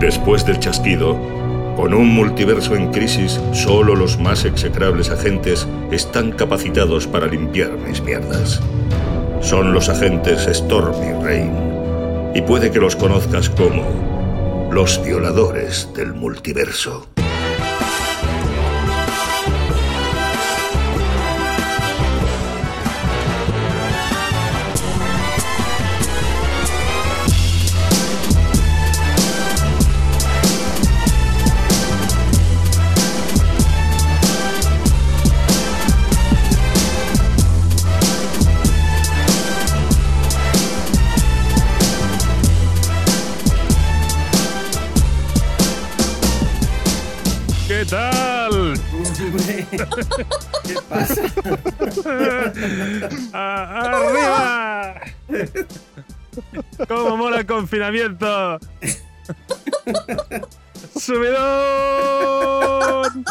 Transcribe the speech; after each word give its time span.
Después 0.00 0.44
del 0.44 0.60
chasquido, 0.60 1.16
con 1.74 1.94
un 1.94 2.08
multiverso 2.08 2.74
en 2.76 2.92
crisis, 2.92 3.40
solo 3.52 3.94
los 3.94 4.18
más 4.18 4.44
execrables 4.44 5.08
agentes 5.10 5.66
están 5.90 6.32
capacitados 6.32 7.06
para 7.06 7.26
limpiar 7.26 7.72
mis 7.72 8.02
mierdas. 8.02 8.60
Son 9.40 9.72
los 9.72 9.88
agentes 9.88 10.46
Storm 10.46 10.94
y 11.02 11.24
Rain. 11.24 11.52
Y 12.34 12.42
puede 12.42 12.70
que 12.70 12.80
los 12.80 12.94
conozcas 12.94 13.48
como 13.48 14.68
los 14.70 15.02
violadores 15.02 15.88
del 15.94 16.12
multiverso. 16.12 17.15
¿Qué 50.66 50.74
pasa? 50.88 51.22
¡A- 53.32 53.80
¡Arriba! 53.84 55.00
¿Cómo 56.88 57.16
mola 57.16 57.38
el 57.40 57.46
confinamiento? 57.46 58.58
¡Subidón! 60.98 63.24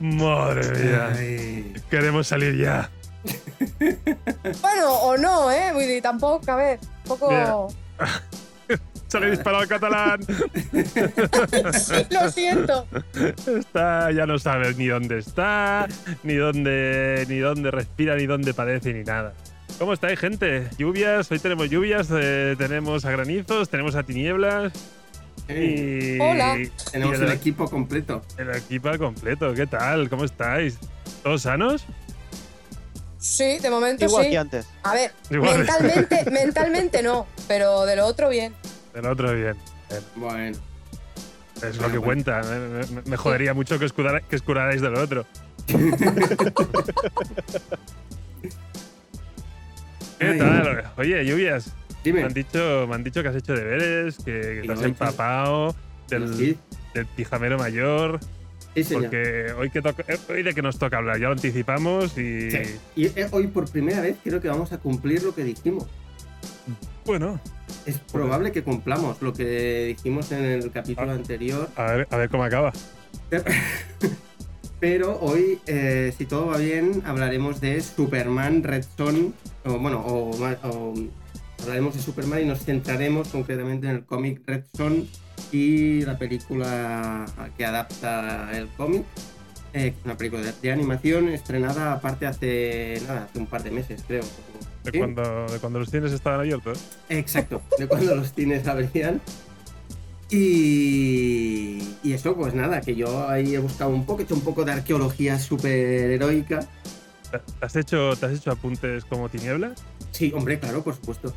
Madre 0.00 0.70
mía. 0.84 1.12
Ay, 1.16 1.74
Queremos 1.90 2.26
salir 2.28 2.56
ya. 2.56 2.90
Bueno, 4.60 4.92
o 5.02 5.16
no, 5.16 5.50
¿eh? 5.50 5.72
Vull 5.72 5.86
dir, 5.86 6.02
tampoc, 6.02 6.48
a 6.48 6.56
ver, 6.56 6.78
un 7.04 7.08
poco... 7.18 7.68
Se 9.10 9.18
le 9.18 9.26
ha 9.26 9.30
disparado 9.30 9.62
al 9.62 9.68
catalán. 9.68 10.20
Lo 12.10 12.30
siento. 12.30 12.86
Está, 13.58 14.12
ya 14.12 14.24
no 14.24 14.38
sabe 14.38 14.72
ni 14.74 14.86
dónde 14.86 15.18
está, 15.18 15.88
ni 16.22 16.36
dónde, 16.36 17.26
ni 17.28 17.38
dónde 17.38 17.72
respira, 17.72 18.14
ni 18.14 18.26
dónde 18.26 18.54
padece, 18.54 18.92
ni 18.92 19.02
nada. 19.02 19.34
¿Cómo 19.80 19.94
estáis, 19.94 20.18
gente? 20.18 20.68
Lluvias, 20.78 21.28
hoy 21.32 21.40
tenemos 21.40 21.68
lluvias, 21.68 22.08
eh, 22.12 22.54
tenemos 22.56 23.04
a 23.04 23.10
granizos, 23.10 23.68
tenemos 23.68 23.96
a 23.96 24.04
tinieblas 24.04 24.72
y. 25.48 26.20
Hola. 26.20 26.56
Tenemos 26.92 27.18
y 27.18 27.22
el 27.22 27.32
equipo 27.32 27.68
completo. 27.68 28.22
el 28.38 28.54
equipo 28.54 28.90
al 28.90 28.98
completo. 28.98 29.52
¿Qué 29.54 29.66
tal? 29.66 30.08
¿Cómo 30.08 30.24
estáis? 30.24 30.78
¿Todos 31.24 31.42
sanos? 31.42 31.84
Sí, 33.18 33.58
de 33.58 33.70
momento 33.70 34.04
Igual 34.04 34.24
sí. 34.24 34.30
que 34.30 34.38
antes. 34.38 34.66
A 34.84 34.94
ver, 34.94 35.12
Igual. 35.30 35.58
mentalmente, 35.58 36.30
mentalmente 36.30 37.02
no, 37.02 37.26
pero 37.48 37.84
de 37.86 37.96
lo 37.96 38.06
otro 38.06 38.28
bien. 38.28 38.54
El 38.94 39.06
otro 39.06 39.32
bien. 39.34 39.56
Bueno, 40.16 40.56
Es 41.62 41.76
lo 41.76 41.82
que 41.90 41.98
bueno. 41.98 42.02
cuenta. 42.02 42.42
Me, 42.42 42.86
me- 42.94 43.02
me 43.02 43.16
jodería 43.16 43.54
mucho 43.54 43.78
que, 43.78 43.84
escudara- 43.86 44.20
que 44.22 44.36
escurarais 44.36 44.80
del 44.80 44.94
otro. 44.96 45.24
¿Qué 50.18 50.34
tal? 50.34 50.90
Oye, 50.96 51.24
lluvias. 51.24 51.68
Me 51.68 51.74
dime. 52.04 52.22
han, 52.24 52.32
dicho, 52.34 52.86
me 52.88 52.94
han 52.94 53.04
dicho 53.04 53.22
que 53.22 53.28
has 53.28 53.36
hecho 53.36 53.52
deberes, 53.54 54.16
que, 54.18 54.60
que 54.62 54.62
te 54.66 54.72
has 54.72 54.82
empapado 54.82 55.74
del, 56.08 56.34
Sí, 56.34 56.58
del 56.94 57.06
pijamero 57.06 57.58
mayor. 57.58 58.20
sí, 58.74 58.84
señor. 58.84 59.02
Porque 59.04 59.52
hoy, 59.58 59.70
que 59.70 59.82
toca- 59.82 60.04
eh, 60.08 60.18
hoy 60.28 60.42
de 60.42 60.54
que 60.54 60.62
nos 60.62 60.78
toca 60.78 60.96
hablar, 60.98 61.18
ya 61.18 61.26
lo 61.26 61.32
anticipamos 61.32 62.16
y. 62.18 62.50
Sí. 62.50 62.58
Y 62.96 63.06
eh, 63.06 63.28
hoy 63.32 63.46
por 63.48 63.70
primera 63.70 64.00
vez 64.00 64.16
creo 64.24 64.40
que 64.40 64.48
vamos 64.48 64.72
a 64.72 64.78
cumplir 64.78 65.22
lo 65.22 65.34
que 65.34 65.44
dijimos. 65.44 65.86
Bueno, 67.10 67.40
Es 67.86 67.98
probable 67.98 68.52
que 68.52 68.62
cumplamos 68.62 69.20
lo 69.20 69.32
que 69.32 69.86
dijimos 69.96 70.30
en 70.30 70.44
el 70.44 70.70
capítulo 70.70 71.10
Ah. 71.10 71.14
anterior. 71.14 71.68
a 71.74 71.82
ver, 71.86 72.06
a 72.08 72.16
ver 72.18 72.30
cómo 72.30 72.44
acaba. 72.44 72.72
Pero 74.78 75.18
hoy, 75.18 75.58
eh, 75.66 76.14
si 76.16 76.24
todo 76.24 76.46
va 76.46 76.58
bien, 76.58 77.02
hablaremos 77.04 77.60
de 77.60 77.80
Superman 77.80 78.62
Red 78.62 78.84
Son. 78.96 79.34
O 79.64 79.78
bueno, 79.80 79.98
o, 80.06 80.30
o 80.62 80.94
hablaremos 81.62 81.96
de 81.96 82.00
Superman 82.00 82.42
y 82.42 82.44
nos 82.44 82.60
centraremos 82.64 83.26
concretamente 83.26 83.88
en 83.88 83.96
el 83.96 84.04
cómic 84.04 84.42
Red 84.46 84.62
Son 84.72 85.08
y 85.50 86.02
la 86.02 86.16
película 86.16 87.26
que 87.58 87.64
adapta 87.66 88.52
el 88.56 88.68
cómic. 88.76 89.02
eh, 89.74 89.94
una 90.04 90.16
película 90.16 90.42
de, 90.42 90.52
de 90.62 90.70
animación 90.70 91.28
estrenada 91.28 91.92
aparte 91.92 92.26
hace 92.28 93.02
nada, 93.08 93.24
hace 93.24 93.38
un 93.40 93.46
par 93.46 93.64
de 93.64 93.72
meses, 93.72 94.04
creo. 94.06 94.22
De, 94.84 94.90
¿Sí? 94.92 94.98
cuando, 94.98 95.46
de 95.46 95.58
cuando 95.58 95.78
los 95.78 95.90
cines 95.90 96.12
estaban 96.12 96.40
abiertos. 96.40 96.78
Exacto, 97.08 97.60
de 97.78 97.86
cuando 97.86 98.14
los 98.14 98.32
cines 98.32 98.66
abrían. 98.66 99.20
Y, 100.30 101.96
y 102.02 102.12
eso, 102.12 102.36
pues 102.36 102.54
nada, 102.54 102.80
que 102.80 102.94
yo 102.94 103.28
ahí 103.28 103.54
he 103.54 103.58
buscado 103.58 103.90
un 103.90 104.06
poco, 104.06 104.20
he 104.20 104.24
hecho 104.24 104.34
un 104.34 104.42
poco 104.42 104.64
de 104.64 104.72
arqueología 104.72 105.38
superheroica. 105.38 106.60
¿Te 107.30 107.38
te 107.38 107.66
has 107.66 107.76
hecho, 107.76 108.16
te 108.16 108.26
has 108.26 108.32
hecho 108.32 108.50
apuntes 108.52 109.04
como 109.04 109.28
tinieblas? 109.28 109.82
Sí, 110.12 110.32
hombre, 110.34 110.58
claro, 110.58 110.82
por 110.82 110.94
supuesto. 110.94 111.32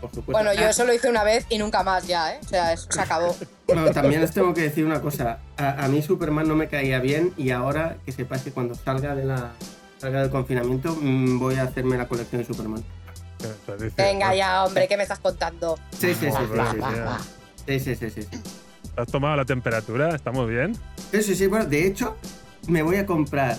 Por 0.00 0.10
supuesto. 0.10 0.32
Bueno, 0.32 0.54
yo 0.54 0.66
Ah, 0.66 0.70
eso 0.70 0.84
lo 0.84 0.94
hice 0.94 1.10
una 1.10 1.24
vez 1.24 1.46
y 1.50 1.58
nunca 1.58 1.82
más 1.82 2.06
ya, 2.06 2.34
¿eh? 2.34 2.38
O 2.44 2.48
sea, 2.48 2.72
eso 2.72 2.86
se 2.90 3.00
acabó. 3.00 3.36
bueno, 3.66 3.90
también 3.90 4.22
os 4.22 4.30
tengo 4.30 4.54
que 4.54 4.62
decir 4.62 4.86
una 4.86 5.00
cosa. 5.00 5.40
A, 5.56 5.84
a 5.84 5.88
mí 5.88 6.00
Superman 6.00 6.48
no 6.48 6.54
me 6.56 6.68
caía 6.68 7.00
bien 7.00 7.32
y 7.36 7.50
ahora 7.50 7.98
que 8.06 8.12
sepáis 8.12 8.42
que 8.42 8.52
cuando 8.52 8.74
salga, 8.74 9.14
de 9.14 9.24
la, 9.24 9.52
salga 10.00 10.22
del 10.22 10.30
confinamiento 10.30 10.96
mm, 11.00 11.38
voy 11.38 11.56
a 11.56 11.64
hacerme 11.64 11.98
la 11.98 12.08
colección 12.08 12.40
de 12.40 12.46
Superman. 12.46 12.82
Venga 13.96 14.34
ya, 14.34 14.64
hombre, 14.64 14.88
¿qué 14.88 14.96
me 14.96 15.02
estás 15.02 15.18
contando? 15.18 15.78
Sí, 15.92 16.14
sí, 16.14 16.28
sí, 17.66 17.78
sí, 17.80 17.94
sí, 17.96 18.10
sí, 18.10 18.22
sí. 18.22 18.28
¿Has 18.96 19.08
tomado 19.08 19.36
la 19.36 19.44
temperatura? 19.44 20.14
¿Estamos 20.14 20.48
bien? 20.48 20.74
Sí, 21.12 21.22
sí, 21.22 21.34
sí, 21.34 21.46
bueno, 21.46 21.66
de 21.66 21.86
hecho, 21.86 22.16
me 22.66 22.82
voy 22.82 22.96
a 22.96 23.06
comprar 23.06 23.56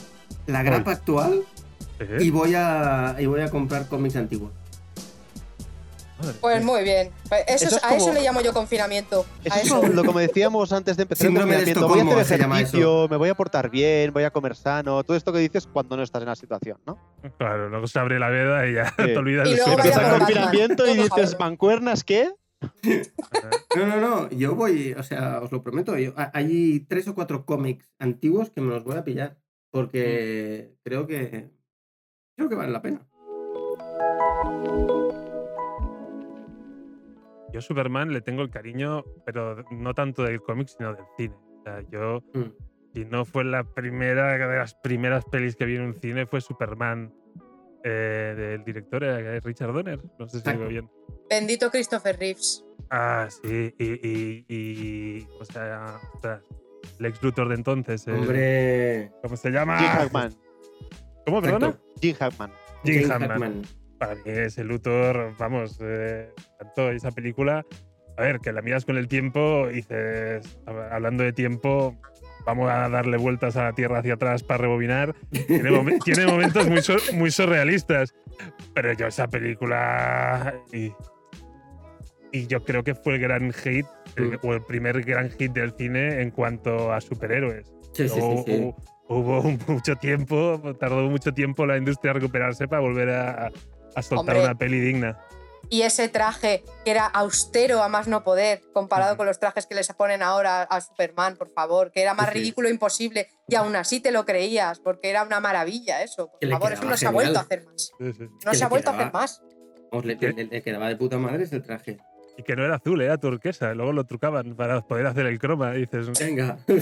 la 0.48 0.64
grapa 0.64 0.92
actual 0.92 1.44
Sí. 2.00 2.26
y 2.26 2.32
voy 2.32 2.56
a 2.56 3.16
y 3.20 3.28
voy 3.28 3.42
a 3.42 3.52
comprar 3.52 3.88
cómics 3.88 4.16
antiguos. 4.16 4.52
Pues 6.40 6.64
muy 6.64 6.84
bien. 6.84 7.12
Pues 7.30 7.42
eso, 7.48 7.66
Eso 7.66 7.66
es- 7.68 7.74
es 7.78 7.84
a 7.84 7.96
eso 7.96 8.06
como- 8.06 8.14
le 8.14 8.22
llamo 8.24 8.42
yo 8.42 8.54
confinamiento. 8.54 9.26
Eso 9.44 9.54
A 9.54 9.58
es 9.58 9.66
eso. 9.66 9.76
como 9.82 9.94
lo 9.94 10.04
como 10.06 10.20
decíamos 10.20 10.72
antes 10.72 10.98
de 10.98 11.04
empezar 11.04 11.26
el 11.28 11.34
Síndrome 11.34 11.52
de 11.58 11.74
confinamiento. 11.74 12.12
Voy 12.12 12.20
a 12.20 12.22
hacer 12.22 12.42
ejercicio, 12.42 13.08
me 13.10 13.18
voy 13.18 13.30
a 13.30 13.36
portar 13.36 13.70
bien, 13.70 14.12
voy 14.14 14.24
a 14.24 14.32
comer 14.32 14.56
sano. 14.56 15.04
Todo 15.04 15.16
esto 15.18 15.32
que 15.34 15.40
dices 15.40 15.68
cuando 15.68 15.98
no 15.98 16.04
estás 16.04 16.22
en 16.22 16.28
la 16.30 16.36
situación, 16.36 16.78
¿no? 16.86 16.98
Claro, 17.38 17.70
luego 17.70 17.88
se 17.88 18.00
abre 18.00 18.20
la 18.20 18.30
veda 18.30 18.68
y 18.68 18.74
ya 18.76 18.86
Sí. 18.98 19.06
te 19.06 19.18
olvidas 19.18 19.48
Y 19.48 19.52
de 19.52 19.58
luego 19.58 19.72
Empieza 19.74 20.02
el 20.14 20.20
confinamiento 20.20 20.88
y 20.88 20.98
dices. 20.98 21.38
¿mancuernas 21.40 22.04
qué? 22.04 22.30
No, 23.76 23.88
no, 23.88 23.96
no, 24.02 24.30
yo 24.30 24.54
voy, 24.54 24.94
o 24.94 25.02
sea, 25.04 25.40
os 25.42 25.52
lo 25.52 25.64
prometo, 25.64 25.98
yo- 25.98 26.14
ha- 26.18 26.30
hay 26.34 26.82
tres 26.90 27.08
o 27.08 27.16
cuatro 27.16 27.46
cómics 27.46 27.90
antiguos 28.00 28.50
que 28.52 28.60
me 28.62 28.68
los 28.74 28.84
voy 28.84 28.98
a 28.98 29.04
pillar 29.06 29.38
porque 29.72 30.76
creo 30.84 31.08
que 31.08 31.50
creo 32.36 32.50
que 32.50 32.56
vale 32.56 32.72
la 32.72 32.82
pena. 32.82 33.02
Yo 37.54 37.60
a 37.60 37.62
Superman 37.62 38.12
le 38.14 38.22
tengo 38.22 38.42
el 38.42 38.50
cariño, 38.50 39.04
pero 39.26 39.64
no 39.72 39.94
tanto 39.94 40.24
del 40.24 40.42
cómic, 40.42 40.68
sino 40.70 40.94
del 40.94 41.06
cine. 41.18 41.36
O 41.36 41.64
sea, 41.64 41.82
yo, 41.92 42.22
Mm. 42.34 42.52
si 42.94 43.06
no 43.06 43.26
fue 43.26 43.44
la 43.44 43.64
primera 43.64 44.38
de 44.38 44.58
las 44.58 44.76
primeras 44.76 45.26
pelis 45.26 45.56
que 45.56 45.66
vi 45.66 45.76
en 45.76 45.82
un 45.84 45.94
cine, 45.96 46.26
fue 46.26 46.42
Superman 46.42 47.14
eh, 47.84 48.36
del 48.38 48.64
director 48.64 49.04
eh, 49.04 49.40
Richard 49.40 49.74
Donner. 49.74 50.00
No 50.20 50.28
sé 50.28 50.40
si 50.40 50.52
digo 50.52 50.68
bien. 50.68 50.88
Bendito 51.30 51.72
Christopher 51.72 52.16
Reeves. 52.20 52.64
Ah, 52.92 53.28
sí, 53.30 53.74
y, 53.80 53.86
y, 54.08 54.46
y- 54.48 55.28
o 55.40 55.46
sea, 55.46 56.00
ostras, 56.14 56.44
el 57.00 57.06
ex 57.08 57.24
Luthor 57.24 57.50
de 57.50 57.56
entonces. 57.56 58.06
el- 58.08 58.16
Hombre, 58.16 59.12
¿Cómo 59.24 59.36
se 59.36 59.50
llama? 59.50 59.80
Jim 59.80 59.88
Hackman. 59.90 60.36
¿Cómo, 61.26 61.42
perdona? 61.42 61.80
Jim 62.00 62.16
Hackman. 62.16 62.52
Jim 62.84 63.08
Hackman. 63.10 63.62
Para 64.02 64.16
mí 64.16 64.22
ese 64.26 64.64
Luthor, 64.64 65.36
vamos, 65.38 65.78
eh, 65.80 66.28
tanto 66.58 66.90
esa 66.90 67.12
película. 67.12 67.64
A 68.18 68.22
ver, 68.24 68.40
que 68.40 68.52
la 68.52 68.64
miras 68.64 68.84
con 68.84 68.98
el 68.98 69.08
tiempo 69.08 69.68
y 69.70 69.76
dices, 69.76 70.58
hablando 70.66 71.24
de 71.24 71.34
tiempo, 71.34 71.96
vamos 72.48 72.68
a 72.72 72.90
darle 72.90 73.18
vueltas 73.18 73.58
a 73.58 73.66
la 73.66 73.74
Tierra 73.74 74.00
hacia 74.00 74.16
atrás 74.16 74.42
para 74.42 74.58
rebobinar. 74.64 75.14
Tiene, 75.46 75.70
momen- 75.70 76.00
tiene 76.04 76.26
momentos 76.26 76.68
muy, 76.68 76.82
sur- 76.82 77.14
muy 77.14 77.30
surrealistas. 77.30 78.16
Pero 78.74 78.92
yo 78.94 79.06
esa 79.06 79.28
película... 79.28 80.56
Y, 80.74 80.92
y 82.32 82.48
yo 82.48 82.64
creo 82.64 82.84
que 82.84 82.96
fue 82.96 83.16
el 83.16 83.22
gran 83.22 83.54
hit, 83.54 83.86
el- 84.16 84.32
Mm. 84.32 84.38
o 84.42 84.54
el 84.56 84.64
primer 84.64 85.04
gran 85.04 85.30
hit 85.30 85.52
del 85.54 85.74
cine 85.78 86.22
en 86.24 86.32
cuanto 86.32 86.92
a 86.92 87.00
superhéroes. 87.02 87.72
Sí, 87.94 88.10
sí, 88.10 88.20
sí, 88.20 88.44
sí. 88.48 88.74
Hubo, 89.08 89.40
hubo 89.42 89.44
mucho 89.68 89.96
tiempo, 89.96 90.60
tardó 90.80 91.04
mucho 91.10 91.34
tiempo 91.34 91.68
la 91.68 91.78
industria 91.78 92.12
a 92.12 92.14
recuperarse 92.16 92.68
para 92.68 92.82
volver 92.82 93.10
a, 93.12 93.52
a 93.96 94.02
soltar 94.02 94.36
Hombre. 94.36 94.44
una 94.50 94.56
peli 94.58 94.80
digna. 94.80 95.20
Y 95.70 95.84
ese 95.84 96.10
traje 96.10 96.64
que 96.84 96.92
era 96.92 97.06
austero 97.06 97.82
a 97.82 97.88
más 97.88 98.08
no 98.10 98.26
poder, 98.26 98.62
comparado 98.74 99.16
con 99.16 99.26
los 99.26 99.40
trajes 99.40 99.66
que 99.68 99.76
les 99.76 99.88
ponen 99.94 100.22
ahora 100.22 100.64
a 100.64 100.82
Superman, 100.82 101.38
por 101.38 101.50
favor, 101.50 101.92
que 101.94 102.02
era 102.02 102.14
más 102.14 102.26
Sí, 102.28 102.34
sí. 102.34 102.40
ridículo 102.40 102.68
imposible 102.70 103.30
y 103.48 103.56
aún 103.56 103.76
así 103.78 104.02
te 104.02 104.12
lo 104.12 104.26
creías, 104.26 104.80
porque 104.82 105.10
era 105.10 105.24
una 105.24 105.40
maravilla 105.40 106.04
eso. 106.04 106.30
Por 106.42 106.50
favor, 106.50 106.74
eso 106.74 106.84
no 106.84 106.98
se 106.98 107.08
ha 107.08 107.12
vuelto 107.12 107.40
a 107.40 107.44
hacer 107.44 107.64
más. 107.66 107.92
Sí, 107.98 108.14
sí. 108.14 108.26
No 108.46 108.54
se 108.54 108.64
ha 108.66 108.68
vuelto 108.68 108.90
a 108.90 108.94
hacer 108.96 109.14
más. 109.14 109.42
Vamos, 109.92 110.06
le, 110.06 110.16
le- 110.16 110.46
le 110.46 110.62
quedaba 110.62 110.90
de 110.90 110.98
puta 110.98 111.18
madre 111.18 111.44
ese 111.44 111.62
traje. 111.62 111.98
Y 112.38 112.44
que 112.44 112.56
no 112.56 112.66
era 112.66 112.76
azul, 112.76 113.02
era 113.02 113.18
turquesa. 113.18 113.74
Luego 113.74 113.94
lo 113.94 114.06
trucaban 114.06 114.56
para 114.56 114.82
poder 114.82 115.06
hacer 115.06 115.26
el 115.26 115.38
croma. 115.40 115.76
Y 115.76 115.82
dices, 115.86 116.18
Venga. 116.20 116.58
sí, 116.68 116.80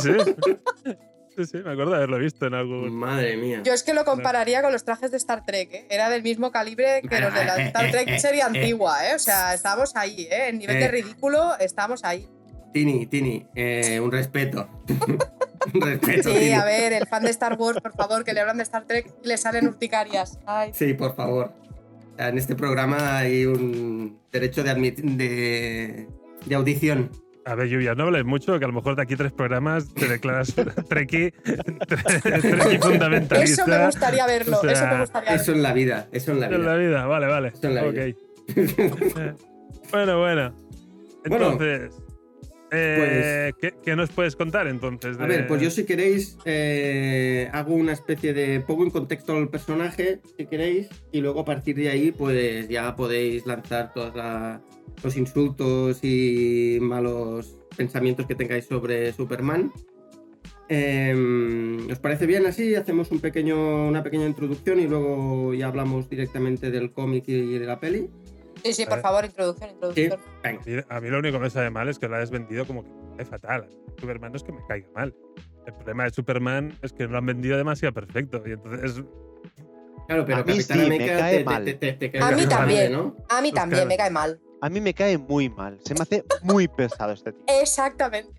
sí. 0.00 0.96
Sí, 1.36 1.44
sí, 1.44 1.58
me 1.58 1.72
acuerdo 1.72 1.90
de 1.92 1.96
haberlo 1.98 2.18
visto 2.18 2.46
en 2.46 2.54
algún. 2.54 2.94
Madre 2.94 3.36
mía. 3.36 3.60
Yo 3.64 3.72
es 3.74 3.82
que 3.82 3.92
lo 3.94 4.04
compararía 4.04 4.62
con 4.62 4.72
los 4.72 4.84
trajes 4.84 5.10
de 5.10 5.16
Star 5.18 5.44
Trek, 5.44 5.72
¿eh? 5.72 5.86
Era 5.90 6.08
del 6.08 6.22
mismo 6.22 6.50
calibre 6.50 7.02
que 7.02 7.20
los 7.20 7.34
de 7.34 7.44
la 7.44 7.56
Star 7.66 7.90
Trek 7.90 8.18
serie 8.18 8.42
antigua, 8.42 9.06
¿eh? 9.10 9.14
O 9.14 9.18
sea, 9.18 9.52
estábamos 9.54 9.94
ahí, 9.96 10.26
¿eh? 10.30 10.48
En 10.48 10.58
nivel 10.58 10.78
de 10.78 10.84
Eh. 10.86 10.88
ridículo, 10.90 11.56
estábamos 11.60 12.04
ahí. 12.04 12.26
Tini, 12.72 13.06
Tini, 13.06 13.46
eh, 13.54 14.00
un 14.00 14.10
respeto. 14.12 14.68
un 15.74 15.80
respeto, 15.80 16.30
Sí, 16.30 16.38
Tini. 16.38 16.52
a 16.52 16.64
ver, 16.64 16.92
el 16.92 17.06
fan 17.06 17.22
de 17.24 17.30
Star 17.30 17.54
Wars, 17.58 17.80
por 17.80 17.92
favor, 17.94 18.24
que 18.24 18.32
le 18.32 18.40
hablan 18.40 18.56
de 18.56 18.62
Star 18.62 18.84
Trek 18.86 19.12
y 19.22 19.28
le 19.28 19.36
salen 19.36 19.66
urticarias. 19.68 20.38
Ay. 20.46 20.70
Sí, 20.74 20.94
por 20.94 21.14
favor. 21.16 21.52
En 22.18 22.38
este 22.38 22.54
programa 22.54 23.18
hay 23.18 23.44
un 23.44 24.18
derecho 24.32 24.62
de, 24.64 24.74
de, 24.74 26.08
de 26.46 26.54
audición. 26.54 27.10
A 27.46 27.54
ver, 27.54 27.68
Lluvia, 27.68 27.94
no 27.94 28.02
hables 28.04 28.24
mucho, 28.24 28.58
que 28.58 28.64
a 28.64 28.68
lo 28.68 28.74
mejor 28.74 28.96
de 28.96 29.02
aquí 29.02 29.14
tres 29.14 29.30
programas 29.32 29.88
te 29.94 30.08
declaras 30.08 30.52
treki, 30.88 31.30
treki 31.30 32.78
fundamentalista. 32.80 33.62
Eso 33.62 33.66
me 33.68 33.86
gustaría 33.86 34.26
verlo, 34.26 34.58
O 34.58 34.60
sea, 34.62 34.72
eso 34.72 34.86
me 34.88 35.00
gustaría 35.00 35.30
Eso 35.30 35.38
verlo. 35.52 35.54
en 35.56 35.62
la 35.62 35.72
vida, 35.72 36.08
eso 36.10 36.32
en 36.32 36.40
la 36.40 36.46
En 36.46 36.52
la 36.52 36.58
vida. 36.74 36.76
vida, 36.88 37.06
vale, 37.06 37.26
vale. 37.28 37.48
Eso 37.54 37.68
en 37.68 37.74
la 37.76 37.84
ok. 37.84 37.94
vida. 37.94 39.34
Bueno, 39.92 40.18
bueno. 40.18 40.52
Bueno, 41.28 41.56
Entonces, 42.70 43.24
eh, 43.24 43.52
¿qué, 43.60 43.74
qué 43.84 43.94
nos 43.96 44.10
puedes 44.10 44.34
contar 44.36 44.66
entonces? 44.66 45.16
A 45.20 45.26
ver, 45.26 45.46
pues 45.46 45.60
yo 45.62 45.70
si 45.70 45.84
queréis 45.84 46.36
eh, 46.44 47.48
hago 47.52 47.74
una 47.74 47.92
especie 47.92 48.32
de 48.34 48.60
pongo 48.60 48.82
en 48.84 48.90
contexto 48.90 49.36
al 49.36 49.48
personaje, 49.48 50.20
si 50.36 50.46
queréis, 50.46 50.88
y 51.12 51.20
luego 51.20 51.40
a 51.40 51.44
partir 51.44 51.76
de 51.76 51.90
ahí 51.90 52.10
pues 52.12 52.68
ya 52.68 52.96
podéis 52.96 53.46
lanzar 53.46 53.92
todos 53.92 54.14
la- 54.16 54.60
los 55.04 55.16
insultos 55.16 56.00
y 56.02 56.78
malos 56.80 57.56
pensamientos 57.76 58.26
que 58.26 58.34
tengáis 58.34 58.64
sobre 58.66 59.12
Superman. 59.12 59.70
Em, 60.68 61.88
¿Os 61.90 61.98
parece 62.00 62.26
bien 62.26 62.44
así? 62.46 62.74
Hacemos 62.74 63.12
un 63.12 63.20
pequeño, 63.20 63.86
una 63.86 64.02
pequeña 64.02 64.26
introducción 64.26 64.80
y 64.80 64.88
luego 64.88 65.54
ya 65.54 65.68
hablamos 65.68 66.10
directamente 66.10 66.70
del 66.72 66.90
cómic 66.92 67.24
y 67.28 67.58
de 67.58 67.66
la 67.66 67.78
peli. 67.78 68.08
Sí, 68.66 68.72
sí, 68.74 68.86
por 68.86 69.00
favor, 69.00 69.24
introducción, 69.24 69.70
introducción. 69.70 70.20
A 70.44 70.50
mí- 70.52 70.82
A 70.88 71.00
mí 71.00 71.08
lo 71.08 71.18
único 71.18 71.38
que 71.38 71.44
me 71.44 71.50
sabe 71.50 71.70
mal 71.70 71.88
es 71.88 71.98
que 71.98 72.08
lo 72.08 72.16
hayas 72.16 72.30
vendido 72.30 72.66
como 72.66 72.82
que 72.84 72.90
me 72.90 73.16
cae 73.16 73.26
fatal. 73.26 73.68
Superman 73.98 74.32
no 74.32 74.36
es 74.36 74.42
que 74.42 74.52
me 74.52 74.60
caiga 74.66 74.88
mal. 74.94 75.14
El 75.66 75.72
problema 75.74 76.04
de 76.04 76.10
Superman 76.10 76.78
es 76.82 76.92
que 76.92 77.04
lo 77.06 77.18
han 77.18 77.26
vendido 77.26 77.56
demasiado 77.56 77.92
perfecto. 77.94 78.42
Y 78.46 78.52
entonces, 78.52 79.02
Claro, 80.06 80.24
pero 80.24 80.38
A 80.38 80.44
mí 80.44 80.52
Capitán 80.52 80.78
sí, 80.80 80.88
me 80.88 80.98
cae 80.98 81.38
te, 81.38 81.44
mal. 81.44 81.64
te- 81.64 81.74
te- 81.74 81.92
te 81.94 82.10
cae 82.12 82.22
A 82.22 82.30
mí 82.30 82.46
también. 82.46 82.92
¿no? 82.92 83.16
A 83.28 83.40
mí 83.40 83.50
Pues 83.50 83.54
también 83.54 83.78
claro. 83.80 83.88
me 83.88 83.96
cae 83.96 84.10
mal. 84.10 84.40
A 84.60 84.68
mí 84.70 84.80
me 84.80 84.94
cae 84.94 85.18
muy 85.18 85.48
mal. 85.48 85.80
Se 85.84 85.94
me 85.94 86.00
hace 86.02 86.24
muy 86.42 86.68
pesado 86.68 87.12
este 87.12 87.32
tío. 87.32 87.42
Exactamente. 87.60 88.32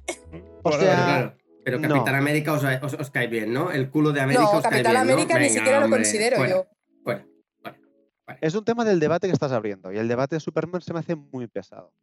O 0.64 0.72
sea, 0.72 0.80
Pero 0.80 0.96
claro, 0.96 1.34
pero 1.66 1.80
no. 1.80 1.88
Capitán 1.96 2.16
América 2.16 2.54
os, 2.54 2.64
os- 2.64 2.94
os 2.94 3.12
cae 3.12 3.28
bien, 3.28 3.52
¿no? 3.54 3.70
El 3.72 3.90
culo 3.90 4.14
de 4.14 4.22
América 4.22 4.44
No, 4.44 4.52
os 4.52 4.64
cae 4.64 4.72
Capitán 4.72 4.94
bien, 4.94 5.06
¿no? 5.08 5.14
América 5.14 5.34
ni 5.36 5.40
Venga, 5.42 5.54
siquiera 5.56 5.80
lo 5.82 5.90
considero 5.90 6.46
yo. 6.48 6.66
Es 8.42 8.56
un 8.56 8.66
tema 8.66 8.84
del 8.86 9.00
debate 9.00 9.28
que 9.28 9.34
estás 9.34 9.52
abriendo. 9.52 9.92
Y 9.92 9.98
el 9.98 10.08
debate 10.08 10.36
de 10.36 10.40
Superman 10.40 10.82
se 10.82 10.94
me 10.94 11.00
hace 11.00 11.16
muy 11.16 11.48
pesado. 11.48 11.94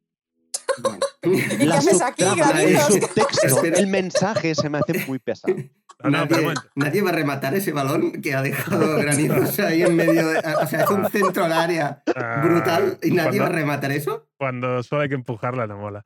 Bueno. 0.82 0.98
¿Y 1.22 1.40
qué 1.58 1.66
La 1.66 1.76
haces 1.76 2.02
aquí, 2.02 2.24
el 2.24 2.78
subtexto, 2.80 3.62
el 3.64 3.86
mensaje 3.86 4.54
se 4.54 4.68
me 4.68 4.78
hace 4.78 5.04
muy 5.06 5.18
pesado. 5.18 5.54
no, 6.02 6.10
no, 6.10 6.28
pero 6.28 6.28
nadie, 6.28 6.44
bueno. 6.44 6.60
nadie 6.74 7.02
va 7.02 7.10
a 7.10 7.12
rematar 7.12 7.54
ese 7.54 7.72
balón 7.72 8.20
que 8.20 8.34
ha 8.34 8.42
dejado 8.42 8.96
Granizos 8.98 9.58
ahí 9.60 9.82
en 9.82 9.94
medio. 9.96 10.28
de- 10.28 10.38
o 10.38 10.66
sea, 10.66 10.82
es 10.82 10.90
un 10.90 11.08
centro 11.10 11.44
al 11.44 11.52
área 11.52 12.02
Ah, 12.16 12.42
brutal 12.44 12.98
y 13.02 13.10
nadie 13.12 13.38
va 13.38 13.46
a 13.46 13.48
cuando, 13.48 13.56
rematar 13.58 13.92
eso. 13.92 14.26
cuando 14.36 14.82
solo 14.82 15.02
hay 15.02 15.08
que 15.08 15.14
empujarla, 15.14 15.66
no 15.66 15.78
mola. 15.78 16.02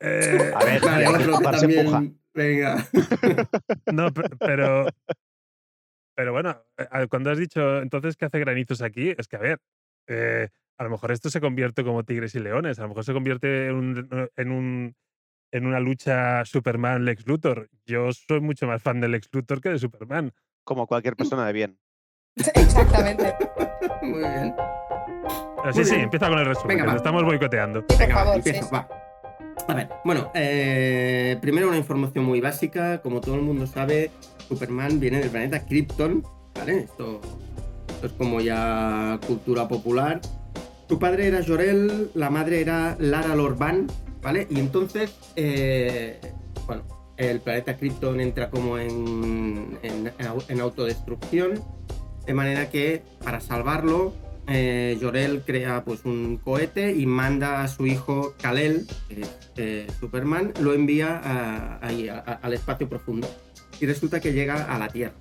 Eh, 0.00 0.52
A 0.54 0.64
ver, 0.64 0.80
Vale, 0.80 1.08
otro 1.08 1.38
que 1.38 1.44
también. 1.44 1.80
empuja. 1.80 2.02
Venga. 2.34 2.88
No, 3.92 4.12
pe- 4.12 4.30
pero. 4.40 4.86
Pero 6.14 6.32
bueno, 6.32 6.62
eh, 6.78 7.06
cuando 7.08 7.30
has 7.30 7.38
dicho 7.38 7.80
entonces 7.80 8.16
que 8.16 8.24
hace 8.26 8.38
granizos 8.38 8.82
aquí, 8.82 9.14
es 9.16 9.26
que 9.28 9.36
a 9.36 9.40
ver, 9.40 9.58
eh, 10.06 10.48
a 10.78 10.84
lo 10.84 10.90
mejor 10.90 11.12
esto 11.12 11.30
se 11.30 11.40
convierte 11.40 11.84
como 11.84 12.04
tigres 12.04 12.34
y 12.34 12.40
leones, 12.40 12.78
a 12.78 12.82
lo 12.82 12.88
mejor 12.88 13.04
se 13.04 13.12
convierte 13.12 13.66
en 13.68 13.74
un, 13.74 14.28
en 14.36 14.50
un 14.50 14.94
en 15.52 15.66
una 15.66 15.78
lucha 15.78 16.44
Superman-Lex 16.44 17.26
Luthor. 17.28 17.68
Yo 17.86 18.12
soy 18.12 18.40
mucho 18.40 18.66
más 18.66 18.82
fan 18.82 19.00
del 19.00 19.12
Lex 19.12 19.28
Luthor 19.32 19.60
que 19.60 19.68
de 19.68 19.78
Superman. 19.78 20.32
Como 20.64 20.88
cualquier 20.88 21.14
persona 21.14 21.46
de 21.46 21.52
bien. 21.52 21.78
Exactamente. 22.36 23.36
Muy 24.02 24.18
bien. 24.18 24.52
Pero 24.56 25.72
sí, 25.72 25.78
Muy 25.78 25.84
sí, 25.84 25.90
bien. 25.92 26.04
empieza 26.04 26.28
con 26.28 26.38
el 26.40 26.46
resumen, 26.46 26.76
Venga, 26.78 26.90
que 26.90 26.96
estamos 26.96 27.22
boicoteando. 27.22 27.80
Sí, 27.82 27.86
por 27.86 27.98
Venga, 27.98 28.14
va, 28.16 28.20
favor, 28.24 28.36
empiezo, 28.38 28.64
sí. 28.64 28.70
va. 28.74 28.88
A 29.68 29.74
ver, 29.74 29.88
bueno, 30.04 30.32
eh, 30.34 31.38
primero 31.40 31.68
una 31.68 31.76
información 31.78 32.24
muy 32.24 32.40
básica. 32.40 33.00
Como 33.00 33.20
todo 33.20 33.36
el 33.36 33.42
mundo 33.42 33.66
sabe, 33.68 34.10
Superman 34.48 35.00
viene 35.00 35.20
del 35.20 35.30
planeta 35.30 35.64
Krypton, 35.66 36.24
¿vale? 36.54 36.80
Esto, 36.80 37.20
es 38.02 38.12
como 38.12 38.40
ya 38.40 39.18
cultura 39.26 39.66
popular. 39.68 40.20
Su 40.88 40.98
padre 40.98 41.28
era 41.28 41.42
Jor-El, 41.44 42.10
la 42.14 42.30
madre 42.30 42.60
era 42.60 42.96
Lara 42.98 43.34
Lorban, 43.34 43.86
¿vale? 44.22 44.46
Y 44.50 44.58
entonces, 44.60 45.14
eh, 45.36 46.20
bueno, 46.66 46.82
el 47.16 47.40
planeta 47.40 47.76
Krypton 47.76 48.20
entra 48.20 48.50
como 48.50 48.78
en, 48.78 49.78
en, 49.82 50.60
autodestrucción, 50.60 51.62
de 52.26 52.34
manera 52.34 52.68
que 52.70 53.02
para 53.22 53.40
salvarlo, 53.40 54.12
eh, 54.46 54.98
Jor-El 55.00 55.42
crea 55.42 55.84
pues 55.84 56.04
un 56.04 56.36
cohete 56.36 56.92
y 56.92 57.06
manda 57.06 57.62
a 57.62 57.68
su 57.68 57.86
hijo 57.86 58.34
Kal-El, 58.42 58.86
eh, 59.56 59.86
Superman, 60.00 60.52
lo 60.60 60.74
envía 60.74 61.78
al 61.78 62.52
espacio 62.52 62.88
profundo. 62.88 63.28
Y 63.84 63.86
resulta 63.86 64.18
que 64.18 64.32
llega 64.32 64.64
a 64.64 64.78
la 64.78 64.88
Tierra. 64.88 65.12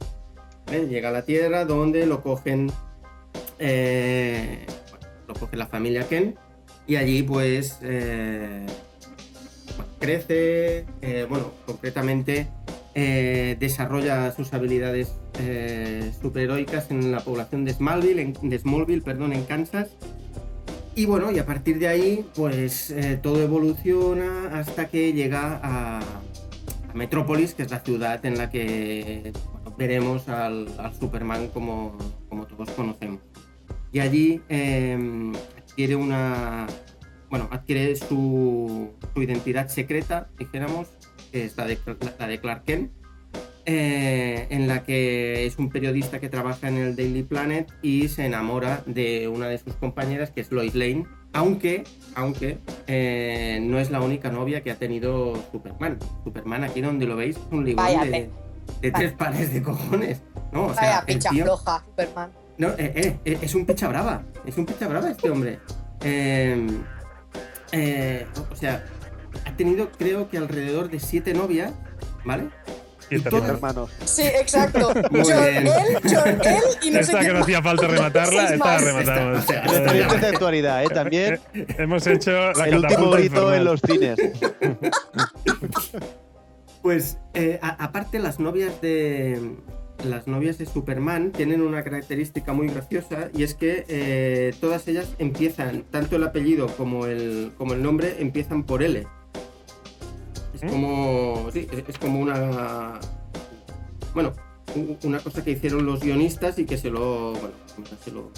¿eh? 0.71 0.87
Llega 0.89 1.09
a 1.09 1.11
la 1.11 1.23
Tierra 1.23 1.65
donde 1.65 2.05
lo 2.05 2.23
cogen, 2.23 2.71
eh, 3.59 4.65
lo 5.27 5.33
coge 5.33 5.57
la 5.57 5.67
familia 5.67 6.07
Ken 6.07 6.35
y 6.87 6.95
allí 6.95 7.23
pues 7.23 7.79
eh, 7.81 8.65
crece, 9.99 10.85
bueno, 11.27 11.51
concretamente 11.65 12.47
desarrolla 12.95 14.31
sus 14.31 14.53
habilidades 14.53 15.11
superheroicas 16.21 16.89
en 16.89 17.11
la 17.11 17.19
población 17.19 17.65
de 17.65 17.73
Smallville, 17.73 18.21
en, 18.21 18.49
de 18.49 18.59
Smallville, 18.59 19.01
perdón, 19.01 19.33
en 19.33 19.43
Kansas. 19.43 19.89
Y 20.95 21.05
bueno, 21.05 21.33
y 21.33 21.39
a 21.39 21.45
partir 21.45 21.79
de 21.79 21.89
ahí, 21.89 22.25
pues 22.33 22.95
todo 23.21 23.43
evoluciona 23.43 24.57
hasta 24.57 24.87
que 24.87 25.11
llega 25.11 25.59
a, 25.61 25.99
Metrópolis, 26.93 27.53
que 27.53 27.63
es 27.63 27.71
la 27.71 27.79
ciudad 27.79 28.25
en 28.25 28.37
la 28.37 28.49
que 28.49 29.33
veremos 29.77 30.29
al, 30.29 30.67
Superman 30.99 31.47
como, 31.49 31.97
como 32.29 32.45
todos 32.45 32.69
conocemos. 32.71 33.21
Y 33.91 33.99
allí 33.99 34.41
eh, 34.49 34.97
adquiere 35.57 35.95
una. 35.95 36.67
Bueno, 37.29 37.47
adquiere 37.51 37.95
su, 37.95 38.91
su 39.13 39.21
identidad 39.21 39.67
secreta, 39.67 40.29
dijéramos, 40.37 40.87
que 41.31 41.45
es 41.45 41.57
la 41.57 41.65
de, 41.65 41.79
la 42.19 42.27
de 42.27 42.39
Clark 42.39 42.63
Kent, 42.63 42.91
eh, 43.65 44.47
en 44.49 44.67
la 44.67 44.83
que 44.83 45.45
es 45.45 45.57
un 45.57 45.69
periodista 45.69 46.19
que 46.19 46.27
trabaja 46.29 46.67
en 46.67 46.77
el 46.77 46.95
Daily 46.95 47.23
Planet 47.23 47.71
y 47.81 48.09
se 48.09 48.25
enamora 48.25 48.83
de 48.85 49.29
una 49.29 49.47
de 49.47 49.57
sus 49.57 49.73
compañeras, 49.75 50.31
que 50.31 50.41
es 50.41 50.51
Lois 50.51 50.75
Lane, 50.75 51.05
aunque, 51.33 51.83
aunque 52.15 52.59
eh, 52.87 53.59
no 53.61 53.79
es 53.79 53.91
la 53.91 53.99
única 54.01 54.29
novia 54.31 54.61
que 54.61 54.71
ha 54.71 54.75
tenido 54.75 55.33
Superman. 55.51 55.97
Superman, 56.23 56.63
aquí 56.63 56.81
donde 56.81 57.05
lo 57.05 57.15
veis, 57.15 57.35
es 57.35 57.41
un 57.51 57.65
ligón 57.65 57.83
Vaya 57.85 58.05
de, 58.05 58.29
tres 58.91 59.11
pares 59.13 59.53
de 59.53 59.61
cojones. 59.61 60.21
¿no? 60.51 60.67
O 60.67 60.73
Vaya 60.73 61.03
picha 61.05 61.29
tío- 61.31 61.43
floja, 61.45 61.83
Superman. 61.89 62.31
no, 62.57 62.69
eh, 62.69 62.93
eh, 62.95 63.17
eh, 63.25 63.37
es 63.41 63.55
un 63.55 63.65
picha 63.65 63.87
brava. 63.87 64.23
Es 64.45 64.57
un 64.57 64.65
picha 64.65 64.87
brava 64.87 65.09
este 65.09 65.29
hombre. 65.29 65.59
Eh, 66.01 66.67
eh, 67.71 68.25
o 68.51 68.55
sea, 68.55 68.85
ha 69.45 69.55
tenido 69.57 69.89
creo 69.91 70.29
que 70.29 70.37
alrededor 70.37 70.89
de 70.89 70.99
siete 70.99 71.33
novias, 71.33 71.71
¿vale? 72.23 72.49
Hermanos. 73.21 73.89
Sí, 74.05 74.23
exacto. 74.23 74.93
Muy 75.11 75.21
John 75.21 75.43
bien. 75.43 75.67
él, 75.67 75.97
John 76.03 76.41
él 76.43 76.63
y 76.83 76.91
no 76.91 76.99
Esta 76.99 77.19
que 77.21 77.33
no 77.33 77.39
hacía 77.39 77.61
falta 77.61 77.87
rematarla, 77.87 78.53
esta 78.53 78.65
la 78.65 78.77
rematamos. 78.79 79.39
Esta, 79.39 79.63
o 79.65 79.69
sea, 79.69 80.05
Eh, 80.15 80.19
de 80.19 80.27
actualidad, 80.27 80.83
¿eh? 80.83 80.87
También 80.89 81.39
Hemos 81.77 82.05
hecho 82.07 82.31
la 82.53 82.65
el 82.67 82.77
último 82.77 83.11
grito 83.11 83.53
en 83.53 83.63
los 83.65 83.81
cines. 83.81 84.17
Pues, 86.81 87.17
eh, 87.33 87.59
a- 87.61 87.81
aparte, 87.85 88.19
las 88.19 88.41
novias 88.41 88.81
de, 88.81 89.39
las 90.05 90.27
novias 90.27 90.57
de 90.57 90.65
Superman 90.65 91.31
tienen 91.31 91.61
una 91.61 91.81
característica 91.81 92.51
muy 92.51 92.67
graciosa 92.67 93.29
y 93.33 93.43
es 93.43 93.53
que 93.53 93.85
eh, 93.87 94.53
todas 94.59 94.85
ellas 94.89 95.07
empiezan, 95.17 95.83
tanto 95.91 96.17
el 96.17 96.23
apellido 96.23 96.67
como 96.67 97.05
el, 97.05 97.53
como 97.57 97.73
el 97.73 97.81
nombre, 97.81 98.17
empiezan 98.19 98.63
por 98.63 98.83
L. 98.83 99.07
Es 100.63 100.71
como. 100.71 101.49
Es, 101.53 101.97
como 101.97 102.19
una. 102.19 102.99
Bueno, 104.13 104.31
una 105.03 105.19
cosa 105.19 105.43
que 105.43 105.51
hicieron 105.51 105.85
los 105.85 106.01
guionistas 106.01 106.57
y 106.59 106.65
que 106.65 106.77
se 106.77 106.89
lo. 106.89 107.33
Bueno, 107.33 107.53
se 108.03 108.11
lo, 108.11 108.31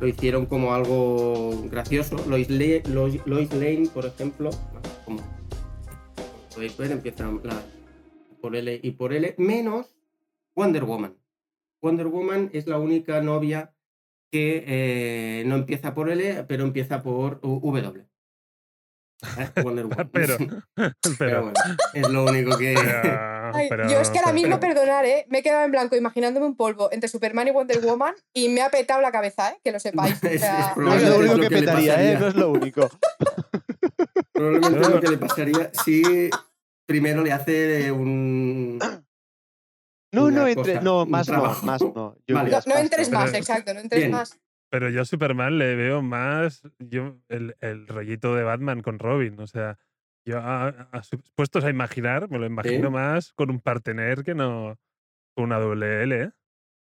lo 0.00 0.06
hicieron 0.06 0.46
como 0.46 0.74
algo 0.74 1.68
gracioso. 1.70 2.16
Lois, 2.28 2.48
Lois- 2.50 3.52
Lane, 3.54 3.88
por 3.92 4.06
ejemplo, 4.06 4.50
como 5.04 5.20
podéis 6.54 6.76
ver, 6.76 6.90
empieza 6.92 7.30
por 8.40 8.56
L 8.56 8.80
y 8.82 8.90
por 8.92 9.12
L, 9.12 9.34
menos 9.38 9.94
Wonder 10.54 10.84
Woman. 10.84 11.16
Wonder 11.82 12.06
Woman 12.08 12.50
es 12.52 12.66
la 12.66 12.78
única 12.78 13.20
novia 13.20 13.74
que 14.32 14.64
eh, 14.66 15.44
no 15.46 15.54
empieza 15.56 15.94
por 15.94 16.10
L, 16.10 16.44
pero 16.48 16.64
empieza 16.64 17.02
por 17.02 17.40
W. 17.42 18.04
Wonder 19.64 19.86
Woman. 19.88 20.10
Pero, 20.12 20.36
Pero 21.18 21.42
bueno, 21.42 21.54
es 21.94 22.08
lo 22.08 22.24
único 22.24 22.56
que. 22.58 22.74
pero- 22.74 23.50
Ay, 23.54 23.68
pero- 23.68 23.88
yo 23.88 24.00
es 24.00 24.10
que 24.10 24.18
ahora 24.18 24.32
pero- 24.32 24.34
mismo, 24.42 24.60
perdonar, 24.60 25.04
¿eh? 25.06 25.24
me 25.30 25.38
he 25.38 25.42
quedado 25.42 25.64
en 25.64 25.70
blanco 25.70 25.96
imaginándome 25.96 26.46
un 26.46 26.56
polvo 26.56 26.90
entre 26.92 27.08
Superman 27.08 27.48
y 27.48 27.52
Wonder 27.52 27.80
Woman 27.80 28.14
y 28.34 28.48
me 28.48 28.60
ha 28.62 28.70
petado 28.70 29.00
la 29.00 29.12
cabeza, 29.12 29.50
¿eh? 29.52 29.60
que 29.64 29.72
lo 29.72 29.80
sepáis. 29.80 30.22
O 30.22 30.26
Es- 30.26 30.40
sea, 30.40 30.60
es 30.60 30.66
ahí 30.66 30.72
No 30.84 30.94
es 30.94 31.02
lo 31.02 31.18
único 31.18 31.38
que 31.40 31.48
petaría, 31.50 32.12
¿eh? 32.12 32.16
No 32.18 32.26
es 32.28 32.34
lo 32.34 32.50
único. 32.50 32.88
Probablemente 34.32 34.88
lo 34.90 35.00
que 35.00 35.08
le 35.08 35.18
pasaría 35.18 35.70
si 35.84 36.30
primero 36.86 37.22
le 37.22 37.32
hace 37.32 37.90
un. 37.92 38.78
No, 40.12 40.30
no, 40.30 40.46
entre, 40.46 40.74
cosa, 40.74 40.80
no, 40.84 41.04
más 41.06 41.28
no, 41.28 41.42
más 41.62 41.82
no. 41.82 42.16
Yo 42.26 42.34
Vale. 42.36 42.50
No, 42.50 42.58
no 42.66 42.76
entres 42.78 43.10
más, 43.10 43.32
exacto, 43.34 43.74
no 43.74 43.80
entres 43.80 44.00
Bien. 44.02 44.12
más. 44.12 44.38
Pero 44.68 44.90
yo 44.90 45.02
a 45.02 45.04
Superman 45.04 45.58
le 45.58 45.74
veo 45.76 46.02
más 46.02 46.62
yo 46.78 47.18
el, 47.28 47.56
el 47.60 47.86
rollito 47.86 48.34
de 48.34 48.42
Batman 48.42 48.82
con 48.82 48.98
Robin. 48.98 49.38
O 49.40 49.46
sea, 49.46 49.78
yo 50.24 50.38
a, 50.38 50.68
a 50.68 51.02
sus- 51.02 51.20
puestos 51.34 51.62
a 51.64 51.70
imaginar, 51.70 52.28
me 52.30 52.38
lo 52.38 52.46
imagino 52.46 52.88
Sí. 52.88 52.92
más 52.92 53.32
con 53.32 53.50
un 53.50 53.60
partener 53.60 54.24
que 54.24 54.34
no 54.34 54.76
con 55.34 55.44
una 55.44 55.58
doble 55.58 56.02
L. 56.02 56.22
¿eh? 56.22 56.30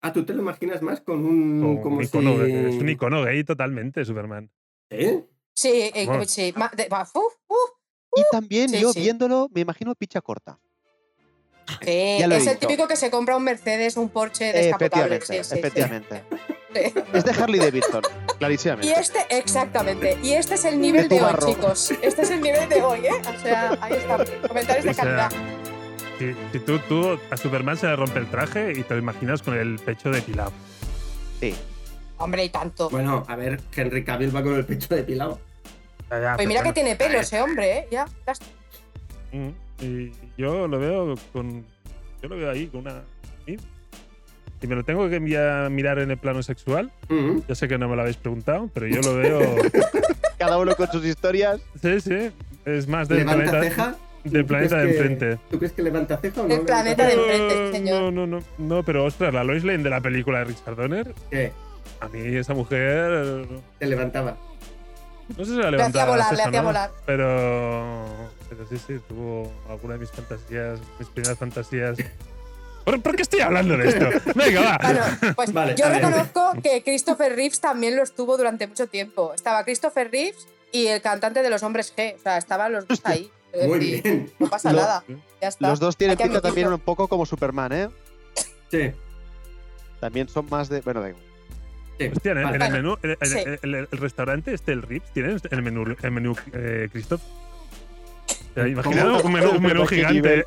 Ah, 0.03 0.13
tú 0.13 0.25
te 0.25 0.35
lo 0.35 0.43
imaginas 0.43 0.83
más 0.83 1.01
con 1.01 1.25
un. 1.25 1.61
Con 1.61 1.83
como 1.83 1.97
un 1.97 2.03
icono, 2.05 2.37
si- 2.45 2.53
Es 2.53 2.75
un 2.77 2.89
icono 2.89 3.23
gay 3.25 3.43
totalmente, 3.43 4.05
Superman. 4.05 4.51
¿Eh? 4.91 5.25
Sí, 5.55 5.91
eh, 5.95 6.07
sí. 6.27 6.53
ma- 6.57 6.71
de- 6.77 6.89
va, 6.89 7.03
uf, 7.03 7.35
uf, 7.49 7.71
Y 8.17 8.23
también 8.31 8.69
Sí, 8.69 8.81
yo 8.81 8.93
sí. 8.93 9.01
viéndolo 9.01 9.49
me 9.53 9.63
imagino 9.63 9.95
picha 9.95 10.21
corta. 10.21 10.59
sí, 11.83 11.91
es 11.91 12.47
el 12.47 12.59
típico 12.59 12.87
que 12.87 12.97
se 12.97 13.11
compra 13.11 13.37
un 13.37 13.43
Mercedes, 13.45 13.97
un 13.97 14.09
Porsche 14.11 14.53
descapotable. 14.53 15.17
Efectivamente, 15.17 15.27
Sí, 15.27 15.43
sí, 15.43 15.51
sí. 15.55 15.59
efectivamente. 15.59 16.23
Es 17.13 17.25
de 17.25 17.31
Harley 17.33 17.61
Davidson, 17.61 18.03
Y 18.05 18.39
clarísimamente. 18.39 19.01
este, 19.01 19.19
exactamente. 19.39 20.19
Y 20.23 20.33
este 20.33 20.55
es 20.55 20.65
el 20.65 20.81
nivel 20.81 21.09
de, 21.09 21.17
hoy, 21.17 21.23
barro. 21.23 21.47
chicos. 21.47 21.91
Este 22.03 22.23
es 22.23 22.31
el 22.31 22.41
nivel 22.41 22.69
de 22.69 22.83
hoy, 22.83 23.07
¿eh? 23.07 23.11
O 23.37 23.41
sea, 23.41 23.79
ahí 23.81 23.95
están. 23.95 24.25
Comentarios 24.49 24.85
de 24.85 24.91
O 24.91 24.95
sea, 24.95 25.05
calidad. 25.05 25.33
si, 26.19 26.35
si 26.53 26.59
tú, 26.65 26.79
tú 26.81 27.19
a 27.31 27.37
Superman 27.37 27.77
se 27.77 27.87
le 27.87 27.97
rompe 27.97 28.19
el 28.19 28.27
traje 28.31 28.73
y 28.77 28.83
te 28.83 28.95
lo 28.95 29.01
imaginas 29.01 29.43
con 29.43 29.57
el 29.57 29.79
pecho 29.79 30.11
depilado. 30.11 30.53
Sí. 31.41 31.55
Hombre, 32.19 32.45
y 32.45 32.49
tanto. 32.49 32.89
Bueno, 32.91 33.25
a 33.29 33.37
ver, 33.37 33.61
Henry 33.75 34.05
Cavill 34.05 34.35
va 34.35 34.43
con 34.43 34.55
el 34.55 34.65
pecho 34.65 34.95
depilado. 34.95 35.41
Ya, 36.11 36.21
ya, 36.21 36.37
Pues 36.37 36.47
mira 36.47 36.63
que 36.63 36.73
tiene 36.73 36.95
pelo 36.97 37.19
ese 37.19 37.41
hombre, 37.43 37.79
¿eh? 37.79 37.89
Ya, 37.91 38.07
ya 38.27 38.33
está. 38.33 38.47
Mm, 39.33 39.49
Y 39.81 40.13
yo 40.39 40.69
lo 40.69 40.79
veo 40.79 41.15
con. 41.33 41.65
Yo 42.23 42.29
lo 42.29 42.37
veo 42.37 42.51
ahí 42.51 42.67
con 42.69 42.81
una. 42.81 43.03
Y- 44.65 44.67
Si 44.67 44.69
me 44.69 44.77
lo 44.77 44.85
tengo 44.85 45.09
que 45.11 45.17
enviar- 45.21 45.69
mirar 45.71 45.99
en 45.99 46.11
el 46.11 46.17
plano 46.17 46.43
sexual, 46.43 46.91
Mm. 47.09 47.41
yo 47.47 47.55
sé 47.55 47.69
que 47.69 47.77
no 47.77 47.87
me 47.89 47.97
lo 47.97 48.03
habéis 48.03 48.17
preguntado, 48.17 48.71
pero 48.73 48.87
yo 48.87 49.01
lo 49.03 49.15
veo. 49.17 49.57
Cada 50.39 50.59
uno 50.59 50.75
con 50.75 50.89
sus 50.91 51.05
historias. 51.05 51.61
sí, 51.83 52.01
sí. 52.01 52.31
Es 52.65 52.89
más 52.89 53.09
del 53.09 53.19
¿Levanta 53.19 53.51
planeta, 53.51 53.63
ceja? 53.63 53.95
del 54.25 54.43
¿Tú 54.43 54.49
planeta 54.49 54.77
de 54.79 54.83
crees 54.85 54.97
que- 54.97 55.03
enfrente. 55.13 55.39
¿Tú 55.51 55.59
crees 55.59 55.73
que 55.75 55.83
levanta 55.83 56.17
ceja 56.17 56.41
o 56.43 56.49
no? 56.49 56.55
El 56.55 56.61
planeta 56.63 57.07
de 57.07 57.13
enfrente, 57.13 57.73
señor. 57.73 58.01
No, 58.01 58.11
no, 58.11 58.27
no, 58.27 58.45
no, 58.57 58.83
pero 58.83 59.05
ostras, 59.05 59.35
la 59.35 59.45
Lois 59.45 59.65
Lane 59.65 59.83
de 59.83 59.91
la 59.91 60.01
película 60.01 60.39
de 60.39 60.45
Richard 60.47 60.77
Donner? 60.77 61.15
¿Qué? 61.31 61.53
a 62.01 62.09
mí 62.09 62.37
esa 62.37 62.55
mujer. 62.55 63.47
Te 63.79 63.87
levantaba. 63.87 64.37
No 65.37 65.45
sé 65.45 65.53
si 65.53 65.57
la 65.59 65.71
Le 65.71 65.77
levantaba 65.79 66.05
hacía 66.05 66.13
volar, 66.13 66.31
la 66.33 66.37
le 66.37 66.43
hacía 66.43 66.61
¿no? 66.61 66.67
volar. 66.67 66.91
Pero. 67.07 68.05
Pero 68.51 68.67
sí, 68.67 68.77
sí, 68.79 68.95
tuvo 69.09 69.51
alguna 69.69 69.95
de 69.95 70.01
mis 70.01 70.11
fantasías, 70.11 70.81
mis 70.99 71.09
primeras 71.09 71.39
fantasías. 71.39 71.97
¿Por, 72.85 73.01
por 73.03 73.17
qué 73.17 73.23
estoy 73.23 73.41
hablando 73.41 73.77
de 73.77 73.89
esto? 73.89 74.07
Venga, 74.35 74.61
va. 74.61 74.79
Bueno, 74.83 75.35
pues 75.37 75.53
Vale, 75.53 75.75
yo 75.77 75.89
reconozco 75.89 76.53
que 76.63 76.83
Christopher 76.83 77.35
Reeves 77.35 77.61
también 77.61 77.97
lo 77.97 78.03
estuvo 78.03 78.37
durante 78.37 78.67
mucho 78.67 78.87
tiempo. 78.87 79.33
Estaba 79.35 79.65
Christopher 79.65 80.11
Reeves 80.11 80.47
y 80.73 80.87
el 80.89 81.01
cantante 81.01 81.43
de 81.43 81.51
los 81.51 81.63
hombres 81.63 81.95
G. 81.97 82.17
O 82.17 82.19
sea, 82.23 82.37
estaban 82.39 82.73
los 82.73 82.87
dos 82.87 83.01
ahí. 83.05 83.31
Muy 83.67 83.79
decir, 83.79 84.03
bien. 84.03 84.33
No 84.39 84.49
pasa 84.51 84.73
Lo- 84.73 84.81
nada. 84.81 85.05
Ya 85.41 85.49
está. 85.49 85.69
Los 85.69 85.79
dos 85.81 85.97
tienen 85.97 86.17
pinta 86.19 86.41
también 86.41 86.69
un 86.73 86.81
poco 86.81 87.07
como 87.09 87.25
Superman, 87.25 87.73
¿eh? 87.73 87.89
Sí. 88.71 88.91
También 90.01 90.29
son 90.29 90.47
más 90.51 90.69
de. 90.69 90.81
Bueno, 90.81 91.01
da 91.01 91.11
igual. 91.11 91.25
sí. 91.99 92.11
Hostia, 92.13 92.33
en, 92.33 92.39
el- 92.39 92.45
Vale. 92.45 92.57
en 92.57 92.63
el 92.63 92.73
menú, 92.73 92.97
el, 93.03 93.17
el- 93.21 93.29
Sí. 93.29 93.39
el- 93.63 93.75
el 93.75 93.87
restaurante 93.93 94.53
este, 94.53 94.73
el 94.73 94.83
Rips, 94.83 95.13
¿tienen 95.13 95.41
el 95.51 95.63
menú, 95.63 95.97
el 96.03 96.11
menú 96.11 96.37
eh, 96.53 96.89
Christoph? 96.93 97.23
Imaginad 98.57 99.25
un 99.25 99.33
menú, 99.33 99.51
un 99.51 99.63
menú 99.63 99.69
¿Pero 99.69 99.87
qué 99.87 99.97
gigante 99.97 100.47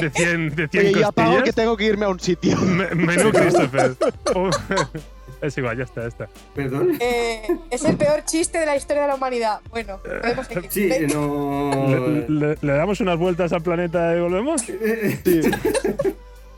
de 0.00 0.10
100, 0.10 0.56
de 0.56 0.68
100 0.68 0.86
Oye, 0.86 1.00
ya 1.36 1.42
que 1.42 1.52
tengo 1.52 1.76
que 1.76 1.84
irme 1.84 2.06
a 2.06 2.08
un 2.08 2.18
sitio. 2.20 2.56
Me- 2.58 2.94
menú 2.94 3.30
Christopher. 3.32 3.94
Oh, 4.34 4.48
es 5.42 5.58
igual, 5.58 5.76
ya 5.76 5.84
está, 5.84 6.00
ya 6.02 6.08
está. 6.08 6.28
Perdón. 6.54 6.96
Eh, 7.00 7.42
es 7.70 7.84
el 7.84 7.96
peor 7.96 8.24
chiste 8.24 8.58
de 8.58 8.66
la 8.66 8.76
historia 8.76 9.02
de 9.02 9.08
la 9.08 9.14
humanidad. 9.16 9.60
Bueno, 9.70 9.98
podemos 10.02 10.46
seguir. 10.46 10.70
Sí, 10.70 10.90
no. 11.12 11.70
Le, 11.88 12.28
le- 12.28 12.58
le 12.60 12.72
damos 12.72 13.00
unas 13.00 13.18
vueltas 13.18 13.52
al 13.52 13.62
planeta 13.62 14.16
y 14.16 14.20
volvemos? 14.20 14.62
Sí. 14.62 14.78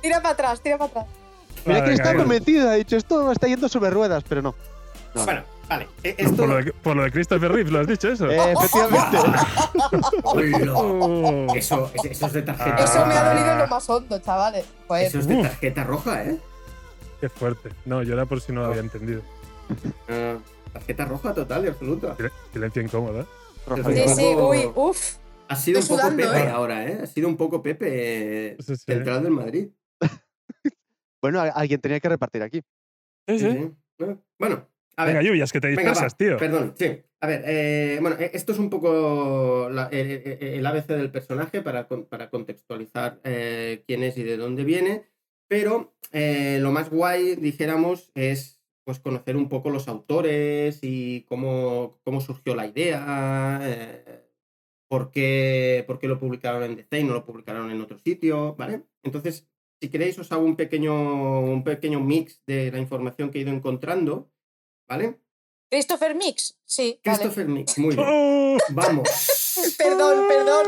Tira 0.00 0.20
para 0.20 0.30
atrás, 0.34 0.60
tira 0.60 0.78
para 0.78 0.90
atrás. 0.90 1.06
Mira 1.66 1.80
Vale, 1.80 1.90
que 1.90 1.94
está 1.96 2.14
convencido, 2.14 2.68
ha 2.68 2.74
dicho 2.74 2.96
esto 2.96 3.32
está 3.32 3.46
yendo 3.48 3.68
sobre 3.68 3.90
ruedas, 3.90 4.22
pero 4.28 4.42
no. 4.42 4.54
No. 5.14 5.24
Bueno, 5.24 5.42
vale. 5.68 5.86
Por 5.86 6.06
Esto. 6.20 6.46
lo, 6.46 6.56
de, 6.62 6.72
por 6.72 6.96
lo 6.96 7.02
de 7.04 7.10
Christopher 7.12 7.52
Reeves, 7.52 7.72
¿lo 7.72 7.80
has 7.80 7.86
dicho 7.86 8.08
eso? 8.08 8.30
Eh, 8.30 8.52
efectivamente. 8.52 9.18
Oh. 10.76 11.46
Eso, 11.54 11.90
eso 12.04 12.26
es 12.26 12.32
de 12.32 12.42
tarjeta. 12.42 12.76
Ah. 12.78 12.84
Eso 12.84 13.06
me 13.06 13.14
ha 13.14 13.34
dolido 13.34 13.56
lo 13.56 13.66
más 13.68 13.88
hondo, 13.90 14.18
chavales. 14.18 14.66
Pues, 14.86 15.08
Eso 15.08 15.18
es 15.20 15.26
de 15.28 15.36
Uf. 15.36 15.42
tarjeta 15.42 15.84
roja, 15.84 16.24
¿eh? 16.24 16.38
Qué 17.20 17.28
fuerte. 17.28 17.70
No, 17.84 18.02
yo 18.02 18.14
era 18.14 18.26
por 18.26 18.40
si 18.40 18.52
no 18.52 18.60
lo 18.62 18.66
había 18.68 18.80
entendido. 18.80 19.22
Ah, 20.08 20.36
tarjeta 20.72 21.04
roja 21.04 21.32
total 21.34 21.64
y 21.64 21.68
absoluta. 21.68 22.16
Sil- 22.18 22.32
Silencio 22.52 22.82
incómodo, 22.82 23.20
¿eh? 23.22 23.26
Roja 23.66 23.82
Sí, 23.92 24.14
sí, 24.14 24.34
roja. 24.34 24.46
uy, 24.48 24.70
uff. 24.74 25.16
Ha 25.48 25.56
sido 25.56 25.80
un 25.80 25.86
poco 25.86 26.00
sudando, 26.00 26.22
Pepe 26.22 26.38
¿eh? 26.44 26.48
ahora, 26.48 26.86
¿eh? 26.86 27.00
Ha 27.02 27.06
sido 27.06 27.28
un 27.28 27.36
poco 27.36 27.62
Pepe 27.62 27.86
eh, 28.52 28.56
Sí, 28.60 28.76
sí. 28.76 28.82
central 28.86 29.22
del 29.22 29.32
Madrid. 29.32 29.68
Bueno, 31.22 31.40
alguien 31.40 31.80
tenía 31.80 32.00
que 32.00 32.08
repartir 32.10 32.42
aquí. 32.42 32.60
Sí, 33.26 33.38
sí. 33.38 33.50
Sí, 33.50 33.72
¿no? 33.98 34.22
Bueno, 34.38 34.68
a 34.96 35.04
ver. 35.04 35.14
Venga, 35.14 35.28
lluvias, 35.28 35.52
que 35.52 35.60
te 35.60 35.68
dispersas, 35.68 36.16
tío. 36.16 36.36
Perdón, 36.36 36.74
sí. 36.76 37.00
A 37.20 37.26
ver, 37.26 37.42
eh, 37.46 37.98
bueno, 38.00 38.16
eh, 38.18 38.30
esto 38.34 38.52
es 38.52 38.58
un 38.58 38.68
poco 38.70 39.68
la- 39.70 39.88
el, 39.90 40.64
ABC 40.66 40.88
del 40.88 41.10
personaje 41.10 41.62
para, 41.62 41.88
para 41.88 42.28
contextualizar 42.28 43.20
eh, 43.24 43.82
quién 43.86 44.02
es 44.02 44.18
y 44.18 44.22
de 44.22 44.36
dónde 44.36 44.64
viene. 44.64 45.04
Pero 45.48 45.94
eh, 46.12 46.58
lo 46.60 46.70
más 46.72 46.90
guay, 46.90 47.36
dijéramos, 47.36 48.10
es 48.14 48.60
pues 48.84 48.98
conocer 49.00 49.36
un 49.36 49.48
poco 49.48 49.70
los 49.70 49.88
autores 49.88 50.80
y 50.82 51.22
cómo, 51.22 51.98
cómo 52.04 52.20
surgió 52.20 52.54
la 52.54 52.66
idea, 52.66 53.58
eh, 53.62 54.24
por, 54.88 55.10
qué, 55.10 55.84
por 55.86 55.98
qué 55.98 56.06
lo 56.06 56.18
publicaron 56.18 56.62
en 56.62 56.76
DC 56.76 57.00
y 57.00 57.04
no 57.04 57.14
lo 57.14 57.24
publicaron 57.24 57.70
en 57.70 57.80
otro 57.80 57.98
sitio, 57.98 58.54
¿vale? 58.56 58.82
Entonces, 59.02 59.48
si 59.80 59.88
queréis, 59.88 60.18
os 60.18 60.30
hago 60.32 60.44
un 60.44 60.56
pequeño, 60.56 61.40
un 61.40 61.64
pequeño 61.64 62.00
mix 62.00 62.42
de 62.46 62.70
la 62.70 62.78
información 62.78 63.30
que 63.30 63.38
he 63.38 63.42
ido 63.42 63.52
encontrando, 63.52 64.30
¿vale? 64.88 65.18
Christopher 65.70 66.14
Mix, 66.14 66.58
sí. 66.64 67.00
vale. 67.04 67.18
Christopher 67.18 67.48
Mix, 67.48 67.78
muy 67.78 67.94
bien. 67.96 68.58
Vamos. 68.70 69.74
Perdón, 69.78 70.24
perdón. 70.28 70.66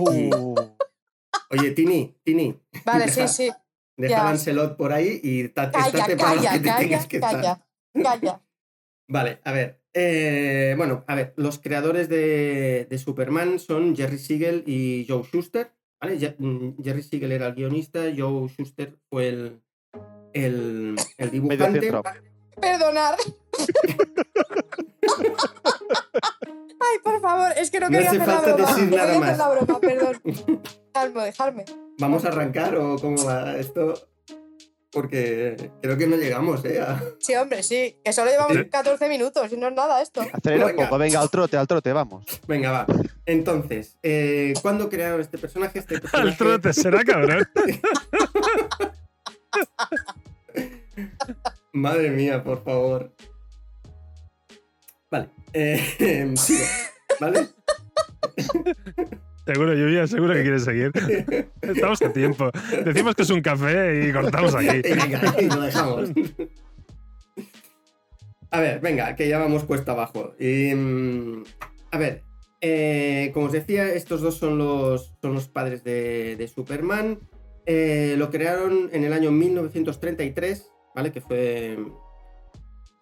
Uh, 0.00 0.54
Oye, 1.50 1.70
Tini, 1.72 2.16
Tini, 2.24 2.58
Vale, 2.84 3.08
sí, 3.08 3.28
sí. 3.28 3.50
deja 3.96 4.16
Ya. 4.16 4.24
Lancelot 4.24 4.76
por 4.76 4.92
ahí 4.92 5.20
y 5.22 5.48
ta- 5.48 5.70
Calla, 5.70 5.86
estate 5.86 6.16
para 6.16 6.34
lo 6.34 6.36
calla, 6.42 6.52
que 6.52 6.58
te 6.58 6.64
calla, 6.64 6.78
tengas 6.80 7.06
que 7.06 7.16
estar. 7.16 7.32
calla, 7.34 7.66
calla. 8.02 8.42
Vale, 9.08 9.40
a 9.44 9.52
ver. 9.52 9.82
eh, 9.94 10.74
bueno, 10.76 11.04
a 11.06 11.14
ver, 11.14 11.34
los 11.36 11.58
creadores 11.58 12.08
de, 12.08 12.86
de 12.88 12.98
Superman 12.98 13.58
son 13.58 13.94
Jerry 13.94 14.18
Siegel 14.18 14.64
y 14.66 15.04
Joe 15.08 15.22
Schuster. 15.24 15.72
¿vale? 16.00 16.34
Mm, 16.38 16.82
Jerry 16.82 17.02
Siegel 17.02 17.32
era 17.32 17.48
el 17.48 17.54
guionista, 17.54 18.04
Joe 18.16 18.48
Schuster 18.48 18.96
fue 19.10 19.28
el, 19.28 19.62
el, 20.32 20.96
el 21.18 21.42
medio 21.42 21.66
dibujante. 21.70 22.31
Perdonar. 22.60 23.16
Ay, 26.84 26.98
por 27.04 27.20
favor, 27.20 27.52
es 27.56 27.70
que 27.70 27.78
no 27.80 27.88
No 27.88 27.98
quería 27.98 28.10
hace 28.10 28.20
hacer 28.22 28.34
la 28.34 28.40
broma. 28.54 28.66
decir 28.66 28.84
No 28.84 28.90
quería 28.90 29.04
hacer 29.04 29.20
más. 29.20 29.38
la 29.38 29.48
broma, 29.50 29.80
perdón. 29.80 30.20
Dejadme, 30.94 31.24
dejadme. 31.24 31.64
¿Vamos 31.98 32.24
a 32.24 32.28
arrancar 32.28 32.76
o 32.76 32.96
cómo 32.98 33.24
va 33.24 33.56
esto? 33.56 33.94
porque 34.94 35.70
creo 35.80 35.96
que 35.96 36.06
no 36.06 36.16
llegamos, 36.16 36.62
¿eh? 36.66 36.78
A- 36.82 37.02
Sí, 37.18 37.34
hombre, 37.34 37.62
sí. 37.62 37.98
Que 38.04 38.12
solo 38.12 38.30
llevamos 38.30 38.58
Sí. 38.58 38.68
14 38.68 39.08
minutos 39.08 39.50
y 39.50 39.56
no 39.56 39.68
es 39.68 39.72
nada 39.74 40.02
esto. 40.02 40.20
Acelera 40.30 40.66
un 40.66 40.76
poco, 40.76 40.98
venga, 40.98 41.18
al 41.22 41.30
trote, 41.30 41.56
al 41.56 41.66
trote, 41.66 41.94
vamos. 41.94 42.26
Venga, 42.46 42.70
va. 42.72 42.86
Entonces, 43.24 43.96
eh, 44.02 44.52
¿cuándo 44.60 44.90
crearon 44.90 45.22
este 45.22 45.38
personaje? 45.38 45.78
Este 45.78 45.94
Al 46.12 46.34
personaje 46.34 46.36
trote, 46.36 46.72
será 46.74 47.02
cabrón. 47.04 47.48
Madre 51.72 52.10
mía, 52.10 52.42
por 52.42 52.62
favor. 52.64 53.14
Vale. 55.10 55.28
eh, 55.52 56.32
sigo, 56.36 56.64
¿Vale? 57.20 57.48
Seguro, 59.44 59.74
Lluvia, 59.74 60.06
seguro 60.06 60.34
que 60.34 60.42
quieres 60.42 60.62
seguir. 60.62 60.92
Estamos 61.62 62.00
a 62.00 62.12
tiempo. 62.12 62.48
Decimos 62.84 63.16
que 63.16 63.22
es 63.22 63.30
un 63.30 63.40
café 63.40 64.06
y 64.06 64.12
cortamos 64.12 64.54
aquí. 64.54 64.68
Y 64.68 64.82
venga, 64.94 65.34
y 65.36 65.46
lo 65.48 65.60
dejamos. 65.60 66.12
A 68.52 68.60
ver, 68.60 68.80
venga, 68.80 69.16
que 69.16 69.28
ya 69.28 69.38
vamos 69.38 69.64
cuesta 69.64 69.92
abajo. 69.92 70.34
Y, 70.38 70.72
mm, 70.72 71.42
a 71.90 71.98
ver, 71.98 72.22
eh, 72.60 73.32
como 73.34 73.46
os 73.46 73.52
decía, 73.52 73.92
estos 73.92 74.20
dos 74.20 74.38
son 74.38 74.58
los, 74.58 75.12
son 75.20 75.34
los 75.34 75.48
padres 75.48 75.82
de, 75.82 76.36
de 76.36 76.46
Superman. 76.46 77.18
Eh, 77.66 78.14
lo 78.18 78.30
crearon 78.30 78.90
en 78.92 79.02
el 79.02 79.12
año 79.12 79.32
1933, 79.32 80.70
¿vale? 80.94 81.12
Que 81.12 81.20
fue, 81.20 81.78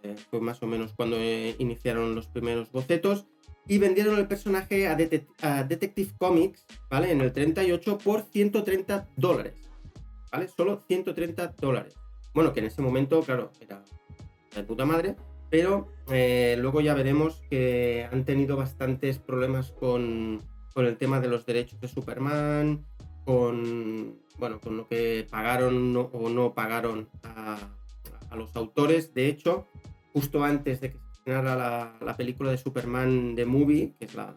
eh, 0.03 0.17
fue 0.31 0.41
más 0.41 0.63
o 0.63 0.67
menos 0.67 0.93
cuando 0.95 1.17
eh, 1.19 1.55
iniciaron 1.59 2.15
los 2.15 2.27
primeros 2.29 2.71
bocetos. 2.73 3.27
Y 3.69 3.79
vendieron 3.79 4.19
el 4.19 4.27
personaje 4.27 4.89
a, 4.89 4.97
Dete- 4.97 5.27
a 5.43 5.63
Detective 5.63 6.11
Comics, 6.19 6.67
¿vale? 6.91 7.13
En 7.13 7.21
el 7.21 7.33
38 7.33 7.99
por 7.99 8.23
130 8.23 9.09
dólares. 9.17 9.55
¿vale? 10.33 10.49
Solo 10.49 10.83
130 10.89 11.55
dólares. 11.61 11.95
Bueno, 12.35 12.53
que 12.53 12.61
en 12.61 12.67
ese 12.67 12.83
momento, 12.83 13.21
claro, 13.23 13.53
era 13.61 13.83
de 14.57 14.63
puta 14.65 14.85
madre, 14.85 15.15
pero 15.51 15.89
eh, 16.11 16.57
luego 16.59 16.81
ya 16.81 16.95
veremos 16.95 17.43
que 17.51 18.09
han 18.11 18.25
tenido 18.25 18.57
bastantes 18.57 19.19
problemas 19.19 19.73
con, 19.73 20.41
con 20.75 20.87
el 20.87 20.97
tema 20.97 21.21
de 21.21 21.29
los 21.29 21.45
derechos 21.47 21.81
de 21.81 21.89
Superman, 21.89 22.85
con, 23.25 24.19
bueno, 24.39 24.61
con 24.61 24.77
lo 24.77 24.89
que 24.89 25.27
pagaron 25.31 25.97
o 25.97 26.29
no 26.31 26.55
pagaron 26.55 27.09
a, 27.23 27.59
a 28.31 28.37
los 28.37 28.55
autores. 28.57 29.13
De 29.15 29.27
hecho, 29.27 29.67
justo 30.13 30.43
antes 30.43 30.81
de 30.81 30.91
que 30.93 30.99
se 30.99 31.13
estrenara 31.13 31.57
la, 31.57 31.99
la 32.05 32.17
película 32.17 32.51
de 32.51 32.59
Superman 32.59 33.35
The 33.37 33.45
Movie, 33.47 33.95
que 33.99 34.07
es 34.07 34.15
la 34.15 34.35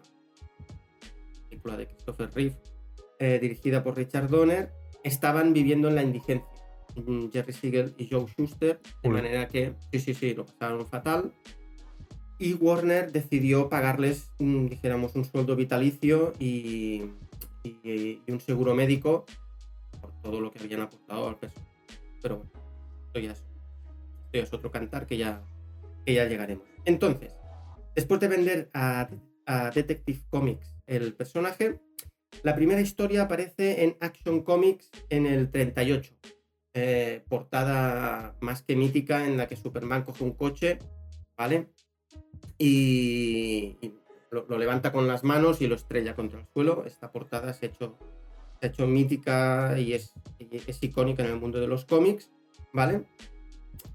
película 1.50 1.78
de 1.78 1.88
Christopher 1.88 2.30
Reeve, 2.34 2.56
eh, 3.20 3.40
dirigida 3.42 3.84
por 3.84 3.96
Richard 3.96 4.30
Donner, 4.30 4.72
estaban 5.04 5.54
viviendo 5.54 5.88
en 5.88 5.96
la 5.96 6.04
indigencia. 6.04 6.48
Jerry 7.32 7.54
Siegel 7.54 7.96
y 7.98 8.08
Joe 8.08 8.28
Schuster, 8.28 8.80
de 9.02 9.10
Uy. 9.10 9.16
manera 9.16 9.48
que, 9.48 9.74
sí, 9.92 10.00
sí, 10.00 10.14
sí, 10.14 10.34
lo 10.36 10.46
pasaron 10.46 10.86
fatal. 10.86 11.34
Y 12.38 12.54
Warner 12.54 13.12
decidió 13.12 13.68
pagarles, 13.68 14.30
mm, 14.38 14.68
dijéramos, 14.68 15.16
un 15.16 15.26
sueldo 15.26 15.56
vitalicio 15.56 16.34
y, 16.40 17.04
y- 17.64 18.22
y 18.28 18.32
un 18.32 18.40
seguro 18.40 18.76
médico 18.76 19.26
por 20.02 20.12
todo 20.22 20.40
lo 20.40 20.52
que 20.52 20.60
habían 20.60 20.82
aportado 20.82 21.30
al 21.30 21.38
personaje. 21.40 21.72
Pero 22.22 22.38
bueno, 22.38 22.52
esto 23.08 23.20
ya 23.20 23.32
es, 23.32 23.44
es 24.40 24.54
otro 24.54 24.72
cantar 24.72 25.06
que 25.06 25.18
ya, 25.18 25.44
que 26.06 26.14
ya 26.14 26.26
llegaremos. 26.26 26.66
Entonces, 26.86 27.36
después 27.96 28.20
de 28.20 28.28
vender 28.28 28.70
a, 28.74 29.10
Detective 29.76 30.22
Comics 30.30 30.74
el 30.88 31.14
personaje, 31.14 31.82
la 32.44 32.56
primera 32.56 32.80
historia 32.80 33.24
aparece 33.24 33.84
en 33.84 33.98
Action 34.00 34.42
Comics 34.42 34.90
en 35.10 35.26
el 35.26 35.50
38. 35.52 36.14
eh, 36.76 37.24
portada 37.30 38.36
más 38.40 38.64
que 38.64 38.76
mítica 38.76 39.28
en 39.28 39.38
la 39.38 39.48
que 39.48 39.56
Superman 39.56 40.04
coge 40.04 40.24
un 40.24 40.32
coche, 40.32 40.80
¿vale? 41.38 41.68
Y, 42.58 43.78
lo 44.32 44.58
levanta 44.58 44.92
con 44.92 45.08
las 45.08 45.24
manos 45.24 45.62
y 45.62 45.68
lo 45.68 45.76
estrella 45.76 46.16
contra 46.16 46.40
el 46.40 46.48
suelo. 46.48 46.84
Esta 46.86 47.12
portada 47.12 47.54
se 47.54 47.68
ha 47.68 47.70
hecho, 47.70 47.98
se 48.60 48.66
ha 48.66 48.70
hecho 48.70 48.88
mítica 48.88 49.78
y 49.78 49.94
es, 49.94 50.14
y 50.40 50.58
es 50.58 50.82
icónica 50.82 51.24
en 51.24 51.32
el 51.32 51.40
mundo 51.40 51.60
de 51.60 51.68
los 51.68 51.86
cómics, 51.86 52.32
¿vale? 52.74 53.06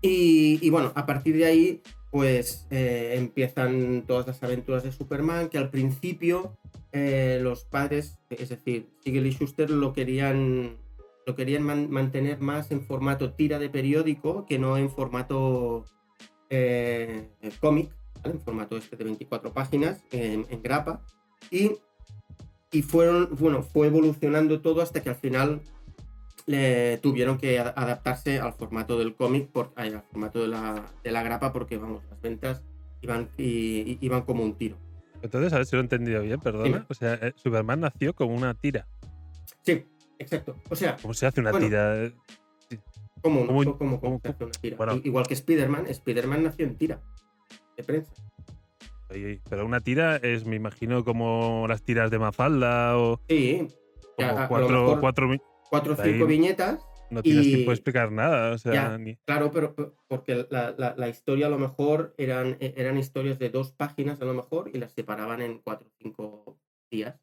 Y, 0.01 0.69
bueno, 0.71 0.93
a 0.95 1.07
partir 1.07 1.37
de 1.37 1.45
ahí, 1.47 1.83
pues 2.11 2.67
eh, 2.71 3.15
empiezan 3.17 4.05
todas 4.07 4.27
las 4.27 4.43
aventuras 4.43 4.85
de 4.85 4.93
Superman, 4.93 5.49
que 5.49 5.59
al 5.59 5.71
principio 5.71 6.57
eh, 6.93 7.39
los 7.43 7.65
padres, 7.65 8.19
es 8.31 8.49
decir, 8.49 8.89
Siegel 9.03 9.27
y 9.27 9.33
Schuster 9.33 9.71
lo 9.71 9.93
querían, 9.93 10.77
lo 11.27 11.35
querían 11.35 11.63
man- 11.65 11.91
mantener 11.91 12.41
más 12.41 12.71
en 12.71 12.81
formato 12.83 13.33
tira 13.33 13.59
de 13.59 13.69
periódico 13.69 14.47
que 14.47 14.59
no 14.59 14.79
en 14.79 14.89
formato 14.89 15.85
eh, 16.49 17.29
cómic, 17.61 17.91
en 18.25 18.41
formato 18.41 18.77
este 18.77 18.97
de 18.97 19.05
24 19.05 19.53
páginas, 19.53 20.03
en, 20.13 20.47
en 20.49 20.63
grapa. 20.63 21.05
Y, 21.51 21.73
y 22.71 22.83
fueron, 22.83 23.31
bueno, 23.39 23.63
fue 23.63 23.89
evolucionando 23.89 24.61
todo 24.61 24.81
hasta 24.81 25.03
que 25.03 25.09
al 25.11 25.17
final 25.17 25.61
le 26.49 26.97
tuvieron 26.99 27.37
que 27.39 27.59
adaptarse 27.61 28.41
al 28.41 28.55
formato 28.55 28.99
del 28.99 29.15
cómic, 29.15 29.49
por, 29.49 29.73
ay, 29.77 29.93
al 29.93 30.03
formato 30.03 30.41
de 30.41 30.49
la, 30.49 30.83
de 31.05 31.13
la 31.13 31.23
grapa, 31.23 31.53
porque 31.53 31.77
vamos, 31.77 32.03
las 32.11 32.21
ventas 32.23 32.65
iban, 33.03 33.29
y- 33.37 33.45
y- 33.93 33.99
iban 34.01 34.23
como 34.23 34.43
un 34.43 34.55
tiro. 34.57 34.77
Entonces, 35.23 35.53
a 35.53 35.57
ver 35.59 35.67
si 35.67 35.77
lo 35.77 35.81
he 35.81 35.83
entendido 35.85 36.23
bien, 36.23 36.41
perdona. 36.41 36.87
O 36.89 36.95
sea, 36.95 37.15
eh, 37.15 37.33
Superman 37.37 37.81
nació 37.81 38.15
como 38.15 38.35
una 38.35 38.55
tira. 38.55 38.87
Sí, 39.63 39.85
exacto. 40.19 40.57
O 40.71 40.75
sea, 40.75 40.97
¿Cómo 41.03 41.13
se 41.13 41.27
hace 41.27 41.41
una 41.41 41.51
Bueno, 41.51 41.67
tira? 41.67 41.97
Eh, 42.05 42.13
como, 43.21 43.47
como 43.47 43.59
un- 43.59 43.65
como, 43.67 43.79
como, 43.79 44.01
como- 44.01 44.21
se 44.23 44.29
hace 44.29 44.45
una 44.45 44.53
tira. 44.53 44.77
bueno. 44.79 45.01
Igual 45.05 45.27
que 45.27 45.35
Spider-Man, 45.35 45.87
Spider-Man 45.89 46.45
nació 46.45 46.65
en 46.67 46.77
tira 46.77 47.03
de 47.77 47.85
prensa. 47.85 48.13
Pero 49.09 49.67
una 49.67 49.81
tira 49.81 50.17
es, 50.17 50.45
me 50.47 50.57
imagino, 50.57 51.05
como 51.05 51.67
las 51.69 51.83
tiras 51.83 52.11
de 52.11 52.19
Mafalda 52.19 52.97
o 52.99 53.21
Sí, 53.29 53.67
como 54.17 54.49
cuatro, 54.49 54.69
mejor- 54.69 55.01
cuatro 55.01 55.29
cuatro 55.71 55.95
o 55.95 56.01
Ahí- 56.01 56.13
cinco 56.13 56.27
viñetas 56.27 56.81
No 57.11 57.23
tienes 57.23 57.47
Y- 57.47 57.55
tiempo 57.55 57.71
de 57.71 57.75
explicar 57.77 58.13
nada. 58.13 58.53
O 58.53 58.59
sea, 58.59 58.75
Ya. 58.75 58.99
ni- 58.99 59.17
Claro, 59.25 59.51
pero 59.51 59.75
porque 60.09 60.47
la, 60.51 60.75
la- 60.77 60.95
la 60.95 61.09
historia 61.09 61.47
a 61.47 61.49
lo 61.49 61.59
mejor 61.59 62.15
eran, 62.19 62.59
e, 62.61 62.75
eran 62.77 62.99
historias 62.99 63.39
de 63.39 63.49
dos 63.49 63.73
páginas 63.73 64.21
a 64.21 64.27
lo 64.27 64.35
mejor 64.35 64.71
y 64.75 64.79
las 64.79 64.93
separaban 64.93 65.41
en 65.41 65.59
cuatro 65.61 65.89
o 65.89 65.93
cinco 65.99 66.61
días. 66.91 67.19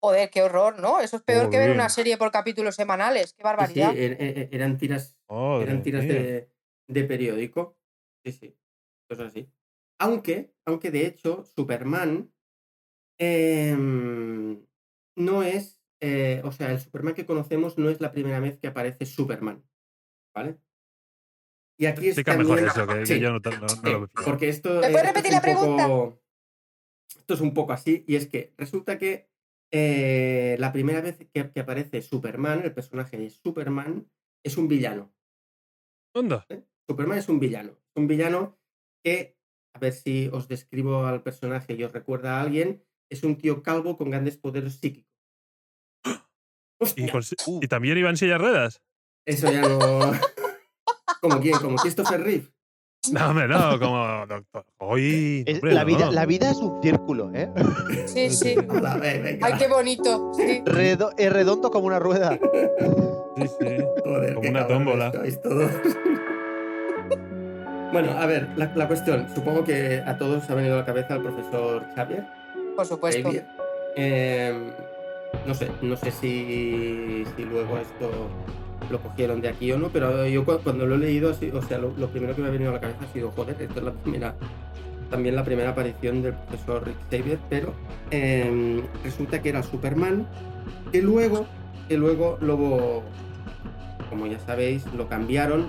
Joder, 0.00 0.30
qué 0.30 0.42
horror, 0.42 0.80
¿no? 0.80 0.98
Eso 1.00 1.16
es 1.16 1.22
peor 1.22 1.48
que 1.48 1.58
ver 1.58 1.70
una 1.70 1.88
serie 1.88 2.16
por 2.18 2.32
capítulos 2.32 2.74
semanales. 2.74 3.32
Qué 3.34 3.36
Sí, 3.36 3.36
sí, 3.38 3.42
barbaridad. 3.44 3.94
er- 3.94 4.16
er- 4.20 4.48
eran 4.52 4.78
tiras, 4.78 5.16
eran 5.28 5.82
tiras 5.84 6.02
de, 6.06 6.50
de 6.88 7.04
periódico. 7.04 7.76
Sí, 8.24 8.32
sí, 8.32 8.56
cosas 9.08 9.28
así. 9.28 9.48
Aunque, 10.00 10.52
aunque 10.64 10.90
de 10.90 11.06
hecho, 11.06 11.44
Superman 11.44 12.32
em, 13.20 14.64
no 15.16 15.42
es, 15.42 15.77
eh, 16.00 16.40
o 16.44 16.52
sea, 16.52 16.70
el 16.72 16.80
Superman 16.80 17.14
que 17.14 17.26
conocemos 17.26 17.78
no 17.78 17.90
es 17.90 18.00
la 18.00 18.12
primera 18.12 18.40
vez 18.40 18.58
que 18.58 18.68
aparece 18.68 19.06
Superman, 19.06 19.64
¿vale? 20.34 20.58
Y 21.80 21.86
aquí 21.86 22.08
es 22.08 22.18
Explica 22.18 22.36
mejor 22.36 22.56
también- 22.56 22.70
eso, 22.76 22.86
que, 22.86 22.98
que 23.00 23.06
sí, 23.06 23.20
yo 23.20 23.30
no, 23.32 23.40
te- 23.40 23.50
no- 23.50 23.60
no 23.60 23.68
Sí, 23.68 23.80
lo 23.84 24.00
veo. 24.00 24.08
porque 24.24 24.48
esto, 24.48 24.80
¿Me 24.80 24.90
puedes 24.90 25.06
repetir 25.06 25.30
un 25.30 25.34
la 25.36 25.40
pregunta? 25.40 25.86
poco- 25.86 26.22
esto 27.16 27.34
es 27.34 27.40
un 27.40 27.54
poco 27.54 27.72
así, 27.72 28.04
y 28.08 28.16
es 28.16 28.26
que 28.28 28.52
resulta 28.56 28.98
que 28.98 29.28
eh, 29.70 30.56
la 30.58 30.72
primera 30.72 31.00
vez 31.02 31.18
que, 31.18 31.50
que 31.52 31.60
aparece 31.60 32.00
Superman, 32.00 32.62
el 32.64 32.72
personaje 32.72 33.18
de 33.18 33.28
Superman, 33.30 34.10
es 34.42 34.56
un 34.56 34.66
villano. 34.66 35.12
Onda. 36.14 36.46
Superman 36.88 37.18
es 37.18 37.28
un 37.28 37.38
villano. 37.38 37.76
Un 37.94 38.06
villano 38.08 38.58
que, 39.04 39.36
a 39.74 39.78
ver 39.78 39.92
si 39.92 40.28
os 40.32 40.48
describo 40.48 41.04
al 41.04 41.22
personaje 41.22 41.74
y 41.74 41.84
os 41.84 41.92
recuerda 41.92 42.38
a 42.38 42.40
alguien, 42.42 42.82
es 43.10 43.22
un 43.24 43.36
tío 43.36 43.62
calvo 43.62 43.98
con 43.98 44.10
grandes 44.10 44.38
poderes 44.38 44.76
psíquicos. 44.80 45.07
Y, 46.80 46.84
¡Hostia! 46.84 47.12
con 47.12 47.22
si- 47.22 47.36
y 47.60 47.68
también 47.68 47.98
iba 47.98 48.10
en 48.10 48.16
silla 48.16 48.32
de 48.34 48.38
ruedas. 48.38 48.80
Eso 49.26 49.50
ya 49.50 49.62
no. 49.62 50.12
¿Como 51.20 51.40
quién? 51.40 51.58
¿Como 51.58 51.76
Christopher 51.76 52.20
Reeve? 52.22 52.46
No, 53.12 53.30
hombre, 53.30 53.46
no, 53.48 53.78
como 53.78 54.26
doctor. 54.26 54.64
Hoy. 54.78 55.44
Es- 55.46 55.62
la, 55.62 55.84
vida, 55.84 56.10
la 56.10 56.26
vida 56.26 56.50
es 56.50 56.56
un 56.58 56.82
círculo, 56.82 57.30
¿eh? 57.34 57.48
Sí, 58.06 58.30
sí. 58.54 58.54
Hola, 58.68 58.96
ve- 58.96 59.20
venga. 59.20 59.46
Ay, 59.46 59.54
qué 59.58 59.68
bonito. 59.68 60.32
Sí. 60.34 60.62
Redo- 60.64 61.12
es 61.16 61.32
redondo 61.32 61.70
como 61.70 61.86
una 61.86 61.98
rueda. 61.98 62.38
Sí, 63.36 63.46
sí. 63.60 63.66
Joder, 64.04 64.34
Como 64.34 64.48
una 64.50 64.66
tómbola. 64.66 65.12
bueno, 67.92 68.12
a 68.18 68.26
ver, 68.26 68.48
la, 68.56 68.70
la 68.74 68.86
cuestión. 68.86 69.26
Supongo 69.34 69.64
que 69.64 70.02
a 70.04 70.18
todos 70.18 70.44
os 70.44 70.50
ha 70.50 70.54
venido 70.54 70.74
a 70.74 70.78
la 70.78 70.84
cabeza 70.84 71.14
el 71.14 71.22
profesor 71.22 71.84
Xavier. 71.94 72.24
Por 72.76 72.86
supuesto. 72.86 73.22
Xavier. 73.22 73.46
Eh, 73.96 74.70
no 75.46 75.54
sé, 75.54 75.68
no 75.82 75.96
sé 75.96 76.10
si, 76.10 77.24
si 77.36 77.44
luego 77.44 77.78
esto 77.78 78.10
lo 78.90 79.00
cogieron 79.00 79.40
de 79.40 79.48
aquí 79.48 79.70
o 79.72 79.78
no, 79.78 79.88
pero 79.88 80.26
yo 80.26 80.44
cu- 80.44 80.60
cuando 80.62 80.86
lo 80.86 80.94
he 80.94 80.98
leído, 80.98 81.30
o 81.52 81.62
sea, 81.62 81.78
lo, 81.78 81.92
lo 81.96 82.08
primero 82.08 82.34
que 82.34 82.42
me 82.42 82.48
ha 82.48 82.50
venido 82.50 82.70
a 82.70 82.74
la 82.74 82.80
cabeza 82.80 83.00
ha 83.08 83.12
sido, 83.12 83.30
joder, 83.32 83.56
esto 83.60 83.78
es 83.80 83.84
la 83.84 83.92
primera, 83.92 84.34
también 85.10 85.34
la 85.36 85.44
primera 85.44 85.70
aparición 85.70 86.22
del 86.22 86.34
profesor 86.34 86.84
Rick 86.86 86.96
Xavier, 87.10 87.38
pero 87.50 87.72
eh, 88.10 88.82
resulta 89.04 89.42
que 89.42 89.48
era 89.50 89.62
Superman, 89.62 90.26
que 90.92 91.02
luego, 91.02 91.46
que 91.88 91.96
luego 91.98 92.38
Lobo, 92.40 93.02
como 94.10 94.26
ya 94.26 94.38
sabéis, 94.38 94.84
lo 94.94 95.08
cambiaron 95.08 95.66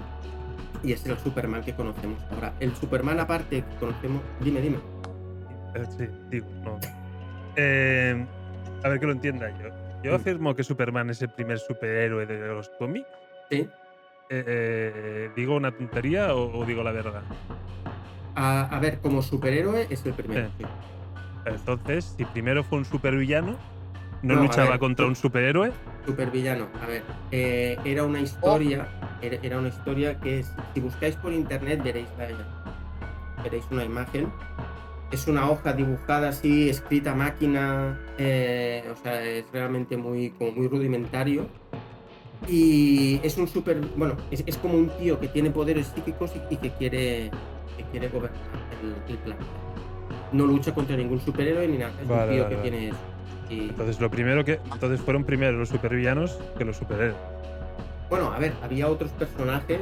y 0.83 0.93
es 0.93 1.05
el 1.05 1.17
Superman 1.17 1.61
que 1.61 1.73
conocemos 1.73 2.19
ahora. 2.31 2.53
El 2.61 2.73
Superman 2.75 3.19
aparte 3.19 3.63
que 3.69 3.75
conocemos... 3.79 4.21
Dime, 4.41 4.61
dime. 4.61 4.77
Eh, 5.75 5.83
Sí. 6.31 6.41
Eh, 7.57 8.25
a 8.83 8.89
ver 8.89 8.99
que 8.99 9.05
lo 9.05 9.11
entienda 9.13 9.49
yo. 9.61 9.69
Yo 10.03 10.11
Mm. 10.11 10.15
afirmo 10.15 10.55
que 10.55 10.63
Superman 10.63 11.09
es 11.09 11.21
el 11.21 11.29
primer 11.29 11.59
superhéroe 11.59 12.25
de 12.25 12.47
los 12.47 12.69
cómics. 12.69 13.07
Sí. 13.49 13.67
Eh, 14.31 14.43
eh, 14.47 15.29
¿Digo 15.35 15.55
una 15.55 15.71
tontería 15.71 16.33
o, 16.35 16.59
o 16.59 16.65
digo 16.65 16.83
la 16.83 16.91
verdad? 16.91 17.21
A, 18.35 18.61
a 18.75 18.79
ver, 18.79 18.99
como 18.99 19.21
superhéroe 19.21 19.87
es 19.89 20.05
el 20.05 20.13
primero. 20.13 20.49
Sí. 20.57 20.65
Entonces, 21.45 22.13
si 22.17 22.25
primero 22.25 22.63
fue 22.63 22.77
un 22.77 22.85
supervillano, 22.85 23.55
no, 24.21 24.35
No, 24.35 24.39
a 24.41 24.43
luchaba 24.43 24.69
ver, 24.71 24.79
contra 24.79 25.05
un 25.07 25.15
superhéroe. 25.15 25.71
Supervillano. 26.05 26.67
A 26.81 26.85
ver, 26.85 27.03
eh, 27.31 27.77
era 27.85 28.03
una 28.03 28.19
historia, 28.19 28.87
era, 29.21 29.37
era 29.41 29.57
una 29.57 29.69
historia 29.69 30.19
que 30.19 30.39
es- 30.39 30.53
si 30.73 30.79
buscáis 30.79 31.15
por 31.15 31.33
internet 31.33 31.81
veréis 31.83 32.07
la, 32.17 32.27
veréis 33.43 33.65
una 33.71 33.83
imagen. 33.83 34.31
Es 35.11 35.27
una 35.27 35.49
hoja 35.49 35.73
dibujada 35.73 36.29
así, 36.29 36.69
escrita 36.69 37.11
a 37.11 37.15
máquina, 37.15 37.99
eh, 38.19 38.83
o 38.91 38.95
sea, 39.01 39.23
es 39.23 39.43
realmente 39.51 39.97
muy, 39.97 40.29
como 40.31 40.51
muy 40.51 40.67
rudimentario. 40.67 41.47
Y 42.47 43.19
es 43.23 43.37
un 43.37 43.47
super, 43.47 43.79
bueno, 43.95 44.15
es, 44.31 44.43
es 44.45 44.57
como 44.57 44.75
un 44.75 44.89
tío 44.97 45.19
que 45.19 45.27
tiene 45.27 45.49
poderes 45.49 45.87
psíquicos 45.87 46.31
y, 46.35 46.53
y 46.53 46.57
que 46.57 46.69
quiere, 46.71 47.31
que 47.75 47.83
quiere 47.91 48.07
gobernar 48.09 48.39
el, 48.83 49.11
el 49.11 49.17
planeta. 49.19 49.45
No 50.31 50.45
lucha 50.45 50.73
contra 50.75 50.95
ningún 50.95 51.19
superhéroe 51.19 51.67
ni 51.67 51.79
nada, 51.79 51.91
es 52.01 52.07
Vale, 52.07 52.23
un 52.23 52.29
tío 52.29 52.43
vale, 52.43 52.49
que 52.49 52.55
vale. 52.55 52.69
tiene 52.69 52.87
eso. 52.89 52.97
Y- 53.49 53.69
Entonces, 53.69 53.99
lo 53.99 54.11
primero 54.11 54.45
que. 54.45 54.59
Entonces 54.71 55.01
fueron 55.01 55.23
primero 55.23 55.57
los 55.57 55.69
supervillanos 55.69 56.37
que 56.57 56.65
los 56.65 56.77
superhéroes. 56.77 57.15
Bueno, 58.11 58.31
a 58.31 58.37
ver, 58.37 58.53
había 58.63 58.87
otros 58.87 59.09
personajes, 59.11 59.79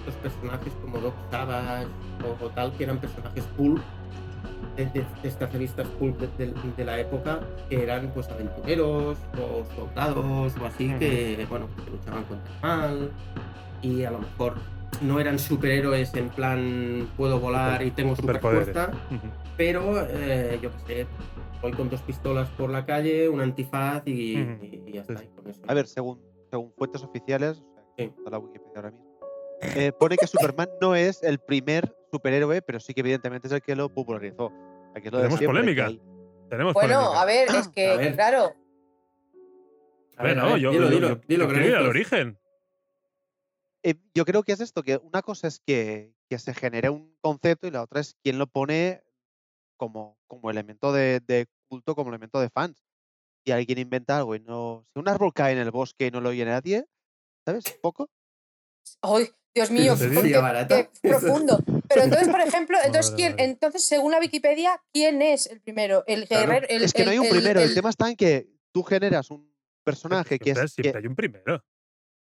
otros 0.00 0.14
personajes 0.22 0.72
como 0.82 0.98
Doc 0.98 1.14
Savage 1.32 1.86
o, 2.24 2.44
o 2.44 2.48
tal, 2.50 2.72
que 2.74 2.84
eran 2.84 2.98
personajes 2.98 3.42
pulp 3.56 3.80
de, 4.76 4.86
de- 4.86 5.04
de 5.22 5.28
estas 5.28 5.52
revistas 5.52 5.86
pulp 5.98 6.18
de, 6.20 6.46
de- 6.46 6.54
de 6.76 6.84
la 6.84 6.98
época, 6.98 7.40
que 7.68 7.82
eran 7.82 8.10
pues 8.14 8.28
aventureros 8.28 9.18
o 9.40 9.64
soldados 9.76 10.54
o 10.60 10.66
así, 10.66 10.92
que 10.98 11.46
bueno, 11.48 11.68
que 11.84 11.90
luchaban 11.90 12.24
contra 12.24 12.52
el 12.54 12.60
mal 12.62 13.10
y 13.82 14.04
a 14.04 14.10
lo 14.10 14.18
mejor 14.20 14.54
no 15.02 15.20
eran 15.20 15.38
superhéroes 15.38 16.14
en 16.14 16.28
plan 16.30 17.08
puedo 17.16 17.38
volar 17.38 17.82
y 17.82 17.90
tengo 17.90 18.16
super 18.16 18.36
Superpoderes. 18.36 18.74
fuerza, 18.74 18.92
pero 19.56 20.06
eh, 20.08 20.58
yo 20.62 20.70
qué 20.86 20.94
sé, 21.04 21.06
voy 21.62 21.72
con 21.72 21.88
dos 21.90 22.00
pistolas 22.02 22.48
por 22.50 22.70
la 22.70 22.84
calle, 22.86 23.28
un 23.28 23.40
antifaz 23.40 24.02
y, 24.06 24.12
y- 24.38 24.82
y 24.86 24.92
ya 24.92 25.00
está. 25.02 25.18
sí. 25.18 25.24
y 25.30 25.36
con 25.36 25.48
eso- 25.50 25.60
A 25.68 25.74
ver, 25.74 25.86
según, 25.86 26.20
según 26.50 26.72
fuentes 26.76 27.02
oficiales, 27.04 27.58
o 27.60 27.74
sea, 27.74 27.84
Sí. 27.98 28.12
está 28.16 28.30
la 28.30 28.38
Wikipedia 28.38 28.72
ahora 28.76 28.90
mismo, 28.92 29.06
eh, 29.76 29.92
pone 29.98 30.16
que 30.16 30.26
Superman 30.26 30.68
no 30.80 30.94
es 30.94 31.22
el 31.22 31.38
primer 31.38 31.92
superhéroe, 32.10 32.62
pero 32.62 32.80
sí 32.80 32.94
que 32.94 33.00
evidentemente 33.00 33.48
es 33.48 33.52
el 33.52 33.62
que 33.62 33.76
lo 33.76 33.88
popularizó. 33.92 34.52
Aquí 34.94 35.06
es 35.08 35.12
lo 35.12 35.18
de 35.18 35.24
Tenemos 35.24 35.38
siempre, 35.38 35.60
polémica. 35.60 35.86
hay- 35.86 36.02
Tenemos 36.48 36.74
Bueno, 36.74 36.98
polémica. 37.00 37.20
a 37.20 37.24
ver, 37.24 37.48
es 37.54 37.68
que, 37.68 37.96
ver. 37.96 38.14
claro, 38.14 38.54
A 40.16 40.22
ver, 40.24 40.36
ver, 40.36 40.56
yo, 40.58 40.70
dilo, 40.72 40.88
dilo, 40.88 41.20
yo- 41.26 41.52
yo 41.72 41.76
al 41.78 41.86
origen. 41.86 42.38
Eh, 43.84 43.94
yo 44.14 44.24
creo 44.24 44.42
que 44.42 44.52
es 44.52 44.60
esto, 44.60 44.82
que 44.82 44.96
una 44.96 45.22
cosa 45.22 45.46
es 45.46 45.60
que, 45.60 46.12
que 46.28 46.38
se 46.38 46.52
genere 46.54 46.90
un 46.90 47.16
concepto 47.20 47.66
y 47.66 47.70
la 47.70 47.82
otra 47.82 48.00
es 48.00 48.16
quién 48.24 48.38
lo 48.38 48.46
pone 48.48 49.04
como, 49.76 50.18
como 50.26 50.50
elemento 50.50 50.92
de, 50.92 51.20
de 51.20 51.46
culto, 51.68 51.94
como 51.94 52.10
elemento 52.10 52.40
de 52.40 52.50
fans. 52.50 52.82
Si 53.44 53.52
alguien 53.52 53.78
inventa 53.78 54.16
algo 54.18 54.34
y 54.34 54.40
no... 54.40 54.84
Si 54.92 54.98
un 54.98 55.08
árbol 55.08 55.32
cae 55.32 55.52
en 55.52 55.58
el 55.58 55.70
bosque 55.70 56.06
y 56.06 56.10
no 56.10 56.20
lo 56.20 56.30
oye 56.30 56.44
nadie, 56.44 56.86
¿sabes? 57.46 57.64
Poco. 57.80 58.10
¡ay, 59.02 59.28
Dios 59.54 59.70
mío! 59.70 59.94
¿En 59.98 60.68
qué- 60.68 60.88
profundo. 61.02 61.58
Pero 61.88 62.02
entonces, 62.04 62.28
por 62.28 62.40
ejemplo, 62.40 62.76
entonces, 62.84 63.10
Madre, 63.12 63.16
¿quién, 63.22 63.32
madre. 63.32 63.44
entonces 63.44 63.84
según 63.86 64.12
la 64.12 64.18
Wikipedia, 64.20 64.80
¿quién 64.92 65.22
es 65.22 65.46
el 65.46 65.60
primero? 65.60 66.04
El 66.06 66.26
guerrero. 66.26 66.66
El, 66.68 66.82
es 66.84 66.92
que 66.92 67.04
no 67.04 67.10
hay 67.10 67.18
un 67.18 67.26
el- 67.26 67.30
primero, 67.32 67.60
el, 67.60 67.68
el- 67.70 67.74
tema 67.74 67.90
está 67.90 68.08
en 68.08 68.16
que 68.16 68.48
tú 68.72 68.82
generas 68.82 69.30
un 69.30 69.52
personaje 69.84 70.38
que 70.38 70.50
es... 70.52 70.72
Siempre, 70.72 70.98
hay 71.00 71.06
un 71.06 71.16
primero. 71.16 71.64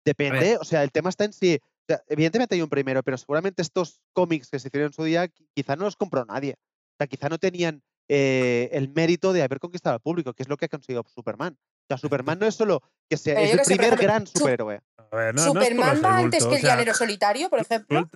Depende, 0.05 0.59
o 0.59 0.64
sea, 0.64 0.83
el 0.83 0.92
tema 0.92 1.09
está 1.09 1.24
en 1.24 1.33
si. 1.33 1.55
o 1.55 1.59
sea, 1.88 2.03
evidentemente 2.09 2.55
hay 2.55 2.61
un 2.62 2.68
primero, 2.68 3.03
pero 3.03 3.16
seguramente 3.16 3.62
estos 3.62 4.00
cómics 4.12 4.50
que 4.50 4.59
se 4.59 4.68
hicieron 4.68 4.88
en 4.88 4.92
su 4.92 5.05
día 5.05 5.27
qui- 5.27 5.48
quizá 5.55 5.77
no 5.77 5.85
los 5.85 5.96
compró 5.96 6.24
nadie. 6.27 6.57
O 6.59 6.96
sea, 6.98 7.07
quizá 7.07 7.29
no 7.31 7.38
tenían 7.38 7.83
eh, 8.09 8.68
el 8.72 8.90
mérito 8.90 9.33
de 9.33 9.42
haber 9.42 9.61
conquistado 9.61 9.94
al 9.94 10.00
público, 10.00 10.35
que 10.35 10.42
es 10.42 10.48
lo 10.48 10.59
que 10.59 10.66
ha 10.66 10.68
conseguido 10.68 11.05
Superman. 11.09 11.57
O 11.85 11.87
sea, 11.88 11.99
Superman 11.99 12.38
no 12.38 12.47
es 12.47 12.55
solo 12.55 12.83
que 13.11 13.16
sea, 13.16 13.40
es 13.40 13.53
yo 13.53 13.59
el 13.61 13.64
primer 13.66 13.97
gran 13.97 14.27
Su- 14.27 14.38
superhéroe. 14.38 14.81
A 15.11 15.16
ver, 15.16 15.35
no, 15.35 15.42
no 15.55 15.61
es 15.61 15.68
por 15.68 15.77
¿Superman 15.85 16.03
va 16.05 16.18
antes 16.18 16.44
que 16.44 16.51
o 16.51 16.55
el 16.55 16.61
sea, 16.61 16.70
llanero 16.70 16.94
solitario, 16.94 17.51
por 17.51 17.61
ejemplo? 17.61 18.09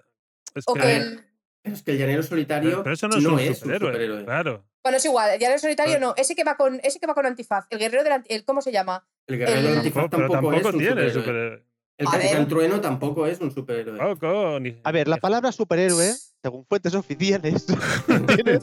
es 0.54 0.64
¿O 0.66 0.74
que- 0.74 0.96
el- 0.96 1.24
es 1.64 1.82
que 1.82 1.90
el 1.92 1.98
llanero 1.98 2.22
solitario 2.22 2.70
pero, 2.70 2.82
pero 2.84 2.94
eso 2.94 3.08
no 3.08 3.16
es 3.18 3.24
un 3.24 3.30
superhéroe. 3.54 3.78
superhéroe. 3.78 4.24
Claro. 4.24 4.64
Bueno, 4.82 4.96
es 4.96 5.04
igual, 5.04 5.30
el 5.34 5.38
llanero 5.40 5.58
solitario 5.60 5.94
Vale. 5.94 6.06
no, 6.06 6.14
ese 6.16 6.34
que 6.34 6.44
va 6.44 6.56
con, 6.56 6.80
ese 6.82 6.98
que 6.98 7.06
va 7.06 7.14
con 7.14 7.26
antifaz, 7.26 7.66
el 7.68 7.78
guerrero 7.78 8.04
del 8.04 8.12
anti- 8.14 8.32
el, 8.32 8.44
¿cómo 8.44 8.62
se 8.62 8.72
llama? 8.72 9.06
El 9.26 9.36
guerrero 9.38 9.60
del 9.60 9.66
el- 9.72 9.76
antifaz 9.78 10.02
Tampoco, 10.08 10.16
pero 10.16 10.32
tampoco, 10.32 10.54
tampoco 10.54 10.68
es 10.68 10.74
un 10.74 10.80
tiene 10.80 10.90
superhéroe. 11.10 11.24
superhéroe. 11.24 11.64
El 11.98 12.06
A 12.06 12.10
ver. 12.12 12.20
Capitán 12.22 12.48
Trueno 12.48 12.80
tampoco 12.80 13.26
es 13.26 13.40
un 13.40 13.50
superhéroe. 13.52 14.78
A 14.84 14.92
ver, 14.92 15.08
la 15.08 15.16
palabra 15.18 15.52
superhéroe, 15.52 16.14
según 16.42 16.64
fuentes 16.64 16.94
oficiales, 16.94 17.66
tiene, 18.46 18.60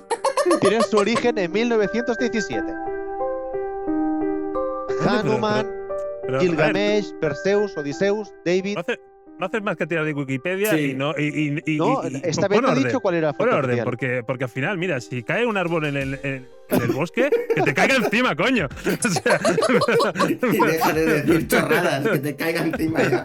tiene 0.61 0.81
su 0.81 0.97
origen 0.97 1.37
en 1.37 1.51
1917. 1.51 2.63
Pero- 5.05 5.19
Hanuman, 5.31 5.71
pero, 6.23 6.37
a 6.37 6.39
ver, 6.39 6.41
Gilgamesh, 6.41 7.11
Perseus, 7.21 7.77
Odiseus, 7.77 8.33
David. 8.45 8.75
no, 8.75 8.81
hace- 8.81 8.99
no 9.39 9.45
haces 9.47 9.61
más 9.63 9.75
que 9.77 9.85
tirar 9.87 10.05
de 10.05 10.13
Wikipedia 10.13 10.71
Sí. 10.71 10.91
y 10.91 10.93
no. 10.93 11.13
Y, 11.17 11.23
y- 11.65 11.73
y- 11.73 11.77
No, 11.77 12.01
esta 12.03 12.47
vez 12.47 12.61
no 12.61 12.69
he 12.69 12.71
orden. 12.71 12.83
dicho 12.85 12.99
cuál 12.99 13.15
era 13.15 13.27
la 13.27 13.33
Pon 13.33 13.49
orden, 13.49 13.83
porque, 13.83 14.23
porque 14.25 14.45
al 14.45 14.49
final, 14.49 14.77
mira, 14.77 14.99
si 15.01 15.23
cae 15.23 15.45
un 15.45 15.57
árbol 15.57 15.85
en 15.85 15.97
el, 15.97 16.13
en, 16.23 16.47
en 16.69 16.81
el 16.81 16.91
bosque, 16.91 17.29
que 17.53 17.61
te 17.61 17.73
caiga 17.73 17.95
encima, 17.95 18.35
coño. 18.35 18.67
O 19.05 19.09
sea, 19.09 19.39
Y 20.29 20.35
deja 20.71 20.93
de 20.93 21.05
decir 21.05 21.47
chorradas, 21.47 22.07
que 22.07 22.19
te 22.19 22.35
caiga 22.35 22.61
encima 22.63 23.03
ya. 23.03 23.23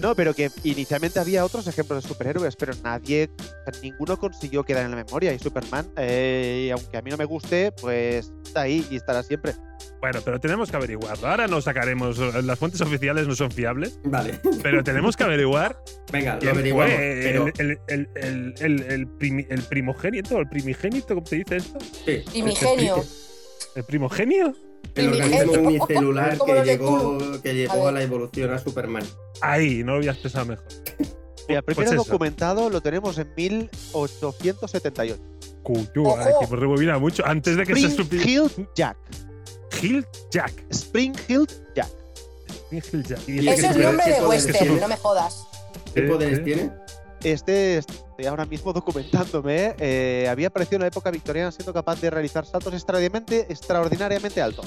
No, 0.00 0.14
pero 0.14 0.34
que 0.34 0.50
inicialmente 0.64 1.18
había 1.20 1.44
otros 1.44 1.66
ejemplos 1.66 2.02
de 2.02 2.08
superhéroes, 2.08 2.56
pero 2.56 2.72
nadie, 2.82 3.30
o 3.38 3.70
sea, 3.72 3.82
ninguno 3.82 4.16
consiguió 4.18 4.64
quedar 4.64 4.84
en 4.84 4.90
la 4.92 4.96
memoria. 5.04 5.32
Y 5.32 5.38
Superman, 5.38 5.86
eh, 5.96 6.70
aunque 6.72 6.96
a 6.96 7.02
mí 7.02 7.10
no 7.10 7.16
me 7.16 7.24
guste, 7.24 7.72
pues 7.80 8.32
está 8.44 8.62
ahí 8.62 8.86
y 8.90 8.96
estará 8.96 9.22
siempre. 9.22 9.52
Bueno, 10.00 10.20
pero 10.24 10.40
tenemos 10.40 10.70
que 10.70 10.76
averiguarlo. 10.76 11.28
Ahora 11.28 11.46
no 11.46 11.60
sacaremos. 11.60 12.18
Las 12.44 12.58
fuentes 12.58 12.80
oficiales 12.80 13.26
no 13.28 13.34
son 13.34 13.50
fiables, 13.50 13.98
Vale, 14.04 14.40
pero 14.62 14.82
tenemos 14.82 15.16
que 15.16 15.24
averiguar 15.24 15.78
venga, 16.12 16.34
lo 16.34 16.40
quién 16.40 16.52
averiguamos. 16.52 16.94
fue 16.94 17.20
Pero, 17.22 17.46
el, 17.46 17.52
el, 17.58 17.78
el, 17.88 18.08
el, 18.16 18.54
el, 18.60 18.82
el 18.92 19.06
primi- 19.18 19.46
el 19.48 19.62
primogénito, 19.62 20.38
el 20.38 20.48
primigénito, 20.48 21.14
¿cómo 21.14 21.26
te 21.26 21.36
dice 21.36 21.56
esto? 21.58 21.78
sí, 22.04 22.24
Y 22.34 22.42
mi 22.42 22.50
que 22.54 22.66
genio. 22.66 22.96
explique. 22.96 23.22
¿El 23.76 23.84
primogenio? 23.84 24.54
El 24.94 25.08
organismo 25.08 25.52
Primigenio. 25.52 25.68
unicelular 25.68 26.38
que 26.46 26.64
llegó, 26.64 27.18
que 27.42 27.50
A 27.50 27.52
llevó 27.52 27.88
a 27.88 27.92
la 27.92 28.02
evolución 28.02 28.52
a 28.52 28.58
Superman. 28.58 29.04
Ahí, 29.40 29.82
no 29.84 29.92
lo 29.92 29.98
había 29.98 30.10
expresado 30.10 30.46
mejor. 30.46 30.66
Mira, 31.48 31.62
Pues 31.62 31.76
primero 31.76 32.00
eso. 32.02 32.04
documentado 32.10 32.68
lo 32.70 32.80
tenemos 32.80 33.16
en 33.18 33.28
1878. 33.36 35.18
Cuyo, 35.62 36.18
hay 36.18 36.32
que 36.40 36.56
rebobina 36.56 36.98
mucho. 36.98 37.24
Antes 37.26 37.56
de 37.56 37.64
que 37.64 37.76
se 37.76 37.90
supiera. 37.90 38.24
Hill 38.28 38.50
Jack. 38.74 38.96
Hill 39.82 40.06
Jack. 40.30 40.52
Spring 40.70 41.12
Hill 41.28 41.46
Jack. 41.74 41.88
Hill 42.70 43.02
Jack. 43.04 43.20
Y 43.28 43.46
Eso 43.48 43.66
es 43.68 43.76
¿qué- 43.76 43.82
nombre 43.82 44.06
de 44.12 44.26
western, 44.26 44.80
no 44.80 44.88
me 44.88 44.96
jodas. 44.96 45.44
¿Qué 45.94 46.02
poderes 46.02 46.42
tiene? 46.44 46.70
Este, 47.22 47.78
estoy 47.78 48.26
ahora 48.26 48.44
mismo 48.46 48.72
documentándome, 48.72 49.74
eh, 49.78 50.26
había 50.28 50.48
aparecido 50.48 50.76
en 50.76 50.80
la 50.82 50.86
época 50.88 51.10
victoriana 51.10 51.52
siendo 51.52 51.72
capaz 51.72 52.00
de 52.00 52.10
realizar 52.10 52.44
saltos 52.46 52.74
extraordinariamente, 52.74 53.46
extraordinariamente 53.48 54.40
altos. 54.42 54.66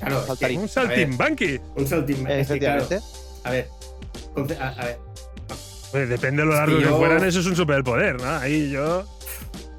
Claro, 0.00 0.26
Saltarín. 0.26 0.60
Un 0.62 0.68
saltimbanqui. 0.68 1.60
Un 1.76 1.86
saltimbanqui. 1.86 2.24
claro, 2.26 2.40
Efectivamente. 2.82 3.00
a 3.44 3.50
ver, 3.50 3.68
a, 4.58 4.68
a 4.68 4.84
ver, 4.86 4.98
Pues 5.92 6.08
depende 6.08 6.42
de 6.42 6.48
lo 6.48 6.54
largo 6.54 6.76
que 6.78 6.82
que, 6.84 6.88
yo- 6.90 6.96
fueran, 6.98 7.24
eso 7.24 7.38
es 7.40 7.46
un 7.46 7.54
superpoder, 7.54 8.20
¿no? 8.20 8.28
Ahí 8.30 8.70
yo. 8.70 9.04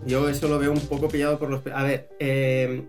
yo 0.05 0.29
eso 0.29 0.47
lo 0.47 0.59
veo 0.59 0.71
un 0.71 0.79
poco 0.81 1.09
pillado 1.09 1.37
por 1.39 1.49
los... 1.49 1.61
pe- 1.61 1.73
A 1.73 1.83
ver, 1.83 2.07
eh, 2.19 2.85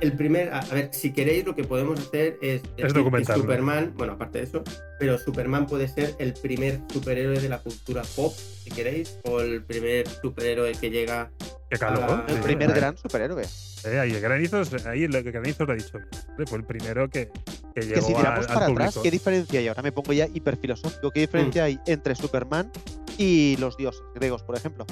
el 0.00 0.12
primer... 0.12 0.52
A, 0.52 0.60
a 0.60 0.74
ver, 0.74 0.90
si 0.92 1.12
queréis 1.12 1.44
lo 1.46 1.54
que 1.54 1.64
podemos 1.64 1.98
hacer 2.00 2.38
es... 2.42 2.62
decir 2.62 2.86
que 2.86 2.92
documentarlo. 2.92 3.42
Superman, 3.42 3.92
bueno, 3.96 4.14
aparte 4.14 4.38
de 4.38 4.44
eso, 4.44 4.62
pero 4.98 5.18
Superman 5.18 5.66
puede 5.66 5.88
ser 5.88 6.14
el 6.18 6.34
primer 6.34 6.80
superhéroe 6.92 7.40
de 7.40 7.48
la 7.48 7.58
cultura 7.58 8.02
pop, 8.16 8.32
si 8.34 8.70
queréis, 8.70 9.18
o 9.24 9.40
el 9.40 9.62
primer 9.64 10.08
superhéroe 10.08 10.72
que 10.72 10.90
llega... 10.90 11.30
Qué 11.70 11.78
calor. 11.78 12.24
El 12.28 12.40
primer 12.40 12.72
gran 12.72 12.96
superhéroe. 12.96 13.44
eh, 13.84 13.98
ahí, 13.98 14.12
el 14.12 14.20
Granizos, 14.20 14.72
ahí 14.86 15.06
lo 15.06 15.22
que 15.22 15.30
Granizos 15.30 15.66
lo 15.66 15.72
ha 15.74 15.76
dicho. 15.76 15.98
Fue 16.46 16.58
el 16.58 16.64
primero 16.64 17.10
que, 17.10 17.30
que 17.74 17.82
llegó 17.82 17.94
Que 17.94 18.00
si 18.00 18.14
tiramos 18.14 18.46
al, 18.46 18.50
al 18.50 18.54
para 18.54 18.66
público. 18.66 18.82
atrás, 18.88 19.02
¿qué 19.02 19.10
diferencia 19.10 19.60
hay? 19.60 19.68
Ahora 19.68 19.82
me 19.82 19.92
pongo 19.92 20.12
ya 20.14 20.26
hiperfilosófico. 20.32 21.10
¿Qué 21.10 21.20
diferencia 21.20 21.64
hay 21.64 21.78
entre 21.86 22.14
Superman 22.14 22.70
y 23.18 23.56
los 23.58 23.76
dioses 23.76 24.00
griegos, 24.14 24.42
por 24.44 24.56
ejemplo? 24.56 24.86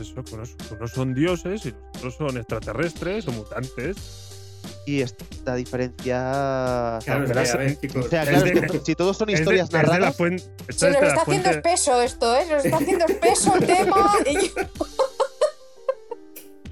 Eso, 0.00 0.22
que 0.24 0.34
unos, 0.34 0.54
unos 0.70 0.90
son 0.90 1.14
dioses 1.14 1.66
y 1.66 1.70
los 1.70 1.80
otros 1.96 2.14
son 2.16 2.36
extraterrestres 2.38 3.26
o 3.28 3.32
mutantes. 3.32 3.96
Y 4.86 5.00
esta 5.02 5.54
diferencia. 5.54 6.98
Claro, 7.04 7.24
es 7.24 7.28
que, 7.28 7.34
verás, 7.34 7.54
a 7.54 7.56
ver, 7.58 7.78
chicos. 7.80 8.06
o 8.06 8.08
sea, 8.08 8.22
es 8.22 8.28
claro, 8.30 8.44
de- 8.44 8.52
es 8.66 8.72
que 8.72 8.80
si 8.80 8.94
todos 8.94 9.16
son 9.16 9.28
Es 9.28 9.34
de- 9.36 9.40
historias 9.42 9.64
es 9.66 9.70
de 9.70 9.76
la 9.78 9.82
narradas. 9.92 10.16
fuente. 10.16 10.42
Se 10.42 10.48
esto 10.68 10.86
nos 10.88 10.94
es 10.96 11.00
de 11.00 11.06
está 11.06 11.16
la 11.16 11.22
haciendo 11.22 11.50
fuente- 11.50 11.68
espeso 11.70 12.02
esto, 12.02 12.36
¿eh? 12.36 12.44
Se 12.46 12.52
nos 12.54 12.64
está 12.64 12.76
haciendo 12.78 13.04
espeso 13.06 13.54
el 13.56 13.66
tema. 13.66 14.12
y 14.26 14.34
yo... 14.34 14.54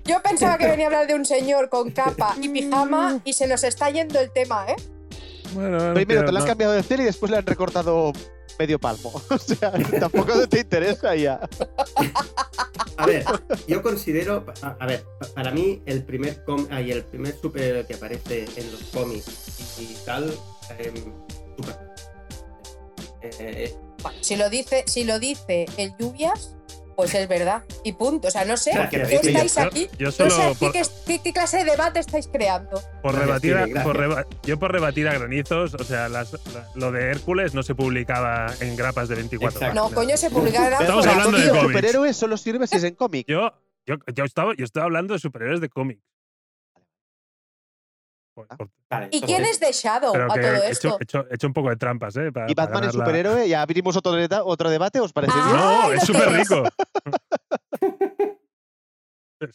Yo 0.04 0.20
pensaba 0.20 0.58
que 0.58 0.66
venía 0.66 0.86
a 0.86 0.88
hablar 0.88 1.06
de 1.06 1.14
un 1.14 1.24
señor 1.24 1.68
con 1.68 1.92
capa 1.92 2.34
y 2.40 2.48
pijama 2.48 3.20
y 3.24 3.32
se 3.34 3.46
nos 3.46 3.62
está 3.62 3.88
yendo 3.90 4.18
el 4.18 4.32
tema, 4.32 4.66
¿eh? 4.68 4.74
Bueno, 5.54 5.78
no 5.78 5.94
Primero 5.94 6.24
te 6.24 6.32
la 6.32 6.40
han 6.40 6.44
no. 6.44 6.48
cambiado 6.48 6.72
de 6.72 6.82
cel 6.82 7.02
y 7.02 7.04
después 7.04 7.30
le 7.30 7.36
han 7.38 7.46
recortado 7.46 8.12
medio 8.58 8.78
palmo. 8.78 9.12
O 9.30 9.38
sea, 9.38 9.72
tampoco 10.00 10.46
te 10.48 10.60
interesa 10.60 11.14
ya. 11.16 11.40
A 12.96 13.06
ver, 13.06 13.24
yo 13.66 13.82
considero, 13.82 14.44
a, 14.62 14.76
a 14.78 14.86
ver, 14.86 15.04
pa- 15.18 15.26
para 15.34 15.50
mí 15.50 15.82
el 15.86 16.04
primer 16.04 16.44
com 16.44 16.66
ah, 16.70 16.80
y 16.80 16.90
el 16.92 17.04
primer 17.04 17.34
superhéroe 17.40 17.86
que 17.86 17.94
aparece 17.94 18.46
en 18.56 18.70
los 18.72 18.82
cómics 18.92 19.78
y, 19.80 19.82
y 19.84 19.96
tal, 20.04 20.32
em, 20.78 20.94
super. 21.56 21.76
Eh, 23.22 23.30
eh, 23.40 23.76
Bueno, 24.02 24.18
si 24.20 24.36
lo 24.36 24.50
dice, 24.50 24.84
si 24.86 25.04
lo 25.04 25.18
dice 25.18 25.66
el 25.76 25.94
lluvias, 25.98 26.54
pues 26.96 27.14
es 27.14 27.28
verdad. 27.28 27.62
Y 27.84 27.92
punto. 27.92 28.28
O 28.28 28.30
sea, 28.30 28.44
no 28.44 28.56
sé, 28.56 28.72
¿qué 28.90 29.02
estáis 29.02 29.54
yo- 29.54 29.62
aquí? 29.62 29.88
yo 29.98 30.06
No 30.06 30.12
solo 30.12 30.30
sé 30.30 30.42
aquí 30.42 30.54
por- 30.58 30.72
qué, 30.72 30.82
qué- 31.06 31.18
qué 31.22 31.32
clase 31.32 31.58
de 31.58 31.64
debate 31.64 32.00
estáis 32.00 32.28
creando. 32.28 32.80
Por 33.02 33.14
rebatir, 33.14 33.56
a- 33.56 33.66
por 33.82 33.96
reba- 33.96 34.26
yo 34.44 34.58
por 34.58 34.72
rebatir 34.72 35.08
a 35.08 35.14
granizos, 35.14 35.74
o 35.74 35.84
sea, 35.84 36.08
las- 36.08 36.32
la- 36.54 36.68
lo 36.74 36.92
de 36.92 37.10
Hércules 37.10 37.54
no 37.54 37.62
se 37.62 37.74
publicaba 37.74 38.52
en 38.60 38.76
grapas 38.76 39.08
de 39.08 39.14
24 39.16 39.58
Exacto. 39.58 39.74
No, 39.88 39.94
coño, 39.94 40.16
se 40.16 40.30
publicará 40.30 40.78
Estamos 40.80 41.04
por 41.06 41.14
hablando 41.14 41.38
de 41.38 41.48
cómics. 41.48 41.66
superhéroe 41.66 42.14
solo 42.14 42.36
sirve 42.36 42.66
si 42.66 42.76
es 42.76 42.84
en 42.84 42.94
cómic. 42.94 43.26
Yo, 43.28 43.52
yo, 43.86 43.96
yo, 44.14 44.24
estaba, 44.24 44.52
yo 44.56 44.64
estaba 44.64 44.84
hablando 44.86 45.14
de 45.14 45.20
superhéroes 45.20 45.60
de 45.60 45.68
cómics. 45.68 46.02
Por- 48.34 48.48
por- 48.48 48.70
vale, 48.90 49.08
¿Y 49.10 49.20
quién 49.20 49.44
es 49.44 49.60
de 49.60 49.70
Shadow 49.72 50.12
pero 50.12 50.24
a 50.24 50.28
todo 50.28 50.38
he 50.38 50.56
hecho, 50.56 50.66
esto? 50.70 50.96
he 51.00 51.02
hecho- 51.04 51.26
he 51.30 51.34
hecho 51.34 51.46
un 51.46 51.52
poco 51.52 51.68
de 51.68 51.76
trampas, 51.76 52.16
¿eh? 52.16 52.32
Para, 52.32 52.50
Y 52.50 52.54
para 52.54 52.66
Batman 52.68 52.84
es 52.84 52.92
ganar 52.92 52.94
la- 52.94 53.04
superhéroe, 53.04 53.48
ya 53.48 53.60
abrimos 53.62 53.96
otro, 53.96 54.12
debate, 54.70 55.00
¿os 55.00 55.12
parece 55.12 55.34
Ah, 55.36 55.44
bien? 55.46 55.56
No, 55.56 55.88
lo 55.88 55.92
es 55.94 56.00
que 56.00 56.06
súper 56.06 56.28
es. 56.28 56.48
rico. 56.48 56.64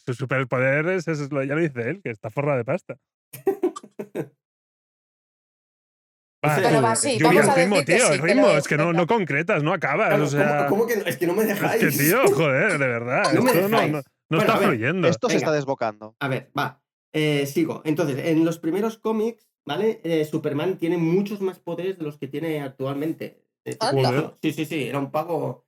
Su 0.06 0.14
superpoder 0.14 0.86
es, 0.88 1.08
es 1.08 1.32
lo, 1.32 1.42
ya 1.42 1.54
lo 1.54 1.60
dice 1.60 1.80
él, 1.90 2.00
que 2.02 2.10
está 2.10 2.30
forrado 2.30 2.58
de 2.58 2.64
pasta. 2.64 2.96
Va, 6.46 6.54
Pero 6.54 6.68
tú, 6.68 6.82
va, 6.84 6.94
sí, 6.94 7.18
Lluvia, 7.18 7.40
vamos 7.42 7.48
a 7.48 7.54
el 7.54 7.58
ritmo, 7.58 7.76
decir 7.78 7.86
que 7.86 7.96
tío, 7.96 8.06
sí, 8.06 8.12
el 8.12 8.20
que 8.20 8.26
ritmo, 8.28 8.48
es 8.50 8.56
es, 8.58 8.68
que 8.68 8.76
no, 8.76 9.06
concretas, 9.08 9.62
no 9.64 9.72
acabas. 9.72 10.08
Claro, 10.10 10.22
o 10.22 10.26
sea, 10.28 10.56
¿cómo, 10.68 10.68
cómo 10.68 10.86
que 10.86 10.96
no? 10.96 11.02
Es 11.04 11.16
que 11.16 11.26
no 11.26 11.34
me 11.34 11.42
es 11.42 11.48
dejáis. 11.48 11.80
que, 11.82 11.90
tío, 11.90 12.18
joder, 12.32 12.78
de 12.78 12.86
verdad. 12.86 13.22
No 13.34 13.42
me 13.42 13.50
esto 13.50 13.62
no, 13.62 13.68
dejáis. 13.68 13.92
no, 13.92 13.98
no 13.98 14.04
Bueno, 14.28 14.42
está 14.44 14.58
ver, 14.60 14.68
fluyendo. 14.68 15.08
Esto 15.08 15.26
se 15.28 15.34
Venga. 15.34 15.46
está 15.46 15.52
desbocando. 15.52 16.14
A 16.20 16.28
ver, 16.28 16.48
va. 16.56 16.80
Eh, 17.12 17.46
sigo. 17.46 17.82
Entonces, 17.84 18.18
en 18.26 18.44
los 18.44 18.58
primeros 18.58 18.98
cómics, 18.98 19.48
¿vale? 19.66 20.00
Eh, 20.04 20.24
Superman 20.24 20.78
tiene 20.78 20.96
muchos 20.98 21.40
más 21.40 21.58
poderes 21.58 21.98
de 21.98 22.04
los 22.04 22.18
que 22.18 22.28
tiene 22.28 22.60
actualmente. 22.60 23.44
Eh. 23.64 23.76
Sí, 24.42 24.52
sí, 24.52 24.64
sí. 24.64 24.84
Era 24.84 24.98
un 24.98 25.10
pago. 25.10 25.66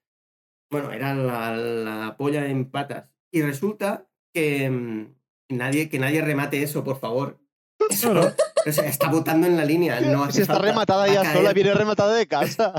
Bueno, 0.70 0.92
era 0.92 1.14
la, 1.14 1.56
la 1.56 2.16
polla 2.16 2.46
en 2.46 2.70
patas. 2.70 3.08
Y 3.32 3.42
resulta 3.42 4.08
que 4.32 4.70
mm, 4.70 5.14
nadie, 5.50 5.88
que 5.88 5.98
nadie 5.98 6.22
remate 6.22 6.62
eso, 6.62 6.84
por 6.84 6.98
favor. 6.98 7.38
Eso, 7.90 8.12
No, 8.12 8.20
no. 8.22 8.30
o 8.66 8.72
sea, 8.72 8.86
está 8.86 9.10
votando 9.10 9.46
en 9.46 9.56
la 9.56 9.64
línea. 9.64 10.00
No 10.02 10.24
hace 10.24 10.34
si 10.36 10.40
está 10.42 10.54
falta. 10.54 10.68
rematada 10.68 11.08
ya 11.08 11.22
caer. 11.22 11.36
sola, 11.38 11.52
viene 11.54 11.72
rematada 11.74 12.14
de 12.14 12.26
casa. 12.26 12.74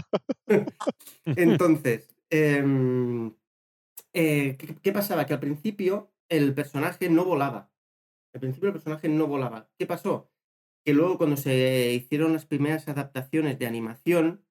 Entonces, 1.26 2.08
em, 2.30 3.34
eh, 4.14 4.56
¿qué, 4.58 4.76
qué 4.82 4.92
pasaba? 4.92 5.26
Que 5.26 5.34
al 5.34 5.40
principio 5.40 6.12
el 6.30 6.54
personaje 6.54 7.10
no 7.10 7.26
volaba. 7.26 7.71
Al 8.34 8.40
principio 8.40 8.68
el 8.68 8.74
personaje 8.74 9.10
no 9.10 9.28
volaba. 9.28 9.70
¿Qué 9.78 9.86
pasó? 9.86 10.32
Que 10.86 10.94
luego 10.94 11.18
cuando 11.18 11.38
se 11.38 11.94
hicieron 11.94 12.34
las 12.34 12.46
primeras 12.46 12.88
adaptaciones 12.88 13.60
de 13.60 13.68
animación, 13.68 14.46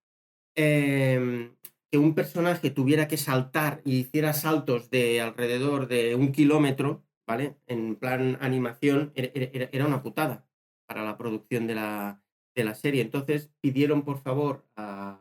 em, 0.57 1.57
que 1.91 1.99
un 1.99 2.15
personaje 2.15 2.71
tuviera 2.71 3.09
que 3.09 3.17
saltar 3.17 3.83
y 3.85 3.99
hiciera 4.01 4.33
saltos 4.33 4.91
de 4.91 5.21
alrededor 5.21 5.89
de 5.89 6.15
un 6.15 6.33
kilómetro, 6.33 7.05
¿vale? 7.27 7.57
En 7.67 7.97
plan 7.97 8.39
animación, 8.41 9.13
era, 9.15 9.87
una 9.87 10.03
putada 10.03 10.47
para 10.87 11.05
la 11.05 11.17
producción 11.17 11.67
de 11.67 11.75
la, 11.75 12.23
de 12.55 12.65
la 12.65 12.75
serie. 12.75 13.03
Entonces 13.03 13.51
pidieron, 13.61 14.05
por 14.05 14.21
favor, 14.21 14.67
a 14.77 15.21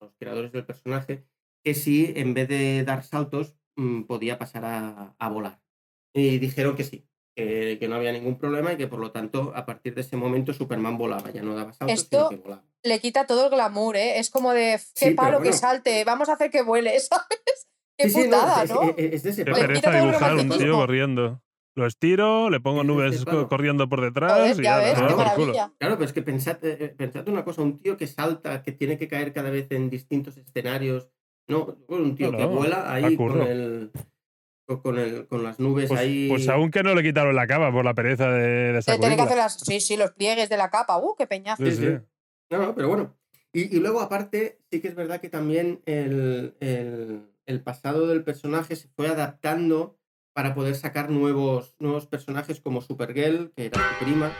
los 0.00 0.14
creadores 0.16 0.52
del 0.52 0.66
personaje 0.66 1.24
que 1.64 1.74
si 1.74 2.12
en 2.16 2.34
vez 2.34 2.48
de 2.48 2.84
dar 2.84 3.04
saltos 3.04 3.56
mm, 3.76 4.02
podía 4.02 4.38
pasar 4.38 4.64
a, 4.66 5.16
a 5.18 5.28
volar. 5.30 5.62
Y 6.14 6.38
dijeron 6.38 6.76
que 6.76 6.84
sí, 6.84 7.08
que, 7.34 7.76
que 7.78 7.88
no 7.88 7.96
había 7.96 8.12
ningún 8.12 8.38
problema 8.38 8.72
y 8.72 8.76
que 8.76 8.86
por 8.86 8.98
lo 9.00 9.10
tanto 9.10 9.52
a 9.54 9.66
partir 9.66 9.94
de 9.94 10.02
ese 10.02 10.16
momento 10.16 10.52
Superman 10.52 10.96
volaba, 10.98 11.30
ya 11.30 11.42
no 11.42 11.54
daba 11.54 11.72
saltos, 11.72 11.94
Esto- 11.94 12.28
sino 12.28 12.30
que 12.30 12.36
volaba. 12.36 12.64
Le 12.82 12.98
quita 13.00 13.26
todo 13.26 13.44
el 13.46 13.50
glamour, 13.50 13.96
¿eh? 13.96 14.18
Es 14.18 14.28
como 14.30 14.52
de, 14.52 14.78
qué 14.94 15.08
Sí, 15.08 15.14
palo 15.14 15.40
que 15.40 15.52
salte, 15.54 16.04
vamos 16.04 16.28
a 16.28 16.34
hacer 16.34 16.50
que 16.50 16.62
vuele, 16.62 16.98
¿sabes? 17.00 17.68
Qué 17.96 18.08
Sí, 18.10 18.22
sí, 18.22 18.24
putada, 18.24 18.62
es, 18.62 18.70
¿no? 18.70 18.82
es- 18.82 18.94
es 19.14 19.22
de 19.22 19.30
ese 19.30 19.44
Qué 19.44 19.50
Le 19.50 19.56
palo. 19.56 19.66
pereza 19.66 19.80
quita 19.80 19.90
todo 19.90 19.98
el 20.04 20.06
dibujar 20.12 20.34
un 20.36 20.58
tío 20.58 20.72
corriendo. 20.72 21.40
Lo 21.76 21.86
estiro, 21.86 22.50
le 22.50 22.60
pongo 22.60 22.84
nubes 22.84 23.18
sí, 23.18 23.24
claro. 23.24 23.42
co- 23.42 23.48
corriendo 23.48 23.88
por 23.88 24.00
detrás 24.00 24.56
y 24.58 24.62
ya 24.62 24.76
ves, 24.78 24.94
qué 24.94 25.14
por 25.14 25.34
culo. 25.34 25.52
Claro, 25.52 25.94
pero 25.96 26.04
es 26.04 26.12
que 26.12 26.22
pensad, 26.22 26.64
eh, 26.64 26.76
eh, 26.78 26.88
pensad 26.96 27.26
una 27.28 27.44
cosa, 27.44 27.62
un 27.62 27.80
tío 27.80 27.96
que 27.96 28.06
salta, 28.06 28.62
que 28.62 28.70
tiene 28.70 28.96
que 28.96 29.08
caer 29.08 29.32
cada 29.32 29.50
vez 29.50 29.66
en 29.72 29.90
distintos 29.90 30.36
escenarios. 30.36 31.08
No, 31.48 31.76
un 31.88 32.14
tío 32.14 32.30
No, 32.30 32.38
que 32.38 32.44
no, 32.44 32.50
vuela 32.50 32.92
ahí 32.92 33.16
con 33.16 33.40
el, 33.42 33.90
con, 34.66 34.80
con 34.80 34.98
el, 34.98 35.26
con 35.26 35.42
las 35.42 35.58
nubes 35.60 35.88
Pues, 35.88 36.00
ahí. 36.00 36.28
pues 36.28 36.48
aún 36.48 36.70
que 36.70 36.82
no 36.82 36.94
le 36.94 37.02
quitaron 37.02 37.34
la 37.34 37.46
cama 37.46 37.70
por 37.72 37.84
la 37.84 37.94
pereza 37.94 38.30
de, 38.30 38.72
de 38.72 38.82
que 38.82 39.22
hacer 39.22 39.36
las, 39.36 39.60
sí, 39.60 39.80
sí, 39.80 39.96
los 39.96 40.12
pliegues 40.12 40.48
de 40.48 40.56
la 40.56 40.70
capa, 40.70 40.98
uh, 40.98 41.14
qué 41.16 41.26
peñazo. 41.26 41.64
Sí, 41.64 41.70
Sí, 41.72 41.76
sí. 41.76 41.82
sí. 41.88 41.98
No, 42.50 42.58
no, 42.58 42.74
pero 42.74 42.88
bueno. 42.88 43.16
Y, 43.52 43.76
y 43.76 43.80
luego, 43.80 44.00
aparte, 44.00 44.58
sí 44.70 44.80
que 44.80 44.88
es 44.88 44.94
verdad 44.94 45.20
que 45.20 45.28
también 45.28 45.80
el, 45.86 46.54
el- 46.60 47.30
el 47.46 47.60
pasado 47.62 48.06
del 48.06 48.24
personaje 48.24 48.74
se 48.74 48.88
fue 48.88 49.06
adaptando 49.08 49.98
para 50.32 50.54
poder 50.54 50.74
sacar 50.74 51.10
nuevos, 51.10 51.76
nuevos 51.78 52.06
personajes 52.06 52.60
como 52.60 52.80
Supergirl, 52.80 53.52
que 53.54 53.66
era 53.66 53.78
su 53.98 54.04
prima, 54.04 54.32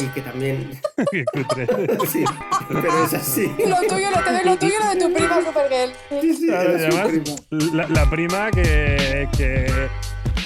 y 0.00 0.06
que 0.08 0.20
también. 0.20 0.70
Sí, 2.10 2.24
pero 2.68 3.04
es 3.04 3.14
así. 3.14 3.46
Lo 3.46 3.76
tuyo, 3.88 4.10
lo, 4.10 4.22
te 4.24 4.32
doy 4.32 4.44
lo 4.44 4.56
tuyo, 4.56 4.74
lo 4.82 4.90
de 4.90 4.96
tu 4.96 5.12
prima 5.12 5.42
Supergirl. 5.44 5.92
Sí, 6.20 6.34
sí, 6.34 6.46
su 6.46 6.54
además, 6.54 7.08
prima. 7.08 7.74
La, 7.74 7.88
la 7.88 8.10
prima 8.10 8.50
que, 8.50 9.28
que, 9.36 9.66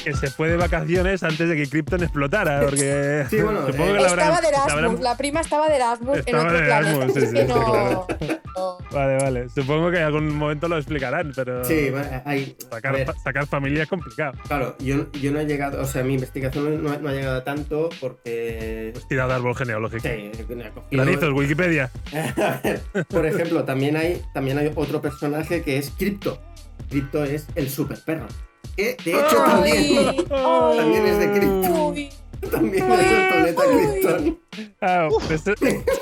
que 0.05 0.15
se 0.15 0.31
fue 0.31 0.49
de 0.51 0.57
vacaciones 0.57 1.23
antes 1.23 1.49
de 1.49 1.57
que 1.57 1.67
Krypton 1.69 2.03
explotara, 2.03 2.61
porque 2.61 3.25
Sí, 3.31 3.41
bueno, 3.41 3.61
supongo 3.67 3.85
eh, 3.85 3.95
que 3.97 4.01
la 4.03 4.07
Estaba 4.09 4.37
habrán- 4.37 4.43
de 4.43 4.43
la 4.43 4.49
Erasmus, 4.59 4.73
habrán- 4.73 5.03
la 5.03 5.17
prima 5.17 5.41
estaba 5.41 5.69
de 5.69 5.77
Erasmus 5.77 6.15
en 6.19 6.19
Estaba 6.21 6.43
otro 6.45 6.59
de 6.59 6.65
planeta. 6.65 7.21
Sí, 7.21 7.27
sí, 7.27 7.35
no, 7.49 7.65
claro. 7.65 8.07
no. 8.57 8.79
Vale, 8.93 9.17
vale. 9.17 9.49
Supongo 9.49 9.91
que 9.91 9.97
en 9.97 10.03
algún 10.05 10.35
momento 10.37 10.69
lo 10.69 10.77
explicarán, 10.77 11.33
pero 11.35 11.65
Sí, 11.65 11.91
hay. 12.25 12.57
sacar, 12.71 13.05
fa- 13.05 13.15
sacar 13.25 13.47
familia 13.47 13.83
es 13.83 13.89
complicado. 13.89 14.35
claro, 14.47 14.77
yo, 14.79 15.11
yo 15.13 15.33
no 15.33 15.41
he 15.41 15.47
llegado. 15.47 15.81
O 15.83 15.87
sea, 15.87 16.05
mi 16.05 16.15
investigación 16.15 16.83
no, 16.83 16.97
no 16.99 17.09
ha 17.09 17.13
llegado 17.13 17.39
a 17.39 17.45
tanto 17.45 17.89
porque. 18.01 18.91
Pues 18.93 19.09
tira 19.09 19.27
de 19.27 19.35
árbol 19.35 19.57
genealógico. 19.57 20.03
Sí, 20.03 20.31
Wikipedia. 21.35 21.91
A 22.37 22.61
ver, 22.63 22.81
Por 23.09 23.27
ejemplo, 23.27 23.65
también 23.65 23.97
hay, 23.97 24.23
también 24.33 24.59
hay 24.59 24.71
otro 24.75 25.01
personaje 25.01 25.63
que 25.63 25.79
es 25.79 25.91
Crypto. 25.91 26.41
Crypto 26.91 27.25
es 27.25 27.47
el 27.55 27.69
super 27.71 27.99
perro. 28.05 28.27
De 28.77 28.91
hecho 29.05 29.37
también, 29.45 30.27
también 30.29 31.07
es 31.07 31.19
de 31.19 31.33
Krypton. 31.33 32.51
también 32.51 32.93
es 32.93 33.11
el 33.11 33.29
planeta 33.29 33.63
Krypton. 33.65 34.39
Ah, 34.81 35.09
eso, 35.31 35.53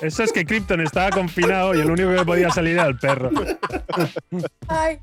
eso 0.03 0.23
es 0.23 0.33
que 0.33 0.45
Krypton 0.45 0.81
estaba 0.81 1.11
confinado 1.11 1.75
y 1.75 1.81
el 1.81 1.91
único 1.91 2.15
que 2.15 2.25
podía 2.25 2.51
salir 2.51 2.75
era 2.75 2.87
el 2.87 2.99
perro. 2.99 3.31
Ay. 4.69 4.99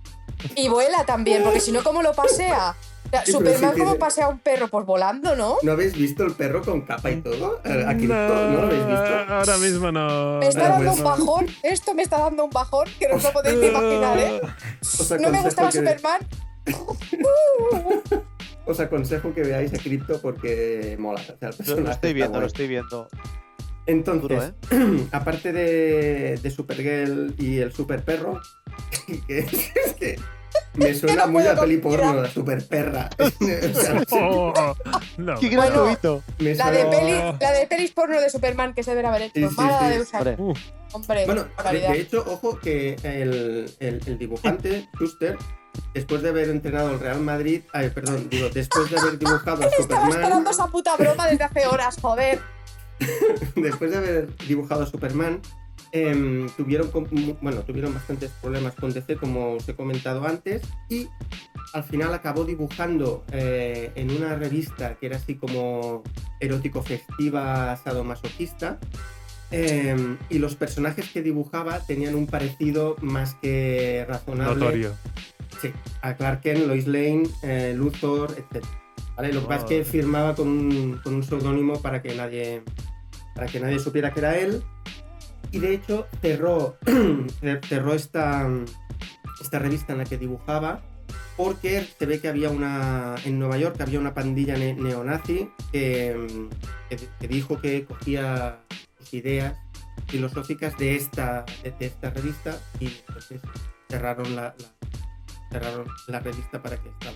Y 0.56 0.70
vuela 0.70 1.04
también, 1.06 1.44
porque 1.44 1.60
si 1.60 1.72
no, 1.72 1.84
¿cómo 1.84 2.02
lo 2.02 2.14
pasea? 2.14 2.76
Sí, 3.26 3.32
Superman, 3.32 3.74
sí 3.74 3.80
¿cómo 3.80 3.96
pasea 3.96 4.26
a 4.26 4.30
un 4.30 4.38
perro? 4.38 4.68
Pues 4.68 4.86
volando, 4.86 5.36
¿no? 5.36 5.58
¿No 5.64 5.72
habéis 5.72 5.94
visto 5.94 6.24
el 6.24 6.34
perro 6.34 6.62
con 6.62 6.82
capa 6.82 7.10
y 7.10 7.16
todo? 7.22 7.60
A 7.66 7.90
a 7.90 7.98
Crypto, 7.98 8.14
¿no 8.14 8.52
lo 8.62 8.62
habéis 8.68 8.86
visto? 8.86 9.34
ahora 9.34 9.58
mismo 9.58 9.92
no. 9.92 10.38
Me 10.38 10.48
está 10.48 10.66
Ah, 10.68 10.70
dando 10.70 10.86
pues 10.86 10.98
un 11.00 11.04
no. 11.04 11.10
bajón. 11.10 11.48
Esto 11.64 11.94
me 11.96 12.04
está 12.04 12.20
dando 12.20 12.44
un 12.46 12.52
bajón 12.52 12.88
que 13.00 13.08
no 13.10 13.16
os 13.16 13.24
lo 13.24 13.34
podéis 13.34 13.56
imaginar, 13.64 14.18
¿eh? 14.20 14.42
No 15.20 15.30
me 15.32 15.42
gustaba 15.42 15.70
que- 15.72 15.78
Superman. 15.80 16.20
Os 18.66 18.80
aconsejo 18.80 19.34
que 19.34 19.42
veáis 19.42 19.74
a 19.74 19.78
Crypto 19.78 20.22
porque 20.22 20.96
mola. 21.00 21.22
o 21.22 21.24
sea, 21.40 21.76
el 21.76 21.84
Lo, 21.84 21.92
estoy 21.92 22.14
viendo, 22.14 22.32
guay. 22.32 22.42
lo 22.42 22.48
estoy 22.48 22.68
viendo. 22.68 23.08
Entonces, 23.88 24.22
Duro, 24.22 24.44
¿eh? 24.44 25.08
aparte 25.12 25.52
de, 25.52 26.38
de 26.38 26.52
Supergirl 26.52 27.34
y 27.40 27.58
el 27.58 27.74
super 27.74 28.04
perro, 28.04 28.40
que, 29.28 29.40
es 29.40 29.94
que 30.00 30.20
me 30.76 30.94
suena 30.94 31.26
no 31.26 31.32
muy 31.32 31.48
a 31.48 31.56
peli 31.60 31.78
porno, 31.78 32.22
la 32.22 32.30
super 32.30 32.64
perra. 32.68 33.10
Oh, 34.12 34.54
no. 35.18 35.40
¡Qué 35.40 35.50
gratuito! 35.50 36.22
La 36.38 36.50
de, 36.50 36.56
suena- 36.56 36.90
peli, 36.92 37.12
la 37.42 37.52
de 37.52 37.66
pelis 37.68 37.92
porno 37.92 38.22
de 38.22 38.30
Superman 38.30 38.76
que 38.76 38.84
se 38.84 38.94
debe 38.94 39.08
haber 39.08 39.24
hecho. 39.24 39.34
Sí, 39.36 39.48
sí, 39.50 39.56
Mala 39.58 39.80
sí. 39.80 39.96
de 39.96 40.02
usar. 40.02 40.38
Hombre, 40.92 41.26
Bueno, 41.26 41.46
de, 41.72 42.00
hecho, 42.00 42.24
ojo 42.28 42.60
que 42.60 42.96
el, 43.04 43.72
el- 43.80 44.02
el 44.06 44.18
dibujante, 44.20 44.88
Schuster, 44.96 45.36
después 45.94 46.22
de 46.22 46.30
haber 46.30 46.50
entrenado 46.50 46.92
el 46.92 47.00
Real 47.00 47.22
Madrid, 47.22 47.62
ay, 47.74 47.90
perdón, 47.90 48.28
digo, 48.30 48.50
después 48.50 48.90
de 48.90 49.00
haber 49.00 49.20
dibujado 49.20 49.64
a 49.64 49.66
Estaba 49.68 49.84
Superman, 49.84 50.12
esperando 50.12 50.50
esa 50.50 50.68
puta 50.68 50.96
broma 50.96 51.28
desde 51.28 51.44
hace 51.44 51.68
horas, 51.68 51.98
joder. 52.02 52.40
después 53.56 53.92
de 53.92 53.98
haber 53.98 54.38
dibujado 54.48 54.84
a 54.84 54.86
Superman, 54.86 55.42
em, 55.92 56.50
tuvieron, 56.58 56.92
bueno, 57.42 57.62
tuvieron 57.62 57.94
bastantes 57.94 58.32
problemas 58.42 58.76
con 58.76 58.94
DC, 58.94 59.16
como 59.18 59.54
os 59.54 59.68
he 59.68 59.76
comentado 59.76 60.26
antes, 60.26 60.62
y 60.90 61.08
al 61.74 61.84
final 61.84 62.14
acabó 62.14 62.46
dibujando 62.46 63.24
eh, 63.32 63.92
en 63.96 64.12
una 64.12 64.36
revista 64.36 64.96
que 64.96 65.08
era 65.08 65.18
así 65.18 65.36
como 65.36 66.04
erótico 66.40 66.82
festiva 66.84 67.76
sadomasoquista. 67.78 68.80
em, 69.52 70.20
y 70.30 70.38
los 70.38 70.56
personajes 70.56 71.10
que 71.10 71.24
dibujaba 71.24 71.80
tenían 71.80 72.14
un 72.14 72.28
parecido 72.28 72.96
más 73.02 73.34
que 73.42 74.06
razonable 74.08 74.60
Notorio. 74.60 74.94
Sí, 75.62 75.74
a 76.02 76.16
Clark 76.16 76.42
Kent, 76.42 76.66
Lois 76.68 76.88
Lane, 76.88 77.24
eh, 77.44 77.74
Luthor, 77.76 78.32
etc. 78.38 78.64
¿Vale? 79.16 79.34
Lo 79.34 79.42
que 79.42 79.48
pasa 79.48 79.64
es 79.66 79.70
que 79.70 79.84
firmaba 79.84 80.34
con 80.36 80.48
un, 80.48 81.02
con 81.04 81.16
un 81.16 81.24
seudónimo 81.24 81.82
para 81.82 82.02
que 82.02 82.16
nadie 82.16 82.64
para 83.36 83.48
que 83.48 83.60
nadie 83.60 83.80
supiera 83.80 84.12
que 84.14 84.20
era 84.20 84.38
él. 84.38 84.64
Y 85.52 85.60
de 85.60 85.74
hecho 85.74 86.08
cerró, 86.22 86.78
cerró 87.68 87.94
esta, 87.94 88.48
esta 89.42 89.60
revista 89.60 89.94
en 89.94 90.00
la 90.00 90.06
que 90.06 90.18
dibujaba 90.18 90.82
porque 91.36 91.88
se 91.98 92.06
ve 92.06 92.20
que 92.20 92.28
había 92.28 92.50
una 92.50 93.16
en 93.24 93.40
Nueva 93.40 93.58
York 93.58 93.80
había 93.80 94.00
una 94.00 94.14
pandilla 94.14 94.58
ne- 94.58 94.74
neonazi 94.74 95.50
que, 95.72 96.28
que, 96.90 96.98
que 97.20 97.28
dijo 97.30 97.60
que 97.62 97.86
cogía 97.86 98.60
sus 99.00 99.14
ideas 99.14 99.56
filosóficas 100.08 100.78
de 100.78 100.98
esta, 100.98 101.46
de, 101.64 101.72
de 101.72 101.86
esta 101.86 102.10
revista 102.10 102.58
y 102.82 102.88
entonces 102.88 103.42
cerraron 103.90 104.36
la, 104.36 104.54
la- 104.60 104.90
cerraron 105.52 105.88
la 106.08 106.20
revista 106.20 106.62
para 106.62 106.78
que 106.78 106.90
esta 106.90 107.12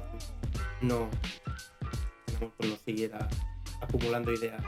no, 0.82 1.10
siguiera 2.86 3.28
acumulando 3.82 4.32
ideas. 4.32 4.62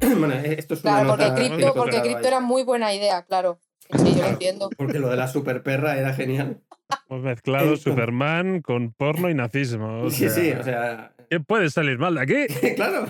bueno, 0.00 0.34
eh, 0.34 0.56
esto 0.58 0.74
es 0.74 0.84
una 0.84 0.92
Claro, 0.92 1.08
porque 1.08 1.24
nota 1.24 1.34
que 1.34 1.48
cripto, 1.48 1.74
porque 1.74 2.02
cripto 2.02 2.28
era 2.28 2.40
muy 2.40 2.62
buena 2.62 2.92
idea, 2.94 3.22
claro. 3.22 3.58
Sí, 3.98 4.14
yo 4.14 4.22
lo 4.22 4.28
entiendo. 4.28 4.70
Porque 4.76 4.98
lo 4.98 5.08
de 5.08 5.16
la 5.16 5.28
super 5.28 5.62
perra 5.62 5.96
era 5.98 6.12
genial. 6.12 6.60
Hemos 7.08 7.22
mezclado 7.22 7.76
Superman 7.76 8.60
con 8.60 8.92
porno 8.92 9.30
y 9.30 9.34
nazismo. 9.34 10.02
o 10.02 10.10
sí, 10.10 10.28
sea, 10.28 10.30
sí, 10.30 10.52
o 10.52 10.62
sea, 10.62 11.12
¿Qué 11.30 11.40
puede 11.40 11.70
salir 11.70 11.98
mal 11.98 12.14
de 12.14 12.20
aquí? 12.20 12.74
claro. 12.76 13.06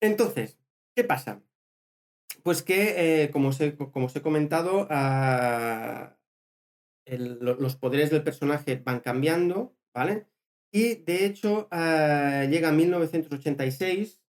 Entonces, 0.00 0.58
¿qué 0.94 1.04
pasa? 1.04 1.40
Pues 2.42 2.62
que, 2.62 3.22
eh, 3.24 3.30
como, 3.30 3.48
os 3.48 3.60
he, 3.60 3.74
como 3.74 4.06
os 4.06 4.16
he 4.16 4.22
comentado, 4.22 4.86
ah, 4.90 6.16
el- 7.06 7.38
los 7.40 7.76
poderes 7.76 8.10
del 8.10 8.22
personaje 8.22 8.76
van 8.84 9.00
cambiando, 9.00 9.76
¿vale? 9.94 10.26
Y 10.72 10.96
de 10.96 11.24
hecho, 11.26 11.68
ah, 11.70 12.44
llega 12.50 12.72
1986, 12.72 14.20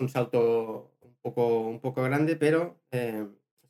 un 0.00 0.08
salto 0.08 0.96
un 1.00 1.16
poco, 1.22 1.68
un 1.68 1.80
poco 1.80 2.02
grande, 2.02 2.36
pero 2.36 2.80
eh, 2.90 3.28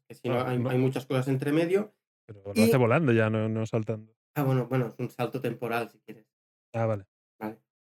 que 0.08 0.14
si 0.14 0.28
no, 0.28 0.40
hay, 0.42 0.58
muchas 0.58 1.06
cosas 1.06 1.28
entre 1.28 1.52
medio. 1.52 1.94
Pero 2.26 2.42
lo 2.44 2.52
Y- 2.54 2.62
hace 2.64 2.76
volando 2.76 3.12
ya, 3.12 3.28
no, 3.28 3.48
no 3.48 3.66
saltando. 3.66 4.14
Ah, 4.36 4.42
bueno, 4.42 4.66
bueno, 4.66 4.86
es 4.88 4.94
un 4.98 5.10
salto 5.10 5.40
temporal, 5.40 5.90
si 5.90 5.98
quieres. 6.00 6.26
Ah, 6.72 6.86
vale. 6.86 7.04
¿vale? 7.38 7.58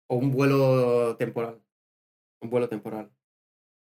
O 0.09 0.17
un 0.17 0.31
vuelo 0.31 1.15
temporal. 1.17 1.61
Un 2.41 2.49
vuelo 2.49 2.67
temporal. 2.67 3.11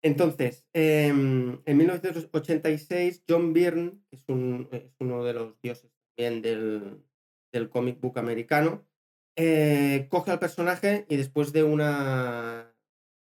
Entonces, 0.04 0.66
em, 0.74 1.62
en 1.66 1.78
1986, 1.78 3.24
John 3.30 3.54
Byrne, 3.54 4.00
que 4.10 4.16
es, 4.16 4.24
un- 4.30 4.68
es 4.72 4.96
uno 5.00 5.24
de 5.24 5.34
los 5.34 5.62
dioses 5.62 5.92
también 6.22 6.42
del, 6.42 7.04
del 7.52 7.70
comic 7.70 8.00
book 8.00 8.20
americano, 8.20 8.86
eh, 9.36 10.08
coge 10.10 10.32
al 10.32 10.40
personaje 10.40 11.06
y 11.10 11.18
después 11.18 11.52
de 11.52 11.64
una 11.64 12.68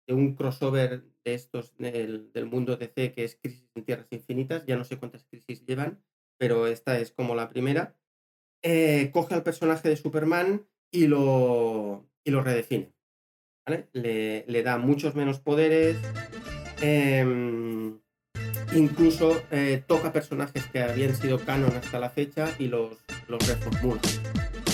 de 0.07 0.15
un 0.15 0.35
crossover 0.35 1.05
de 1.25 1.35
estos 1.35 1.77
del, 1.77 2.33
del 2.33 2.47
mundo 2.47 2.77
DC 2.77 3.13
que 3.13 3.25
es 3.25 3.37
Crisis 3.37 3.71
en 3.75 3.85
Tierras 3.85 4.09
Infinitas, 4.11 4.65
ya 4.67 4.77
no 4.77 4.85
sé 4.85 4.97
cuántas 4.97 5.25
crisis 5.25 5.65
llevan, 5.67 6.03
pero 6.39 6.67
esta 6.67 6.99
es 6.99 7.13
como 7.13 7.35
la 7.35 7.51
primera, 7.51 7.95
eh, 8.63 9.11
coge 9.13 9.35
al 9.35 9.43
personaje 9.43 9.89
de 9.89 9.97
Superman 9.97 10.67
y 10.91 11.07
lo, 11.07 12.09
y 12.25 12.31
lo 12.31 12.43
redefine. 12.43 12.95
Le, 13.93 14.47
le 14.49 14.63
da 14.63 14.79
muchos 14.79 15.15
menos 15.15 15.41
poderes. 15.41 15.99
em, 16.81 17.78
incluso 18.75 19.43
eh, 19.51 19.83
toca 19.87 20.13
personajes 20.13 20.65
que 20.67 20.81
habían 20.83 21.15
sido 21.15 21.39
canon 21.41 21.73
hasta 21.77 21.99
la 21.99 22.11
fecha 22.11 22.49
y 22.59 22.69
los, 22.69 22.97
los 23.29 23.47
reformula. 23.49 24.01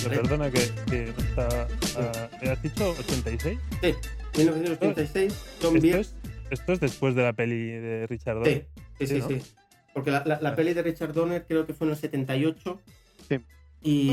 ¿vale? 0.05 0.17
Perdona 0.17 0.51
que, 0.51 0.71
que 0.91 1.05
está. 1.11 1.67
ah, 1.99 2.29
¿me 2.43 2.51
¿Has 2.51 2.63
dicho 2.63 2.91
86? 2.99 3.59
Sí, 3.83 3.95
1986, 4.39 5.45
John 5.63 5.77
Esto 5.77 5.99
es, 5.99 6.15
esto 6.51 6.73
es 6.73 6.81
después 6.81 7.15
de 7.15 7.23
la 7.23 7.33
peli 7.33 7.67
de 7.71 8.07
Richard 8.07 8.37
Donner. 8.37 8.67
Sí, 8.99 9.07
sí, 9.07 9.07
Sí, 9.07 9.15
sí. 9.15 9.21
¿no? 9.21 9.29
sí. 9.29 9.53
Porque 9.95 10.11
la, 10.11 10.25
la- 10.27 10.41
la 10.41 10.57
peli 10.57 10.75
de 10.75 10.83
Richard 10.83 11.13
Donner 11.13 11.45
creo 11.47 11.67
que 11.67 11.73
fue 11.75 11.87
en 11.87 11.93
el 11.93 11.99
78. 11.99 12.81
Sí. 13.29 13.39
Y. 13.83 14.11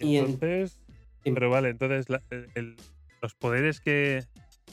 y 0.00 0.16
en- 0.16 0.24
Entonces. 0.24 0.78
Sí. 1.22 1.32
Pero 1.32 1.50
vale, 1.50 1.68
entonces 1.68 2.08
la- 2.08 2.22
el- 2.30 2.48
el- 2.54 2.76
los 3.20 3.34
poderes 3.34 3.80
que, 3.80 4.24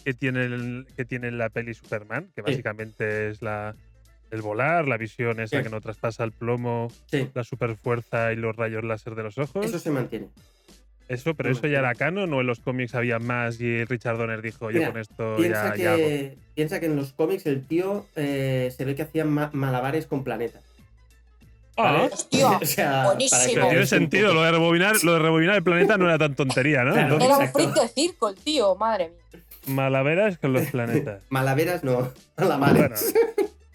que, 0.05 0.13
tiene 0.13 0.45
el- 0.45 0.85
que 0.95 1.03
tiene 1.03 1.31
la 1.31 1.49
peli 1.49 1.73
Superman, 1.73 2.25
que 2.35 2.41
Sí. 2.41 2.51
básicamente 2.51 3.29
es 3.29 3.41
la 3.41 3.75
el 4.31 4.41
volar, 4.41 4.87
la 4.87 4.97
visión 4.97 5.39
esa 5.39 5.57
Sí. 5.57 5.63
que 5.63 5.69
no 5.69 5.79
traspasa 5.81 6.23
el 6.23 6.31
plomo, 6.31 6.91
sí, 7.05 7.29
la 7.33 7.43
superfuerza 7.43 8.33
y 8.33 8.35
los 8.35 8.55
rayos 8.55 8.83
láser 8.83 9.15
de 9.15 9.23
los 9.23 9.37
ojos. 9.37 9.65
eso 9.65 9.79
se 9.79 9.91
mantiene. 9.91 10.27
Eso, 11.07 11.35
pero 11.35 11.51
eso 11.51 11.67
ya 11.67 11.79
era 11.79 11.93
canon 11.93 12.33
o 12.33 12.41
en 12.41 12.47
los 12.47 12.59
cómics 12.59 12.95
había 12.95 13.19
más 13.19 13.61
y 13.61 13.85
Richard 13.85 14.17
Donner 14.17 14.41
dijo, 14.41 14.65
oye, 14.65 14.79
Mira, 14.79 14.91
con 14.91 14.99
esto 15.01 15.35
Piensa 15.37 15.75
ya, 15.75 15.83
ya 15.83 15.89
hago". 15.93 15.97
que, 15.99 16.37
piensa 16.55 16.79
que 16.79 16.87
en 16.87 16.95
los 16.95 17.13
cómics 17.13 17.45
el 17.45 17.65
tío 17.67 18.07
eh, 18.15 18.73
se 18.75 18.83
ve 18.85 18.95
que 18.95 19.03
hacía 19.03 19.23
ma- 19.25 19.51
malabares 19.53 20.07
con 20.07 20.23
planetas. 20.23 20.63
¿vale? 21.77 21.97
Ah, 21.99 22.09
Hostia, 22.11 22.47
o 22.61 22.65
sea, 22.65 23.03
buenísimo. 23.05 23.37
para 23.39 23.47
que 23.49 23.53
pero 23.55 23.69
tiene 23.69 23.85
sentido, 23.85 24.33
lo 24.33 24.41
de, 24.41 24.51
rebobinar, 24.51 24.95
lo 25.03 25.13
de 25.13 25.19
rebobinar 25.19 25.55
el 25.57 25.63
planeta 25.63 25.97
no 25.97 26.05
era 26.05 26.17
tan 26.17 26.33
tontería, 26.33 26.83
¿no? 26.83 26.93
Claro. 26.93 27.13
Entonces, 27.13 27.29
Era 27.29 27.37
un 27.37 27.53
freak 27.53 27.73
de 27.81 27.87
circo 27.89 28.29
el 28.29 28.35
tío, 28.37 28.75
madre 28.75 29.09
mía. 29.09 29.41
Malaveras 29.67 30.37
con 30.37 30.53
los 30.53 30.67
planetas. 30.67 31.23
Malaveras 31.29 31.83
no, 31.83 32.11
malabares. 32.37 33.13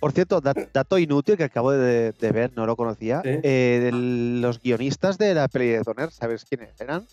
Por 0.00 0.12
cierto, 0.12 0.40
dat- 0.40 0.68
dato 0.72 0.96
inútil 0.98 1.36
que 1.36 1.44
acabo 1.44 1.72
de, 1.72 2.12
de 2.12 2.32
ver, 2.32 2.52
no 2.56 2.64
lo 2.66 2.74
conocía. 2.76 3.20
Sí. 3.22 3.30
eh, 3.42 3.90
los 3.92 4.60
guionistas 4.60 5.18
de 5.18 5.34
la 5.34 5.46
peli 5.48 5.68
de 5.68 5.80
Donner, 5.82 6.10
¿sabes 6.10 6.44
quiénes 6.46 6.70
eran? 6.80 7.06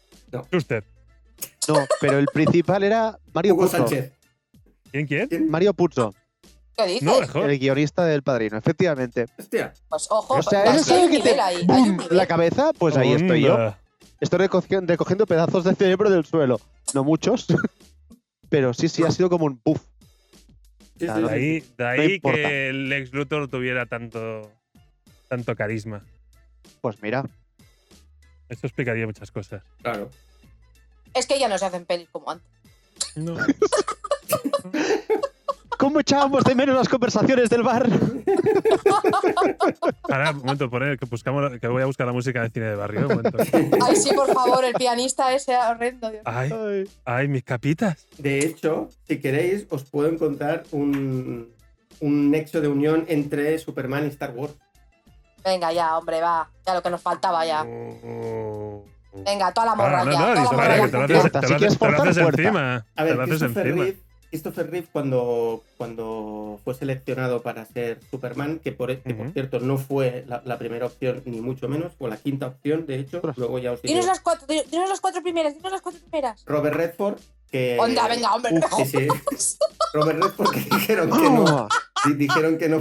Schuster. 0.52 0.86
No, 1.68 1.76
pero 2.00 2.18
el 2.18 2.28
principal 2.28 2.84
era 2.84 3.18
Mario 3.34 3.56
Hugo 3.56 3.64
Puzo. 3.64 3.78
Sánchez. 3.78 4.14
¿Quién 4.92 5.06
quién? 5.06 5.50
Mario 5.50 5.74
Puzo, 5.74 6.14
¿Qué 6.78 6.86
dices? 6.86 7.04
No, 7.04 7.20
mejor. 7.20 7.50
el 7.50 7.60
guionista 7.60 8.06
del 8.06 8.24
padrino, 8.24 8.58
efectivamente. 8.58 9.26
Hostia. 9.38 9.74
Pues 9.90 10.08
ojo, 10.10 10.36
O 10.36 10.42
sea, 10.44 10.64
pues, 10.64 10.78
¿eso 10.84 10.96
es 10.96 11.10
que 11.12 11.20
te 11.20 11.40
ahí. 11.42 11.68
la 12.12 12.26
cabeza? 12.26 12.72
Pues 12.78 12.96
ahí 12.96 13.12
estoy 13.14 13.42
yo. 13.42 13.74
Estoy 14.22 14.40
recogiendo, 14.40 14.88
recogiendo 14.92 15.26
pedazos 15.28 15.64
de 15.66 15.76
cerebro 15.76 16.10
del 16.10 16.24
suelo. 16.26 16.60
No 16.94 17.04
muchos, 17.04 17.48
pero 18.50 18.74
sí, 18.74 18.88
sí, 18.90 19.04
ha 19.04 19.12
sido 19.12 19.30
como 19.30 19.46
un 19.46 19.58
puff. 19.58 19.82
Sí. 21.00 21.06
De 21.06 21.30
ahí, 21.30 21.60
de 21.78 22.20
que 22.22 22.70
el 22.70 22.90
Lex 22.90 23.14
Luthor 23.14 23.48
tuviera 23.48 23.86
tanto, 23.86 24.52
tanto 25.28 25.56
carisma. 25.56 26.04
Pues 26.82 27.02
mira, 27.02 27.24
Esto 28.50 28.68
explicaría 28.68 29.06
muchas 29.06 29.32
cosas. 29.32 29.64
Claro. 29.82 30.10
Es 31.14 31.26
que 31.28 31.40
ya 31.40 31.50
no 31.50 31.58
se 31.58 31.66
hacen 31.66 31.86
pelis 31.86 32.10
como 32.10 32.32
antes. 32.32 32.48
No. 33.16 33.36
¿cómo 35.98 36.02
echábamos 36.02 36.44
de 36.44 36.54
menos 36.54 36.76
las 36.76 36.88
conversaciones 36.90 37.50
del 37.50 37.64
bar? 37.64 37.88
Para, 40.08 40.30
un 40.30 40.38
momento, 40.38 40.70
poner, 40.70 41.00
que, 41.00 41.08
buscamos, 41.08 41.52
que 41.60 41.68
voy 41.68 41.82
a 41.82 41.88
buscar 41.88 42.06
la 42.06 42.14
música 42.14 42.44
de 42.44 42.52
cine 42.52 42.68
de 42.68 42.76
barrio. 42.76 43.08
Un 43.08 43.16
momento. 43.16 43.38
Ay, 43.82 43.96
sí, 43.96 44.12
por 44.14 44.32
favor, 44.32 44.64
el 44.64 44.74
pianista 44.76 45.34
ese 45.34 45.58
horrendo. 45.58 46.12
Dios. 46.12 46.22
Ay, 46.26 46.52
Ay. 46.54 46.84
ay, 47.06 47.28
mis 47.28 47.44
capitas. 47.44 48.06
De 48.20 48.38
hecho, 48.40 48.90
si 49.08 49.20
queréis, 49.20 49.66
os 49.72 49.86
puedo 49.86 50.08
encontrar 50.08 50.66
un, 50.72 51.50
un 52.00 52.30
nexo 52.32 52.62
de 52.62 52.68
unión 52.68 53.06
entre 53.08 53.58
Superman 53.58 54.06
y 54.06 54.10
Star 54.10 54.34
Wars. 54.36 54.54
Venga, 55.44 55.74
ya, 55.74 55.98
hombre, 55.98 56.22
va. 56.22 56.48
Ya 56.64 56.76
lo 56.76 56.84
que 56.84 56.92
nos 56.92 57.02
faltaba 57.02 57.44
ya. 57.44 57.64
Oh. 57.66 58.86
Venga, 59.26 59.52
toda 59.52 59.66
la 59.68 59.76
morra 59.76 60.02
Ah, 60.02 60.06
no, 60.06 60.12
ya. 60.12 60.20
no, 60.20 60.26
toda 60.26 60.36
la 60.36 60.76
morra 60.78 60.92
te 60.92 61.14
haces, 61.16 61.32
te 61.32 61.40
te 61.40 62.22
lo 62.22 62.30
encima. 62.30 62.76
A 62.76 62.84
Te 62.98 63.04
ver, 63.04 63.16
lo 63.16 63.24
haces 63.24 63.42
encima. 63.42 63.86
Christopher 64.30 64.70
Reeve 64.70 64.88
cuando, 64.92 65.64
cuando 65.78 66.60
fue 66.64 66.74
seleccionado 66.76 67.42
para 67.42 67.66
ser 67.66 68.00
Superman, 68.12 68.60
que 68.60 68.72
por, 68.72 68.96
que 68.98 69.14
por 69.14 69.32
cierto 69.32 69.60
no 69.60 69.78
fue 69.78 70.26
la, 70.28 70.42
la 70.46 70.58
primera 70.58 70.86
opción, 70.86 71.22
ni 71.26 71.40
mucho 71.42 71.68
menos, 71.70 71.94
fue 71.98 72.10
la 72.10 72.18
quinta 72.18 72.48
opción, 72.48 72.86
de 72.86 73.00
hecho, 73.00 73.22
luego 73.38 73.60
ya 73.60 73.72
os 73.72 73.82
digo. 73.82 73.94
Dinos 73.94 74.06
las 74.08 74.20
cuatro, 74.20 74.46
dinos 74.48 74.90
las 74.90 75.00
cuatro 75.02 75.22
primeras, 75.24 75.56
dinos 75.56 75.72
las 75.72 75.82
cuatro 75.82 76.02
primeras. 76.02 76.44
Robert 76.46 76.76
Redford, 76.76 77.20
que... 77.50 77.78
Onda, 77.80 78.08
venga, 78.08 78.36
hombre. 78.36 78.52
Uf, 78.58 78.88
sí, 78.92 79.08
sí. 79.38 79.58
Robert 79.94 80.22
Redford 80.22 80.52
que 80.52 80.60
dijeron 80.76 81.10
que 81.10 81.30
no, 81.30 81.46
Ah, 81.48 81.70
di- 82.10 82.14
dijeron 82.16 82.58
que 82.58 82.68
no 82.70 82.80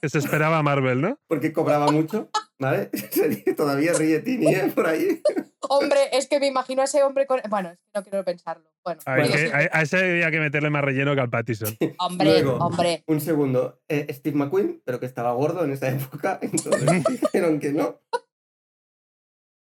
Que 0.00 0.08
se 0.08 0.18
esperaba 0.18 0.62
Marvel, 0.62 1.00
¿no? 1.00 1.18
porque 1.28 1.52
cobraba 1.52 1.88
mucho, 1.90 2.30
¿vale? 2.58 2.90
Todavía 3.56 3.92
ríe 3.92 4.20
Tini, 4.20 4.46
¿eh? 4.54 4.72
Por 4.74 4.86
ahí. 4.86 5.20
Hombre, 5.68 5.98
es 6.12 6.26
que 6.26 6.40
me 6.40 6.46
imagino 6.46 6.80
a 6.82 6.86
ese 6.86 7.02
hombre 7.02 7.26
con. 7.26 7.40
Bueno, 7.50 7.70
es 7.70 7.78
que 7.78 7.90
no 7.94 8.02
quiero 8.02 8.24
pensarlo. 8.24 8.64
Bueno, 8.82 9.00
A, 9.04 9.16
que- 9.16 9.38
sí. 9.38 9.46
a- 9.52 9.78
a 9.78 9.82
ese 9.82 9.98
había 9.98 10.30
que 10.30 10.40
meterle 10.40 10.70
más 10.70 10.82
relleno 10.82 11.14
que 11.14 11.20
al 11.20 11.28
Pattison. 11.28 11.76
hombre, 11.98 12.30
Luego, 12.42 12.56
hombre. 12.64 13.04
Un 13.06 13.20
segundo. 13.20 13.80
eh, 13.88 14.06
Steve 14.10 14.36
McQueen, 14.36 14.80
pero 14.84 14.98
que 15.00 15.06
estaba 15.06 15.32
gordo 15.32 15.64
en 15.64 15.72
esa 15.72 15.88
época, 15.90 16.38
entonces 16.42 17.04
dijeron 17.04 17.60
que 17.60 17.72
no. 17.72 18.00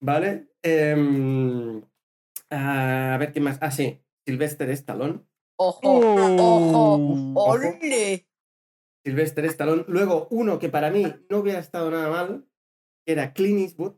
¿Vale? 0.04 0.50
Em, 0.64 1.82
a 2.50 3.18
ver 3.20 3.32
qué 3.34 3.40
más. 3.40 3.58
Ah, 3.62 3.72
sí. 3.72 4.00
Sylvester 4.26 4.70
Stallone. 4.72 5.22
Ojo, 5.58 5.80
Oh. 5.84 7.34
ojo, 7.34 7.52
ole. 7.52 8.28
Sylvester 9.04 9.46
Stallone. 9.46 9.86
Luego, 9.88 10.28
uno 10.32 10.60
que 10.60 10.70
para 10.70 10.90
mí 10.92 11.06
no 11.30 11.40
hubiera 11.40 11.60
estado 11.60 11.90
nada 11.92 12.10
mal, 12.10 12.46
que 13.06 13.14
era 13.14 13.34
Clint 13.34 13.60
Eastwood. 13.62 13.96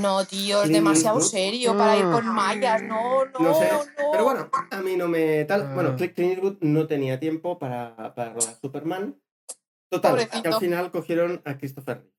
No, 0.00 0.24
tío, 0.24 0.58
es 0.58 0.62
Clint 0.64 0.76
demasiado 0.76 1.18
Eastwood. 1.18 1.30
serio 1.30 1.76
para 1.76 1.96
ir 1.98 2.04
con 2.10 2.26
mallas. 2.28 2.82
No, 2.82 3.26
no, 3.26 3.38
No 3.38 3.54
sé, 3.54 3.68
no. 3.70 3.80
pero 4.10 4.24
bueno, 4.24 4.50
a 4.70 4.80
mí 4.82 4.96
no 4.96 5.06
me 5.08 5.44
tal. 5.44 5.62
Ah. 5.62 5.74
Bueno, 5.74 5.96
Clint 5.96 6.18
Eastwood 6.18 6.56
no 6.62 6.86
tenía 6.86 7.20
tiempo 7.20 7.58
para, 7.58 8.14
para 8.14 8.32
rodar 8.32 8.54
Superman. 8.60 9.20
Total, 9.90 10.16
que 10.16 10.24
Pobrecito. 10.26 10.54
al 10.54 10.60
final 10.60 10.90
cogieron 10.90 11.42
a 11.44 11.58
Christopher 11.58 11.98
Reeve, 11.98 12.12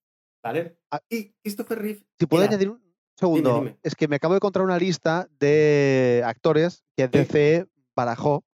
¿vale? 0.44 0.78
Ah. 0.92 1.02
Y 1.10 1.34
Christopher 1.44 1.80
Reeve 1.80 2.06
Si 2.20 2.28
puedo 2.28 2.44
añadir 2.44 2.70
un 2.70 2.96
segundo, 3.18 3.56
dime. 3.56 3.80
es 3.82 3.96
que 3.96 4.08
me 4.08 4.18
acabo 4.18 4.36
de 4.36 4.38
encontrar 4.38 4.64
una 4.64 4.78
lista 4.78 5.28
de 5.40 6.22
actores 6.24 6.84
que 6.96 7.08
DC 7.08 7.66
barajó, 7.96 8.46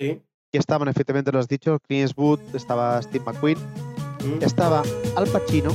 Sí. 0.00 0.22
Que 0.50 0.58
estaban, 0.58 0.88
efectivamente, 0.88 1.30
lo 1.32 1.38
has 1.38 1.48
dicho, 1.48 1.78
Clint 1.86 2.02
Eastwood, 2.08 2.40
estaba 2.54 3.00
Steve 3.02 3.24
McQueen, 3.24 3.58
Mm. 4.24 4.42
estaba 4.42 4.82
Al 5.16 5.26
Pacino. 5.28 5.70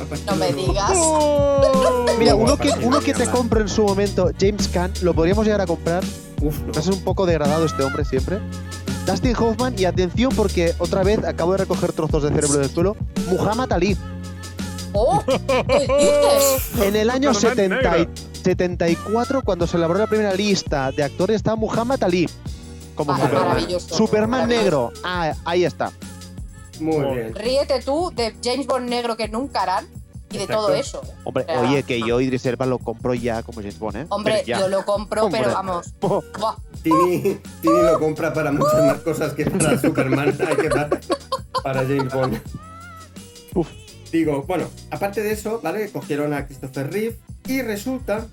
Al 0.00 0.06
Pacino 0.06 0.32
No 0.32 0.36
me 0.36 0.52
digas. 0.52 0.92
Mira, 2.18 2.34
uno 2.34 2.56
que, 2.56 2.70
uno 2.82 3.00
que 3.00 3.14
te 3.14 3.26
compro 3.26 3.60
en 3.60 3.68
su 3.68 3.82
momento, 3.84 4.30
James 4.40 4.66
Caan, 4.68 4.92
lo 5.02 5.14
podríamos 5.14 5.44
llegar 5.44 5.60
a 5.60 5.66
comprar. 5.66 6.02
Uf, 6.40 6.58
no. 6.60 6.72
Es 6.72 6.86
un 6.88 7.00
poco 7.02 7.24
degradado 7.26 7.64
este 7.66 7.82
hombre 7.84 8.04
siempre. 8.04 8.40
Dustin 9.06 9.36
Hoffman, 9.36 9.74
y 9.78 9.84
atención 9.84 10.32
porque 10.34 10.74
otra 10.78 11.02
vez 11.02 11.24
acabo 11.24 11.52
de 11.52 11.58
recoger 11.58 11.92
trozos 11.92 12.22
de 12.22 12.30
cerebro 12.30 12.58
del 12.58 12.70
suelo, 12.70 12.96
Muhammad 13.30 13.72
Ali. 13.72 13.96
Oh. 14.92 15.22
En 16.82 16.96
el 16.96 17.10
año 17.10 17.32
Superman 17.34 17.80
70 17.80 17.98
y- 17.98 18.00
negro. 18.00 18.14
74, 18.42 19.42
cuando 19.42 19.66
se 19.68 19.76
elaboró 19.76 20.00
la 20.00 20.06
primera 20.08 20.34
lista 20.34 20.90
de 20.90 21.04
actores, 21.04 21.36
está 21.36 21.54
Muhammad 21.54 22.02
Ali 22.02 22.28
como 22.94 23.12
Ah, 23.12 23.16
Superman. 23.18 23.48
maravilloso. 23.48 23.94
Superman 23.96 24.48
negro. 24.48 24.92
Ah, 25.04 25.32
ahí 25.44 25.64
está. 25.64 25.92
Muy 26.80 26.96
Oh. 27.04 27.12
bien. 27.14 27.34
Ríete 27.34 27.80
tú 27.82 28.12
de 28.14 28.34
James 28.42 28.66
Bond 28.66 28.88
negro 28.88 29.16
que 29.16 29.28
nunca 29.28 29.62
harán 29.62 29.86
y 30.30 30.38
de 30.38 30.44
Exacto. 30.44 30.66
todo 30.66 30.74
eso. 30.74 31.02
Hombre, 31.24 31.44
oye, 31.58 31.82
que 31.82 32.00
yo 32.00 32.20
Idris 32.20 32.44
Elba 32.46 32.64
lo 32.66 32.78
compro 32.78 33.12
ya 33.14 33.42
como 33.42 33.60
James 33.60 33.78
Bond, 33.78 33.96
¿eh? 33.96 34.06
Hombre, 34.08 34.42
yo 34.46 34.68
lo 34.68 34.84
compro, 34.84 35.24
Hombre. 35.26 35.40
pero 35.42 35.52
vamos. 35.54 35.92
Tini, 36.82 37.38
Tini 37.60 37.82
lo 37.82 37.98
compra 38.00 38.32
para 38.32 38.50
muchas 38.50 38.84
más 38.84 38.98
cosas 38.98 39.34
que 39.34 39.44
para 39.48 39.78
Superman. 39.78 40.36
Hay 40.48 40.56
que 40.56 40.68
dar 40.68 41.00
para 41.62 41.82
James 41.82 42.12
Bond. 42.12 42.40
Uf. 43.54 43.68
Digo, 44.10 44.42
bueno, 44.42 44.64
aparte 44.90 45.22
de 45.22 45.32
eso, 45.32 45.60
¿vale? 45.62 45.90
Cogieron 45.90 46.34
a 46.34 46.46
Christopher 46.46 46.90
Reeve 46.92 47.18
y 47.46 47.62
resulta 47.62 48.26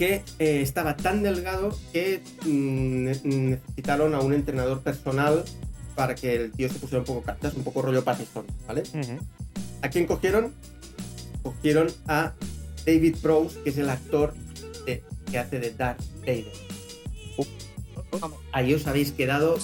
que 0.00 0.22
eh, 0.38 0.62
estaba 0.62 0.96
tan 0.96 1.22
delgado 1.22 1.76
que 1.92 2.22
mm, 2.46 3.04
ne- 3.04 3.20
necesitaron 3.22 4.14
a 4.14 4.20
un 4.20 4.32
entrenador 4.32 4.80
personal 4.80 5.44
para 5.94 6.14
que 6.14 6.34
el 6.36 6.52
tío 6.52 6.70
se 6.72 6.78
pusiera 6.78 7.00
un 7.00 7.04
poco 7.04 7.20
cartas, 7.20 7.52
un 7.52 7.64
poco 7.64 7.82
rollo 7.82 8.02
Pattinson, 8.02 8.46
¿vale? 8.66 8.82
Ujú. 8.94 9.18
¿A 9.82 9.90
quién 9.90 10.06
cogieron? 10.06 10.54
Cogieron 11.42 11.88
a 12.08 12.32
David 12.86 13.16
Prowse, 13.20 13.60
que 13.62 13.68
es 13.68 13.76
el 13.76 13.90
actor 13.90 14.32
de- 14.86 15.02
que 15.30 15.38
hace 15.38 15.60
de 15.60 15.70
Darth 15.72 16.00
Vader. 16.20 16.50
Ahí 18.52 18.72
os 18.72 18.86
habéis 18.86 19.12
quedado 19.12 19.58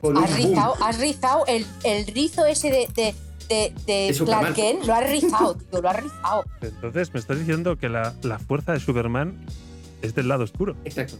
con 0.00 0.16
un 0.16 0.24
has 0.24 0.30
boom. 0.38 0.48
rizado, 0.48 0.74
has 0.82 0.98
rizado 0.98 1.44
el, 1.46 1.66
el 1.84 2.06
rizo 2.06 2.46
ese 2.46 2.70
de, 2.70 2.88
de, 2.94 3.14
de, 3.50 3.74
de. 3.86 4.14
Clark 4.24 4.54
Kent, 4.54 4.84
lo 4.86 4.94
has 4.94 5.10
rizado, 5.10 5.54
tío, 5.56 5.82
lo 5.82 5.88
has 5.90 6.02
rizado. 6.02 6.44
Entonces 6.62 7.12
me 7.12 7.20
estás 7.20 7.38
diciendo 7.38 7.76
que 7.76 7.88
la, 7.90 8.14
la 8.22 8.38
fuerza 8.38 8.72
de 8.72 8.80
Superman 8.80 9.36
es 10.02 10.14
del 10.14 10.28
lado 10.28 10.44
oscuro. 10.44 10.76
Exacto. 10.84 11.18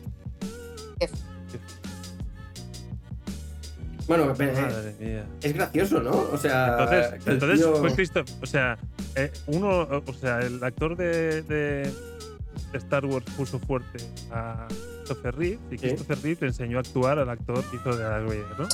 Bueno, 4.06 4.24
eh, 4.24 4.52
Madre 4.52 4.94
mía. 4.98 5.24
es 5.40 5.52
gracioso, 5.54 6.00
¿no? 6.00 6.10
O 6.32 6.36
sea, 6.36 6.70
Entonces, 6.80 7.26
entonces 7.28 7.58
tío- 7.60 7.76
fue 7.76 7.94
Christoph, 7.94 8.28
o 8.42 8.46
sea, 8.46 8.76
eh, 9.14 9.30
uno, 9.46 9.82
o 10.04 10.12
sea, 10.20 10.40
el 10.40 10.62
actor 10.64 10.96
de, 10.96 11.42
de 11.42 11.92
Star 12.72 13.06
Wars 13.06 13.24
puso 13.36 13.60
fuerte 13.60 13.98
a 14.32 14.66
Christopher 15.04 15.36
Reeve 15.36 15.58
y 15.70 15.76
Christopher 15.78 16.18
Reeve 16.22 16.38
le 16.40 16.46
enseñó 16.48 16.78
a 16.78 16.80
actuar 16.80 17.20
al 17.20 17.28
actor 17.30 17.62
que 17.70 17.76
hizo 17.76 17.96
de 17.96 18.02
Darth 18.02 18.26
Vader, 18.26 18.46
¿no? 18.58 18.68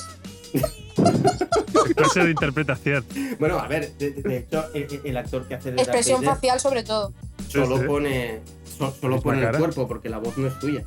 ¿Qué 1.84 1.94
clase 1.96 2.20
de 2.24 2.30
interpretación? 2.30 3.04
Bueno, 3.38 3.58
a 3.58 3.66
ver, 3.68 3.92
de, 3.98 4.10
de 4.12 4.36
hecho, 4.38 4.64
el, 4.74 5.00
el 5.04 5.16
actor 5.16 5.46
que 5.46 5.54
hace 5.54 5.70
de 5.70 5.76
Darth 5.76 5.88
Expresión 5.88 6.20
Vader 6.20 6.34
facial, 6.34 6.60
sobre 6.60 6.82
todo. 6.84 7.12
solo 7.48 7.84
pone, 7.86 8.40
so- 8.78 8.94
solo 9.00 9.20
pone 9.20 9.42
el 9.44 9.56
cuerpo, 9.56 9.86
porque 9.88 10.08
la 10.08 10.18
voz 10.18 10.36
no 10.38 10.46
es 10.48 10.58
tuya. 10.58 10.84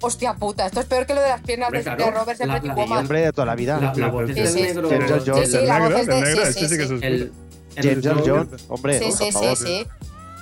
Hostia 0.00 0.34
puta, 0.34 0.66
esto 0.66 0.78
es 0.80 0.86
peor 0.86 1.06
que 1.06 1.14
lo 1.14 1.20
de 1.20 1.28
las 1.28 1.40
piernas 1.40 1.68
Hombre, 1.68 1.80
de, 1.80 1.84
claro, 1.84 2.04
de 2.04 2.10
Robert 2.12 2.38
de 2.38 2.46
la- 2.46 2.60
la-. 2.60 2.74
Hombre 3.00 3.20
de 3.20 3.32
toda 3.32 3.46
la 3.46 3.54
vida. 3.56 3.80
La, 3.80 3.92
la 3.94 4.08
voz 4.08 4.30
es 4.30 4.36
Sí, 4.36 4.42
del 4.42 4.52
sí. 4.52 4.62
negro. 4.62 4.88
James 4.90 5.10
Earl 5.10 5.22
Jones. 5.26 5.50
Sí, 5.50 5.56
sí, 5.58 5.66
la 5.66 5.76
el 5.76 5.82
voz 5.92 6.00
es 6.00 6.06
de- 6.06 6.18
el 6.18 6.24
negro, 6.24 6.46
sí, 6.46 6.52
sí, 6.52 6.68
sí 6.68 6.82
El, 7.02 7.32
el 7.74 7.82
James 7.82 8.06
Earl 8.06 8.22
Jones- 8.24 8.64
hombre. 8.68 8.98
Sí, 9.00 9.12
sí, 9.12 9.30
sí. 9.56 9.86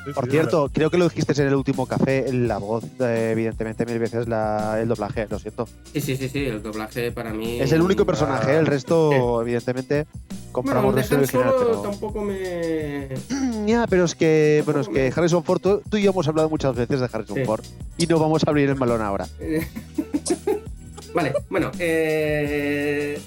Sí. 0.07 0.13
Por 0.15 0.31
cierto, 0.31 0.71
creo 0.73 0.91
que 0.91 0.99
lo 0.99 1.09
dijiste 1.09 1.41
en 1.41 1.49
el 1.49 1.55
último 1.55 1.87
café, 1.87 2.33
la 2.33 2.59
voz, 2.59 2.85
eh, 3.01 3.31
evidentemente, 3.33 3.85
mil 3.87 3.99
veces 3.99 4.27
la- 4.29 4.81
el 4.81 4.89
doblaje, 4.89 5.27
lo 5.29 5.39
siento. 5.39 5.69
Sí, 5.93 6.01
sí, 6.01 6.17
sí, 6.17 6.29
sí, 6.29 6.45
el 6.47 6.63
doblaje 6.63 7.13
para 7.13 7.33
mí. 7.33 7.61
Es 7.61 7.73
el 7.73 7.83
único 7.83 8.05
personaje, 8.07 8.57
el 8.57 8.67
resto, 8.67 9.43
evidentemente, 9.43 10.07
Bueno, 10.07 10.53
compramos 10.53 10.95
el 10.97 11.03
Han 11.15 11.19
original, 11.21 11.51
Solo 11.51 11.59
pero. 11.67 11.81
tampoco 11.83 12.23
me. 12.23 13.09
Ya, 13.67 13.87
pero 13.89 14.05
es 14.05 14.15
que, 14.15 14.63
bueno, 14.65 14.81
es 14.81 14.89
que 14.89 15.13
Harrison 15.15 15.43
Ford, 15.43 15.61
tú, 15.61 15.83
tú 15.91 15.97
y 15.97 16.03
yo 16.03 16.13
hemos 16.13 16.29
hablado 16.29 16.49
muchas 16.49 16.75
veces 16.77 17.01
de 17.01 17.09
Harrison 17.13 17.37
Sí. 17.37 17.45
Ford 17.45 17.65
y 17.99 18.07
no 18.07 18.19
vamos 18.21 18.45
a 18.47 18.51
abrir 18.51 18.69
el 18.69 18.77
balón 18.77 19.03
ahora. 19.03 19.27
vale, 21.15 21.33
bueno, 21.51 21.73
eh, 21.79 23.19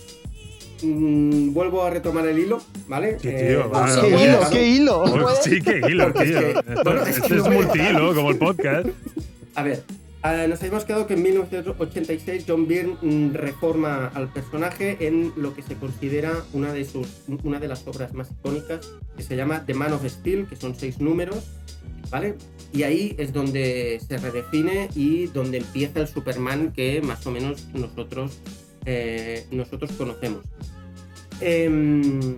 mm, 0.81 1.53
vuelvo 1.53 1.83
a 1.83 1.89
retomar 1.89 2.25
el 2.27 2.39
hilo, 2.39 2.61
¿vale? 2.87 3.17
Sí, 3.19 3.27
Eh, 3.29 3.47
tío, 3.49 3.71
¿Qué 4.01 4.09
hilo? 4.23 4.39
va. 4.39 4.49
¿Qué 4.49 4.67
hilo? 4.67 5.03
¿Puedes? 5.03 5.43
sí, 5.43 5.61
qué 5.61 5.81
hilo, 5.89 6.13
tío. 6.13 6.39
bueno, 6.83 7.01
es 7.03 7.17
esto 7.17 7.27
que 7.27 7.35
es 7.35 7.49
multihilo, 7.49 8.13
como 8.15 8.29
el 8.31 8.37
podcast. 8.37 8.87
A 9.55 9.63
ver, 9.63 9.83
ah, 10.21 10.45
nos 10.47 10.59
habíamos 10.59 10.85
quedado 10.85 11.07
que 11.07 11.15
en 11.15 11.23
1986 11.23 12.45
John 12.47 12.67
Byrne 12.67 12.95
mm, 13.01 13.33
reforma 13.33 14.07
al 14.13 14.31
personaje 14.31 14.97
en 15.01 15.33
lo 15.35 15.53
que 15.55 15.61
se 15.63 15.75
considera 15.75 16.31
una 16.53 16.71
de, 16.73 16.85
sus, 16.85 17.07
una 17.43 17.59
de 17.59 17.67
las 17.67 17.85
obras 17.87 18.13
más 18.13 18.31
icónicas, 18.31 18.87
que 19.17 19.23
se 19.23 19.35
llama 19.35 19.65
The 19.65 19.73
Man 19.73 19.93
of 19.93 20.05
Steel, 20.07 20.47
que 20.47 20.55
son 20.55 20.75
seis 20.75 20.99
números, 20.99 21.45
¿vale? 22.09 22.35
Y 22.71 22.83
ahí 22.83 23.15
es 23.17 23.33
donde 23.33 23.99
se 24.07 24.17
redefine 24.17 24.89
y 24.95 25.25
donde 25.27 25.57
empieza 25.57 25.99
el 26.01 26.07
Superman 26.07 26.71
que 26.71 27.01
más 27.01 27.25
o 27.25 27.31
menos 27.31 27.65
nosotros, 27.73 28.37
eh, 28.85 29.45
nosotros 29.51 29.91
conocemos. 29.93 30.43
Em, 31.41 32.37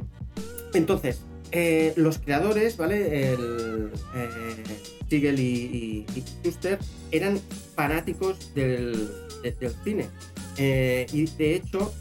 entonces, 0.73 1.21
eh, 1.51 1.93
los 1.97 2.19
creadores, 2.19 2.77
¿vale? 2.77 3.33
El, 3.33 3.89
eh, 4.15 4.63
Siegel 5.09 5.39
y, 5.39 5.43
y, 5.43 6.05
y 6.15 6.21
Schuster 6.43 6.79
eran 7.11 7.39
fanáticos 7.75 8.53
del, 8.53 9.09
de- 9.43 9.51
del 9.51 9.73
cine. 9.83 10.07
Y 10.57 11.25
de 11.37 11.55
hecho, 11.55 11.93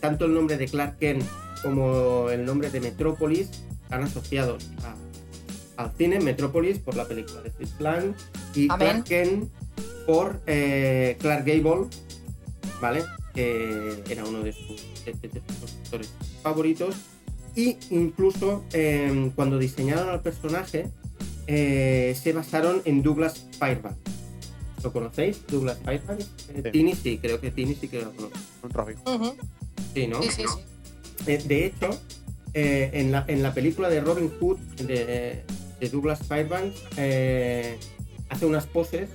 tanto 0.00 0.26
el 0.26 0.34
nombre 0.34 0.56
de 0.58 0.66
Clark 0.66 0.98
Kent 0.98 1.24
como 1.62 2.28
el 2.30 2.44
nombre 2.44 2.70
de 2.70 2.80
Metrópolis 2.80 3.48
están 3.82 4.02
asociados 4.04 4.68
a- 4.84 5.82
al 5.82 5.92
cine. 5.96 6.20
Metrópolis 6.20 6.78
por 6.78 6.94
la 6.94 7.06
película 7.06 7.40
de 7.42 7.50
Fritz 7.50 7.80
Lang 7.80 8.14
y 8.54 8.68
Amén. 8.70 8.78
Clark 8.78 9.04
Kent 9.04 9.50
por 10.06 10.40
Clark 10.44 11.44
Gable, 11.46 11.86
¿vale? 12.80 13.04
Que 13.34 14.02
era 14.08 14.24
uno 14.24 14.42
de 14.42 14.52
sus, 14.52 14.82
de- 15.04 15.12
de- 15.12 15.28
de 15.28 15.42
sus 15.60 15.74
actores 15.84 16.12
favoritos. 16.42 16.94
Y 17.54 17.76
incluso 17.90 18.64
eh, 18.72 19.30
cuando 19.34 19.58
diseñaron 19.58 20.08
al 20.10 20.20
personaje, 20.20 20.88
eh, 21.46 22.16
se 22.20 22.32
basaron 22.32 22.82
en 22.84 23.02
Douglas 23.02 23.46
Fairbanks. 23.58 23.98
¿Lo 24.82 24.92
conocéis? 24.92 25.40
Douglas 25.48 25.78
Fairbanks. 25.84 26.24
Eh, 26.50 26.60
Sí. 26.64 26.70
Tini 26.70 26.94
sí, 26.94 27.18
creo 27.18 27.40
que 27.40 27.50
Tini 27.50 27.74
sí 27.74 27.88
que 27.88 28.02
lo 28.02 28.12
conoce. 28.12 28.34
Sí, 29.94 30.06
¿no? 30.06 30.22
Sí, 30.22 30.28
sí, 30.30 30.42
sí. 30.46 31.30
Eh, 31.32 31.42
de 31.46 31.66
hecho, 31.66 31.90
eh, 32.52 32.90
en, 32.92 33.10
la, 33.10 33.24
en 33.26 33.42
la 33.42 33.54
película 33.54 33.88
de 33.88 34.00
Robin 34.00 34.30
Hood 34.38 34.58
de, 34.86 35.42
de 35.80 35.88
Douglas 35.90 36.20
Fairbanks, 36.26 36.76
eh, 36.98 37.78
hace 38.28 38.44
unas 38.46 38.66
poses. 38.66 39.08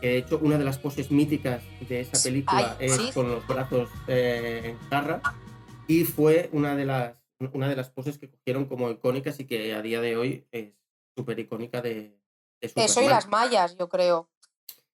Que 0.00 0.06
De 0.08 0.18
hecho, 0.18 0.38
una 0.42 0.58
de 0.58 0.64
las 0.64 0.78
poses 0.78 1.10
míticas 1.10 1.62
de 1.88 2.00
esa 2.00 2.22
película 2.22 2.76
Ay, 2.78 2.86
es 2.86 2.96
sí. 2.96 3.10
con 3.12 3.28
los 3.28 3.46
brazos 3.46 3.88
eh, 4.08 4.60
en 4.64 4.78
jarra. 4.88 5.20
Y 5.86 6.04
fue 6.04 6.48
una 6.52 6.76
de 6.76 6.84
las, 6.84 7.14
una 7.52 7.68
de 7.68 7.76
las 7.76 7.90
poses 7.90 8.18
que 8.18 8.28
cogieron 8.30 8.66
como 8.66 8.90
icónicas 8.90 9.38
y 9.40 9.44
que 9.46 9.74
a 9.74 9.82
día 9.82 10.00
de 10.00 10.16
hoy 10.16 10.46
es 10.52 10.70
súper 11.16 11.38
icónica 11.38 11.82
de, 11.82 11.92
de 11.92 12.18
Eso 12.60 12.80
y 12.84 12.88
Superman. 12.88 13.10
las 13.14 13.28
mallas, 13.28 13.76
yo 13.76 13.88
creo. 13.88 14.28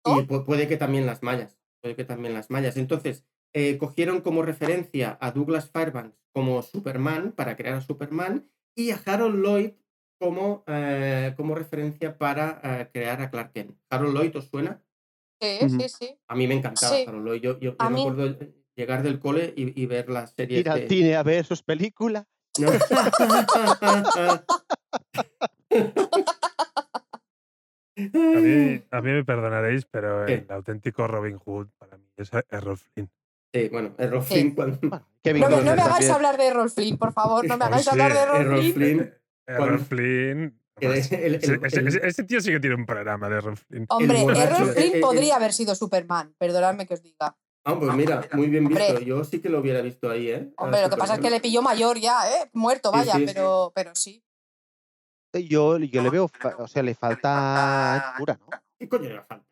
¿no? 0.05 0.21
Y 0.21 0.25
pu- 0.25 0.45
puede 0.45 0.69
que 0.69 0.77
también 0.77 1.07
las 1.07 1.23
mallas. 1.23 1.59
Puede 1.81 1.97
que 1.97 2.05
también 2.05 2.35
las 2.35 2.51
mallas. 2.51 2.77
Entonces, 2.77 3.25
eh, 3.55 3.77
cogieron 3.79 4.21
como 4.21 4.43
referencia 4.43 5.19
a 5.21 5.31
Douglas 5.33 5.71
Fairbanks 5.71 6.17
como 6.33 6.63
Superman 6.63 7.33
para 7.33 7.57
crear 7.57 7.75
a 7.75 7.81
Superman 7.83 8.49
y 8.75 8.91
a 8.91 9.01
Harold 9.05 9.43
Lloyd 9.45 9.73
como, 10.19 10.63
eh, 10.67 11.35
como 11.37 11.55
referencia 11.55 12.17
para 12.17 12.61
eh, 12.63 12.89
crear 12.93 13.21
a 13.21 13.31
Clark 13.31 13.53
Kent. 13.53 13.77
¿Harold 13.91 14.15
Lloyd 14.15 14.37
os 14.37 14.47
suena? 14.49 14.81
Sí, 15.43 15.59
Ujú. 15.67 15.81
sí, 15.81 15.89
sí. 15.89 16.19
A 16.29 16.35
mí 16.37 16.47
me 16.47 16.55
encantaba 16.55 16.95
Sí. 16.95 17.05
Yo, 17.05 17.35
yo, 17.37 17.59
yo 17.59 17.75
A 17.79 17.91
mí- 17.91 17.97
recuerdo 18.09 18.27
eh, 18.45 18.55
llegar 18.77 19.03
del 19.03 19.19
cole 19.19 19.53
y, 19.57 19.81
y 19.83 19.87
ver 19.87 20.09
las 20.09 20.33
series 20.35 20.61
Ir 20.61 20.71
al 20.71 20.81
de... 20.83 20.89
cine 20.89 21.17
a 21.17 21.23
ver 21.25 21.45
sus 21.45 21.63
películas. 21.65 22.25
No. 22.59 22.69
A 27.97 28.41
mí, 28.41 28.83
a 28.91 29.01
mí 29.03 29.11
me 29.11 29.25
perdonaréis, 29.25 29.85
pero 29.87 30.25
¿Qué? 30.27 30.35
el 30.35 30.47
auténtico 30.51 31.07
Robin 31.07 31.39
Hood 31.39 31.69
para 31.79 31.97
mí 31.99 32.05
es 32.17 32.31
Errol 32.51 32.79
Flynn. 32.79 33.11
Sí, 33.53 33.69
bueno, 33.71 33.95
Errol 33.99 34.23
Sí. 34.23 34.35
Flynn 34.35 34.55
cuando... 34.55 34.79
Bueno, 34.81 35.07
No 35.25 35.33
me, 35.57 35.63
no 35.65 35.77
me 35.77 35.83
hagáis 35.83 36.09
hablar 36.11 36.37
de 36.39 36.47
Errol 36.47 36.71
Flynn, 36.71 36.97
por 36.97 37.13
favor. 37.13 37.47
No 37.47 37.57
me 37.59 37.65
hagáis 37.67 37.85
sí, 37.85 37.91
hablar 37.91 38.13
de 38.13 38.19
Errol 38.21 38.41
Errol 38.41 38.59
Flynn. 38.61 38.75
Flynn. 38.75 39.15
Errol 39.47 39.79
Flynn. 39.81 40.62
El- 40.81 40.91
el- 40.93 42.05
ese, 42.05 42.25
tío 42.25 42.41
sí 42.41 42.51
que 42.51 42.61
tiene 42.61 42.77
un 42.77 42.87
programa 42.87 43.29
de 43.29 43.37
Errol 43.37 43.57
Flynn. 43.57 43.87
Hombre, 43.89 44.23
Errol 44.23 44.69
eh, 44.71 44.73
Flynn 44.73 44.97
eh, 44.97 45.01
podría 45.01 45.35
eh. 45.35 45.37
haber 45.37 45.53
sido 45.53 45.75
Superman. 45.75 46.35
Perdonadme 46.39 46.87
que 46.87 46.95
os 46.95 47.03
diga. 47.03 47.37
Ah, 47.65 47.79
pues 47.79 47.95
mira, 47.95 48.27
muy 48.33 48.49
bien 48.49 48.67
visto. 48.67 48.85
Hombre. 48.85 49.05
Yo 49.05 49.23
sí 49.23 49.41
que 49.41 49.49
lo 49.49 49.61
hubiera 49.61 49.81
visto 49.83 50.11
ahí, 50.11 50.29
¿eh? 50.29 50.53
A 50.57 50.65
Hombre, 50.65 50.83
lo 50.83 50.91
que 50.91 50.97
pasa 50.97 51.15
es 51.15 51.21
que 51.21 51.31
le 51.31 51.41
pilló 51.41 51.63
mayor 51.63 51.99
ya, 51.99 52.29
¿eh? 52.29 52.51
Muerto, 52.55 52.91
Sí, 52.91 52.99
vaya, 52.99 53.13
sí, 53.13 53.19
sí. 53.21 53.27
pero, 53.27 53.73
pero 53.75 53.95
sí. 53.95 54.25
Yo, 55.35 55.79
yo 55.79 56.03
le 56.03 56.11
veo, 56.11 56.31
o 56.59 56.69
sea, 56.69 56.83
le 56.83 56.95
falta 56.95 58.13
anchura, 58.13 58.39
¿no? 58.39 58.49
¿Qué 58.79 58.89
coño 58.89 59.09
le 59.11 59.23
falta? 59.23 59.47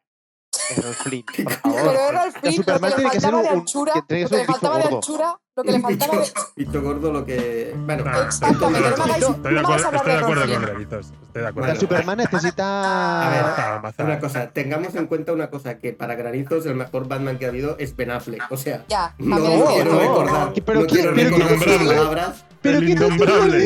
Errol 0.76 0.94
Flynn, 0.94 1.24
por 1.24 1.34
Pero 1.36 1.50
favor. 1.60 1.96
Errol 1.96 2.32
Flynn, 2.32 2.56
lo 2.56 2.64
que 2.64 2.72
le 3.02 3.08
faltaba 3.10 3.42
de 3.42 3.48
anchura, 3.48 3.92
lo 3.94 4.06
que 4.06 4.14
le 4.28 4.44
faltaba 4.44 4.78
de 4.78 4.84
anchura, 4.94 5.40
lo 5.56 5.62
que 5.64 5.72
le 5.72 5.80
faltaba 5.80 6.12
de... 6.12 6.18
bicho, 6.22 6.32
bicho 6.56 6.82
gordo 6.82 7.12
lo 7.12 7.24
que... 7.26 7.74
Bueno, 7.76 8.04
No, 8.04 8.22
Exactamente, 8.22 8.80
no 8.80 8.88
Estoy 8.88 9.06
de 9.12 9.20
no 9.20 9.34
estoy 9.34 9.50
de 9.50 9.54
de 9.54 9.60
acuerdo 9.60 10.22
con 10.22 10.38
Flynn. 10.48 10.62
Draguitos. 10.62 11.06
Estoy 11.22 11.42
de 11.42 11.48
acuerdo. 11.48 11.76
Superman 11.80 12.18
necesita. 12.18 13.26
A 13.26 13.30
ver, 13.74 13.82
mazada. 13.82 14.08
Una 14.08 14.20
cosa, 14.20 14.50
tengamos 14.50 14.94
en 14.94 15.06
cuenta 15.06 15.32
una 15.32 15.50
cosa, 15.50 15.78
que 15.78 15.92
para 15.92 16.14
Granizos 16.14 16.66
el 16.66 16.76
mejor 16.76 17.08
Batman 17.08 17.38
que 17.38 17.46
ha 17.46 17.48
habido 17.48 17.76
es 17.78 17.96
Ben 17.96 18.10
Affleck. 18.10 18.42
O 18.50 18.56
sea, 18.56 18.84
Ya, 18.88 19.14
no 19.18 19.36
quiero 19.36 19.98
recordar, 19.98 20.52
Pero 20.64 20.80
no 20.80 20.86
¿quién- 20.86 21.14
quiero 21.14 21.14
pero 21.14 21.36
recordar 21.36 21.58
sus 21.58 21.86
palabras. 21.96 22.44
¿Pero 22.62 22.80
qué. 22.80 22.94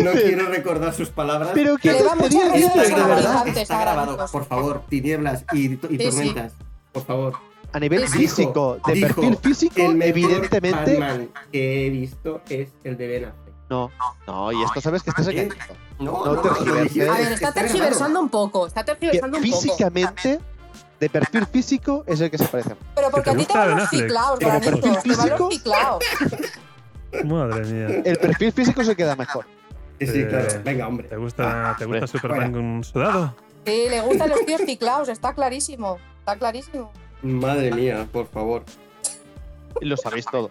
No 0.03 0.13
quiero 0.13 0.47
recordar 0.49 0.95
sus 0.95 1.09
palabras. 1.11 1.51
¿Pero 1.55 1.77
qué 1.77 1.93
Le 1.93 2.03
da 2.03 2.15
mucha 2.15 2.29
tonterías 2.29 2.51
rabia 2.51 2.67
Esto 2.67 2.79
dices, 2.81 2.91
es 2.91 2.97
de 2.97 3.03
a 3.03 3.07
verdad? 3.07 3.33
Granizos. 3.35 3.63
Está 3.63 3.81
grabado, 3.81 4.27
por 4.33 4.45
favor, 4.47 4.83
tinieblas 4.89 5.45
y, 5.53 5.77
tormentas. 5.77 6.53
Por 6.93 7.05
favor. 7.05 7.35
A 7.75 7.81
nivel 7.81 8.09
físico, 8.09 8.79
de 8.87 8.93
Dijo, 8.95 9.21
perfil 9.21 9.37
físico, 9.39 9.83
El 9.83 9.97
mejor 9.97 10.09
evidentemente. 10.11 10.93
Batman 10.99 11.29
que 11.51 11.87
he 11.87 11.91
visto 11.91 12.41
es 12.49 12.69
el 12.85 12.97
de 12.97 13.07
Ben 13.09 13.25
Affleck. 13.27 13.55
No, 13.69 13.91
no, 14.27 14.53
y 14.53 14.63
esto 14.63 14.81
sabes 14.81 15.03
que 15.03 15.11
estás 15.11 15.27
¿Eh? 15.29 15.31
engañando. 15.33 15.75
No, 15.99 16.25
No 16.25 16.41
tergiverses. 16.41 16.95
dije, 16.95 17.09
A 17.09 17.13
ver, 17.15 17.33
está 17.33 17.53
tergiversando 17.53 18.21
un 18.21 18.29
poco, 18.29 18.67
está 18.69 18.85
tergiversando 18.85 19.39
un 19.39 19.43
poco. 19.45 19.61
físicamente, 19.61 20.41
de 21.01 21.11
perfil 21.11 21.47
físico, 21.47 22.05
es 22.07 22.21
el 22.21 22.31
que 22.31 22.39
se 22.39 22.45
parece. 22.47 22.71
más. 22.71 22.79
Pero 22.95 23.11
porque 23.11 23.31
a 23.31 23.33
ti 23.33 23.39
te 23.39 23.45
gusta 23.45 23.59
van 23.67 23.79
los 23.79 23.89
Como 23.91 24.39
granitos, 24.39 24.81
perfil 24.81 25.17
físico. 25.51 25.99
Madre 27.25 27.65
mía. 27.65 28.03
El 28.05 28.17
perfil 28.19 28.53
físico 28.53 28.85
se 28.85 28.97
queda 28.97 29.17
mejor. 29.17 29.47
Sí, 30.01 30.07
sí, 30.07 30.21
Eh, 30.21 30.29
claro. 30.29 30.49
Venga, 30.65 30.89
hombre. 30.89 31.09
¿Te 31.09 31.17
gusta, 31.17 31.75
¿te 31.79 31.85
gusta 31.87 32.07
Superman 32.07 32.53
con 32.53 32.85
sudado? 32.85 33.35
Sí, 33.67 33.87
le 33.89 34.01
gustan 34.01 34.29
los 34.31 34.45
tíos 34.47 34.61
ciclaos, 34.65 35.09
está 35.09 35.33
clarísimo. 35.35 35.99
Está 36.21 36.37
clarísimo. 36.37 36.93
Madre 37.25 37.73
mía, 37.73 38.07
por 38.13 38.27
favor. 38.29 38.63
Y 39.81 39.87
lo 39.87 39.97
sabéis 39.97 40.27
todo. 40.27 40.51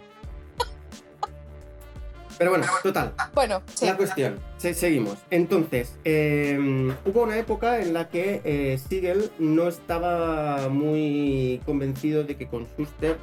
Pero 2.37 2.49
bueno, 2.49 2.65
total. 2.81 3.13
Bueno, 3.35 3.61
sí. 3.73 3.85
La 3.85 3.95
cuestión, 3.95 4.39
se- 4.57 4.73
seguimos. 4.73 5.19
Entonces, 5.29 5.95
eh, 6.03 6.57
hubo 7.05 7.21
una 7.23 7.37
época 7.37 7.79
en 7.79 7.93
la 7.93 8.09
que 8.09 8.41
eh, 8.43 8.77
Siegel 8.79 9.31
no 9.37 9.67
estaba 9.67 10.67
muy 10.69 11.61
convencido 11.65 12.23
de 12.23 12.35
que 12.35 12.47
con 12.47 12.65
Schuster 12.65 13.17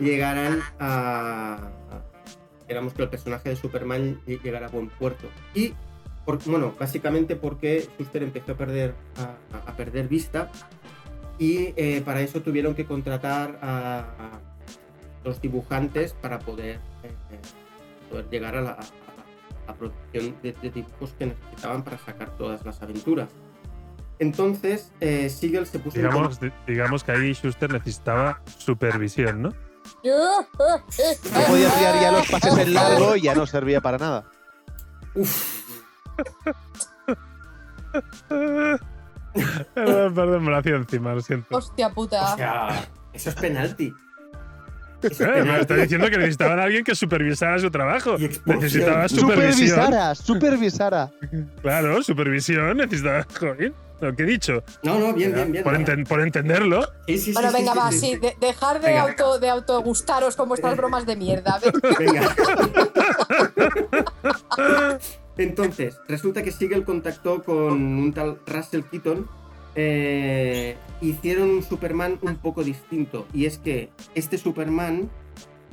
llegaran 0.00 0.60
a. 0.80 1.68
Digamos 2.68 2.92
que 2.92 3.02
el 3.02 3.08
personaje 3.08 3.50
de 3.50 3.56
Superman 3.56 4.20
lle- 4.26 4.42
llegara 4.42 4.66
a 4.66 4.70
buen 4.70 4.88
puerto. 4.90 5.28
Y, 5.54 5.74
por- 6.26 6.42
bueno, 6.44 6.74
básicamente 6.78 7.36
porque 7.36 7.88
Schuster 7.96 8.24
empezó 8.24 8.52
a 8.52 8.56
perder, 8.56 8.94
a 9.66 9.72
perder 9.76 10.08
vista. 10.08 10.50
Y 11.40 11.72
eh, 11.76 12.00
para 12.04 12.20
eso 12.20 12.40
tuvieron 12.42 12.74
que 12.76 12.84
contratar 12.84 13.58
a, 13.62 13.98
a 14.00 14.40
los 15.24 15.40
dibujantes 15.40 16.12
para 16.12 16.38
poder. 16.38 16.76
eh, 17.02 17.10
eh, 17.30 17.40
poder 18.10 18.28
llegar 18.28 18.54
a 18.56 18.60
la, 18.60 18.70
a- 18.72 18.74
a 18.74 19.66
la 19.68 19.74
producción 19.74 20.36
de, 20.42 20.52
de 20.52 20.70
dibujos 20.70 21.12
que 21.18 21.26
necesitaban 21.26 21.82
para 21.82 21.96
sacar 21.98 22.30
todas 22.36 22.64
las 22.64 22.82
aventuras. 22.82 23.28
Entonces, 24.18 24.92
eh, 25.00 25.30
Siegel 25.30 25.66
se 25.66 25.78
puso 25.78 25.96
en 25.96 26.02
Digamos, 26.04 26.38
di- 26.40 26.52
digamos 26.66 27.02
que 27.04 27.12
ahí 27.12 27.32
Schuster 27.32 27.72
necesitaba 27.72 28.42
supervisión, 28.58 29.40
¿no? 29.42 29.48
No 30.04 31.40
podía 31.48 31.70
tirar 31.70 32.00
ya 32.02 32.12
los 32.12 32.28
pases 32.30 32.58
en 32.58 32.74
largo 32.74 33.16
y 33.16 33.22
ya 33.22 33.34
no 33.34 33.46
servía 33.46 33.80
para 33.80 33.96
nada. 33.96 34.24
Uf, 35.14 35.64
Perdón, 39.74 40.14
perdón, 40.14 40.44
me 40.44 40.50
lo 40.50 40.56
hacía 40.56 40.76
encima, 40.76 41.14
lo 41.14 41.20
siento. 41.20 41.56
Hostia 41.56 41.90
puta. 41.90 42.34
o 42.34 42.36
sea, 42.36 42.88
eso 43.12 43.30
es 43.30 43.34
penalti. 43.36 43.92
Eso 45.02 45.24
es 45.24 45.38
Eh, 45.38 45.44
me 45.44 45.60
está 45.60 45.74
diciendo 45.76 46.10
que 46.10 46.18
necesitaban 46.18 46.60
a 46.60 46.64
alguien 46.64 46.84
que 46.84 46.94
supervisara 46.94 47.58
su 47.58 47.70
trabajo. 47.70 48.16
Necesitaba 48.44 49.08
supervisión. 49.08 49.68
Supervisara, 49.78 50.14
supervisara. 50.14 51.10
Claro, 51.62 52.02
supervisión, 52.02 52.76
necesitaba. 52.76 53.26
Joder, 53.38 53.72
lo 54.02 54.14
que 54.14 54.22
he 54.24 54.26
dicho. 54.26 54.62
No, 54.82 54.98
no, 54.98 55.14
bien, 55.14 55.32
bien, 55.34 55.52
bien. 55.52 55.64
Por, 55.64 55.74
enten- 55.74 56.06
por 56.06 56.20
entenderlo. 56.20 56.82
Sí, 57.06 57.18
sí, 57.18 57.18
sí, 57.18 57.32
Bueno, 57.32 57.50
sí, 57.50 57.56
venga, 57.56 57.72
sí, 57.72 57.78
va, 57.78 57.92
sí, 57.92 58.16
de- 58.16 58.36
dejar 58.40 58.80
de 58.80 58.88
Venga. 58.88 59.02
auto 59.02 59.38
de 59.38 59.48
autogustaros 59.48 60.36
con 60.36 60.48
vuestras 60.48 60.76
bromas 60.76 61.06
de 61.06 61.16
mierda. 61.16 61.58
Venga. 61.98 62.34
Entonces, 65.40 65.98
resulta 66.06 66.42
que 66.42 66.50
Siegel 66.52 66.84
contactó 66.84 67.42
con 67.42 67.72
un 67.82 68.12
tal 68.12 68.38
Russell 68.46 68.82
Keaton. 68.82 69.26
eh, 69.76 70.76
hicieron 71.00 71.48
un 71.48 71.62
Superman 71.62 72.18
un 72.22 72.34
poco 72.36 72.64
distinto. 72.64 73.26
Y 73.32 73.46
es 73.46 73.56
que 73.58 73.88
este 74.16 74.36
Superman, 74.36 75.08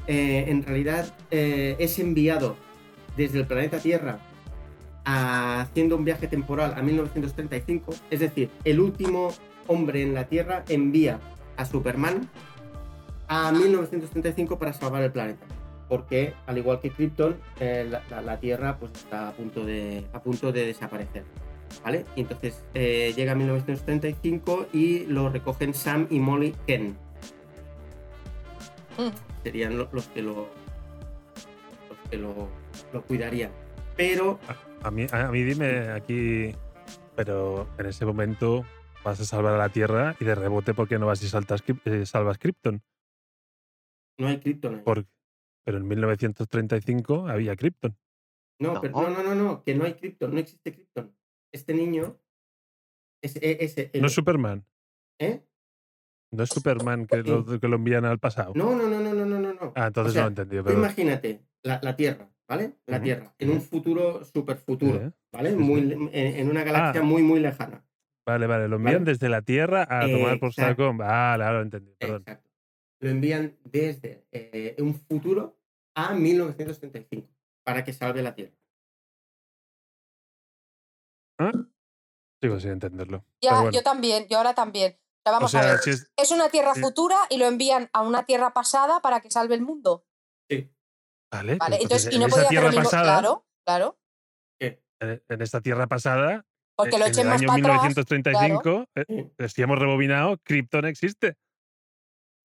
eh, 0.06 0.46
en 0.50 0.62
realidad, 0.64 1.14
eh, 1.32 1.76
es 1.80 1.98
enviado 1.98 2.56
desde 3.18 3.40
el 3.40 3.48
planeta 3.48 3.80
Tierra 3.80 4.20
a- 5.04 5.62
haciendo 5.62 5.96
un 5.98 6.06
viaje 6.06 6.28
temporal 6.28 6.76
a 6.78 6.84
1935. 6.84 7.96
Es 8.12 8.20
decir, 8.20 8.52
el 8.66 8.80
último 8.80 9.30
hombre 9.66 10.04
en 10.04 10.14
la 10.14 10.26
Tierra 10.26 10.64
envía 10.70 11.20
a 11.58 11.66
Superman 11.66 12.30
a 13.28 13.52
1935 13.52 14.60
para 14.60 14.74
salvar 14.74 15.02
el 15.02 15.12
planeta 15.12 15.44
porque 15.88 16.34
al 16.46 16.58
igual 16.58 16.80
que 16.80 16.90
Krypton, 16.92 17.38
eh, 17.60 17.86
la, 17.90 18.04
la- 18.10 18.22
la 18.22 18.40
Tierra 18.40 18.78
pues 18.78 18.92
está 18.94 19.30
a 19.30 19.32
punto 19.34 19.66
de, 19.66 20.06
a 20.14 20.22
punto 20.22 20.52
de 20.52 20.66
desaparecer. 20.66 21.24
¿Vale? 21.84 22.06
Y 22.16 22.22
entonces 22.22 22.64
eh, 22.74 23.14
llega 23.16 23.36
1935 23.36 24.68
y 24.74 25.06
lo 25.06 25.30
recogen 25.30 25.74
Sam 25.74 26.08
y 26.10 26.20
Molly 26.20 26.56
Ken. 26.66 26.98
Mm. 28.98 29.10
Serían 29.44 29.78
lo- 29.78 29.90
los 29.92 30.08
que 30.08 30.22
lo, 30.22 30.48
los 31.90 32.10
que 32.10 32.18
lo, 32.18 32.48
lo 32.94 33.02
cuidarían. 33.04 33.52
Pero 33.96 34.40
A 34.84 34.92
mí, 34.92 35.08
a 35.12 35.28
mí 35.32 35.44
dime 35.44 35.90
aquí. 35.92 36.56
Pero 37.16 37.68
en 37.80 37.88
ese 37.88 38.06
momento 38.06 38.64
vas 39.04 39.20
a 39.20 39.26
salvar 39.26 39.56
a 39.56 39.58
la 39.58 39.70
Tierra 39.70 40.16
y 40.20 40.26
de 40.26 40.36
rebote, 40.36 40.74
¿por 40.74 40.88
qué 40.88 41.00
no 41.00 41.08
vas 41.08 41.22
y 41.24 41.28
saltas, 41.28 41.64
eh, 41.86 42.06
salvas 42.06 42.38
Krypton? 42.38 42.82
no 44.20 44.28
hay 44.28 44.40
Krypton 44.40 44.76
ahí. 44.76 44.82
Por- 44.82 45.06
pero 45.68 45.80
en 45.80 45.88
1935 45.90 47.28
había 47.28 47.54
Krypton. 47.58 47.98
No, 48.62 48.76
No. 48.76 48.82
pero- 48.82 48.94
no, 49.02 49.10
no, 49.10 49.22
no, 49.22 49.36
no, 49.36 49.64
que 49.64 49.76
no 49.76 49.84
hay 49.84 49.96
Krypton, 49.96 50.34
no 50.34 50.40
existe 50.40 50.72
Krypton. 50.72 51.14
Este 51.54 51.74
niño 51.74 52.18
es, 53.22 53.36
e- 53.36 53.58
ese, 53.66 53.90
el- 53.94 54.00
No 54.02 54.08
es 54.08 54.14
Superman. 54.14 54.66
¿eh? 55.20 55.44
No 56.32 56.44
es 56.44 56.50
Superman 56.50 57.06
que 57.06 57.18
lo, 57.22 57.46
que 57.60 57.68
lo 57.68 57.76
envían 57.76 58.06
al 58.06 58.18
pasado. 58.18 58.54
No, 58.56 58.76
no, 58.76 58.88
no, 58.88 59.02
no, 59.02 59.14
no, 59.14 59.26
no, 59.26 59.40
no. 59.54 59.74
Ah, 59.76 59.88
entonces 59.88 60.12
O 60.12 60.14
sea, 60.14 60.22
no 60.24 60.30
lo 60.30 60.30
he 60.30 60.32
entendido. 60.32 60.64
Pero, 60.64 60.78
imagínate 60.80 61.42
la, 61.64 61.80
la 61.84 61.96
Tierra, 61.98 62.30
¿vale? 62.48 62.74
La 62.86 63.02
Tierra, 63.02 63.36
en 63.38 63.50
un 63.52 63.62
futuro 63.62 64.24
super 64.24 64.56
futuro, 64.58 65.14
¿vale? 65.34 65.50
sí, 65.52 65.56
Muy, 65.58 65.82
sí. 65.82 65.88
le- 65.88 65.96
en, 65.96 66.12
en 66.40 66.50
una 66.50 66.64
galaxia 66.64 67.02
Ah. 67.02 67.04
muy, 67.04 67.24
muy 67.24 67.42
lejana. 67.42 67.84
vale, 68.26 68.48
vale. 68.48 68.70
Lo 68.70 68.78
envían 68.78 69.04
Vale. 69.04 69.12
desde 69.12 69.28
la 69.28 69.42
Tierra 69.42 69.86
a 69.90 70.06
tomar 70.10 70.40
por 70.40 70.54
saco. 70.54 70.94
Vale, 70.94 71.44
ahora 71.44 71.54
lo 71.56 71.60
he 71.60 71.64
entendido. 71.64 71.98
Perdón. 72.00 72.22
Exacto. 72.22 72.50
Lo 73.00 73.10
envían 73.10 73.58
desde 73.66 74.26
eh, 74.32 74.76
un 74.80 74.96
futuro 74.96 75.57
a 75.98 76.14
1935 76.14 77.28
para 77.66 77.84
que 77.84 77.92
salve 77.92 78.22
la 78.22 78.36
Tierra. 78.36 78.56
¿Ah? 81.40 81.52
Sigo 82.42 82.60
sin 82.60 82.72
entenderlo. 82.72 83.26
Ya, 83.42 83.50
Pero 83.50 83.62
bueno. 83.64 83.72
yo 83.72 83.82
también, 83.84 84.28
yo 84.30 84.38
ahora 84.38 84.54
también. 84.54 84.98
O 85.26 85.32
vamos 85.32 85.52
sea, 85.52 85.62
a 85.62 85.66
ver. 85.74 85.80
si 85.80 85.90
es- 85.90 86.12
Es 86.16 86.32
una 86.32 86.50
tierra 86.50 86.74
Sí. 86.76 86.82
futura 86.82 87.18
y 87.30 87.38
lo 87.38 87.46
envían 87.48 87.90
a 87.94 88.02
una 88.02 88.26
tierra 88.26 88.54
pasada 88.54 89.02
para 89.02 89.20
que 89.22 89.30
salve 89.32 89.56
el 89.56 89.62
mundo. 89.62 90.06
Sí. 90.50 90.72
Vale, 91.34 91.56
Vale, 91.56 91.80
entonces, 91.82 92.14
y 92.14 92.20
no 92.20 92.28
podía 92.28 92.46
hacer 92.46 92.58
el 92.60 92.66
mismo. 92.70 92.84
pasada, 92.84 93.04
Claro, 93.20 93.46
claro. 93.66 94.00
¿Qué? 94.60 94.82
en, 95.02 95.42
esta 95.42 95.60
tierra 95.62 95.88
pasada, 95.88 96.46
Porque 96.78 96.96
eh, 96.96 97.00
lo 97.00 97.06
en 97.06 97.12
echen 97.12 97.24
el 97.26 97.30
más 97.30 97.42
año 97.42 97.48
para 97.48 97.58
atrás. 97.76 97.82
1935, 97.82 98.86
eh, 98.96 99.06
Sí. 99.40 99.50
si 99.50 99.62
hemos 99.64 99.78
rebobinado, 99.80 100.38
Krypton 100.44 100.86
existe. 100.86 101.36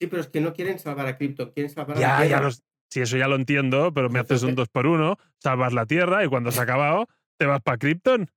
Sí, 0.00 0.09
pero 0.09 0.22
es 0.22 0.28
que 0.28 0.40
no 0.40 0.53
quieren 0.53 0.78
salvar 0.80 1.07
a 1.07 1.16
Krypton, 1.16 1.53
quieren 1.53 1.70
salvar 1.70 1.96
a 1.98 2.00
la 2.00 2.24
Ya, 2.24 2.24
ya 2.26 2.40
los, 2.40 2.62
si 2.93 3.01
eso 3.01 3.16
ya 3.16 3.26
lo 3.26 3.36
entiendo, 3.36 3.93
pero 3.95 4.11
me 4.11 4.18
haces 4.18 4.43
un 4.43 4.51
entonces- 4.51 4.68
2 4.72 4.82
por 4.82 4.86
1 4.86 5.16
salvas 5.38 5.72
la 5.72 5.86
Tierra 5.86 6.24
y 6.24 6.28
cuando 6.28 6.51
se 6.51 6.61
ha 6.61 6.64
acabado, 6.64 7.09
te 7.38 7.47
vas 7.47 7.62
para 7.62 7.78
Krypton. 7.78 8.30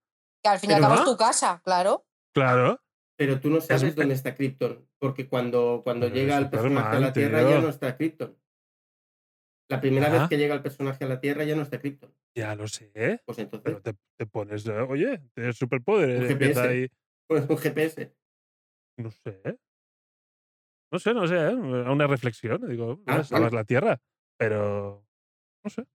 Que 0.44 0.50
al 0.50 0.60
fin 0.60 0.72
y 0.72 0.74
al 0.76 0.82
cabo 0.82 0.96
es 0.96 1.04
tu 1.04 1.18
casa, 1.18 1.62
claro. 1.64 2.06
Claro. 2.34 2.80
Pero 3.18 3.40
tú 3.40 3.50
no 3.50 3.60
sabes 3.62 3.84
Es- 3.84 3.96
dónde 3.96 4.14
está 4.14 4.34
Krypton, 4.36 4.88
porque 5.00 5.28
cuando, 5.28 5.82
cuando 5.84 6.06
Pero 6.08 6.16
llega 6.16 6.38
el 6.38 6.50
personaje 6.50 6.96
a 6.96 7.00
la 7.00 7.12
Tierra 7.14 7.40
tío. 7.40 7.50
ya 7.50 7.60
no 7.62 7.70
está 7.70 7.98
Krypton. 7.98 8.38
La 9.70 9.82
primera 9.82 10.08
Ah. 10.08 10.20
vez 10.20 10.30
que 10.30 10.38
llega 10.38 10.54
el 10.56 10.62
personaje 10.62 11.04
a 11.04 11.08
la 11.08 11.20
Tierra 11.20 11.44
ya 11.44 11.56
no 11.56 11.64
está 11.64 11.80
Krypton. 11.80 12.14
Ya 12.38 12.56
lo 12.56 12.68
sé, 12.68 13.22
Pues 13.26 13.40
entonces, 13.40 13.62
pero 13.64 13.82
te, 13.82 13.96
te 14.18 14.26
pones, 14.26 14.68
oye, 14.68 15.22
tienes 15.34 15.58
superpoderes, 15.58 16.22
Un 16.22 16.28
GPS. 16.28 16.60
ahí, 16.62 16.88
pues 17.28 17.50
un 17.50 17.58
GPS. 17.58 18.14
no 19.00 19.10
sé. 19.12 19.58
No 20.92 21.00
sé, 21.00 21.14
no 21.14 21.28
sé, 21.28 21.36
¿eh? 21.36 21.54
una 21.56 22.08
reflexión, 22.08 22.68
digo, 22.70 23.02
Ah, 23.08 23.18
ah, 23.20 23.24
salvas 23.24 23.52
vale. 23.52 23.56
la 23.56 23.64
Tierra, 23.64 24.02
pero 24.38 25.06
no 25.64 25.70
sé. 25.70 25.86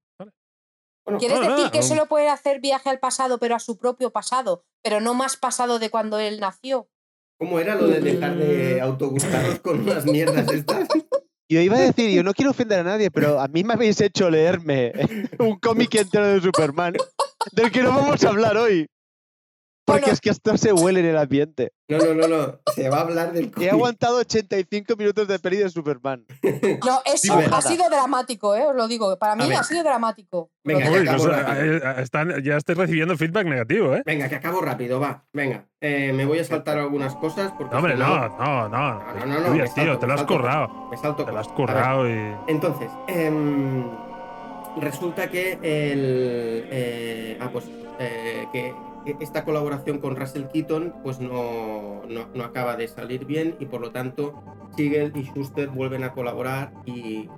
Bueno, 1.04 1.18
¿Quieres 1.18 1.40
no, 1.40 1.48
decir 1.48 1.64
no, 1.64 1.70
que 1.70 1.82
solo 1.82 2.06
puede 2.06 2.28
hacer 2.28 2.60
viaje 2.60 2.88
al 2.90 3.00
pasado, 3.00 3.38
pero 3.38 3.56
a 3.56 3.58
su 3.58 3.78
propio 3.78 4.10
pasado, 4.10 4.64
pero 4.82 5.00
no 5.00 5.14
más 5.14 5.36
pasado 5.36 5.78
de 5.78 5.90
cuando 5.90 6.18
él 6.18 6.40
nació? 6.40 6.88
¿cómo 7.38 7.58
era 7.58 7.74
lo 7.74 7.86
de 7.88 8.00
dejar 8.00 8.36
de 8.36 8.82
autogustarnos 8.82 9.60
con 9.60 9.80
unas 9.80 10.04
mierdas 10.04 10.46
estas? 10.52 10.86
Yo 11.50 11.58
iba 11.60 11.78
a 11.78 11.80
decir, 11.80 12.10
yo 12.10 12.22
no 12.22 12.34
quiero 12.34 12.50
ofender 12.50 12.80
a 12.80 12.84
nadie, 12.84 13.10
pero 13.10 13.40
a 13.40 13.48
mí 13.48 13.64
me 13.64 13.72
habéis 13.72 13.98
hecho 14.02 14.28
leerme 14.28 14.92
un 15.38 15.58
cómic 15.58 15.94
entero 15.94 16.26
de 16.26 16.40
Superman 16.42 16.92
del 17.52 17.72
que 17.72 17.82
no 17.82 17.90
vamos 17.90 18.22
a 18.24 18.28
hablar 18.28 18.58
hoy. 18.58 18.86
Porque 19.86 20.02
Bueno. 20.02 20.12
es 20.12 20.20
que 20.20 20.30
hasta 20.30 20.58
se 20.58 20.72
huele 20.74 21.00
en 21.00 21.06
el 21.06 21.16
ambiente. 21.16 21.72
No, 21.90 21.98
no, 21.98 22.14
no, 22.14 22.28
no. 22.28 22.60
Se 22.74 22.88
va 22.88 22.98
a 22.98 23.00
hablar 23.00 23.32
del 23.32 23.50
He 23.60 23.68
aguantado 23.70 24.18
85 24.18 24.96
minutos 24.96 25.26
de 25.28 25.38
peli 25.38 25.56
de 25.58 25.68
Superman. 25.70 26.24
No, 26.86 27.00
eso 27.04 27.38
ha 27.52 27.62
sido 27.62 27.88
dramático, 27.90 28.54
¿eh? 28.54 28.64
os 28.66 28.74
lo 28.76 28.86
digo. 28.88 29.16
Para 29.18 29.34
mí 29.36 29.50
ha 29.52 29.62
sido 29.64 29.82
dramático. 29.82 30.50
Venga, 30.64 30.88
que 30.90 30.98
acabo 30.98 31.24
no 31.26 31.30
sé, 31.34 31.42
rápido. 31.42 31.64
eh, 31.64 31.80
eh, 31.84 31.94
están, 32.02 32.42
ya 32.42 32.56
estoy 32.56 32.74
recibiendo 32.74 33.16
feedback 33.16 33.46
negativo, 33.46 33.94
¿eh? 33.94 34.02
Venga, 34.06 34.28
que 34.28 34.36
acabo 34.36 34.60
rápido, 34.60 35.00
va. 35.00 35.24
Venga. 35.32 35.66
Eh, 35.80 36.12
me 36.12 36.24
voy 36.26 36.38
a 36.38 36.44
saltar 36.44 36.78
algunas 36.78 37.14
cosas 37.16 37.52
porque. 37.52 37.72
No, 37.72 37.78
hombre, 37.78 37.96
no, 37.96 38.28
no, 38.28 38.68
no. 38.68 38.68
No, 38.68 39.14
no, 39.14 39.26
no, 39.26 39.40
no, 39.40 39.52
Uy, 39.52 39.62
tío, 39.74 39.98
te 39.98 40.06
lo 40.06 40.14
has 40.14 40.22
currado. 40.24 40.88
Me 40.90 40.96
salto. 40.96 41.24
Te 41.24 41.32
lo 41.32 41.38
has 41.38 41.48
currado 41.48 42.08
y. 42.08 42.34
Entonces, 42.48 42.90
em, 43.08 43.84
resulta 44.78 45.28
que 45.30 45.52
el. 45.54 46.68
eh, 46.70 47.38
ah, 47.40 47.48
pues. 47.52 47.64
eh, 47.98 48.46
que 48.52 48.74
esta 49.06 49.44
colaboración 49.44 49.98
con 49.98 50.16
Russell 50.16 50.44
Keaton 50.52 50.94
pues 51.02 51.20
no, 51.20 52.02
no, 52.06 52.44
acaba 52.44 52.76
de 52.76 52.88
salir 52.88 53.24
bien 53.24 53.56
y 53.58 53.66
por 53.66 53.80
lo 53.80 53.92
tanto 53.92 54.42
Siegel 54.76 55.12
y 55.16 55.24
Schuster 55.24 55.68
vuelven 55.68 56.04
a 56.04 56.12
colaborar 56.12 56.72
y, 56.84 57.28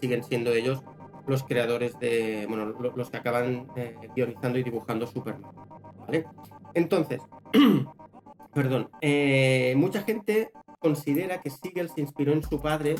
siguen 0.00 0.22
siendo 0.22 0.52
ellos 0.52 0.82
los 1.26 1.44
creadores 1.44 1.98
de. 1.98 2.44
Bueno, 2.46 2.66
lo- 2.66 2.94
los 2.94 3.10
que 3.10 3.16
acaban 3.16 3.68
eh, 3.74 3.96
guionizando 4.14 4.58
y 4.58 4.62
dibujando 4.62 5.06
Superman. 5.06 5.50
¿Vale? 6.06 6.26
Entonces, 6.74 7.22
perdón, 8.54 8.90
eh, 9.00 9.72
mucha 9.76 10.02
gente 10.02 10.50
considera 10.82 11.40
que 11.40 11.48
Siegel 11.48 11.88
se 11.88 12.00
inspiró 12.00 12.32
en 12.32 12.42
su 12.42 12.60
padre 12.60 12.96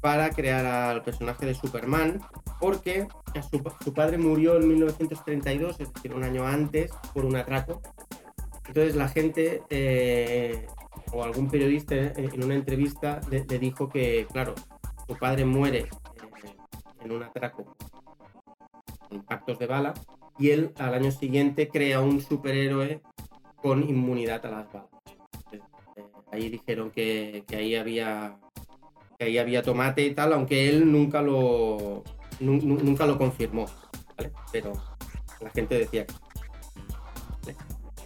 para 0.00 0.30
crear 0.30 0.64
al 0.64 1.02
personaje 1.02 1.46
de 1.46 1.54
Superman, 1.54 2.20
porque 2.58 3.06
su, 3.50 3.92
padre 3.92 4.18
murió 4.18 4.56
en 4.56 4.68
1932, 4.68 5.80
es 5.80 5.92
decir, 5.92 6.14
un 6.14 6.24
año 6.24 6.46
antes, 6.46 6.90
por 7.12 7.24
un 7.24 7.36
atraco. 7.36 7.80
Entonces 8.66 8.96
la 8.96 9.08
gente, 9.08 9.62
eh, 9.70 10.66
o 11.12 11.22
algún 11.22 11.48
periodista 11.48 11.94
eh, 11.94 12.12
en 12.16 12.42
una 12.42 12.54
entrevista, 12.54 13.20
le, 13.30 13.44
le 13.44 13.58
dijo 13.58 13.88
que, 13.88 14.26
claro, 14.32 14.54
su 15.06 15.16
padre 15.16 15.44
muere 15.44 15.80
eh, 15.80 15.88
en 17.04 17.12
un 17.12 17.22
atraco 17.22 17.76
con 19.08 19.18
impactos 19.18 19.58
de 19.58 19.66
bala, 19.66 19.94
y 20.38 20.50
él 20.50 20.72
al 20.78 20.94
año 20.94 21.10
siguiente 21.10 21.68
crea 21.68 22.00
un 22.00 22.20
superhéroe 22.20 23.00
con 23.56 23.88
inmunidad 23.88 24.44
a 24.46 24.50
las 24.50 24.72
balas. 24.72 24.95
Ahí 26.32 26.48
dijeron 26.48 26.90
que, 26.90 27.44
ahí 27.50 27.76
había 27.76 28.36
que 29.18 29.24
ahí 29.24 29.38
había 29.38 29.62
tomate 29.62 30.02
y 30.04 30.14
tal, 30.14 30.32
aunque 30.34 30.68
él 30.68 30.90
nunca 30.92 31.22
lo 31.22 32.02
nu- 32.40 32.60
nu- 32.62 32.80
nunca 32.82 33.06
lo 33.06 33.16
confirmó. 33.16 33.66
Pero 34.52 34.72
la 35.40 35.50
gente 35.50 35.78
decía 35.78 36.06
que. 36.06 36.14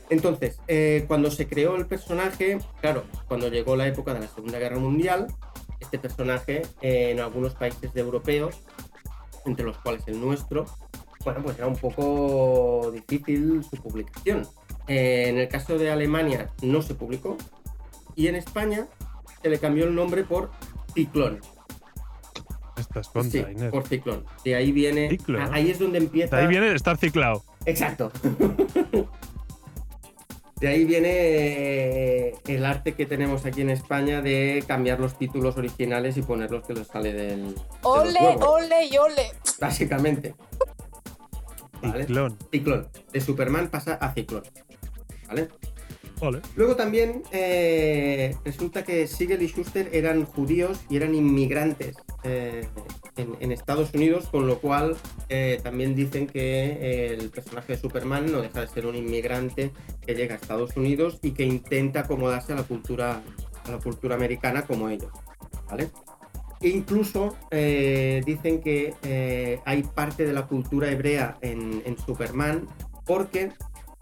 Entonces, 0.08 0.60
eh, 0.66 1.04
cuando 1.06 1.30
se 1.30 1.46
creó 1.48 1.76
el 1.76 1.86
personaje, 1.86 2.58
claro, 2.80 3.04
cuando 3.28 3.48
llegó 3.48 3.76
la 3.76 3.86
época 3.86 4.12
de 4.12 4.20
la 4.20 4.28
Segunda 4.28 4.58
Guerra 4.58 4.78
Mundial, 4.78 5.28
este 5.78 5.98
personaje 5.98 6.62
eh, 6.82 7.10
en 7.12 7.20
algunos 7.20 7.54
países 7.54 7.94
europeos, 7.94 8.60
entre 9.46 9.64
los 9.64 9.78
cuales 9.78 10.02
el 10.08 10.20
nuestro, 10.20 10.66
bueno, 11.24 11.42
pues 11.42 11.56
era 11.58 11.66
un 11.68 11.76
poco 11.76 12.90
difícil 12.92 13.62
su 13.64 13.76
publicación. 13.82 14.46
Eh, 14.88 15.26
en 15.28 15.38
el 15.38 15.48
caso 15.48 15.78
de 15.78 15.90
Alemania 15.90 16.50
no 16.62 16.82
se 16.82 16.94
publicó 16.94 17.36
y 18.16 18.26
en 18.28 18.34
España 18.36 18.86
se 19.42 19.48
le 19.48 19.58
cambió 19.58 19.84
el 19.84 19.94
nombre 19.94 20.24
por 20.24 20.50
Ciclón. 20.94 21.40
Estas 22.76 23.06
Sí, 23.06 23.12
containers. 23.12 23.70
por 23.70 23.86
Ciclón. 23.86 24.24
De 24.44 24.54
ahí 24.54 24.72
viene. 24.72 25.08
Ciclón. 25.10 25.42
a- 25.42 25.54
Ahí 25.54 25.70
es 25.70 25.78
donde 25.78 25.98
empieza. 25.98 26.36
De 26.36 26.42
ahí 26.42 26.48
viene 26.48 26.72
estar 26.74 26.96
ciclado. 26.96 27.42
Exacto. 27.66 28.10
De 30.60 30.68
ahí 30.68 30.84
viene 30.84 31.08
eh, 31.10 32.34
el 32.46 32.66
arte 32.66 32.92
que 32.92 33.06
tenemos 33.06 33.46
aquí 33.46 33.62
en 33.62 33.70
España 33.70 34.20
de 34.20 34.62
cambiar 34.68 35.00
los 35.00 35.16
títulos 35.16 35.56
originales 35.56 36.18
y 36.18 36.22
ponerlos 36.22 36.66
que 36.66 36.74
les 36.74 36.86
sale 36.86 37.14
del. 37.14 37.46
de 37.46 37.52
los 37.54 37.64
Ole, 37.82 38.18
ole 38.46 38.84
y 38.86 38.98
ole. 38.98 39.32
Básicamente. 39.58 40.34
Vale. 41.80 42.02
Ciclón. 42.04 42.36
Ciclón. 42.50 42.88
De 43.10 43.20
Superman 43.22 43.68
pasa 43.68 43.94
a 43.94 44.12
Ciclón. 44.12 44.42
¿Vale? 45.28 45.48
Luego 46.56 46.76
también 46.76 47.22
eh, 47.32 48.36
resulta 48.44 48.84
que 48.84 49.06
Siegel 49.06 49.42
y 49.42 49.48
Schuster 49.48 49.88
eran 49.92 50.24
judíos 50.24 50.80
y 50.88 50.96
eran 50.96 51.14
inmigrantes 51.14 51.96
eh, 52.24 52.66
en, 53.16 53.52
Estados 53.52 53.92
Unidos, 53.94 54.28
con 54.30 54.46
lo 54.46 54.58
cual 54.58 54.96
eh, 55.28 55.60
también 55.62 55.94
dicen 55.94 56.26
que 56.26 57.14
el 57.14 57.30
personaje 57.30 57.74
de 57.74 57.78
Superman 57.78 58.30
no 58.30 58.40
deja 58.42 58.60
de 58.60 58.68
ser 58.68 58.86
un 58.86 58.96
inmigrante 58.96 59.72
que 60.06 60.14
llega 60.14 60.34
a 60.34 60.38
Estados 60.38 60.76
Unidos 60.76 61.18
y 61.22 61.32
que 61.32 61.44
intenta 61.44 62.00
acomodarse 62.00 62.52
a 62.52 62.56
la 62.56 62.62
cultura, 62.62 63.22
a 63.64 63.70
la 63.70 63.78
cultura 63.78 64.14
americana 64.14 64.62
como 64.62 64.88
ellos. 64.88 65.10
¿vale? 65.68 65.90
E 66.60 66.68
incluso 66.68 67.36
eh, 67.50 68.20
dicen 68.26 68.60
que 68.60 68.94
eh, 69.02 69.60
hay 69.64 69.82
parte 69.82 70.26
de 70.26 70.34
la 70.34 70.46
cultura 70.46 70.90
hebrea 70.90 71.38
en, 71.40 71.82
en 71.86 71.96
Superman 71.96 72.66
porque 73.06 73.50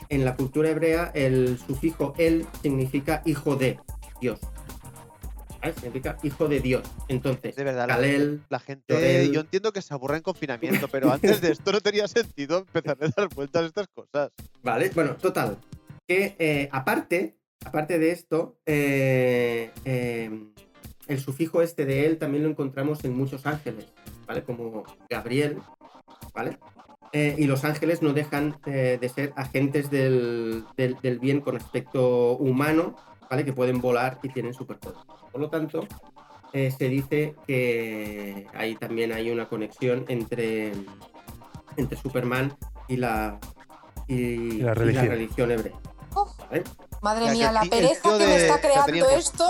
en 0.09 0.25
la 0.25 0.37
cultura 0.37 0.71
hebrea 0.71 1.11
el 1.15 1.59
sufijo 1.59 2.15
el 2.19 2.47
significa 2.63 3.23
hijo 3.25 3.57
de 3.57 3.79
Dios. 4.21 4.41
¿Vale? 5.61 5.75
Significa 5.75 6.17
hijo 6.23 6.47
de 6.49 6.61
Dios. 6.61 6.83
Entonces, 7.09 7.57
De 7.57 7.65
verdad, 7.65 7.89
la 7.89 7.95
Kalel, 7.97 8.21
gente, 8.21 8.45
la 8.49 8.59
gente- 8.61 8.95
Jorel. 8.95 9.33
yo 9.33 9.41
entiendo 9.41 9.73
que 9.73 9.83
se 9.83 9.93
aburre 9.93 10.17
en 10.19 10.23
confinamiento, 10.23 10.87
pero 10.89 11.13
antes 11.13 11.41
de 11.41 11.51
esto 11.51 11.73
no 11.73 11.81
tenía 11.81 12.07
sentido 12.07 12.59
empezar 12.59 12.97
a 13.01 13.09
dar 13.17 13.29
vueltas 13.35 13.63
a 13.63 13.67
estas 13.67 13.89
cosas. 13.89 14.31
Vale, 14.63 14.91
bueno, 14.95 15.17
total. 15.17 15.59
Que 16.07 16.37
eh, 16.39 16.69
aparte, 16.73 17.37
aparte 17.65 17.99
de 17.99 18.13
esto, 18.13 18.57
eh, 18.67 19.71
eh, 19.85 20.31
el 21.09 21.21
sufijo 21.21 21.61
este 21.61 21.85
de 21.87 22.07
él 22.07 22.19
también 22.19 22.45
lo 22.45 22.51
encontramos 22.51 23.05
en 23.05 23.17
muchos 23.17 23.45
ángeles, 23.45 23.87
¿vale? 24.27 24.45
Como 24.45 24.85
Gabriel, 25.11 25.59
¿vale? 26.33 26.57
Eh, 27.13 27.35
y 27.39 27.45
los 27.47 27.65
ángeles 27.65 28.03
no 28.03 28.13
dejan 28.13 28.59
eh, 28.67 28.99
de 29.01 29.09
ser 29.09 29.33
agentes 29.37 29.91
del, 29.91 30.65
del- 30.77 30.97
del 31.01 31.19
bien 31.19 31.41
con 31.41 31.57
aspecto 31.57 32.33
humano, 32.37 32.97
¿vale? 33.31 33.45
Que 33.45 33.53
pueden 33.53 33.81
volar 33.81 34.19
y 34.23 34.29
tienen 34.29 34.53
superpoderes. 34.53 35.03
Por 35.33 35.41
lo 35.41 35.49
tanto, 35.49 35.87
eh, 36.53 36.71
se 36.77 36.89
dice 36.89 37.35
que 37.47 38.47
ahí 38.55 38.75
también 38.77 39.13
hay 39.13 39.31
una 39.31 39.49
conexión 39.49 40.05
entre, 40.09 40.73
entre 41.77 41.99
Superman 41.99 42.55
y 42.89 42.97
la, 42.97 43.39
y, 44.07 44.61
la 44.61 44.73
y 44.73 44.75
religión. 44.75 45.51
hebrea. 45.51 45.75
Oh, 46.15 46.35
madre 47.03 47.27
Ya, 47.27 47.33
mía, 47.33 47.53
la 47.53 47.63
pereza 47.63 48.19
que 48.19 48.27
me 48.27 48.37
está 48.37 48.61
creando 48.61 49.09
esto. 49.11 49.45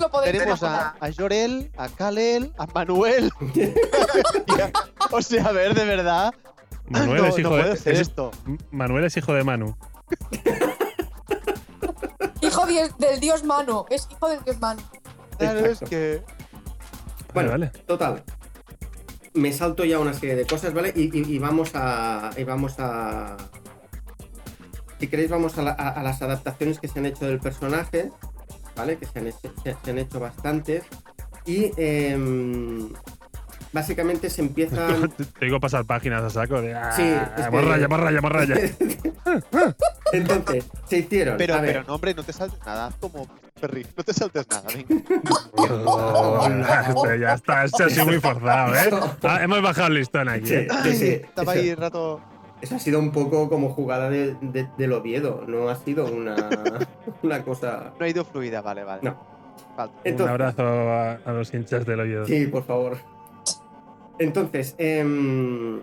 Lo 0.00 0.10
podéis 0.10 0.32
Tenemos 0.32 0.62
a, 0.62 0.94
a 1.00 1.12
Jorel, 1.16 1.70
a 1.78 1.88
Kalel, 1.88 2.52
a 2.58 2.66
Manuel. 2.66 3.30
o 5.10 5.22
sea, 5.22 5.46
a 5.46 5.52
ver, 5.52 5.74
de 5.74 5.84
verdad. 5.84 6.34
Manuel 6.92 7.22
no, 7.22 7.28
es 7.28 7.38
hijo 7.38 7.50
no 7.50 7.56
de. 7.56 7.76
ser 7.76 7.94
es- 7.94 8.00
esto. 8.00 8.30
Manuel 8.70 9.04
es 9.04 9.16
hijo 9.16 9.32
de 9.34 9.44
Manu. 9.44 9.76
Hijo 12.40 12.66
del 12.66 13.20
dios 13.20 13.44
Manu. 13.44 13.84
Es 13.90 14.08
hijo 14.10 14.28
del 14.28 14.42
dios 14.44 14.60
Manu. 14.60 14.82
Claro, 15.38 15.60
es 15.66 15.80
que. 15.80 16.22
Bueno, 17.34 17.50
vale. 17.50 17.68
total. 17.86 18.22
Me 19.34 19.52
salto 19.52 19.84
ya 19.84 19.98
una 19.98 20.12
serie 20.12 20.34
de 20.36 20.44
cosas, 20.46 20.74
¿vale? 20.74 20.92
Y, 20.94 21.04
y- 21.18 21.34
y 21.34 21.38
vamos 21.38 21.70
a. 21.74 22.30
Y 22.36 22.44
vamos 22.44 22.74
a. 22.78 23.36
Si 25.00 25.08
queréis, 25.08 25.30
vamos 25.30 25.56
a, 25.58 25.62
la- 25.62 25.72
a- 25.72 25.88
a 25.88 26.02
las 26.02 26.20
adaptaciones 26.22 26.78
que 26.78 26.88
se 26.88 26.98
han 26.98 27.06
hecho 27.06 27.26
del 27.26 27.40
personaje, 27.40 28.10
¿vale? 28.76 28.98
Que 28.98 29.06
se 29.06 29.18
han 29.18 29.26
hecho, 29.28 29.52
se- 29.64 29.76
se 29.82 29.90
han 29.90 29.98
hecho 29.98 30.20
bastantes. 30.20 30.84
Y. 31.46 31.70
em, 31.76 32.92
básicamente 33.72 34.28
se 34.30 34.40
empiezan. 34.42 35.10
Te 35.38 35.44
digo 35.46 35.58
pasar 35.60 35.84
páginas 35.84 36.22
a 36.22 36.30
saco 36.30 36.60
de. 36.60 36.74
Ah, 36.74 36.92
Sí, 36.92 37.02
es 37.02 37.44
que- 37.44 37.50
morralla, 37.50 37.88
morralla, 37.88 38.20
morralla. 38.20 38.54
Entonces, 40.12 40.64
se 40.86 40.98
hicieron. 40.98 41.36
Pero, 41.38 41.54
a 41.54 41.60
ver, 41.60 41.72
pero 41.72 41.84
no, 41.86 41.94
hombre, 41.94 42.14
no 42.14 42.22
te 42.22 42.32
saltes 42.32 42.60
nada. 42.66 42.90
como 43.00 43.26
Perry, 43.60 43.86
no 43.96 44.02
te 44.04 44.12
saltes 44.12 44.46
nada, 44.50 44.64
venga. 44.74 45.02
Oh, 45.56 47.14
ya 47.18 47.34
está, 47.34 47.64
este 47.64 47.84
ha 47.84 47.88
sido 47.88 48.06
muy 48.06 48.20
forzado, 48.20 48.74
¿eh? 48.74 48.90
Ah, 49.22 49.42
hemos 49.42 49.62
bajado 49.62 49.88
el 49.88 49.94
listón 49.94 50.28
aquí. 50.28 50.46
Sí, 50.48 50.54
¿eh? 50.54 50.68
sí, 50.82 50.96
sí. 50.96 51.06
Estaba 51.24 51.52
ahí 51.52 51.74
rato. 51.74 52.20
Eso 52.60 52.76
ha 52.76 52.78
sido 52.78 52.98
un 53.00 53.10
poco 53.10 53.48
como 53.48 53.70
jugada 53.70 54.08
de, 54.10 54.36
de- 54.40 54.68
del 54.78 54.92
Oviedo, 54.92 55.44
no 55.48 55.68
ha 55.68 55.76
sido 55.76 56.06
una, 56.06 56.36
una 57.22 57.42
cosa. 57.42 57.92
No 57.98 58.04
ha 58.04 58.08
ido 58.08 58.24
fluida, 58.24 58.60
vale, 58.60 58.84
vale. 58.84 59.00
No. 59.02 59.32
Un 60.04 60.28
abrazo 60.28 60.62
a, 60.62 61.12
a 61.24 61.32
los 61.32 61.52
hinchas 61.54 61.84
del 61.86 62.00
Oviedo. 62.00 62.26
Sí, 62.26 62.46
por 62.46 62.64
favor. 62.64 62.98
Entonces, 64.18 64.74
em, 64.78 65.82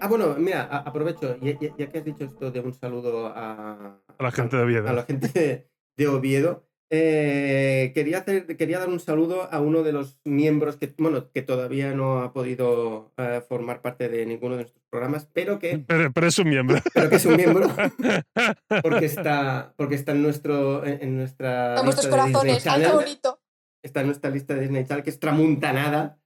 ah, 0.00 0.08
bueno, 0.08 0.34
mira, 0.38 0.62
a- 0.62 0.78
aprovecho, 0.78 1.36
ya, 1.40 1.58
ya- 1.58 1.74
ya 1.76 1.88
que 1.88 1.98
has 1.98 2.04
dicho 2.04 2.24
esto 2.24 2.50
de 2.50 2.60
un 2.60 2.72
saludo 2.74 3.26
a, 3.28 4.00
A 4.18 4.22
la 4.22 4.30
gente 4.30 4.56
de 4.56 4.62
Oviedo. 4.62 4.88
a 4.88 4.92
la 4.92 5.02
gente 5.04 5.28
de, 5.28 5.68
de 5.96 6.08
Oviedo, 6.08 6.66
eh, 6.90 7.90
quería, 7.94 8.18
hacer, 8.18 8.56
quería 8.56 8.78
dar 8.78 8.88
un 8.88 9.00
saludo 9.00 9.48
a 9.52 9.58
uno 9.60 9.82
de 9.82 9.92
los 9.92 10.20
miembros 10.24 10.76
que, 10.76 10.94
bueno, 10.98 11.30
que 11.32 11.42
todavía 11.42 11.92
no 11.94 12.20
ha 12.22 12.32
podido 12.32 13.12
eh, 13.16 13.42
formar 13.48 13.80
parte 13.80 14.08
de 14.08 14.24
ninguno 14.26 14.56
de 14.56 14.62
nuestros 14.62 14.84
programas, 14.90 15.28
pero 15.32 15.58
que, 15.58 15.78
Pero, 15.78 16.12
pero 16.12 16.26
es 16.28 16.38
un 16.38 16.48
miembro. 16.50 16.78
pero 16.92 17.08
que 17.10 17.16
es 17.16 17.26
un 17.26 17.36
miembro. 17.36 17.68
porque 18.82 19.06
está, 19.06 19.72
porque 19.76 19.94
está 19.96 20.12
en, 20.12 20.22
nuestro, 20.22 20.84
en, 20.86 21.02
en 21.02 21.16
nuestra. 21.16 21.76
En 21.78 21.84
vuestros 21.84 22.04
lista 22.06 22.16
de 22.16 22.22
Disney 22.28 22.32
corazones. 22.32 22.66
Ay, 22.66 22.80
qué 22.80 22.84
Channel. 22.86 22.92
bonito. 23.04 23.40
Está 23.82 24.00
en 24.00 24.06
nuestra 24.06 24.30
lista 24.30 24.54
de 24.54 24.60
Disney 24.60 24.84
Channel, 24.86 25.02
que 25.04 25.10
es 25.10 25.18
Tramuntanada, 25.18 26.18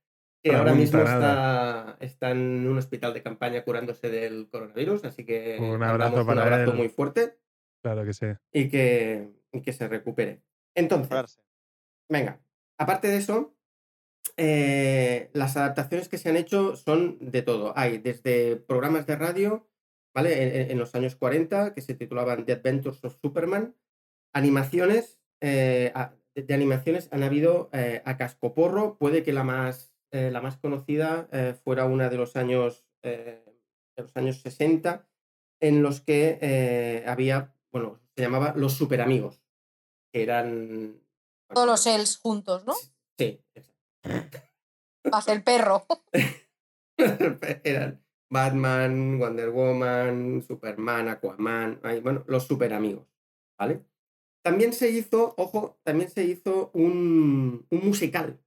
que 0.43 0.55
ahora 0.55 0.75
mismo 0.75 1.01
está, 1.01 1.97
está 2.01 2.31
en 2.31 2.67
un 2.67 2.79
hospital 2.79 3.15
de 3.15 3.23
campaña 3.23 3.65
curándose 3.65 4.11
del 4.11 4.49
coronavirus. 4.51 5.05
Así 5.05 5.25
que 5.25 5.59
Un 5.61 5.83
abrazo 5.83 6.21
un 6.21 6.27
para 6.27 6.43
abrazo 6.43 6.71
él. 6.73 6.77
muy 6.77 6.89
fuerte 6.89 7.37
Claro 7.83 8.05
que 8.05 8.13
sí. 8.13 8.27
y 8.53 8.69
que, 8.69 9.31
y 9.53 9.63
que 9.63 9.73
se 9.73 9.89
recupere. 9.89 10.43
Entonces, 10.75 11.09
Pararse. 11.09 11.41
Venga, 12.09 12.41
aparte 12.79 13.09
de 13.09 13.17
eso, 13.19 13.55
eh, 14.37 15.31
las 15.33 15.57
adaptaciones 15.57 16.09
que 16.09 16.19
se 16.19 16.29
han 16.29 16.37
hecho 16.37 16.77
son 16.77 17.19
de 17.21 17.43
todo. 17.43 17.73
Hay 17.77 17.99
desde 17.99 18.57
programas 18.57 19.07
de 19.07 19.17
radio, 19.17 19.69
¿vale? 20.15 20.71
En, 20.71 20.79
los 20.79 20.95
años 20.95 21.17
40, 21.17 21.75
que 21.75 21.81
se 21.81 21.95
titulaban 21.95 22.45
The 22.45 22.53
Adventures 22.53 23.05
of 23.05 23.17
Superman, 23.21 23.75
animaciones, 24.33 25.21
eh, 25.41 25.93
de 26.35 26.55
animaciones 26.55 27.09
han 27.13 27.23
habido 27.25 27.69
eh, 27.73 28.03
a 28.05 28.17
cascoporro, 28.17 28.97
puede 28.97 29.23
que 29.23 29.33
la 29.33 29.45
más, 29.45 29.88
eh, 30.11 30.31
la 30.31 30.41
más 30.41 30.57
conocida 30.57 31.29
eh, 31.33 31.55
fuera 31.63 31.85
una 31.85 32.09
de 32.09 32.17
los 32.17 32.37
años, 32.37 32.87
eh, 33.03 33.45
de 33.97 34.03
los 34.03 34.17
años 34.17 34.41
60, 34.41 35.07
en 35.61 35.83
los 35.83 36.01
que 36.01 37.05
había, 37.07 37.55
bueno, 37.73 38.01
se 38.17 38.23
llamaba 38.23 38.55
Los 38.57 38.75
Superamigos, 38.75 39.43
que 40.13 40.23
eran... 40.23 41.01
Todos 41.53 41.67
los 41.67 41.87
Els 41.87 42.19
juntos, 42.19 42.65
¿no? 42.65 42.75
Sí, 43.19 43.43
exacto. 43.55 44.39
Más 45.11 45.27
el 45.29 45.43
perro. 45.43 45.87
Eran 47.65 48.05
Batman, 48.31 49.19
Wonder 49.19 49.51
Woman, 49.51 50.43
Superman, 50.47 51.09
Aquaman, 51.09 51.81
bueno, 52.03 52.25
los 52.27 52.47
super 52.47 52.73
amigos, 52.73 53.07
¿vale? 53.59 53.85
También 54.45 54.73
se 54.73 54.91
hizo, 54.91 55.35
ojo, 55.37 55.79
también 55.83 56.11
se 56.11 56.25
hizo 56.25 56.71
un, 56.75 57.67
un 57.71 57.81
musical. 57.81 58.39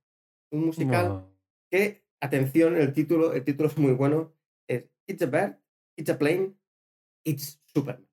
Un 0.52 0.66
musical 0.66 1.08
No. 1.08 1.31
Que, 1.72 2.06
atención, 2.20 2.76
el 2.76 2.94
título, 2.94 3.34
el 3.34 3.44
título 3.44 3.70
es 3.70 3.78
muy 3.78 3.94
bueno. 3.94 4.34
Es 4.68 4.86
It's 5.08 5.22
a 5.24 5.26
Bird, 5.26 5.58
It's 5.98 6.10
a 6.10 6.18
Plane, 6.18 6.54
It's 7.26 7.62
Superman. 7.66 8.08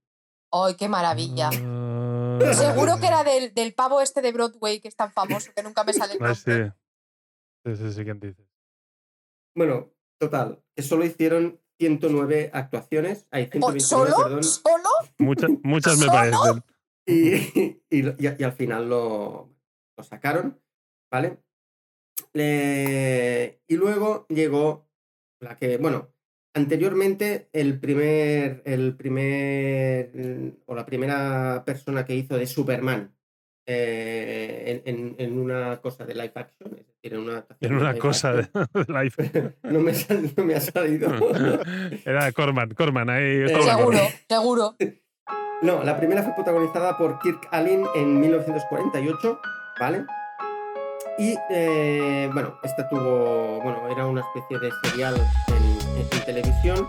¡Ay, 0.53 0.75
qué 0.77 0.89
maravilla! 0.89 1.51
Ah, 1.53 2.39
Seguro 2.55 2.99
que 3.01 3.07
era 3.09 3.23
del, 3.25 3.53
del 3.53 3.75
pavo 3.75 4.01
este 4.01 4.23
de 4.23 4.33
Broadway 4.33 4.81
que 4.81 4.89
es 4.89 4.97
tan 4.97 5.13
famoso 5.13 5.53
que 5.55 5.63
nunca 5.63 5.85
me 5.85 5.93
sale 5.93 6.15
el 6.15 6.23
Ah, 6.23 6.35
sí. 6.35 6.51
nombre. 6.51 6.73
Sí, 7.67 7.77
sí, 7.77 7.93
sí, 7.93 8.05
¿quién 8.05 8.21
dices? 8.21 8.47
Bueno, 9.55 9.93
total, 10.19 10.63
que 10.75 10.83
solo 10.83 11.05
hicieron 11.05 11.61
109 11.79 12.51
actuaciones. 12.55 13.27
Hay 13.31 13.45
¿O 13.45 13.51
129, 13.51 13.81
¿Solo? 13.81 14.23
perdón. 14.25 14.43
¿Solo? 14.45 14.89
Muchas, 15.19 15.51
muchas 15.63 15.99
me 15.99 16.07
¿Solo? 16.07 16.13
parecen. 16.13 16.65
Y, 17.07 17.83
y, 17.91 18.25
y 18.39 18.45
al 18.45 18.53
final 18.53 18.89
lo, 18.89 19.55
lo 19.97 20.05
sacaron, 20.05 20.61
¿vale? 21.11 21.43
Eh, 22.35 23.61
y 23.67 23.77
luego 23.77 24.27
llegó 24.29 24.89
la 25.41 25.57
que, 25.57 25.77
bueno, 25.77 26.09
anteriormente 26.55 27.49
el 27.53 27.79
primer, 27.79 28.63
el 28.65 28.95
primer, 28.97 30.11
mm, 30.15 30.49
o 30.67 30.75
la 30.75 30.85
primera 30.87 31.63
persona 31.65 32.05
que 32.05 32.15
hizo 32.17 32.37
de 32.37 32.47
Superman 32.47 33.15
eh, 33.71 34.83
en, 34.87 34.97
en- 34.97 35.15
en 35.19 35.39
una 35.39 35.79
cosa 35.83 36.07
de 36.07 36.15
live 36.15 36.33
action, 36.35 36.71
es 36.79 36.87
decir, 36.87 37.13
en 37.15 37.19
una, 37.21 37.33
adaptación 37.33 37.71
En 37.73 37.77
de 37.79 37.83
una 37.83 37.93
live 37.93 38.01
cosa 38.01 38.33
de, 38.33 38.49
live. 38.89 39.55
no, 39.65 39.81
me 39.81 39.95
sal- 39.95 40.33
no 40.37 40.45
me 40.45 40.55
ha 40.55 40.61
salido. 40.61 41.11
Era 42.07 42.33
Corman, 42.33 42.71
Corman, 42.71 43.11
ahí 43.11 43.25
Eh, 43.45 43.49
Seguro, 43.49 43.77
Corman. 43.85 44.03
seguro. 44.29 44.77
No, 45.61 45.83
la 45.85 45.97
primera 45.99 46.23
fue 46.23 46.35
protagonizada 46.35 46.97
por 46.97 47.19
Kirk 47.19 47.49
Allen 47.51 47.85
en 47.95 48.21
1948, 48.21 49.39
¿vale? 49.81 50.07
Y 51.19 51.35
eh, 51.51 52.31
bueno, 52.33 52.59
esta 52.63 52.89
tuvo, 52.89 53.61
bueno, 53.63 53.89
era 53.91 54.07
una 54.07 54.23
especie 54.23 54.59
de 54.59 54.71
serial 54.85 55.15
en, 55.49 56.25
televisión, 56.25 56.87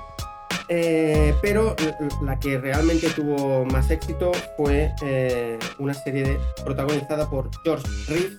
eh, 0.67 1.33
pero 1.41 1.75
la 2.21 2.37
que 2.37 2.57
realmente 2.57 3.09
tuvo 3.11 3.65
más 3.65 3.89
éxito 3.89 4.33
fue 4.57 4.93
eh, 5.01 5.57
una 5.77 5.93
serie 5.93 6.37
protagonizada 6.65 7.29
por 7.29 7.49
George 7.63 7.87
Reeves, 8.07 8.37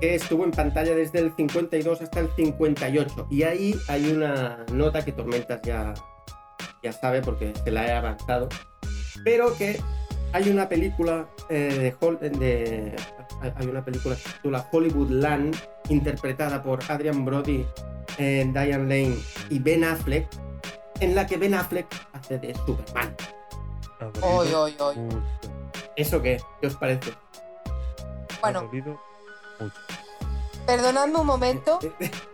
que 0.00 0.14
estuvo 0.14 0.44
en 0.44 0.52
pantalla 0.52 0.94
desde 0.94 1.18
el 1.18 1.34
52 1.36 2.00
hasta 2.00 2.20
el 2.20 2.30
58. 2.34 3.28
Y 3.30 3.42
ahí 3.42 3.78
hay 3.88 4.10
una 4.10 4.64
nota 4.72 5.04
que 5.04 5.12
Tormentas 5.12 5.60
ya, 5.62 5.92
ya 6.82 6.92
sabe 6.92 7.20
porque 7.20 7.52
se 7.62 7.70
la 7.70 7.86
he 7.86 7.92
avanzado 7.92 8.48
pero 9.24 9.56
que 9.56 9.80
hay 10.36 10.50
una 10.50 10.68
película 10.68 11.26
eh, 11.48 11.54
de, 11.78 11.96
Hol- 11.98 12.18
de- 12.18 12.94
hay- 13.56 13.66
una 13.66 13.84
película 13.84 14.14
que 14.14 14.20
se 14.22 14.30
titula 14.34 14.68
Hollywood 14.70 15.10
Land 15.10 15.56
interpretada 15.88 16.62
por 16.62 16.80
Adrian 16.88 17.24
Brody, 17.24 17.66
eh, 18.18 18.44
Diane 18.52 18.78
Lane 18.78 19.16
y 19.50 19.58
Ben 19.58 19.84
Affleck 19.84 20.28
en 21.00 21.14
la 21.14 21.26
que 21.26 21.36
Ben 21.38 21.54
Affleck 21.54 21.86
hace 22.12 22.38
de 22.38 22.54
Superman. 22.66 23.16
Ha 24.00 24.26
Oy, 24.26 24.52
oy, 24.54 24.76
oy. 24.78 24.96
¿Eso 25.96 26.20
qué? 26.20 26.38
¿Qué 26.60 26.66
os 26.66 26.74
parece? 26.76 27.12
Bueno, 28.42 28.68
mucho. 28.70 29.00
perdonadme 30.66 31.16
un 31.18 31.26
momento, 31.26 31.78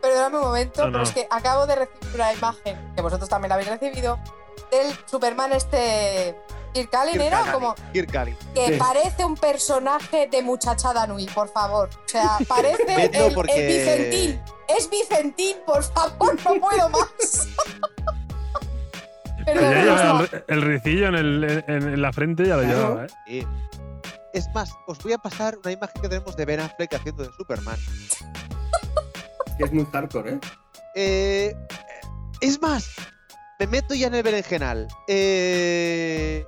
perdonadme 0.00 0.38
un 0.38 0.44
momento, 0.44 0.86
No, 0.86 0.92
pero 0.92 1.04
es 1.04 1.12
que 1.12 1.26
acabo 1.30 1.66
de 1.66 1.76
recibir 1.76 2.14
una 2.14 2.32
imagen, 2.32 2.92
que 2.96 3.02
vosotros 3.02 3.28
también 3.28 3.50
la 3.50 3.54
habéis 3.54 3.70
recibido, 3.70 4.18
del 4.72 4.92
Superman 5.06 5.52
este 5.52 6.36
Kirk 6.72 6.94
Allen, 6.94 7.12
Kirk 7.14 7.24
¿era? 7.26 7.40
Allen, 7.40 7.52
Como 7.52 7.74
Kirk 7.92 8.16
Allen. 8.16 8.36
que 8.54 8.66
Sí. 8.68 8.72
parece 8.78 9.24
un 9.24 9.36
personaje 9.36 10.28
de 10.30 10.42
muchachada 10.42 11.06
Nui, 11.06 11.26
por 11.26 11.48
favor. 11.52 11.88
O 11.92 12.08
sea, 12.08 12.38
parece 12.48 13.10
el, 13.26 13.34
porque- 13.34 13.52
el 13.54 14.10
Vicentín. 14.10 14.42
Es 14.76 14.88
Vicentín, 14.88 15.56
por 15.66 15.82
favor, 15.82 16.34
no 16.44 16.60
puedo 16.60 16.88
más. 16.88 17.48
Pero 19.44 19.60
ya 19.60 19.70
lleva 19.82 20.20
el, 20.20 20.44
el 20.48 20.62
ricillo 20.62 21.08
en, 21.08 21.14
el- 21.16 21.64
en- 21.66 21.88
en 21.94 22.00
la 22.02 22.12
frente, 22.12 22.46
ya 22.46 22.56
lo 22.56 22.62
Claro. 22.62 22.78
llevaba, 22.78 23.04
¿eh? 23.06 23.08
Sí. 23.26 23.46
Es 24.32 24.48
más, 24.54 24.70
os 24.86 24.98
voy 25.02 25.12
a 25.12 25.18
pasar 25.18 25.58
una 25.58 25.72
imagen 25.72 26.00
que 26.00 26.08
tenemos 26.08 26.36
de 26.36 26.44
Ben 26.46 26.60
Affleck 26.60 26.94
haciendo 26.94 27.24
de 27.24 27.30
Superman. 27.36 27.76
Que 29.58 29.64
es 29.64 29.72
muy 29.72 29.84
hardcore, 29.92 30.34
¿eh? 30.34 30.40
Eh, 30.94 31.56
es 32.40 32.60
más, 32.62 32.88
me 33.58 33.66
meto 33.66 33.94
ya 33.94 34.06
en 34.08 34.14
el 34.14 34.22
berenjenal. 34.22 34.88
Eh, 35.08 36.44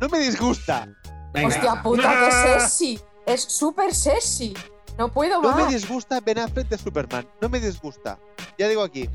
no 0.00 0.08
me 0.08 0.18
disgusta. 0.18 0.88
Venga. 1.32 1.48
Hostia 1.48 1.82
puta, 1.82 2.20
qué 2.20 2.32
sexy. 2.60 3.00
Es 3.26 3.42
súper 3.42 3.94
sexy. 3.94 4.54
No 4.98 5.08
puedo 5.08 5.42
No 5.42 5.54
me 5.54 5.64
más. 5.64 5.72
disgusta 5.72 6.20
Ben 6.20 6.38
Affleck 6.38 6.68
de 6.68 6.78
Superman. 6.78 7.26
No 7.40 7.48
me 7.48 7.60
disgusta. 7.60 8.18
Ya 8.58 8.68
digo 8.68 8.82
aquí. 8.82 9.08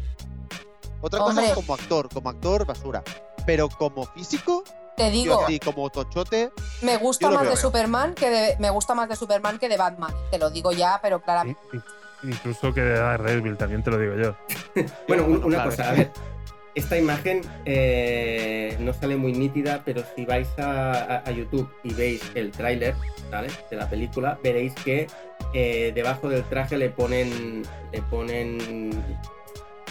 Otra 1.01 1.19
cosa 1.19 1.31
Hombre. 1.31 1.47
es 1.47 1.53
como 1.53 1.73
actor, 1.73 2.09
como 2.13 2.29
actor, 2.29 2.65
basura. 2.65 3.03
Pero 3.45 3.67
como 3.69 4.05
físico, 4.05 4.63
Te 4.95 5.05
yo 5.05 5.09
digo, 5.11 5.43
así 5.43 5.59
como 5.59 5.89
tochote, 5.89 6.51
me 6.83 6.97
gusta 6.97 7.31
más 7.31 7.41
veo. 7.41 7.51
de 7.51 7.57
Superman 7.57 8.13
que 8.13 8.29
de, 8.29 8.55
me 8.59 8.69
gusta 8.69 8.93
más 8.93 9.09
de 9.09 9.15
Superman 9.15 9.57
que 9.57 9.67
de 9.67 9.77
Batman. 9.77 10.13
Te 10.29 10.37
lo 10.37 10.51
digo 10.51 10.71
ya, 10.71 10.99
pero 11.01 11.19
claramente. 11.21 11.59
Incluso 12.21 12.71
que 12.71 12.81
de 12.81 12.99
Daredevil, 12.99 13.57
también 13.57 13.81
te 13.83 13.89
lo 13.89 13.97
digo 13.97 14.13
yo. 14.15 14.35
Bueno, 15.07 15.23
un- 15.23 15.31
Bueno, 15.41 15.47
una 15.47 15.55
claro. 15.55 15.69
cosa, 15.71 15.89
a 15.89 15.93
ver. 15.93 16.11
Esta 16.73 16.97
imagen 16.97 17.41
eh, 17.65 18.77
no 18.79 18.93
sale 18.93 19.17
muy 19.17 19.33
nítida, 19.33 19.81
pero 19.83 20.03
si 20.15 20.25
vais 20.25 20.47
a, 20.57 20.91
a- 21.17 21.23
a 21.25 21.31
YouTube 21.31 21.69
y 21.83 21.93
veis 21.93 22.21
el 22.33 22.51
tráiler 22.51 22.95
¿vale? 23.29 23.49
de 23.69 23.75
la 23.77 23.89
película, 23.89 24.39
veréis 24.41 24.73
que 24.75 25.07
eh, 25.53 25.91
debajo 25.93 26.29
del 26.29 26.43
traje 26.43 26.77
le 26.77 26.89
ponen, 26.89 27.63
le 27.91 28.01
ponen 28.03 28.91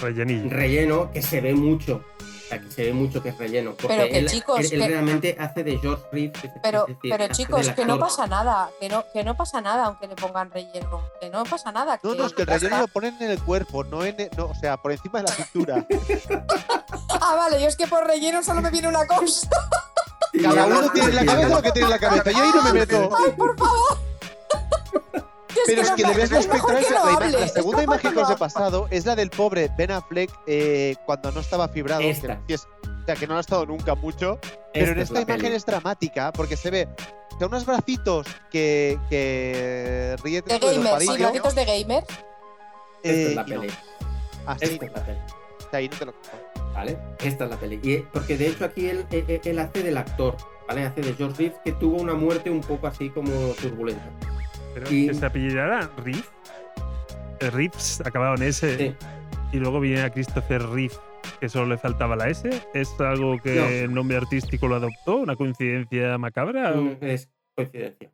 Rellenillo. 0.01 0.49
relleno 0.49 1.11
que 1.13 1.21
se 1.21 1.41
ve 1.43 1.55
mucho. 1.55 2.03
Sea, 2.51 2.61
que 2.61 2.71
se 2.73 2.83
ve 2.83 2.93
mucho 2.93 3.23
que 3.23 3.29
es 3.29 3.39
relleno. 3.39 3.71
Porque 3.71 3.87
Pero 3.89 4.05
que, 4.09 4.19
él, 4.19 4.27
chicos, 4.29 4.59
él- 4.59 4.65
él 4.73 4.81
que- 4.81 4.89
realmente 4.89 5.37
hace 5.39 5.63
de 5.65 5.79
George 5.79 6.03
Reeves. 6.11 6.45
es- 6.45 6.51
Pero, 6.63 6.81
decir, 6.87 6.97
pero 7.03 7.29
chicos, 7.29 7.69
que 7.71 7.85
no 7.85 7.99
pasa 7.99 8.27
nada, 8.27 8.71
que 8.81 8.89
no, 8.89 9.05
que 9.13 9.23
no 9.23 9.37
pasa 9.37 9.61
nada 9.61 9.85
aunque 9.87 10.09
le 10.09 10.17
pongan 10.17 10.51
relleno, 10.51 11.01
que 11.21 11.31
no 11.31 11.45
pasa 11.45 11.71
nada. 11.73 12.01
no, 12.03 12.15
no, 12.17 12.27
es 12.27 12.33
que 12.35 12.43
el 12.43 12.49
relleno 12.49 12.67
está. 12.77 12.81
lo 12.81 12.89
ponen 12.89 13.17
en 13.21 13.31
el 13.31 13.41
cuerpo, 13.43 13.85
no 13.85 14.05
en, 14.05 14.19
el- 14.21 14.31
no, 14.37 14.47
o 14.47 14.55
sea, 14.57 14.77
por 14.77 14.91
encima 14.93 15.21
de 15.23 15.29
la 15.29 15.33
cintura. 15.35 15.87
Ah, 17.23 17.35
vale, 17.37 17.61
yo 17.61 17.69
es 17.69 17.77
que 17.77 17.87
por 17.87 18.05
relleno 18.07 18.43
solo 18.43 18.61
me 18.63 18.71
viene 18.71 18.89
una 18.89 19.07
cosa. 19.07 19.49
Cada 20.43 20.67
uno 20.67 20.83
no- 20.83 20.91
tiene 20.93 21.09
en 21.11 21.15
la 21.17 21.25
cabeza 21.27 21.49
lo 21.49 21.63
que 21.63 21.73
tiene 21.73 21.85
en 21.87 21.91
la 21.91 21.99
cabeza. 21.99 22.31
Yo 22.31 22.43
ahí 22.43 22.51
no 22.55 22.63
me 22.63 22.73
meto. 22.73 23.11
Ay, 23.17 23.33
por 23.37 23.57
favor. 23.59 23.99
Yo 25.55 25.63
Pero 25.67 25.83
es 25.83 25.91
que 25.91 26.03
le 26.03 26.15
ves 26.15 26.31
La, 26.31 27.29
la 27.31 27.49
segunda 27.49 27.83
imagen 27.83 28.13
que 28.13 28.19
os 28.21 28.31
he 28.31 28.37
pasado 28.37 28.87
es 28.91 29.05
la 29.07 29.17
del 29.17 29.31
pobre 29.31 29.71
Ben 29.77 29.91
Affleck 29.91 30.31
eh, 30.47 30.95
cuando 31.07 31.31
no 31.33 31.41
estaba 31.41 31.69
fibrado. 31.69 32.03
Esta. 32.03 32.41
es- 32.49 32.67
o 32.83 33.05
sea, 33.07 33.15
que 33.17 33.27
no 33.27 33.33
lo 33.35 33.39
ha 33.39 33.41
estado 33.41 33.67
nunca 33.67 33.95
mucho. 33.95 34.39
Pero 34.73 34.93
en 34.93 34.99
es 34.99 35.05
esta 35.09 35.21
imagen 35.23 35.41
peli. 35.43 35.57
es 35.57 35.67
dramática 35.67 36.33
porque 36.33 36.57
se 36.57 36.71
ve 36.71 36.89
o 37.35 37.39
sea, 37.39 37.47
unos 37.49 37.65
bracitos 37.67 38.27
que, 38.51 38.99
que 39.09 40.17
ríete 40.23 40.55
De 40.55 40.61
tú 40.61 40.67
de 40.69 40.77
los 40.77 40.85
gamer, 40.85 41.01
sí, 41.01 41.23
bracitos 41.23 41.55
de 41.55 41.65
gamer. 41.65 42.05
Esta 43.03 43.11
es 43.11 43.29
eh, 43.31 43.35
la 43.35 43.43
no. 43.43 43.61
peli. 43.61 43.73
Así, 44.47 44.65
Esta 44.65 44.85
es 44.87 44.93
la 44.93 45.05
peli. 45.05 45.19
o 45.19 45.71
sea, 45.71 45.79
ahí 45.79 45.89
no 45.89 45.97
te 45.99 46.05
lo. 46.07 46.15
¿Vale? 46.75 46.99
Esta 47.25 47.45
es 47.45 47.51
la 47.51 47.57
peli. 47.57 47.81
Y, 47.83 47.99
porque 48.13 48.37
de 48.37 48.47
hecho 48.49 48.65
aquí 48.65 48.89
él, 48.89 49.07
él- 49.11 49.41
él 49.43 49.59
hace 49.59 49.83
del 49.83 49.97
actor, 49.97 50.37
¿vale? 50.69 50.85
Hace 50.85 51.01
de 51.01 51.15
George 51.15 51.37
Reeves 51.39 51.59
que 51.65 51.73
tuvo 51.73 51.97
una 52.01 52.15
muerte 52.15 52.51
un 52.51 52.61
poco 52.61 52.87
así 52.87 53.11
como 53.11 53.31
turbulenta. 53.61 54.09
Pero 54.75 54.87
Y- 54.91 55.09
que 55.09 55.15
se 55.15 55.27
apellidara 55.27 55.91
Reeve. 55.99 56.23
eh, 57.41 57.51
Reeves, 57.51 58.01
acabado 58.05 58.35
en 58.37 58.43
S. 58.45 58.77
Sí. 58.77 58.95
Y 59.53 59.57
luego 59.59 59.81
viene 59.81 60.03
a 60.03 60.11
Christopher 60.11 60.63
Reeve, 60.63 60.95
que 61.41 61.49
solo 61.49 61.67
le 61.67 61.79
faltaba 61.79 62.15
la 62.17 62.29
S. 62.29 62.49
¿Es 62.75 62.89
algo 63.01 63.39
que 63.39 63.55
No. 63.57 63.67
el 63.67 63.95
nombre 63.95 64.17
artístico 64.17 64.69
lo 64.69 64.77
adoptó? 64.77 65.17
¿Una 65.17 65.37
coincidencia 65.37 66.17
macabra? 66.19 66.73
Mm, 66.73 66.99
Es 67.01 67.29
coincidencia. 67.57 68.11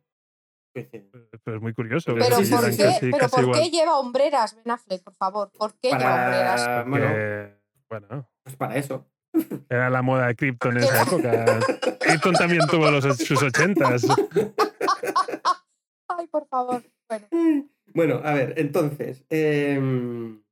Coincidencia. 0.73 1.19
Pero 1.43 1.57
es 1.57 1.61
muy 1.63 1.73
curioso. 1.73 2.13
Pero 2.15 2.35
¿por 2.37 2.43
qué, 2.43 2.49
casi- 2.49 2.99
pero 3.01 3.17
casi 3.17 3.41
¿por 3.41 3.51
qué 3.51 3.69
lleva 3.69 3.99
hombreras, 3.99 4.55
Ben 4.55 4.71
Affleck, 4.71 5.03
por 5.03 5.13
favor? 5.15 5.51
¿Por 5.57 5.73
qué 5.79 5.89
lleva 5.89 6.23
hombreras? 6.25 6.61
Para, 6.61 6.83
bueno, 6.83 7.07
Que, 7.07 7.55
bueno, 7.89 8.29
pues 8.43 8.55
para 8.55 8.75
eso. 8.77 9.05
era 9.69 9.89
la 9.89 10.01
moda 10.01 10.27
de 10.27 10.35
Krypton 10.35 10.77
en 10.77 10.83
esa 10.83 11.01
época. 11.03 11.45
Krypton 11.99 12.33
también 12.33 12.61
tuvo 12.67 12.89
los, 12.89 13.03
sus 13.17 13.41
ochentas. 13.43 14.05
Ay, 16.27 16.29
por 16.31 16.47
favor. 16.47 16.83
Bueno, 17.07 17.27
Bueno, 17.93 18.21
a 18.23 18.33
ver, 18.33 18.53
entonces, 18.57 19.25
em, 19.29 20.43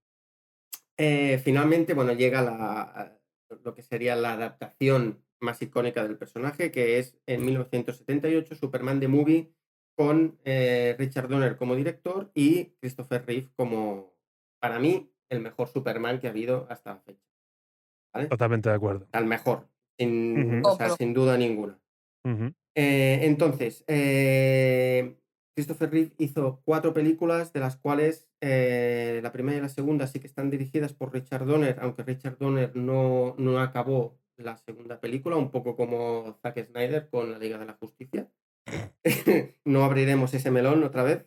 eh, 0.98 1.40
finalmente, 1.44 1.94
bueno, 1.94 2.14
llega 2.14 2.42
la, 2.42 3.20
lo 3.64 3.76
que 3.76 3.82
sería 3.82 4.16
la 4.16 4.34
adaptación 4.34 5.22
más 5.42 5.62
icónica 5.62 6.04
del 6.04 6.18
personaje, 6.18 6.72
que 6.72 6.98
es 6.98 7.20
en 7.26 7.46
1978 7.46 8.56
Superman 8.56 9.02
the 9.02 9.10
Movie 9.10 9.54
con 9.98 10.40
eh, 10.46 10.96
Richard 10.98 11.28
Donner 11.28 11.58
como 11.58 11.76
director 11.76 12.32
y 12.34 12.76
Christopher 12.80 13.26
Reeve 13.26 13.52
como, 13.56 14.14
para 14.62 14.80
mí, 14.80 15.12
el 15.30 15.42
mejor 15.42 15.68
Superman 15.68 16.20
que 16.20 16.28
ha 16.28 16.32
habido 16.32 16.68
hasta 16.70 16.94
la 16.96 17.00
fecha. 17.02 17.28
¿Vale? 18.14 18.28
Totalmente 18.28 18.70
de 18.70 18.76
acuerdo. 18.76 19.08
Al 19.12 19.26
mejor, 19.26 19.68
sin, 19.98 20.66
o 20.66 20.76
sea, 20.78 20.90
sin 20.92 21.14
duda 21.14 21.38
ninguna. 21.38 21.78
Eh, 22.76 23.20
entonces, 23.24 23.84
eh, 23.88 25.18
Christopher 25.56 25.90
Reeve 25.90 26.12
hizo 26.18 26.62
cuatro 26.66 26.94
películas, 26.94 27.54
de 27.54 27.62
las 27.62 27.78
cuales 27.78 28.28
eh, 28.42 29.22
la 29.24 29.32
primera 29.32 29.58
y 29.58 29.62
la 29.62 29.70
segunda 29.70 30.06
sí 30.06 30.20
que 30.20 30.28
están 30.28 30.50
dirigidas 30.50 30.94
por 30.94 31.14
Richard 31.14 31.46
Donner, 31.46 31.78
aunque 31.80 32.04
Richard 32.04 32.38
Donner 32.38 32.76
no, 32.76 33.36
no 33.38 33.60
acabó 33.60 34.20
la 34.38 34.58
segunda 34.58 35.00
película, 35.00 35.38
un 35.38 35.52
poco 35.52 35.78
como 35.78 36.38
Zack 36.42 36.68
Snyder 36.68 37.08
con 37.10 37.32
la 37.32 37.40
Liga 37.40 37.58
de 37.58 37.66
la 37.66 37.74
Justicia. 37.74 38.30
no 39.66 39.84
abriremos 39.86 40.34
ese 40.34 40.52
melón 40.52 40.84
otra 40.84 41.04
vez, 41.04 41.26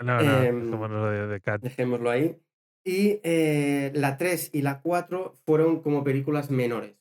No, 0.00 0.22
no, 0.22 0.40
dejémonos 0.40 1.10
de, 1.10 1.26
de 1.26 1.40
Cat. 1.40 1.60
dejémoslo 1.60 2.10
ahí. 2.10 2.40
Y 2.84 3.20
eh, 3.24 3.90
la 3.94 4.16
3 4.16 4.50
y 4.54 4.62
la 4.62 4.80
4 4.80 5.34
fueron 5.44 5.82
como 5.82 6.04
películas 6.04 6.50
menores, 6.50 6.96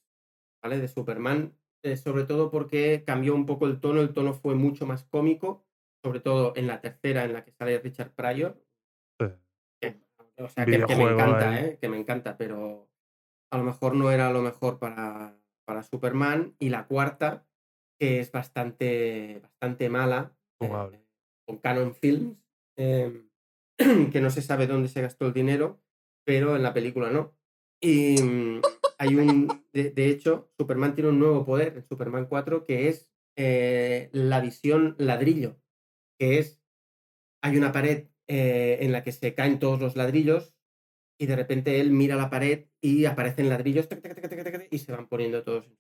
¿vale? 0.62 0.80
De 0.80 0.88
Superman, 0.88 1.54
eh, 1.84 1.96
sobre 1.96 2.24
todo 2.24 2.50
porque 2.50 3.04
cambió 3.06 3.36
un 3.36 3.46
poco 3.46 3.68
el 3.68 3.80
tono, 3.80 4.02
el 4.02 4.12
tono 4.12 4.34
fue 4.34 4.56
mucho 4.56 4.86
más 4.88 5.04
cómico, 5.06 5.64
sobre 6.06 6.20
todo 6.20 6.54
en 6.56 6.68
la 6.68 6.82
tercera 6.82 7.24
en 7.24 7.34
la 7.34 7.44
que 7.44 7.52
sale 7.52 7.80
Richard 7.80 8.12
Pryor. 8.12 8.62
Sí. 9.20 9.88
o 10.38 10.48
sea, 10.48 10.64
que, 10.64 10.86
que 10.86 10.96
me 10.96 11.04
encanta. 11.04 11.60
¿eh? 11.60 11.80
Que 11.82 11.90
me 11.90 11.98
encanta, 11.98 12.38
pero 12.38 12.92
a 13.52 13.58
lo 13.58 13.64
mejor 13.64 13.96
no 13.96 14.12
era 14.12 14.32
lo 14.32 14.44
mejor 14.44 14.78
para, 14.78 15.36
para 15.66 15.82
Superman. 15.82 16.56
Y 16.60 16.70
la 16.70 16.86
cuarta, 16.86 17.48
que 18.00 18.20
es 18.20 18.32
bastante, 18.32 19.40
bastante 19.42 19.90
mala, 19.90 20.38
eh, 20.60 21.02
con 21.48 21.58
Canon 21.58 21.96
Films, 21.96 22.38
eh, 22.78 23.26
que 24.12 24.22
no 24.22 24.30
se 24.30 24.44
sabe 24.44 24.68
dónde 24.68 24.90
se 24.90 25.02
gastó 25.02 25.26
el 25.26 25.34
dinero, 25.34 25.82
pero 26.24 26.56
en 26.56 26.62
la 26.62 26.76
película 26.76 27.10
no. 27.10 27.34
Y 27.82 28.22
mm, 28.22 28.62
hay 29.00 29.16
un, 29.16 29.66
de, 29.74 29.90
de 29.90 30.10
hecho, 30.12 30.52
Superman 30.56 30.94
tiene 30.94 31.10
un 31.10 31.18
nuevo 31.18 31.44
poder 31.44 31.74
en 31.76 31.84
Superman 31.84 32.28
4 32.28 32.64
que 32.64 32.90
es 32.90 33.10
eh, 33.38 34.10
la 34.14 34.40
visión 34.40 34.96
ladrillo, 34.98 35.58
que 36.20 36.40
es, 36.40 36.60
hay 37.44 37.58
una 37.58 37.72
pared 37.72 38.08
eh, 38.28 38.78
en 38.82 38.92
la 38.92 39.04
que 39.04 39.12
se 39.12 39.34
caen 39.34 39.60
todos 39.60 39.80
los 39.80 39.96
ladrillos 39.96 40.54
y 41.20 41.28
de 41.28 41.36
repente 41.36 41.80
él 41.80 41.92
mira 41.92 42.16
la 42.16 42.30
pared 42.30 42.66
y 42.82 43.06
aparecen 43.06 43.50
ladrillos 43.50 43.88
tac, 43.88 44.02
tac, 44.02 44.20
tac, 44.20 44.68
y 44.72 44.78
se 44.80 44.92
van 44.92 45.08
poniendo 45.08 45.44
todos. 45.44 45.72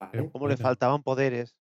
Vale, 0.00 0.30
Como 0.30 0.48
le 0.48 0.56
faltaban 0.56 1.02
poderes. 1.02 1.56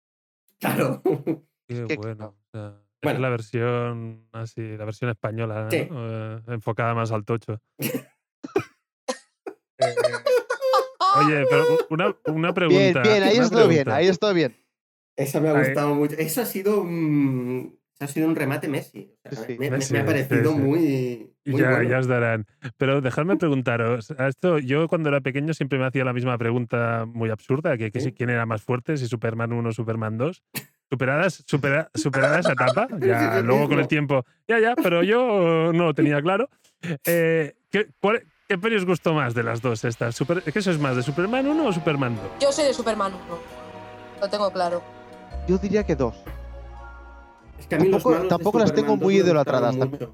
claro. 0.59 1.01
Qué 1.67 1.85
que, 1.87 1.95
bueno. 1.95 2.15
claro. 2.15 2.35
o 2.35 2.49
sea, 2.51 2.83
Bueno. 3.01 3.17
Es 3.17 3.21
la 3.21 3.29
versión 3.29 4.27
así, 4.33 4.61
la 4.77 4.85
versión 4.85 5.09
española, 5.09 5.69
Sí. 5.71 5.87
¿no? 5.89 6.35
Eh, 6.37 6.41
enfocada 6.47 6.93
más 6.93 7.11
al 7.11 7.25
tocho. 7.25 7.61
Eh, 9.83 11.25
oye, 11.25 11.43
pero 11.49 11.65
una, 11.89 12.15
una 12.27 12.53
pregunta. 12.53 13.01
Bien, 13.01 13.03
bien, 13.03 13.23
ahí 13.23 13.37
estuvo 13.37 13.67
bien, 13.67 13.89
ahí 13.89 14.07
estuvo 14.07 14.31
bien. 14.31 14.55
Eso 15.21 15.41
me 15.41 15.49
ha 15.49 15.53
gustado 15.59 15.95
mucho. 15.95 16.15
Eso 16.17 16.41
ha 16.41 16.45
sido 16.45 16.81
un, 16.81 17.77
ha 17.99 18.07
sido 18.07 18.27
un 18.27 18.35
remate 18.35 18.67
Messi. 18.67 19.13
O 19.23 19.29
sea, 19.35 19.45
Sí, 19.45 19.55
me, 19.59 19.69
me- 19.69 19.77
Messi, 19.77 19.93
me 19.93 19.99
ha 19.99 20.05
parecido 20.05 20.51
sí. 20.53 20.57
muy, 20.59 21.33
muy 21.45 21.61
ya, 21.61 21.69
bueno. 21.71 21.89
ya 21.89 21.99
os 21.99 22.07
darán. 22.07 22.45
Pero 22.77 23.01
dejadme 23.01 23.35
preguntaros, 23.37 24.11
a 24.17 24.27
esto 24.27 24.59
yo 24.59 24.87
cuando 24.87 25.09
era 25.09 25.21
pequeño 25.21 25.53
siempre 25.53 25.77
me 25.79 25.85
hacía 25.85 26.03
la 26.05 26.13
muy 26.13 27.05
muy 27.05 27.29
absurda, 27.29 27.77
que, 27.77 27.91
que 27.91 27.99
Sí. 27.99 28.07
si 28.07 28.11
quién 28.13 28.29
era 28.29 28.45
más 28.45 28.61
fuerte, 28.61 28.97
si 28.97 29.07
Superman 29.07 29.53
1 29.53 29.69
o 29.69 29.71
Superman 29.71 30.17
2. 30.17 30.43
Superadas, 30.89 31.45
supera- 31.47 31.89
superada 31.93 32.39
esa 32.39 32.51
etapa, 32.51 32.87
ya 32.99 33.41
luego 33.41 33.69
con 33.69 33.79
el 33.79 33.87
tiempo, 33.87 34.25
ya, 34.45 34.59
ya, 34.59 34.75
pero 34.75 35.03
yo 35.03 35.71
no 35.73 35.85
lo 35.85 35.93
tenía 35.93 36.21
claro. 36.21 36.49
Eh, 37.05 37.53
¿qué, 37.69 37.87
cuál- 38.01 38.23
¿Qué 38.49 38.57
peli 38.57 38.75
os 38.75 38.83
gustó 38.85 39.13
más 39.13 39.33
de 39.33 39.43
las 39.43 39.61
dos 39.61 39.85
estas? 39.85 40.13
Super- 40.13 40.43
¿Qué 40.43 40.59
eso 40.59 40.69
es 40.71 40.79
más, 40.79 40.97
de 40.97 41.01
Superman 41.03 41.47
1 41.47 41.65
o 41.65 41.71
Superman 41.71 42.17
2? 42.17 42.25
yo 42.41 42.51
soy 42.51 42.65
de 42.65 42.73
Superman 42.73 43.13
1. 43.13 43.39
Lo 44.19 44.29
tengo 44.29 44.51
claro. 44.51 44.83
Yo 45.47 45.57
diría 45.57 45.83
que 45.85 45.95
dos. 45.95 46.15
Es 47.59 47.67
que 47.67 47.75
a 47.75 47.79
mí 47.79 47.85
los 47.89 48.01
Tampoco- 48.03 48.09
malos 48.11 48.23
de 48.23 48.29
tampoco 48.29 48.59
las 48.59 48.73
tengo 48.73 48.89
2 48.91 48.99
muy 48.99 49.15
idolatradas 49.17 49.77
también. 49.77 50.09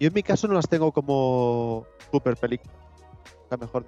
Yo 0.00 0.08
en 0.08 0.14
mi 0.14 0.22
caso 0.22 0.48
no 0.48 0.54
las 0.54 0.68
tengo 0.68 0.92
como 0.92 1.86
super 2.10 2.36
película. 2.36 2.72
La 3.50 3.56
mejor. 3.56 3.84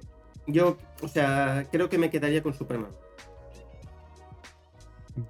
Yo, 0.46 0.76
o 1.02 1.08
sea, 1.08 1.66
creo 1.70 1.88
que 1.88 1.98
me 1.98 2.10
quedaría 2.10 2.42
con 2.42 2.52
Superman. 2.52 2.90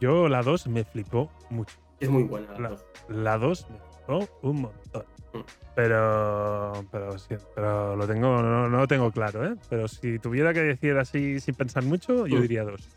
Yo 0.00 0.28
la 0.28 0.42
2 0.42 0.66
me 0.68 0.84
flipó 0.84 1.30
mucho. 1.50 1.76
Es 2.00 2.09
muy 2.09 2.22
buena 2.24 2.48
la 2.53 2.57
Claro. 2.57 2.76
dos. 2.76 2.84
La 3.09 3.38
2 3.38 3.66
me 3.70 3.78
gustó 3.78 4.38
un 4.42 4.61
montón. 4.62 5.05
Mm. 5.34 5.38
Pero, 5.74 6.72
pero, 6.90 7.18
sí, 7.18 7.34
pero 7.55 7.96
lo 7.96 8.07
tengo, 8.07 8.42
no, 8.42 8.68
no 8.68 8.78
lo 8.78 8.86
tengo 8.86 9.11
claro, 9.11 9.46
¿eh? 9.46 9.55
Pero 9.70 9.88
si 9.88 10.18
tuviera 10.18 10.53
que 10.53 10.61
decir 10.61 10.96
así 10.98 11.40
sin 11.40 11.55
pensar 11.55 11.82
mucho, 11.84 12.26
yo 12.26 12.38
Mm. 12.38 12.42
diría 12.42 12.64
2. 12.64 12.88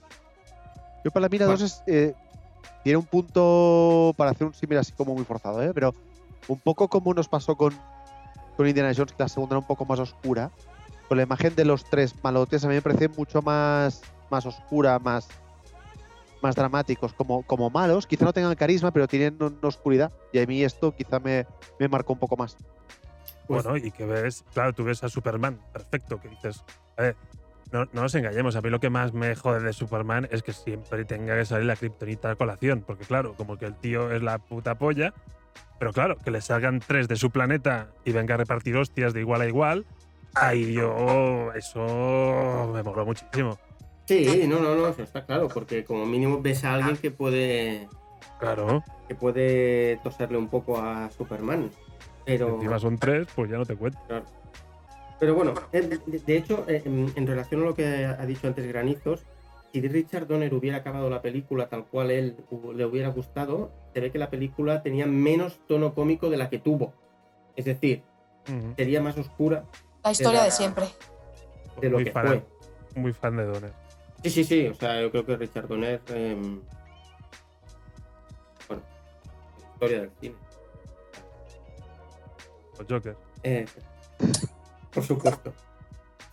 Yo 1.06 1.12
para 1.12 1.26
la 1.26 1.30
Bueno. 1.30 1.52
dos 1.52 1.62
es, 1.62 1.84
eh, 1.86 2.16
tiene 2.84 2.98
un 2.98 3.06
punto 3.06 4.12
para 4.18 4.32
hacer 4.32 4.48
un 4.48 4.56
símil 4.56 4.80
así 4.80 4.92
como 4.92 5.14
muy 5.14 5.24
forzado, 5.24 5.62
¿eh? 5.62 5.72
Pero 5.72 5.94
un 6.48 6.60
poco 6.60 6.88
como 6.88 7.14
nos 7.14 7.30
pasó 7.30 7.56
con, 7.56 7.78
con 8.58 8.68
Indiana 8.68 8.92
Jones, 8.96 9.12
que 9.14 9.22
la 9.22 9.30
segunda 9.30 9.54
era 9.54 9.60
un 9.60 9.68
poco 9.68 9.86
más 9.86 10.00
oscura. 10.00 10.52
con 11.08 11.18
la 11.18 11.24
imagen 11.24 11.54
de 11.56 11.64
los 11.64 11.88
tres 11.88 12.16
malotes 12.24 12.66
a 12.66 12.68
mí 12.68 12.74
me 12.74 12.82
parece 12.82 13.08
mucho 13.08 13.44
más, 13.44 14.02
más 14.32 14.48
oscura, 14.48 14.98
más, 14.98 15.28
más 16.42 16.56
dramáticos, 16.56 17.14
como, 17.14 17.44
como 17.44 17.70
malos. 17.70 18.08
Quizá 18.08 18.26
no 18.26 18.34
tengan 18.34 18.56
carisma, 18.56 18.90
pero 18.90 19.08
tienen 19.08 19.38
una 19.40 19.68
oscuridad. 19.68 20.12
Y 20.34 20.40
a 20.40 20.48
mí 20.48 20.64
esto 20.64 20.92
quizá 20.92 21.20
me, 21.20 21.46
me 21.80 21.88
marcó 21.88 22.14
un 22.14 22.20
poco 22.20 22.36
más. 22.36 22.58
Pues- 23.46 23.64
Bueno, 23.64 23.78
y 23.78 23.92
que 23.92 24.08
ves, 24.08 24.44
claro, 24.56 24.74
tú 24.74 24.84
ves 24.84 25.04
a 25.04 25.10
Superman, 25.10 25.60
perfecto, 25.72 26.20
que 26.20 26.30
dices, 26.30 26.64
a 26.98 27.04
ver, 27.04 27.16
no, 27.76 27.90
no 27.92 28.04
nos 28.04 28.16
engañemos, 28.16 28.56
a 28.56 28.62
mí 28.62 28.70
lo 28.70 28.80
que 28.80 28.90
más 28.90 29.14
me 29.14 29.36
jode 29.36 29.62
de 29.62 29.74
Superman 29.74 30.30
es 30.32 30.44
que 30.44 30.54
siempre 30.54 31.04
tenga 31.04 31.38
que 31.38 31.46
salir 31.46 31.66
la 31.66 31.76
kriptonita 31.76 32.32
a 32.32 32.36
colación, 32.36 32.84
porque 32.86 33.04
claro, 33.04 33.34
como 33.36 33.58
que 33.58 33.66
el 33.66 33.76
tío 33.76 34.12
es 34.12 34.24
la 34.24 34.38
puta 34.38 34.76
polla, 34.76 35.14
pero 35.78 35.92
claro, 35.92 36.16
que 36.18 36.32
le 36.32 36.40
salgan 36.40 36.80
tres 36.80 37.10
de 37.10 37.18
su 37.18 37.32
planeta 37.32 37.90
y 38.06 38.14
venga 38.14 38.36
a 38.36 38.38
repartir 38.38 38.78
hostias 38.78 39.14
de 39.14 39.20
igual 39.20 39.42
a 39.42 39.48
igual, 39.48 39.86
ahí 40.36 40.74
yo, 40.74 41.52
eso 41.54 42.72
me 42.74 42.82
moló 42.82 43.06
muchísimo. 43.06 43.60
Sí, 44.06 44.46
no, 44.48 44.60
no, 44.60 44.76
no, 44.76 44.88
eso 44.88 45.04
está 45.04 45.26
claro, 45.26 45.50
porque 45.50 45.84
como 45.84 46.06
mínimo 46.06 46.42
ves 46.42 46.64
a 46.64 46.76
alguien 46.76 46.96
que 46.96 47.12
puede 47.12 47.90
Claro, 48.40 48.84
que 49.08 49.16
puede 49.16 49.98
toserle 49.98 50.38
un 50.38 50.48
poco 50.48 50.78
a 50.78 51.10
Superman. 51.10 51.72
Pero, 52.26 52.56
encima 52.56 52.80
son 52.80 52.98
tres, 52.98 53.28
pues 53.36 53.50
ya 53.50 53.58
no 53.58 53.66
te 53.66 53.76
cuento. 53.76 54.00
Pero 55.20 55.36
bueno, 55.36 55.54
eh, 55.72 55.82
de, 56.06 56.38
hecho, 56.38 56.66
eh, 56.68 56.82
en, 56.86 57.12
en 57.16 57.28
relación 57.28 57.62
a 57.62 57.66
lo 57.66 57.76
que 57.76 58.06
ha 58.06 58.26
dicho 58.26 58.48
antes 58.48 58.68
Granizos, 58.68 59.24
si 59.72 59.82
Richard 59.88 60.28
Donner 60.28 60.54
hubiera 60.54 60.78
acabado 60.78 61.10
la 61.10 61.22
película 61.22 61.68
tal 61.68 61.86
cual 61.86 62.12
él 62.12 62.38
le 62.76 62.86
hubiera 62.86 63.10
gustado, 63.10 63.72
se 63.94 64.00
ve 64.00 64.12
que 64.12 64.18
la 64.18 64.30
película 64.30 64.82
tenía 64.82 65.06
menos 65.06 65.60
tono 65.68 65.94
cómico 65.94 66.30
de 66.30 66.38
la 66.38 66.50
que 66.50 66.60
tuvo. 66.60 66.94
Es 67.56 67.66
decir, 67.66 68.02
sería 68.78 69.02
más 69.02 69.18
oscura 69.18 69.66
La 70.04 70.12
historia 70.12 70.40
la- 70.40 70.46
de 70.46 70.52
siempre. 70.52 70.86
de 71.82 71.90
lo 71.90 71.98
muy 71.98 72.06
que 72.06 72.12
fan, 72.12 72.28
fue. 72.28 72.44
Muy 73.02 73.12
fan 73.14 73.36
de 73.38 73.44
Donner. 73.46 73.74
Sí, 74.24 74.30
sí, 74.30 74.44
sí. 74.46 74.68
O 74.68 74.74
sea, 74.76 75.02
yo 75.02 75.12
creo 75.12 75.26
que 75.26 75.36
Richard 75.36 75.68
Donner. 75.68 76.02
eh, 76.10 76.36
bueno, 78.68 78.84
historia 79.74 80.00
del 80.02 80.12
cine. 80.22 80.36
Los 82.80 82.88
Joker. 82.90 83.16
Eh, 83.44 83.66
por 84.96 85.04
supuesto. 85.04 85.54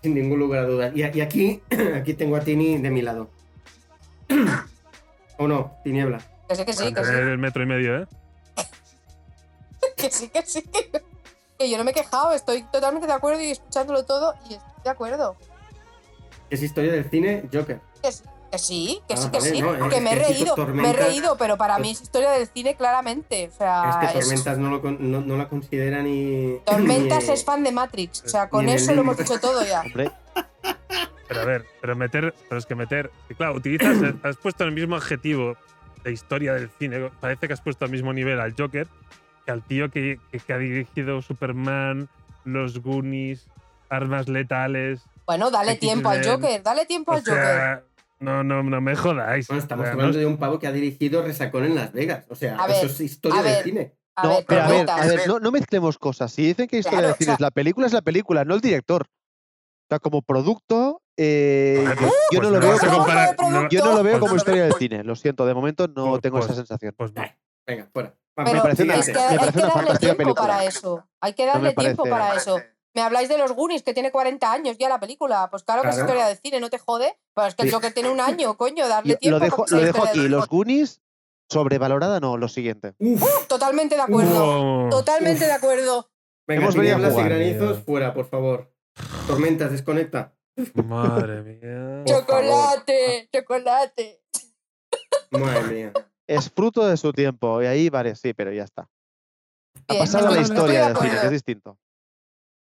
Sin 0.02 0.14
ningún 0.14 0.38
lugar 0.38 0.60
a 0.60 0.66
dudas. 0.66 0.92
Y, 0.94 1.00
y 1.00 1.20
aquí, 1.20 1.62
aquí 1.94 2.14
tengo 2.14 2.36
a 2.36 2.40
Tini 2.40 2.78
de 2.78 2.90
mi 2.90 3.02
lado. 3.02 3.28
¿O 5.38 5.48
no? 5.48 5.76
Tiniebla. 5.84 6.18
Que 6.48 6.56
sí, 6.56 6.64
que 6.64 6.72
sí, 6.72 6.94
que 6.94 7.04
sí. 7.04 7.10
El 7.12 7.38
metro 7.38 7.62
y 7.62 7.66
medio, 7.66 8.02
¿eh? 8.02 8.06
Que 9.96 10.10
sí, 10.10 10.28
que 10.28 10.42
sí. 10.42 10.62
Que 11.58 11.70
yo 11.70 11.76
no 11.76 11.84
me 11.84 11.90
he 11.90 11.94
quejado, 11.94 12.32
estoy 12.32 12.62
totalmente 12.64 13.06
de 13.06 13.12
acuerdo 13.12 13.40
y 13.40 13.50
escuchándolo 13.50 14.04
todo 14.04 14.34
y 14.48 14.54
estoy 14.54 14.82
de 14.84 14.90
acuerdo. 14.90 15.36
Es 16.50 16.62
historia 16.62 16.92
del 16.92 17.08
cine 17.08 17.48
Joker. 17.52 17.80
Que 18.02 18.12
sí, 18.12 18.24
que 18.52 18.58
sí, 18.58 19.00
que 19.08 19.14
Ah, 19.14 19.16
sí, 19.16 19.30
que 19.30 19.38
vale, 19.38 19.50
sí. 19.50 19.62
no, 19.62 19.88
que 19.88 20.00
me 20.02 20.12
he 20.12 20.18
que 20.18 20.24
reído, 20.28 20.56
me 20.74 20.90
he 20.90 20.92
reído, 20.92 21.36
pero 21.38 21.56
para 21.56 21.78
mí 21.78 21.90
es 21.92 22.02
historia 22.02 22.30
del 22.32 22.46
cine 22.48 22.76
claramente. 22.76 23.48
O 23.52 23.56
sea, 23.56 23.88
es 23.90 23.96
que 23.96 24.06
Ah, 24.06 24.12
es- 24.20 24.26
Tormentas 24.28 24.58
no, 24.58 24.68
lo 24.70 24.82
con- 24.82 25.10
no, 25.10 25.22
no 25.22 25.36
la 25.38 25.48
considera 25.48 26.02
ni. 26.02 26.58
Tormentas 26.66 27.24
ni- 27.26 27.30
es 27.32 27.44
fan 27.46 27.64
de 27.64 27.72
Matrix. 27.72 28.22
O 28.24 28.28
sea, 28.28 28.50
con 28.50 28.68
eso 28.68 28.92
lo 28.94 29.00
hemos 29.00 29.16
dicho 29.16 29.40
todo 29.40 29.64
ya. 29.64 29.80
Hombre, 29.86 30.10
Pero 31.28 31.40
a 31.40 31.44
ver, 31.46 31.64
pero 31.80 31.96
meter, 31.96 32.34
pero 32.48 32.58
es 32.58 32.66
que 32.66 32.74
meter, 32.74 33.10
claro, 33.38 33.54
utilizas, 33.54 33.96
has 34.22 34.36
puesto 34.36 34.64
el 34.64 34.72
mismo 34.72 34.96
adjetivo 34.96 35.56
de 36.04 36.12
historia 36.12 36.52
del 36.52 36.68
cine, 36.78 37.10
parece 37.20 37.46
que 37.48 37.54
has 37.54 37.60
puesto 37.62 37.86
al 37.86 37.90
mismo 37.90 38.12
nivel 38.12 38.38
al 38.38 38.54
Joker 38.58 38.86
que 39.46 39.50
al 39.50 39.62
tío 39.62 39.90
que, 39.90 40.20
que- 40.30 40.38
que 40.40 40.52
ha 40.52 40.58
dirigido 40.58 41.22
Superman, 41.22 42.08
los 42.44 42.80
Goonies, 42.80 43.46
Armas 43.88 44.28
Letales. 44.28 45.00
Bueno, 45.26 45.50
dale 45.50 45.76
tiempo 45.76 46.10
al 46.10 46.22
Joker, 46.24 46.62
dale 46.62 46.84
tiempo 46.86 47.12
O 47.12 47.14
al 47.14 47.20
Joker. 47.24 47.84
No, 48.22 48.42
no, 48.44 48.62
no 48.62 48.80
me 48.80 48.94
jodáis. 48.96 49.46
Bueno, 49.48 49.62
estamos 49.62 49.86
hablando 49.86 50.12
no- 50.12 50.18
de 50.18 50.26
un 50.26 50.36
pavo 50.38 50.58
que 50.58 50.66
ha 50.66 50.72
dirigido 50.72 51.22
Resacón 51.22 51.64
en 51.64 51.74
Las 51.74 51.92
Vegas. 51.92 52.24
O 52.30 52.34
sea, 52.34 52.56
A 52.56 52.66
ver, 52.66 52.76
eso 52.76 52.86
es 52.86 53.00
historia 53.00 53.42
del 53.42 53.62
cine. 53.64 53.94
A 54.16 54.24
no, 54.24 54.28
ver, 54.30 54.44
pero 54.46 54.60
a 54.60 54.68
ver, 54.68 54.86
tormentas. 54.86 55.00
a 55.00 55.06
ver, 55.08 55.26
no, 55.28 55.40
no 55.40 55.50
mezclemos 55.50 55.98
cosas. 55.98 56.32
Si 56.32 56.44
dicen 56.44 56.66
que 56.68 56.78
historia 56.78 56.98
Claro, 56.98 57.08
del 57.08 57.16
cine 57.16 57.26
o 57.26 57.30
sea- 57.30 57.34
es 57.34 57.40
la 57.40 57.50
película, 57.50 57.86
es 57.86 57.92
la 57.92 58.02
película, 58.02 58.44
no 58.44 58.54
el 58.54 58.60
director. 58.60 59.02
O 59.04 59.86
sea, 59.88 59.98
como 59.98 60.22
producto, 60.22 61.02
eh, 61.18 61.84
yo 62.30 62.38
pues 62.38 62.42
no 62.42 62.50
lo 62.50 62.60
veo 62.60 62.78
como, 62.78 63.68
yo 63.68 63.84
no 63.84 63.92
lo 63.96 64.02
Pues- 64.02 64.18
como 64.18 64.36
historia 64.36 64.64
del 64.64 64.74
cine. 64.74 65.02
Lo 65.04 65.16
siento, 65.16 65.44
de 65.46 65.54
momento 65.54 65.88
no 65.88 66.10
Pues- 66.10 66.22
tengo 66.22 66.38
esa 66.38 66.48
pues- 66.48 66.56
sensación. 66.58 66.94
pues 66.96 67.12
no. 67.14 67.22
Venga, 67.66 67.88
fuera. 67.92 68.14
Pero 68.34 68.52
me 68.54 68.60
parece 68.62 68.82
una- 68.84 68.94
es 68.94 69.06
que 69.06 69.12
me 69.12 69.18
hay 69.20 69.28
que 69.28 69.36
darle 69.36 69.52
fantástica 69.52 69.98
tiempo 69.98 70.16
película. 70.16 70.40
para 70.48 70.64
eso. 70.64 71.06
Hay 71.20 71.32
que 71.34 71.46
darle 71.46 71.72
tiempo 71.74 72.02
parece- 72.04 72.10
para 72.10 72.34
eso. 72.36 72.60
Me 72.94 73.00
habláis 73.02 73.28
de 73.28 73.38
los 73.38 73.52
Goonies, 73.52 73.82
que 73.82 73.94
tiene 73.94 74.10
40 74.12 74.52
años 74.52 74.76
ya 74.78 74.88
la 74.88 75.00
película. 75.00 75.48
Pues 75.50 75.62
claro 75.64 75.82
que 75.82 75.88
es 75.88 75.98
historia 75.98 76.26
del 76.26 76.36
cine, 76.38 76.60
no 76.60 76.68
te 76.70 76.78
jode. 76.78 77.18
Pero 77.34 77.46
es 77.48 77.54
que 77.54 77.62
el 77.62 77.68
Sí. 77.68 77.74
Joker 77.74 77.94
tiene 77.94 78.10
un 78.10 78.20
año, 78.20 78.56
coño, 78.58 78.86
darle 78.88 79.16
tiempo. 79.16 79.38
lo 79.38 79.44
dejo, 79.44 79.64
lo 79.68 79.78
dejo 79.78 80.04
aquí. 80.04 80.28
Los. 80.28 80.46
Goonies, 80.48 81.00
sobrevalorada 81.50 82.20
no, 82.20 82.36
lo 82.36 82.48
siguiente. 82.48 82.94
Uf, 82.98 83.46
Totalmente 83.48 83.94
de 83.96 84.02
acuerdo. 84.02 84.88
Totalmente 84.90 85.40
Uf. 85.44 85.46
de 85.46 85.52
acuerdo. 85.52 86.10
venga, 86.46 86.62
Hemos 86.62 86.76
venido 86.76 86.96
a 86.96 87.10
jugar, 87.10 87.28
granizos, 87.28 87.82
fuera, 87.84 88.12
por 88.12 88.26
favor. 88.26 88.74
Tormentas, 89.26 89.70
desconecta. 89.70 90.34
Madre 90.74 91.40
mía. 91.42 92.04
Chocolate, 92.04 93.28
chocolate. 93.32 94.22
Madre 95.30 95.62
mía. 95.72 95.92
Es 96.26 96.50
fruto 96.50 96.86
de 96.86 96.96
su 96.98 97.12
tiempo. 97.12 97.62
Y 97.62 97.66
ahí, 97.66 97.88
vale, 97.88 98.14
sí, 98.16 98.34
pero 98.34 98.52
ya 98.52 98.64
está. 98.64 98.88
Ha 99.88 99.94
pasado 99.98 100.28
a 100.28 100.30
la 100.32 100.40
historia 100.42 100.82
de 100.82 100.86
del 100.88 100.96
cine, 100.98 101.20
que 101.20 101.26
es 101.26 101.30
distinto. 101.30 101.78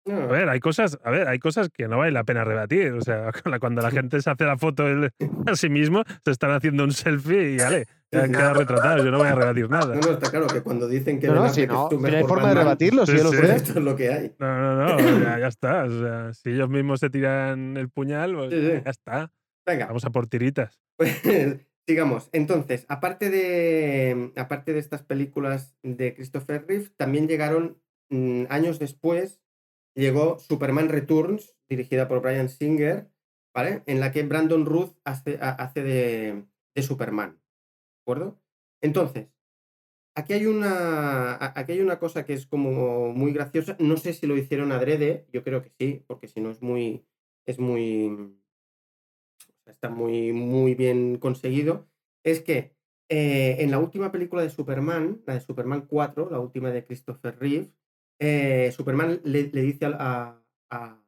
No, 0.05 0.21
A 0.21 0.25
ver, 0.27 0.49
hay 0.49 0.59
cosas, 0.59 0.97
a 1.03 1.11
ver, 1.11 1.27
hay 1.27 1.37
cosas 1.37 1.69
que 1.69 1.87
no 1.87 1.99
vale 1.99 2.11
la 2.11 2.23
pena 2.23 2.43
rebatir. 2.43 2.93
O 2.93 3.01
sea, 3.01 3.31
cuando 3.59 3.81
la 3.81 3.91
gente 3.91 4.19
se 4.21 4.29
hace 4.29 4.45
la 4.45 4.57
foto 4.57 4.83
a 5.47 5.55
sí 5.55 5.69
mismo, 5.69 6.03
se 6.25 6.31
están 6.31 6.51
haciendo 6.51 6.83
un 6.83 6.91
selfie 6.91 7.51
y 7.51 7.57
vale, 7.57 7.85
han 8.11 8.31
quedado 8.31 8.55
retratados. 8.55 9.05
Yo 9.05 9.11
no 9.11 9.19
voy 9.19 9.27
a 9.27 9.35
rebatir 9.35 9.69
nada. 9.69 9.93
no, 9.95 10.01
no, 10.01 10.11
está 10.13 10.31
claro 10.31 10.47
que 10.47 10.61
cuando 10.61 10.87
dicen 10.87 11.19
que 11.19 11.27
No, 11.27 11.35
no, 11.35 11.49
si 11.49 11.67
no, 11.67 11.83
es 11.83 11.89
tu 11.89 11.95
si 11.97 12.01
no 12.01 12.07
hay 12.07 12.13
mejor 12.15 12.29
forma 12.29 12.49
de 12.49 12.55
rebatirlo, 12.55 13.05
si 13.05 13.11
Sí, 13.11 13.17
yo 13.19 13.23
lo 13.25 13.29
sí. 13.31 13.37
sé. 13.37 13.55
Esto 13.55 13.71
es 13.79 13.85
lo 13.85 13.95
que 13.95 14.09
hay. 14.11 14.35
No, 14.39 14.75
no, 14.75 14.97
no, 14.97 15.19
ya, 15.23 15.39
ya 15.39 15.47
está. 15.47 15.83
O 15.83 15.89
sea, 15.99 16.33
si 16.33 16.49
ellos 16.49 16.69
mismos 16.69 16.99
se 16.99 17.09
tiran 17.09 17.77
el 17.77 17.89
puñal, 17.89 18.33
pues 18.33 18.49
Sí, 18.51 18.59
sí. 18.59 18.81
ya 18.83 18.89
está. 18.91 19.31
Venga, 19.67 19.85
Vamos 19.85 20.03
a 20.05 20.09
por 20.09 20.25
tiritas. 20.27 20.81
Pues 20.97 21.21
sigamos. 21.87 22.29
Entonces, 22.33 22.85
aparte 22.89 23.29
de, 23.29 24.31
aparte 24.35 24.73
de 24.73 24.79
estas 24.79 25.03
películas 25.03 25.75
de 25.83 26.15
Christopher 26.15 26.65
Reeve, 26.67 26.87
también 26.97 27.27
llegaron 27.27 27.77
mm, 28.09 28.45
años 28.49 28.79
después, 28.79 29.39
llegó 29.95 30.39
Superman 30.39 30.89
Returns, 30.89 31.55
dirigida 31.69 32.07
por 32.07 32.21
Brian 32.21 32.49
Singer, 32.49 33.09
¿vale? 33.53 33.83
En 33.87 33.99
la 33.99 34.11
que 34.11 34.23
Brandon 34.23 34.65
Ruth 34.65 34.93
hace, 35.03 35.37
ha- 35.41 35.51
hace 35.51 35.83
de, 35.83 36.45
de 36.75 36.81
Superman. 36.83 37.33
¿De 37.33 38.01
acuerdo? 38.03 38.41
Entonces, 38.81 39.29
aquí 40.15 40.33
hay, 40.33 40.45
una, 40.47 41.37
aquí 41.57 41.73
hay 41.73 41.81
una 41.81 41.99
cosa 41.99 42.25
que 42.25 42.33
es 42.33 42.47
como 42.47 43.13
muy 43.13 43.33
graciosa. 43.33 43.75
No 43.79 43.97
sé 43.97 44.13
si 44.13 44.27
lo 44.27 44.37
hicieron 44.37 44.71
adrede, 44.71 45.27
yo 45.33 45.43
creo 45.43 45.61
que 45.63 45.71
sí, 45.79 46.03
porque 46.07 46.27
si 46.27 46.41
no 46.41 46.51
es 46.51 46.61
muy. 46.61 47.05
Es 47.45 47.59
muy 47.59 48.37
está 49.65 49.89
muy, 49.89 50.33
muy 50.33 50.75
bien 50.75 51.17
conseguido, 51.17 51.87
es 52.23 52.41
que 52.41 52.75
eh, 53.09 53.57
en 53.59 53.71
la 53.71 53.79
última 53.79 54.11
película 54.11 54.41
de 54.41 54.49
Superman, 54.49 55.21
la 55.25 55.35
de 55.35 55.41
Superman 55.41 55.85
4, 55.87 56.29
la 56.29 56.39
última 56.39 56.71
de 56.71 56.85
Christopher 56.85 57.37
Reeve, 57.39 57.71
eh, 58.21 58.71
Superman 58.71 59.19
le, 59.23 59.45
dice 59.45 59.87
a, 59.87 60.39
a- 60.69 61.03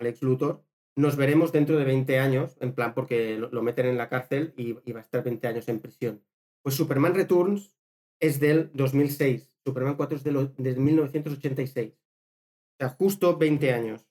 al 0.00 0.06
ex 0.06 0.22
Luthor, 0.22 0.64
nos 0.96 1.16
veremos 1.16 1.52
dentro 1.52 1.76
de 1.76 1.84
20 1.84 2.18
años, 2.18 2.56
en 2.60 2.72
plan 2.74 2.94
porque 2.94 3.36
lo, 3.38 3.62
meten 3.62 3.86
en 3.86 3.98
la 3.98 4.08
cárcel 4.08 4.54
y, 4.56 4.72
va 4.92 5.00
a 5.00 5.02
estar 5.02 5.22
20 5.22 5.46
años 5.46 5.68
en 5.68 5.80
prisión. 5.80 6.24
Pues 6.62 6.74
Superman 6.74 7.14
Returns 7.14 7.76
es 8.18 8.40
del 8.40 8.70
2006, 8.72 9.58
Superman 9.64 9.96
4 9.96 10.16
es 10.16 10.24
de 10.24 10.32
1986. 10.32 11.92
O 11.94 12.76
sea, 12.78 12.88
justo 12.90 13.36
20 13.36 13.72
años. 13.72 14.06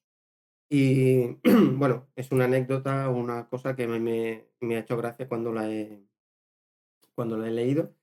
Y 0.69 1.38
bueno, 1.73 2.07
es 2.15 2.31
una 2.31 2.45
anécdota, 2.45 3.09
una 3.09 3.49
cosa 3.49 3.75
que 3.75 3.88
me, 3.88 3.99
me- 3.99 4.45
me 4.61 4.75
ha 4.77 4.79
hecho 4.81 4.97
gracia 4.97 5.27
cuando 5.27 5.51
la 5.53 5.69
he, 5.71 6.07
cuando 7.15 7.38
la 7.38 7.47
he 7.47 7.51
leído. 7.51 7.95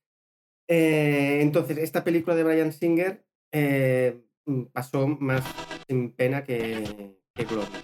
Eh, 0.68 1.41
entonces, 1.43 1.78
esta 1.78 2.05
película 2.05 2.35
de 2.37 2.45
Brian 2.45 2.72
Singer 2.72 3.24
eh, 3.57 4.21
mm, 4.47 4.63
pasó 4.73 5.07
más 5.07 5.45
sin 5.89 6.11
pena 6.13 6.43
que, 6.45 7.15
que 7.35 7.45
gloria. 7.45 7.81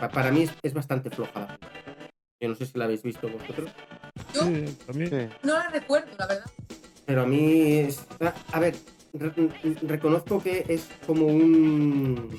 Pa- 0.00 0.08
Para 0.08 0.30
mí 0.32 0.42
es, 0.44 0.52
es 0.62 0.72
bastante 0.74 1.10
floja. 1.10 1.40
la 1.40 1.46
película. 1.58 2.08
Yo 2.40 2.48
no 2.48 2.54
sé 2.54 2.66
si 2.66 2.78
la 2.78 2.84
habéis 2.86 3.02
visto 3.02 3.28
vosotros, 3.28 3.70
Yo 4.34 4.42
Sí, 4.42 4.66
Sí. 4.92 5.28
no 5.42 5.54
la 5.54 5.68
recuerdo, 5.70 6.10
la 6.18 6.26
verdad. 6.26 6.50
pero 7.06 7.22
a 7.22 7.26
mí 7.26 7.78
es... 7.80 8.04
A, 8.20 8.34
a 8.56 8.60
ver, 8.60 8.74
re- 9.12 9.50
reconozco 9.82 10.42
que 10.42 10.64
es 10.68 10.88
como 11.06 11.26
un... 11.26 12.30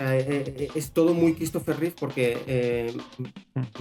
eh, 0.00 0.54
eh, 0.56 0.68
es 0.74 0.90
todo 0.92 1.14
muy 1.14 1.34
Christopher 1.34 1.78
Reeve 1.78 1.94
porque 1.98 2.38
eh, 2.46 2.96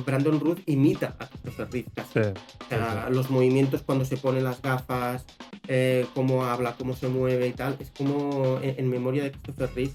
Brandon 0.05 0.39
Ruth 0.39 0.59
imita 0.65 1.15
a 1.19 1.27
Christopher 1.27 1.67
Reeve 1.71 1.87
casi. 1.95 2.11
Sí, 2.13 2.19
O 2.65 2.69
sea, 2.69 3.09
los 3.09 3.29
movimientos 3.29 3.81
cuando 3.83 4.05
se 4.05 4.17
pone 4.17 4.41
las 4.41 4.61
gafas, 4.61 5.25
eh, 5.67 6.05
cómo 6.13 6.45
habla, 6.45 6.75
cómo 6.77 6.95
se 6.95 7.07
mueve 7.07 7.47
y 7.47 7.53
tal, 7.53 7.77
es 7.79 7.91
como 7.91 8.59
en, 8.61 8.75
en 8.79 8.89
memoria 8.89 9.23
de 9.23 9.31
Christopher 9.31 9.69
Reeve. 9.75 9.91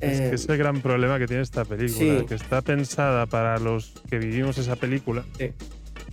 Es 0.00 0.18
Eh, 0.20 0.28
que 0.30 0.34
es 0.34 0.48
el 0.48 0.58
gran 0.58 0.80
problema 0.80 1.18
que 1.18 1.26
tiene 1.26 1.42
esta 1.42 1.64
película, 1.64 2.18
Sí. 2.20 2.26
que 2.26 2.34
está 2.34 2.62
pensada 2.62 3.26
para 3.26 3.58
los 3.58 3.92
que 4.10 4.18
vivimos 4.18 4.58
esa 4.58 4.76
película. 4.76 5.24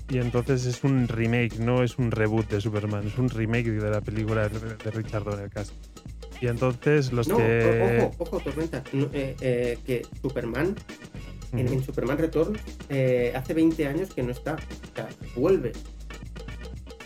Y 0.10 0.18
entonces 0.18 0.66
es 0.66 0.84
un 0.84 1.08
remake, 1.08 1.58
no 1.60 1.84
es 1.84 1.98
un 1.98 2.12
reboot 2.12 2.50
de 2.50 2.60
Superman, 2.62 3.08
es 3.08 3.18
un 3.18 3.30
remake 3.30 3.72
de 3.72 3.90
la 3.90 4.02
película 4.02 4.48
de, 4.50 4.60
de 4.76 4.92
Richard 4.92 5.24
Donner 5.24 5.50
casi. 5.50 5.72
Y 6.42 6.48
entonces 6.48 7.14
los 7.14 7.28
no, 7.28 7.38
que. 7.38 8.02
ojo, 8.02 8.16
ojo, 8.24 8.40
Tormenta, 8.40 8.84
no, 8.94 9.06
eh, 9.14 9.36
eh, 9.42 9.78
que 9.86 10.02
Superman, 10.22 10.76
en, 11.54 11.84
Superman 11.84 12.18
Return, 12.18 12.58
eh, 12.90 13.32
hace 13.36 13.54
20 13.54 13.86
años 13.88 14.14
que 14.14 14.24
no 14.24 14.32
está, 14.32 14.56
o 14.56 14.96
sea, 14.96 15.08
vuelve. 15.36 15.72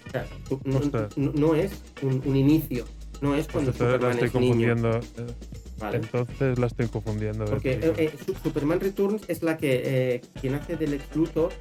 O 0.08 0.12
sea, 0.12 0.26
no, 0.64 0.80
no- 1.18 1.32
no 1.34 1.56
es 1.56 1.72
un, 2.02 2.22
un 2.26 2.36
inicio, 2.36 2.86
no 3.22 3.36
es 3.36 3.48
Pues 3.48 3.66
cuando 3.66 3.72
entonces 3.72 4.02
la 4.02 4.14
Superman 4.14 4.24
estoy 4.24 4.28
es 4.28 4.34
niño. 4.36 4.76
confundiendo. 4.76 4.98
eh, 5.00 5.34
¿vale? 5.80 5.98
Entonces 5.98 6.60
la 6.60 6.68
estoy 6.68 6.88
confundiendo. 6.88 7.46
Porque 7.46 7.72
eh, 7.74 7.94
eh, 7.98 8.12
Su- 8.26 8.36
Superman 8.36 8.80
Returns 8.80 9.24
es 9.28 9.44
la 9.44 9.58
que 9.58 9.82
eh, 10.16 10.22
quien 10.40 10.56
hace 10.56 10.78
del 10.78 10.94
ex 10.94 11.14
Luthor 11.16 11.52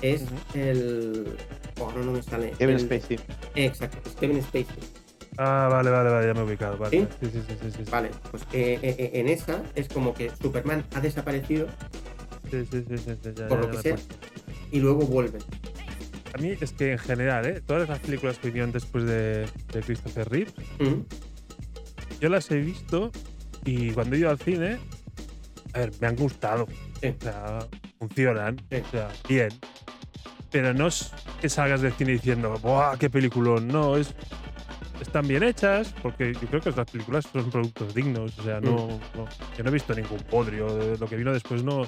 es 0.00 0.24
el. 0.54 1.36
Oh, 1.78 1.84
ahora 1.84 2.02
no 2.02 2.12
me 2.12 2.22
sale. 2.22 2.52
Kevin 2.52 2.76
el- 2.76 2.80
Spacey. 2.80 3.18
Exacto, 3.56 3.98
es 4.08 4.14
Kevin 4.16 4.42
Spacey. 4.42 4.66
Ah, 5.38 5.68
vale, 5.70 5.90
vale, 5.90 6.10
vale, 6.10 6.26
ya 6.26 6.34
me 6.34 6.40
he 6.40 6.44
ubicado. 6.44 6.76
Vale. 6.76 6.90
¿Sí? 6.90 7.08
Sí, 7.20 7.30
sí, 7.32 7.54
sí, 7.60 7.70
sí. 7.84 7.90
Vale, 7.90 8.10
pues 8.30 8.42
eh, 8.52 8.78
eh, 8.82 8.96
eh, 8.98 9.10
en 9.14 9.28
esa 9.28 9.62
es 9.74 9.88
como 9.88 10.12
que 10.12 10.30
Superman 10.40 10.84
ha 10.94 11.00
desaparecido 11.00 11.66
Sí, 12.50 12.66
sí, 12.70 12.84
sí, 12.88 12.98
sí, 12.98 13.10
sí, 13.22 13.30
ya- 13.34 13.46
por 13.48 13.60
ya- 13.60 13.66
lo 13.66 13.72
ya 13.72 13.82
que 13.82 13.82
sea 13.82 13.96
y 14.72 14.80
luego 14.80 15.00
vuelve. 15.06 15.38
A 16.34 16.38
mí 16.38 16.54
es 16.60 16.72
que 16.72 16.92
en 16.92 16.98
general, 16.98 17.46
¿eh? 17.46 17.60
todas 17.64 17.88
las 17.88 17.98
películas 18.00 18.38
que 18.38 18.48
vinieron 18.48 18.72
después 18.72 19.04
de, 19.04 19.46
de 19.72 19.80
Christopher 19.80 20.28
Reeve, 20.28 20.52
Mm, 20.78 21.02
yo 22.20 22.28
las 22.28 22.50
he 22.50 22.58
visto 22.58 23.10
y 23.64 23.90
cuando 23.92 24.16
he 24.16 24.20
ido 24.20 24.30
al 24.30 24.38
cine, 24.38 24.78
a 25.72 25.78
ver, 25.80 25.92
me 26.00 26.06
han 26.08 26.16
gustado. 26.16 26.66
Sí. 27.00 27.14
O 27.18 27.22
sea, 27.22 27.58
funcionan. 27.98 28.60
Sí. 28.70 28.76
O 28.86 28.90
sea, 28.90 29.08
bien. 29.28 29.48
Pero 30.50 30.74
no 30.74 30.88
es 30.88 31.12
que 31.40 31.48
salgas 31.48 31.80
del 31.80 31.92
cine 31.92 32.12
diciendo, 32.12 32.58
¡buah, 32.62 32.96
qué 32.98 33.08
peliculón! 33.08 33.68
No, 33.68 33.96
es. 33.96 34.14
Están 35.00 35.26
bien 35.26 35.42
hechas, 35.42 35.94
porque 36.02 36.34
yo 36.34 36.46
creo 36.48 36.60
que 36.60 36.70
las 36.72 36.90
películas 36.90 37.24
son 37.32 37.50
productos 37.50 37.94
dignos. 37.94 38.38
O 38.38 38.42
sea, 38.42 38.60
no, 38.60 38.72
Mm. 38.72 39.00
no- 39.16 39.28
yo 39.56 39.64
no 39.64 39.70
he 39.70 39.72
visto 39.72 39.94
ningún 39.94 40.18
podrio 40.30 40.66
de 40.76 40.98
lo 40.98 41.06
que 41.06 41.16
vino 41.16 41.32
después, 41.32 41.62
no. 41.64 41.82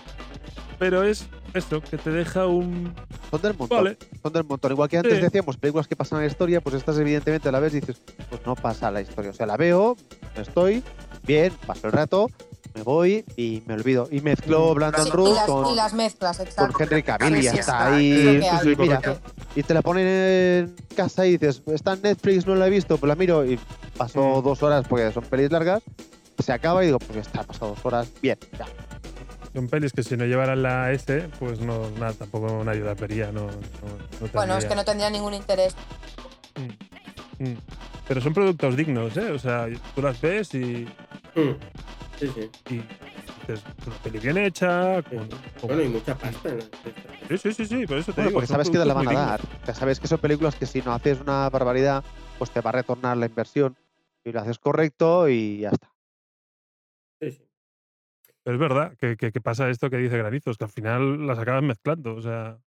Pero 0.78 1.02
es 1.02 1.28
esto, 1.54 1.80
que 1.82 1.98
te 1.98 2.10
deja 2.10 2.46
un. 2.46 2.94
Son 3.30 3.42
del 3.42 3.54
montón. 3.56 3.84
Vale, 3.84 3.98
Son 4.22 4.32
del 4.32 4.44
montón. 4.44 4.72
Igual 4.72 4.88
que 4.88 4.96
antes 4.98 5.16
Sí. 5.16 5.20
decíamos 5.20 5.56
películas 5.56 5.86
que 5.86 5.94
pasan 5.94 6.18
a 6.18 6.22
la 6.22 6.26
historia, 6.28 6.60
pues 6.60 6.74
estas 6.74 6.98
evidentemente 6.98 7.48
a 7.48 7.52
la 7.52 7.60
vez 7.60 7.72
dices, 7.72 8.00
pues 8.30 8.40
no 8.46 8.54
pasa 8.56 8.88
a 8.88 8.90
la 8.90 9.00
historia. 9.02 9.30
O 9.30 9.34
sea, 9.34 9.46
la 9.46 9.56
veo, 9.56 9.96
estoy, 10.36 10.82
bien, 11.24 11.52
paso 11.66 11.86
el 11.88 11.92
rato, 11.92 12.28
me 12.74 12.82
voy 12.82 13.24
y 13.36 13.62
me 13.66 13.74
olvido. 13.74 14.08
Y 14.10 14.20
mezclo 14.20 14.72
Mm. 14.72 14.74
Brandon 14.74 15.04
Sí, 15.04 15.10
Ruth 15.10 15.36
con, 15.46 15.76
mezclas. 15.96 16.40
Henry 16.78 17.02
Cavill 17.02 17.36
y 17.36 17.42
sí, 17.42 17.58
está 17.58 17.94
ahí. 17.94 18.40
Sí, 18.62 18.74
Mira, 18.78 19.16
y 19.54 19.62
te 19.62 19.74
la 19.74 19.82
ponen 19.82 20.06
en 20.06 20.74
casa 20.96 21.26
y 21.26 21.32
dices, 21.36 21.62
está 21.66 21.92
en 21.94 22.02
Netflix, 22.02 22.46
no 22.46 22.54
la 22.54 22.66
he 22.66 22.70
visto, 22.70 22.96
pues 22.96 23.08
la 23.08 23.14
miro 23.14 23.44
y 23.44 23.58
pasó 23.96 24.40
Mm. 24.40 24.44
dos 24.44 24.62
horas 24.62 24.86
porque 24.88 25.12
son 25.12 25.24
pelis 25.24 25.50
largas, 25.50 25.82
se 26.38 26.52
acaba 26.52 26.82
y 26.82 26.86
digo, 26.86 26.98
pues 26.98 27.14
ya 27.14 27.20
está, 27.20 27.42
pasado 27.42 27.74
dos 27.74 27.84
horas, 27.84 28.08
bien, 28.22 28.38
ya. 28.58 28.66
Son 29.52 29.68
pelis 29.68 29.92
que 29.92 30.02
si 30.02 30.16
no 30.16 30.24
llevaran 30.24 30.62
la 30.62 30.90
S, 30.92 31.28
pues 31.38 31.60
no, 31.60 31.90
nada, 31.98 32.14
tampoco 32.14 32.62
nadie 32.64 32.80
las 32.80 32.98
vería. 32.98 33.26
No, 33.32 33.42
no- 33.42 33.48
no 34.22 34.28
Bueno, 34.32 34.56
es 34.56 34.64
que 34.64 34.74
no 34.74 34.82
tendría 34.84 35.10
ningún 35.10 35.34
interés. 35.34 35.74
Mm, 36.56 37.44
mm. 37.50 37.56
Pero 38.08 38.20
son 38.22 38.32
productos 38.32 38.76
dignos, 38.76 39.14
¿eh? 39.18 39.30
O 39.30 39.38
sea, 39.38 39.66
tú 39.94 40.00
las 40.00 40.18
ves 40.22 40.54
y, 40.54 40.86
mm. 41.36 41.54
Sí, 42.22 42.28
sí. 42.36 42.50
y 42.70 42.74
dices, 43.40 43.64
una 43.84 43.96
peli 43.96 44.18
bien 44.20 44.36
hecha. 44.38 45.02
Con, 45.02 45.28
con- 45.28 45.40
Bueno, 45.62 45.82
y 45.82 45.88
mucha 45.88 46.16
pasta. 46.16 46.50
Sí, 47.28 47.38
sí, 47.38 47.52
sí, 47.52 47.66
sí, 47.66 47.86
por 47.86 47.98
eso 47.98 48.12
te 48.12 48.20
Bueno, 48.20 48.28
digo. 48.28 48.34
porque 48.34 48.46
sabes 48.46 48.70
que 48.70 48.78
te 48.78 48.84
la 48.84 48.94
van 48.94 49.08
a 49.08 49.12
dar. 49.12 49.40
Sea, 49.64 49.74
sabes 49.74 49.98
que 49.98 50.06
son 50.06 50.18
películas 50.20 50.54
que 50.54 50.66
si 50.66 50.82
no 50.82 50.92
haces 50.92 51.20
una 51.20 51.50
barbaridad, 51.50 52.04
pues 52.38 52.52
te 52.52 52.60
va 52.60 52.70
a 52.70 52.74
retornar 52.74 53.16
la 53.16 53.26
inversión. 53.26 53.76
Y 54.24 54.30
lo 54.30 54.40
haces 54.40 54.60
correcto 54.60 55.28
y 55.28 55.58
ya 55.58 55.70
está. 55.70 55.92
Sí, 57.20 57.32
sí. 57.32 57.48
Es 58.44 58.58
verdad 58.58 58.96
que, 58.96 59.16
que- 59.16 59.32
que 59.32 59.40
pasa 59.40 59.68
esto 59.68 59.90
que 59.90 59.96
dice 59.96 60.16
Granizos, 60.18 60.56
que 60.58 60.64
al 60.64 60.70
final 60.70 61.26
las 61.26 61.40
acabas 61.40 61.64
mezclando. 61.64 62.14
O 62.14 62.22
sea, 62.22 62.60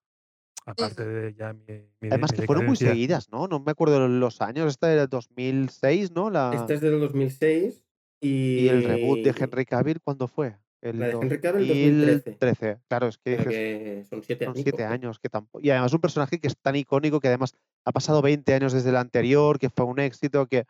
aparte 0.65 1.05
de 1.05 1.33
ya 1.35 1.53
mi. 1.53 1.63
mi 2.01 2.09
Además 2.09 2.31
mi 2.31 2.39
que 2.39 2.45
fueron 2.47 2.65
muy 2.65 2.75
seguidas, 2.75 3.29
¿no? 3.31 3.47
No 3.47 3.59
me 3.59 3.71
acuerdo 3.71 4.07
los 4.07 4.41
años. 4.41 4.65
Esta 4.67 4.91
era 4.91 5.05
2006, 5.05 6.09
¿no? 6.11 6.31
La, 6.31 6.53
Esta 6.55 6.73
es 6.73 6.81
del 6.81 6.99
2006 6.99 7.82
y. 8.23 8.59
Y 8.61 8.69
el 8.69 8.83
reboot 8.83 9.19
de 9.19 9.35
Henry 9.37 9.65
Cavill, 9.65 10.01
¿cuándo 10.01 10.27
fue? 10.27 10.57
El 10.81 10.99
La 10.99 11.07
de 11.07 11.13
Henry 11.13 11.39
Cavill, 11.39 11.67
2013. 11.67 12.29
2013. 12.31 12.79
Claro, 12.87 13.07
es 13.07 13.17
que 13.17 14.05
son 14.09 14.23
siete 14.23 14.45
son 14.45 14.53
años. 14.53 14.63
siete 14.63 14.85
años 14.85 15.19
que 15.19 15.29
tampoco. 15.29 15.63
Y 15.63 15.69
además 15.69 15.93
un 15.93 16.01
personaje 16.01 16.39
que 16.39 16.47
es 16.47 16.57
tan 16.57 16.75
icónico 16.75 17.19
que 17.19 17.27
además 17.27 17.53
ha 17.85 17.91
pasado 17.91 18.21
20 18.21 18.53
años 18.53 18.73
desde 18.73 18.89
el 18.89 18.97
anterior, 18.97 19.59
que 19.59 19.69
fue 19.69 19.85
un 19.85 19.99
éxito, 19.99 20.47
que. 20.47 20.65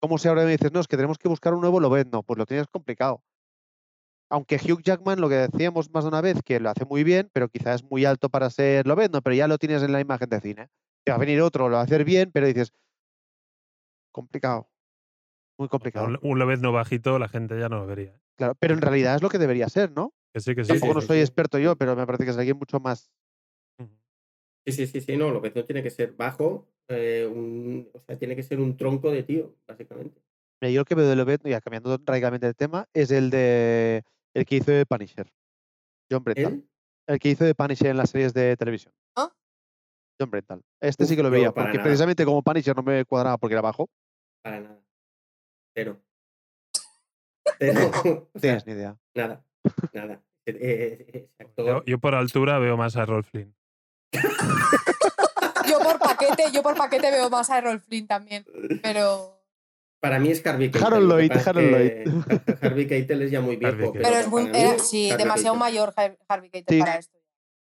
¿Cómo 0.00 0.16
si 0.18 0.28
ahora 0.28 0.44
me 0.44 0.52
dices, 0.52 0.72
no, 0.72 0.78
es 0.78 0.86
que 0.86 0.96
tenemos 0.96 1.18
que 1.18 1.28
buscar 1.28 1.54
un 1.54 1.60
nuevo 1.60 1.80
lo 1.80 1.90
ves? 1.90 2.06
No, 2.06 2.22
pues 2.22 2.38
lo 2.38 2.46
tienes 2.46 2.68
complicado. 2.68 3.22
Aunque 4.30 4.56
Hugh 4.56 4.82
Jackman, 4.82 5.20
lo 5.20 5.28
que 5.28 5.36
decíamos 5.36 5.90
más 5.90 6.04
de 6.04 6.08
una 6.08 6.20
vez, 6.20 6.42
que 6.44 6.60
lo 6.60 6.70
hace 6.70 6.84
muy 6.84 7.02
bien, 7.02 7.30
pero 7.32 7.48
quizás 7.48 7.76
es 7.76 7.90
muy 7.90 8.04
alto 8.04 8.28
para 8.28 8.50
ser 8.50 8.86
lo 8.86 8.94
no, 8.94 9.22
pero 9.22 9.34
ya 9.34 9.48
lo 9.48 9.58
tienes 9.58 9.82
en 9.82 9.90
la 9.90 10.00
imagen 10.00 10.28
de 10.28 10.40
cine. 10.40 10.68
Te 11.02 11.10
va 11.10 11.16
a 11.16 11.20
venir 11.20 11.40
otro, 11.40 11.68
lo 11.68 11.76
va 11.76 11.80
a 11.80 11.84
hacer 11.84 12.04
bien, 12.04 12.30
pero 12.30 12.46
dices, 12.46 12.72
complicado. 14.12 14.68
Muy 15.58 15.68
complicado. 15.68 16.06
Un, 16.06 16.18
un 16.22 16.38
Lobezno 16.38 16.72
bajito, 16.72 17.18
la 17.18 17.28
gente 17.28 17.58
ya 17.58 17.68
no 17.68 17.78
lo 17.80 17.86
vería. 17.86 18.18
Claro, 18.36 18.54
pero 18.58 18.74
en 18.74 18.80
realidad 18.80 19.16
es 19.16 19.22
lo 19.22 19.28
que 19.28 19.38
debería 19.38 19.68
ser, 19.68 19.90
¿no? 19.90 20.14
Que 20.32 20.40
sí, 20.40 20.54
que 20.54 20.64
sí. 20.64 20.68
Tampoco 20.68 20.92
sí, 20.92 20.94
no 20.96 21.00
sí, 21.00 21.06
soy 21.08 21.16
sí. 21.18 21.22
experto 21.22 21.58
yo, 21.58 21.76
pero 21.76 21.96
me 21.96 22.06
parece 22.06 22.24
que 22.24 22.30
es 22.30 22.38
alguien 22.38 22.56
mucho 22.56 22.78
más. 22.78 23.10
Sí, 24.66 24.72
sí, 24.72 24.86
sí, 24.86 25.00
sí, 25.00 25.16
no, 25.16 25.30
lo 25.30 25.40
que 25.40 25.50
no 25.50 25.64
tiene 25.64 25.82
que 25.82 25.90
ser 25.90 26.12
bajo, 26.12 26.68
eh, 26.88 27.26
un- 27.30 27.88
o 27.92 28.00
sea, 28.00 28.18
tiene 28.18 28.36
que 28.36 28.42
ser 28.42 28.60
un 28.60 28.76
tronco 28.76 29.10
de 29.10 29.22
tío, 29.22 29.54
básicamente. 29.66 30.20
Mira, 30.60 30.72
yo 30.72 30.80
el 30.80 30.86
que 30.86 30.94
veo 30.94 31.08
de 31.08 31.16
Lobet, 31.16 31.42
ya 31.44 31.60
cambiando 31.60 31.98
radicalmente 32.04 32.46
de 32.46 32.54
tema, 32.54 32.86
es 32.92 33.10
el 33.10 33.30
de 33.30 34.04
el 34.34 34.44
que 34.44 34.56
hizo 34.56 34.70
de 34.70 34.84
Punisher. 34.84 35.32
John 36.10 36.22
Brental. 36.22 36.52
¿Él? 36.52 36.68
El 37.06 37.18
que 37.18 37.30
hizo 37.30 37.44
de 37.44 37.54
Punisher 37.54 37.88
en 37.88 37.96
las 37.96 38.10
series 38.10 38.34
de 38.34 38.56
televisión. 38.56 38.92
¿Ah? 39.16 39.32
John 40.20 40.30
Brental. 40.30 40.60
Este 40.80 41.06
sí 41.06 41.16
que 41.16 41.22
lo 41.22 41.30
veía, 41.30 41.52
porque 41.52 41.72
nada. 41.72 41.82
precisamente 41.84 42.24
como 42.24 42.42
Punisher 42.42 42.76
no 42.76 42.82
me 42.82 43.04
cuadraba 43.04 43.38
porque 43.38 43.54
era 43.54 43.62
bajo, 43.62 43.88
Para 44.42 44.60
nada. 44.60 44.80
Cero. 45.78 46.00
No 48.34 48.40
tienes 48.40 48.66
ni 48.66 48.72
idea. 48.72 48.96
nada, 49.14 49.44
nada. 49.92 50.22
Eh, 50.46 50.56
eh, 50.60 51.06
ese 51.38 51.52
Yo, 51.56 51.64
actor- 51.78 51.84
yo 51.86 51.98
por 51.98 52.14
altura 52.14 52.58
veo 52.58 52.76
más 52.76 52.96
a 52.96 53.04
Rolf 53.06 53.28
Flynn. 53.30 53.54
Yo 55.68 55.78
por 55.80 55.98
paquete, 55.98 56.44
yo 56.52 56.62
por 56.62 56.74
paquete 56.76 57.10
veo 57.10 57.28
más 57.28 57.50
a 57.50 57.58
Errol 57.58 57.78
Flynn 57.80 58.06
también. 58.06 58.46
Pero, 58.82 59.38
Para 60.00 60.18
mí 60.18 60.30
es 60.30 60.44
Harvey 60.46 60.70
Keitel. 60.70 60.82
Harold 60.86 61.10
Lloyd, 61.10 61.32
Harold 61.32 62.58
Harvey 62.64 62.86
Keitel 62.86 63.20
es 63.22 63.30
ya 63.30 63.42
muy 63.42 63.56
viejo. 63.56 63.92
Pero 63.92 64.08
es 64.16 64.28
muy. 64.28 64.46
era- 64.48 64.78
sí, 64.78 65.10
Harvey 65.10 65.24
demasiado 65.24 65.54
Keitel. 65.56 65.58
mayor 65.58 65.92
Har- 65.94 66.18
Harvey 66.26 66.48
Keitel 66.50 66.74
Sí. 66.76 66.80
para 66.80 66.96
esto. 66.96 67.18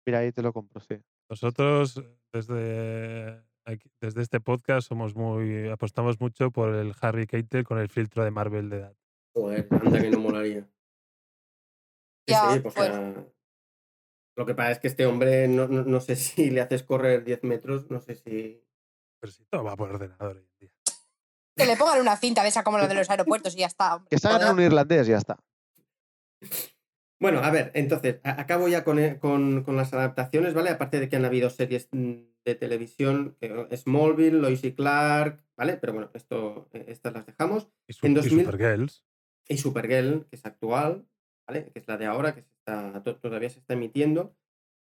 Mira, 0.08 0.20
ahí 0.20 0.32
te 0.32 0.42
lo 0.42 0.54
compro, 0.54 0.80
sí. 0.80 0.96
Nosotros, 1.30 2.02
desde, 2.32 3.44
aquí- 3.74 3.92
desde 4.02 4.22
este 4.22 4.40
podcast, 4.40 4.88
somos 4.88 5.16
muy 5.16 5.70
apostamos 5.70 6.20
mucho 6.20 6.52
por 6.52 6.74
el 6.76 6.94
Harry 7.02 7.26
Keitel 7.28 7.64
con 7.64 7.80
el 7.80 7.90
filtro 7.90 8.24
de 8.24 8.32
Marvel 8.32 8.70
de 8.70 8.78
edad. 8.78 8.96
Joder, 9.36 9.68
anda 9.72 10.02
que 10.02 10.10
no 10.12 10.20
molaría. 10.20 10.68
Sí, 12.28 12.34
Ya, 12.36 12.54
sí, 12.54 12.62
o 12.64 12.70
sea, 12.70 13.26
lo 14.38 14.46
que 14.46 14.54
pasa 14.54 14.72
es 14.72 14.80
que 14.80 14.88
este 14.88 15.08
hombre, 15.08 15.48
no, 15.48 15.68
no, 15.68 15.84
no 15.84 16.00
sé 16.00 16.16
si 16.16 16.52
le 16.52 16.62
haces 16.62 16.84
correr 16.84 17.24
10 17.24 17.44
metros, 17.44 17.90
no 17.90 18.00
sé 18.02 18.14
si... 18.14 18.64
Pero 19.20 19.34
si 19.34 19.44
todo 19.46 19.64
va 19.64 19.76
por 19.76 19.90
ordenador 19.90 20.38
hoy 20.38 20.44
en 20.44 20.58
día. 20.60 20.70
Que 21.58 21.66
le 21.66 21.76
pongan 21.76 22.00
una 22.00 22.16
cinta 22.18 22.44
de 22.44 22.50
esa 22.50 22.64
como 22.64 22.78
la 22.78 22.88
de 22.88 22.94
los 22.94 23.10
aeropuertos 23.10 23.56
y 23.56 23.60
ya 23.60 23.66
está. 23.66 23.96
hombre. 23.96 24.10
Que 24.12 24.20
salgan 24.20 24.54
un 24.54 24.62
irlandés 24.62 25.08
y 25.08 25.12
ya 25.12 25.18
está. 25.18 25.38
Bueno, 27.20 27.40
a 27.40 27.52
ver, 27.52 27.72
entonces, 27.74 28.20
acabo 28.24 28.68
ya 28.70 28.84
con, 28.84 28.98
eh, 29.00 29.20
con- 29.20 29.64
con 29.64 29.76
las 29.76 29.94
adaptaciones, 29.94 30.54
¿vale? 30.54 30.70
Aparte 30.70 31.00
de 31.00 31.10
que 31.10 31.18
han 31.18 31.26
habido 31.26 31.50
series 31.50 31.90
mm, 31.92 32.14
de 32.46 32.56
televisión, 32.56 33.36
eh, 33.42 33.68
Smallville, 33.76 34.40
Lois 34.40 34.64
y 34.64 34.72
Clark, 34.74 35.44
¿vale? 35.58 35.76
Pero 35.78 35.94
bueno, 35.94 36.10
esto, 36.14 36.70
eh, 36.74 36.86
estas 36.88 37.14
las 37.14 37.26
dejamos. 37.26 37.68
Y, 37.88 37.94
su- 37.94 38.06
En 38.06 38.14
y 38.14 38.16
2000 38.16 38.46
Supergirls. 38.46 39.06
Y 39.50 39.58
Supergirl, 39.58 40.28
que 40.30 40.36
es 40.38 40.46
actual, 40.46 41.06
¿vale? 41.46 41.72
Que 41.74 41.80
es 41.80 41.88
la 41.88 41.98
de 41.98 42.06
ahora, 42.06 42.34
que 42.36 42.42
se 42.44 42.50
está, 42.60 43.04
to- 43.04 43.18
todavía 43.18 43.50
se 43.50 43.60
está 43.60 43.74
emitiendo. 43.74 44.36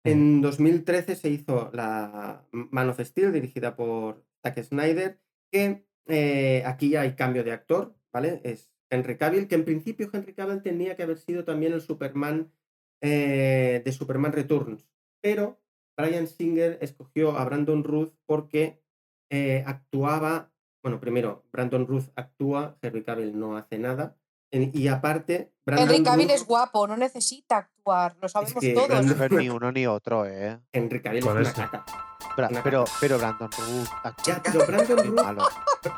En 0.04 0.40
2013 0.40 1.14
se 1.16 1.28
hizo 1.30 1.70
la 1.72 2.44
Man 2.52 2.88
of 2.88 3.00
Steel, 3.00 3.32
dirigida 3.32 3.76
por 3.76 4.24
Zack 4.42 4.62
Snyder, 4.62 5.20
que 5.50 5.86
eh, 6.06 6.62
aquí 6.66 6.90
ya 6.90 7.02
hay 7.02 7.14
cambio 7.14 7.44
de 7.44 7.52
actor, 7.52 7.94
¿vale? 8.12 8.40
Es 8.44 8.71
Henry 8.92 9.16
Cavill, 9.16 9.48
que 9.48 9.54
en 9.54 9.64
principio 9.64 10.10
Henry 10.12 10.34
Cavill 10.34 10.62
tenía 10.62 10.96
que 10.96 11.02
haber 11.02 11.18
sido 11.18 11.44
también 11.44 11.72
el 11.72 11.80
Superman 11.80 12.52
eh, 13.00 13.82
de 13.84 13.92
Superman 13.92 14.32
Returns, 14.32 14.86
pero 15.22 15.58
Brian 15.96 16.26
Singer 16.26 16.78
escogió 16.82 17.38
a 17.38 17.44
Brandon 17.44 17.82
Ruth 17.82 18.12
porque 18.26 18.82
eh, 19.30 19.64
actuaba, 19.66 20.52
bueno, 20.82 21.00
primero, 21.00 21.44
Brandon 21.50 21.86
Ruth 21.86 22.10
actúa, 22.16 22.78
Henry 22.82 23.02
Cavill 23.02 23.38
no 23.38 23.56
hace 23.56 23.78
nada, 23.78 24.18
y 24.52 24.88
aparte, 24.88 25.50
Brandon 25.64 25.88
Henry 25.88 26.02
Cavill 26.04 26.28
Ruth- 26.28 26.34
es 26.34 26.46
guapo, 26.46 26.86
no 26.86 26.96
necesita 26.96 27.56
actuar, 27.58 28.14
lo 28.20 28.28
sabemos 28.28 28.60
que 28.60 28.72
todos. 28.74 28.88
Brandon- 28.88 29.16
No 29.18 29.24
es 29.24 29.32
ni 29.32 29.48
uno 29.48 29.72
ni 29.72 29.86
otro, 29.86 30.26
¿eh? 30.26 30.58
Henry 30.72 31.00
Cavill 31.00 31.18
es 31.20 31.24
una 31.26 31.52
caca. 31.52 31.84
Pero, 32.36 32.48
Una 32.48 32.62
pero, 32.62 32.84
caca. 32.84 32.96
pero 33.00 33.18
Brandon 33.18 33.50
Ruth 33.50 33.88
Ya, 34.26 34.42
pero 34.42 34.66
Brandon 34.66 34.98
Ruth, 35.06 35.22
malo. 35.22 35.42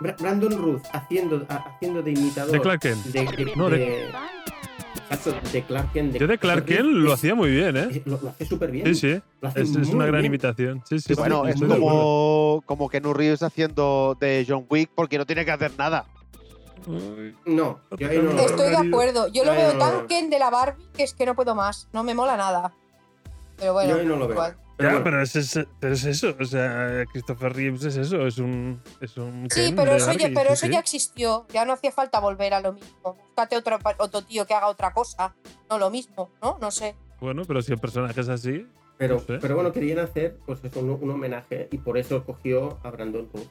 Bra- 0.01 0.17
Brandon 0.21 0.53
Ruth 0.59 0.83
haciendo, 0.93 1.47
haciendo 1.49 2.03
de 2.03 2.11
imitador 2.13 2.53
De 2.53 2.61
Clark 2.61 2.81
Kent. 2.81 3.05
de, 3.07 3.21
de- 3.45 3.57
No, 3.57 3.71
de- 3.71 3.79
de- 3.79 4.13
de 5.53 5.63
Clark 5.63 5.93
Kent. 5.93 6.17
Yo 6.17 6.27
de 6.27 6.39
Clark 6.39 6.65
Kent 6.65 6.87
lo 6.87 7.13
hacía 7.13 7.35
muy 7.35 7.51
bien, 7.51 7.77
¿eh? 7.77 8.03
Lo, 8.05 8.19
lo 8.21 8.31
hace 8.31 8.47
súper 8.47 8.71
bien. 8.71 8.87
Sí, 8.87 8.95
sí. 8.95 9.23
Es, 9.55 9.77
es 9.77 9.89
una 9.89 10.07
gran 10.07 10.23
bien. 10.23 10.33
imitación. 10.33 10.83
Sí, 10.89 10.99
sí. 10.99 11.15
Bueno, 11.15 11.47
es 11.47 11.61
de 11.61 11.67
como, 11.69 12.63
como 12.67 12.89
que 12.89 12.99
Reeves 13.01 13.43
haciendo 13.43 14.17
de 14.19 14.45
John 14.49 14.67
Wick 14.69 14.91
porque 14.95 15.19
no 15.19 15.27
tiene 15.27 15.45
que 15.45 15.53
hacer 15.53 15.73
nada. 15.79 16.07
No, 17.47 17.81
yo 17.99 18.09
ahí 18.09 18.19
no 18.19 18.33
lo 18.33 18.41
Estoy 18.41 18.71
de 18.71 18.77
acuerdo. 18.77 19.29
Yo 19.29 19.45
lo 19.45 19.53
veo 19.53 19.73
no, 19.75 19.79
tan. 19.79 20.07
Ken 20.07 20.31
de 20.31 20.39
la 20.39 20.51
Barbie 20.51 20.85
que 20.95 21.03
es 21.05 21.15
que 21.15 21.27
no 21.27 21.35
puedo 21.35 21.55
más. 21.55 21.89
No 21.93 22.03
me 22.05 22.15
mola 22.15 22.37
nada. 22.37 22.73
Pero 23.59 23.73
bueno, 23.73 23.95
Yo 23.95 24.01
ahí 24.01 24.07
no 24.07 24.17
lo 24.17 24.27
veo. 24.27 24.35
igual. 24.37 24.57
Pero 24.77 24.89
Ya, 24.89 24.95
bueno, 24.97 25.05
pero 25.05 25.23
es, 25.23 25.37
es- 25.37 25.67
pero 25.79 25.95
es 25.95 26.05
eso. 26.05 26.35
O 26.41 26.45
sea, 26.45 27.05
Christopher 27.13 27.55
Reeves 27.55 27.85
es 27.85 27.97
eso. 27.97 28.27
Es 28.27 28.39
un. 28.39 28.83
Es 29.01 29.17
un 29.17 29.47
Sí, 29.51 29.67
Ken 29.67 29.77
pero 29.77 29.93
de 29.93 29.97
eso, 29.99 30.13
ya, 30.15 30.29
pero 30.35 30.51
sí, 30.51 30.55
eso 30.55 30.67
sí. 30.67 30.73
ya 30.73 30.79
existió. 30.81 31.47
Ya 31.53 31.65
no 31.65 31.73
hacía 31.75 31.93
falta 31.93 32.19
volver 32.21 32.55
a 32.55 32.61
lo 32.61 32.73
mismo. 32.73 33.15
Búscate 33.15 33.57
otro, 33.57 33.79
otro 33.99 34.23
tío 34.23 34.45
que 34.47 34.55
haga 34.55 34.67
otra 34.67 34.93
cosa. 34.93 35.35
No 35.71 35.79
lo 35.79 35.91
mismo, 35.91 36.31
¿no? 36.43 36.59
No 36.61 36.71
sé. 36.73 36.97
Bueno, 37.21 37.43
pero 37.47 37.63
si 37.63 37.73
el 37.73 37.79
personaje 37.79 38.21
es 38.21 38.29
así. 38.29 38.67
pero, 38.99 39.15
no 39.15 39.21
sé. 39.21 39.39
pero 39.41 39.55
bueno, 39.55 39.73
querían 39.73 40.01
hacer 40.01 40.37
pues 40.45 40.59
eso, 40.65 40.81
un, 40.81 40.91
un 40.91 41.11
homenaje 41.11 41.69
y 41.71 41.79
por 41.79 41.97
eso 41.97 42.25
cogió 42.25 42.79
a 42.83 42.91
Brandon 42.91 43.29
Ruth. 43.33 43.47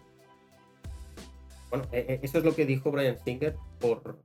Bueno, 1.74 1.88
eh, 1.92 2.06
eh, 2.08 2.20
eso 2.22 2.38
es 2.38 2.44
lo 2.44 2.54
que 2.54 2.68
dijo 2.68 2.92
Brian 2.92 3.18
Singer 3.26 3.58
por 3.80 4.20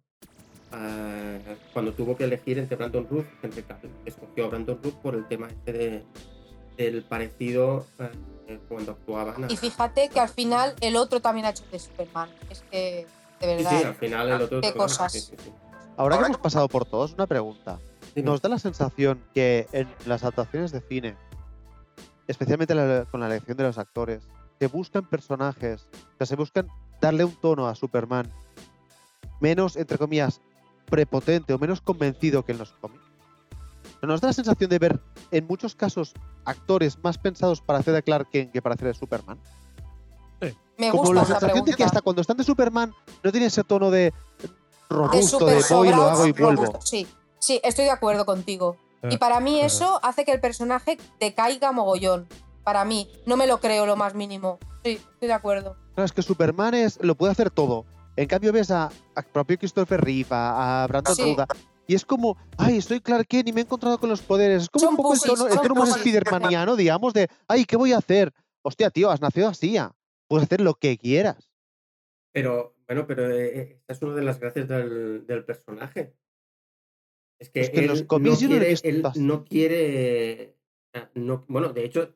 ah, 0.70 1.38
cuando 1.72 1.94
tuvo 1.94 2.14
que 2.14 2.24
elegir 2.24 2.58
entre 2.58 2.76
Brandon 2.76 3.06
Ruth 3.10 3.24
Cavill. 3.40 3.90
Escogió 4.04 4.44
a 4.44 4.48
Brandon 4.48 4.78
Ruth 4.82 4.92
por 4.96 5.14
el 5.14 5.26
tema 5.28 5.48
este 5.48 5.72
de, 5.72 6.04
del 6.76 7.04
parecido 7.04 7.86
ah, 8.00 8.10
eh, 8.48 8.60
cuando 8.68 8.92
actuaban. 8.92 9.44
a- 9.44 9.50
Y 9.50 9.56
fíjate 9.56 10.10
que 10.10 10.20
al 10.20 10.28
final 10.28 10.74
el 10.82 10.96
otro 10.96 11.20
también 11.20 11.46
ha 11.46 11.50
hecho 11.50 11.64
de 11.72 11.78
Superman. 11.78 12.28
Es 12.50 12.62
que, 12.70 13.06
de 13.40 13.46
verdad. 13.46 13.70
sí, 13.80 13.82
al 13.86 13.94
final 13.94 14.28
el 14.28 14.42
otro. 14.42 14.60
Qué 14.60 14.74
cosas. 14.74 15.10
sí, 15.10 15.20
sí, 15.20 15.34
sí. 15.42 15.50
Ahora 15.96 16.18
que 16.18 16.26
hemos 16.26 16.38
pasado 16.40 16.68
por 16.68 16.84
todos, 16.84 17.14
una 17.14 17.26
pregunta. 17.26 17.78
¿Nos 18.14 18.42
da 18.42 18.50
la 18.50 18.58
sensación 18.58 19.22
que 19.32 19.66
en 19.72 19.88
las 20.04 20.22
adaptaciones 20.22 20.70
de 20.70 20.82
cine, 20.82 21.16
especialmente 22.26 22.74
la- 22.74 23.06
con 23.10 23.20
la 23.20 23.26
elección 23.28 23.56
de 23.56 23.62
los 23.64 23.78
actores, 23.78 24.28
se 24.58 24.66
buscan 24.66 25.08
personajes, 25.08 25.88
o 25.94 26.16
sea, 26.18 26.26
se 26.26 26.36
buscan 26.36 26.68
darle 27.00 27.24
un 27.24 27.34
tono 27.36 27.66
a 27.68 27.74
Superman 27.74 28.30
menos, 29.40 29.76
entre 29.76 29.98
comillas, 29.98 30.40
prepotente 30.86 31.52
o 31.54 31.58
menos 31.58 31.80
convencido 31.80 32.44
que 32.44 32.52
en 32.52 32.58
los 32.58 32.72
cómics? 32.72 33.02
¿Nos 34.02 34.20
da 34.20 34.28
la 34.28 34.32
sensación 34.32 34.70
de 34.70 34.78
ver, 34.78 35.00
en 35.32 35.46
muchos 35.46 35.74
casos, 35.74 36.14
actores 36.44 36.98
más 37.02 37.18
pensados 37.18 37.60
para 37.60 37.80
hacer 37.80 37.94
de 37.94 38.02
Clark 38.02 38.30
Kent 38.30 38.52
que 38.52 38.62
para 38.62 38.74
hacer 38.74 38.88
de 38.88 38.94
Superman? 38.94 39.38
Me 40.78 40.90
Como 40.90 41.02
gusta 41.02 41.14
la 41.16 41.22
esa 41.22 41.40
sensación 41.40 41.64
de 41.64 41.70
que 41.72 41.76
pregunta. 41.76 41.84
hasta 41.86 42.00
cuando 42.02 42.22
están 42.22 42.36
de 42.36 42.44
Superman 42.44 42.94
no 43.24 43.32
tiene 43.32 43.46
ese 43.46 43.64
tono 43.64 43.90
de 43.90 44.12
de 44.12 44.14
robusto, 44.88 45.40
super 45.40 45.56
de 45.62 45.74
voy, 45.74 45.88
lo 45.88 46.02
hago 46.04 46.26
y 46.26 46.32
vuelvo. 46.32 46.64
robusto. 46.66 46.86
Sí, 46.86 47.06
sí, 47.40 47.60
estoy 47.64 47.86
de 47.86 47.90
acuerdo 47.90 48.24
contigo. 48.24 48.76
Ah, 49.02 49.08
Y 49.10 49.18
para 49.18 49.40
mí 49.40 49.60
ah. 49.60 49.66
eso 49.66 49.98
hace 50.04 50.24
que 50.24 50.30
el 50.32 50.40
personaje 50.40 50.96
decaiga 51.18 51.72
mogollón. 51.72 52.28
Para 52.62 52.84
mí, 52.84 53.10
no 53.26 53.36
me 53.36 53.48
lo 53.48 53.58
creo 53.60 53.86
lo 53.86 53.96
más 53.96 54.14
mínimo. 54.14 54.60
Sí, 54.84 54.92
estoy 54.92 55.26
de 55.28 55.32
acuerdo. 55.34 55.76
Claro, 55.98 56.06
es 56.06 56.12
que 56.12 56.22
Superman 56.22 56.74
es, 56.74 57.02
lo 57.02 57.16
puede 57.16 57.32
hacer 57.32 57.50
todo. 57.50 57.84
En 58.14 58.28
cambio 58.28 58.52
ves 58.52 58.70
a, 58.70 58.88
a 59.16 59.22
propio 59.22 59.58
Christopher 59.58 60.00
Reeve, 60.00 60.28
a, 60.30 60.84
a 60.84 60.86
Brandon 60.86 61.12
Sí. 61.16 61.22
Ruda, 61.24 61.48
y 61.88 61.96
es 61.96 62.04
como, 62.04 62.36
ay, 62.56 62.80
soy 62.80 63.00
Clark 63.00 63.26
Kent 63.26 63.48
y 63.48 63.52
me 63.52 63.62
he 63.62 63.64
encontrado 63.64 63.98
con 63.98 64.08
los 64.08 64.22
poderes. 64.22 64.62
Es 64.62 64.68
como 64.68 64.84
Son 64.84 64.90
un 64.92 64.96
poco 64.96 65.14
el 65.14 65.18
pussies, 65.18 65.34
tono, 65.34 65.48
el 65.48 65.54
son 65.54 65.62
tono 65.64 65.74
más 65.74 65.88
pussies. 65.88 66.02
Spidermaniano, 66.02 66.76
digamos, 66.76 67.12
de, 67.14 67.26
ay, 67.48 67.64
¿qué 67.64 67.76
voy 67.76 67.94
a 67.94 67.98
hacer? 67.98 68.32
Hostia, 68.62 68.90
tío, 68.90 69.10
has 69.10 69.20
nacido 69.20 69.48
así 69.48 69.72
ya. 69.72 69.92
Puedes 70.28 70.44
hacer 70.44 70.60
lo 70.60 70.74
que 70.74 70.98
quieras. 70.98 71.50
Pero, 72.32 72.76
bueno, 72.86 73.04
pero 73.08 73.28
eh, 73.28 73.58
eh, 73.58 73.76
esta 73.80 73.94
es 73.94 74.02
una 74.02 74.14
de 74.14 74.22
las 74.22 74.38
gracias 74.38 74.68
del, 74.68 75.26
del 75.26 75.44
personaje. 75.44 76.14
Es 77.40 77.50
que, 77.50 77.60
Es 77.62 77.70
que 77.70 77.78
en 77.78 77.82
él, 77.82 77.88
los 77.90 78.02
no 78.02 78.36
quiere, 78.36 78.76
él 78.84 79.02
no 79.16 79.44
quiere. 79.44 80.54
No, 81.14 81.44
bueno, 81.48 81.72
de 81.72 81.84
hecho, 81.84 82.14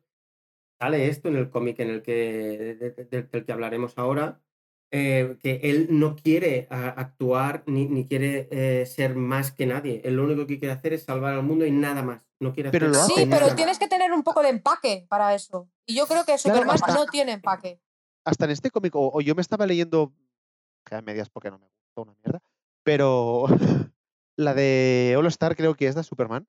sale 0.82 1.06
esto 1.09 1.28
en 1.28 1.36
el 1.36 1.48
cómic 1.48 1.78
en 1.78 1.90
el 1.90 2.02
que, 2.02 2.12
de- 2.12 2.74
de- 2.74 2.90
de- 3.04 3.22
del 3.22 3.44
que 3.44 3.52
hablaremos 3.52 3.96
ahora. 3.98 4.40
eh, 4.94 5.38
que 5.40 5.59
él 5.62 5.86
no 5.90 6.16
quiere 6.16 6.66
ah, 6.70 6.92
actuar 6.98 7.62
ni, 7.66 7.86
ni 7.86 8.06
quiere 8.06 8.46
eh, 8.50 8.84
ser 8.84 9.14
más 9.16 9.50
que 9.50 9.64
nadie. 9.64 10.02
Él 10.04 10.16
lo 10.16 10.24
único 10.24 10.46
que 10.46 10.59
quiere 10.59 10.74
hacer 10.74 10.92
es 10.92 11.04
salvar 11.04 11.32
al 11.32 11.42
mundo 11.42 11.64
y 11.64 11.70
nada 11.70 12.02
más. 12.02 12.20
No 12.40 12.52
quiere 12.52 12.70
Pero 12.70 12.88
hacer 12.90 12.98
lo 13.00 13.06
Sí, 13.06 13.14
pero 13.30 13.46
nada. 13.46 13.56
tienes 13.56 13.78
que 13.78 13.88
tener 13.88 14.12
un 14.12 14.22
poco 14.22 14.42
de 14.42 14.50
empaque 14.50 15.06
para 15.09 15.34
eso. 15.34 15.70
Y 15.86 15.94
yo 15.94 16.06
creo 16.06 16.24
que 16.26 16.34
Claro, 16.36 16.56
Superman 16.59 16.74
hasta- 16.74 16.94
no 16.94 17.06
tiene 17.06 17.32
empaque. 17.32 17.80
Hasta 18.26 18.44
en 18.44 18.50
este 18.50 18.70
cómic, 18.70 18.94
o, 18.94 19.10
o 19.14 19.20
yo 19.22 19.34
me 19.34 19.40
estaba 19.40 19.66
leyendo, 19.66 20.12
que 20.84 20.94
a 20.96 21.00
medias 21.00 21.30
porque 21.30 21.50
no 21.50 21.59
me 21.59 21.66
gustó 21.68 22.02
una 22.02 22.14
mierda, 22.22 22.42
pero 22.84 23.46
la 24.36 24.52
de 24.52 25.14
All 25.16 25.26
Star 25.28 25.56
creo 25.56 25.74
que 25.74 25.86
es 25.86 25.94
de 25.94 26.02
Superman. 26.02 26.46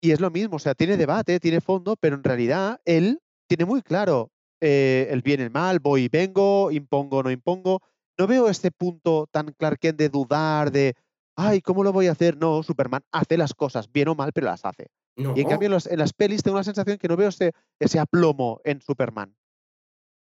Y 0.00 0.10
es 0.12 0.20
lo 0.20 0.30
mismo, 0.30 0.56
o 0.56 0.58
sea, 0.58 0.74
tiene 0.74 0.96
debate, 0.96 1.40
tiene 1.40 1.60
fondo, 1.60 1.96
pero 1.96 2.16
en 2.16 2.24
realidad 2.24 2.80
él 2.84 3.20
tiene 3.48 3.64
muy 3.64 3.82
claro 3.82 4.30
eh, 4.60 5.08
el 5.10 5.22
bien, 5.22 5.40
el 5.40 5.50
mal, 5.50 5.80
voy 5.80 6.04
y 6.04 6.08
vengo, 6.08 6.70
impongo, 6.70 7.22
no 7.22 7.30
impongo. 7.30 7.80
No 8.18 8.26
veo 8.26 8.48
este 8.48 8.70
punto 8.70 9.26
tan 9.30 9.52
Clark 9.52 9.78
Kent 9.78 9.98
de 9.98 10.08
dudar, 10.08 10.70
de, 10.70 10.94
ay, 11.36 11.60
¿cómo 11.60 11.82
lo 11.84 11.92
voy 11.92 12.06
a 12.06 12.12
hacer? 12.12 12.36
No, 12.36 12.62
Superman 12.62 13.02
hace 13.12 13.36
las 13.36 13.52
cosas, 13.54 13.90
bien 13.92 14.08
o 14.08 14.14
mal, 14.14 14.32
pero 14.32 14.46
las 14.46 14.64
hace. 14.64 14.86
No, 15.16 15.34
Y 15.36 15.40
en 15.42 15.48
cambio 15.48 15.66
en, 15.66 15.72
los- 15.72 15.86
en 15.86 15.98
las 15.98 16.12
pelis 16.12 16.42
tengo 16.42 16.56
la 16.58 16.64
sensación 16.64 16.98
que 16.98 17.08
no 17.08 17.16
veo 17.16 17.28
ese, 17.28 17.52
ese 17.78 17.98
aplomo 17.98 18.60
en 18.64 18.80
Superman. 18.80 19.34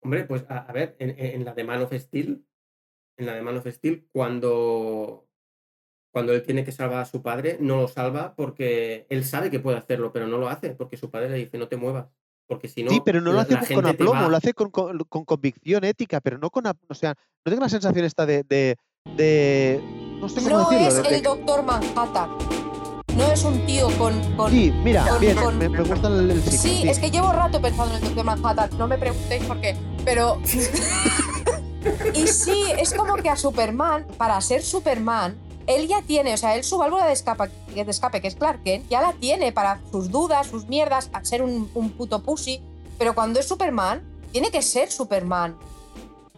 Hombre, 0.02 0.26
pues 0.26 0.46
a, 0.50 0.60
a 0.60 0.72
ver, 0.74 0.96
en, 1.00 1.10
en 1.20 1.46
la 1.46 1.54
de 1.54 1.64
Man 1.64 1.82
of 1.82 1.94
Steel, 1.94 2.46
en 3.18 3.26
la 3.26 3.34
de 3.36 3.42
Man 3.42 3.58
of 3.58 3.68
Steel, 3.68 4.08
cuando, 4.12 5.29
cuando 6.12 6.34
él 6.34 6.42
tiene 6.44 6.64
que 6.64 6.72
salvar 6.72 7.00
a 7.02 7.06
su 7.06 7.22
padre, 7.22 7.58
no 7.60 7.78
lo 7.82 7.88
salva 7.88 8.34
porque 8.36 9.06
él 9.10 9.24
sabe 9.26 9.50
que 9.52 9.60
puede 9.60 9.78
hacerlo, 9.78 10.12
pero 10.12 10.28
no 10.28 10.38
lo 10.38 10.50
hace, 10.50 10.72
porque 10.72 10.98
su 10.98 11.10
padre 11.10 11.30
le 11.30 11.38
dice, 11.38 11.58
no 11.58 11.68
te 11.68 11.78
muevas, 11.78 12.08
porque 12.48 12.68
si 12.68 12.84
no, 12.84 12.90
sí, 12.92 13.02
pero 13.06 13.22
no 13.22 13.32
lo 13.32 13.40
hace 13.40 13.56
con 13.76 13.86
aplomo, 13.86 14.22
va". 14.22 14.28
lo 14.28 14.36
hace 14.38 14.54
con, 14.54 14.72
con- 14.72 14.98
con 15.08 15.24
convicción 15.26 15.84
ética, 15.84 16.20
pero 16.20 16.38
no 16.40 16.50
con... 16.50 16.66
O 16.66 16.94
sea, 16.96 17.14
no 17.46 17.50
tengo 17.52 17.62
la 17.62 17.70
sensación 17.70 18.06
esta 18.06 18.26
de... 18.26 18.44
de, 18.44 18.76
de- 19.16 19.82
no 20.20 20.28
sé 20.30 20.42
cómo 20.42 20.50
No 20.58 20.70
decirlo. 20.70 20.88
es 20.88 21.10
de- 21.10 21.16
el 21.18 21.22
Doctor 21.24 21.64
Manhattan. 21.64 22.30
No 23.16 23.32
es 23.32 23.44
un 23.44 23.66
tío 23.66 23.88
con. 23.98 24.14
con- 24.36 24.50
Sí, 24.52 24.72
mira, 24.84 25.06
con- 25.08 25.20
bien, 25.20 25.36
con- 25.38 25.58
me, 25.58 25.68
me 25.70 25.82
gusta 25.84 26.08
el, 26.08 26.32
el 26.32 26.42
Sí, 26.42 26.58
sí. 26.58 26.90
es 26.90 27.00
que 27.00 27.10
llevo 27.12 27.32
rato 27.34 27.62
pensando 27.62 27.94
en 27.96 28.02
el 28.02 28.06
Doctor 28.08 28.26
Manhattan. 28.26 28.70
No 28.78 28.88
me 28.88 28.98
preguntéis 28.98 29.44
por 29.46 29.60
qué. 29.62 29.76
Pero. 30.06 30.40
y 32.14 32.28
sí, 32.28 32.64
es 32.78 32.94
como 32.94 33.16
que 33.18 33.30
a 33.30 33.36
Superman, 33.36 34.06
para 34.18 34.40
ser 34.42 34.62
Superman, 34.62 35.36
él 35.70 35.88
ya 35.88 36.02
tiene, 36.02 36.34
o 36.34 36.38
sea, 36.38 36.56
él 36.56 36.64
su 36.64 36.80
válvula 36.80 37.06
de 37.06 37.14
escape, 37.14 37.52
que 38.22 38.28
es 38.28 38.36
Clark 38.36 38.64
Kent, 38.64 38.90
ya 38.90 39.02
la 39.02 39.14
tiene 39.14 39.52
para 39.52 39.80
sus 39.92 40.10
dudas, 40.10 40.48
sus 40.48 40.68
mierdas, 40.68 41.12
a 41.14 41.24
ser 41.24 41.44
un, 41.44 41.70
puto 41.96 42.24
pussy. 42.24 42.60
Pero 42.98 43.14
cuando 43.14 43.40
es 43.40 43.48
Superman, 43.48 44.02
tiene 44.32 44.50
que 44.50 44.64
ser 44.64 44.92
Superman. 44.92 45.56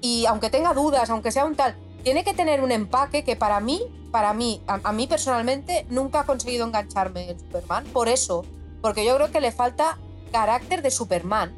Y 0.02 0.26
aunque 0.26 0.50
tenga 0.50 0.74
dudas, 0.74 1.10
aunque 1.10 1.32
sea 1.32 1.46
un 1.46 1.56
tal, 1.56 1.78
tiene 2.04 2.26
que 2.26 2.34
tener 2.34 2.62
un 2.62 2.74
empaque 2.74 3.24
que 3.24 3.38
para 3.38 3.62
mí, 3.62 3.82
para 4.12 4.34
mí, 4.34 4.62
a, 4.68 4.82
a 4.84 4.92
mí 4.92 5.08
personalmente, 5.08 5.86
nunca 5.90 6.20
ha 6.20 6.26
conseguido 6.26 6.68
engancharme 6.68 7.30
el 7.30 7.40
Superman. 7.40 7.86
Por 7.86 8.10
eso, 8.10 8.44
porque 8.82 9.06
yo 9.06 9.16
creo 9.16 9.32
que 9.32 9.40
le 9.40 9.54
falta 9.54 9.98
carácter 10.34 10.82
de 10.82 10.92
Superman. 10.92 11.56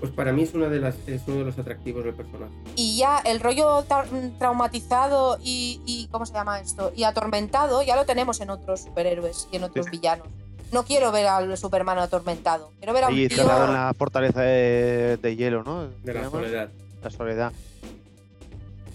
Pues 0.00 0.10
para 0.12 0.32
mí 0.32 0.42
es, 0.42 0.52
una 0.54 0.68
de 0.68 0.80
las, 0.80 0.96
es 1.06 1.22
uno 1.26 1.38
de 1.38 1.44
los 1.44 1.58
atractivos 1.58 2.04
del 2.04 2.14
personaje. 2.14 2.52
Y 2.76 2.96
ya 2.98 3.18
el 3.20 3.38
rollo 3.40 3.84
tra- 3.86 4.38
traumatizado 4.38 5.38
y, 5.42 5.80
y- 5.86 6.08
¿cómo 6.10 6.26
se 6.26 6.32
llama 6.34 6.58
esto? 6.60 6.92
Y 6.96 7.04
atormentado 7.04 7.82
ya 7.82 7.94
lo 7.96 8.04
tenemos 8.04 8.40
en 8.40 8.50
otros 8.50 8.80
superhéroes 8.80 9.48
y 9.52 9.56
en 9.56 9.64
otros 9.64 9.90
villanos. 9.90 10.26
No 10.72 10.84
quiero 10.84 11.12
ver 11.12 11.26
al 11.26 11.56
Superman 11.56 11.98
atormentado. 11.98 12.72
Quiero 12.78 12.94
ver 12.94 13.04
a 13.04 13.08
un 13.08 13.14
Ahí 13.14 13.28
tío... 13.28 13.36
cerrado 13.38 13.66
en 13.66 13.74
la 13.74 13.94
fortaleza 13.96 14.40
de, 14.42 15.18
de 15.20 15.36
hielo, 15.36 15.62
¿no? 15.62 15.82
De 15.88 16.12
¿Se 16.12 16.14
la 16.14 16.30
soledad. 16.30 16.68
La 17.02 17.10
soledad. 17.10 17.52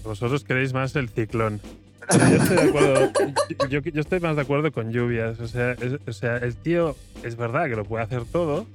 Vosotros 0.03 0.43
queréis 0.43 0.73
más 0.73 0.95
el 0.95 1.09
ciclón. 1.09 1.61
Yo 2.11 2.17
estoy, 2.37 2.55
de 2.55 2.61
acuerdo, 2.69 3.11
yo, 3.67 3.67
yo- 3.67 3.91
yo 3.91 3.99
estoy 4.01 4.19
más 4.21 4.37
de 4.37 4.41
acuerdo 4.41 4.71
con 4.71 4.91
lluvias. 4.93 5.39
O 5.41 5.47
sea, 5.47 5.73
es- 5.73 5.99
o 6.07 6.13
sea, 6.13 6.37
el 6.37 6.55
tío 6.55 6.95
es 7.23 7.35
verdad 7.35 7.65
que 7.67 7.75
lo 7.75 7.83
puede 7.83 8.03
hacer 8.05 8.23
todo. 8.25 8.65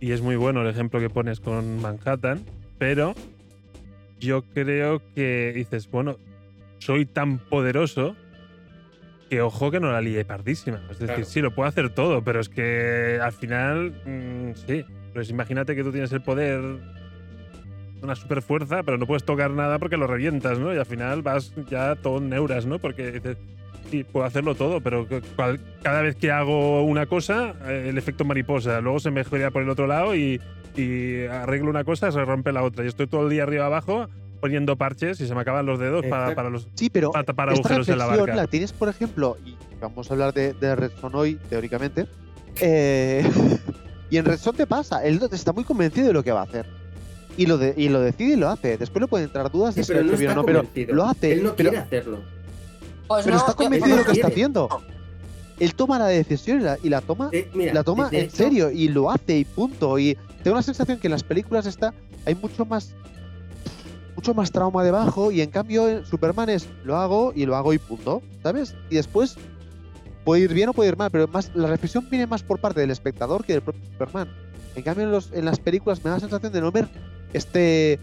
Y 0.00 0.12
es 0.12 0.20
muy 0.20 0.36
bueno 0.36 0.62
el 0.62 0.68
ejemplo 0.68 1.00
que 1.00 1.08
pones 1.10 1.40
con 1.40 1.80
Manhattan. 1.80 2.42
Pero 2.78 3.14
yo 4.20 4.42
creo 4.42 5.00
que 5.14 5.52
dices, 5.54 5.90
bueno, 5.90 6.16
soy 6.78 7.06
tan 7.06 7.38
poderoso 7.38 8.14
que 9.30 9.40
ojo 9.40 9.70
que 9.70 9.80
no 9.80 9.90
la 9.90 10.00
lié 10.00 10.24
pardísima. 10.24 10.78
Es 10.90 10.98
decir, 10.98 11.06
Claro. 11.06 11.24
sí, 11.24 11.40
lo 11.40 11.54
puedo 11.54 11.68
hacer 11.68 11.90
todo, 11.90 12.22
pero 12.22 12.40
es 12.40 12.48
que 12.48 13.18
al 13.20 13.32
final, 13.32 13.90
mm, 14.04 14.54
sí. 14.66 14.84
Pues 15.14 15.30
imagínate 15.30 15.74
que 15.74 15.82
tú 15.82 15.90
tienes 15.92 16.12
el 16.12 16.20
poder, 16.20 16.60
una 18.02 18.14
super 18.14 18.42
fuerza, 18.42 18.82
pero 18.82 18.98
no 18.98 19.06
puedes 19.06 19.24
tocar 19.24 19.50
nada 19.50 19.78
porque 19.78 19.96
lo 19.96 20.06
revientas, 20.06 20.58
¿no? 20.58 20.72
Y 20.74 20.76
al 20.78 20.84
final 20.86 21.22
vas 21.22 21.54
ya 21.70 21.96
todo 21.96 22.18
en 22.18 22.28
neuras, 22.28 22.66
¿no? 22.66 22.78
Porque 22.78 23.10
dices, 23.10 23.38
sí, 23.90 24.04
puedo 24.04 24.24
hacerlo 24.26 24.54
todo, 24.54 24.80
pero 24.80 25.06
cada 25.82 26.02
vez 26.02 26.16
que 26.16 26.30
hago 26.30 26.82
una 26.84 27.06
cosa, 27.06 27.54
eh, 27.66 27.86
el 27.90 27.98
efecto 27.98 28.24
mariposa, 28.24 28.80
luego 28.80 29.00
se 29.00 29.10
me 29.10 29.24
gira 29.24 29.50
por 29.50 29.62
el 29.62 29.68
otro 29.70 29.86
lado 29.86 30.14
y, 30.14 30.40
y 30.76 31.24
arreglo 31.26 31.70
una 31.70 31.84
cosa, 31.84 32.10
se 32.12 32.24
rompe 32.24 32.52
la 32.52 32.62
otra. 32.62 32.84
Y 32.84 32.88
estoy 32.88 33.06
todo 33.06 33.24
el 33.24 33.30
día 33.30 33.42
arriba 33.44 33.66
abajo 33.66 34.08
poniendo 34.40 34.76
parches 34.76 35.20
y 35.20 35.26
se 35.26 35.34
me 35.34 35.40
acaban 35.40 35.64
los 35.66 35.78
dedos 35.78 36.02
para, 36.06 36.24
Exacto. 36.24 36.36
para 36.36 36.50
los 36.50 36.68
Sí, 36.74 36.90
pero 36.90 37.10
para 37.10 37.24
tapar 37.24 37.48
esta 37.48 37.60
agujeros 37.60 37.88
en 37.88 37.98
la 37.98 38.04
reflexión 38.04 38.26
barca. 38.26 38.42
la 38.42 38.46
tienes, 38.48 38.72
por 38.72 38.88
ejemplo, 38.88 39.36
y 39.46 39.56
vamos 39.80 40.10
a 40.10 40.14
hablar 40.14 40.34
de, 40.34 40.52
de 40.52 40.76
Redson 40.76 41.14
hoy, 41.14 41.38
teóricamente. 41.48 42.06
eh, 42.60 43.24
y 44.10 44.18
en 44.18 44.24
Redson 44.24 44.54
te 44.54 44.66
pasa, 44.66 45.04
él 45.04 45.20
está 45.32 45.52
muy 45.52 45.64
convencido 45.64 46.06
de 46.08 46.12
lo 46.12 46.22
que 46.22 46.32
va 46.32 46.40
a 46.40 46.44
hacer. 46.44 46.66
Y 47.38 47.44
lo, 47.46 47.58
de- 47.58 47.74
y 47.76 47.88
lo 47.90 48.00
decide 48.00 48.32
y 48.34 48.36
lo 48.36 48.48
hace. 48.48 48.78
Después 48.78 49.00
le 49.02 49.08
pueden 49.08 49.26
entrar 49.26 49.50
dudas 49.50 49.74
de 49.74 49.82
Sí, 49.82 49.88
si 49.88 49.92
pero 49.92 50.04
lo 50.04 50.08
ha 50.08 50.34
no 50.34 50.42
bien 50.44 50.68
pero 50.74 50.94
lo 50.94 51.04
hace. 51.04 51.32
Él 51.32 51.42
no 51.42 51.54
pero, 51.54 51.68
quiere 51.70 51.84
hacerlo. 51.84 52.18
Pues 53.08 53.24
pero 53.24 53.36
no, 53.36 53.40
está 53.40 53.54
convencido 53.54 53.96
de 53.96 54.02
lo 54.02 54.06
que 54.06 54.12
está 54.12 54.28
haciendo. 54.28 54.68
Él 55.58 55.74
toma 55.74 55.98
la 55.98 56.06
decisión 56.06 56.60
y 56.60 56.64
la, 56.64 56.78
y 56.82 56.88
la 56.88 57.00
toma 57.00 57.30
Eh, 57.32 57.48
mira, 57.54 57.72
la 57.72 57.82
toma 57.82 58.10
de 58.10 58.18
en 58.18 58.24
hecho, 58.26 58.36
serio 58.36 58.70
y 58.70 58.88
lo 58.88 59.10
hace 59.10 59.38
y 59.38 59.44
punto. 59.44 59.98
Y 59.98 60.16
tengo 60.42 60.56
la 60.56 60.62
sensación 60.62 60.98
que 60.98 61.06
en 61.06 61.12
las 61.12 61.22
películas 61.22 61.66
está 61.66 61.94
hay 62.26 62.34
mucho 62.34 62.64
más 62.66 62.92
mucho 64.16 64.34
más 64.34 64.50
trauma 64.50 64.82
debajo 64.82 65.30
y 65.30 65.42
en 65.42 65.50
cambio 65.50 65.88
en 65.88 66.04
Superman 66.06 66.48
es 66.48 66.68
lo 66.84 66.96
hago 66.96 67.32
y 67.34 67.46
lo 67.46 67.54
hago 67.54 67.72
y 67.72 67.78
punto, 67.78 68.22
¿sabes? 68.42 68.74
Y 68.90 68.96
después 68.96 69.36
puede 70.24 70.42
ir 70.42 70.54
bien 70.54 70.70
o 70.70 70.72
puede 70.72 70.88
ir 70.88 70.96
mal, 70.96 71.10
pero 71.10 71.28
más 71.28 71.50
la 71.54 71.68
reflexión 71.68 72.08
viene 72.10 72.26
más 72.26 72.42
por 72.42 72.58
parte 72.58 72.80
del 72.80 72.90
espectador 72.90 73.44
que 73.44 73.52
del 73.52 73.62
propio 73.62 73.82
Superman. 73.92 74.28
En 74.74 74.82
cambio 74.82 75.04
en, 75.04 75.12
los, 75.12 75.32
en 75.32 75.44
las 75.44 75.58
películas 75.58 76.02
me 76.02 76.10
da 76.10 76.16
la 76.16 76.20
sensación 76.20 76.52
de 76.52 76.60
no 76.60 76.72
ver 76.72 76.88
este 77.32 77.98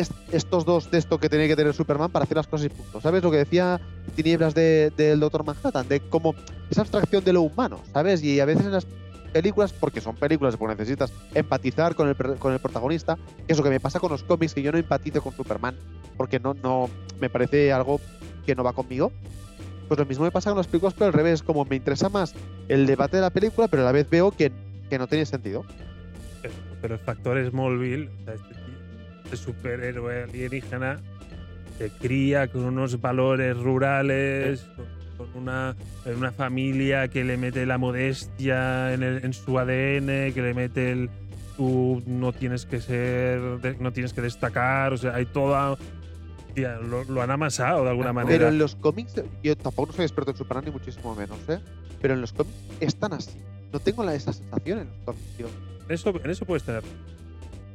es- 0.00 0.10
estos 0.32 0.64
dos 0.64 0.90
de 0.90 0.98
esto 0.98 1.18
que 1.18 1.28
tenía 1.28 1.46
que 1.48 1.56
tener 1.56 1.74
Superman 1.74 2.10
para 2.10 2.24
hacer 2.24 2.36
las 2.36 2.46
cosas 2.46 2.66
y 2.66 2.68
punto. 2.70 3.00
¿Sabes 3.00 3.22
lo 3.22 3.30
que 3.30 3.38
decía 3.38 3.80
Tinieblas 4.14 4.54
de- 4.54 4.90
del 4.96 5.20
Doctor 5.20 5.44
Manhattan? 5.44 5.88
De 5.88 6.00
cómo 6.00 6.34
esa 6.70 6.80
abstracción 6.82 7.22
de 7.24 7.32
lo 7.32 7.42
humano, 7.42 7.80
¿sabes? 7.92 8.22
Y 8.22 8.40
a 8.40 8.44
veces 8.44 8.66
en 8.66 8.72
las 8.72 8.86
películas, 9.32 9.72
porque 9.72 10.00
son 10.00 10.14
películas, 10.16 10.56
porque 10.56 10.74
necesitas 10.74 11.12
empatizar 11.34 11.94
con 11.94 12.08
el, 12.08 12.16
con 12.38 12.52
el 12.52 12.58
protagonista, 12.58 13.16
que 13.46 13.52
es 13.52 13.56
lo 13.58 13.64
que 13.64 13.70
me 13.70 13.80
pasa 13.80 13.98
con 14.00 14.10
los 14.10 14.22
cómics, 14.22 14.52
que 14.54 14.62
yo 14.62 14.72
no 14.72 14.78
empatizo 14.78 15.22
con 15.22 15.34
Superman, 15.34 15.74
porque 16.16 16.38
no, 16.38 16.54
no 16.62 16.90
me 17.20 17.30
parece 17.30 17.72
algo 17.72 18.00
que 18.44 18.54
no 18.54 18.62
va 18.64 18.72
conmigo. 18.72 19.10
Pues 19.88 19.98
lo 19.98 20.06
mismo 20.06 20.24
me 20.24 20.30
pasa 20.30 20.50
con 20.50 20.58
las 20.58 20.66
películas, 20.66 20.94
pero 20.94 21.06
al 21.06 21.12
revés, 21.12 21.42
como 21.42 21.64
me 21.64 21.76
interesa 21.76 22.08
más 22.08 22.34
el 22.68 22.86
debate 22.86 23.16
de 23.18 23.22
la 23.22 23.30
película, 23.30 23.68
pero 23.68 23.82
a 23.82 23.86
la 23.86 23.92
vez 23.92 24.08
veo 24.08 24.30
que, 24.30 24.50
que 24.90 24.98
no 24.98 25.06
tiene 25.06 25.24
sentido. 25.26 25.64
Pero, 26.80 26.94
el 26.94 27.00
factor 27.00 27.38
Smallville, 27.48 28.08
o 28.08 28.24
sea, 28.24 28.34
este, 28.34 28.54
este 29.32 29.36
superhéroe 29.52 30.24
alienígena, 30.24 31.00
se 31.78 31.88
cría 31.90 32.48
con 32.48 32.64
unos 32.64 33.00
valores 33.00 33.56
rurales, 33.56 34.66
con, 35.16 35.26
con 35.32 35.42
una, 35.42 35.74
una 36.16 36.32
familia 36.32 37.08
que 37.08 37.24
le 37.24 37.36
mete 37.36 37.64
la 37.66 37.78
modestia 37.78 38.92
en, 38.92 39.02
el- 39.02 39.24
en 39.24 39.32
su 39.32 39.58
ADN, 39.58 40.32
que 40.32 40.42
le 40.42 40.54
mete 40.54 40.92
el 40.92 41.10
tú 41.56 42.02
no 42.06 42.32
tienes 42.32 42.64
que 42.66 42.80
ser, 42.80 43.40
no 43.80 43.92
tienes 43.92 44.12
que 44.12 44.20
destacar, 44.22 44.92
o 44.92 44.96
sea, 44.96 45.14
hay 45.14 45.26
toda. 45.26 45.76
tía, 46.54 46.76
lo, 46.78 47.04
lo 47.04 47.22
han 47.22 47.30
amasado 47.30 47.84
de 47.84 47.90
alguna 47.90 48.12
manera. 48.12 48.38
Pero 48.38 48.48
en 48.48 48.58
los 48.58 48.74
cómics, 48.76 49.14
yo 49.42 49.56
tampoco 49.56 49.92
soy 49.92 50.04
experto 50.04 50.30
en 50.32 50.36
Superman, 50.36 50.64
ni 50.66 50.70
muchísimo 50.70 51.14
menos, 51.14 51.38
¿eh? 51.48 51.58
Pero 52.00 52.14
en 52.14 52.20
los 52.20 52.32
cómics 52.32 52.56
están 52.80 53.12
así. 53.12 53.38
No 53.72 53.80
tengo 53.80 54.02
la, 54.04 54.14
esa 54.14 54.32
sensación 54.32 54.80
en 54.80 54.88
los 54.88 54.96
cómics, 55.04 55.24
tío. 55.36 55.46
En 55.88 55.94
eso, 55.94 56.12
en 56.24 56.30
eso 56.30 56.44
puedes 56.46 56.62
tener. 56.64 56.82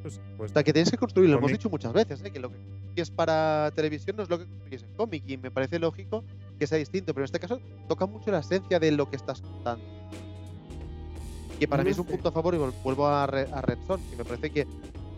Pues, 0.01 0.19
pues, 0.37 0.51
que 0.51 0.73
tienes 0.73 0.89
que 0.91 0.97
construir, 0.97 1.29
lo 1.29 1.37
hemos 1.37 1.51
dicho 1.51 1.69
muchas 1.69 1.91
veces, 1.93 2.21
¿eh? 2.23 2.31
que 2.31 2.39
lo 2.39 2.49
que 2.95 3.01
es 3.01 3.11
para 3.11 3.71
televisión 3.75 4.15
no 4.15 4.23
es 4.23 4.29
lo 4.29 4.39
que 4.39 4.45
construyes 4.45 4.83
en 4.83 4.93
cómic 4.95 5.23
y 5.27 5.37
me 5.37 5.51
parece 5.51 5.79
lógico 5.79 6.23
que 6.59 6.65
sea 6.67 6.77
distinto, 6.77 7.13
pero 7.13 7.23
en 7.23 7.25
este 7.25 7.39
caso 7.39 7.59
toca 7.87 8.05
mucho 8.05 8.31
la 8.31 8.39
esencia 8.39 8.79
de 8.79 8.91
lo 8.91 9.09
que 9.09 9.15
estás 9.17 9.41
contando. 9.41 9.83
Que 11.59 11.67
para 11.67 11.83
mí 11.83 11.89
No 11.89 11.93
es 11.93 11.99
un 11.99 12.05
sé. 12.05 12.11
punto 12.11 12.29
a 12.29 12.31
favor 12.31 12.53
y 12.55 12.57
vuelvo 12.83 13.07
a, 13.07 13.25
Re- 13.27 13.47
a 13.51 13.61
Red 13.61 13.79
Son, 13.87 13.99
que 14.09 14.15
me 14.15 14.23
parece 14.23 14.49
que 14.51 14.67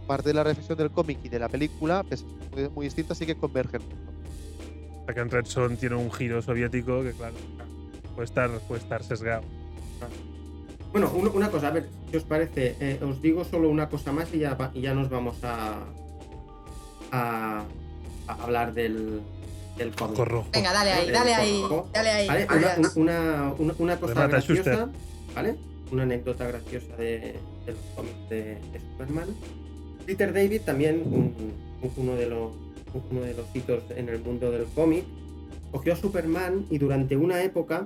parte 0.08 0.30
de 0.30 0.34
la 0.34 0.44
reflexión 0.44 0.78
del 0.78 0.90
cómic 0.92 1.20
y 1.24 1.30
de 1.30 1.38
la 1.40 1.50
película 1.50 2.04
es 2.10 2.26
muy, 2.56 2.70
muy 2.70 2.86
distinta, 2.88 3.14
sí 3.14 3.26
que 3.26 3.36
convergen. 3.36 3.82
que 5.14 5.20
en 5.20 5.30
Red 5.30 5.46
Son 5.46 5.76
tiene 5.78 5.96
un 5.96 6.12
giro 6.12 6.42
soviético 6.42 7.04
que, 7.04 7.12
claro, 7.12 7.36
puede 8.16 8.26
estar, 8.26 8.50
puede 8.68 8.82
estar 8.82 9.04
sesgado. 9.04 9.44
Bueno, 10.92 11.12
un- 11.14 11.28
una 11.28 11.50
cosa, 11.52 11.68
a 11.68 11.72
ver, 11.72 11.88
¿qué 12.12 12.18
os 12.18 12.24
parece? 12.24 12.76
Eh, 12.80 13.00
os 13.04 13.22
digo 13.22 13.44
solo 13.46 13.70
una 13.70 13.90
cosa 13.90 14.12
más 14.12 14.34
y 14.34 14.40
ya, 14.40 14.58
y 14.74 14.82
ya 14.82 14.94
nos 14.94 15.10
vamos 15.10 15.38
a, 15.44 15.84
a, 17.12 17.64
a 18.28 18.34
hablar 18.44 18.74
del, 18.74 19.22
del 19.78 19.92
cómic. 19.96 20.16
Venga, 20.52 20.74
dale 20.74 20.92
ahí, 20.92 21.12
dale 21.12 21.34
ahí, 21.36 21.62
dale 21.94 22.10
ahí. 22.10 22.28
Una, 22.58 22.76
una, 22.96 23.54
una, 23.60 23.74
una 23.78 24.00
cosa 24.00 24.14
Remata, 24.14 24.28
graciosa, 24.30 24.90
¿vale? 25.36 25.56
Una 25.92 26.04
anécdota 26.04 26.48
graciosa 26.48 26.96
de, 26.98 27.20
de 27.66 27.72
los 27.72 27.82
cómics 27.96 28.30
de, 28.30 28.44
de 28.72 28.80
Superman. 28.92 29.28
Peter 30.08 30.34
David 30.34 30.62
también, 30.66 31.02
un- 31.06 31.54
un- 31.84 31.92
uno, 31.98 32.16
de 32.16 32.26
los, 32.26 32.52
uno 33.12 33.22
de 33.22 33.34
los 33.36 33.46
hitos 33.56 33.84
en 33.96 34.10
el 34.10 34.20
mundo 34.22 34.50
del 34.52 34.66
cómic, 34.74 35.04
cogió 35.72 35.94
a 35.94 35.96
Superman 35.96 36.66
y 36.72 36.80
durante 36.80 37.16
una 37.16 37.44
época 37.44 37.86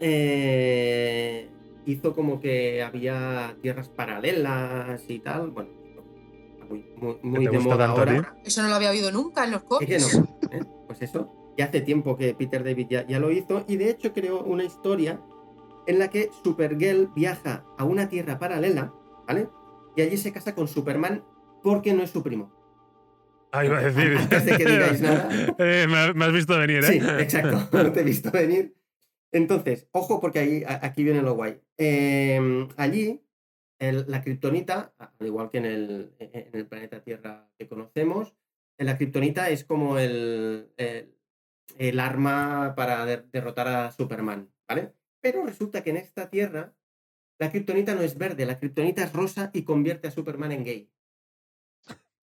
eh, 0.00 1.48
hizo 1.92 2.14
como 2.14 2.40
que 2.40 2.82
había 2.82 3.56
tierras 3.62 3.88
paralelas 3.88 5.02
y 5.08 5.18
tal. 5.20 5.50
Bueno, 5.50 5.70
muy, 6.68 7.18
muy, 7.22 7.46
de 7.46 7.58
moda 7.58 7.86
ahora. 7.88 8.36
Eso 8.44 8.62
no 8.62 8.68
lo 8.68 8.74
había 8.74 8.90
oído 8.90 9.10
nunca 9.10 9.44
en 9.44 9.52
los 9.52 9.62
Es 9.62 9.68
que 9.68 9.96
cómics. 9.96 10.18
no. 10.18 10.38
¿eh? 10.52 10.62
Pues 10.86 11.02
eso. 11.02 11.34
Ya 11.56 11.64
hace 11.66 11.80
tiempo 11.80 12.16
que 12.16 12.34
Peter 12.34 12.62
David 12.62 12.86
ya, 12.88 13.06
ya 13.06 13.18
lo 13.18 13.30
hizo 13.32 13.64
y 13.66 13.76
de 13.76 13.90
hecho 13.90 14.12
creó 14.12 14.42
una 14.44 14.64
historia 14.64 15.20
en 15.86 15.98
la 15.98 16.08
que 16.08 16.30
Supergirl 16.44 17.08
viaja 17.16 17.64
a 17.78 17.84
una 17.84 18.08
tierra 18.08 18.38
paralela, 18.38 18.92
¿vale? 19.26 19.48
Y 19.96 20.02
allí 20.02 20.16
se 20.16 20.32
casa 20.32 20.54
con 20.54 20.68
Superman 20.68 21.24
porque 21.62 21.92
no 21.94 22.02
es 22.02 22.10
su 22.10 22.22
primo. 22.22 22.52
Ah, 23.50 23.64
iba 23.64 23.78
a 23.78 23.82
decir. 23.82 24.16
Antes 24.18 24.44
de 24.44 24.56
que 24.58 24.64
digáis 24.66 25.00
nada. 25.00 25.28
Eh, 25.58 25.86
me, 25.88 25.96
has- 25.96 26.14
me 26.14 26.24
has 26.26 26.32
visto 26.32 26.56
venir, 26.58 26.84
¿eh? 26.84 26.86
Sí, 26.86 26.98
exacto. 27.18 27.66
No 27.72 27.90
te 27.92 28.00
he 28.00 28.04
visto 28.04 28.30
venir. 28.30 28.74
Entonces, 29.32 29.88
ojo 29.92 30.20
porque 30.20 30.38
ahí, 30.38 30.64
aquí 30.66 31.04
viene 31.04 31.22
lo 31.22 31.34
guay. 31.34 31.60
Eh, 31.76 32.66
allí, 32.76 33.22
el- 33.78 34.04
la 34.08 34.22
kriptonita, 34.22 34.94
al 34.98 35.26
igual 35.26 35.50
que 35.50 35.58
en 35.58 35.66
el, 35.66 36.14
en 36.18 36.48
el 36.54 36.66
planeta 36.66 37.02
Tierra 37.02 37.50
que 37.58 37.68
conocemos, 37.68 38.34
la 38.78 38.96
kriptonita 38.96 39.50
es 39.50 39.64
como 39.64 39.98
el, 39.98 40.72
el, 40.76 41.14
el 41.78 42.00
arma 42.00 42.74
para 42.76 43.04
de- 43.04 43.24
derrotar 43.32 43.68
a 43.68 43.90
Superman, 43.92 44.50
¿vale? 44.68 44.94
Pero 45.20 45.44
resulta 45.44 45.82
que 45.82 45.90
en 45.90 45.96
esta 45.98 46.30
Tierra 46.30 46.72
la 47.40 47.50
kriptonita 47.50 47.94
no 47.94 48.00
es 48.02 48.16
verde, 48.16 48.46
la 48.46 48.58
kriptonita 48.58 49.02
es 49.04 49.12
rosa 49.12 49.50
y 49.52 49.62
convierte 49.62 50.08
a 50.08 50.10
Superman 50.10 50.52
en 50.52 50.64
gay. 50.64 50.90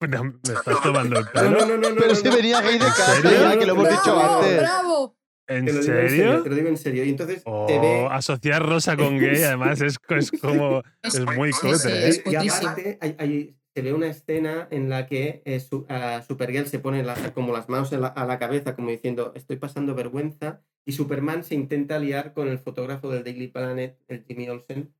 Me 0.01 0.17
estás 0.53 0.81
tomando 0.83 1.19
el 1.19 1.25
pelo. 1.27 1.51
no, 1.51 1.65
no, 1.65 1.77
no, 1.77 1.89
no, 1.89 1.95
Pero 1.95 2.09
no, 2.09 2.15
si 2.15 2.23
no. 2.27 2.35
venía 2.35 2.61
gay 2.61 2.77
de 2.77 2.85
¿En 2.85 2.91
casa, 2.91 3.21
que 3.57 3.65
lo 3.65 3.73
hemos 3.73 3.89
dicho 3.89 4.13
¡Bravo, 4.15 4.39
antes. 4.41 4.59
¡Bravo! 4.59 5.17
¿En 5.47 5.65
Te 5.65 5.73
lo 5.73 5.81
digo 5.81 5.93
en 5.99 6.09
serio, 6.09 6.25
serio? 6.25 6.43
te 6.43 6.49
lo 6.49 6.55
digo 6.55 6.67
en 6.69 6.77
serio. 6.77 7.03
Y 7.05 7.09
entonces 7.09 7.41
Oh, 7.45 7.65
te 7.67 7.79
ve 7.79 8.07
asociar 8.09 8.67
rosa 8.67 8.97
con 8.97 9.17
gay, 9.19 9.43
además, 9.43 9.81
es, 9.81 9.97
es 10.09 10.31
como. 10.31 10.81
Es, 11.03 11.15
Es 11.15 11.25
muy 11.25 11.53
sí, 11.53 11.67
cutre, 11.67 12.11
sí, 12.11 12.21
¿eh? 12.25 12.31
Y 12.31 12.35
aparte, 12.35 12.97
hay- 13.01 13.15
hay- 13.19 13.55
se 13.75 13.81
ve 13.81 13.93
una 13.93 14.07
escena 14.07 14.67
en 14.71 14.89
la 14.89 15.05
que 15.05 15.41
eh, 15.45 15.59
su- 15.59 15.85
Supergirl 16.27 16.65
se 16.67 16.79
pone 16.79 17.03
la- 17.03 17.33
como 17.33 17.51
las 17.53 17.67
manos 17.69 17.91
la- 17.91 18.07
a 18.07 18.25
la 18.25 18.39
cabeza, 18.39 18.75
como 18.75 18.89
diciendo, 18.89 19.33
estoy 19.35 19.57
pasando 19.57 19.93
vergüenza, 19.95 20.61
y 20.85 20.93
Superman 20.93 21.43
se 21.43 21.55
intenta 21.55 21.99
liar 21.99 22.33
con 22.33 22.47
el 22.47 22.57
fotógrafo 22.57 23.09
del 23.11 23.23
Daily 23.23 23.47
Planet, 23.49 23.99
el 24.07 24.23
Jimmy 24.25 24.47
Olsen. 24.49 24.93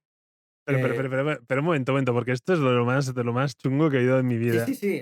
Pero, 0.67 0.79
pero, 0.81 0.93
Eh, 0.93 0.97
pero, 0.97 1.09
pero, 1.09 1.39
pero 1.47 1.61
un 1.61 1.65
momento, 1.65 1.91
un 1.91 1.95
momento, 1.95 2.13
porque 2.13 2.31
esto 2.33 2.53
es 2.53 2.59
de 2.59 2.65
lo 2.65 2.85
más, 2.85 3.13
de 3.13 3.23
lo 3.23 3.33
más 3.33 3.55
chungo 3.55 3.89
que 3.89 3.97
he 3.97 3.99
oído 4.01 4.19
en 4.19 4.27
mi 4.27 4.35
Sí, 4.35 4.39
vida. 4.39 4.65
sí, 4.65 4.75
sí, 4.75 5.01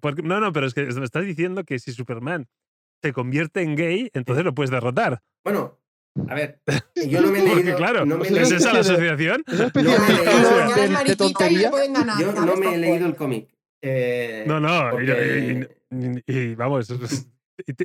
porque- 0.00 0.22
no, 0.22 0.40
no, 0.40 0.52
pero 0.52 0.66
es 0.66 0.74
que 0.74 0.84
me 0.86 1.04
estás 1.04 1.24
diciendo 1.24 1.62
que 1.64 1.78
si 1.78 1.92
Superman 1.92 2.46
se 3.04 3.12
convierte 3.12 3.60
en 3.60 3.76
gay, 3.76 4.10
entonces 4.14 4.44
lo 4.46 4.54
puedes 4.54 4.70
derrotar. 4.70 5.20
Bueno, 5.44 5.78
a 6.28 6.34
ver, 6.34 6.60
yo 7.08 7.20
no 7.20 7.30
me 7.30 7.40
he 7.40 7.42
leído... 7.42 7.54
Porque, 7.56 7.74
claro, 7.74 8.06
no 8.06 8.16
me 8.16 8.26
he 8.26 8.30
pues 8.30 8.50
¿es 8.50 8.52
esa 8.52 8.72
la 8.72 8.80
asociación? 8.86 9.44
No, 9.46 9.92
de- 11.04 11.16
tontería. 11.16 11.70
yo 12.18 12.32
no 12.32 12.56
me 12.56 12.74
he 12.74 12.78
leído 12.78 13.06
el 13.06 13.14
cómic. 13.16 13.54
eh, 13.82 14.44
No, 14.46 14.58
no, 14.58 14.88
y- 14.88 14.90
porque 14.92 15.68
y, 15.90 16.32
y- 16.32 16.40
y 16.50 16.54
vamos, 16.54 16.88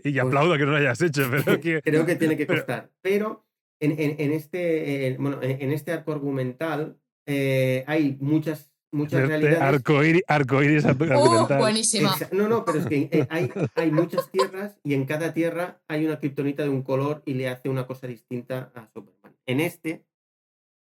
y, 0.04 0.10
y 0.10 0.20
aplaudo 0.20 0.58
que 0.58 0.66
no 0.66 0.72
lo 0.72 0.78
hayas 0.78 1.02
hecho, 1.02 1.28
pero 1.30 1.44
que. 1.62 1.82
creo 1.82 2.06
que 2.06 2.16
tiene 2.16 2.38
que 2.38 2.48
costar. 2.48 2.90
Pero 3.02 3.46
en, 3.82 3.92
en- 4.00 4.16
en 4.20 4.32
este, 4.32 5.08
eh, 5.08 5.18
bueno, 5.20 5.40
en, 5.42 5.62
en 5.62 5.72
este 5.74 5.92
arco 5.92 6.14
argumental 6.14 6.98
eh, 7.28 7.84
hay 7.88 8.18
muchas 8.22 8.69
muchas 8.92 9.22
Este 9.22 9.28
realidades. 9.28 9.62
arcoíris, 9.62 10.24
arcoíris 10.28 10.86
Uh, 10.86 10.90
argumental. 10.90 11.60
buenísima. 11.60 12.10
Exa- 12.12 12.30
No, 12.32 12.48
no, 12.48 12.66
pero 12.66 12.80
es 12.80 12.86
que 12.88 13.10
eh, 13.12 13.28
hay, 13.30 13.52
hay 13.76 13.92
muchas 13.92 14.30
tierras 14.32 14.78
y 14.84 14.94
en 14.94 15.06
cada 15.06 15.34
tierra 15.34 15.80
hay 15.88 16.06
una 16.06 16.20
kriptonita 16.20 16.64
de 16.64 16.70
un 16.70 16.82
color 16.84 17.22
y 17.26 17.34
le 17.36 17.50
hace 17.50 17.70
una 17.70 17.86
cosa 17.88 18.08
distinta 18.08 18.72
a 18.76 18.88
Superman. 18.88 19.36
En 19.46 19.60
este 19.60 20.04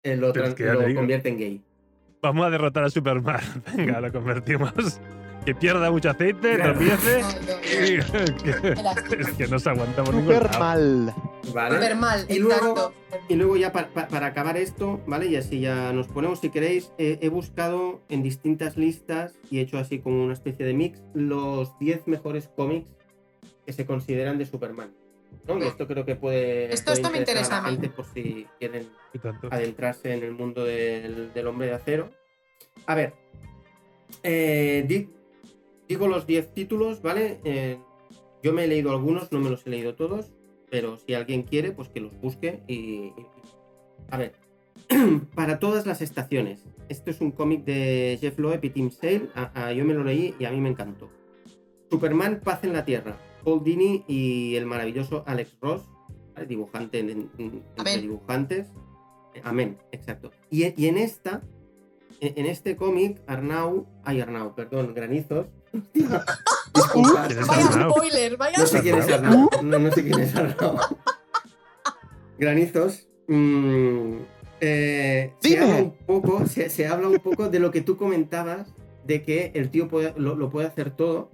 eh, 0.04 0.16
lo, 0.16 0.34
es 0.34 0.54
que 0.56 0.66
lo 0.66 0.94
convierte 0.96 1.30
en 1.30 1.38
gay. 1.38 1.62
Vamos 2.22 2.46
a 2.46 2.50
derrotar 2.50 2.84
a 2.84 2.90
Superman. 2.90 3.40
Venga, 3.76 4.00
lo 4.02 4.12
convertimos. 4.12 5.00
Que 5.48 5.56
pierda 5.56 5.90
mucho 5.90 6.10
aceite, 6.10 6.56
Claro. 6.58 6.74
tropiece. 6.74 7.22
Es 9.18 9.32
que 9.38 9.48
no 9.48 9.58
se 9.60 9.70
aguanta 9.70 10.04
por 10.04 10.14
ningún 10.14 10.34
Super 10.34 10.44
lado. 10.52 10.60
mal. 10.60 11.16
¿Vale? 11.54 11.76
súper 11.76 11.96
mal, 11.96 12.26
Y 12.28 12.40
luego- 12.40 12.72
exacto. 12.72 12.94
Y 13.30 13.36
luego 13.36 13.56
ya 13.56 13.72
pa- 13.72 13.88
pa- 13.88 14.10
para 14.10 14.26
acabar 14.28 14.58
esto, 14.58 15.00
¿vale? 15.08 15.28
Y 15.28 15.38
así 15.38 15.62
ya 15.62 15.94
nos 15.94 16.08
ponemos, 16.10 16.42
si 16.42 16.50
queréis, 16.50 16.92
eh, 16.98 17.20
he 17.22 17.30
buscado 17.30 18.02
en 18.10 18.24
distintas 18.24 18.76
listas 18.76 19.36
y 19.50 19.60
he 19.60 19.62
hecho 19.62 19.78
así 19.78 20.00
como 20.00 20.22
una 20.22 20.34
especie 20.34 20.66
de 20.66 20.74
mix 20.74 21.02
los 21.14 21.80
10 21.80 22.08
mejores 22.08 22.50
cómics 22.54 22.90
que 23.66 23.72
se 23.72 23.86
consideran 23.86 24.38
de 24.38 24.46
Superman. 24.48 24.92
¿no? 25.48 25.58
Y 25.60 25.64
esto 25.64 25.88
creo 25.88 26.04
que 26.04 26.16
puede, 26.18 26.74
Esto- 26.74 26.88
puede 26.92 26.98
esto 26.98 27.10
me 27.10 27.20
interesa 27.20 27.60
a 27.60 27.62
la 27.62 27.68
a 27.70 27.72
mí. 27.72 27.78
gente 27.78 27.88
por 27.96 28.04
si 28.14 28.46
quieren 28.60 28.90
adentrarse 29.50 30.14
en 30.14 30.24
el 30.24 30.34
mundo 30.34 30.66
del, 30.66 31.32
del 31.34 31.48
hombre 31.48 31.68
de 31.68 31.74
acero. 31.74 32.10
A 32.86 32.96
ver, 32.96 33.14
eh, 34.24 34.84
digo 35.88 36.08
los 36.08 36.26
10 36.28 36.54
títulos, 36.54 37.02
¿vale? 37.02 37.40
Eh, 37.44 37.78
yo 38.44 38.54
me 38.54 38.64
he 38.66 38.68
leído 38.68 38.92
algunos, 38.92 39.32
no 39.32 39.40
me 39.40 39.50
los 39.50 39.66
he 39.66 39.70
leído 39.70 39.96
todos, 39.96 40.32
pero 40.70 40.98
si 40.98 41.14
alguien 41.14 41.44
quiere, 41.44 41.72
pues 41.72 41.90
que 41.90 42.00
los 42.00 42.16
busque 42.20 42.62
y... 42.68 43.14
A 44.10 44.18
ver, 44.18 44.34
para 45.36 45.60
todas 45.60 45.86
las 45.86 46.02
estaciones. 46.02 46.66
Esto 46.90 47.12
es 47.12 47.20
un 47.22 47.32
cómic 47.32 47.66
de 47.66 48.18
Jeff 48.22 48.38
Loeb 48.40 48.64
y 48.64 48.70
Tim 48.70 48.90
Sale. 48.92 49.30
A- 49.36 49.68
a- 49.68 49.74
yo 49.74 49.84
me 49.84 49.94
lo 49.94 50.04
leí 50.04 50.34
y 50.40 50.46
a 50.46 50.52
mí 50.52 50.62
me 50.62 50.70
encantó. 50.70 51.10
Superman, 51.90 52.42
Paz 52.44 52.64
en 52.64 52.74
la 52.74 52.86
Tierra. 52.86 53.18
Paul 53.44 53.64
Dini 53.64 54.04
y 54.08 54.56
el 54.56 54.66
maravilloso 54.66 55.24
Alex 55.26 55.58
Ross, 55.62 55.84
¿vale? 56.36 56.48
dibujante 56.48 57.00
en- 57.00 57.10
en- 57.38 57.64
entre 57.78 58.02
dibujantes. 58.02 58.68
Eh, 59.34 59.42
Amén, 59.44 59.78
exacto. 59.92 60.32
Y, 60.50 60.66
y 60.82 60.88
en 60.88 60.98
esta, 60.98 61.42
en, 62.22 62.34
en 62.38 62.46
este 62.46 62.76
cómic, 62.76 63.22
Arnau, 63.28 63.88
ay 64.04 64.22
Arnau, 64.22 64.54
perdón, 64.56 64.94
Granizos. 64.94 65.48
Disculpa. 65.94 67.28
¿Quién 67.28 67.40
es 67.40 67.48
Vaya 67.48 67.90
spoiler, 67.90 68.38
vaya 68.38 68.58
No 68.58 68.66
sé 68.68 68.82
quién 68.82 68.98
es 68.98 69.10
Arnau. 69.12 69.50
No, 69.64 69.80
no 69.80 69.92
sé 69.92 70.04
quién 70.04 70.20
es 70.20 70.36
Arnau. 70.36 70.78
Granizos. 72.38 73.08
mm, 73.28 74.14
eh, 74.62 75.34
se, 75.42 75.50
Dime. 75.50 75.62
habla 75.64 75.76
un 75.84 75.92
poco, 76.06 76.46
se, 76.48 76.70
se 76.70 76.88
habla 76.88 77.08
un 77.10 77.20
poco 77.20 77.50
de 77.50 77.60
lo 77.60 77.72
que 77.72 77.82
tú 77.82 77.98
comentabas, 77.98 78.68
de 79.06 79.22
que 79.24 79.52
el 79.56 79.70
tío 79.70 79.88
puede- 79.88 80.14
lo, 80.18 80.36
lo 80.36 80.50
puede 80.50 80.68
hacer 80.68 80.92
todo, 80.92 81.30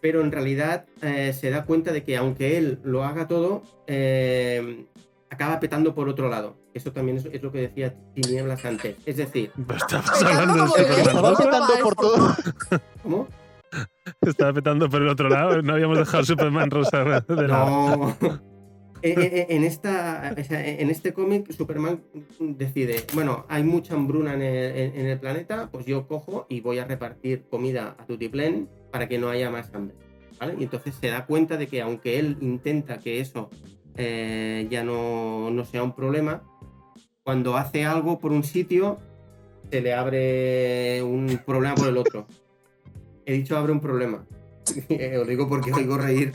pero 0.00 0.20
en 0.22 0.32
realidad 0.32 0.86
eh, 1.02 1.32
se 1.38 1.50
da 1.50 1.64
cuenta 1.64 1.92
de 1.92 2.02
que 2.04 2.16
aunque 2.16 2.56
él 2.58 2.80
lo 2.84 3.04
haga 3.04 3.28
todo, 3.28 3.62
eh, 3.86 4.86
acaba 5.28 5.60
petando 5.60 5.94
por 5.94 6.08
otro 6.08 6.28
lado. 6.28 6.56
Eso 6.74 6.92
también 6.92 7.18
es, 7.18 7.24
es 7.26 7.42
lo 7.42 7.50
que 7.50 7.62
decía 7.62 7.94
Tinieblas 8.14 8.64
antes. 8.64 8.96
Es 9.06 9.16
decir, 9.16 9.50
estabas 9.76 10.22
hablando. 10.22 10.76
Estaba 10.76 11.36
petando 11.36 11.74
es 11.74 11.80
por 11.80 11.94
todo. 11.96 12.36
¿cómo? 13.02 13.28
Estaba 14.20 14.52
petando 14.52 14.88
por 14.88 15.02
el 15.02 15.08
otro 15.08 15.28
lado. 15.28 15.62
No 15.62 15.74
habíamos 15.74 15.98
dejado 15.98 16.24
Superman 16.24 16.70
rosa 16.70 17.22
de 17.26 17.48
lado. 17.48 18.16
No. 18.20 18.40
En, 19.02 19.64
esta, 19.64 20.28
en 20.36 20.90
este 20.90 21.14
cómic, 21.14 21.50
Superman 21.52 22.02
decide, 22.38 23.02
bueno, 23.14 23.46
hay 23.48 23.62
mucha 23.62 23.94
hambruna 23.94 24.34
en 24.34 24.42
el, 24.42 24.76
en- 24.76 25.00
en 25.00 25.06
el 25.06 25.18
planeta, 25.18 25.70
pues 25.72 25.86
yo 25.86 26.06
cojo 26.06 26.44
y 26.50 26.60
voy 26.60 26.80
a 26.80 26.84
repartir 26.84 27.44
comida 27.48 27.96
a 27.98 28.04
Tutiplen 28.04 28.68
para 28.92 29.08
que 29.08 29.16
no 29.18 29.30
haya 29.30 29.48
más 29.48 29.72
hambre. 29.74 29.96
¿vale? 30.38 30.54
Y 30.58 30.64
entonces 30.64 30.94
se 31.00 31.08
da 31.08 31.24
cuenta 31.24 31.56
de 31.56 31.66
que 31.66 31.80
aunque 31.80 32.18
él 32.18 32.36
intenta 32.42 32.98
que 32.98 33.20
eso 33.20 33.48
eh, 33.96 34.66
ya 34.70 34.84
no, 34.84 35.50
no 35.50 35.64
sea 35.64 35.82
un 35.82 35.94
problema, 35.94 36.42
cuando 37.24 37.56
hace 37.56 37.84
algo 37.84 38.18
por 38.18 38.32
un 38.32 38.42
sitio, 38.44 38.98
se 39.70 39.80
le 39.80 39.94
abre 39.94 41.02
un 41.02 41.40
problema 41.44 41.74
por 41.74 41.88
el 41.88 41.96
otro. 41.98 42.26
He 43.26 43.34
dicho 43.34 43.56
abre 43.56 43.72
un 43.72 43.80
problema. 43.80 44.26
Os 45.20 45.26
digo 45.28 45.48
porque 45.48 45.72
oigo 45.72 45.98
reír. 45.98 46.32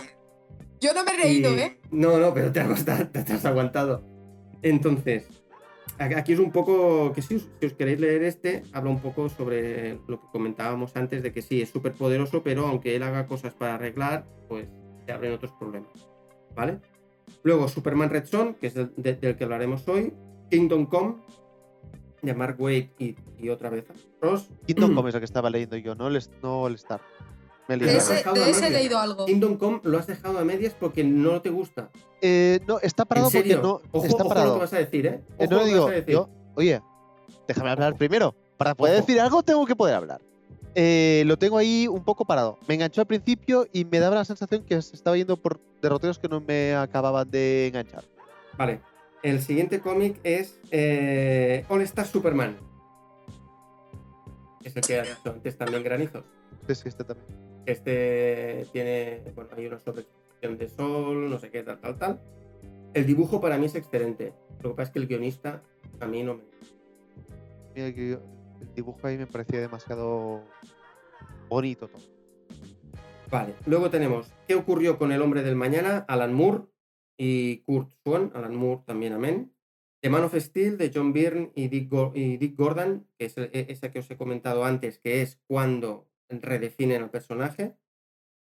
Yo 0.80 0.94
no 0.94 1.03
me 1.03 1.12
he 1.14 1.18
reído, 1.24 1.53
Y- 1.56 1.60
¿eh? 1.60 1.80
No, 1.91 2.18
no, 2.20 2.34
pero 2.34 2.52
te 2.52 2.60
has, 2.60 2.68
costado- 2.68 3.07
te 3.07 3.20
has 3.34 3.45
aguantado. 3.45 4.03
Entonces, 4.62 5.28
aquí 5.98 6.34
es 6.34 6.40
un 6.40 6.52
poco 6.52 7.12
que 7.14 7.22
si 7.22 7.36
os, 7.36 7.49
si 7.60 7.66
os 7.68 7.74
queréis 7.74 7.99
leer 7.99 8.24
este, 8.24 8.64
habla 8.74 8.91
un 8.91 8.99
poco 8.99 9.30
sobre 9.30 9.99
lo 10.07 10.20
que 10.20 10.28
comentábamos 10.32 10.95
antes 10.95 11.24
de 11.24 11.32
que 11.32 11.41
sí, 11.41 11.62
es 11.62 11.70
súper 11.70 11.94
poderoso, 11.94 12.44
pero 12.44 12.68
aunque 12.68 12.95
él 12.95 13.03
haga 13.03 13.26
cosas 13.28 13.53
para 13.53 13.76
arreglar, 13.76 14.26
pues 14.48 14.68
se 15.06 15.12
abren 15.12 15.34
otros 15.34 15.52
problemas. 15.53 15.90
¿Vale? 16.56 16.80
Luego, 17.44 17.68
Superman 17.68 18.10
Red 18.10 18.26
Son, 18.26 18.53
que 18.56 18.68
es 18.68 18.74
del, 18.76 18.91
de- 18.98 19.14
del 19.16 19.36
que 19.36 19.44
hablaremos 19.44 19.88
hoy. 19.88 20.14
Kingdom 20.49 20.85
Come, 20.85 21.15
de 22.22 22.34
Mark 22.34 22.55
Waid 22.59 22.89
y, 22.99 23.15
y 23.39 23.49
otra 23.49 23.69
vez 23.69 23.85
Ross. 24.22 24.49
Kingdom 24.65 24.95
Come 24.95 25.09
es 25.09 25.15
el 25.15 25.22
que 25.22 25.26
estaba 25.26 25.49
leyendo 25.49 25.77
yo, 25.77 25.95
no 25.95 26.07
el, 26.07 26.19
no 26.41 26.67
el 26.67 26.76
Star. 26.76 27.01
Me 27.67 27.76
he 27.76 27.77
De 27.80 27.97
ese- 27.97 28.23
de 28.23 28.43
a 28.43 28.47
ese 28.49 28.67
he 28.67 28.69
leído 28.69 28.99
algo. 28.99 29.26
Kingdom 29.26 29.57
Come 29.57 29.80
lo 29.84 29.97
has 29.97 30.05
dejado 30.07 30.38
a 30.39 30.45
medias 30.45 30.76
porque 30.80 31.03
no 31.03 31.41
te 31.41 31.49
gusta. 31.49 31.89
Eh, 32.22 32.59
no, 32.67 32.80
está 32.80 33.05
parado 33.05 33.27
¿En 33.27 33.31
serio? 33.31 33.61
porque 33.61 33.67
no. 33.67 33.81
ojo, 33.91 34.05
está 34.05 34.23
ojo 34.23 34.30
parado. 34.30 34.47
lo 34.49 34.53
que 34.55 34.59
vas 34.59 34.73
a 34.73 34.77
decir, 34.77 35.05
¿eh? 35.07 35.22
Eh, 35.39 35.45
Ojo 35.45 35.51
no 35.51 35.57
lo 35.57 35.65
digo, 35.65 35.84
vas 35.85 35.91
a 35.91 35.95
decir. 35.95 36.13
yo, 36.13 36.30
oye, 36.55 36.81
déjame 37.47 37.69
hablar 37.72 37.95
primero. 37.95 38.35
Para 38.57 38.73
poder 38.76 38.93
Ojo. 38.95 39.01
decir 39.05 39.19
algo 39.19 39.43
tengo 39.43 39.65
que 39.65 39.76
poder 39.76 39.95
hablar. 39.95 40.22
Eh, 40.76 41.23
lo 41.26 41.38
tengo 41.38 41.57
ahí 41.57 41.88
un 41.88 42.03
poco 42.03 42.23
parado. 42.26 42.57
Me 42.67 42.76
enganchó 42.76 43.01
al 43.01 43.07
principio 43.07 43.65
y 43.73 43.84
me 43.85 43.99
daba 43.99 44.15
la 44.15 44.26
sensación 44.26 44.63
que 44.63 44.81
se 44.81 44.95
estaba 44.95 45.17
yendo 45.17 45.35
por 45.35 45.59
derroteros 45.81 46.19
que 46.19 46.27
no 46.30 46.39
me 46.41 46.73
acababan 46.76 47.30
de 47.31 47.67
enganchar. 47.67 48.03
Vale. 48.57 48.80
El 49.26 49.41
siguiente 49.41 49.80
cómic 49.80 50.19
es 50.23 50.60
eh, 50.69 51.65
All 51.69 51.81
Star 51.81 52.06
Superman. 52.06 52.57
Es 54.64 54.76
el 54.76 54.84
que 54.84 54.99
ha 54.99 55.03
antes 55.26 55.57
también 55.57 55.84
Granizos. 55.84 56.26
Es 56.68 56.84
que 56.84 56.89
este 56.89 57.03
también. 57.03 57.27
Este 57.65 58.68
tiene, 58.72 59.23
bueno, 59.34 59.49
hay 59.57 59.65
una 59.65 59.80
sobreexposición 59.80 60.60
de 60.60 60.69
sol, 60.69 61.27
no 61.31 61.39
sé 61.39 61.49
qué, 61.49 61.64
tal, 61.64 61.80
tal, 61.80 61.97
tal. 61.97 62.22
El 62.93 63.07
dibujo 63.07 63.41
para 63.41 63.57
mí 63.57 63.65
es 63.65 63.73
excelente. 63.73 64.31
Lo 64.61 64.69
que 64.69 64.76
pasa 64.76 64.89
es 64.89 64.93
que 64.93 64.99
el 64.99 65.07
guionista 65.07 65.64
a 65.99 66.06
mí 66.06 66.22
no 66.22 66.35
me... 66.35 66.43
Mira 67.73 67.88
el 67.88 68.19
dibujo 68.76 68.99
ahí 69.07 69.18
me 69.18 69.26
parecía 69.26 69.60
demasiado 69.60 70.43
bonito 71.49 71.88
todo. 71.88 72.03
Vale. 73.31 73.56
Luego 73.65 73.89
tenemos 73.89 74.31
¿Qué 74.47 74.53
ocurrió 74.53 74.99
con 74.99 75.11
el 75.11 75.23
hombre 75.23 75.41
del 75.41 75.56
mañana? 75.56 76.06
Alan 76.07 76.31
Moore 76.31 76.65
y 77.17 77.57
Kurt 77.59 77.93
Swan. 78.03 78.31
Alan 78.33 78.55
Moore 78.55 78.83
también, 78.85 79.13
amén. 79.13 79.51
The 80.01 80.09
Man 80.09 80.23
of 80.23 80.35
Steel 80.35 80.77
de 80.77 80.91
John 80.93 81.13
Byrne 81.13 81.51
y 81.55 81.67
Dick, 81.67 81.91
y 82.13 82.37
Dick 82.37 82.55
Gordon, 82.55 83.07
que 83.17 83.25
es 83.25 83.37
e- 83.37 83.49
esa 83.69 83.91
que 83.91 83.99
os 83.99 84.11
he 84.11 84.17
comentado 84.17 84.63
antes, 84.63 84.99
que 84.99 85.21
es 85.21 85.41
cuando 85.47 86.07
redefinen 86.29 87.01
al 87.01 87.09
personaje. 87.09 87.75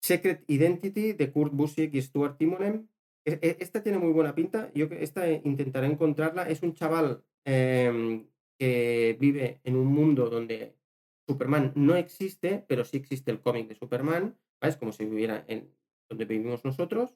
Secret 0.01 0.43
Identity 0.47 1.13
de 1.13 1.31
Kurt 1.31 1.53
Busiek 1.53 1.93
y 1.93 2.01
Stuart 2.01 2.37
Timonen. 2.37 2.89
E- 3.25 3.37
e- 3.41 3.57
Esta 3.59 3.83
tiene 3.83 3.99
muy 3.99 4.11
buena 4.11 4.33
pinta. 4.33 4.71
Yo 4.73 4.85
esta 4.85 5.29
eh, 5.29 5.41
intentaré 5.45 5.85
encontrarla. 5.87 6.49
Es 6.49 6.63
un 6.63 6.73
chaval 6.73 7.23
em, 7.45 8.27
que 8.57 9.15
vive 9.19 9.59
en 9.63 9.75
un 9.75 9.87
mundo 9.87 10.29
donde 10.29 10.75
Superman 11.27 11.73
no 11.75 11.95
existe, 11.95 12.65
pero 12.67 12.83
sí 12.85 12.97
existe 12.97 13.29
el 13.29 13.41
cómic 13.41 13.67
de 13.67 13.75
Superman. 13.75 14.35
Es 14.61 14.77
como 14.77 14.91
si 14.91 15.05
viviera 15.05 15.45
en 15.47 15.69
donde 16.09 16.25
vivimos 16.25 16.65
nosotros. 16.65 17.15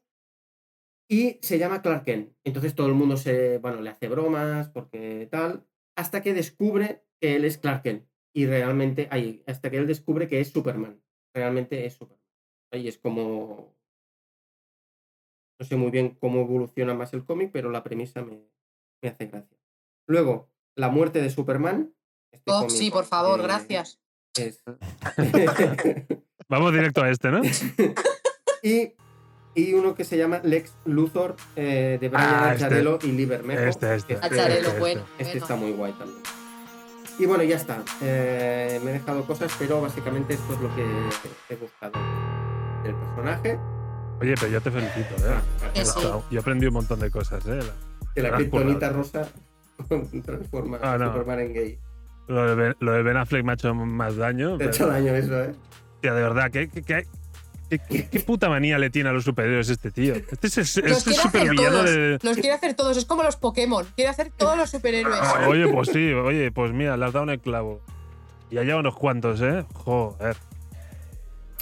Y 1.09 1.39
se 1.41 1.57
llama 1.59 1.81
Clark 1.81 2.03
Kent. 2.03 2.33
Entonces 2.43 2.73
todo 2.75 2.87
el 2.87 2.93
mundo 2.93 3.17
se, 3.17 3.59
bueno, 3.59 3.81
le 3.81 3.89
hace 3.91 4.07
bromas 4.07 4.69
porque 4.69 5.27
tal, 5.29 5.65
hasta 5.95 6.21
que 6.21 6.33
descubre 6.33 7.03
que 7.21 7.35
él 7.35 7.45
es 7.45 7.57
Clark 7.57 7.83
Kent. 7.83 8.07
Y 8.33 8.47
realmente, 8.47 9.07
ahí, 9.11 9.43
hasta 9.47 9.69
que 9.69 9.77
él 9.77 9.87
descubre 9.87 10.27
que 10.27 10.39
es 10.41 10.49
Superman. 10.49 11.01
Realmente 11.33 11.85
es 11.85 11.93
Superman. 11.93 12.25
Ahí 12.73 12.87
es 12.87 12.97
como... 12.97 13.75
No 15.59 15.65
sé 15.65 15.75
muy 15.77 15.89
bien 15.91 16.09
cómo 16.19 16.41
evoluciona 16.41 16.93
más 16.93 17.13
el 17.13 17.23
cómic, 17.23 17.49
pero 17.53 17.69
la 17.69 17.81
premisa 17.83 18.21
me, 18.21 18.41
me 19.01 19.09
hace 19.09 19.27
gracia. 19.27 19.57
Luego, 20.07 20.49
La 20.77 20.89
muerte 20.89 21.21
de 21.21 21.29
Superman. 21.29 21.93
Este 22.33 22.51
Oh, 22.51 22.69
sí, 22.69 22.91
por 22.91 23.05
favor, 23.05 23.39
eh, 23.39 23.43
gracias. 23.43 24.01
es- 24.37 24.61
Vamos 26.49 26.73
directo 26.73 27.01
a 27.01 27.09
este, 27.09 27.31
¿no? 27.31 27.41
y, 28.63 28.91
y 29.55 29.73
uno 29.73 29.95
que 29.95 30.03
se 30.03 30.17
llama 30.17 30.39
Lex 30.43 30.73
Luthor 30.85 31.35
eh, 31.55 31.97
de 31.99 32.09
Brian 32.09 32.23
Ah, 32.27 32.53
este. 32.53 33.07
Y 33.07 33.11
Lee 33.13 33.25
Bermejo. 33.25 33.61
Este, 33.61 33.95
este. 33.95 34.13
Este- 34.15 34.59
este, 34.59 34.79
bueno. 34.79 35.01
Este 35.17 35.37
está 35.37 35.55
muy 35.55 35.71
guay 35.71 35.93
también. 35.93 36.19
Y 37.17 37.25
bueno, 37.25 37.43
ya 37.43 37.55
está. 37.55 37.81
Eh, 38.01 38.79
me 38.83 38.91
he 38.91 38.93
dejado 38.95 39.23
cosas, 39.25 39.49
pero 39.57 39.81
básicamente 39.81 40.33
esto 40.33 40.53
es 40.53 40.59
lo 40.59 40.75
que 40.75 40.83
he 41.49 41.55
buscado 41.55 41.93
del 42.83 42.93
personaje. 42.95 43.57
Oye, 44.21 44.33
pero 44.39 44.51
yo 44.51 44.61
te 44.61 44.71
felicito, 44.71 45.15
¿eh? 45.25 45.35
Que 45.73 45.85
sí. 45.85 45.91
gustado. 45.95 46.23
Yo 46.29 46.39
aprendí 46.41 46.65
un 46.67 46.73
montón 46.73 46.99
de 46.99 47.09
cosas, 47.09 47.45
¿eh? 47.45 47.59
De 48.15 48.21
la 48.21 48.29
Has 48.29 48.35
kriptonita 48.35 48.91
currado. 48.91 48.93
rosa 48.97 49.27
transforma 50.25 50.79
Ah, 50.81 50.97
no. 50.97 51.07
Superman 51.11 51.39
en 51.39 51.53
gay. 51.53 51.79
Lo 52.27 52.47
de, 52.47 52.55
ben, 52.55 52.75
lo 52.79 52.91
de 52.91 53.03
Ben 53.03 53.17
Affleck 53.17 53.45
me 53.45 53.51
ha 53.51 53.55
hecho 53.55 53.73
más 53.73 54.17
daño. 54.17 54.57
Te 54.57 54.65
ha 54.65 54.67
hecho 54.67 54.87
daño 54.87 55.13
eso, 55.15 55.41
¿eh? 55.43 55.53
Tía, 56.01 56.13
de 56.13 56.21
verdad, 56.21 56.51
¿qué, 56.51 56.67
qué, 56.69 56.81
qué, 56.81 57.05
qué- 57.69 57.79
qué- 57.79 58.07
qué 58.09 58.19
puta 58.19 58.49
manía 58.49 58.77
le 58.77 58.89
tiene 58.89 59.09
a 59.09 59.11
los 59.13 59.23
superhéroes 59.23 59.69
este 59.69 59.91
tío? 59.91 60.15
Este 60.15 60.47
es, 60.47 60.57
es, 60.57 60.77
Los 60.77 60.97
este 60.99 61.09
quiere 61.11 61.21
super 61.23 61.41
hacer 61.41 61.51
villano 61.51 61.77
todos. 61.77 61.89
de. 61.91 62.19
Los 62.21 62.35
quiere 62.37 62.51
hacer 62.51 62.73
todos. 62.73 62.97
Es 62.97 63.05
como 63.05 63.23
los 63.23 63.35
Pokémon. 63.35 63.85
Quiere 63.95 64.09
hacer 64.09 64.31
todos 64.35 64.57
los 64.57 64.69
superhéroes. 64.69 65.19
Oye, 65.47 65.67
pues 65.67 65.89
sí, 65.89 66.13
oye, 66.13 66.51
pues 66.51 66.71
mira, 66.73 66.95
le 66.97 67.05
has 67.05 67.13
dado 67.13 67.31
el 67.31 67.39
clavo. 67.39 67.81
Y 68.51 68.57
allá 68.57 68.77
unos 68.77 68.95
cuantos, 68.95 69.41
¿eh? 69.41 69.65
Joder. 69.73 70.37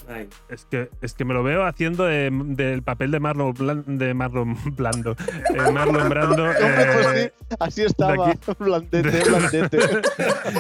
Ay. 0.10 0.28
Es 0.50 0.66
que, 0.66 0.90
es 1.02 1.14
que 1.14 1.24
me 1.26 1.34
lo 1.34 1.44
veo 1.44 1.66
haciendo 1.66 2.04
de- 2.04 2.30
del 2.32 2.84
papel 2.84 3.12
de 3.12 3.20
Marlon, 3.20 3.54
Blan- 3.54 3.84
de 3.98 4.14
Marlon 4.14 4.58
Blando. 4.76 5.16
Eh, 5.56 5.72
Marlon 5.72 6.10
Brando. 6.10 6.52
Eh, 6.52 7.32
sí, 7.48 7.56
así 7.60 7.82
estaba, 7.84 8.30
aquí- 8.30 8.40
blandete, 8.60 9.24
blandete. 9.30 9.78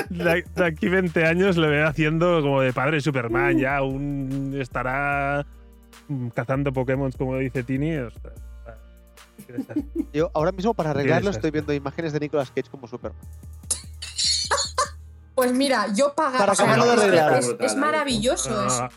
de, 0.09 0.45
de 0.55 0.65
aquí 0.65 0.87
20 0.87 1.25
años 1.25 1.57
le 1.57 1.67
veo 1.67 1.87
haciendo 1.87 2.41
como 2.41 2.61
de 2.61 2.71
padre 2.73 2.95
de 2.97 3.01
Superman. 3.01 3.57
Ya 3.57 3.81
un 3.81 4.55
estará 4.59 5.45
mm, 6.07 6.27
cazando 6.29 6.71
Pokémon, 6.71 7.11
como 7.11 7.37
dice 7.37 7.63
Tini. 7.63 7.97
ostras. 7.97 8.33
Yo 10.13 10.29
ahora 10.33 10.51
mismo 10.51 10.73
para 10.73 10.91
arreglarlo 10.91 11.31
estoy 11.31 11.51
viendo 11.51 11.73
imágenes 11.73 12.13
de 12.13 12.19
Nicolas 12.19 12.49
Cage 12.51 12.69
como 12.69 12.87
Superman. 12.87 13.19
Pues 15.35 15.51
mira, 15.51 15.87
yo 15.95 16.13
pago. 16.13 16.37
Para 16.37 16.51
o 16.51 16.55
sea, 16.55 16.71
acabarlo 16.71 17.01
de 17.01 17.39
es 17.39 17.47
es, 17.47 17.55
es 17.59 17.75
maravilloso 17.75 18.67
eso. 18.67 18.89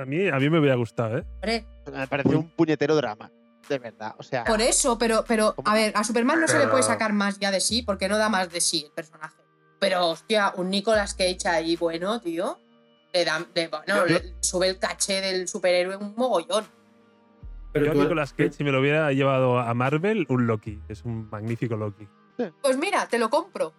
A, 0.00 0.04
mí, 0.06 0.28
a 0.28 0.36
mí 0.38 0.48
me 0.50 0.58
hubiera 0.58 0.76
gustado, 0.76 1.18
¿eh? 1.18 1.24
Hombre, 1.36 1.64
Me 1.92 2.06
parece 2.06 2.34
un 2.36 2.48
puñetero 2.50 2.96
drama, 2.96 3.30
de 3.68 3.78
verdad. 3.78 4.14
O 4.18 4.22
sea, 4.22 4.44
Por 4.44 4.60
eso, 4.60 4.96
pero, 4.98 5.24
pero 5.26 5.54
a 5.64 5.74
ver, 5.74 5.92
a 5.94 6.04
Superman 6.04 6.40
no 6.40 6.48
se 6.48 6.58
le 6.58 6.68
puede 6.68 6.82
sacar 6.82 7.12
más 7.12 7.38
ya 7.38 7.50
de 7.50 7.60
sí, 7.60 7.82
porque 7.82 8.08
no 8.08 8.16
da 8.16 8.28
más 8.28 8.50
de 8.50 8.60
sí 8.60 8.84
el 8.86 8.92
personaje. 8.92 9.36
Pero, 9.78 10.06
hostia, 10.08 10.52
un 10.56 10.70
Nicolas 10.70 11.14
Cage 11.14 11.48
ahí, 11.48 11.76
bueno, 11.76 12.20
tío. 12.20 12.58
Le 13.12 13.24
da, 13.24 13.44
le- 13.54 13.68
bueno, 13.68 13.84
Yo- 13.86 14.04
le 14.06 14.34
sube 14.40 14.68
el 14.68 14.78
caché 14.78 15.20
del 15.20 15.48
superhéroe 15.48 15.96
un 15.96 16.14
mogollón. 16.16 16.64
Pero 17.72 17.86
Yo, 17.86 17.92
tú- 17.92 18.02
Nicolas 18.02 18.32
Cage, 18.32 18.52
si 18.52 18.64
me 18.64 18.72
lo 18.72 18.80
hubiera 18.80 19.12
llevado 19.12 19.58
a 19.58 19.72
Marvel, 19.74 20.26
un 20.28 20.46
Loki. 20.46 20.80
Es 20.88 21.04
un 21.04 21.28
magnífico 21.30 21.76
Loki. 21.76 22.06
Pues 22.62 22.76
mira, 22.78 23.06
te 23.06 23.18
lo 23.18 23.28
compro. 23.30 23.72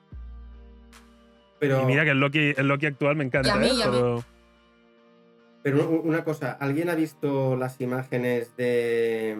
pero, 1.60 1.81
Y 1.81 1.85
mira 1.85 2.03
que 2.03 2.11
el 2.11 2.19
Loki, 2.19 2.53
el 2.57 2.68
Loki 2.68 2.88
actual 2.88 3.15
me 3.15 3.23
encanta, 3.23 3.48
Y 3.48 3.52
a 3.52 3.56
mí, 3.56 3.68
¿eh? 3.69 3.73
y 3.76 3.81
a 3.81 3.88
mí. 3.88 3.91
Pero 3.93 4.23
pero 5.64 5.90
una 5.90 6.24
cosa, 6.24 6.52
¿alguien 6.60 6.90
ha 6.90 6.96
visto 6.96 7.56
las 7.56 7.80
imágenes 7.82 8.56
de, 8.58 9.40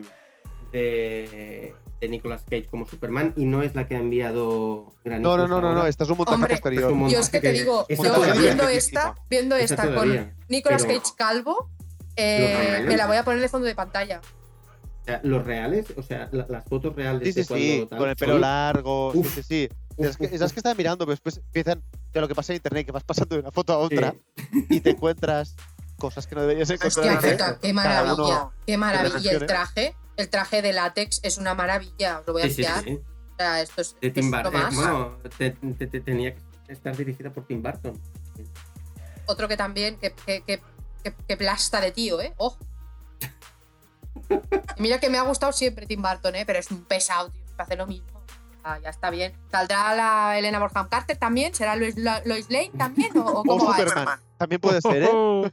de, 0.72 1.74
de 2.00 2.10
Nicolas 2.10 2.44
Cage 2.44 2.66
como 2.70 2.86
Superman 2.88 3.34
y 3.36 3.46
no 3.46 3.62
es 3.62 3.76
la 3.76 3.88
que 3.88 3.96
ha 3.96 4.00
enviado 4.00 4.94
Granitos 5.04 5.38
no, 5.38 5.48
no, 5.48 5.48
no, 5.48 5.62
no, 5.62 5.74
no, 5.76 5.88
esta 5.88 6.04
es 6.04 6.10
un 6.10 6.18
montaje 6.18 6.36
Hombre, 6.36 6.54
posterior. 6.56 6.84
Es 6.92 6.92
un 6.98 7.10
Yo 7.10 7.20
es 7.20 7.30
que 7.30 7.40
te 7.42 7.48
montaje 7.48 7.60
digo, 7.60 7.86
yo 7.90 8.42
viendo 8.42 8.68
es 8.68 8.86
esta, 8.86 9.16
viendo 9.30 9.56
esta 9.56 9.94
con. 9.96 10.34
Nicolas 10.50 10.84
pero- 10.86 11.00
Cage 11.00 11.14
calvo, 11.18 11.70
eh, 12.16 12.84
me 12.88 12.98
la 12.98 13.08
voy 13.08 13.18
a 13.18 13.24
poner 13.24 13.42
de 13.42 13.50
fondo 13.50 13.68
de 13.68 13.76
pantalla. 13.76 14.22
O 15.02 15.04
sea, 15.04 15.20
los 15.24 15.44
reales, 15.44 15.88
o 15.98 16.04
sea, 16.04 16.30
la- 16.32 16.46
las 16.48 16.64
fotos 16.66 16.96
reales 16.96 17.24
Sí, 17.24 17.34
sí, 17.34 17.40
de 17.42 17.48
cuando 17.48 17.66
sí, 17.66 17.88
tal, 17.90 18.00
con 18.00 18.10
el 18.10 18.16
pelo 18.16 18.38
largo. 18.38 19.12
Uf. 19.14 19.34
Sí, 19.36 19.44
sí. 19.44 19.70
Uf, 19.98 20.16
que, 20.16 20.26
uf, 20.26 20.54
que 20.54 20.76
mirando, 20.76 21.06
pero 21.06 21.12
después 21.14 21.38
empiezan. 21.38 21.82
De 22.14 22.20
lo 22.22 22.28
que 22.28 22.36
pasa 22.36 22.52
en 22.54 22.58
internet, 22.58 22.86
que 22.86 22.92
vas 22.92 23.04
pasando 23.04 23.36
de 23.36 23.42
una 23.42 23.52
foto 23.52 23.74
a 23.74 23.88
Sí. 23.88 23.96
otra 23.96 24.14
y 24.70 24.82
te 24.82 24.90
encuentras 24.92 25.56
cosas 26.02 26.28
que 26.28 26.36
no 26.36 26.42
deberías 26.42 26.70
encontrar. 26.70 27.16
Hostia, 27.16 27.32
¿eh? 27.32 27.38
qué 27.62 27.74
Cada 27.74 27.74
maravilla, 27.74 28.14
uno 28.14 28.54
qué 28.66 28.78
maravilla. 28.78 29.32
El 29.32 29.46
traje, 29.46 29.96
el 30.18 30.30
traje 30.30 30.62
de 30.62 30.74
látex 30.74 31.20
es 31.24 31.38
una 31.38 31.54
maravilla, 31.54 32.20
os 32.20 32.28
lo 32.28 32.34
voy 32.34 32.42
a 32.42 32.46
Sí, 32.48 32.56
sí, 32.56 32.64
enviar. 32.64 32.84
sí. 32.84 33.00
O 33.32 33.36
sea, 33.38 33.62
esto 33.62 33.82
es, 33.82 33.96
De 34.02 34.10
Tim 34.12 34.30
bueno, 34.32 35.18
te- 35.38 35.52
te- 35.52 35.88
te- 35.88 36.02
tenía 36.02 36.36
que 36.36 36.42
estar 36.74 36.96
dirigida 36.98 37.30
por 37.32 37.46
Tim 37.46 37.62
Burton. 37.64 38.00
Otro 39.28 39.48
que 39.48 39.56
también, 39.58 39.98
que, 39.98 40.12
que, 40.14 40.42
que, 40.42 40.62
que- 41.04 41.14
que 41.28 41.38
plasta 41.38 41.80
de 41.80 41.92
tío, 41.92 42.20
¿eh? 42.22 42.34
Ojo. 42.38 42.58
Y 43.20 43.30
mira 44.82 45.00
que 45.00 45.10
me 45.10 45.18
ha 45.18 45.24
gustado 45.24 45.52
siempre 45.54 45.86
Tim 45.86 46.02
Burton, 46.02 46.36
¿eh? 46.36 46.46
Pero 46.46 46.60
es 46.60 46.70
un 46.72 46.84
pesado, 46.86 47.30
tío. 47.30 47.42
que 47.56 47.62
Hace 47.62 47.76
lo 47.76 47.86
mismo. 47.88 48.08
Ah, 48.64 48.78
ya 48.80 48.90
está 48.90 49.10
bien. 49.10 49.34
¿Saldrá 49.50 49.96
la 49.96 50.38
Elena 50.38 50.60
Bonham 50.60 50.88
Carter 50.88 51.18
también? 51.18 51.54
¿Será 51.56 51.76
Lois, 51.76 51.98
La- 51.98 52.22
Lois 52.26 52.48
Lane 52.50 52.72
también? 52.78 53.18
¿O, 53.18 53.22
o 53.22 53.40
O 53.40 53.44
cómo 53.44 53.66
va 53.66 53.78
eso? 53.78 53.88
Superman. 53.90 54.20
También 54.38 54.62
puede 54.62 54.82
ser, 54.82 55.04
¿eh? 55.04 55.10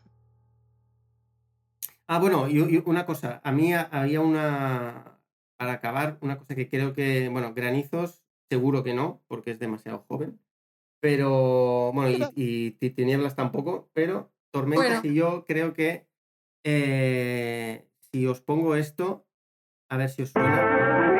Ah, 2.08 2.18
bueno, 2.18 2.48
y, 2.48 2.58
y 2.58 2.82
una 2.86 3.04
cosa, 3.04 3.40
a 3.44 3.52
mí 3.52 3.74
ha- 3.74 3.88
había 3.92 4.20
una, 4.20 5.18
para 5.58 5.72
acabar, 5.72 6.16
una 6.22 6.38
cosa 6.38 6.54
que 6.54 6.68
creo 6.68 6.94
que, 6.94 7.28
bueno, 7.28 7.52
Granizos, 7.54 8.22
seguro 8.50 8.82
que 8.82 8.94
no, 8.94 9.20
porque 9.28 9.50
es 9.50 9.58
demasiado 9.58 10.04
joven, 10.08 10.40
pero, 11.00 11.92
bueno, 11.92 12.10
y, 12.10 12.32
y 12.68 12.70
Ti- 12.72 12.90
Tinieblas 12.90 13.36
tampoco, 13.36 13.90
pero 13.92 14.32
Tormentas 14.50 15.02
Bueno. 15.02 15.02
y 15.04 15.14
yo 15.14 15.44
creo 15.46 15.74
que 15.74 16.08
eh, 16.64 17.86
si 18.12 18.26
os 18.26 18.40
pongo 18.40 18.74
esto, 18.74 19.26
a 19.90 19.96
ver 19.98 20.08
si 20.08 20.22
os 20.22 20.30
suena. 20.30 20.62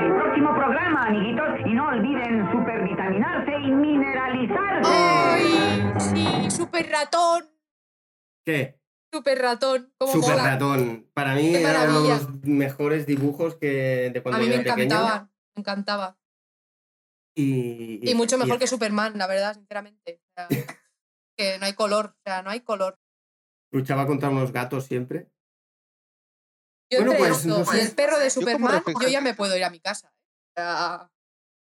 el 0.07 0.15
próximo 0.15 0.55
programa, 0.55 1.05
amiguitos. 1.07 1.45
Y 1.67 1.75
no 1.75 1.89
olviden 1.89 2.51
supervitaminarse 2.51 3.53
y 3.61 3.71
mineralizarse. 3.71 4.91
¡Ay! 4.91 5.93
Sí, 6.01 6.51
super 6.51 6.87
ratón. 6.91 7.45
¿Qué? 8.45 8.78
Super 9.13 9.39
ratón. 9.39 9.93
¿Cómo 9.99 10.13
Super 10.13 10.31
mola? 10.31 10.45
ratón. 10.45 11.11
Para 11.15 11.35
mí 11.35 11.53
Qué 11.53 11.63
era 11.63 11.85
uno 11.85 12.03
de 12.03 12.09
los 12.11 12.45
mejores 12.45 13.07
dibujos 13.07 13.57
que 13.57 14.11
de 14.13 14.19
A 14.19 14.23
cuando 14.23 14.41
mí 14.41 14.47
yo 14.47 14.57
me 14.57 14.61
era 14.63 14.75
pequeño. 14.75 14.95
encantaba. 14.95 15.31
Me 15.57 15.61
encantaba. 15.61 16.19
Y, 17.37 18.11
Y 18.11 18.15
mucho 18.15 18.37
mejor 18.39 18.57
y- 18.57 18.59
que 18.59 18.67
Superman, 18.67 19.17
la 19.17 19.27
verdad, 19.27 19.55
sinceramente. 19.55 20.21
O 20.25 20.33
sea, 20.35 20.49
que 21.37 21.59
no 21.59 21.67
hay 21.67 21.73
color. 21.75 22.15
O 22.19 22.21
sea, 22.25 22.43
no 22.43 22.51
hay 22.51 22.61
color. 22.61 22.99
Luchaba 23.73 24.07
contra 24.07 24.29
unos 24.31 24.53
gatos 24.53 24.85
siempre. 24.87 25.31
Yo 26.91 26.99
Bueno, 27.01 27.13
entre 27.13 27.29
pues, 27.29 27.39
esto 27.45 27.59
no 27.59 27.65
sé. 27.65 27.77
y 27.77 27.81
el 27.81 27.95
perro 27.95 28.19
de 28.19 28.31
como 28.31 28.47
Superman, 28.47 28.83
yo 29.03 29.09
ya 29.09 29.21
me 29.21 29.35
puedo 29.35 29.57
ir 29.57 29.65
a 29.65 29.71
mi 29.71 29.79
casa. 29.81 30.09
O 30.11 30.53
sea, 30.57 31.11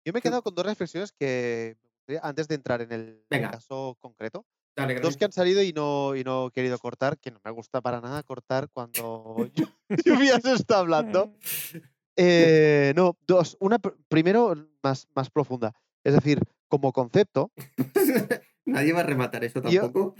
Yo 0.05 0.13
me 0.13 0.19
he 0.19 0.22
quedado 0.22 0.41
con 0.41 0.55
dos 0.55 0.65
reflexiones 0.65 1.11
que 1.11 1.77
me 2.07 2.19
antes 2.23 2.47
de 2.47 2.55
entrar 2.55 2.81
en 2.81 2.91
el 2.91 3.23
Venga. 3.30 3.51
caso 3.51 3.97
concreto. 3.99 4.45
Dale, 4.76 4.99
Dos 5.02 5.18
que 5.18 5.26
han 5.26 5.31
salido 5.34 5.61
y 5.61 5.73
no, 5.73 6.15
y 6.15 6.23
no 6.23 6.48
he 6.48 6.52
querido 6.52 6.77
cortar, 6.80 7.18
que 7.19 7.30
no 7.31 7.39
me 7.43 7.52
gusta 7.52 7.81
para 7.81 7.99
nada 7.99 8.23
cortar 8.23 8.69
cuando 8.69 9.35
Llu- 9.53 9.69
Lluvia 10.06 10.39
se 10.39 10.53
está 10.53 10.80
hablando. 10.80 11.35
Eh, 12.15 12.93
no, 12.95 13.18
dos. 13.27 13.57
Una 13.60 13.80
pr- 13.80 13.95
primero 14.07 14.56
más, 14.81 15.07
más 15.15 15.30
profunda. 15.30 15.73
Es 16.03 16.14
decir, 16.14 16.39
como 16.68 16.91
concepto, 16.93 17.52
Nadie 18.65 18.93
va 18.93 19.02
a 19.02 19.03
rematar 19.03 19.43
eso 19.43 19.61
Yo- 19.69 19.81
tampoco. 19.81 20.15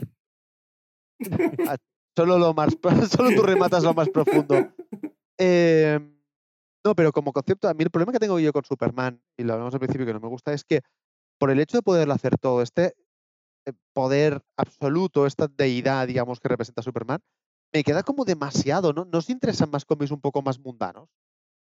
solo 2.16 2.38
lo 2.38 2.52
más 2.54 2.76
solo 3.08 3.30
tú 3.34 3.42
rematas 3.42 3.82
lo 3.84 3.94
más 3.94 4.08
profundo. 4.10 4.68
Eh, 5.38 5.98
no, 6.84 6.94
pero 6.94 7.12
como 7.12 7.32
concepto, 7.32 7.68
a 7.68 7.74
mí 7.74 7.84
el 7.84 7.90
problema 7.90 8.12
que 8.12 8.18
tengo 8.18 8.38
yo 8.38 8.52
con 8.52 8.64
Superman, 8.64 9.22
y 9.36 9.44
lo 9.44 9.52
hablamos 9.54 9.72
al 9.74 9.80
principio 9.80 10.06
que 10.06 10.12
no 10.12 10.20
me 10.20 10.28
gusta, 10.28 10.52
es 10.52 10.64
que 10.64 10.80
por 11.38 11.50
el 11.50 11.60
hecho 11.60 11.78
de 11.78 11.82
poderlo 11.82 12.12
hacer 12.14 12.36
todo, 12.38 12.60
este 12.62 12.94
poder 13.92 14.42
absoluto, 14.56 15.26
esta 15.26 15.48
deidad, 15.48 16.06
digamos, 16.06 16.40
que 16.40 16.48
representa 16.48 16.82
Superman, 16.82 17.20
me 17.72 17.84
queda 17.84 18.02
como 18.02 18.24
demasiado, 18.24 18.92
¿no? 18.92 19.04
¿No 19.04 19.18
os 19.18 19.30
interesan 19.30 19.70
más 19.70 19.84
cómics 19.84 20.10
un 20.10 20.20
poco 20.20 20.42
más 20.42 20.58
mundanos? 20.58 21.08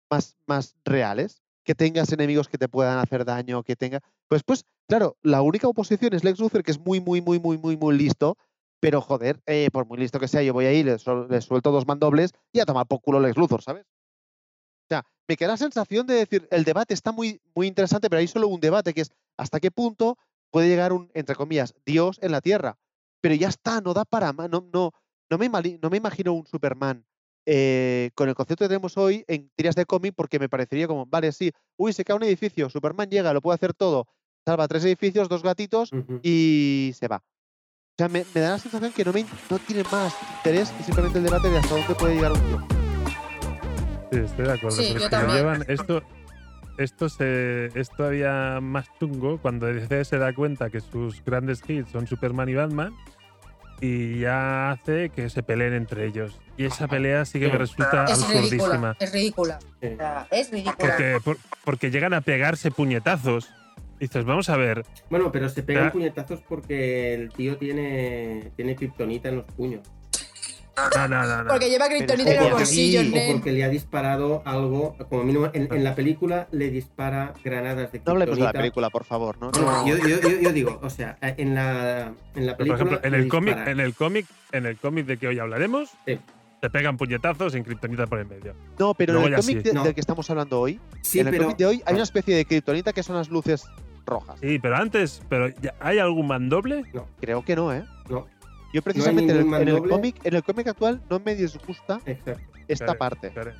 Más, 0.10 0.38
más 0.46 0.76
reales? 0.86 1.42
Que 1.64 1.76
tengas 1.76 2.12
enemigos 2.12 2.48
que 2.48 2.58
te 2.58 2.70
puedan 2.70 3.00
hacer 3.00 3.26
daño, 3.26 3.64
que 3.64 3.76
tenga... 3.76 4.02
Pues, 4.28 4.44
pues, 4.44 4.66
claro, 4.88 5.18
la 5.22 5.42
única 5.42 5.68
oposición 5.68 6.14
es 6.14 6.24
Lex 6.24 6.40
Luthor, 6.40 6.64
que 6.64 6.72
es 6.72 6.80
muy, 6.80 7.00
muy, 7.00 7.22
muy, 7.22 7.40
muy, 7.40 7.58
muy, 7.58 7.76
muy 7.78 7.98
listo, 7.98 8.38
pero 8.80 9.02
joder, 9.02 9.42
eh, 9.48 9.70
por 9.72 9.88
muy 9.88 9.98
listo 9.98 10.20
que 10.20 10.28
sea, 10.28 10.44
yo 10.44 10.54
voy 10.54 10.66
ahí, 10.66 10.84
le 10.84 11.00
suelto 11.00 11.72
dos 11.72 11.88
mandobles 11.88 12.32
y 12.54 12.60
a 12.60 12.66
tomar 12.66 12.86
por 12.86 13.02
culo 13.02 13.20
Lex 13.20 13.36
Luthor, 13.36 13.64
¿sabes? 13.64 13.86
O 13.86 14.90
sea, 14.90 15.04
me 15.28 15.36
queda 15.36 15.50
la 15.50 15.58
sensación 15.58 16.06
de 16.08 16.14
decir, 16.14 16.48
el 16.52 16.64
debate 16.64 16.94
está 16.94 17.12
muy, 17.12 17.42
muy 17.56 17.68
interesante, 17.68 18.10
pero 18.10 18.20
hay 18.20 18.28
solo 18.28 18.48
un 18.48 18.62
debate, 18.62 18.94
que 18.94 19.02
es 19.02 19.12
hasta 19.36 19.60
qué 19.60 19.72
punto 19.72 20.18
puede 20.52 20.68
llegar 20.68 20.94
un, 20.94 21.10
entre 21.14 21.36
comillas, 21.36 21.76
Dios 21.86 22.19
en 22.22 22.32
la 22.32 22.41
Tierra. 22.41 22.78
Pero 23.22 23.36
ya 23.36 23.49
está, 23.49 23.82
no 23.82 23.94
da 23.94 24.06
para 24.06 24.34
más, 24.34 24.49
no, 24.49 24.68
no, 24.72 24.91
no, 25.30 25.38
me, 25.38 25.49
no 25.49 25.90
me 25.90 25.98
imagino 25.98 26.34
un 26.34 26.45
Superman 26.45 27.06
eh, 27.45 28.11
con 28.14 28.28
el 28.28 28.36
concepto 28.36 28.65
que 28.65 28.69
tenemos 28.69 28.98
hoy 28.98 29.24
en 29.28 29.49
tiras 29.56 29.76
de 29.76 29.86
cómic, 29.86 30.14
porque 30.15 30.38
me 30.38 30.49
parecería 30.49 30.88
como, 30.88 31.06
vale, 31.06 31.32
sí, 31.32 31.52
uy, 31.78 31.94
se 31.94 32.03
cae 32.03 32.15
un 32.15 32.24
edificio, 32.24 32.69
Superman 32.69 33.10
llega, 33.10 33.34
lo 33.34 33.41
puede 33.41 33.56
hacer 33.56 33.74
todo, 33.74 34.06
salva 34.45 34.68
tres 34.68 34.84
edificios, 34.84 35.30
dos 35.30 35.44
gatitos 35.44 35.91
y 36.22 36.91
se 36.94 37.07
va. 37.07 37.18
O 37.18 37.98
sea, 37.98 38.10
me, 38.10 38.26
me 38.36 38.41
da 38.41 38.52
la 38.52 38.60
sensación 38.60 38.91
que 38.91 39.03
no, 39.06 39.14
me, 39.14 39.26
no 39.49 39.60
tiene 39.60 39.84
más 39.91 40.14
interés 40.38 40.69
que 40.72 40.84
simplemente 40.84 41.18
el 41.18 41.24
debate 41.24 41.49
de 41.49 41.57
hasta 41.57 41.76
dónde 41.76 41.95
puede 41.95 42.15
llegar 42.15 42.34
un 42.34 42.40
tío. 42.41 42.68
Sí, 44.11 44.19
estoy 44.19 44.45
de 44.45 44.52
acuerdo. 44.52 44.78
Sí, 44.78 44.84
pero 44.90 44.91
yo 44.91 44.98
es 44.98 45.03
que 45.03 45.10
también. 45.10 45.38
llevan 45.38 45.65
esto, 45.68 46.03
esto, 46.78 47.10
se, 47.10 47.68
es 47.80 47.90
todavía 47.90 48.60
más 48.62 48.88
chungo 48.99 49.40
cuando 49.40 49.66
DC 49.68 50.06
se 50.06 50.18
da 50.18 50.34
cuenta 50.34 50.70
que 50.70 50.80
sus 50.80 51.24
grandes 51.24 51.62
hits 51.68 51.90
son 51.91 52.08
Superman 52.08 52.49
y 52.49 52.54
Batman 52.56 52.94
y 53.80 54.20
ya 54.22 54.72
hace 54.72 55.10
que 55.10 55.30
se 55.30 55.44
peleen 55.44 55.74
entre 55.74 56.06
ellos. 56.06 56.40
Y 56.58 56.66
esa 56.66 56.88
pelea 56.88 57.26
sí 57.26 57.40
que 57.40 57.48
me 57.49 57.58
resulta 57.58 58.06
es 58.06 58.28
ridícula. 58.28 58.40
absurdísima. 58.40 58.95
Es 58.99 59.14
ridícula. 59.14 59.60
Sí. 59.82 59.88
O 59.94 59.98
sea, 59.98 60.28
es 60.32 60.52
ridícula. 60.52 60.76
Porque, 60.78 61.18
por- 61.24 61.38
porque 61.64 61.91
llegan 61.91 62.14
a 62.14 62.22
pegarse 62.22 62.72
puñetazos. 62.72 63.49
dices, 63.99 64.26
vamos 64.26 64.48
a 64.49 64.58
ver, 64.58 64.84
Bueno, 65.10 65.32
pero 65.32 65.49
se 65.49 65.64
pegan 65.64 65.86
Ya. 65.86 65.91
puñetazos 65.91 66.41
porque 66.48 67.14
el 67.16 67.30
tío 67.32 67.58
tiene, 67.58 68.52
tiene 68.56 68.76
kriptonita 68.76 69.30
en 69.30 69.38
los 69.38 69.45
puños. 69.45 69.82
No, 70.95 71.08
no, 71.08 71.26
no, 71.26 71.44
no. 71.44 71.49
Porque 71.49 71.70
lleva 71.70 71.86
Pero 71.88 71.98
kriptonita 71.98 72.32
en 72.34 72.44
que 72.48 72.52
bolsillos, 72.54 73.04
sí, 73.04 73.14
O 73.30 73.34
porque 73.34 73.52
le 73.52 73.64
ha 73.64 73.70
disparado 73.70 74.41
algo, 74.45 74.95
como 75.10 75.24
mínimo 75.24 75.49
en, 75.54 75.74
en 75.74 75.84
la 75.84 75.95
película 75.95 76.48
le 76.52 76.70
dispara 76.70 77.34
granadas 77.44 77.91
de 77.91 78.02
No 78.06 78.12
hablemos 78.12 78.38
de 78.38 78.44
la 78.44 78.52
kriptonita. 78.52 78.52
película, 78.60 78.90
por 78.90 79.04
favor. 79.04 79.38
No, 79.40 79.52
No, 79.52 79.62
no. 79.62 79.88
yo, 79.88 79.98
yo- 79.98 80.20
yo- 80.22 80.40
yo 80.41 80.54
digo, 80.54 80.80
o 80.82 80.90
sea, 80.90 81.18
en 81.22 81.56
la, 81.56 82.14
en 82.36 82.45
la 82.45 82.56
Pero, 82.56 82.58
película. 82.58 82.78
por 82.78 82.88
ejemplo, 82.88 82.99
en 83.08 83.14
el 83.16 83.28
cómic, 83.28 83.58
en 83.68 83.80
el 83.80 83.94
cómic, 83.94 84.26
en 84.52 84.66
el 84.66 84.78
cómic 84.78 85.06
de 85.06 85.18
que 85.18 85.28
hoy 85.28 85.40
hablaremos, 85.40 85.90
Sí. 86.06 86.20
te 86.62 86.70
pegan 86.70 86.98
puñetazos 86.98 87.54
sin 87.54 87.64
kriptonita 87.64 88.08
por 88.08 88.20
el 88.20 88.26
medio. 88.28 88.54
No, 88.80 88.94
pero 88.94 89.14
Luego 89.14 89.28
en 89.28 89.34
el 89.34 89.40
cómic 89.41 89.58
sí. 89.58 89.64
de- 89.64 89.74
No. 89.74 89.84
del 89.84 89.94
que 89.94 89.99
estamos 90.02 90.30
hablando 90.30 90.60
hoy, 90.60 90.80
Sí, 91.02 91.20
en 91.20 91.28
el 91.28 91.32
pero. 91.32 91.44
cómic 91.45 91.58
de 91.58 91.66
hoy 91.66 91.84
hay 91.86 91.94
una 91.95 92.04
especie 92.04 92.36
de 92.36 92.45
kriptonita 92.45 92.94
que 92.94 93.04
son 93.04 93.16
las 93.16 93.30
luces 93.30 93.66
rojas. 94.06 94.40
Sí, 94.40 94.58
pero 94.60 94.76
antes, 94.78 95.22
pero 95.28 95.49
¿hay 95.80 95.99
algún 95.99 96.28
mandoble? 96.28 96.84
Creo 97.20 97.44
que 97.44 97.56
no, 97.56 97.74
¿eh? 97.74 97.84
No, 98.10 98.26
Yo 98.73 98.81
precisamente 98.81 99.34
en 99.34 99.53
el, 99.53 99.68
en 99.69 99.88
cómic, 99.89 100.19
en 100.23 100.35
el 100.35 100.44
cómic 100.44 100.68
actual 100.68 101.02
no 101.10 101.19
me 101.19 101.35
disgusta 101.35 101.99
exacto. 102.06 102.41
esta 102.68 102.85
Claro, 102.85 102.99
parte. 102.99 103.30
claro. 103.31 103.52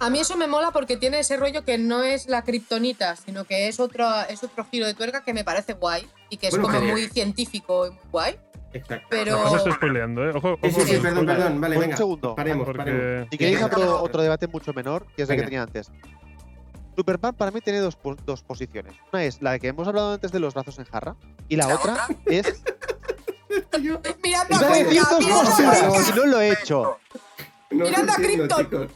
A 0.00 0.08
mí 0.10 0.18
eso 0.18 0.36
me 0.36 0.46
mola 0.48 0.70
porque 0.70 0.96
tiene 0.96 1.18
ese 1.20 1.36
rollo 1.36 1.62
que 1.64 1.76
no 1.78 2.02
es 2.02 2.26
la 2.26 2.42
kriptonita, 2.42 3.16
sino 3.16 3.44
que 3.44 3.68
es 3.68 3.78
otro, 3.80 4.06
es 4.28 4.42
otro 4.42 4.64
giro 4.70 4.86
de 4.86 4.94
tuerca 4.94 5.22
que 5.22 5.34
me 5.34 5.44
parece 5.44 5.74
guay 5.74 6.06
y 6.30 6.38
que 6.38 6.48
es 6.48 6.56
Bueno, 6.58 6.68
como 6.78 6.90
muy 6.92 7.06
científico 7.08 7.86
y 7.86 7.90
muy 7.90 7.98
guay. 8.10 8.36
exacto. 8.72 9.06
Pero- 9.10 9.32
No, 9.44 9.56
estoy 9.56 9.72
spoileando, 9.72 10.24
¿eh? 10.26 10.30
Ojo, 10.34 10.52
ojo. 10.54 10.58
Sí, 10.62 10.70
sí, 10.70 10.80
sí, 10.80 10.92
con 10.94 11.02
perdón, 11.02 11.26
perdón. 11.26 11.60
Vale, 11.60 11.76
Un 11.76 11.80
venga. 11.82 11.96
segundo, 11.98 12.34
Paremos, 12.34 12.66
paremos. 12.66 12.86
Porque 12.86 13.26
Si 13.30 13.38
queréis 13.38 13.62
otro, 13.62 14.02
otro 14.02 14.22
debate 14.22 14.46
mucho 14.48 14.72
menor, 14.72 15.06
que 15.14 15.22
es 15.24 15.30
el 15.30 15.36
que 15.36 15.42
tenía 15.42 15.62
antes. 15.62 15.92
Superman 16.96 17.34
para 17.34 17.50
mí 17.50 17.60
tiene 17.60 17.78
dos, 17.80 17.96
po- 17.96 18.16
dos 18.26 18.42
posiciones. 18.42 18.94
Una 19.12 19.22
es 19.24 19.40
la 19.42 19.52
de 19.52 19.60
que 19.60 19.68
hemos 19.68 19.86
hablado 19.86 20.14
antes 20.14 20.32
de 20.32 20.40
los 20.40 20.54
brazos 20.54 20.78
en 20.78 20.84
jarra. 20.86 21.14
Y 21.48 21.56
la 21.56 21.68
otra 21.74 22.06
es. 22.26 22.62
Mirando 24.22 24.54
Iba 24.56 24.60
a 24.60 24.70
a 24.70 24.74
decir 24.74 24.86
Cuenca, 24.86 25.10
dos 25.10 25.20
mirando 25.20 25.40
a 25.40 25.44
cosas 25.44 25.82
Cuenca. 25.82 26.10
y 26.10 26.18
no 26.18 26.26
lo 26.26 26.40
he 26.40 26.52
hecho. 26.52 26.98
No 27.70 27.84
os 27.84 27.90
Mirando 27.90 28.12
a 28.12 28.16
entiendo, 28.16 28.56
Krypton. 28.56 28.88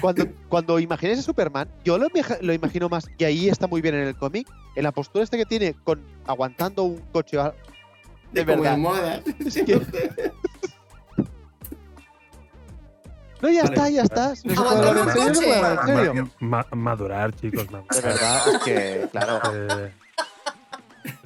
Cuando, 0.00 0.26
cuando 0.48 0.78
imaginéis 0.80 1.20
a 1.20 1.22
Superman, 1.22 1.68
yo 1.84 1.96
lo, 1.98 2.08
lo 2.40 2.52
imagino 2.52 2.88
más, 2.88 3.08
y 3.16 3.24
ahí 3.24 3.48
está 3.48 3.66
muy 3.68 3.80
bien 3.80 3.94
en 3.94 4.08
el 4.08 4.16
cómic, 4.16 4.48
en 4.74 4.82
la 4.82 4.90
postura 4.92 5.22
esta 5.22 5.36
que 5.36 5.46
tiene 5.46 5.74
con 5.84 6.00
aguantando 6.26 6.82
un 6.84 6.98
coche. 7.12 7.36
De 8.32 8.44
Como 8.46 8.62
verdad. 8.62 8.72
almohadas. 8.74 9.20
Es 9.46 9.54
que- 9.54 9.80
No, 13.40 13.48
ya 13.50 13.62
Vale, 13.64 13.74
está, 13.74 13.90
ya 13.90 14.02
está. 14.02 14.28
No 14.28 14.34
serio, 14.34 16.12
un 16.12 16.18
no 16.18 16.30
ma- 16.38 16.66
madurar, 16.70 17.34
chicos, 17.34 17.66
De 17.66 17.72
madurar. 17.72 18.02
verdad, 18.04 18.48
es 18.54 18.58
que, 18.62 19.08
claro. 19.10 19.40
Eh, 19.52 19.92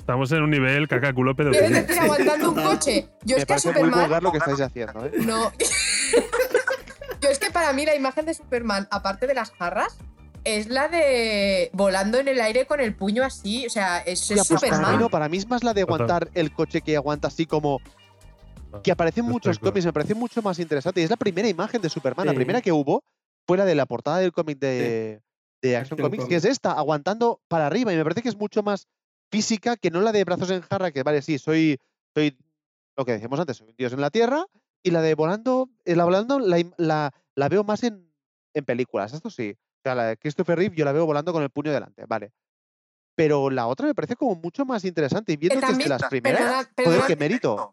estamos 0.06 0.30
en 0.30 0.40
un 0.40 0.50
nivel 0.50 0.86
caca 0.86 1.12
culo 1.12 1.34
Debe 1.34 1.50
de 1.68 1.78
estar 1.80 1.98
aguantando 1.98 2.52
un 2.52 2.62
coche. 2.62 3.08
Yo 3.24 3.34
Me 3.34 3.42
es 3.42 3.44
que 3.46 3.52
a 3.52 3.56
parece 3.56 3.68
muy 3.70 3.74
Superman. 3.74 4.00
vulgar 4.02 4.22
lo 4.22 4.30
que 4.30 4.38
estáis 4.38 4.60
haciendo, 4.60 5.04
¿eh? 5.04 5.10
No. 5.18 5.52
Yo 7.20 7.28
es 7.28 7.40
que 7.40 7.50
para 7.50 7.72
mí 7.72 7.84
la 7.84 7.96
imagen 7.96 8.24
de 8.24 8.34
Superman, 8.34 8.86
aparte 8.92 9.26
de 9.26 9.34
las 9.34 9.50
jarras, 9.50 9.98
es 10.44 10.68
la 10.68 10.86
de 10.86 11.70
volando 11.72 12.18
en 12.18 12.28
el 12.28 12.40
aire 12.40 12.66
con 12.66 12.80
el 12.80 12.94
puño 12.94 13.24
así. 13.24 13.66
O 13.66 13.70
sea, 13.70 13.98
es, 13.98 14.30
es 14.30 14.46
pues 14.46 14.48
para 14.48 14.60
mí 14.60 14.68
Superman. 14.68 15.00
no, 15.00 15.10
para 15.10 15.28
mí 15.28 15.38
es 15.38 15.48
más 15.48 15.64
la 15.64 15.74
de 15.74 15.80
aguantar 15.80 16.30
el 16.34 16.52
coche 16.52 16.82
que 16.82 16.96
aguanta 16.96 17.26
así 17.26 17.44
como. 17.44 17.80
Que 18.84 18.92
aparece 18.92 19.18
en 19.18 19.26
Estoy 19.26 19.32
muchos 19.32 19.58
cómics, 19.58 19.86
me 19.86 19.92
parece 19.92 20.14
mucho 20.14 20.40
más 20.40 20.60
interesante. 20.60 21.00
Y 21.00 21.04
es 21.04 21.10
la 21.10 21.16
primera 21.16 21.48
imagen 21.48 21.82
de 21.82 21.88
Superman, 21.88 22.26
la 22.26 22.34
primera 22.34 22.62
que 22.62 22.70
hubo, 22.70 23.02
fue 23.44 23.56
la 23.56 23.64
de 23.64 23.74
la 23.74 23.86
portada 23.86 24.18
del 24.18 24.30
cómic 24.30 24.60
de, 24.60 25.20
de 25.62 25.76
Action 25.76 25.94
Action 25.94 26.10
Comics, 26.10 26.28
que 26.28 26.36
es 26.36 26.44
esta, 26.44 26.70
aguantando 26.72 27.40
para 27.48 27.66
arriba. 27.66 27.92
Y 27.92 27.96
me 27.96 28.04
parece 28.04 28.22
que 28.22 28.28
es 28.28 28.36
mucho 28.36 28.62
más 28.62 28.86
física 29.30 29.76
que 29.76 29.90
no 29.90 30.00
la 30.00 30.12
de 30.12 30.24
brazos 30.24 30.50
en 30.50 30.62
jarra, 30.62 30.90
que 30.92 31.02
vale, 31.02 31.22
sí, 31.22 31.38
soy, 31.38 31.78
soy 32.14 32.36
lo 32.96 33.04
que 33.04 33.12
decíamos 33.12 33.38
antes, 33.40 33.56
soy 33.56 33.68
un 33.68 33.76
dios 33.76 33.92
en 33.92 34.00
la 34.00 34.10
tierra. 34.10 34.46
Y 34.82 34.90
la 34.92 35.02
de 35.02 35.14
volando, 35.14 35.68
eh, 35.84 35.96
la 35.96 36.04
volando 36.04 36.38
la, 36.38 36.62
la, 36.76 37.12
la 37.34 37.48
veo 37.48 37.64
más 37.64 37.82
en, 37.82 38.12
en 38.54 38.64
películas, 38.64 39.12
esto 39.12 39.30
sí. 39.30 39.50
O 39.50 39.80
sea, 39.82 39.94
la 39.96 40.04
de 40.04 40.16
Christopher 40.16 40.56
Reeve 40.56 40.76
yo 40.76 40.84
la 40.84 40.92
veo 40.92 41.04
volando 41.06 41.32
con 41.32 41.42
el 41.42 41.50
puño 41.50 41.72
delante, 41.72 42.04
vale. 42.06 42.32
Pero 43.16 43.50
la 43.50 43.66
otra 43.66 43.86
me 43.86 43.94
parece 43.94 44.14
como 44.14 44.34
mucho 44.36 44.64
más 44.64 44.84
interesante. 44.84 45.32
Y 45.32 45.36
viendo 45.36 45.58
que, 45.60 45.72
es 45.72 45.78
de 45.78 45.88
las 45.88 46.02
primeras, 46.04 46.40
Perdona- 46.40 46.54
joder, 46.62 46.74
perdona- 47.00 47.06
qué 47.06 47.16
mérito. 47.16 47.72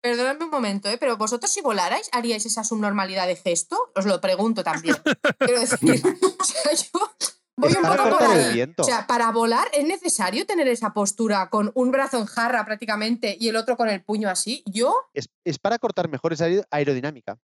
Perdonadme 0.00 0.44
un 0.44 0.50
momento, 0.50 0.88
¿eh? 0.88 0.96
pero 0.98 1.16
vosotros 1.16 1.50
si 1.50 1.60
volarais, 1.60 2.08
¿haríais 2.12 2.46
esa 2.46 2.62
subnormalidad 2.64 3.26
de 3.26 3.34
gesto? 3.36 3.76
Os 3.96 4.06
lo 4.06 4.20
pregunto 4.20 4.62
también. 4.64 4.96
Quiero 5.38 5.60
decir, 5.60 5.78
o 6.40 6.44
sea, 6.44 6.72
yo 6.72 7.10
voy 7.58 7.72
un 7.74 7.82
poco 7.82 8.18
por 8.18 8.22
ahí. 8.30 8.74
O 8.76 8.84
sea, 8.84 9.06
para 9.06 9.30
volar 9.32 9.68
es 9.72 9.84
necesario 9.86 10.46
tener 10.46 10.66
esa 10.68 10.92
postura 10.92 11.50
con 11.50 11.70
un 11.74 11.90
brazo 11.90 12.18
en 12.18 12.26
jarra 12.26 12.64
prácticamente 12.64 13.36
y 13.38 13.48
el 13.48 13.56
otro 13.56 13.76
con 13.76 13.88
el 13.88 14.02
puño 14.02 14.28
así. 14.30 14.62
Yo, 14.66 14.94
Es, 15.12 15.28
es 15.44 15.58
para 15.58 15.78
cortar 15.78 16.08
mejor 16.08 16.32
esa 16.32 16.46
aer- 16.48 16.66
aerodinámica. 16.70 17.38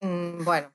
mm, 0.00 0.44
bueno, 0.44 0.72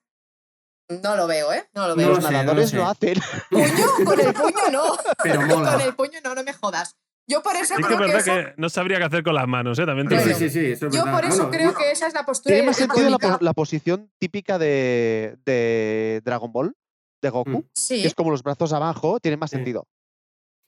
no 0.90 1.16
lo 1.16 1.26
veo, 1.28 1.54
¿eh? 1.54 1.70
No 1.74 1.84
lo 1.88 1.90
No 1.90 1.96
veo. 1.96 2.08
lo 2.10 2.16
Los 2.16 2.24
sé, 2.26 2.32
no 2.32 2.38
lo 2.38 2.44
nadadores 2.44 2.70
sé. 2.72 2.76
lo 2.78 2.86
hacen. 2.88 3.18
¿Puño? 3.50 4.06
Con 4.06 4.20
el 4.20 4.34
puño 4.34 4.70
no. 4.72 4.84
Pero 5.24 5.42
mola. 5.48 5.72
Con 5.72 5.82
el 5.82 5.96
puño 5.96 6.20
no, 6.24 6.36
no 6.36 6.44
me 6.44 6.54
jodas. 6.54 6.96
Yo 7.28 7.42
por 7.42 7.56
eso 7.56 7.76
que 7.76 7.84
creo 7.84 7.92
es 7.94 7.98
que, 7.98 8.08
verdad 8.14 8.20
esa, 8.20 8.50
que 8.50 8.54
no 8.62 8.68
sabría 8.68 8.98
qué 8.98 9.04
hacer 9.06 9.24
con 9.24 9.36
las 9.36 9.48
manos, 9.48 9.80
¿eh? 9.80 9.86
También 9.86 10.10
te 10.10 10.20
Sí, 10.20 10.30
lo 10.30 10.36
sí, 10.36 10.40
digo. 10.40 10.52
sí, 10.54 10.60
sí, 10.60 10.72
eso 10.74 10.88
es 10.88 10.94
yo 10.94 11.06
verdad. 11.06 11.20
por 11.22 11.26
eso 11.30 11.38
Bueno, 11.38 11.52
creo 11.52 11.72
no- 11.72 11.78
que 11.78 11.92
esa 11.92 12.08
es 12.08 12.14
la 12.14 12.26
postura 12.26 12.54
Tiene 12.56 12.68
más 12.68 12.76
sentido 12.76 13.18
la, 13.40 13.54
posición 13.54 14.12
típica 14.18 14.58
de, 14.58 15.38
de 15.46 16.22
Dragon 16.26 16.52
Ball, 16.52 16.76
de 17.22 17.30
Goku, 17.30 17.50
Mm. 17.50 17.62
que 17.62 17.70
Sí. 17.76 18.04
es 18.06 18.16
como 18.16 18.32
los 18.32 18.44
brazos 18.44 18.74
abajo, 18.74 19.20
tiene 19.20 19.38
más 19.38 19.50
Sí. 19.50 19.58
sentido. 19.58 19.88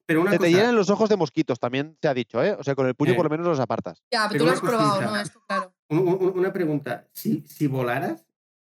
Pero 0.06 0.22
una 0.22 0.32
Se 0.32 0.40
te 0.40 0.52
llenan 0.52 0.76
los 0.76 0.90
ojos 0.90 1.10
de 1.10 1.16
mosquitos, 1.16 1.60
también 1.60 1.98
se 2.02 2.08
ha 2.10 2.14
dicho, 2.14 2.44
¿eh? 2.44 2.56
O 2.60 2.64
sea, 2.64 2.76
con 2.76 2.88
el 2.88 2.96
puño 2.96 3.14
Eh. 3.14 3.16
por 3.16 3.26
lo 3.26 3.30
menos 3.30 3.48
los 3.48 3.60
apartas. 3.60 4.04
Ya, 4.12 4.28
pero 4.30 4.32
Pero 4.32 4.40
tú 4.40 4.46
lo 4.46 4.46
una 4.46 4.54
has 4.54 4.62
probado. 4.92 5.02
¿no? 5.02 5.18
Esto, 5.22 5.42
claro. 5.48 5.74
una 5.90 6.52
pregunta. 6.52 7.08
Si, 7.14 7.42
si 7.48 7.68
volaras, 7.68 8.26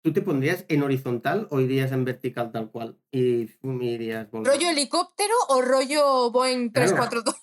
¿tú 0.03 0.13
te 0.13 0.23
pondrías 0.23 0.65
en 0.69 0.83
horizontal 0.83 1.47
o 1.51 1.61
irías 1.61 1.93
en 1.93 2.05
vertical 2.05 2.51
tal 2.51 2.71
cual? 2.71 2.99
Y 3.13 3.49
irías 3.63 4.29
volando. 4.31 4.51
¿Rollo 4.51 4.71
helicóptero 4.71 5.35
o 5.51 5.63
rollo 5.63 6.31
Boeing 6.33 6.71
Claro. 6.71 6.89
342? 6.95 7.37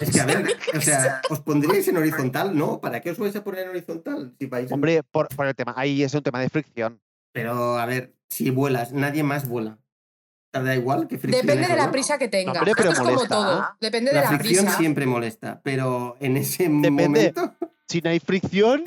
Es 0.00 0.10
que 0.12 0.20
a 0.20 0.26
ver, 0.26 0.46
o 0.76 0.80
sea, 0.80 1.20
¿os 1.30 1.40
pondríais 1.40 1.86
en 1.88 1.96
horizontal? 1.96 2.56
No, 2.56 2.80
¿para 2.80 3.00
qué 3.00 3.10
os 3.10 3.18
vais 3.18 3.34
a 3.34 3.42
poner 3.42 3.64
en 3.64 3.70
horizontal? 3.70 4.34
Si 4.38 4.46
vais 4.46 4.66
en- 4.68 4.74
Hombre, 4.74 5.02
por, 5.04 5.28
por 5.34 5.46
el 5.46 5.54
tema, 5.56 5.74
ahí 5.76 6.02
es 6.04 6.14
un 6.14 6.22
tema 6.22 6.40
de 6.40 6.48
fricción. 6.50 7.00
Pero 7.32 7.78
a 7.78 7.86
ver, 7.86 8.14
si 8.34 8.50
vuelas, 8.50 8.92
nadie 8.92 9.22
más 9.22 9.48
vuela. 9.48 9.78
¿Te 10.50 10.62
da 10.62 10.74
igual 10.76 11.08
que 11.08 11.18
fricción 11.18 11.44
Depende 11.46 11.64
es 11.64 11.68
de 11.70 11.76
la 11.76 11.86
no? 11.86 11.92
prisa 11.92 12.16
que 12.18 12.28
tenga. 12.28 12.52
Hombre, 12.52 12.72
pero 12.76 12.90
Esto 12.90 12.92
es 12.92 12.98
como 12.98 13.10
molesta, 13.16 13.34
todo. 13.34 13.52
¿ah? 13.60 13.76
Depende 13.80 14.10
de 14.10 14.16
La 14.16 14.22
la 14.30 14.38
fricción 14.38 14.64
prisa. 14.66 14.78
siempre 14.78 15.06
molesta, 15.06 15.60
pero 15.64 16.16
en 16.20 16.36
ese 16.36 16.64
Depende. 16.64 16.90
momento 16.90 17.54
Si 17.88 18.00
no 18.00 18.10
hay 18.10 18.20
fricción, 18.20 18.82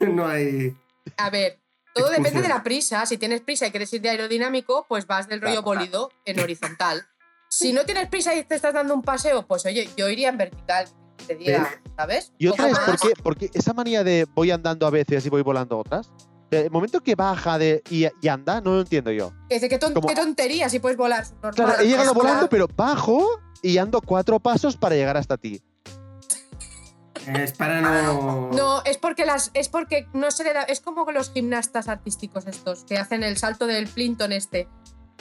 no 0.00 0.26
hay. 0.26 0.76
A 1.16 1.30
ver, 1.30 1.58
todo 1.94 2.10
depende 2.10 2.42
de 2.42 2.48
la 2.48 2.62
prisa. 2.62 3.06
Si 3.06 3.18
tienes 3.18 3.40
prisa 3.40 3.66
y 3.66 3.70
quieres 3.70 3.92
ir 3.92 4.00
de 4.02 4.10
aerodinámico, 4.10 4.84
pues 4.88 5.06
vas 5.06 5.28
del 5.28 5.40
rollo 5.40 5.62
Claro. 5.62 5.78
bólido 5.80 6.10
en 6.24 6.38
horizontal. 6.40 7.06
Si 7.48 7.72
no 7.72 7.84
tienes 7.84 8.08
prisa 8.08 8.34
y 8.34 8.44
te 8.44 8.54
estás 8.56 8.74
dando 8.74 8.92
un 8.94 9.02
paseo, 9.02 9.46
pues 9.46 9.64
oye, 9.66 9.88
yo 9.96 10.08
iría 10.08 10.28
en 10.28 10.38
vertical. 10.38 10.86
Te 11.26 11.36
diga, 11.36 11.70
¿sabes? 11.96 12.32
y 12.36 12.48
otra 12.48 12.66
es 12.66 12.72
más. 12.72 12.90
porque, 12.90 13.14
porque 13.22 13.50
esa 13.54 13.72
manía 13.74 14.02
de 14.02 14.26
voy 14.34 14.50
andando 14.50 14.86
a 14.86 14.90
veces 14.90 15.24
y 15.24 15.28
voy 15.28 15.42
volando 15.42 15.78
otras. 15.78 16.10
El 16.60 16.70
momento 16.70 17.00
que 17.00 17.14
baja 17.14 17.58
de, 17.58 17.82
y, 17.90 18.06
y 18.20 18.28
anda, 18.28 18.60
no 18.60 18.74
lo 18.74 18.80
entiendo 18.82 19.10
yo. 19.10 19.32
Que 19.48 19.54
dice, 19.56 19.68
qué, 19.68 19.78
ton- 19.78 19.94
como- 19.94 20.08
qué 20.08 20.14
tontería 20.14 20.68
si 20.68 20.78
puedes 20.78 20.96
volar. 20.98 21.24
normal. 21.42 21.54
Claro, 21.54 21.80
he 21.80 21.86
llegado 21.88 22.14
volando, 22.14 22.48
pero 22.48 22.68
bajo 22.68 23.26
y 23.62 23.78
ando 23.78 24.00
cuatro 24.00 24.38
pasos 24.40 24.76
para 24.76 24.94
llegar 24.94 25.16
hasta 25.16 25.36
ti. 25.36 25.62
Es 27.26 27.52
para 27.52 27.80
no. 27.80 28.50
No, 28.52 28.82
es 28.84 28.98
porque 28.98 29.24
las. 29.24 29.50
Es 29.54 29.68
porque 29.68 30.08
no 30.12 30.30
se 30.32 30.42
le 30.42 30.52
da. 30.54 30.62
Es 30.62 30.80
como 30.80 31.08
los 31.12 31.30
gimnastas 31.30 31.86
artísticos 31.88 32.46
estos, 32.48 32.84
que 32.84 32.96
hacen 32.98 33.22
el 33.22 33.36
salto 33.36 33.66
del 33.66 33.86
Plinton 33.86 34.32
este. 34.32 34.68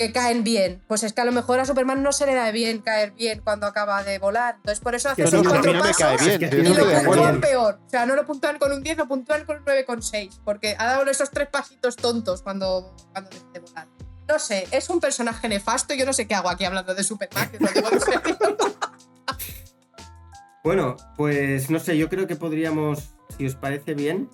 Que 0.02 0.12
caen 0.12 0.44
bien. 0.44 0.82
Pues 0.88 1.04
es 1.04 1.14
que 1.14 1.22
a 1.22 1.26
lo 1.26 1.32
mejor 1.32 1.60
a 1.60 1.66
Superman 1.66 2.02
no 2.02 2.12
se 2.12 2.26
le 2.26 2.34
da 2.34 2.50
bien 2.50 2.82
caer 2.82 3.12
bien 3.12 3.40
cuando 3.44 3.68
acaba 3.68 4.04
de 4.04 4.18
volar. 4.18 4.56
Entonces 4.56 4.80
por 4.80 4.96
eso 4.96 5.10
hace 5.10 5.22
que 5.22 5.28
esos 5.28 5.44
no, 5.44 5.52
cuatro 5.52 5.74
no 5.74 5.80
pasos 5.80 5.98
cae 5.98 6.18
bien, 6.18 6.66
y 6.66 6.70
no 6.70 6.76
lo 6.76 6.88
de 6.88 7.02
puntúan 7.02 7.40
peor. 7.40 7.80
O 7.86 7.88
sea, 7.92 8.08
no 8.08 8.16
lo 8.16 8.26
puntúan 8.26 8.58
con 8.58 8.72
un 8.72 8.82
10, 8.82 8.98
lo 8.98 9.08
puntúan 9.08 9.46
con 9.46 9.58
un 9.58 9.64
9,6. 9.64 10.40
Porque 10.44 10.76
ha 10.80 10.88
dado 10.88 11.04
esos 11.04 11.30
tres 11.30 11.50
pasitos 11.50 11.98
tontos 11.98 12.42
cuando, 12.42 12.96
cuando 13.12 13.30
decide 13.30 13.60
volar. 13.60 13.88
No 14.28 14.40
sé, 14.40 14.68
es 14.72 14.90
un 14.90 15.00
personaje 15.00 15.48
nefasto. 15.48 15.94
Yo 15.94 16.08
no 16.08 16.14
sé 16.14 16.28
qué 16.28 16.34
hago 16.34 16.50
aquí 16.50 16.66
hablando 16.66 16.96
de 16.96 17.04
Superman. 17.04 17.52
que. 17.52 17.60
Bueno, 20.64 20.96
pues 21.18 21.70
no 21.70 21.80
sé, 21.80 21.98
yo 21.98 22.08
creo 22.08 22.28
que 22.28 22.36
podríamos, 22.36 23.16
si 23.36 23.48
os 23.48 23.56
parece 23.56 23.96
bien, 23.96 24.30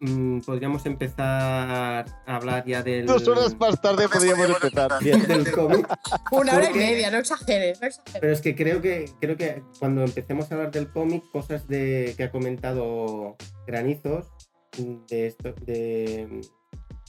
mm, 0.00 0.40
podríamos 0.40 0.84
empezar 0.86 2.06
a 2.26 2.36
hablar 2.36 2.64
ya 2.66 2.82
del. 2.82 3.06
Dos 3.06 3.26
horas 3.28 3.56
más 3.58 3.80
tarde 3.80 4.08
podríamos 4.08 4.48
empezar. 4.48 4.92
Bien. 5.00 5.26
del 5.26 5.50
cómic. 5.50 5.86
Una 6.30 6.56
hora 6.56 6.70
y 6.70 6.74
media, 6.74 7.10
no 7.10 7.18
exageres, 7.18 7.80
no 7.80 7.86
exageres. 7.86 8.20
Pero 8.20 8.32
es 8.32 8.40
que 8.40 8.54
creo 8.54 8.80
que 8.80 9.10
creo 9.20 9.36
que 9.36 9.62
cuando 9.78 10.02
empecemos 10.02 10.50
a 10.50 10.54
hablar 10.54 10.70
del 10.70 10.90
cómic, 10.90 11.24
cosas 11.30 11.66
de 11.68 12.14
que 12.16 12.24
ha 12.24 12.30
comentado 12.30 13.36
Granizos, 13.66 14.26
de 15.08 15.26
esto, 15.26 15.54
de 15.62 16.40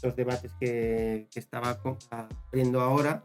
los 0.04 0.16
debates 0.16 0.52
que, 0.60 1.28
que 1.32 1.40
estaba 1.40 1.80
abriendo 2.12 2.82
ahora, 2.82 3.24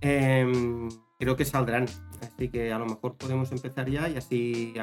em, 0.00 0.88
creo 1.18 1.36
que 1.36 1.44
saldrán. 1.44 1.86
Así 2.22 2.48
que 2.48 2.72
a 2.72 2.78
lo 2.78 2.86
mejor 2.86 3.16
podemos 3.16 3.50
empezar 3.52 3.88
ya 3.88 4.08
y 4.08 4.16
así. 4.16 4.74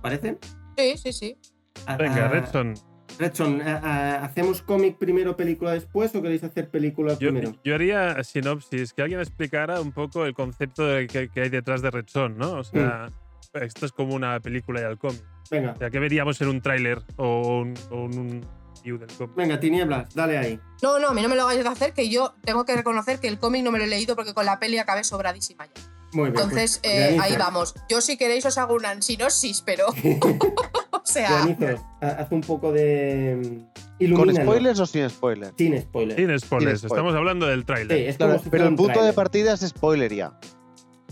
¿Parece? 0.00 0.38
Sí, 0.76 0.96
sí, 0.96 1.12
sí. 1.12 1.38
A- 1.86 1.96
Venga, 1.96 2.26
a- 2.26 2.28
Redson. 2.28 2.74
Redson, 3.18 3.60
a- 3.60 3.76
a- 3.78 4.24
¿hacemos 4.24 4.62
cómic 4.62 4.96
primero, 4.98 5.36
película 5.36 5.72
después 5.72 6.14
o 6.14 6.22
queréis 6.22 6.42
hacer 6.44 6.70
película 6.70 7.12
Yo, 7.18 7.30
primero? 7.30 7.54
yo 7.62 7.74
haría 7.74 8.22
sinopsis, 8.24 8.94
que 8.94 9.02
alguien 9.02 9.20
explicara 9.20 9.80
un 9.80 9.92
poco 9.92 10.24
el 10.24 10.32
concepto 10.34 10.86
de 10.86 11.06
que, 11.06 11.28
que 11.28 11.42
hay 11.42 11.48
detrás 11.50 11.82
de 11.82 11.90
Red 11.90 12.06
Son, 12.08 12.38
¿no? 12.38 12.52
O 12.52 12.64
sea, 12.64 13.08
Mm. 13.54 13.58
esto 13.64 13.84
es 13.86 13.92
como 13.92 14.14
una 14.14 14.40
película 14.40 14.80
y 14.80 14.84
al 14.84 14.98
cómic. 14.98 15.22
Venga, 15.50 15.72
O 15.72 15.76
sea, 15.76 15.90
¿qué 15.90 15.98
veríamos 15.98 16.40
en 16.40 16.48
un 16.48 16.62
tráiler 16.62 17.02
o 17.16 17.58
un, 17.60 17.74
o 17.90 17.96
un, 18.04 18.18
un 18.18 18.46
view 18.82 18.96
del 18.96 19.08
cómic? 19.12 19.36
venga, 19.36 19.60
tinieblas, 19.60 20.14
dale 20.14 20.38
ahí. 20.38 20.58
No, 20.82 20.98
no, 20.98 21.08
a 21.08 21.14
mí 21.14 21.20
no 21.20 21.28
me 21.28 21.36
lo 21.36 21.42
hagáis 21.42 21.62
de 21.62 21.68
hacer, 21.68 21.92
que 21.92 22.08
yo 22.08 22.34
tengo 22.42 22.64
que 22.64 22.74
reconocer 22.74 23.20
que 23.20 23.28
el 23.28 23.38
cómic 23.38 23.62
no 23.62 23.70
me 23.72 23.78
lo 23.78 23.84
he 23.84 23.88
leído 23.88 24.16
porque 24.16 24.32
con 24.32 24.46
la 24.46 24.58
peli 24.58 24.78
acabé 24.78 25.04
sobradísima 25.04 25.66
ya. 25.66 25.72
Muy 26.14 26.30
bien. 26.30 26.36
Entonces, 26.42 26.78
pues, 26.82 26.94
eh, 26.94 27.18
ahí 27.20 27.36
vamos. 27.36 27.74
Yo 27.90 28.00
si 28.00 28.16
queréis 28.16 28.46
os 28.46 28.56
hago 28.56 28.74
una 28.74 29.00
sinopsis, 29.02 29.60
pero... 29.66 29.84
o 31.02 31.06
sea, 31.06 31.44
Granizo, 31.44 31.84
ha- 32.00 32.06
haz 32.08 32.32
un 32.32 32.40
poco 32.40 32.72
de. 32.72 33.66
mm, 34.00 34.14
¿Con 34.14 34.34
spoilers 34.34 34.80
o 34.80 34.86
sin 34.86 35.08
spoilers? 35.08 35.54
Sin 35.56 35.80
spoilers. 35.80 36.16
Sin 36.16 36.24
spoilers, 36.38 36.42
spoilers. 36.42 36.84
estamos 36.84 37.14
hablando 37.14 37.46
del 37.46 37.60
Sí, 37.60 37.66
tráiler. 37.66 37.98
es 38.08 38.16
Claro, 38.16 38.32
como 38.32 38.44
si 38.44 38.50
pero 38.50 38.64
el 38.64 38.70
un 38.70 38.76
punto 38.76 39.02
de 39.02 39.12
partida 39.12 39.52
es 39.52 39.60
spoiler 39.60 40.12
ya. 40.12 40.38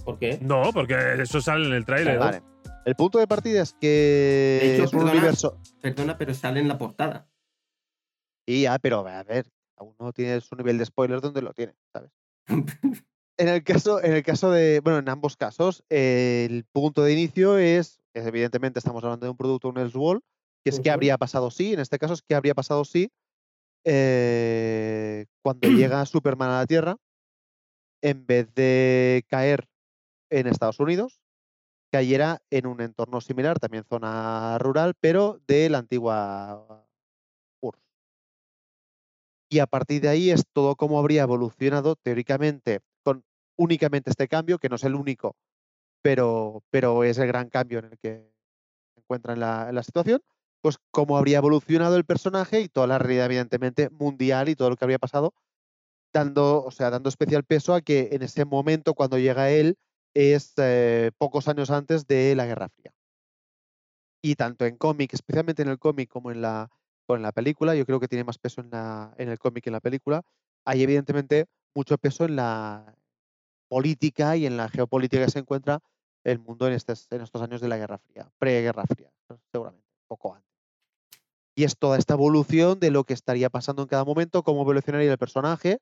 ¿Por 0.05 0.19
qué? 0.19 0.39
No, 0.43 0.73
porque 0.73 0.97
eso 1.23 1.41
sale 1.41 1.67
en 1.67 1.73
el 1.75 1.85
tráiler. 1.85 2.19
Vale. 2.19 2.43
El 2.87 2.95
punto 2.97 3.19
de 3.19 3.27
partida 3.29 3.63
es 3.63 3.75
que 3.75 4.59
De 4.63 4.75
hecho, 4.75 4.85
es 4.85 4.93
un 4.93 5.01
perdona. 5.01 5.13
universo. 5.19 5.61
Perdona, 5.83 6.17
pero 6.19 6.35
sale 6.35 6.61
en 6.61 6.69
la 6.69 6.79
portada. 6.79 7.29
Y 8.47 8.63
ya, 8.63 8.79
pero 8.79 9.07
a 9.07 9.23
ver, 9.23 9.47
uno 9.99 10.13
tiene 10.13 10.41
su 10.41 10.57
nivel 10.57 10.79
de 10.79 10.87
spoiler 10.87 11.21
donde 11.21 11.43
lo 11.43 11.53
tiene, 11.53 11.75
¿sabes? 11.93 12.11
En 13.41 13.49
el 13.49 13.65
caso, 13.65 14.05
en 14.05 14.13
el 14.13 14.23
caso 14.23 14.51
de, 14.51 14.81
bueno, 14.81 14.99
en 14.99 15.09
ambos 15.09 15.35
casos, 15.35 15.83
eh, 15.89 16.47
el 16.51 16.65
punto 16.65 17.03
de 17.03 17.15
inicio 17.15 17.57
es, 17.57 17.99
es 18.13 18.27
evidentemente 18.27 18.79
estamos 18.79 19.03
hablando 19.03 19.25
de 19.25 19.31
un 19.31 19.39
producto, 19.39 19.71
un 19.71 19.79
Elseworld, 19.79 20.21
que 20.63 20.69
es 20.69 20.79
qué 20.79 20.91
Ujú. 20.91 20.93
habría 20.93 21.17
pasado 21.17 21.51
si, 21.51 21.73
en 21.73 21.81
este 21.81 21.99
caso 21.99 22.13
es 22.13 22.21
qué 22.21 22.35
habría 22.35 22.55
pasado 22.55 22.85
si 22.85 23.11
eh, 23.85 25.25
cuando 25.41 25.69
llega 25.75 26.05
Superman 26.05 26.51
a 26.51 26.59
la 26.59 26.67
Tierra, 26.67 26.99
en 28.03 28.27
vez 28.27 28.55
de 28.55 29.25
caer 29.27 29.67
en 30.29 30.47
Estados 30.47 30.79
Unidos, 30.79 31.23
cayera 31.91 32.43
en 32.51 32.67
un 32.67 32.83
entorno 32.83 33.23
similar, 33.23 33.59
también 33.59 33.85
zona 33.89 34.59
rural, 34.59 34.93
pero 35.01 35.41
de 35.47 35.71
la 35.71 35.79
antigua 35.79 36.87
URSS. 37.63 37.81
Y 39.49 39.61
a 39.61 39.67
partir 39.67 40.03
de 40.03 40.09
ahí 40.11 40.31
es 40.31 40.45
todo 40.53 40.77
cómo 40.77 40.99
habría 40.99 41.23
evolucionado 41.23 41.97
teóricamente 41.97 42.81
únicamente 43.61 44.09
este 44.09 44.27
cambio, 44.27 44.59
que 44.59 44.71
no 44.71 44.77
es 44.77 44.85
el 44.85 44.95
único, 44.95 45.37
pero, 46.03 46.65
pero 46.71 47.05
es 47.05 47.19
el 47.19 47.27
gran 47.27 47.51
cambio 47.51 47.81
en 47.81 47.85
el 47.87 47.99
que 47.99 48.33
se 48.95 49.01
encuentra 49.01 49.35
en 49.35 49.41
la, 49.41 49.83
situación, 49.83 50.23
pues 50.63 50.79
cómo 50.91 51.19
habría 51.19 51.39
evolucionado 51.39 51.97
el 51.97 52.07
personaje 52.07 52.63
y 52.63 52.69
toda 52.69 52.87
la 52.87 52.99
realidad 52.99 53.27
evidentemente 53.27 53.91
mundial 53.91 54.49
y 54.49 54.57
todo 54.57 54.71
lo 54.71 54.77
que 54.77 54.85
habría 54.87 54.99
pasado, 54.99 55.35
dando, 56.13 56.65
o 56.65 56.71
sea, 56.71 56.89
dando 56.89 57.11
especial 57.11 57.45
peso 57.45 57.75
a 57.75 57.83
que 57.83 58.09
en 58.13 58.23
ese 58.23 58.47
momento 58.47 58.95
cuando 58.95 59.19
llega 59.19 59.51
él 59.51 59.77
es 60.15 60.55
eh, 60.57 61.11
pocos 61.19 61.47
años 61.47 61.71
antes 61.71 62.07
de 62.07 62.35
la 62.35 62.47
Guerra 62.47 62.71
Fría. 62.71 62.93
Y 64.23 64.37
tanto 64.37 64.65
en 64.65 64.77
cómic, 64.77 65.13
especialmente 65.13 65.63
en 65.63 65.69
el 65.69 65.79
cómic 65.79 66.09
como 66.09 66.31
en 66.31 66.41
la, 66.41 66.71
como 67.07 67.19
la 67.19 67.33
película, 67.33 67.75
yo 67.75 67.85
creo 67.85 68.01
que 68.01 68.09
tiene 68.09 68.25
más 68.25 68.39
peso 68.39 68.63
en, 68.63 68.71
la, 68.71 69.15
en 69.19 69.29
el 69.29 69.39
cómic 69.39 69.65
que 69.65 69.71
en 69.71 69.75
la 69.75 69.81
película, 69.81 70.23
hay 70.65 70.83
evidentemente 70.83 71.47
mucho 71.75 71.99
peso 71.99 72.25
en 72.25 72.37
la 72.37 72.95
política 73.71 74.37
y 74.37 74.47
en 74.47 74.57
la 74.57 74.69
geopolítica 74.69 75.25
que 75.25 75.31
se 75.31 75.39
encuentra 75.39 75.81
el 76.25 76.41
mundo 76.41 76.67
en 76.67 76.73
estos, 76.73 77.07
en 77.13 77.21
estos 77.23 77.41
años 77.41 77.61
de 77.61 77.69
la 77.69 77.77
Guerra 77.77 77.99
Fría, 77.99 78.29
pre-Guerra 78.37 78.85
Fría, 78.85 79.11
seguramente, 79.53 79.87
poco 80.09 80.35
antes. 80.35 80.51
Y 81.55 81.63
es 81.63 81.79
toda 81.79 81.97
esta 81.97 82.15
evolución 82.15 82.81
de 82.81 82.91
lo 82.91 83.05
que 83.05 83.15
estaría 83.15 83.49
pasando 83.49 83.83
en 83.83 83.89
cada 83.89 84.05
momento, 84.05 84.43
cómo 84.43 84.63
evolucionaría 84.63 85.13
el 85.13 85.19
personaje, 85.19 85.79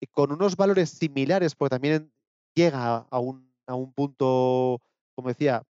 y 0.00 0.08
con 0.08 0.32
unos 0.32 0.56
valores 0.56 0.90
similares, 0.90 1.54
porque 1.54 1.76
también 1.76 2.12
llega 2.54 3.06
a 3.08 3.18
un, 3.20 3.54
a 3.66 3.74
un 3.76 3.92
punto, 3.92 4.82
como 5.14 5.28
decía, 5.28 5.62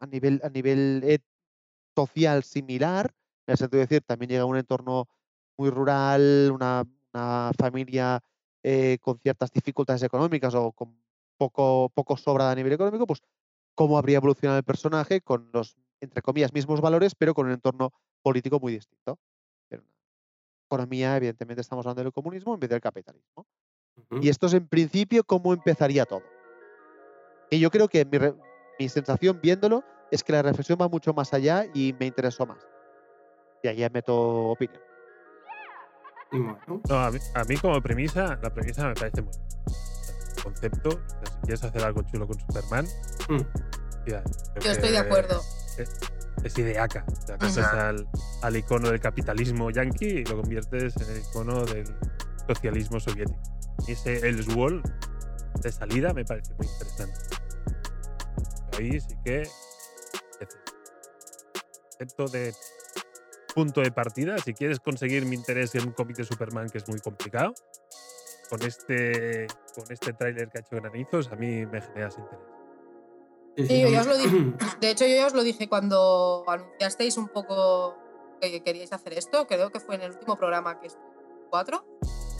a 0.00 0.06
nivel, 0.06 0.40
a 0.42 0.48
nivel 0.48 1.22
social 1.94 2.42
similar, 2.42 3.14
en 3.46 3.52
el 3.52 3.56
sentido 3.56 3.78
de 3.78 3.86
decir, 3.86 4.02
también 4.04 4.30
llega 4.30 4.42
a 4.42 4.46
un 4.46 4.56
entorno 4.56 5.06
muy 5.56 5.70
rural, 5.70 6.50
una, 6.52 6.84
una 7.14 7.52
familia 7.56 8.20
eh, 8.70 8.98
con 9.00 9.18
ciertas 9.18 9.50
dificultades 9.50 10.02
económicas 10.02 10.54
o 10.54 10.72
con 10.72 10.94
poco, 11.38 11.90
poco 11.94 12.18
sobrada 12.18 12.50
a 12.50 12.54
nivel 12.54 12.74
económico, 12.74 13.06
pues 13.06 13.22
cómo 13.74 13.96
habría 13.96 14.18
evolucionado 14.18 14.58
el 14.58 14.64
personaje 14.64 15.22
con 15.22 15.48
los, 15.54 15.78
entre 16.02 16.20
comillas, 16.20 16.52
mismos 16.52 16.82
valores, 16.82 17.14
pero 17.14 17.32
con 17.32 17.46
un 17.46 17.52
entorno 17.52 17.94
político 18.20 18.60
muy 18.60 18.74
distinto. 18.74 19.18
Una 19.70 19.82
economía, 20.66 21.16
evidentemente 21.16 21.62
estamos 21.62 21.86
hablando 21.86 22.02
del 22.02 22.12
comunismo 22.12 22.52
en 22.52 22.60
vez 22.60 22.68
del 22.68 22.82
capitalismo. 22.82 23.46
Ujú. 23.96 24.20
Y 24.20 24.28
esto 24.28 24.48
es 24.48 24.52
en 24.52 24.68
principio 24.68 25.24
cómo 25.24 25.54
empezaría 25.54 26.04
todo. 26.04 26.24
Y 27.50 27.60
yo 27.60 27.70
creo 27.70 27.88
que 27.88 28.04
mi, 28.04 28.18
mi 28.78 28.88
sensación 28.90 29.40
viéndolo 29.40 29.82
es 30.10 30.22
que 30.22 30.32
la 30.32 30.42
reflexión 30.42 30.78
va 30.78 30.88
mucho 30.88 31.14
más 31.14 31.32
allá 31.32 31.64
y 31.72 31.94
me 31.98 32.04
interesó 32.04 32.44
más. 32.44 32.66
Y 33.62 33.68
ahí 33.68 33.76
ya 33.78 33.88
meto 33.88 34.50
opinión. 34.50 34.82
Bueno, 36.30 36.58
No, 36.88 36.98
a 36.98 37.10
mí, 37.10 37.18
a 37.34 37.44
mí 37.44 37.56
como 37.56 37.80
premisa, 37.80 38.38
la 38.42 38.52
premisa 38.52 38.86
me 38.86 38.94
parece 38.94 39.22
muy 39.22 39.32
el 40.36 40.42
concepto, 40.42 40.88
o 40.88 40.92
sea, 40.92 41.26
si 41.26 41.40
quieres 41.42 41.64
hacer 41.64 41.82
algo 41.82 42.02
chulo 42.02 42.26
con 42.26 42.38
Superman, 42.40 42.86
mm, 43.28 43.40
yo 44.06 44.70
estoy 44.72 44.90
de 44.90 44.98
acuerdo. 44.98 45.40
Es 46.44 46.56
ideaca. 46.56 47.04
O 47.40 47.48
sea, 47.48 47.88
al, 47.88 48.08
al 48.42 48.56
icono 48.56 48.90
del 48.90 49.00
capitalismo 49.00 49.70
yanqui 49.70 50.06
y 50.06 50.24
lo 50.24 50.40
conviertes 50.40 50.96
en 50.96 51.10
el 51.10 51.20
icono 51.20 51.64
del 51.64 51.86
socialismo 52.46 53.00
soviético. 53.00 53.38
Y 53.86 53.92
ese 53.92 54.26
Elseworld 54.28 54.84
de 55.60 55.72
salida 55.72 56.14
me 56.14 56.24
parece 56.24 56.54
muy 56.54 56.66
interesante. 56.66 57.18
Ahí 58.78 59.00
sí 59.00 59.16
que. 59.24 59.48
Concepto 61.98 62.28
de 62.28 62.54
punto 63.58 63.80
de 63.80 63.90
partida, 63.90 64.38
si 64.38 64.54
quieres 64.54 64.78
conseguir 64.78 65.26
mi 65.26 65.34
interés 65.34 65.74
en 65.74 65.88
un 65.88 65.92
cómic 65.92 66.16
de 66.16 66.22
Superman 66.22 66.70
que 66.70 66.78
es 66.78 66.88
muy 66.88 67.00
complicado, 67.00 67.54
con 68.48 68.62
este, 68.62 69.48
con 69.74 69.84
este 69.90 70.12
tráiler 70.12 70.48
que 70.48 70.58
ha 70.58 70.60
hecho 70.60 70.76
Granizos, 70.76 71.26
a 71.32 71.34
mí 71.34 71.66
me 71.66 71.82
generas 71.82 72.16
interés. 72.18 73.68
Sí, 73.68 73.80
yo 73.80 73.88
ya 73.88 74.02
os 74.02 74.06
lo 74.06 74.16
dije. 74.16 74.54
De 74.80 74.90
hecho, 74.90 75.06
yo 75.06 75.16
ya 75.16 75.26
os 75.26 75.34
lo 75.34 75.42
dije 75.42 75.68
cuando 75.68 76.44
anunciasteis 76.46 77.16
un 77.16 77.26
poco 77.26 77.96
que 78.40 78.62
queríais 78.62 78.92
hacer 78.92 79.14
esto, 79.14 79.48
creo 79.48 79.70
que 79.70 79.80
fue 79.80 79.96
en 79.96 80.02
el 80.02 80.12
último 80.12 80.36
programa 80.36 80.78
que 80.80 80.86
es 80.86 80.96
4. 81.50 81.84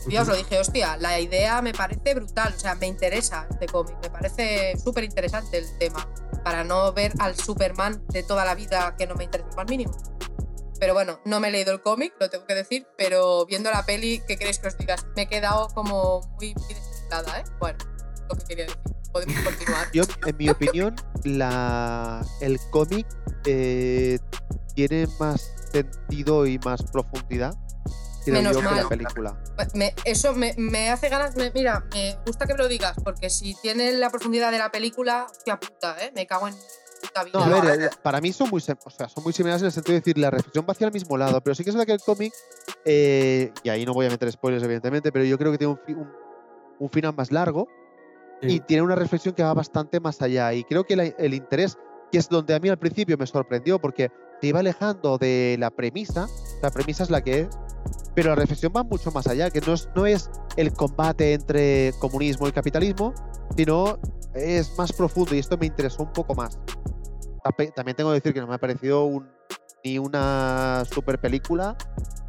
Yo 0.05 0.11
ya 0.13 0.23
os 0.23 0.29
lo 0.29 0.37
dije, 0.37 0.61
hostia, 0.61 0.99
la 0.99 1.19
idea 1.19 1.61
me 1.63 1.73
parece 1.73 2.15
brutal, 2.15 2.55
o 2.57 2.61
sea, 2.61 2.77
me 2.77 2.87
interesa 2.87 3.49
este 3.51 3.67
cómic, 3.67 3.97
me 4.01 4.11
parece 4.11 4.79
súper 4.79 5.03
interesante 5.03 5.59
el 5.59 5.79
tema, 5.79 6.09
para 6.45 6.63
no 6.63 6.93
ver 6.93 7.13
al 7.19 7.35
Superman 7.35 8.07
de 8.07 8.23
toda 8.23 8.45
la 8.45 8.55
vida 8.55 8.95
que 8.97 9.09
no 9.09 9.17
me 9.17 9.25
interesa 9.25 9.51
más 9.57 9.69
mínimo. 9.69 10.18
Pero 10.81 10.95
bueno, 10.95 11.21
no 11.25 11.41
me 11.41 11.49
he 11.49 11.51
leído 11.51 11.73
el 11.73 11.81
cómic, 11.83 12.15
lo 12.21 12.31
tengo 12.31 12.45
que 12.47 12.55
decir, 12.55 12.87
pero 12.97 13.45
viendo 13.47 13.71
la 13.71 13.85
peli, 13.85 14.23
¿qué 14.29 14.37
queréis 14.37 14.59
que 14.59 14.69
os 14.69 14.79
digas? 14.79 15.07
Me 15.17 15.23
he 15.23 15.29
quedado 15.29 15.69
como 15.75 16.21
muy, 16.39 16.55
muy 16.55 16.75
desesperada, 16.75 17.41
¿eh? 17.41 17.45
Bueno, 17.59 17.79
lo 18.29 18.37
que 18.37 18.45
quería 18.45 18.65
decir. 18.67 18.81
Podemos 19.13 19.41
continuar. 19.43 19.89
Yo, 19.93 20.05
en 20.27 20.37
mi 20.37 20.51
opinión, 20.51 20.95
la, 21.25 22.23
el 22.43 22.61
cómic 22.71 23.07
eh, 23.47 24.19
tiene 24.75 25.09
más 25.19 25.51
sentido 25.73 26.47
y 26.47 26.59
más 26.59 26.83
profundidad 26.83 27.55
Menos 28.27 28.53
yo, 28.53 28.59
que 28.59 28.65
la 28.67 28.71
mal. 28.73 28.89
película. 28.89 29.43
Me- 29.73 29.95
eso 30.05 30.35
me, 30.35 30.55
me 30.59 30.91
hace 30.91 31.09
ganas. 31.09 31.35
me- 31.37 31.51
mira, 31.53 31.83
me 31.95 32.19
gusta 32.27 32.45
que 32.47 32.53
me 32.53 32.59
lo 32.59 32.69
digas, 32.69 32.95
porque 33.03 33.31
si 33.31 33.55
tiene 33.63 33.93
la 33.93 34.11
profundidad 34.11 34.53
de 34.53 34.59
la 34.59 34.71
película, 34.71 35.27
hostia 35.31 35.59
puta, 35.59 35.97
¿eh? 36.05 36.13
Me 36.15 36.27
cago 36.27 36.47
en. 36.49 36.55
No, 37.33 37.41
a 37.41 37.49
ver, 37.61 37.81
eh, 37.83 37.91
para 38.03 38.21
mí 38.21 38.33
son 38.33 38.49
muy, 38.51 38.59
o 38.61 38.91
sea, 38.91 39.09
son 39.09 39.25
muy 39.25 39.33
similares 39.33 39.63
en 39.63 39.67
el 39.67 39.73
sentido 39.73 39.95
de 39.95 40.01
decir, 40.01 40.19
la 40.19 40.31
reflexión 40.31 40.65
va 40.69 40.73
hacia 40.73 40.87
el 40.87 40.93
mismo 40.93 41.17
lado, 41.17 41.41
pero 41.41 41.55
sí 41.55 41.63
que 41.65 41.71
es 41.71 41.77
verdad 41.77 41.87
que 41.87 41.93
el 41.93 42.01
cómic, 42.01 42.33
eh, 42.85 43.53
y 43.63 43.69
ahí 43.69 43.85
no 43.87 43.93
voy 43.95 44.07
a 44.07 44.11
meter 44.11 44.31
spoilers, 44.33 44.63
evidentemente, 44.65 45.13
pero 45.13 45.25
yo 45.25 45.39
creo 45.39 45.53
que 45.53 45.59
tiene 45.59 45.73
un, 45.75 45.79
fi- 45.85 45.95
un- 45.95 46.11
un 46.81 46.91
final 46.91 47.15
más 47.17 47.33
largo 47.33 47.67
y 48.43 48.49
sí. 48.51 48.61
tiene 48.61 48.83
una 48.83 48.95
reflexión 48.95 49.35
que 49.35 49.43
va 49.43 49.53
bastante 49.55 50.01
más 50.01 50.23
allá. 50.23 50.53
Y 50.53 50.65
creo 50.65 50.85
que 50.85 50.97
la- 50.97 51.05
el 51.05 51.35
interés, 51.35 51.77
que 52.13 52.19
es 52.19 52.29
donde 52.29 52.55
a 52.55 52.61
mí 52.61 52.69
al 52.69 52.79
principio 52.79 53.17
me 53.19 53.27
sorprendió, 53.27 53.81
porque 53.81 54.11
se 54.41 54.47
iba 54.47 54.61
alejando 54.61 55.19
de 55.19 55.57
la 55.59 55.71
premisa, 55.71 56.29
la 56.63 56.71
premisa 56.71 57.03
es 57.03 57.11
la 57.11 57.23
que 57.23 57.41
es, 57.41 57.49
pero 58.15 58.31
la 58.31 58.37
reflexión 58.37 58.73
va 58.77 58.83
mucho 58.85 59.11
más 59.11 59.27
allá, 59.27 59.51
que 59.51 59.61
no 59.61 59.75
es, 59.75 59.89
no 59.95 60.07
es 60.07 60.31
el 60.57 60.73
combate 60.73 61.33
entre 61.35 61.93
comunismo 62.01 62.47
y 62.49 62.53
capitalismo, 62.53 63.13
sino 63.57 63.99
es 64.39 64.77
más 64.77 64.93
profundo 64.93 65.35
y 65.35 65.39
esto 65.39 65.57
me 65.57 65.67
interesó 65.67 66.03
un 66.03 66.13
poco 66.13 66.35
más. 66.35 66.59
También 67.75 67.97
tengo 67.97 68.11
que 68.11 68.15
decir 68.15 68.35
que 68.35 68.41
no 68.41 68.47
me 68.47 68.55
ha 68.55 68.59
parecido 68.59 69.11
ni 69.85 69.99
una 69.99 70.85
super 70.91 71.21
película, 71.21 71.77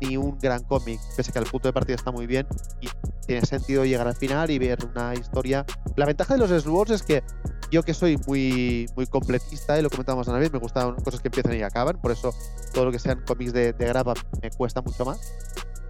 ni 0.01 0.17
un 0.17 0.37
gran 0.37 0.63
cómic, 0.63 0.99
pese 1.17 1.31
a 1.31 1.33
que 1.33 1.39
el 1.39 1.45
punto 1.45 1.67
de 1.67 1.73
partida 1.73 1.95
está 1.95 2.11
muy 2.11 2.27
bien 2.27 2.47
y 2.79 2.87
tiene 3.25 3.45
sentido 3.45 3.85
llegar 3.85 4.07
al 4.07 4.15
final 4.15 4.49
y 4.49 4.59
ver 4.59 4.77
una 4.85 5.13
historia. 5.13 5.65
La 5.95 6.05
ventaja 6.05 6.35
de 6.35 6.39
los 6.39 6.49
Slowwords 6.49 6.91
es 6.91 7.03
que 7.03 7.23
yo 7.71 7.83
que 7.83 7.93
soy 7.93 8.17
muy, 8.27 8.87
muy 8.95 9.05
completista, 9.07 9.77
y 9.77 9.81
lo 9.81 9.89
comentábamos 9.89 10.27
una 10.27 10.39
vez, 10.39 10.51
me 10.51 10.59
gustan 10.59 10.95
cosas 10.95 11.21
que 11.21 11.27
empiezan 11.27 11.55
y 11.55 11.61
acaban, 11.61 12.01
por 12.01 12.11
eso 12.11 12.33
todo 12.73 12.85
lo 12.85 12.91
que 12.91 12.99
sean 12.99 13.23
cómics 13.25 13.53
de, 13.53 13.73
de 13.73 13.85
grapa 13.85 14.13
me 14.41 14.49
cuesta 14.51 14.81
mucho 14.81 15.05
más. 15.05 15.19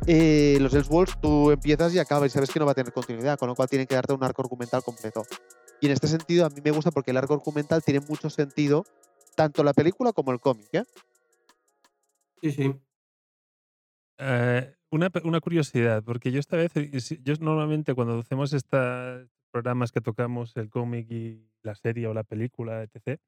Eh, 0.08 0.58
los 0.60 0.74
Elseworlds 0.74 1.20
tú 1.22 1.52
empiezas 1.52 1.94
y 1.94 2.00
acabas 2.00 2.32
y 2.32 2.34
sabes 2.34 2.50
que 2.50 2.60
no 2.60 2.66
va 2.66 2.72
a 2.72 2.76
tener 2.76 2.92
continuidad, 2.92 3.38
con 3.38 3.48
lo 3.48 3.56
cual 3.56 3.70
tienen 3.70 3.88
que 3.88 3.96
darte 3.96 4.14
un 4.14 4.24
arco 4.24 4.42
argumental 4.42 4.82
completo. 4.84 5.24
Y 5.82 5.86
en 5.86 5.94
este 5.94 6.08
sentido 6.08 6.46
a 6.46 6.50
mí 6.50 6.62
me 6.64 6.72
gusta 6.72 6.92
porque 6.92 7.12
el 7.12 7.18
arco 7.18 7.34
argumental 7.34 7.84
tiene 7.84 8.02
mucho 8.02 8.30
sentido, 8.30 8.86
tanto 9.36 9.64
la 9.64 9.74
película 9.74 10.12
como 10.12 10.32
el 10.32 10.40
cómic. 10.40 10.68
¿eh? 10.74 10.84
Sí, 12.42 12.52
sí. 12.52 12.76
Eh, 14.18 14.76
una, 14.92 15.10
una 15.24 15.40
curiosidad, 15.40 16.04
porque 16.04 16.32
yo 16.32 16.40
esta 16.40 16.58
vez, 16.58 16.76
eh, 16.76 16.92
yo 17.24 17.34
normalmente 17.40 17.94
cuando 17.94 18.20
hacemos 18.20 18.52
estos 18.52 19.30
programas 19.52 19.92
que 19.92 20.02
tocamos 20.02 20.56
el 20.58 20.70
cómic 20.70 21.10
y 21.10 21.50
la 21.64 21.76
serie 21.76 22.08
o 22.08 22.14
la 22.14 22.24
película, 22.24 22.84
etc., 22.84 23.20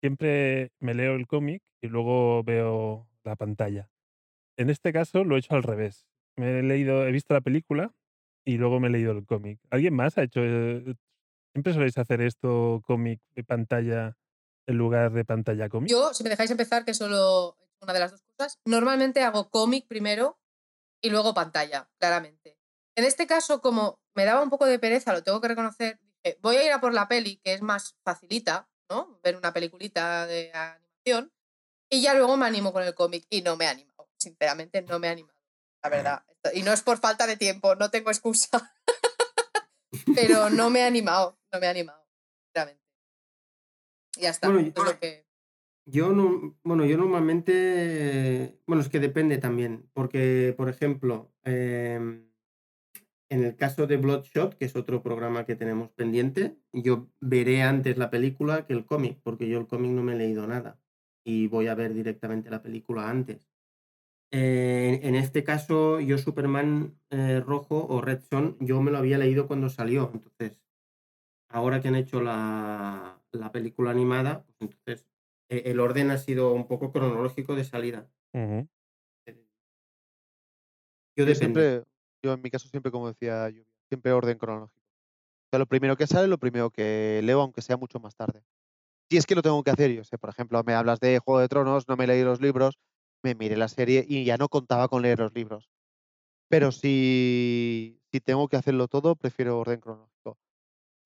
siempre 0.00 0.72
me 0.78 0.94
leo 0.94 1.14
el 1.14 1.26
cómic 1.26 1.62
y 1.80 1.88
luego 1.88 2.42
veo 2.44 3.08
la 3.24 3.36
pantalla. 3.36 3.90
En 4.58 4.68
este 4.68 4.92
caso 4.92 5.24
lo 5.24 5.36
he 5.36 5.38
hecho 5.38 5.54
al 5.54 5.62
revés. 5.62 6.06
Me 6.36 6.58
he 6.58 6.62
leído, 6.62 7.06
he 7.06 7.12
visto 7.12 7.32
la 7.32 7.40
película 7.40 7.94
y 8.44 8.58
luego 8.58 8.78
me 8.78 8.88
he 8.88 8.90
leído 8.90 9.12
el 9.12 9.24
cómic. 9.24 9.58
¿Alguien 9.70 9.94
más 9.94 10.18
ha 10.18 10.22
hecho? 10.22 10.40
¿Siempre 11.56 11.72
soléis 11.72 11.96
hacer 11.96 12.20
esto 12.20 12.82
cómic 12.84 13.22
de 13.34 13.42
pantalla 13.42 14.14
en 14.66 14.76
lugar 14.76 15.10
de 15.14 15.24
pantalla 15.24 15.70
cómic? 15.70 15.90
Yo, 15.90 16.12
si 16.12 16.22
me 16.22 16.28
dejáis 16.28 16.50
empezar, 16.50 16.84
que 16.84 16.92
solo 16.92 17.56
una 17.80 17.94
de 17.94 17.98
las 17.98 18.10
dos 18.10 18.22
cosas, 18.24 18.58
normalmente 18.66 19.22
hago 19.22 19.48
cómic 19.48 19.86
primero 19.88 20.38
y 21.00 21.08
luego 21.08 21.32
pantalla, 21.32 21.88
claramente. 21.98 22.58
En 22.94 23.04
este 23.04 23.26
caso, 23.26 23.62
como 23.62 23.98
me 24.14 24.26
daba 24.26 24.42
un 24.42 24.50
poco 24.50 24.66
de 24.66 24.78
pereza, 24.78 25.14
lo 25.14 25.22
tengo 25.22 25.40
que 25.40 25.48
reconocer, 25.48 25.98
dije, 26.02 26.38
voy 26.42 26.56
a 26.56 26.66
ir 26.66 26.72
a 26.72 26.80
por 26.82 26.92
la 26.92 27.08
peli, 27.08 27.38
que 27.38 27.54
es 27.54 27.62
más 27.62 27.96
facilita, 28.04 28.68
¿no? 28.90 29.18
Ver 29.24 29.34
una 29.34 29.54
peliculita 29.54 30.26
de 30.26 30.52
animación, 30.52 31.32
y 31.88 32.02
ya 32.02 32.12
luego 32.12 32.36
me 32.36 32.44
animo 32.44 32.74
con 32.74 32.82
el 32.82 32.94
cómic. 32.94 33.24
Y 33.30 33.40
no 33.40 33.56
me 33.56 33.64
he 33.64 33.68
animado, 33.68 34.10
sinceramente, 34.18 34.82
no 34.82 34.98
me 34.98 35.06
he 35.06 35.10
animado, 35.10 35.40
la 35.82 35.88
verdad. 35.88 36.22
Y 36.52 36.64
no 36.64 36.74
es 36.74 36.82
por 36.82 36.98
falta 36.98 37.26
de 37.26 37.38
tiempo, 37.38 37.74
no 37.76 37.90
tengo 37.90 38.10
excusa. 38.10 38.74
Pero 40.14 40.50
no 40.50 40.68
me 40.68 40.80
he 40.80 40.84
animado, 40.84 41.35
no 41.56 41.60
me 41.60 41.66
he 41.66 41.70
animado, 41.70 42.06
sinceramente. 42.44 42.82
Ya 44.18 44.30
está, 44.30 44.48
Bueno, 44.48 44.68
es 44.68 44.74
lo 44.76 45.00
que... 45.00 45.26
Yo 45.88 46.12
no, 46.12 46.58
bueno, 46.64 46.84
yo 46.84 46.98
normalmente, 46.98 48.58
bueno, 48.66 48.82
es 48.82 48.88
que 48.88 48.98
depende 48.98 49.38
también, 49.38 49.88
porque, 49.92 50.52
por 50.56 50.68
ejemplo, 50.68 51.32
em, 51.44 52.28
en 53.30 53.44
el 53.44 53.54
caso 53.54 53.86
de 53.86 53.96
Bloodshot, 53.96 54.56
que 54.56 54.64
es 54.64 54.74
otro 54.74 55.02
programa 55.02 55.46
que 55.46 55.54
tenemos 55.54 55.90
pendiente, 55.92 56.56
yo 56.72 57.08
veré 57.20 57.62
antes 57.62 57.96
la 57.98 58.10
película 58.10 58.66
que 58.66 58.72
el 58.72 58.84
cómic, 58.84 59.20
porque 59.22 59.48
yo 59.48 59.60
el 59.60 59.68
cómic 59.68 59.92
no 59.92 60.02
me 60.02 60.14
he 60.14 60.18
leído 60.18 60.46
nada 60.48 60.80
y 61.24 61.46
voy 61.46 61.68
a 61.68 61.76
ver 61.76 61.94
directamente 61.94 62.50
la 62.50 62.62
película 62.62 63.08
antes. 63.08 63.48
Eh, 64.32 64.98
en 65.04 65.14
este 65.14 65.44
caso, 65.44 66.00
yo 66.00 66.18
Superman 66.18 66.98
eh, 67.10 67.40
rojo 67.46 67.86
o 67.88 68.00
Red 68.00 68.22
Son, 68.28 68.56
yo 68.58 68.82
me 68.82 68.90
lo 68.90 68.98
había 68.98 69.18
leído 69.18 69.46
cuando 69.46 69.68
salió, 69.68 70.10
entonces, 70.12 70.58
ahora 71.48 71.80
que 71.80 71.88
han 71.88 71.96
hecho 71.96 72.20
la, 72.20 73.22
la 73.32 73.52
película 73.52 73.90
animada, 73.90 74.44
pues 74.44 74.56
entonces 74.60 75.06
eh, 75.48 75.62
el 75.66 75.80
orden 75.80 76.10
ha 76.10 76.18
sido 76.18 76.52
un 76.52 76.66
poco 76.66 76.92
cronológico 76.92 77.54
de 77.54 77.64
salida. 77.64 78.10
Ujú. 78.34 78.68
Yo 81.16 81.34
siempre, 81.34 81.84
yo 82.22 82.34
en 82.34 82.42
mi 82.42 82.50
caso 82.50 82.68
siempre, 82.68 82.92
como 82.92 83.08
decía 83.08 83.50
siempre 83.88 84.12
orden 84.12 84.38
cronológico. 84.38 84.80
O 84.80 85.48
sea, 85.50 85.58
lo 85.58 85.66
primero 85.66 85.96
que 85.96 86.06
sale, 86.06 86.28
lo 86.28 86.38
primero 86.38 86.70
que 86.70 87.20
leo, 87.22 87.40
aunque 87.40 87.62
sea 87.62 87.76
mucho 87.76 88.00
más 88.00 88.14
tarde. 88.16 88.42
Si 89.10 89.16
es 89.16 89.26
que 89.26 89.34
lo 89.34 89.42
tengo 89.42 89.62
que 89.62 89.70
hacer, 89.70 89.92
yo 89.92 90.04
sé, 90.04 90.18
por 90.18 90.30
ejemplo, 90.30 90.62
me 90.64 90.74
hablas 90.74 91.00
de 91.00 91.18
Juego 91.20 91.40
de 91.40 91.48
Tronos, 91.48 91.88
no 91.88 91.96
me 91.96 92.06
leí 92.06 92.22
los 92.22 92.40
libros, 92.40 92.78
me 93.22 93.34
miré 93.34 93.56
la 93.56 93.68
serie 93.68 94.04
y 94.06 94.24
ya 94.24 94.36
no 94.36 94.48
contaba 94.48 94.88
con 94.88 95.02
leer 95.02 95.20
los 95.20 95.32
libros. 95.34 95.70
Pero 96.48 96.72
si, 96.72 98.00
si 98.12 98.20
tengo 98.20 98.48
que 98.48 98.56
hacerlo 98.56 98.88
todo, 98.88 99.16
prefiero 99.16 99.58
orden 99.58 99.80
cronológico. 99.80 100.38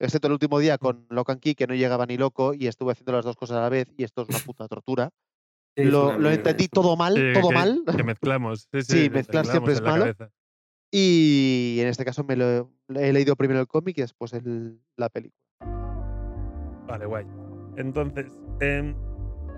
Excepto 0.01 0.29
el 0.29 0.33
último 0.33 0.59
día 0.59 0.79
con 0.79 1.07
Locan 1.11 1.39
Key, 1.39 1.55
que 1.55 1.67
no 1.67 1.75
llegaba 1.75 2.07
ni 2.07 2.17
loco 2.17 2.55
y 2.55 2.67
estuve 2.69 2.93
haciendo 2.93 3.13
las 3.13 3.25
dos 3.25 3.37
cosas 3.37 3.59
a 3.59 3.61
la 3.61 3.69
vez 3.69 3.93
y 3.97 4.05
esto 4.05 4.23
es 4.23 4.29
una 4.31 4.39
puta 4.47 4.67
tortura. 4.67 5.11
Sí, 5.77 5.85
lo, 5.85 6.19
lo 6.19 6.31
entendí 6.31 6.69
todo 6.69 6.97
mal, 6.97 7.15
Sí, 7.15 7.33
todo 7.39 7.49
que- 7.51 7.55
mal. 7.55 7.83
Que 7.97 8.03
mezclamos. 8.05 8.67
Sí, 8.73 8.83
Sí, 8.83 9.11
mezclar 9.11 9.47
siempre 9.47 9.75
es 9.75 9.83
malo. 9.83 10.05
cabeza. 10.05 10.31
Y 10.93 11.77
en 11.81 11.87
este 11.89 12.05
caso 12.05 12.25
me 12.25 12.35
lo 12.35 12.71
he 12.97 13.13
leído 13.13 13.37
primero 13.37 13.61
el 13.61 13.69
cómic 13.69 13.99
y 13.99 14.01
después 14.01 14.33
el- 14.33 14.81
la 14.97 15.09
película. 15.11 15.39
Vale, 16.89 17.07
guay. 17.07 17.25
Entonces, 17.77 18.27
em, 18.61 18.97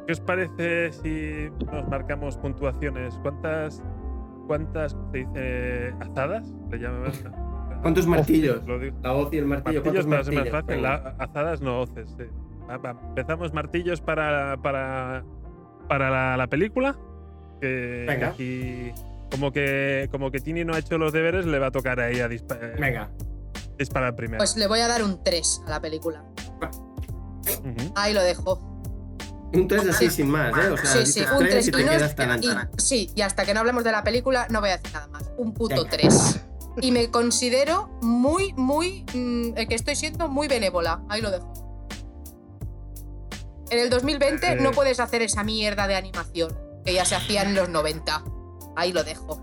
¿qué 0.06 0.12
os 0.12 0.20
parece 0.20 0.92
si 0.92 1.48
nos 1.72 1.88
marcamos 1.88 2.36
puntuaciones? 2.36 3.18
¿Cuántas, 3.22 3.82
cuántas 4.46 4.92
se 5.12 5.18
dice 5.18 5.94
azadas? 6.00 6.52
¿Le 6.70 6.78
llaman? 6.78 7.12
¿Cuántos 7.82 8.06
martillos? 8.06 8.64
Lo 8.66 8.78
digo. 8.78 8.96
La 9.02 9.12
hoz 9.12 9.32
y 9.32 9.38
el 9.38 9.46
martillo. 9.46 9.82
Martillos 9.82 10.06
¿cuántos 10.06 10.06
más, 10.06 10.26
más 10.26 10.34
martillos? 10.34 10.60
fácil, 10.66 10.82
la- 10.82 11.14
azadas 11.18 11.60
no 11.60 11.80
hoces. 11.82 12.08
sí. 12.16 12.24
Empezamos 13.08 13.52
martillos 13.52 14.00
para, 14.00 14.56
para, 14.62 15.24
para 15.88 16.10
la, 16.10 16.36
la 16.36 16.46
película. 16.46 16.96
Que 17.60 18.06
Venga. 18.08 18.28
aquí, 18.28 18.92
como 19.30 19.52
que, 19.52 20.08
como 20.10 20.30
que 20.30 20.40
Tini 20.40 20.64
no 20.64 20.74
ha 20.74 20.78
hecho 20.78 20.96
los 20.98 21.12
deberes, 21.12 21.44
le 21.44 21.58
va 21.58 21.66
a 21.66 21.70
tocar 21.70 22.00
a 22.00 22.08
ella 22.10 22.28
dispa- 22.28 22.58
eh, 22.60 22.76
Venga. 22.80 23.10
disparar 23.78 24.16
primero. 24.16 24.38
Pues 24.38 24.56
le 24.56 24.66
voy 24.68 24.80
a 24.80 24.88
dar 24.88 25.02
un 25.04 25.22
3 25.22 25.62
a 25.66 25.70
la 25.70 25.80
película. 25.80 26.24
Ahí 27.94 28.14
lo 28.14 28.22
dejo. 28.22 28.68
Un 29.52 29.68
3 29.68 29.88
así 29.90 30.08
sin 30.08 30.30
más, 30.30 30.50
¿eh? 30.56 30.70
O 30.70 30.76
sea, 30.78 31.04
Sí, 31.04 31.06
sí, 31.06 31.20
un 31.20 31.38
3 31.46 31.70
3. 31.70 32.12
y 32.12 32.14
tan 32.16 32.30
ancho. 32.30 32.48
sí, 32.78 33.10
y 33.14 33.20
hasta 33.20 33.44
que 33.44 33.52
no 33.52 33.60
hablemos 33.60 33.84
de 33.84 33.92
la 33.92 34.02
película, 34.02 34.46
no 34.50 34.60
voy 34.60 34.70
a 34.70 34.78
decir 34.78 34.94
nada 34.94 35.08
más. 35.08 35.30
Un 35.36 35.52
puto 35.52 35.74
Venga. 35.76 35.90
3. 35.90 36.46
Y 36.80 36.90
me 36.92 37.10
considero 37.10 37.90
muy, 38.00 38.52
muy. 38.54 39.04
mm, 39.14 39.56
eh, 39.56 39.66
que 39.68 39.74
estoy 39.74 39.94
siendo 39.96 40.28
muy 40.28 40.48
benévola. 40.48 41.02
Ahí 41.08 41.20
lo 41.20 41.30
dejo. 41.30 41.52
En 43.70 43.78
el 43.78 43.90
2020 43.90 44.56
no 44.56 44.70
Eh. 44.70 44.72
puedes 44.74 45.00
hacer 45.00 45.22
esa 45.22 45.44
mierda 45.44 45.86
de 45.86 45.94
animación 45.96 46.56
que 46.84 46.94
ya 46.94 47.04
se 47.04 47.14
hacía 47.14 47.42
en 47.42 47.54
los 47.54 47.68
90. 47.68 48.22
Ahí 48.76 48.92
lo 48.92 49.02
dejo. 49.04 49.40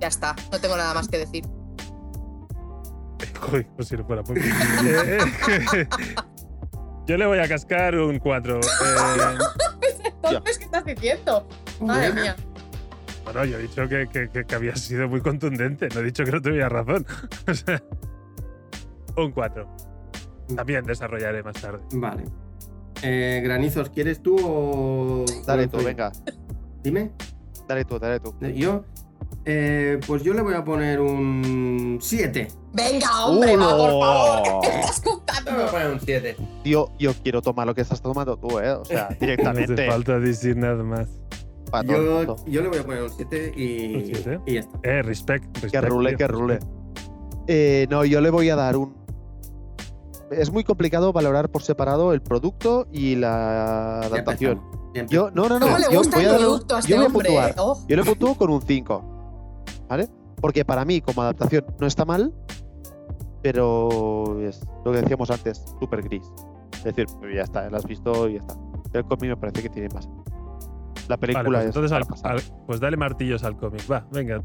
Ya 0.00 0.08
está, 0.08 0.34
no 0.50 0.58
tengo 0.60 0.76
nada 0.76 0.94
más 0.94 1.08
que 1.08 1.18
decir. 1.18 1.44
Joder, 3.40 3.66
como 3.66 3.82
si 3.82 3.96
no 3.96 4.04
fuera 4.04 4.22
poco. 4.22 4.38
Eh, 4.40 5.18
eh, 5.74 5.88
Yo 7.06 7.16
le 7.16 7.26
voy 7.26 7.38
a 7.38 7.48
cascar 7.48 7.94
un 7.96 8.18
4. 8.18 8.60
Entonces, 10.24 10.58
¿qué 10.58 10.64
estás 10.64 10.84
diciendo? 10.84 11.48
Madre 11.80 12.12
mía. 12.12 12.36
Bueno, 13.24 13.44
yo 13.44 13.58
he 13.58 13.62
dicho 13.62 13.88
que, 13.88 14.08
que- 14.12 14.28
que- 14.30 14.44
que 14.44 14.54
había 14.54 14.76
sido 14.76 15.08
muy 15.08 15.20
contundente. 15.20 15.88
No 15.94 16.00
he 16.00 16.04
dicho 16.04 16.24
que 16.24 16.32
no 16.32 16.40
tuviera 16.42 16.68
razón. 16.68 17.06
O 17.48 17.54
sea, 17.54 17.82
un 19.16 19.32
4. 19.32 19.68
También 20.56 20.84
desarrollaré 20.84 21.42
más 21.42 21.54
tarde. 21.60 21.80
Vale. 21.92 22.24
Eh, 23.02 23.40
Granizos, 23.44 23.90
¿quieres 23.90 24.22
tú 24.22 24.36
o.? 24.42 25.24
Dale 25.46 25.66
tú, 25.68 25.78
venga. 25.82 26.12
Dime. 26.82 27.12
Dale 27.68 27.84
tú, 27.84 27.98
dale 27.98 28.20
tú. 28.20 28.34
Yo. 28.54 28.84
eh, 29.44 29.98
pues 30.06 30.22
yo 30.22 30.34
le 30.34 30.42
voy 30.42 30.54
a 30.54 30.64
poner 30.64 31.00
un 31.00 31.98
7. 32.00 32.48
Venga, 32.74 33.26
hombre, 33.26 33.56
va, 33.56 33.76
por 33.76 33.90
favor. 33.90 34.60
¿Qué 34.62 34.68
estás 34.80 35.02
Le 35.04 35.10
voy 35.10 35.20
a 35.20 35.26
contando? 35.44 35.70
poner 35.72 35.90
un 35.90 36.00
7. 36.00 36.36
Tío, 36.64 36.88
yo 36.98 37.12
quiero 37.22 37.42
tomar 37.42 37.66
lo 37.66 37.74
que 37.74 37.80
estás 37.82 38.00
tomando 38.02 38.36
tú, 38.36 38.58
¿eh? 38.60 38.70
O 38.72 38.84
sea, 38.84 39.02
No 39.08 39.08
hace 39.10 39.18
directamente. 39.20 39.86
falta 39.88 40.18
decir 40.18 40.56
nada 40.56 40.82
más. 40.82 41.08
Para 41.72 41.88
todo 41.88 41.96
el 41.96 42.04
Yo, 42.04 42.14
mundo. 42.18 42.36
yo 42.46 42.62
le 42.62 42.68
voy 42.68 42.78
a 42.78 42.84
poner 42.84 43.02
un 43.02 43.10
7 43.10 43.52
y, 43.56 43.94
¿Un 43.96 44.04
siete? 44.06 44.40
y 44.46 44.52
ya 44.54 44.60
está. 44.60 44.78
Eh, 44.84 45.02
respect. 45.02 45.44
respect 45.54 45.72
Que 45.72 45.80
rule, 45.80 46.10
tío, 46.10 46.18
que 46.18 46.28
rule. 46.28 46.58
Eh, 47.48 47.86
no, 47.90 48.04
yo 48.04 48.20
le 48.20 48.30
voy 48.30 48.48
a 48.50 48.54
dar 48.56 48.76
un. 48.76 48.94
Es 50.30 50.50
muy 50.52 50.62
complicado 50.64 51.12
valorar 51.12 51.50
por 51.50 51.62
separado 51.62 52.12
el 52.12 52.22
producto 52.22 52.86
y 52.92 53.16
la 53.16 54.00
adaptación. 54.02 54.62
Yo, 55.08 55.30
no, 55.30 55.48
no, 55.48 55.58
no. 55.58 55.66
¿Cómo 55.66 55.78
le 55.78 55.84
yo 55.90 55.98
gusta 55.98 56.16
voy 56.16 56.24
a 56.26 56.28
el 56.28 56.34
un- 56.36 56.40
producto 56.42 56.76
a 56.76 56.78
este 56.78 56.90
yo 56.92 56.96
voy 56.98 57.04
a 57.04 57.08
hombre? 57.08 57.28
puntuar. 57.28 57.50
eh? 57.50 57.54
Oh. 57.58 57.84
Yo 57.88 57.96
le 57.96 58.04
puntúo 58.04 58.34
con 58.36 58.50
un 58.50 58.62
5. 58.62 59.04
¿Vale? 59.88 60.08
Porque 60.40 60.64
para 60.64 60.84
mí, 60.84 61.00
como 61.00 61.22
adaptación, 61.22 61.64
no 61.80 61.86
está 61.86 62.04
mal, 62.04 62.32
pero 63.42 64.38
es 64.40 64.60
lo 64.84 64.92
que 64.92 64.98
decíamos 65.02 65.30
antes, 65.30 65.64
súper 65.80 66.02
gris. 66.02 66.24
Es 66.78 66.84
decir, 66.84 67.06
ya 67.34 67.42
está, 67.42 67.68
la 67.70 67.78
has 67.78 67.86
visto 67.86 68.28
y 68.28 68.34
ya 68.34 68.40
está. 68.40 68.54
El 68.92 69.04
cómic 69.04 69.30
me 69.30 69.36
parece 69.36 69.62
que 69.62 69.68
tiene 69.70 69.88
más. 69.94 70.08
La 71.08 71.16
Vale, 71.16 71.20
película 71.20 71.58
pues 71.58 71.60
es. 71.60 71.66
entonces 71.76 71.92
al- 71.92 72.30
al- 72.32 72.64
pues 72.66 72.80
dale 72.80 72.96
martillos 72.96 73.42
al 73.44 73.56
cómic. 73.56 73.82
Va, 73.90 74.06
venga. 74.12 74.44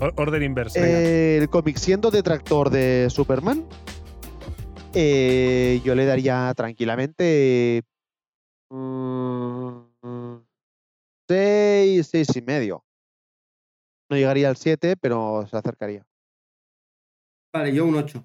Or- 0.00 0.14
Orden 0.16 0.42
inverso. 0.42 0.78
Eh, 0.78 1.38
el 1.38 1.48
cómic, 1.48 1.76
siendo 1.76 2.10
detractor 2.10 2.70
de 2.70 3.08
Superman, 3.10 3.66
eh, 4.94 5.80
yo 5.84 5.94
le 5.94 6.04
daría 6.06 6.52
tranquilamente. 6.56 7.82
mm, 8.70 10.36
6, 11.28 12.06
6 12.08 12.36
y 12.36 12.42
medio. 12.42 12.84
No 14.10 14.16
llegaría 14.16 14.48
al 14.48 14.56
7, 14.56 14.96
pero 14.96 15.46
se 15.50 15.56
acercaría. 15.56 16.06
Vale, 17.52 17.74
yo 17.74 17.84
un 17.86 17.96
8. 17.96 18.22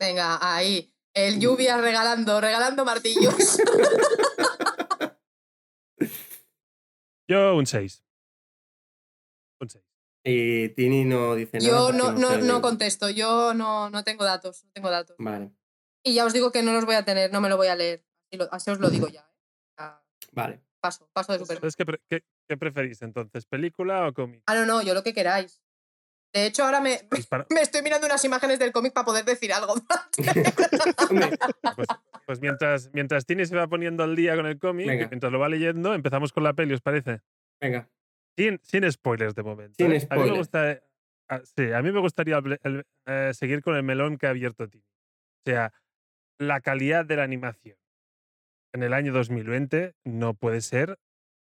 Venga, 0.00 0.38
ahí. 0.40 0.92
El 1.14 1.40
lluvia 1.40 1.76
regalando, 1.78 2.40
regalando 2.40 2.84
martillos. 2.84 3.34
Yo 7.32 7.56
un 7.56 7.64
6. 7.64 8.04
Un 9.58 9.70
6. 9.70 9.82
Y 10.22 10.68
Tini 10.70 11.04
no 11.06 11.34
dice 11.34 11.58
nada. 11.60 11.66
Yo 11.66 11.92
no, 11.92 12.12
no, 12.12 12.36
no 12.42 12.60
contesto, 12.60 13.08
yo 13.08 13.54
no, 13.54 13.88
no 13.88 14.04
tengo 14.04 14.22
datos, 14.24 14.64
no 14.64 14.70
tengo 14.72 14.90
datos. 14.90 15.16
Vale, 15.18 15.50
Y 16.04 16.12
ya 16.12 16.26
os 16.26 16.34
digo 16.34 16.52
que 16.52 16.62
no 16.62 16.72
los 16.74 16.84
voy 16.84 16.94
a 16.96 17.06
tener, 17.06 17.32
no 17.32 17.40
me 17.40 17.48
lo 17.48 17.56
voy 17.56 17.68
a 17.68 17.74
leer. 17.74 18.04
Así, 18.28 18.36
lo- 18.36 18.52
así 18.52 18.70
os 18.70 18.78
lo 18.80 18.90
digo 18.90 19.08
ya. 19.08 19.20
¿eh? 19.22 19.34
Ya, 19.78 20.04
vale. 20.32 20.60
Paso, 20.80 21.08
paso 21.14 21.32
de 21.32 21.38
¿qué, 21.74 21.86
pre- 21.86 22.02
qué- 22.06 22.24
qué 22.48 22.56
preferís 22.58 23.00
entonces? 23.00 23.46
¿Película 23.46 24.06
o 24.06 24.12
cómic? 24.12 24.42
Ah, 24.46 24.54
no, 24.54 24.66
no, 24.66 24.82
yo 24.82 24.92
lo 24.92 25.02
que 25.02 25.14
queráis. 25.14 25.62
De 26.32 26.46
hecho, 26.46 26.64
ahora 26.64 26.80
me, 26.80 26.98
Dispara- 27.10 27.46
me 27.50 27.60
estoy 27.60 27.82
mirando 27.82 28.06
unas 28.06 28.24
imágenes 28.24 28.58
del 28.58 28.72
cómic 28.72 28.92
para 28.92 29.04
poder 29.04 29.24
decir 29.24 29.52
algo. 29.52 29.74
Pues, 31.76 31.88
pues 32.26 32.40
mientras, 32.40 32.90
mientras 32.92 33.26
Tini 33.26 33.44
se 33.46 33.56
va 33.56 33.66
poniendo 33.68 34.02
al 34.02 34.16
día 34.16 34.36
con 34.36 34.46
el 34.46 34.58
cómic, 34.58 34.86
mientras 35.10 35.32
lo 35.32 35.38
va 35.38 35.48
leyendo, 35.48 35.94
empezamos 35.94 36.32
con 36.32 36.42
la 36.44 36.52
peli, 36.54 36.74
¿os 36.74 36.80
parece? 36.80 37.20
venga. 37.60 37.88
Sin, 38.36 38.58
sin 38.62 38.90
spoilers 38.90 39.34
de 39.34 39.42
momento. 39.42 39.74
Sin 39.76 39.92
¿eh? 39.92 39.96
A 39.96 39.98
mí 39.98 39.98
me 39.98 40.00
spoilers. 40.00 40.38
gusta, 40.38 40.82
ah, 41.28 41.40
sí, 41.56 41.70
a 41.72 41.82
mí 41.82 41.92
me 41.92 42.00
gustaría 42.00 42.38
el- 42.62 42.86
eh, 43.06 43.30
seguir 43.34 43.62
con 43.62 43.76
el 43.76 43.82
melón 43.82 44.16
que 44.16 44.26
ha 44.26 44.30
abierto 44.30 44.68
Tini. 44.68 44.84
O 44.84 45.50
sea, 45.50 45.72
la 46.38 46.60
calidad 46.60 47.04
de 47.04 47.16
la 47.16 47.24
animación 47.24 47.76
en 48.72 48.82
el 48.82 48.94
año 48.94 49.12
2020 49.12 49.94
no 50.04 50.32
puede 50.34 50.62
ser 50.62 50.98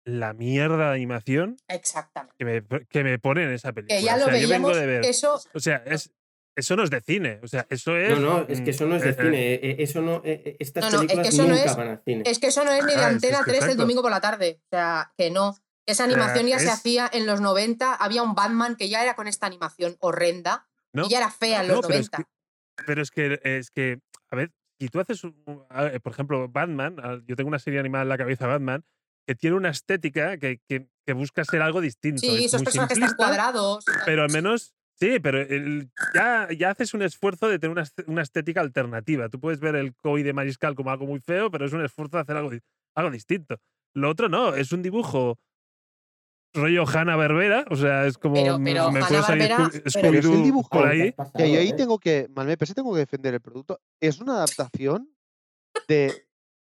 la 0.08 0.34
mierda 0.34 0.90
de 0.90 0.96
animación 0.96 1.58
Exactamente. 1.68 2.36
que 2.40 2.46
me, 2.46 2.86
que 2.88 3.04
me 3.04 3.20
pone 3.20 3.44
en 3.44 3.52
esa 3.52 3.74
película. 3.74 4.00
Que 4.00 4.06
ya 4.06 4.16
O 4.16 4.20
lo 4.20 4.26
sea, 4.26 4.38
yo 4.38 4.48
vengo 4.50 4.70
veíamos, 4.70 4.78
de 4.78 4.86
ver. 4.86 5.06
eso 5.06 5.40
O 5.54 5.60
sea, 5.60 5.84
es, 5.86 6.12
eso 6.56 6.76
no 6.76 6.84
es 6.84 6.90
de 6.90 7.02
cine. 7.02 7.40
O 7.44 7.48
sea, 7.48 7.68
eso 7.70 7.96
es. 7.98 8.10
No, 8.10 8.20
no, 8.40 8.46
es 8.48 8.62
que 8.62 8.70
eso 8.72 8.86
no 8.88 8.96
es 8.96 9.04
de 9.04 9.10
mm, 9.12 9.14
eh, 9.14 9.22
cine. 9.24 9.54
eh, 9.54 9.60
eh, 9.64 9.76
Eso 9.80 10.02
no, 10.02 10.16
eh, 10.24 10.42
eh, 10.46 10.58
estas 10.60 10.84
No, 10.86 10.90
no, 10.90 10.96
es 10.96 11.02
que 11.02 11.08
películas 11.08 11.34
eso 11.34 11.44
no 11.44 11.50
nunca 11.56 11.66
es- 11.66 11.76
van 11.78 11.88
al 11.90 12.02
cine. 12.04 12.24
Es 12.26 12.40
que 12.40 12.48
eso 12.48 12.64
no 12.64 12.72
es 12.72 12.86
ni 12.86 12.94
de 12.94 13.00
Ah, 13.04 13.08
Antena 13.08 13.40
es 13.40 13.46
que 13.46 13.52
3 13.52 13.58
el 13.58 13.64
exacto. 13.66 13.82
domingo 13.84 14.02
por 14.02 14.12
la 14.12 14.22
tarde. 14.22 14.62
O 14.64 14.68
sea, 14.72 15.14
que 15.18 15.30
no. 15.30 15.56
Esa 15.86 16.04
animación 16.06 16.48
ya 16.48 16.58
se 16.60 16.66
es- 16.66 16.72
hacía 16.72 17.10
en 17.14 17.26
los 17.26 17.42
90. 17.42 17.94
Había 17.94 18.24
un 18.24 18.34
Batman 18.34 18.76
que 18.76 18.90
ya 18.90 19.04
era 19.04 19.16
con 19.16 19.28
esta 19.28 19.46
animación 19.46 19.98
horrenda. 20.00 20.68
¿no? 20.94 21.06
Y 21.06 21.10
ya 21.10 21.18
era 21.20 21.30
fea 21.32 21.62
en 21.62 21.68
los 21.68 21.76
No, 21.78 21.82
pero 21.82 22.00
es 22.00 22.10
90. 22.12 22.18
que, 22.18 22.84
pero 22.86 23.02
es 23.02 23.12
que, 23.12 23.40
es 23.44 23.70
que, 23.72 24.00
a 24.32 24.36
ver, 24.36 24.52
si 24.80 24.88
tú 24.88 25.00
haces, 25.00 25.24
un- 25.24 25.36
por 26.02 26.12
ejemplo, 26.12 26.48
Batman, 26.50 26.96
ah, 27.04 27.20
yo 27.28 27.36
tengo 27.36 27.50
una 27.50 27.60
serie 27.60 27.80
animada 27.80 28.04
en 28.04 28.10
la 28.10 28.18
cabeza, 28.18 28.48
Batman, 28.48 28.84
que 29.28 29.36
tiene 29.36 29.56
una 29.58 29.70
estética 29.70 30.38
que, 30.38 30.62
que- 30.68 30.88
que 31.06 31.14
busca 31.14 31.44
ser 31.46 31.62
algo 31.62 31.80
distinto. 31.82 32.22
Sí, 32.22 32.28
es 32.36 32.46
esos 32.46 32.62
muy 32.62 32.66
personajes 32.66 32.98
están 32.98 33.16
cuadrados. 33.16 33.86
Pero 34.06 34.24
al 34.24 34.32
menos, 34.32 34.74
sí, 35.00 35.20
pero 35.20 35.40
el- 35.42 35.90
ya, 36.14 36.48
ya 36.58 36.72
haces 36.72 36.94
un 36.94 37.02
esfuerzo 37.02 37.48
de 37.50 37.60
tener 37.60 37.72
una, 37.78 37.88
una 38.08 38.22
estética 38.24 38.62
alternativa. 38.62 39.30
Tú 39.30 39.40
puedes 39.40 39.60
ver 39.60 39.76
el 39.76 39.94
Koi 39.96 40.24
de 40.24 40.34
Mariscal 40.34 40.76
como 40.76 40.92
algo 40.92 41.06
muy 41.06 41.20
feo, 41.20 41.52
pero 41.52 41.66
es 41.66 41.74
un 41.74 41.84
esfuerzo 41.84 42.18
de 42.18 42.22
hacer 42.24 42.38
algo, 42.38 42.52
algo 42.96 43.12
distinto. 43.12 43.58
Lo 43.94 44.10
otro 44.10 44.28
no, 44.30 44.54
es 44.56 44.72
un 44.72 44.82
dibujo 44.82 45.38
rollo 46.54 46.86
Hanna 46.88 47.16
Berbera, 47.16 47.66
o 47.70 47.76
sea, 47.76 48.06
es 48.06 48.18
como 48.18 48.36
Pero- 48.36 48.60
pero 48.64 48.92
me 48.92 49.00
puede 49.02 49.22
salir 49.24 49.52
Scooby-Doo 49.52 50.44
dibujo. 50.44 50.70
por 50.70 50.88
ahí. 50.88 51.14
Ya, 51.36 51.46
y 51.46 51.56
ahí 51.56 51.74
tengo 51.78 52.00
que, 52.00 52.28
Malme, 52.36 52.58
pero 52.58 52.68
sí 52.68 52.74
tengo 52.74 52.94
que 52.94 53.00
defender 53.00 53.34
el 53.36 53.42
producto. 53.42 53.80
Es 54.02 54.20
una 54.20 54.34
adaptación 54.38 55.10
de. 55.88 56.27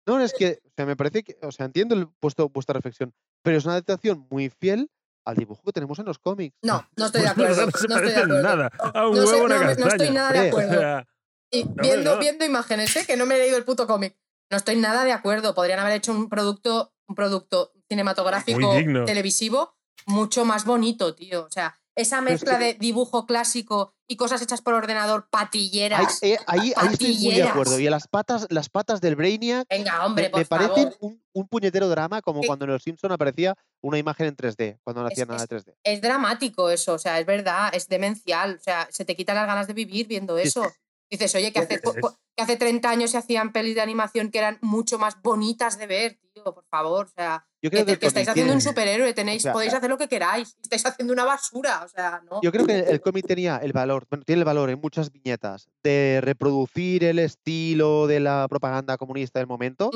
No, 0.06 0.20
es 0.20 0.34
que, 0.34 0.60
o 0.64 0.70
sea, 0.76 0.86
me 0.86 0.96
parece 0.96 1.24
que, 1.24 1.38
o 1.42 1.52
sea, 1.52 1.66
entiendo 1.66 1.96
el, 1.96 2.08
vuestro- 2.22 2.50
vuestra 2.50 2.74
reflexión, 2.74 3.14
pero 3.44 3.58
es 3.58 3.66
una 3.66 3.74
adaptación 3.74 4.28
muy 4.30 4.50
fiel 4.50 4.90
al 5.26 5.36
dibujo 5.36 5.62
que 5.66 5.72
tenemos 5.72 5.98
en 6.00 6.06
los 6.06 6.20
cómics. 6.20 6.56
No, 6.62 6.88
no 6.98 7.06
estoy 7.08 7.22
de 7.22 7.28
Pues 7.34 7.58
no, 7.58 7.64
acuerdo. 7.64 7.66
no 7.66 7.78
se 7.80 7.88
No 7.88 7.96
estoy 7.96 8.10
de 8.10 8.14
parecen 8.14 8.24
acuerdo. 8.24 8.44
nada 8.44 8.72
a 8.94 9.08
un 9.08 9.16
No 9.16 9.26
sé, 9.26 9.34
huevo 9.34 9.46
una 9.46 9.56
no, 9.58 9.64
no 9.76 9.88
estoy 9.88 10.10
nada 10.12 10.32
de 10.32 10.40
O 10.40 10.48
acuerdo. 10.50 10.80
sea, 10.80 11.08
Y 11.52 11.62
hombre, 11.64 11.88
viendo, 11.88 12.14
no. 12.16 12.20
viendo 12.20 12.44
imágenes, 12.46 12.96
¿eh? 12.96 13.06
que 13.06 13.16
no 13.18 13.26
me 13.26 13.36
he 13.36 13.40
leído 13.40 13.58
el 13.58 13.64
puto 13.66 13.88
cómic. 13.88 14.18
No 14.52 14.58
estoy 14.58 14.76
nada 14.78 15.04
de 15.06 15.12
acuerdo. 15.14 15.54
Podrían 15.56 15.80
haber 15.80 15.94
hecho 15.94 16.12
un 16.12 16.28
producto, 16.30 16.94
un 17.08 17.16
producto 17.16 17.72
cinematográfico 17.88 18.74
televisivo 19.06 19.76
mucho 20.08 20.44
más 20.46 20.66
bonito, 20.66 21.16
tío. 21.16 21.46
O 21.46 21.50
sea, 21.50 21.80
esa 21.96 22.22
mezcla 22.22 22.58
de 22.58 22.74
dibujo 22.74 23.26
clásico 23.26 23.94
y 24.08 24.18
cosas 24.18 24.42
hechas 24.42 24.62
por 24.62 24.74
ordenador, 24.74 25.22
Ahí, 25.22 25.28
patilleras. 25.32 26.22
eh, 26.22 26.38
ahí, 26.48 26.74
ahí 26.76 26.90
estoy 26.92 27.08
muy 27.08 27.16
de 27.16 27.24
Patilleras. 27.24 27.50
acuerdo. 27.52 27.80
Y 27.80 27.88
a 27.88 27.92
las 27.92 28.08
patas, 28.08 28.48
las 28.50 28.70
patas 28.70 29.02
del 29.02 29.16
Brainiac 29.16 29.68
Venga, 29.70 30.06
hombre, 30.06 30.26
me, 30.26 30.30
por 30.30 30.40
me 30.40 30.46
parecen 30.46 30.94
un, 31.00 31.24
un 31.34 31.48
puñetero 31.48 31.88
drama 31.90 32.22
como 32.22 32.42
cuando 32.44 32.66
en 32.66 32.72
Los 32.72 32.84
Simpson 32.84 33.12
aparecía 33.12 33.56
una 33.82 33.98
imagen 33.98 34.28
en 34.28 34.36
3D, 34.36 34.80
cuando 34.84 35.02
no 35.02 35.08
Es- 35.08 35.14
hacía 35.14 35.26
nada 35.26 35.46
de 35.46 35.48
3D. 35.48 35.74
Es 35.84 36.02
dramático 36.02 36.70
eso, 36.70 36.94
o 36.94 37.00
sea, 37.00 37.20
es 37.20 37.26
verdad, 37.26 37.70
es 37.74 37.88
demencial. 37.88 38.58
O 38.60 38.64
sea, 38.64 38.88
se 38.92 39.06
te 39.06 39.16
quitan 39.16 39.36
las 39.36 39.48
ganas 39.48 39.68
de 39.68 39.74
vivir 39.74 40.08
viendo 40.08 40.38
eso. 40.38 40.64
sí. 40.64 40.70
Dices, 41.08 41.36
oye, 41.36 41.54
que 41.54 41.60
hace, 41.60 41.80
que 41.80 42.44
hace 42.44 42.58
30 42.58 42.90
años 42.90 43.12
se 43.12 43.18
hacían 43.18 43.52
pelis 43.54 43.76
de 43.76 43.82
animación 43.82 44.32
que 44.32 44.40
eran 44.40 44.58
mucho 44.62 44.98
más 44.98 45.22
bonitas 45.22 45.78
de 45.78 45.86
ver, 45.86 46.20
tío, 46.34 46.44
por 46.44 46.66
favor. 46.66 47.06
O 47.06 47.10
sea, 47.10 47.48
Yo 47.66 47.72
que, 47.72 47.84
creo 47.84 47.98
que, 47.98 48.06
estáis 48.06 48.14
cómic 48.14 48.30
haciendo 48.30 48.54
un 48.54 48.62
superhéroe, 48.62 49.12
tenéis, 49.16 49.42
o 49.42 49.44
sea, 49.44 49.54
podéis 49.54 49.74
hacer 49.74 49.90
lo 49.90 49.98
que 49.98 50.08
queráis. 50.08 50.56
Estáis 50.62 50.86
haciendo 50.86 51.14
una 51.14 51.26
basura, 51.26 51.82
o 51.84 51.88
sea, 51.88 52.22
no. 52.30 52.40
Yo 52.44 52.52
creo 52.52 52.68
que 52.68 52.78
el 52.78 53.02
cómic 53.02 53.26
tenía 53.26 53.58
el 53.58 53.74
valor, 53.74 54.06
bueno, 54.08 54.24
tiene 54.24 54.42
el 54.42 54.46
valor 54.46 54.70
en 54.70 54.80
muchas 54.80 55.12
viñetas 55.12 55.68
de 55.82 56.20
reproducir 56.22 57.04
el 57.04 57.18
estilo 57.18 58.06
de 58.06 58.20
la 58.20 58.46
propaganda 58.48 58.98
comunista 58.98 59.40
del 59.40 59.48
momento. 59.48 59.90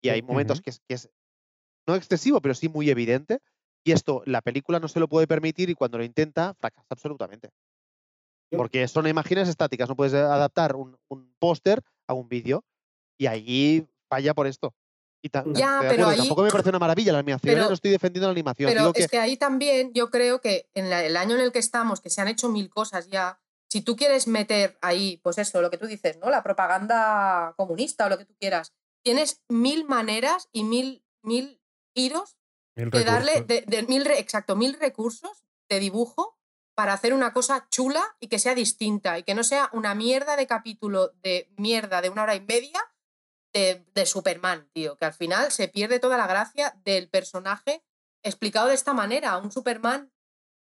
Y 0.00 0.08
hay 0.08 0.20
momentos 0.22 0.60
que, 0.60 0.70
es, 0.70 0.80
que 0.88 0.94
es 0.94 1.10
no 1.86 1.94
excesivo, 1.94 2.40
pero 2.40 2.54
sí 2.54 2.68
muy 2.68 2.90
evidente. 2.90 3.38
Y 3.84 3.92
esto 3.92 4.24
la 4.26 4.42
película 4.42 4.80
no 4.80 4.88
se 4.88 4.98
lo 4.98 5.06
puede 5.06 5.28
permitir 5.28 5.70
y 5.70 5.76
cuando 5.76 5.98
lo 5.98 6.04
intenta 6.04 6.54
fracasa 6.54 6.88
absolutamente. 6.90 7.50
Porque 8.50 8.88
son 8.88 9.06
imágenes 9.06 9.48
estáticas, 9.48 9.88
no 9.88 9.94
puedes 9.94 10.14
adaptar 10.14 10.74
un, 10.74 10.96
un 11.06 11.32
póster 11.38 11.82
a 12.08 12.14
un 12.14 12.28
vídeo. 12.28 12.64
Y 13.16 13.28
allí 13.28 13.86
falla 14.08 14.34
por 14.34 14.48
esto. 14.48 14.74
Y 15.24 15.28
ta- 15.28 15.44
Ya, 15.46 15.78
pero 15.80 15.92
acuerdo, 15.92 16.08
ahí- 16.08 16.16
Tampoco 16.18 16.42
me 16.42 16.50
parece 16.50 16.68
una 16.70 16.78
maravilla 16.80 17.12
la 17.12 17.20
animación, 17.20 17.52
¿eh? 17.52 17.56
pero- 17.56 17.68
no 17.68 17.74
estoy 17.74 17.90
defendiendo 17.92 18.26
la 18.26 18.32
animación. 18.32 18.68
Pero 18.70 18.80
digo 18.80 18.92
es 18.96 19.04
que, 19.06 19.08
que 19.10 19.18
ahí 19.20 19.36
también 19.36 19.92
yo 19.94 20.10
creo 20.10 20.40
que 20.40 20.68
en 20.74 20.90
la- 20.90 21.04
el 21.04 21.16
año 21.16 21.36
en 21.36 21.42
el 21.42 21.52
que 21.52 21.60
estamos, 21.60 22.00
que 22.00 22.10
se 22.10 22.20
han 22.20 22.28
hecho 22.28 22.48
mil 22.48 22.68
cosas 22.70 23.08
ya, 23.08 23.38
si 23.70 23.80
tú 23.82 23.94
quieres 23.96 24.26
meter 24.26 24.76
ahí, 24.82 25.18
pues 25.22 25.38
eso, 25.38 25.62
lo 25.62 25.70
que 25.70 25.78
tú 25.78 25.86
dices, 25.86 26.18
¿no? 26.18 26.28
La 26.28 26.42
propaganda 26.42 27.54
comunista 27.56 28.06
o 28.06 28.08
lo 28.08 28.18
que 28.18 28.24
tú 28.24 28.34
quieras, 28.38 28.72
tienes 29.04 29.42
mil 29.48 29.84
maneras 29.86 30.48
y 30.52 30.64
mil, 30.64 31.04
mil 31.22 31.60
giros 31.94 32.36
Mil 32.74 32.90
de 32.90 33.04
darle, 33.04 33.42
de, 33.42 33.62
de 33.66 33.82
mil, 33.84 34.04
re- 34.04 34.18
exacto, 34.18 34.56
mil 34.56 34.74
recursos 34.78 35.44
de 35.68 35.78
dibujo 35.78 36.38
para 36.74 36.94
hacer 36.94 37.12
una 37.14 37.32
cosa 37.32 37.66
chula 37.70 38.02
y 38.18 38.28
que 38.28 38.38
sea 38.38 38.54
distinta 38.54 39.18
y 39.18 39.22
que 39.24 39.34
no 39.34 39.44
sea 39.44 39.68
una 39.72 39.94
mierda 39.94 40.36
de 40.36 40.46
capítulo 40.46 41.12
de 41.22 41.52
mierda 41.56 42.00
de 42.00 42.08
una 42.08 42.22
hora 42.22 42.34
y 42.34 42.40
media 42.40 42.80
de, 43.52 43.84
de 43.94 44.06
Superman, 44.06 44.68
tío, 44.72 44.96
que 44.96 45.04
al 45.04 45.12
final 45.12 45.50
se 45.52 45.68
pierde 45.68 45.98
toda 46.00 46.16
la 46.16 46.26
gracia 46.26 46.74
del 46.84 47.08
personaje 47.08 47.82
explicado 48.22 48.68
de 48.68 48.74
esta 48.74 48.94
manera, 48.94 49.36
un 49.38 49.50
Superman 49.52 50.10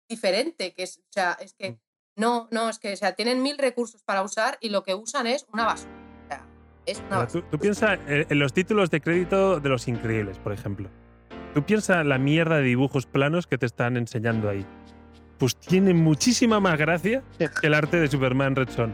diferente, 0.10 0.74
que 0.74 0.84
es, 0.84 0.99
o 0.99 1.12
sea, 1.12 1.38
es 1.40 1.53
que 1.53 1.72
Mm. 1.72 1.78
no, 2.18 2.48
no, 2.52 2.70
es 2.70 2.80
que, 2.80 2.94
o 2.94 2.98
sea, 2.98 3.14
tienen 3.14 3.41
mil 3.41 3.57
recursos 3.57 4.03
para 4.03 4.22
usar 4.24 4.57
y 4.62 4.70
lo 4.70 4.84
que 4.84 4.94
usan 4.94 5.26
es 5.28 5.45
una 5.52 5.66
basura. 5.66 5.91
O 6.24 6.28
sea, 6.28 6.45
es 6.86 6.99
una 7.07 7.18
basura. 7.20 7.44
tú, 7.45 7.49
tú 7.52 7.60
piensas 7.60 7.99
en, 8.07 8.40
los 8.40 8.53
títulos 8.53 8.91
de 8.91 9.02
crédito 9.02 9.60
de 9.60 9.70
Los 9.70 9.88
Increíbles, 9.88 10.38
por 10.38 10.53
ejemplo. 10.53 10.90
Tú 11.53 11.64
piensas 11.66 12.06
la 12.06 12.18
mierda 12.18 12.57
de 12.57 12.64
dibujos 12.64 13.06
planos 13.06 13.48
que 13.48 13.57
te 13.57 13.66
están 13.66 13.95
enseñando 13.98 14.49
ahí. 14.49 14.66
Pues 15.40 15.56
tiene 15.56 15.94
muchísima 15.94 16.60
más 16.60 16.78
gracia 16.78 17.24
que 17.38 17.49
el 17.64 17.74
arte 17.74 17.98
de 17.99 18.07
Superman 18.10 18.56
Red 18.56 18.70
Son, 18.70 18.94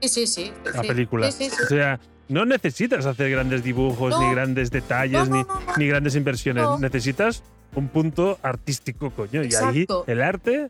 Sí, 0.00 0.08
sí, 0.08 0.26
sí. 0.26 0.52
la 0.64 0.82
sí. 0.82 0.88
película. 0.88 1.32
Sí, 1.32 1.48
sí, 1.48 1.56
sí. 1.56 1.62
O 1.64 1.66
sea, 1.66 1.98
no 2.28 2.44
necesitas 2.44 3.06
hacer 3.06 3.30
grandes 3.30 3.62
dibujos, 3.62 4.10
No. 4.10 4.20
ni 4.20 4.30
grandes 4.34 4.70
detalles, 4.70 5.28
No, 5.28 5.36
ni, 5.36 5.42
no, 5.44 5.60
ni 5.76 5.86
grandes 5.88 6.14
inversiones. 6.16 6.66
Necesitas 6.80 7.42
un 7.74 7.88
punto 7.88 8.38
artístico, 8.42 9.10
coño. 9.10 9.42
Y 9.42 9.54
ahí 9.54 9.82
Exacto. 9.82 10.04
el 10.06 10.22
arte 10.22 10.68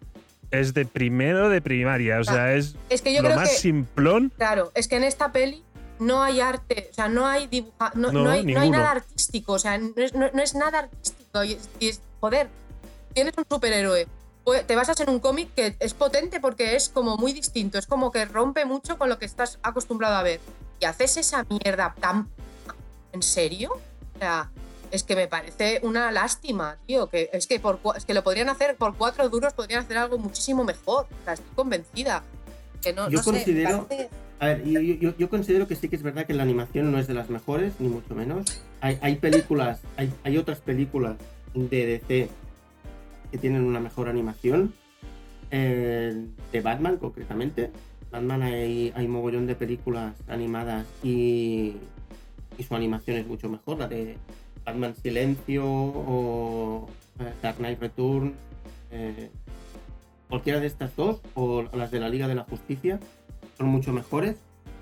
es 0.51 0.75
de 0.75 0.85
primero 0.87 1.49
de 1.49 1.61
primaria. 1.61 2.21
O 2.21 2.25
sea, 2.25 2.55
es 2.55 2.77
Es 2.89 3.03
que 3.03 3.13
yo 3.15 3.23
lo 3.23 3.29
creo 3.29 3.41
más 3.41 3.51
que 3.51 3.57
simplón. 3.57 4.33
Claro, 4.37 4.71
es 4.75 4.89
que 4.89 4.97
en 4.97 5.05
esta 5.05 5.33
peli 5.33 5.63
no 5.99 6.23
hay 6.23 6.41
arte, 6.41 6.89
o 6.91 6.95
sea, 6.95 7.09
no 7.09 7.27
hay 7.27 7.47
dibuja, 7.49 7.91
no, 7.95 8.13
No, 8.13 8.23
no 8.25 8.31
hay, 8.31 8.45
no 8.45 8.61
hay 8.61 8.69
ninguno. 8.69 8.79
nada 8.79 8.91
artístico, 8.93 9.55
o 9.55 9.59
sea, 9.59 9.79
no 9.79 9.91
es, 9.97 10.15
no- 10.15 10.31
no 10.33 10.43
es 10.43 10.55
nada 10.55 10.79
artístico. 10.81 11.43
Y 11.45 11.53
es, 11.55 11.69
y 11.81 11.89
es- 11.89 12.01
joder, 12.21 12.49
tienes 13.15 13.35
un 13.37 13.45
superhéroe, 13.51 14.07
pues, 14.45 14.65
te 14.67 14.77
basas 14.77 15.01
en 15.01 15.11
un 15.11 15.19
cómic 15.19 15.49
que 15.55 15.77
es 15.81 15.95
potente 15.95 16.39
porque 16.41 16.77
es 16.77 16.89
como 16.89 17.17
muy 17.17 17.33
distinto, 17.33 17.79
es 17.79 17.87
como 17.87 18.13
que 18.13 18.25
rompe 18.27 18.65
mucho 18.65 18.97
con 18.97 19.09
lo 19.09 19.19
que 19.19 19.27
estás 19.27 19.59
acostumbrado 19.63 20.15
a 20.15 20.23
ver. 20.23 20.41
Y 20.81 20.85
haces 20.85 21.17
esa 21.17 21.45
mierda 21.49 21.95
tan... 22.01 22.29
¿En 23.13 23.23
serio? 23.23 23.73
O 24.17 24.19
sea, 24.19 24.51
es 24.91 25.03
que 25.03 25.17
me 25.17 25.27
parece 25.29 25.81
una 25.83 26.11
lástima, 26.13 26.77
tío, 26.87 27.09
que 27.09 27.31
es 27.33 27.47
que, 27.47 27.59
por, 27.61 27.81
es 27.97 28.05
que 28.05 28.15
lo 28.15 28.23
podrían 28.23 28.49
hacer 28.49 28.77
por 28.77 28.95
cuatro 28.97 29.29
duros, 29.29 29.53
podrían 29.55 29.81
hacer 29.85 29.99
algo 29.99 30.19
muchísimo 30.19 30.65
mejor, 30.65 31.07
o 31.11 31.25
sea, 31.25 31.35
estoy 31.35 31.51
convencida. 31.55 32.23
Que 32.83 32.93
no, 32.93 33.09
Yo 33.11 33.19
no 33.19 33.23
sé, 33.25 33.31
considero- 33.31 33.87
parece- 33.89 34.11
A 34.41 34.47
ver, 34.47 34.65
yo, 34.65 34.81
yo- 34.81 34.95
yo- 34.95 35.17
yo 35.17 35.29
considero 35.29 35.67
que 35.67 35.75
sí 35.75 35.89
que 35.89 35.97
es 35.97 36.03
verdad 36.03 36.25
que 36.27 36.33
la 36.35 36.45
animación 36.45 36.93
no 36.93 36.99
es 37.01 37.07
de 37.09 37.15
las 37.15 37.29
mejores, 37.29 37.73
ni 37.81 37.89
mucho 37.89 38.15
menos. 38.15 38.61
Hay, 38.81 38.99
hay 39.03 39.17
películas, 39.17 39.81
hay, 39.97 40.13
hay 40.23 40.37
otras 40.39 40.61
películas 40.61 41.17
de 41.55 41.87
DC 41.87 42.31
que 43.33 43.39
tienen 43.39 43.65
una 43.65 43.81
mejor 43.81 44.09
animación. 44.09 44.75
eh, 45.51 46.27
de 46.53 46.61
Batman, 46.61 46.99
concretamente. 46.99 47.71
Batman 48.11 48.43
hay, 48.43 48.93
hay 48.97 49.09
mogollón 49.09 49.47
de 49.47 49.55
películas 49.55 50.15
animadas 50.29 50.87
y, 51.03 51.75
y 52.57 52.63
su 52.67 52.75
animación 52.75 53.17
es 53.19 53.27
mucho 53.27 53.49
mejor. 53.49 53.79
La 53.79 53.89
de 53.89 54.17
Batman 54.65 54.95
Silencio 55.03 55.65
o 55.67 56.89
Dark 57.43 57.57
Knight 57.59 57.81
Return. 57.81 58.35
eh, 58.91 59.31
cualquiera 60.29 60.61
de 60.61 60.67
estas 60.67 60.95
dos 60.95 61.21
o 61.35 61.63
las 61.75 61.91
de 61.91 62.01
la 62.01 62.09
Liga 62.09 62.29
de 62.29 62.35
la 62.35 62.45
Justicia 62.45 62.99
son 63.57 63.69
mucho 63.69 63.93
mejores. 63.93 64.37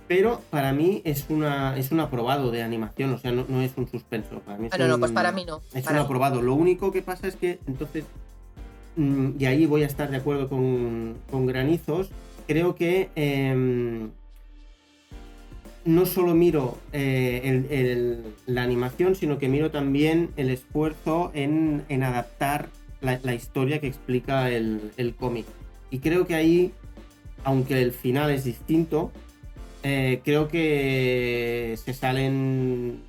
Pero 0.08 0.40
para 0.50 0.72
mí 0.72 1.02
es 1.04 1.26
una 1.30 1.76
es 1.76 1.90
un 1.90 1.98
aprobado 1.98 2.52
de 2.52 2.62
animación, 2.62 3.12
o 3.12 3.18
sea, 3.18 3.32
no, 3.32 3.44
no 3.48 3.60
es 3.60 3.72
un 3.76 3.88
suspenso. 3.88 4.38
Para 4.38 4.56
mí 4.56 4.68
es 4.68 4.72
Ah, 4.72 4.78
no, 4.78 4.86
no, 4.86 5.00
pues 5.00 5.10
para 5.10 5.32
mí 5.32 5.44
no. 5.44 5.62
es 5.74 5.82
para 5.82 5.96
un 5.96 6.02
mí. 6.02 6.04
aprobado. 6.04 6.42
Lo 6.42 6.54
único 6.54 6.92
que 6.92 7.02
pasa 7.02 7.26
es 7.26 7.34
que 7.34 7.58
entonces, 7.66 8.04
mm, 8.94 9.30
y 9.36 9.46
ahí 9.46 9.66
voy 9.66 9.82
a 9.82 9.86
estar 9.86 10.08
de 10.08 10.16
acuerdo 10.18 10.48
con, 10.48 11.16
con 11.28 11.46
Granizos, 11.46 12.10
creo 12.46 12.74
que 12.74 13.10
em, 13.14 14.10
no 15.84 16.06
solo 16.06 16.34
miro 16.34 16.78
eh, 16.92 18.22
la 18.46 18.62
animación, 18.62 19.14
sino 19.14 19.38
que 19.38 19.48
miro 19.48 19.70
también 19.70 20.30
el 20.36 20.50
esfuerzo 20.50 21.30
en, 21.34 21.84
en 21.88 22.02
adaptar 22.02 22.68
la, 23.00 23.20
la 23.22 23.34
historia 23.34 23.80
que 23.80 23.86
explica 23.86 24.50
el, 24.50 24.90
el 24.96 25.14
cómic. 25.14 25.46
Y 25.90 26.00
creo 26.00 26.26
que 26.26 26.34
ahí, 26.34 26.72
aunque 27.44 27.80
el 27.80 27.92
final 27.92 28.30
es 28.30 28.44
distinto, 28.44 29.12
eh, 29.82 30.20
creo 30.24 30.48
que 30.48 31.78
se 31.84 31.94
salen, 31.94 33.02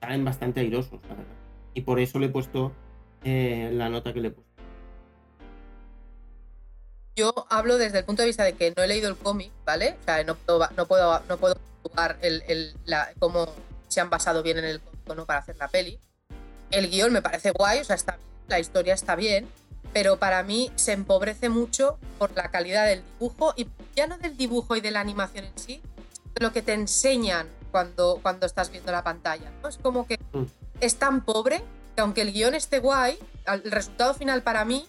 salen 0.00 0.24
bastante 0.24 0.60
airosos, 0.60 1.00
la 1.08 1.16
verdad. 1.16 1.24
Y 1.74 1.80
por 1.80 1.98
eso 1.98 2.20
le 2.20 2.26
he 2.26 2.28
puesto 2.28 2.70
eh, 3.24 3.70
la 3.72 3.88
nota 3.88 4.12
que 4.12 4.20
le 4.20 4.28
he 4.28 4.30
puesto. 4.30 4.53
Yo 7.16 7.32
hablo 7.48 7.78
desde 7.78 7.98
el 7.98 8.04
punto 8.04 8.22
de 8.22 8.26
vista 8.28 8.42
de 8.44 8.54
que 8.54 8.72
no 8.76 8.82
he 8.82 8.88
leído 8.88 9.08
el 9.08 9.16
cómic, 9.16 9.52
¿vale? 9.64 9.96
O 10.00 10.04
sea, 10.04 10.24
no 10.24 10.34
puedo, 10.34 10.68
no 10.76 10.86
puedo, 10.86 11.20
no 11.28 11.36
puedo 11.36 11.56
jugar 11.82 12.18
el, 12.22 12.42
el- 12.48 12.76
la- 12.86 13.10
cómo 13.20 13.48
se 13.88 14.00
han 14.00 14.10
basado 14.10 14.42
bien 14.42 14.58
en 14.58 14.64
el 14.64 14.80
cómic 14.80 15.00
o 15.10 15.14
no 15.14 15.24
para 15.26 15.38
hacer 15.40 15.56
la 15.56 15.68
peli. 15.68 15.98
El 16.70 16.90
guion 16.90 17.12
me 17.12 17.22
parece 17.22 17.52
guay, 17.52 17.80
o 17.80 17.84
sea, 17.84 17.94
está 17.94 18.16
bien, 18.16 18.26
la 18.48 18.58
historia 18.58 18.94
está 18.94 19.14
bien, 19.14 19.46
pero 19.92 20.18
para 20.18 20.42
mí 20.42 20.72
se 20.74 20.92
empobrece 20.92 21.48
mucho 21.48 21.98
por 22.18 22.34
la 22.36 22.50
calidad 22.50 22.86
del 22.86 23.02
dibujo 23.04 23.54
y 23.56 23.68
ya 23.94 24.08
no 24.08 24.18
del 24.18 24.36
dibujo 24.36 24.74
y 24.74 24.80
de 24.80 24.90
la 24.90 24.98
animación 25.00 25.44
en 25.44 25.56
sí, 25.56 25.80
de 26.34 26.42
lo 26.44 26.52
que 26.52 26.62
te 26.62 26.72
enseñan 26.72 27.46
cuando, 27.70 28.18
cuando 28.22 28.44
estás 28.46 28.70
viendo 28.70 28.90
la 28.90 29.04
pantalla. 29.04 29.52
¿no? 29.62 29.68
Es 29.68 29.78
como 29.78 30.06
que 30.06 30.18
Mm. 30.32 30.44
es 30.80 30.96
tan 30.96 31.24
pobre 31.24 31.62
que 31.94 32.00
aunque 32.00 32.22
el 32.22 32.32
guion 32.32 32.56
esté 32.56 32.80
guay, 32.80 33.16
el 33.46 33.70
resultado 33.70 34.14
final 34.14 34.42
para 34.42 34.64
mí 34.64 34.84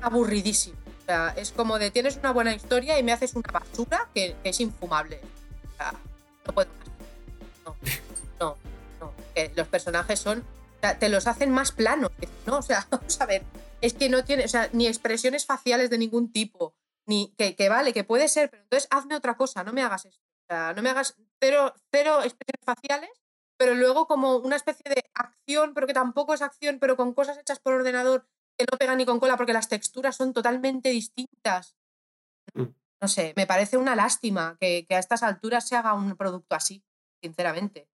aburridísimo. 0.00 0.76
O 1.02 1.04
sea, 1.04 1.34
es 1.36 1.50
como 1.50 1.80
de 1.80 1.90
tienes 1.90 2.16
una 2.16 2.32
buena 2.32 2.54
historia 2.54 2.96
y 2.98 3.02
me 3.02 3.12
haces 3.12 3.34
una 3.34 3.50
basura 3.50 4.08
que, 4.14 4.36
es 4.44 4.60
infumable. 4.60 5.20
O 5.72 5.76
sea, 5.76 5.94
no 6.46 6.54
puedo 6.54 6.68
más. 6.78 6.88
No, 7.64 7.76
no, 8.38 8.56
no. 9.00 9.12
Que 9.34 9.52
los 9.56 9.66
personajes 9.66 10.20
son. 10.20 10.38
o 10.40 10.80
sea, 10.80 10.98
te 10.98 11.08
los 11.08 11.26
hacen 11.26 11.50
más 11.50 11.72
planos. 11.72 12.12
¿no? 12.46 12.58
O 12.58 12.62
sea, 12.62 12.86
vamos 12.90 13.20
a 13.20 13.26
ver. 13.26 13.42
Es 13.80 13.94
que 13.94 14.08
no 14.08 14.24
tiene, 14.24 14.44
o 14.44 14.48
sea, 14.48 14.70
ni 14.72 14.86
expresiones 14.86 15.44
faciales 15.44 15.90
de 15.90 15.98
ningún 15.98 16.32
tipo. 16.32 16.76
Ni 17.04 17.34
que, 17.36 17.56
que 17.56 17.68
vale, 17.68 17.92
que 17.92 18.04
puede 18.04 18.28
ser, 18.28 18.48
pero 18.48 18.62
entonces 18.62 18.88
hazme 18.92 19.16
otra 19.16 19.36
cosa, 19.36 19.64
no 19.64 19.72
me 19.72 19.82
hagas 19.82 20.04
esto. 20.04 20.22
O 20.22 20.54
sea, 20.54 20.72
no 20.72 20.82
me 20.82 20.90
hagas 20.90 21.16
cero, 21.40 21.74
cero 21.90 22.20
expresiones 22.22 22.64
faciales, 22.64 23.10
pero 23.56 23.74
luego 23.74 24.06
como 24.06 24.36
una 24.36 24.54
especie 24.54 24.88
de 24.88 25.02
acción, 25.14 25.74
pero 25.74 25.88
que 25.88 25.94
tampoco 25.94 26.32
es 26.32 26.42
acción, 26.42 26.78
pero 26.78 26.96
con 26.96 27.12
cosas 27.12 27.38
hechas 27.38 27.58
por 27.58 27.72
ordenador 27.72 28.28
que 28.64 28.68
no 28.72 28.78
pegan 28.78 28.98
ni 28.98 29.04
con 29.06 29.20
cola 29.20 29.36
porque 29.36 29.52
las 29.52 29.68
texturas 29.68 30.16
son 30.16 30.32
totalmente 30.32 30.90
distintas. 30.90 31.76
Mm. 32.54 32.64
No 33.00 33.08
sé, 33.08 33.32
me 33.36 33.46
parece 33.46 33.76
una 33.76 33.96
lástima 33.96 34.56
que, 34.60 34.86
que 34.88 34.94
a 34.94 34.98
estas 34.98 35.22
alturas 35.22 35.66
se 35.68 35.76
haga 35.76 35.94
un 35.94 36.16
producto 36.16 36.54
así, 36.54 36.84
sinceramente. 37.22 37.88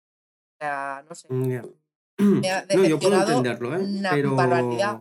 O 0.55 0.57
sea, 0.65 1.05
no 1.09 1.15
sé. 1.15 1.28
Me 1.32 1.57
ha 1.57 1.65
No, 2.74 2.85
yo 2.85 2.99
puedo 2.99 3.20
entenderlo, 3.20 3.77
¿eh? 3.77 3.86
pero... 4.11 4.35
barbaridad. 4.36 5.01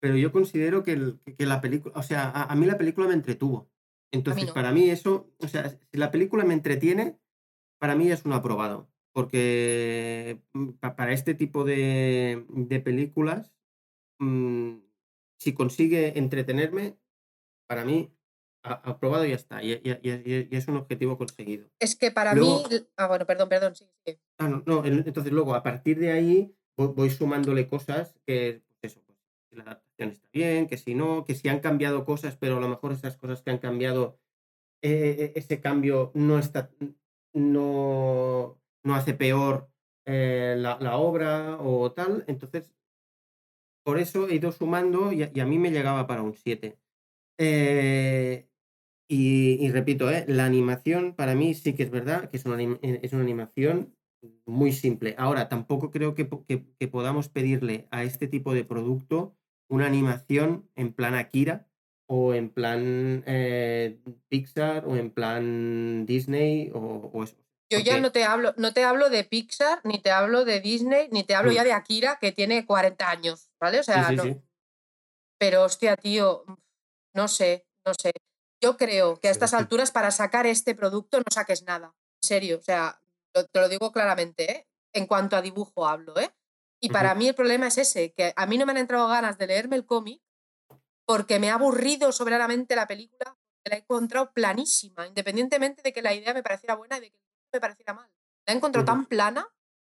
pero 0.00 0.16
yo 0.16 0.32
considero 0.32 0.82
que, 0.82 0.92
el- 0.92 1.20
que 1.38 1.46
la 1.46 1.60
película, 1.60 1.94
o 1.98 2.02
sea, 2.02 2.28
a, 2.28 2.44
a 2.44 2.54
mí 2.56 2.66
la 2.66 2.76
película 2.76 3.06
me 3.08 3.14
entretuvo. 3.14 3.70
Entonces, 4.12 4.46
no. 4.46 4.54
para 4.54 4.70
mí 4.72 4.90
eso, 4.90 5.32
o 5.38 5.48
sea, 5.48 5.68
si 5.70 5.78
la 5.96 6.10
película 6.10 6.44
me 6.44 6.54
entretiene, 6.54 7.18
para 7.80 7.94
mí 7.96 8.10
es 8.10 8.24
un 8.24 8.32
aprobado. 8.32 8.88
Porque 9.12 10.42
mm, 10.52 10.70
pa- 10.72 10.96
para 10.96 11.12
este 11.12 11.34
tipo 11.34 11.64
de, 11.64 12.44
de 12.48 12.80
películas, 12.80 13.52
mm, 14.18 14.76
si 15.38 15.52
consigue 15.54 16.18
entretenerme, 16.18 16.96
para 17.68 17.84
mí, 17.84 18.10
a- 18.62 18.80
aprobado 18.90 19.24
y 19.26 19.30
ya 19.30 19.34
está. 19.36 19.62
Y, 19.62 19.72
y- 19.72 19.98
y- 20.02 20.48
y 20.50 20.56
es 20.56 20.68
un 20.68 20.76
objetivo 20.76 21.18
conseguido. 21.18 21.68
Es 21.78 21.96
que 21.96 22.10
para 22.10 22.34
Luego- 22.34 22.68
mí. 22.68 22.76
Ah, 22.96 23.06
bueno, 23.08 23.26
perdón, 23.26 23.48
perdón, 23.48 23.74
sí, 23.74 23.86
sí. 24.06 24.18
Ah, 24.38 24.48
no, 24.48 24.62
no, 24.66 24.84
en- 24.84 25.04
entonces 25.06 25.32
luego 25.32 25.54
a 25.54 25.62
partir 25.62 25.98
de 25.98 26.12
ahí 26.12 26.54
voy, 26.76 26.88
voy 26.88 27.10
sumándole 27.10 27.68
cosas 27.68 28.14
que, 28.26 28.62
pues 28.80 28.92
eso, 28.92 29.02
pues, 29.06 29.18
si 29.50 29.56
la 29.56 29.64
adaptación 29.64 30.10
está 30.10 30.28
bien, 30.32 30.66
que 30.66 30.78
si 30.78 30.94
no, 30.94 31.24
que 31.24 31.34
si 31.34 31.48
han 31.48 31.60
cambiado 31.60 32.04
cosas, 32.04 32.36
pero 32.36 32.56
a 32.56 32.60
lo 32.60 32.68
mejor 32.68 32.92
esas 32.92 33.16
cosas 33.16 33.42
que 33.42 33.50
han 33.50 33.58
cambiado, 33.58 34.18
eh, 34.82 35.32
ese 35.36 35.60
cambio 35.60 36.10
no 36.14 36.38
está, 36.38 36.70
no, 37.32 38.58
no 38.82 38.94
hace 38.94 39.14
peor 39.14 39.68
eh, 40.06 40.54
la, 40.58 40.78
la 40.80 40.96
obra 40.96 41.58
o 41.60 41.92
tal. 41.92 42.24
Entonces, 42.28 42.72
por 43.84 43.98
eso 43.98 44.28
he 44.28 44.36
ido 44.36 44.52
sumando 44.52 45.12
y 45.12 45.22
a, 45.22 45.46
mí 45.46 45.58
me 45.58 45.70
llegaba 45.70 46.06
para 46.06 46.22
un 46.22 46.34
7. 46.34 46.78
Eh, 47.38 48.48
y, 49.08 49.70
repito, 49.70 50.10
eh, 50.10 50.24
la 50.28 50.46
animación 50.46 51.14
para 51.14 51.34
mí 51.34 51.54
sí 51.54 51.74
que 51.74 51.82
es 51.84 51.90
verdad 51.90 52.30
que 52.30 52.38
es 52.38 52.46
una, 52.46 52.60
eh, 52.62 53.00
es 53.02 53.12
una 53.12 53.22
animación 53.22 53.94
muy 54.46 54.72
simple. 54.72 55.14
Ahora, 55.18 55.48
tampoco 55.48 55.90
creo 55.90 56.14
que- 56.14 56.28
que 56.78 56.88
podamos 56.88 57.28
pedirle 57.28 57.86
a 57.90 58.04
este 58.04 58.26
tipo 58.28 58.54
de 58.54 58.64
producto 58.64 59.36
una 59.68 59.86
animación 59.86 60.68
en 60.76 60.92
plan 60.92 61.14
Akira 61.14 61.68
o 62.06 62.34
en 62.34 62.50
plan 62.50 63.22
eh, 63.26 63.98
Pixar 64.28 64.86
o 64.86 64.96
en 64.96 65.10
plan 65.10 66.06
Disney 66.06 66.70
o, 66.74 67.10
o 67.12 67.24
eso. 67.24 67.43
Yo 67.70 67.78
ya 67.78 67.98
no 67.98 68.12
te 68.12 68.24
hablo, 68.24 68.54
no 68.56 68.72
te 68.72 68.84
hablo 68.84 69.10
de 69.10 69.24
Pixar, 69.24 69.80
ni 69.84 70.00
te 70.00 70.10
hablo 70.10 70.44
de 70.44 70.60
Disney, 70.60 71.08
ni 71.10 71.24
te 71.24 71.34
hablo 71.34 71.50
Mm. 71.50 71.54
ya 71.54 71.64
de 71.64 71.72
Akira, 71.72 72.18
que 72.20 72.30
tiene 72.32 72.66
40 72.66 73.10
años, 73.10 73.50
¿vale? 73.60 73.80
O 73.80 73.82
sea, 73.82 74.08
sí, 74.10 74.16
no- 74.16 74.22
sí. 74.24 74.36
Pero, 75.38 75.64
hostia, 75.64 75.96
tío, 75.96 76.44
no 77.14 77.28
sé, 77.28 77.66
no 77.84 77.92
sé. 78.00 78.12
Yo 78.62 78.76
creo 78.76 79.18
que 79.20 79.28
a 79.28 79.30
estas 79.30 79.52
alturas, 79.54 79.90
para 79.90 80.10
sacar 80.10 80.46
este 80.46 80.74
producto, 80.74 81.18
no 81.18 81.24
saques 81.30 81.62
nada. 81.64 81.94
En 82.22 82.26
serio, 82.28 82.58
o 82.58 82.62
sea, 82.62 83.00
lo- 83.34 83.44
te 83.46 83.60
lo 83.60 83.68
digo 83.68 83.92
claramente, 83.92 84.50
¿eh? 84.50 84.68
En 84.92 85.06
cuanto 85.06 85.36
a 85.36 85.42
dibujo 85.42 85.86
hablo, 85.86 86.18
¿eh? 86.18 86.30
Y 86.80 86.90
para 86.90 87.14
mí 87.14 87.28
el 87.28 87.34
problema 87.34 87.66
es 87.68 87.78
ese, 87.78 88.12
que 88.12 88.32
a 88.36 88.46
mí 88.46 88.58
no 88.58 88.66
me 88.66 88.72
han 88.72 88.78
entrado 88.78 89.08
ganas 89.08 89.38
de 89.38 89.46
leerme 89.46 89.76
el 89.76 89.86
cómic 89.86 90.22
porque 91.06 91.38
me 91.38 91.50
ha 91.50 91.54
aburrido 91.54 92.12
soberanamente 92.12 92.76
la 92.76 92.86
película, 92.86 93.36
que 93.62 93.70
la 93.70 93.76
he 93.76 93.80
encontrado 93.80 94.32
planísima, 94.32 95.06
independientemente 95.06 95.82
de 95.82 95.92
que 95.92 96.02
la 96.02 96.14
idea 96.14 96.34
me 96.34 96.42
pareciera 96.42 96.74
buena 96.76 96.98
y 96.98 97.00
de 97.00 97.10
que 97.10 97.16
el 97.16 97.22
me 97.54 97.60
pareciera 97.60 97.94
mal. 97.94 98.10
La 98.46 98.52
he 98.52 98.56
encontrado 98.56 98.84
tan 98.84 99.06
plana 99.06 99.46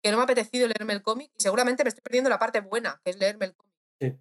que 0.03 0.11
no 0.11 0.17
me 0.17 0.21
ha 0.21 0.23
apetecido 0.25 0.67
leerme 0.67 0.93
el 0.93 1.01
cómic 1.01 1.31
y 1.37 1.41
seguramente 1.41 1.83
me 1.83 1.89
estoy 1.89 2.01
perdiendo 2.01 2.29
la 2.29 2.39
parte 2.39 2.59
buena, 2.61 2.99
que 3.03 3.11
es 3.11 3.17
leerme 3.17 3.45
el 3.45 3.55
cómic. 3.55 3.75
Sí. 3.99 4.17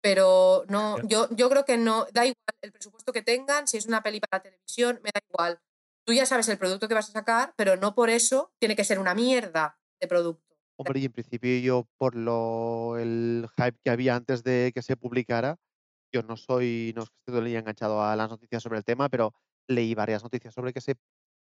Pero 0.00 0.64
no, 0.68 0.96
yo, 1.06 1.28
yo 1.30 1.48
creo 1.50 1.64
que 1.64 1.76
no, 1.76 2.06
da 2.12 2.24
igual 2.24 2.36
el 2.62 2.72
presupuesto 2.72 3.12
que 3.12 3.22
tengan, 3.22 3.66
si 3.66 3.76
es 3.76 3.86
una 3.86 4.02
peli 4.02 4.20
para 4.20 4.42
televisión, 4.42 5.00
me 5.02 5.10
da 5.12 5.20
igual. 5.28 5.60
Tú 6.04 6.12
ya 6.12 6.26
sabes 6.26 6.48
el 6.48 6.58
producto 6.58 6.88
que 6.88 6.94
vas 6.94 7.08
a 7.08 7.12
sacar, 7.12 7.54
pero 7.56 7.76
no 7.76 7.94
por 7.94 8.10
eso 8.10 8.52
tiene 8.58 8.74
que 8.74 8.84
ser 8.84 8.98
una 8.98 9.14
mierda 9.14 9.78
de 10.00 10.08
producto. 10.08 10.56
Hombre, 10.76 11.00
y 11.00 11.04
en 11.04 11.12
principio 11.12 11.58
yo, 11.60 11.88
por 11.96 12.16
lo 12.16 12.98
el 12.98 13.48
hype 13.56 13.78
que 13.84 13.90
había 13.90 14.16
antes 14.16 14.42
de 14.42 14.72
que 14.74 14.82
se 14.82 14.96
publicara, 14.96 15.58
yo 16.12 16.22
no 16.22 16.36
soy, 16.36 16.92
no 16.96 17.04
es 17.04 17.10
que 17.24 17.40
día 17.40 17.60
enganchado 17.60 18.02
a 18.02 18.16
las 18.16 18.28
noticias 18.28 18.62
sobre 18.62 18.78
el 18.78 18.84
tema, 18.84 19.08
pero 19.08 19.34
leí 19.68 19.94
varias 19.94 20.22
noticias 20.22 20.54
sobre 20.54 20.72
que 20.72 20.80
se 20.80 20.96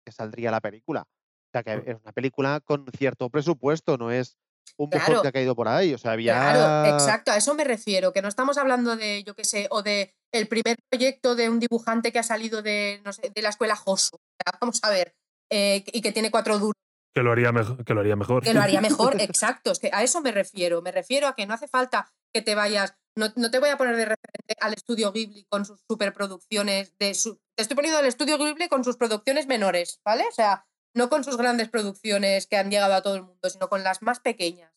que 0.03 0.11
saldría 0.11 0.51
la 0.51 0.61
película. 0.61 1.01
O 1.01 1.49
sea, 1.51 1.63
que 1.63 1.77
Mm. 1.77 1.89
es 1.89 1.97
una 2.03 2.11
película 2.11 2.59
con 2.63 2.85
cierto 2.97 3.29
presupuesto, 3.29 3.97
no 3.97 4.11
es 4.11 4.37
un 4.77 4.89
Claro. 4.89 5.21
que 5.21 5.27
ha 5.27 5.31
caído 5.31 5.55
por 5.55 5.67
ahí. 5.67 5.93
O 5.93 5.97
sea, 5.97 6.11
había. 6.13 6.33
Claro, 6.33 6.93
exacto, 6.95 7.31
a 7.31 7.37
eso 7.37 7.53
me 7.53 7.63
refiero, 7.63 8.11
que 8.13 8.21
no 8.21 8.27
estamos 8.27 8.57
hablando 8.57 8.95
de, 8.95 9.23
yo 9.23 9.35
qué 9.35 9.43
sé, 9.43 9.67
o 9.69 9.83
de 9.83 10.13
el 10.33 10.47
primer 10.47 10.77
proyecto 10.89 11.35
de 11.35 11.49
un 11.49 11.59
dibujante 11.59 12.11
que 12.11 12.19
ha 12.19 12.23
salido 12.23 12.61
de, 12.63 13.01
no 13.05 13.13
sé, 13.13 13.29
de 13.33 13.41
la 13.41 13.49
escuela. 13.49 13.77
O 13.85 13.97
sea, 13.97 14.17
vamos 14.59 14.79
a 14.83 14.89
ver, 14.89 15.13
eh, 15.51 15.83
y 15.93 16.01
que 16.01 16.11
tiene 16.11 16.31
cuatro 16.31 16.57
duros, 16.57 16.73
Que 17.13 17.21
lo 17.23 17.31
haría 17.31 17.51
mejor. 17.51 17.83
Que 17.85 17.93
lo 17.93 17.99
haría 18.01 18.15
mejor. 18.15 18.43
que 18.43 18.53
lo 18.53 18.61
haría 18.61 18.81
mejor, 18.81 19.21
exacto, 19.21 19.71
es 19.71 19.79
que 19.79 19.89
a 19.93 20.03
eso 20.03 20.21
me 20.21 20.31
refiero, 20.31 20.81
me 20.81 20.91
refiero 20.91 21.27
a 21.27 21.35
que 21.35 21.45
no 21.45 21.53
hace 21.53 21.67
falta 21.67 22.11
que 22.33 22.41
te 22.41 22.55
vayas, 22.55 22.95
no, 23.15 23.27
no 23.35 23.51
te 23.51 23.59
voy 23.59 23.69
a 23.69 23.77
poner 23.77 23.95
de 23.95 24.05
referente 24.05 24.55
al 24.59 24.73
estudio 24.73 25.11
Ghibli 25.11 25.45
con 25.45 25.65
sus 25.65 25.81
superproducciones, 25.87 26.97
de 26.97 27.13
su, 27.13 27.35
te 27.55 27.61
estoy 27.61 27.75
poniendo 27.75 27.99
al 27.99 28.05
estudio 28.07 28.37
Ghibli 28.37 28.67
con 28.69 28.83
sus 28.83 28.97
producciones 28.97 29.45
menores, 29.47 30.01
¿vale? 30.03 30.25
O 30.27 30.31
sea, 30.31 30.65
no 30.95 31.09
con 31.09 31.23
sus 31.23 31.37
grandes 31.37 31.69
producciones 31.69 32.47
que 32.47 32.57
han 32.57 32.71
llegado 32.71 32.93
a 32.95 33.01
todo 33.03 33.15
el 33.15 33.23
mundo, 33.23 33.49
sino 33.49 33.69
con 33.69 33.83
las 33.83 34.01
más 34.01 34.19
pequeñas. 34.19 34.71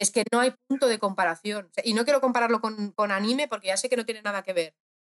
es 0.00 0.10
que 0.10 0.24
no 0.32 0.40
hay 0.40 0.52
punto 0.68 0.86
de 0.88 0.98
comparación. 0.98 1.70
Y 1.84 1.94
no 1.94 2.04
quiero 2.04 2.20
compararlo 2.20 2.60
con, 2.60 2.90
con 2.92 3.10
anime 3.12 3.46
porque 3.48 3.68
ya 3.68 3.76
sé 3.76 3.88
que 3.88 3.96
no 3.96 4.04
tiene 4.04 4.22
nada 4.22 4.42
que 4.42 4.52
ver. 4.52 4.74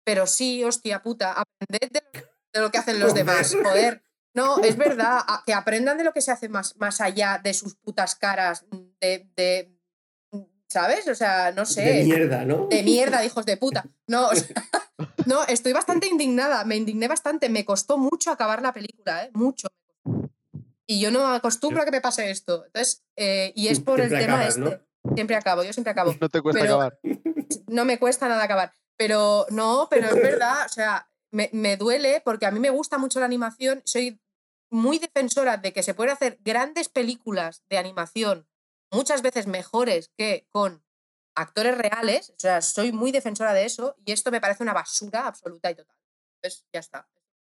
Pero 0.04 0.26
sí, 0.26 0.62
hostia 0.64 1.02
puta, 1.02 1.32
aprended 1.32 1.90
de, 1.92 2.02
lo- 2.12 2.28
de 2.52 2.60
lo 2.60 2.70
que 2.70 2.78
hacen 2.78 2.98
los 3.00 3.14
demás, 3.14 3.54
joder. 3.54 4.02
No, 4.34 4.58
es 4.58 4.76
verdad, 4.76 5.20
que 5.46 5.54
aprendan 5.54 5.96
de 5.98 6.04
lo 6.04 6.12
que 6.12 6.20
se 6.20 6.30
hace 6.32 6.48
más, 6.48 6.76
más 6.76 7.00
allá 7.00 7.40
de 7.42 7.54
sus 7.54 7.74
putas 7.76 8.14
caras, 8.14 8.64
de, 9.00 9.28
de- 9.36 9.70
¿sabes? 10.68 11.06
O 11.08 11.14
sea, 11.14 11.52
no 11.52 11.64
sé. 11.64 11.82
De 11.82 12.04
mierda, 12.04 12.44
¿no? 12.44 12.66
de 12.68 12.82
mierda, 12.82 13.24
hijos 13.24 13.46
de 13.46 13.56
puta. 13.56 13.84
No, 14.08 14.28
o 14.28 14.34
sea, 14.34 14.54
no, 15.26 15.44
estoy 15.44 15.72
bastante 15.72 16.08
indignada, 16.08 16.64
me 16.64 16.76
indigné 16.76 17.08
bastante, 17.08 17.48
me 17.48 17.64
costó 17.64 17.96
mucho 17.96 18.30
acabar 18.30 18.60
la 18.60 18.72
película, 18.72 19.24
¿eh? 19.24 19.30
Mucho. 19.34 19.68
Y 20.86 21.00
yo 21.00 21.10
no 21.10 21.26
acostumbro 21.28 21.80
a 21.80 21.84
que 21.86 21.90
me 21.90 22.00
pase 22.02 22.30
esto. 22.30 22.64
Entonces, 22.66 23.04
eh, 23.16 23.52
y 23.56 23.68
es 23.68 23.80
por 23.80 23.96
Siempre 23.98 24.18
el 24.18 24.24
tema 24.24 24.34
acabas, 24.36 24.56
este. 24.58 24.60
¿no? 25.04 25.14
Siempre 25.14 25.36
acabo, 25.36 25.62
yo 25.62 25.72
siempre 25.72 25.90
acabo. 25.92 26.14
No 26.20 26.28
te 26.28 26.42
cuesta 26.42 26.60
Pero- 26.60 26.74
acabar. 26.74 26.98
No 27.68 27.84
me 27.84 27.98
cuesta 27.98 28.28
nada 28.28 28.42
acabar. 28.44 28.72
Pero 28.96 29.46
no, 29.50 29.86
pero 29.90 30.08
es 30.08 30.14
verdad, 30.14 30.66
o 30.66 30.68
sea, 30.68 31.08
me, 31.30 31.48
me 31.52 31.76
duele 31.76 32.20
porque 32.24 32.46
a 32.46 32.50
mí 32.50 32.60
me 32.60 32.70
gusta 32.70 32.98
mucho 32.98 33.18
la 33.18 33.26
animación. 33.26 33.80
Soy 33.84 34.20
muy 34.74 34.98
defensora 34.98 35.56
de 35.56 35.72
que 35.72 35.84
se 35.84 35.94
pueden 35.94 36.12
hacer 36.12 36.38
grandes 36.40 36.88
películas 36.88 37.64
de 37.68 37.78
animación, 37.78 38.48
muchas 38.90 39.22
veces 39.22 39.46
mejores 39.46 40.10
que 40.18 40.48
con 40.50 40.84
actores 41.36 41.78
reales. 41.78 42.30
O 42.30 42.38
sea, 42.38 42.60
soy 42.60 42.90
muy 42.90 43.12
defensora 43.12 43.54
de 43.54 43.64
eso 43.64 43.94
y 44.04 44.10
esto 44.10 44.32
me 44.32 44.40
parece 44.40 44.64
una 44.64 44.72
basura 44.72 45.28
absoluta 45.28 45.70
y 45.70 45.76
total. 45.76 45.96
Entonces, 46.36 46.66
ya 46.72 46.80
está. 46.80 47.08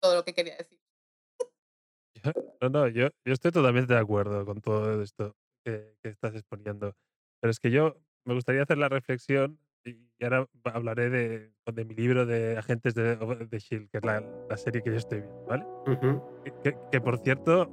Todo 0.01 0.17
lo 0.17 0.25
que 0.25 0.35
quería 0.35 0.57
decir. 0.57 0.81
No, 2.61 2.69
no, 2.71 2.89
yo, 2.89 3.09
yo 3.25 3.33
estoy 3.33 3.53
totalmente 3.53 3.93
de 3.93 4.01
acuerdo 4.01 4.45
con 4.45 4.61
todo 4.61 5.03
esto 5.03 5.37
que 5.65 5.95
estás 6.03 6.35
exponiendo. 6.35 6.97
Pero 7.41 7.51
es 7.51 7.61
que 7.61 7.71
yo 7.71 7.97
me 8.25 8.35
gustaría 8.35 8.63
hacer 8.63 8.79
la 8.79 8.89
reflexión 8.89 9.61
y 9.85 10.25
ahora 10.25 10.47
hablaré 10.65 11.11
de, 11.11 11.53
de 11.73 11.85
mi 11.85 11.95
libro 11.95 12.25
de 12.27 12.57
Agentes 12.59 12.95
de, 12.95 13.17
de 13.17 13.59
Shield, 13.59 13.89
que 13.91 13.99
es 13.99 14.05
la, 14.05 14.23
la 14.49 14.57
serie 14.57 14.83
que 14.83 14.91
yo 14.91 14.97
estoy 14.97 15.21
viendo, 15.21 15.45
¿vale? 15.47 15.65
Ujú. 15.87 16.23
Que, 16.45 16.53
que- 16.63 16.77
que, 16.93 17.01
por 17.01 17.19
cierto, 17.19 17.71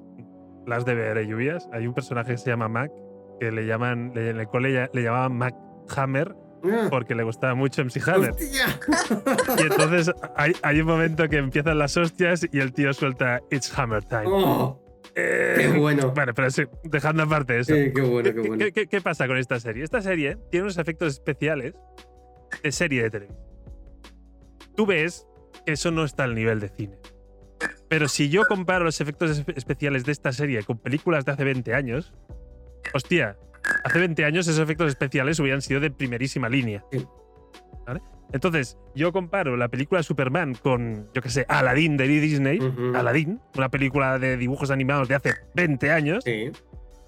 las 0.67 0.85
de 0.85 0.95
ver, 0.95 1.17
¿eh, 1.17 1.27
Lluvias. 1.27 1.69
Hay 1.71 1.87
un 1.87 1.93
personaje 1.93 2.31
que 2.33 2.37
se 2.37 2.49
llama 2.49 2.67
Mac, 2.67 2.91
que 3.39 3.51
le 3.51 3.65
llaman, 3.65 4.11
le- 4.13 4.29
en 4.31 4.39
el 4.39 4.47
cole 4.47 4.73
ya- 4.73 4.89
le 4.93 5.03
llamaban 5.03 5.37
Mac 5.37 5.55
Hammer 5.95 6.35
Ah, 6.63 6.87
porque 6.91 7.15
le 7.15 7.23
gustaba 7.23 7.55
mucho 7.55 7.81
MC 7.81 7.99
Hammer. 8.07 8.31
¡Hostia! 8.31 8.65
Y 9.57 9.61
entonces 9.63 10.11
hay, 10.35 10.53
hay 10.61 10.79
un 10.81 10.85
momento 10.87 11.27
que 11.27 11.37
empiezan 11.37 11.79
las 11.79 11.97
hostias 11.97 12.45
y 12.51 12.59
el 12.59 12.71
tío 12.71 12.93
suelta 12.93 13.39
It's 13.49 13.75
Hammer 13.79 14.03
Time. 14.03 14.25
Oh, 14.27 14.79
Eh, 15.15 15.55
¡Qué 15.57 15.67
bueno! 15.79 16.11
Bueno, 16.15 16.33
pero 16.33 16.49
sí, 16.49 16.63
dejando 16.83 17.23
aparte 17.23 17.59
eso. 17.59 17.73
Qué 17.73 17.89
bueno, 18.01 18.23
qué 18.29 18.33
¿Qué, 18.41 18.47
bueno. 18.47 18.57
qué- 18.65 18.71
qué- 18.71 18.87
qué 18.87 19.01
pasa 19.01 19.27
con 19.27 19.37
esta 19.37 19.59
serie? 19.59 19.83
Esta 19.83 20.01
serie 20.01 20.37
tiene 20.49 20.63
unos 20.63 20.77
efectos 20.77 21.13
especiales 21.13 21.73
de 22.63 22.71
serie 22.71 23.03
de 23.03 23.09
televisión. 23.09 23.43
Tú 24.75 24.85
ves 24.85 25.27
que 25.65 25.73
eso 25.73 25.91
no 25.91 26.03
está 26.05 26.23
al 26.23 26.35
nivel 26.35 26.59
de 26.59 26.69
cine. 26.69 26.97
Pero 27.89 28.07
si 28.07 28.29
yo 28.29 28.45
comparo 28.45 28.85
los 28.85 29.01
efectos 29.01 29.45
espe- 29.45 29.53
especiales 29.57 30.05
de 30.05 30.11
esta 30.13 30.31
serie 30.31 30.63
con 30.63 30.77
películas 30.79 31.25
de 31.25 31.33
hace 31.33 31.43
20 31.43 31.73
años, 31.73 32.13
hostia, 32.93 33.37
hace 33.83 33.99
20 33.99 34.23
años 34.25 34.47
esos 34.47 34.59
efectos 34.61 34.87
especiales 34.87 35.39
hubieran 35.39 35.61
sido 35.61 35.79
de 35.81 35.91
primerísima 35.91 36.47
línea. 36.49 36.83
¿Vale? 37.85 38.01
Entonces, 38.33 38.77
yo 38.95 39.11
comparo 39.11 39.57
la 39.57 39.67
película 39.67 40.03
Superman 40.03 40.55
con, 40.55 41.07
yo 41.13 41.21
qué 41.21 41.29
sé, 41.29 41.45
Aladdin 41.49 41.97
de 41.97 42.07
Disney. 42.07 42.59
Aladdin, 42.95 43.39
una 43.55 43.69
película 43.69 44.19
de 44.19 44.37
dibujos 44.37 44.71
animados 44.71 45.07
de 45.07 45.15
hace 45.15 45.33
20 45.55 45.91
años, 45.91 46.23
Sí. 46.23 46.51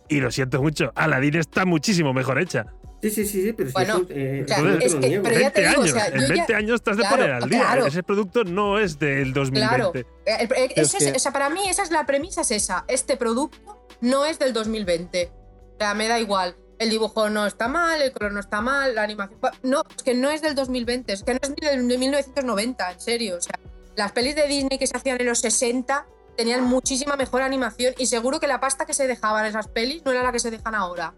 y 0.10 0.20
lo 0.20 0.32
siento 0.32 0.62
mucho, 0.62 0.91
Aladdin 0.95 1.36
está 1.36 1.66
muchísimo 1.66 2.14
mejor 2.14 2.40
hecha. 2.40 2.66
Sí, 3.02 3.10
sí, 3.10 3.26
sí, 3.26 3.44
sí, 3.44 3.52
pero 3.54 3.68
si 3.70 3.74
Bueno, 3.74 3.95
eso, 3.98 4.06
eh, 4.12 4.44
o 4.45 4.48
sea, 4.48 4.58
yo 4.60 4.64
no 4.64 4.78
te 4.78 4.86
es 4.86 4.95
que- 4.95 5.20
pero 5.22 5.40
ya 5.40 5.52
te 5.52 5.62
20 5.62 5.70
digo, 5.70 5.82
o 5.82 5.88
sea, 5.88 6.06
en 6.08 6.14
yo 6.14 6.20
ya- 6.22 6.34
20 6.36 6.56
años 6.56 6.76
estás 6.76 6.95
de 6.95 7.02
Claro, 7.02 7.16
poner 7.18 7.32
al 7.32 7.50
día. 7.50 7.60
claro. 7.60 7.86
Ese 7.86 8.02
producto 8.04 8.44
no 8.45 8.80
es 8.80 8.98
del 8.98 9.34
2020. 9.34 10.00
Eh, 10.00 10.06
el- 10.26 10.41
el- 10.41 10.48
Pero 10.48 10.82
ese 10.84 10.98
es 11.10 11.16
o 11.16 11.20
sea, 11.20 11.34
para 11.34 11.50
mí 11.50 11.60
esa 11.70 11.84
es 11.84 11.91
la 11.91 12.06
premisa, 12.06 12.41
es 12.41 12.52
esa. 12.52 12.86
Este 12.88 13.18
producto 13.18 13.58
no 14.00 14.26
es 14.26 14.40
del 14.40 14.54
2020. 14.54 15.32
O 15.74 15.78
sea, 15.80 15.94
me 15.95 16.08
da 16.08 16.18
igual. 16.20 16.56
El 16.80 16.90
dibujo 16.90 17.30
no 17.30 17.45
está 17.45 17.68
mal, 17.68 18.02
el 18.02 18.12
color 18.12 18.34
no 18.34 18.40
está 18.40 18.62
mal, 18.62 18.95
la 18.95 19.04
animación... 19.04 19.40
No, 19.62 19.84
es 19.95 20.04
que 20.04 20.14
no 20.14 20.30
es 20.30 20.41
del 20.41 20.56
2020, 20.56 21.14
es 21.14 21.24
que 21.24 21.34
no 21.34 21.40
es 21.41 21.50
ni 21.50 21.68
del 21.68 21.88
de 21.88 21.98
1990, 21.98 22.91
en 22.91 23.00
serio. 23.00 23.38
O 23.38 23.41
sea, 23.41 23.60
las 23.95 24.12
pelis 24.12 24.36
de 24.36 24.48
Disney 24.48 24.78
que 24.78 24.88
se 24.88 24.98
hacían 24.98 25.20
en 25.20 25.28
los 25.28 25.40
60 25.40 26.06
tenían 26.36 26.64
muchísima 26.64 27.16
mejor 27.16 27.41
animación 27.41 27.94
y 27.98 28.08
seguro 28.08 28.40
que 28.40 28.48
la 28.48 28.60
pasta 28.60 28.86
que 28.86 28.94
se 28.94 29.08
dejaban 29.08 29.45
esas 29.45 29.68
pelis 29.68 30.04
no 30.04 30.12
era 30.12 30.24
la 30.24 30.32
que 30.32 30.40
se 30.40 30.50
dejan 30.52 30.76
ahora. 30.76 31.14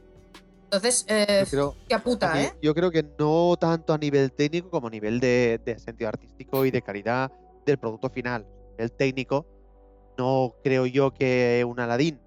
Entonces, 0.65 1.05
eh, 1.07 1.45
Yo 1.45 1.49
creo, 1.49 1.75
qué 1.87 1.99
puta, 1.99 2.41
¿eh? 2.41 2.53
yo 2.61 2.75
creo 2.75 2.91
que 2.91 3.05
no 3.17 3.55
tanto 3.57 3.93
a 3.93 3.97
nivel 3.97 4.31
técnico 4.31 4.69
como 4.69 4.87
a 4.87 4.89
nivel 4.89 5.19
de, 5.19 5.61
de 5.63 5.79
sentido 5.79 6.09
artístico 6.09 6.65
y 6.65 6.71
de 6.71 6.81
calidad 6.81 7.31
del 7.65 7.77
producto 7.77 8.09
final. 8.09 8.45
El 8.77 8.91
técnico, 8.91 9.45
no 10.17 10.55
creo 10.63 10.85
yo 10.85 11.13
que 11.13 11.63
un 11.65 11.79
Aladdin 11.79 12.19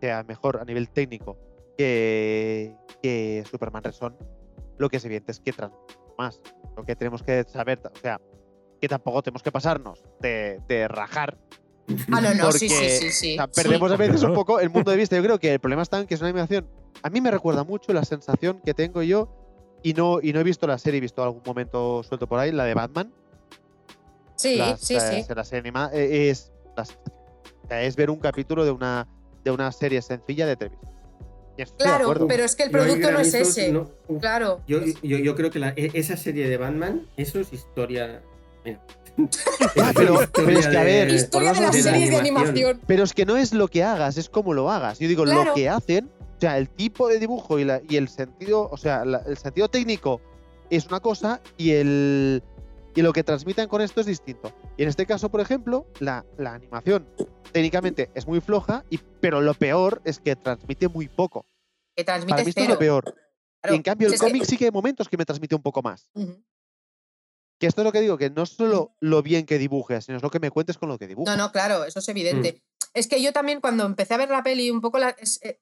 sea 0.00 0.22
mejor 0.22 0.58
a 0.60 0.64
nivel 0.64 0.88
técnico 0.88 1.36
que, 1.76 2.76
que 3.02 3.44
Superman 3.50 3.82
Red 3.82 3.92
Son. 3.92 4.16
Lo 4.78 4.88
que 4.88 4.96
es 4.96 5.04
evidente 5.04 5.32
es 5.32 5.40
que 5.40 5.52
transmite 5.52 5.94
más. 6.18 6.40
Lo 6.76 6.84
que 6.84 6.96
tenemos 6.96 7.22
que 7.22 7.44
saber, 7.44 7.80
o 7.84 7.98
sea, 7.98 8.20
que 8.80 8.88
tampoco 8.88 9.22
tenemos 9.22 9.42
que 9.42 9.52
pasarnos 9.52 10.02
de, 10.20 10.60
de 10.66 10.88
rajar 10.88 11.38
Ah, 12.10 12.20
no, 12.20 12.34
no, 12.34 12.52
sí, 12.52 12.68
sí, 12.68 12.74
porque, 12.74 12.90
sí, 12.90 13.10
sí. 13.10 13.32
o 13.32 13.36
sea, 13.36 13.48
sí. 13.50 13.62
perdemos 13.62 13.92
a 13.92 13.96
veces 13.96 14.22
un 14.22 14.34
poco 14.34 14.60
el 14.60 14.70
mundo 14.70 14.90
de 14.90 14.96
vista. 14.96 15.16
Yo 15.16 15.22
creo 15.22 15.38
que 15.38 15.54
el 15.54 15.60
problema 15.60 15.82
está 15.82 15.98
en 16.00 16.06
que 16.06 16.14
es 16.14 16.20
una 16.20 16.30
animación. 16.30 16.66
A 17.02 17.10
mí 17.10 17.20
me 17.20 17.30
recuerda 17.30 17.64
mucho 17.64 17.92
la 17.92 18.04
sensación 18.04 18.60
que 18.64 18.74
tengo 18.74 19.02
yo 19.02 19.28
y 19.82 19.94
no, 19.94 20.20
y 20.22 20.32
no 20.32 20.40
he 20.40 20.44
visto 20.44 20.66
la 20.66 20.78
serie, 20.78 20.98
he 20.98 21.00
visto 21.00 21.22
algún 21.22 21.42
momento 21.44 22.02
suelto 22.02 22.26
por 22.26 22.38
ahí, 22.38 22.52
la 22.52 22.64
de 22.64 22.74
Batman. 22.74 23.12
Sí, 24.36 24.56
las, 24.56 24.80
sí, 24.80 24.96
eh, 24.96 25.24
sí. 25.26 25.34
La 25.34 25.44
serie 25.44 25.60
animada 25.60 25.90
eh, 25.92 26.30
es, 26.30 26.52
es 27.68 27.96
ver 27.96 28.10
un 28.10 28.18
capítulo 28.18 28.64
de 28.64 28.70
una, 28.70 29.08
de 29.44 29.50
una 29.50 29.70
serie 29.72 30.00
sencilla 30.02 30.46
de 30.46 30.56
televisión. 30.56 30.92
Claro, 31.78 32.26
pero 32.26 32.44
es 32.44 32.56
que 32.56 32.64
el 32.64 32.70
producto 32.70 33.10
no 33.10 33.20
es 33.20 33.34
ese. 33.34 33.70
no- 33.72 33.90
uf. 34.08 34.20
Claro. 34.20 34.60
Yo, 34.66 34.80
yo, 35.02 35.18
yo 35.18 35.34
creo 35.34 35.50
que 35.50 35.58
la- 35.58 35.74
e- 35.76 35.90
esa 35.94 36.16
serie 36.16 36.48
de 36.48 36.56
Batman, 36.56 37.06
eso 37.16 37.40
es 37.40 37.52
historia. 37.52 38.22
Mira. 38.64 38.80
Ah, 39.80 39.92
pero- 39.94 40.22
es 40.22 40.66
que, 40.66 40.76
a 40.78 40.84
ver, 40.84 41.10
Historia 41.10 41.52
de 41.52 41.60
las 41.60 41.72
de 41.74 41.82
series 41.82 42.10
de 42.10 42.16
animación. 42.16 42.48
animación. 42.50 42.80
Pero 42.86 43.04
es 43.04 43.12
que 43.12 43.26
no 43.26 43.36
es 43.36 43.52
lo 43.52 43.68
que 43.68 43.82
hagas, 43.82 44.16
es 44.16 44.28
como 44.30 44.54
lo 44.54 44.70
hagas. 44.70 44.98
Yo 44.98 45.08
digo, 45.08 45.24
Claro. 45.24 45.44
lo 45.44 45.54
que 45.54 45.68
hacen, 45.68 46.08
o 46.38 46.40
sea, 46.40 46.56
el 46.56 46.68
tipo 46.70 47.08
de 47.08 47.18
dibujo 47.18 47.58
y, 47.58 47.64
la- 47.64 47.82
y 47.88 47.96
el 47.96 48.08
sentido, 48.08 48.68
o 48.70 48.76
sea, 48.76 49.04
la- 49.04 49.22
el 49.26 49.36
sentido 49.36 49.68
técnico 49.68 50.20
es 50.70 50.86
una 50.86 51.00
cosa 51.00 51.40
y 51.58 51.72
el 51.72 52.42
y 52.94 53.02
lo 53.02 53.12
que 53.12 53.24
transmiten 53.24 53.68
con 53.68 53.80
esto 53.80 54.00
es 54.00 54.06
distinto. 54.06 54.52
Y 54.76 54.82
en 54.82 54.88
este 54.88 55.06
caso, 55.06 55.30
por 55.30 55.40
ejemplo, 55.40 55.86
la, 56.00 56.24
la 56.38 56.54
animación 56.54 57.08
técnicamente 57.52 58.10
es 58.14 58.26
muy 58.26 58.40
floja, 58.40 58.84
y, 58.90 58.98
pero 59.20 59.40
lo 59.40 59.54
peor 59.54 60.00
es 60.04 60.18
que 60.20 60.36
transmite 60.36 60.88
muy 60.88 61.08
poco. 61.08 61.46
Que 61.96 62.04
Para 62.04 62.24
mí 62.24 62.32
esto 62.48 62.60
es 62.62 62.68
lo 62.68 62.78
peor. 62.78 63.04
Claro. 63.62 63.74
Y 63.74 63.76
en 63.76 63.82
cambio, 63.82 64.08
Si 64.08 64.14
el 64.14 64.20
que- 64.20 64.26
cómic 64.26 64.44
sí 64.44 64.56
que 64.56 64.64
hay 64.66 64.70
momentos 64.70 65.08
que 65.08 65.16
me 65.16 65.24
transmite 65.24 65.54
un 65.54 65.62
poco 65.62 65.82
más. 65.82 66.10
Que 67.58 67.66
esto 67.68 67.82
es 67.82 67.84
lo 67.84 67.92
que 67.92 68.00
digo, 68.00 68.18
que 68.18 68.30
no 68.30 68.42
es 68.42 68.50
solo 68.50 68.96
lo 69.00 69.22
bien 69.22 69.46
que 69.46 69.58
dibujes, 69.58 70.04
sino 70.06 70.16
es 70.16 70.22
lo 70.22 70.30
que 70.30 70.40
me 70.40 70.50
cuentes 70.50 70.78
con 70.78 70.88
lo 70.88 70.98
que 70.98 71.06
dibujas. 71.06 71.36
No, 71.36 71.44
no, 71.44 71.52
claro, 71.52 71.84
eso 71.84 72.00
es 72.00 72.08
evidente. 72.08 72.54
Mm. 72.54 72.88
Es 72.94 73.06
que 73.06 73.22
yo 73.22 73.32
también 73.32 73.60
cuando 73.60 73.84
empecé 73.86 74.14
a 74.14 74.18
ver 74.18 74.30
la 74.30 74.42
peli, 74.42 74.70
un 74.70 74.80
poco 74.80 74.98
la- 74.98 75.10
es- 75.10 75.40
eh, 75.42 75.60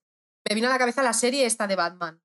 me 0.48 0.54
vino 0.54 0.68
a 0.68 0.70
la 0.70 0.78
cabeza 0.78 1.02
la 1.02 1.12
serie 1.12 1.44
esta 1.44 1.66
de 1.66 1.76
Batman. 1.76 2.22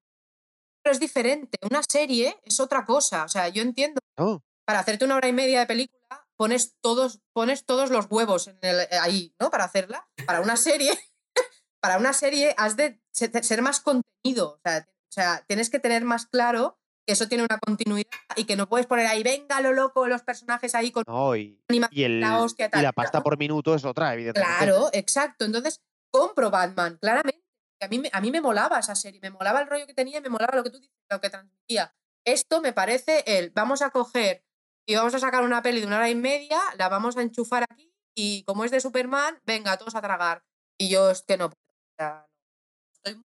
Pero 0.82 0.94
es 0.94 0.99
diferente. 0.99 1.57
Una 1.69 1.82
serie 1.90 2.38
es 2.45 2.60
otra 2.60 2.86
cosa. 2.86 3.26
O 3.26 3.27
sea, 3.27 3.49
yo 3.49 3.61
entiendo. 3.64 3.99
No, 4.18 4.44
Para 4.65 4.79
hacerte 4.79 5.05
una 5.05 5.15
hora 5.15 5.27
y 5.27 5.33
media 5.33 5.59
de 5.59 5.65
película, 5.67 6.27
pones 6.37 6.75
todos, 6.81 7.21
pones 7.33 7.65
todos 7.65 7.89
los 7.91 8.07
huevos 8.09 8.47
en 8.47 8.57
el- 8.61 8.81
eh, 8.81 8.87
ahí, 9.01 9.35
¿no? 9.39 9.49
Para 9.51 9.63
hacerla. 9.65 10.07
Para 10.25 10.41
una 10.41 10.57
serie, 10.57 10.89
para 11.79 11.97
una 11.97 12.13
serie 12.13 12.53
has 12.57 12.75
de 12.75 13.01
se- 13.11 13.43
ser 13.43 13.61
más 13.61 13.79
contenido. 13.79 14.53
O 14.55 14.59
sea, 14.63 14.85
o 14.87 15.11
sea, 15.15 15.43
tienes 15.47 15.69
que 15.69 15.79
tener 15.79 16.03
más 16.03 16.25
claro 16.25 16.79
que 17.07 17.13
eso 17.13 17.27
tiene 17.27 17.43
una 17.43 17.59
continuidad 17.59 18.09
y 18.35 18.45
que 18.45 18.55
no 18.55 18.67
puedes 18.67 18.87
poner 18.87 19.05
ahí, 19.05 19.21
venga 19.21 19.61
lo 19.61 19.71
loco, 19.73 20.07
los 20.07 20.23
personajes 20.23 20.73
ahí 20.73 20.91
con 20.91 21.03
no, 21.07 21.35
y, 21.35 21.61
y, 21.91 22.03
el, 22.03 22.19
la 22.19 22.39
hostia, 22.41 22.67
y 22.73 22.81
la 22.81 22.91
pasta 22.93 23.19
¿no? 23.19 23.23
por 23.23 23.37
minuto 23.37 23.75
es 23.75 23.85
otra, 23.85 24.11
evidentemente. 24.15 24.55
Claro, 24.57 24.89
exacto. 24.91 25.45
Entonces, 25.45 25.81
compro 26.09 26.49
Batman, 26.49 26.97
claramente. 26.99 27.43
A 27.79 27.87
mí, 27.87 27.99
me- 27.99 28.09
a 28.11 28.21
mí 28.21 28.31
me 28.31 28.41
molaba 28.41 28.79
esa 28.79 28.95
serie, 28.95 29.19
me 29.21 29.29
molaba 29.29 29.61
el 29.61 29.67
rollo 29.67 29.85
que 29.85 29.93
tenía 29.93 30.17
y 30.17 30.21
me 30.21 30.29
molaba 30.29 30.55
lo 30.55 30.63
que 30.63 30.71
tú 30.71 30.79
dices, 30.79 30.95
lo 31.11 31.21
que 31.21 31.29
transmitía. 31.29 31.93
Esto 32.25 32.59
me 32.61 32.73
parece 32.73 33.23
el, 33.27 33.51
vamos 33.51 33.83
a 33.83 33.91
coger 33.91 34.43
y 34.88 34.95
vamos 34.95 35.14
a 35.16 35.20
sacar 35.20 35.44
una 35.44 35.62
peli 35.62 35.82
de 35.82 35.88
una 35.88 35.98
hora 35.98 36.10
y 36.10 36.16
media, 36.16 36.60
la 36.78 36.90
vamos 36.90 37.18
a 37.18 37.22
enchufar 37.22 37.64
aquí 37.64 37.91
y 38.18 38.44
como 38.44 38.64
es 38.66 38.72
de 38.72 38.80
Superman, 38.80 39.40
venga, 39.45 39.78
todos 39.78 39.95
a 39.95 40.02
tragar. 40.02 40.44
Y 40.78 40.90
yo 40.90 41.10
es 41.12 41.22
que 41.24 41.38
no 41.38 41.49
puedo. 41.49 41.62
o 41.62 41.95
sea, 41.98 42.28
estoy 42.94 43.16
muy- 43.16 43.24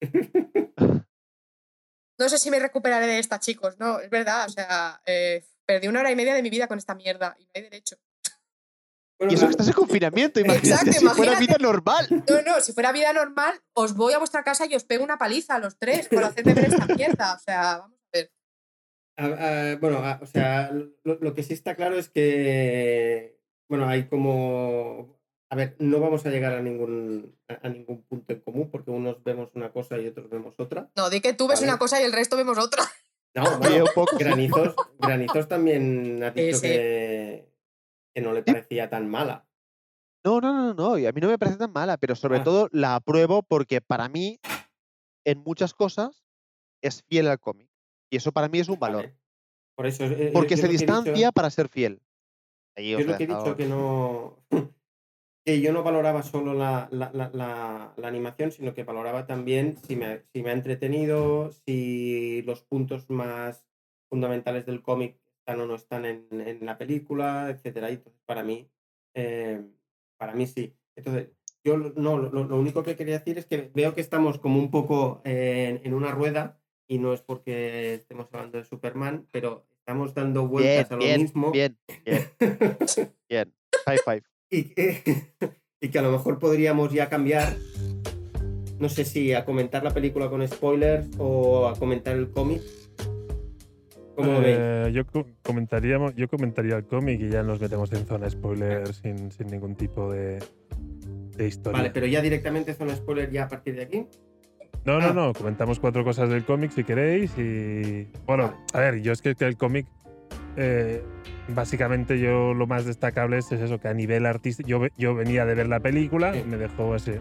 No 2.20 2.28
sé 2.28 2.38
si 2.38 2.50
me 2.50 2.58
recuperaré 2.58 3.06
de 3.06 3.20
esta, 3.20 3.38
chicos. 3.38 3.78
No, 3.78 4.00
es 4.00 4.10
verdad. 4.10 4.46
O 4.46 4.48
sea, 4.48 5.00
eh, 5.06 5.44
perdí 5.64 5.86
una 5.86 6.00
hora 6.00 6.10
y 6.10 6.16
media 6.16 6.34
de 6.34 6.42
mi 6.42 6.50
vida 6.50 6.66
con 6.66 6.76
esta 6.78 6.94
mierda 6.96 7.36
y 7.38 7.44
no 7.44 7.50
hay 7.54 7.62
derecho. 7.62 7.96
Bueno, 9.20 9.32
Y 9.32 9.36
eso 9.36 9.46
que 9.46 9.50
estás 9.52 9.68
en 9.68 9.74
confinamiento, 9.74 10.40
imagínate 10.40 10.90
Exacto, 10.90 10.92
si 10.92 11.06
fuera 11.06 11.32
imagínate. 11.32 11.46
vida 11.46 11.56
normal. 11.60 12.08
No, 12.28 12.42
no, 12.42 12.60
si 12.60 12.72
fuera 12.72 12.90
vida 12.90 13.12
normal, 13.12 13.60
os 13.72 13.94
voy 13.94 14.14
a 14.14 14.18
vuestra 14.18 14.42
casa 14.42 14.66
y 14.66 14.74
os 14.74 14.82
pego 14.84 15.04
una 15.04 15.16
paliza 15.18 15.54
a 15.54 15.58
los 15.60 15.78
tres 15.78 16.08
por 16.08 16.24
hacerme 16.24 16.54
ver 16.54 16.72
esta 16.72 16.86
mierda. 16.86 17.34
O 17.34 17.38
sea, 17.38 17.78
vamos 17.78 17.97
a. 19.18 19.72
A- 19.72 19.76
bueno, 19.76 19.98
a- 19.98 20.18
o 20.22 20.26
sea, 20.26 20.70
lo, 20.72 21.16
lo 21.20 21.34
que 21.34 21.42
sí 21.42 21.52
está 21.54 21.74
claro 21.74 21.96
es 21.98 22.08
que, 22.08 23.38
bueno, 23.68 23.86
hay 23.88 24.04
como, 24.08 25.18
a 25.50 25.56
ver, 25.56 25.76
no 25.78 26.00
vamos 26.00 26.24
a 26.26 26.30
llegar 26.30 26.52
a 26.54 26.62
ningún, 26.62 27.36
a, 27.48 27.66
a 27.66 27.68
ningún 27.68 28.02
punto 28.04 28.32
en 28.32 28.40
común 28.40 28.70
porque 28.70 28.90
unos 28.90 29.22
vemos 29.24 29.50
una 29.54 29.70
cosa 29.72 29.98
y 29.98 30.06
otros 30.06 30.30
vemos 30.30 30.54
otra. 30.58 30.90
No, 30.96 31.10
di 31.10 31.20
que 31.20 31.34
tú 31.34 31.48
ves 31.48 31.62
una 31.62 31.78
cosa 31.78 32.00
y 32.00 32.04
el 32.04 32.12
resto 32.12 32.36
vemos 32.36 32.58
otra. 32.58 32.82
No, 33.34 33.44
bueno. 33.58 33.84
Granizos, 34.18 34.74
Granizos 34.98 35.48
también 35.48 36.22
ha 36.22 36.32
Sí, 36.32 36.40
dicho 36.42 36.56
sí. 36.58 36.62
que, 36.68 37.52
que 38.14 38.22
no 38.22 38.32
le 38.32 38.42
parecía 38.42 38.88
tan 38.88 39.08
mala. 39.08 39.44
No, 40.24 40.40
no, 40.40 40.52
no, 40.52 40.74
no, 40.74 40.98
y 40.98 41.06
a 41.06 41.12
mí 41.12 41.20
no 41.20 41.28
me 41.28 41.38
parece 41.38 41.58
tan 41.58 41.72
mala, 41.72 41.96
pero 41.96 42.14
sobre 42.16 42.38
Ah. 42.38 42.44
todo 42.44 42.68
la 42.72 42.94
apruebo 42.96 43.42
porque 43.42 43.80
para 43.80 44.08
mí, 44.08 44.40
en 45.24 45.38
muchas 45.38 45.74
cosas, 45.74 46.24
es 46.82 47.02
fiel 47.04 47.28
al 47.28 47.38
cómic. 47.38 47.67
Y 48.10 48.16
eso 48.16 48.32
para 48.32 48.48
mí 48.48 48.58
es 48.58 48.68
un 48.68 48.78
valor. 48.78 49.02
Vale. 49.04 49.16
Por 49.76 49.86
eso, 49.86 50.04
eh, 50.04 50.30
Porque 50.32 50.56
yo 50.56 50.62
se 50.62 50.68
dicho- 50.68 50.84
distancia 50.84 51.30
para 51.32 51.50
ser 51.50 51.68
fiel. 51.68 52.00
Yo 52.76 53.00
lo 53.00 53.16
que 53.16 53.24
he 53.24 53.26
dejado- 53.26 53.44
dicho 53.44 53.56
que 53.56 53.66
no. 53.66 54.36
que 55.44 55.60
yo 55.60 55.72
no 55.72 55.82
valoraba 55.82 56.22
solo 56.22 56.52
la, 56.54 56.88
la- 56.90 57.10
la- 57.14 57.30
la- 57.32 57.92
la 57.96 58.08
animación, 58.08 58.50
sino 58.52 58.74
que 58.74 58.84
valoraba 58.84 59.26
también 59.26 59.76
si 59.86 59.96
me, 59.96 60.06
ha- 60.06 60.22
si 60.32 60.42
me 60.42 60.50
ha 60.50 60.52
entretenido, 60.52 61.50
si 61.66 62.42
los 62.42 62.62
puntos 62.62 63.08
más 63.08 63.64
fundamentales 64.10 64.66
del 64.66 64.82
cómic 64.82 65.18
están 65.38 65.60
o 65.60 65.66
no 65.66 65.74
están 65.74 66.04
en, 66.04 66.26
en 66.32 66.64
la 66.66 66.76
película, 66.76 67.48
etcétera. 67.50 67.90
Y 67.90 67.94
entonces, 67.94 68.20
para 68.26 68.42
mí, 68.42 68.68
eh, 69.14 69.62
para 70.18 70.34
mí 70.34 70.46
sí. 70.46 70.74
Entonces, 70.96 71.30
yo 71.64 71.76
no, 71.76 72.18
lo, 72.18 72.44
lo 72.44 72.56
único 72.58 72.82
que 72.82 72.96
quería 72.96 73.18
decir 73.18 73.38
es 73.38 73.46
que 73.46 73.70
veo 73.74 73.94
que 73.94 74.00
estamos 74.00 74.38
como 74.38 74.58
un 74.58 74.70
poco 74.70 75.20
en, 75.24 75.80
en 75.84 75.94
una 75.94 76.10
rueda, 76.12 76.58
y 76.88 76.98
no 76.98 77.12
es 77.12 77.20
porque 77.22 77.94
estemos 77.94 78.26
hablando 78.32 78.58
de 78.58 78.64
Superman, 78.64 79.26
pero 79.30 79.66
estamos 79.78 80.14
dando 80.14 80.40
Bien, 80.42 80.50
vueltas 80.50 80.90
a 80.90 80.96
lo 80.96 81.04
bien, 81.04 81.20
mismo. 81.22 81.52
bien, 81.52 81.78
bien, 82.04 82.26
bien. 83.28 83.54
High 83.86 83.98
five. 84.04 84.22
y, 84.50 84.62
que, 84.64 85.02
y 85.80 85.88
que 85.90 85.98
a 85.98 86.02
lo 86.02 86.10
mejor 86.10 86.38
podríamos 86.38 86.92
ya 86.92 87.08
cambiar, 87.08 87.54
no 88.78 88.88
sé 88.88 89.04
si 89.04 89.34
a 89.34 89.44
comentar 89.44 89.84
la 89.84 89.92
película 89.92 90.30
con 90.30 90.46
spoilers 90.48 91.08
o 91.18 91.68
a 91.68 91.74
comentar 91.78 92.16
el 92.16 92.30
cómic. 92.30 92.62
¿Cómo 94.16 94.32
lo 94.32 94.40
veis? 94.40 94.56
Eh, 94.58 94.90
yo, 94.92 95.06
co- 95.06 95.26
comentaríamos, 95.42 96.14
yo 96.16 96.26
comentaría 96.28 96.74
el 96.76 96.86
cómic 96.86 97.20
y 97.20 97.28
ya 97.28 97.42
nos 97.44 97.60
metemos 97.60 97.92
en 97.92 98.04
zona 98.06 98.28
spoiler 98.28 98.92
sin, 98.92 99.30
sin 99.30 99.46
ningún 99.46 99.76
tipo 99.76 100.10
de, 100.10 100.42
de 101.36 101.46
historia. 101.46 101.78
Vale, 101.78 101.90
pero 101.92 102.06
ya 102.06 102.20
directamente 102.20 102.74
son 102.74 102.90
spoilers 102.96 103.30
ya 103.30 103.44
a 103.44 103.48
partir 103.48 103.76
de 103.76 103.82
aquí. 103.82 104.06
No, 104.88 104.96
Ah. 104.96 105.08
no, 105.08 105.12
no. 105.12 105.32
Comentamos 105.34 105.78
cuatro 105.80 106.02
cosas 106.04 106.30
del 106.30 106.44
cómic 106.44 106.70
si 106.72 106.82
queréis. 106.84 107.30
Y. 107.38 108.08
Bueno, 108.26 108.54
a 108.72 108.78
ver, 108.80 109.00
yo 109.02 109.12
es 109.12 109.20
que, 109.22 109.34
que 109.34 109.44
el 109.44 109.56
cómic. 109.56 109.86
eh, 110.60 111.02
básicamente, 111.48 112.18
yo 112.18 112.52
lo 112.52 112.66
más 112.66 112.84
destacable 112.84 113.38
es, 113.38 113.52
es 113.52 113.60
eso, 113.60 113.78
que 113.78 113.88
a 113.88 113.94
nivel 113.94 114.26
artístico. 114.26 114.68
Yo, 114.68 114.80
ve- 114.80 114.92
yo 114.98 115.14
venía 115.14 115.46
de 115.46 115.54
ver 115.54 115.68
la 115.68 115.78
película, 115.80 116.34
Sí. 116.34 116.42
me 116.44 116.56
dejó 116.56 116.96
ese, 116.96 117.20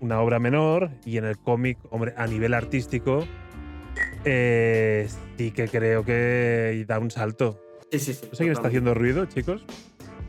una 0.00 0.20
obra 0.20 0.38
menor. 0.38 0.90
Y 1.04 1.18
en 1.18 1.24
el 1.26 1.36
cómic, 1.36 1.78
hombre, 1.90 2.14
a 2.16 2.26
nivel 2.26 2.54
artístico. 2.54 3.26
eh, 4.24 5.08
sí 5.36 5.50
que 5.50 5.68
creo 5.68 6.04
que 6.04 6.84
da 6.88 6.98
un 6.98 7.10
salto. 7.10 7.60
Sí, 7.92 7.98
sí, 7.98 8.14
sí. 8.14 8.20
No 8.30 8.34
sé 8.36 8.44
quién 8.44 8.52
está 8.52 8.68
haciendo 8.68 8.94
ruido, 8.94 9.26
chicos. 9.26 9.64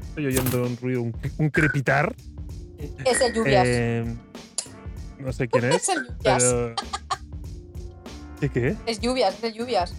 Estoy 0.10 0.26
oyendo 0.28 0.64
un 0.66 0.78
ruido, 0.78 1.02
un, 1.02 1.16
un 1.38 1.50
crepitar. 1.50 2.14
Es 3.06 3.22
el 3.22 3.34
lluvias. 3.34 3.66
Eh, 3.68 4.06
no 5.20 5.32
sé 5.34 5.48
quién 5.48 5.66
es 5.66 5.90
es, 5.90 6.02
pero. 6.24 6.76
¿Qué 8.40 8.50
qué? 8.50 8.76
Es 8.86 9.00
lluvias, 9.00 9.42
es 9.44 9.54
lluvias. 9.54 9.94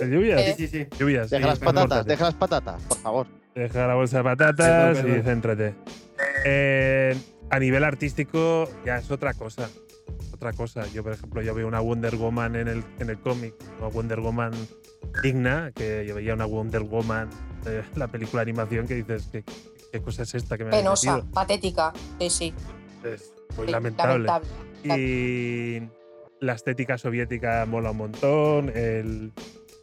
¿El 0.00 0.10
lluvias? 0.10 0.40
Eh, 0.40 0.54
Sí, 0.56 0.66
sí, 0.68 0.78
sí. 0.90 0.96
Lluvias. 0.98 1.30
Deja 1.30 1.42
sí, 1.42 1.48
las 1.48 1.58
patatas, 1.58 2.06
deja 2.06 2.24
las 2.24 2.34
patatas, 2.34 2.82
por 2.82 2.98
favor. 2.98 3.26
Deja 3.54 3.86
la 3.86 3.94
bolsa 3.94 4.18
de 4.18 4.24
patatas 4.24 4.98
y 4.98 5.22
céntrate. 5.22 5.74
Eh, 6.44 7.16
a 7.50 7.58
nivel 7.58 7.84
artístico 7.84 8.68
ya 8.84 8.96
es 8.98 9.10
otra 9.10 9.34
cosa. 9.34 9.68
Otra 10.32 10.52
cosa. 10.52 10.86
Yo, 10.92 11.02
por 11.02 11.12
ejemplo, 11.12 11.42
yo 11.42 11.54
veo 11.54 11.66
una 11.66 11.80
Wonder 11.80 12.16
Woman 12.16 12.56
en 12.56 12.68
el, 12.68 12.84
en 12.98 13.10
el 13.10 13.18
cómic, 13.18 13.54
una 13.78 13.88
Wonder 13.88 14.20
Woman 14.20 14.52
digna, 15.22 15.72
que 15.74 16.04
yo 16.06 16.14
veía 16.14 16.34
una 16.34 16.46
Wonder 16.46 16.82
Woman 16.82 17.28
de 17.64 17.82
la 17.96 18.08
película 18.08 18.44
de 18.44 18.50
animación 18.50 18.86
que 18.86 18.94
dices, 18.94 19.28
¿qué, 19.30 19.44
qué 19.92 20.00
cosa 20.00 20.22
es 20.22 20.34
esta 20.34 20.56
que 20.56 20.64
me 20.64 20.70
Penosa, 20.70 21.16
metido?". 21.16 21.32
patética. 21.32 21.92
Sí, 22.18 22.30
sí. 22.30 22.54
Es 23.04 23.32
muy 23.60 23.66
sí, 23.66 23.72
lamentable. 23.72 24.26
lamentable. 24.26 24.48
Y 24.84 25.82
la 26.40 26.54
estética 26.54 26.98
soviética 26.98 27.64
mola 27.66 27.90
un 27.92 27.96
montón. 27.98 28.72
el- 28.74 29.32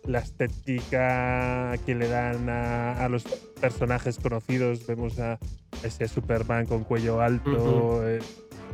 la 0.06 0.20
estética 0.20 1.74
que 1.86 1.94
le 1.94 2.08
dan 2.08 2.48
a, 2.50 2.94
a 3.04 3.10
los 3.10 3.24
personajes 3.60 4.18
conocidos. 4.20 4.88
Vemos 4.88 5.20
a 5.20 5.38
ese 5.84 6.08
Superman 6.08 6.66
con 6.66 6.86
cuello 6.86 7.20
alto, 7.22 8.08
eh, 8.08 8.20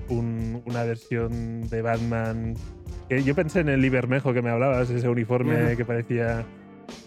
un- 0.10 0.62
una 0.66 0.84
versión 0.84 1.68
de 1.70 1.82
Batman. 1.82 2.54
Que 3.10 3.24
yo 3.24 3.34
pensé 3.34 3.62
en 3.62 3.70
el 3.70 3.84
Ibermejo 3.84 4.32
que 4.34 4.42
me 4.44 4.52
hablabas, 4.52 4.90
ese 4.92 5.10
uniforme 5.10 5.76
que 5.76 5.84
parecía 5.86 6.46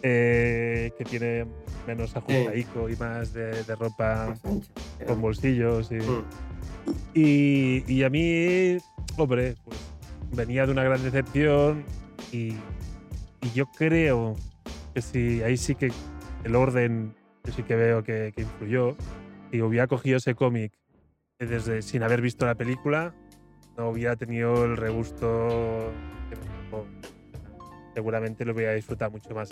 eh, 0.02 0.90
que 0.98 1.05
tiene 1.05 1.47
menos 1.86 2.16
ajustadico 2.16 2.89
y 2.89 2.97
más 2.97 3.32
de, 3.32 3.62
de 3.62 3.74
ropa 3.77 4.35
con 5.06 5.20
bolsillos. 5.20 5.93
Y, 5.93 5.97
Mm. 5.97 6.24
Y, 7.14 7.84
y 7.92 8.02
a 8.04 8.10
mí, 8.10 8.78
hombre, 9.16 9.54
pues 9.64 9.78
venía 10.32 10.66
de 10.66 10.72
una 10.72 10.84
gran 10.84 11.02
decepción 11.02 11.84
y, 12.32 12.54
y 13.42 13.52
yo 13.54 13.66
creo 13.66 14.36
que 14.94 15.02
si 15.02 15.42
ahí 15.42 15.56
sí 15.56 15.74
que 15.74 15.90
el 16.44 16.54
orden, 16.54 17.14
yo 17.44 17.52
sí 17.52 17.62
que 17.62 17.76
veo 17.76 18.02
que, 18.02 18.32
que 18.34 18.42
influyó. 18.42 18.96
Si 19.50 19.62
hubiera 19.62 19.86
cogido 19.86 20.16
ese 20.16 20.34
cómic 20.34 20.72
desde 21.38 21.82
sin 21.82 22.02
haber 22.02 22.20
visto 22.20 22.46
la 22.46 22.54
película, 22.54 23.14
no 23.76 23.90
hubiera 23.90 24.16
tenido 24.16 24.64
el 24.64 24.76
regusto 24.76 25.92
que. 26.30 26.36
Seguramente 27.94 28.44
lo 28.44 28.52
hubiera 28.52 28.74
disfrutado 28.74 29.12
mucho 29.12 29.34
más. 29.34 29.48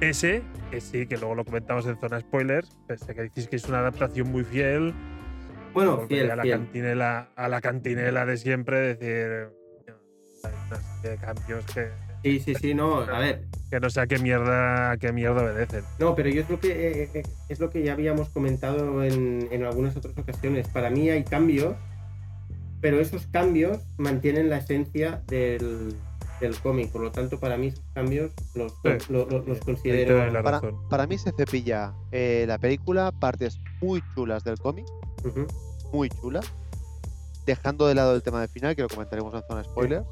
Ese, 0.00 0.42
que 0.72 0.80
sí, 0.80 1.06
que 1.06 1.16
luego 1.16 1.36
lo 1.36 1.44
comentamos 1.44 1.86
en 1.86 1.96
zona 2.00 2.18
spoilers, 2.18 2.76
pese 2.88 3.14
que 3.14 3.22
decís 3.22 3.46
que 3.46 3.54
es 3.54 3.68
una 3.68 3.78
adaptación 3.78 4.32
muy 4.32 4.42
fiel, 4.42 4.92
Bueno, 5.74 5.96
volvería 5.96 6.16
fiel, 6.18 6.30
a 6.30 6.36
la 6.36 6.42
fiel. 6.42 6.58
cantinela 6.58 7.28
a 7.36 7.48
la 7.48 7.60
cantinela 7.60 8.24
de 8.26 8.36
siempre 8.36 8.94
decir 8.94 9.48
hay 10.44 10.52
una 10.68 10.76
serie 11.00 11.10
de 11.10 11.16
cambios 11.18 11.64
que, 11.66 11.88
Sí, 12.22 12.40
sí, 12.40 12.54
sí, 12.54 12.74
no, 12.74 13.00
a 13.00 13.18
ver. 13.18 13.44
que 13.70 13.80
no 13.80 13.90
sé 13.90 14.00
a 14.00 14.06
qué 14.06 14.18
mierda 14.18 14.92
a 14.92 14.96
qué 14.96 15.12
mierda 15.12 15.42
obedecen 15.42 15.84
No, 15.98 16.14
pero 16.14 16.30
yo 16.30 16.40
es 16.40 16.48
lo 16.48 16.58
que 16.58 16.68
eh, 17.02 17.10
eh, 17.12 17.22
es 17.50 17.60
lo 17.60 17.68
que 17.68 17.82
ya 17.82 17.92
habíamos 17.92 18.30
comentado 18.30 19.04
en, 19.04 19.46
en 19.50 19.64
algunas 19.64 19.94
otras 19.96 20.16
ocasiones. 20.16 20.66
Para 20.68 20.88
mí 20.88 21.10
hay 21.10 21.22
cambios, 21.24 21.74
pero 22.80 22.98
esos 23.00 23.26
cambios 23.26 23.78
mantienen 23.98 24.48
la 24.48 24.58
esencia 24.58 25.22
del, 25.26 25.94
del 26.40 26.58
cómic. 26.60 26.90
Por 26.92 27.02
lo 27.02 27.12
tanto, 27.12 27.38
para 27.38 27.58
mí 27.58 27.66
esos 27.68 27.84
cambios 27.94 28.32
los, 28.54 28.72
Sí. 28.82 29.12
los 29.12 29.58
considero. 29.60 30.18
para 30.88 31.06
mí 31.06 31.18
se 31.18 31.30
cepilla 31.32 31.92
eh, 32.12 32.44
la 32.48 32.56
película 32.58 33.12
partes 33.12 33.60
muy 33.82 34.02
chulas 34.14 34.44
del 34.44 34.58
cómic, 34.58 34.86
Muy 35.92 36.08
chulas, 36.10 36.44
dejando 37.46 37.86
de 37.86 37.94
lado 37.94 38.14
el 38.14 38.22
tema 38.22 38.40
del 38.40 38.48
final, 38.48 38.74
que 38.76 38.82
lo 38.82 38.88
comentaremos 38.88 39.32
en 39.34 39.42
zona 39.46 39.64
spoiler. 39.64 40.04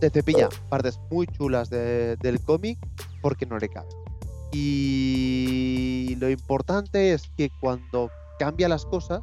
Se 0.00 0.10
cepilla 0.10 0.48
partes 0.68 0.98
muy 1.10 1.26
chulas 1.26 1.70
de- 1.70 2.16
del 2.16 2.40
cómic 2.40 2.78
porque 3.20 3.46
no 3.46 3.58
le 3.58 3.68
cabe. 3.68 3.88
Y 4.52 6.16
lo 6.20 6.30
importante 6.30 7.12
es 7.12 7.22
que 7.36 7.50
cuando 7.60 8.10
cambia 8.38 8.68
las 8.68 8.84
cosas, 8.86 9.22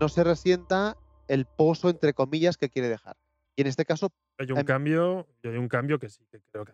no 0.00 0.08
se 0.08 0.24
resienta 0.24 0.96
el 1.28 1.46
pozo, 1.46 1.88
entre 1.88 2.12
comillas, 2.14 2.56
que 2.56 2.68
quiere 2.68 2.88
dejar. 2.88 3.16
Y 3.56 3.62
en 3.62 3.68
este 3.68 3.84
caso, 3.84 4.10
hay 4.38 4.50
un 4.50 4.58
em- 4.58 4.64
cambio 4.66 5.26
y 5.42 5.48
hay 5.48 5.56
un 5.56 5.68
cambio 5.68 5.98
que 5.98 6.08
sí 6.08 6.26
que 6.30 6.40
creo 6.50 6.64
que 6.64 6.72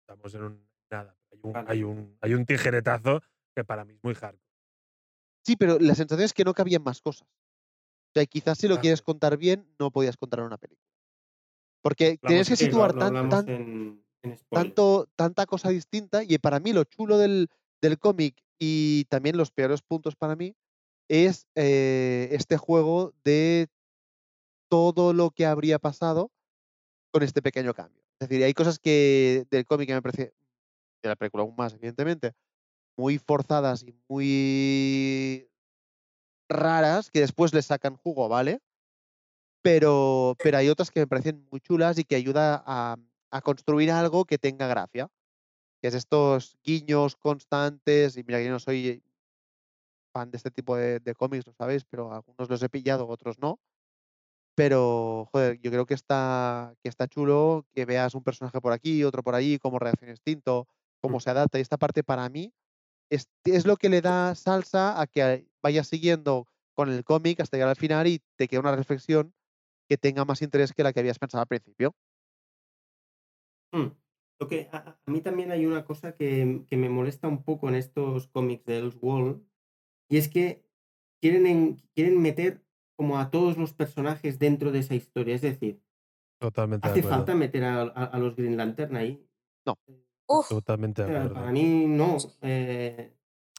estamos 0.00 0.34
en 0.34 0.42
un 0.42 0.66
nada 0.90 1.16
hay 1.32 1.38
un, 1.42 1.52
Vale. 1.52 1.66
hay 1.70 1.82
un 1.82 2.16
hay 2.20 2.34
un 2.34 2.44
tijeretazo 2.46 3.22
que 3.54 3.64
para 3.64 3.84
mí 3.84 3.94
es 3.94 4.04
muy 4.04 4.14
hardcore 4.14 4.45
sí, 5.46 5.56
pero 5.56 5.78
la 5.78 5.94
sensación 5.94 6.24
es 6.24 6.32
que 6.34 6.44
no 6.44 6.52
cabían 6.54 6.82
más 6.82 7.00
cosas. 7.00 7.28
O 7.28 8.12
sea, 8.14 8.26
quizás 8.26 8.58
si 8.58 8.66
lo 8.68 8.78
quieres 8.80 9.02
contar 9.02 9.36
bien, 9.36 9.66
no 9.78 9.90
podías 9.90 10.16
contar 10.16 10.40
en 10.40 10.46
una 10.46 10.58
película. 10.58 10.86
Porque 11.82 12.18
tienes 12.26 12.48
que 12.48 12.54
lo- 12.54 12.56
situar 12.56 12.94
lo 12.94 12.98
tan- 12.98 13.08
hablamos 13.08 13.30
tan- 13.30 13.48
en, 13.48 14.04
en 14.22 14.36
spoiler. 14.38 14.48
tanto, 14.50 15.08
tanta 15.16 15.46
cosa 15.46 15.68
distinta 15.68 16.24
y 16.24 16.38
para 16.38 16.58
mí 16.60 16.72
lo 16.72 16.84
chulo 16.84 17.18
del, 17.18 17.48
del 17.80 17.98
cómic 17.98 18.42
y 18.58 19.04
también 19.04 19.36
los 19.36 19.50
peores 19.50 19.82
puntos 19.82 20.16
para 20.16 20.34
mí 20.34 20.56
es 21.08 21.46
eh, 21.54 22.28
este 22.32 22.56
juego 22.56 23.12
de 23.22 23.68
todo 24.68 25.12
lo 25.12 25.30
que 25.30 25.46
habría 25.46 25.78
pasado 25.78 26.32
con 27.12 27.22
este 27.22 27.40
pequeño 27.42 27.72
cambio. 27.74 28.02
Es 28.18 28.28
decir, 28.28 28.44
hay 28.44 28.54
cosas 28.54 28.78
que 28.78 29.46
del 29.50 29.64
cómic 29.66 29.88
que 29.88 29.94
me 29.94 30.02
parece, 30.02 30.34
de 31.02 31.08
la 31.08 31.16
película 31.16 31.42
aún 31.44 31.54
más, 31.56 31.74
evidentemente, 31.74 32.32
muy 32.96 33.18
forzadas 33.18 33.82
y 33.82 33.94
muy 34.08 35.48
raras 36.48 37.10
que 37.10 37.20
después 37.20 37.52
le 37.52 37.62
sacan 37.62 37.96
jugo, 37.96 38.28
¿vale? 38.28 38.60
Pero, 39.62 40.36
pero 40.42 40.58
hay 40.58 40.68
otras 40.68 40.90
que 40.90 41.00
me 41.00 41.06
parecen 41.06 41.46
muy 41.50 41.60
chulas 41.60 41.98
y 41.98 42.04
que 42.04 42.16
ayuda 42.16 42.62
a, 42.66 42.96
a 43.30 43.40
construir 43.42 43.90
algo 43.90 44.24
que 44.24 44.38
tenga 44.38 44.66
gracia. 44.66 45.08
Que 45.80 45.88
es 45.88 45.94
estos 45.94 46.56
guiños 46.64 47.16
constantes, 47.16 48.16
y 48.16 48.24
mira 48.24 48.38
que 48.38 48.46
yo 48.46 48.50
no 48.50 48.58
soy 48.58 49.02
fan 50.12 50.30
de 50.30 50.38
este 50.38 50.50
tipo 50.50 50.76
de, 50.76 51.00
de 51.00 51.14
cómics, 51.14 51.46
lo 51.46 51.52
sabéis, 51.52 51.84
pero 51.84 52.12
algunos 52.12 52.48
los 52.48 52.62
he 52.62 52.68
pillado, 52.70 53.06
otros 53.06 53.38
no. 53.38 53.60
Pero, 54.54 55.28
joder, 55.30 55.60
yo 55.60 55.70
creo 55.70 55.84
que 55.84 55.92
está, 55.92 56.74
que 56.82 56.88
está 56.88 57.06
chulo 57.06 57.66
que 57.74 57.84
veas 57.84 58.14
un 58.14 58.22
personaje 58.22 58.58
por 58.58 58.72
aquí, 58.72 59.04
otro 59.04 59.22
por 59.22 59.34
allí, 59.34 59.58
cómo 59.58 59.78
reacciona 59.78 60.12
instinto, 60.12 60.66
cómo 61.02 61.20
se 61.20 61.28
adapta. 61.28 61.58
Y 61.58 61.60
esta 61.60 61.76
parte 61.76 62.02
para 62.02 62.26
mí 62.30 62.54
es, 63.10 63.28
es 63.44 63.66
lo 63.66 63.76
que 63.76 63.88
le 63.88 64.00
da 64.02 64.34
salsa 64.34 65.00
a 65.00 65.06
que 65.06 65.48
vayas 65.62 65.88
siguiendo 65.88 66.48
con 66.74 66.90
el 66.90 67.04
cómic 67.04 67.40
hasta 67.40 67.56
llegar 67.56 67.70
al 67.70 67.76
final 67.76 68.06
y 68.06 68.20
te 68.36 68.48
queda 68.48 68.60
una 68.60 68.76
reflexión 68.76 69.34
que 69.88 69.98
tenga 69.98 70.24
más 70.24 70.42
interés 70.42 70.72
que 70.72 70.82
la 70.84 70.92
que 70.92 71.00
habías 71.00 71.18
pensado 71.18 71.42
al 71.42 71.48
principio. 71.48 71.94
Mm. 73.72 73.86
Lo 74.40 74.48
que 74.48 74.68
a, 74.72 74.76
a- 75.06 75.10
mí 75.10 75.20
también 75.20 75.50
hay 75.50 75.66
una 75.66 75.84
cosa 75.84 76.14
que, 76.14 76.64
que 76.68 76.76
me 76.76 76.88
molesta 76.88 77.28
un 77.28 77.42
poco 77.42 77.68
en 77.68 77.74
estos 77.74 78.28
cómics 78.28 78.64
de 78.64 78.78
Elseworld 78.78 79.42
y 80.10 80.18
es 80.18 80.28
que 80.28 80.64
quieren, 81.20 81.46
en- 81.46 81.76
quieren 81.94 82.20
meter 82.22 82.64
como 82.96 83.18
a 83.18 83.30
todos 83.30 83.58
los 83.58 83.74
personajes 83.74 84.38
dentro 84.38 84.72
de 84.72 84.80
esa 84.80 84.94
historia. 84.94 85.34
Es 85.34 85.42
decir, 85.42 85.82
Totalmente 86.38 86.88
¿hace 86.88 87.02
falta 87.02 87.34
meter 87.34 87.64
a, 87.64 87.82
a- 87.82 88.04
a 88.04 88.18
los 88.18 88.36
Green 88.36 88.56
Lantern 88.56 88.96
ahí? 88.96 89.26
Uf, 90.28 90.48
Totalmente 90.48 91.02
de 91.04 91.08
acuerdo. 91.16 91.34
para 91.34 91.52
mí 91.52 91.86
no. 91.86 92.16
eh, 92.42 93.12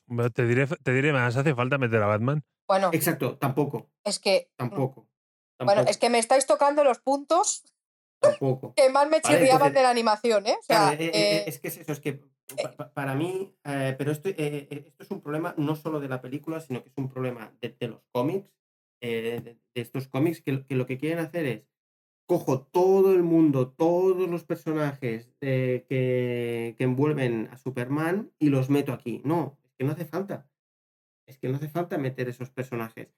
Bueno, 0.05 0.29
Te 0.31 0.45
diré, 0.45 0.67
te 0.67 0.93
diré 0.93 1.13
más, 1.13 1.35
¿hace 1.35 1.55
falta 1.55 1.77
meter 1.77 2.01
a 2.01 2.07
Batman? 2.07 2.43
bueno, 2.67 2.89
exacto, 2.93 3.37
tampoco, 3.37 3.89
es 4.03 4.19
que. 4.19 4.49
tampoco. 4.57 5.07
Bueno, 5.59 5.73
tampoco, 5.81 5.89
es 5.89 5.97
que 5.97 6.09
me 6.09 6.19
estáis 6.19 6.45
tocando 6.45 6.83
los 6.83 6.99
puntos 6.99 7.63
tampoco. 8.19 8.73
que 8.75 8.89
más 8.89 9.05
me 9.09 9.21
Vale, 9.21 9.37
chirriaban 9.37 9.73
de 9.73 9.81
la 9.81 9.89
animación, 9.89 10.45
¿eh? 10.47 10.55
O 10.59 10.61
sea, 10.61 10.77
Claro, 10.97 11.01
eh, 11.01 11.11
eh, 11.13 11.43
es 11.47 11.59
que 11.59 11.69
es 11.69 11.77
eso, 11.77 11.91
es 11.93 11.99
que 11.99 12.13
pa- 12.61 12.75
pa- 12.75 12.93
para 12.93 13.15
mí, 13.15 13.55
eh, 13.63 13.95
pero 13.97 14.11
esto, 14.11 14.29
eh, 14.29 14.67
esto 14.69 15.03
es 15.03 15.11
un 15.11 15.21
problema 15.21 15.55
no 15.57 15.75
solo 15.75 15.99
de 15.99 16.09
la 16.09 16.21
película, 16.21 16.59
sino 16.59 16.83
que 16.83 16.89
es 16.89 16.97
un 16.97 17.09
problema 17.09 17.53
de, 17.61 17.69
de 17.79 17.87
los 17.87 18.01
cómics, 18.11 18.53
eh, 19.01 19.39
de, 19.43 19.53
de 19.73 19.81
estos 19.81 20.07
cómics, 20.09 20.41
que, 20.41 20.65
que 20.65 20.75
lo 20.75 20.85
que 20.85 20.97
quieren 20.97 21.19
hacer 21.19 21.45
es, 21.45 21.63
cojo 22.27 22.61
todo 22.61 23.13
el 23.15 23.23
mundo, 23.23 23.69
todos 23.71 24.29
los 24.29 24.43
personajes 24.43 25.33
eh, 25.41 25.85
que, 25.89 26.75
que 26.77 26.83
envuelven 26.83 27.47
a 27.51 27.57
Superman 27.57 28.31
y 28.37 28.49
los 28.49 28.69
meto 28.69 28.93
aquí. 28.93 29.21
No, 29.25 29.57
es 29.63 29.73
que 29.75 29.85
no 29.85 29.93
hace 29.93 30.05
falta. 30.05 30.49
Es 31.25 31.37
que 31.37 31.49
no 31.49 31.55
hace 31.55 31.69
falta 31.69 31.97
meter 31.97 32.29
esos 32.29 32.49
personajes. 32.51 33.09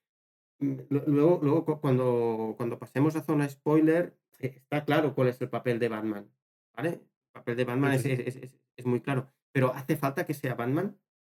Mm, 0.59 0.73
lu- 0.89 1.03
Luego, 1.07 1.39
luego 1.43 1.65
cu- 1.65 1.79
cuando, 1.81 2.53
cuando 2.57 2.79
pasemos 2.79 3.15
a 3.15 3.21
zona 3.23 3.49
spoiler, 3.49 4.17
eh, 4.39 4.53
está 4.55 4.85
claro 4.85 5.13
cuál 5.15 5.27
es 5.29 5.41
el 5.41 5.49
papel 5.49 5.79
de 5.79 5.89
Batman. 5.89 6.31
¿Vale? 6.75 6.89
El 6.89 7.01
papel 7.33 7.57
de 7.57 7.65
Batman 7.65 7.93
es, 7.93 8.03
sí. 8.03 8.11
es- 8.11 8.19
es- 8.19 8.35
es- 8.37 8.59
es 8.77 8.85
muy 8.85 9.01
claro. 9.01 9.27
Pero 9.51 9.73
¿hace 9.73 9.97
falta 9.97 10.25
que 10.25 10.33
sea 10.33 10.55
Batman? 10.55 10.97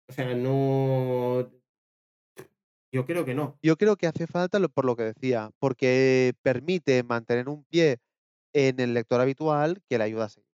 O 0.10 0.14
sea, 0.14 0.36
no. 0.36 1.50
Yo 2.92 3.06
creo 3.06 3.24
que 3.26 3.34
no. 3.34 3.58
Yo 3.64 3.78
creo 3.78 3.96
que 3.96 4.08
hace 4.08 4.28
falta 4.28 4.60
lo- 4.60 4.70
por 4.70 4.86
lo 4.86 4.96
que 4.96 5.04
decía, 5.04 5.52
porque 5.60 6.34
permite 6.42 7.04
mantener 7.04 7.48
un 7.50 7.64
pie 7.64 8.00
en 8.54 8.80
el 8.80 8.94
lector 8.94 9.22
habitual 9.22 9.82
que 9.90 9.98
le 9.98 10.04
ayuda 10.04 10.26
a 10.26 10.30
seguir. 10.30 10.50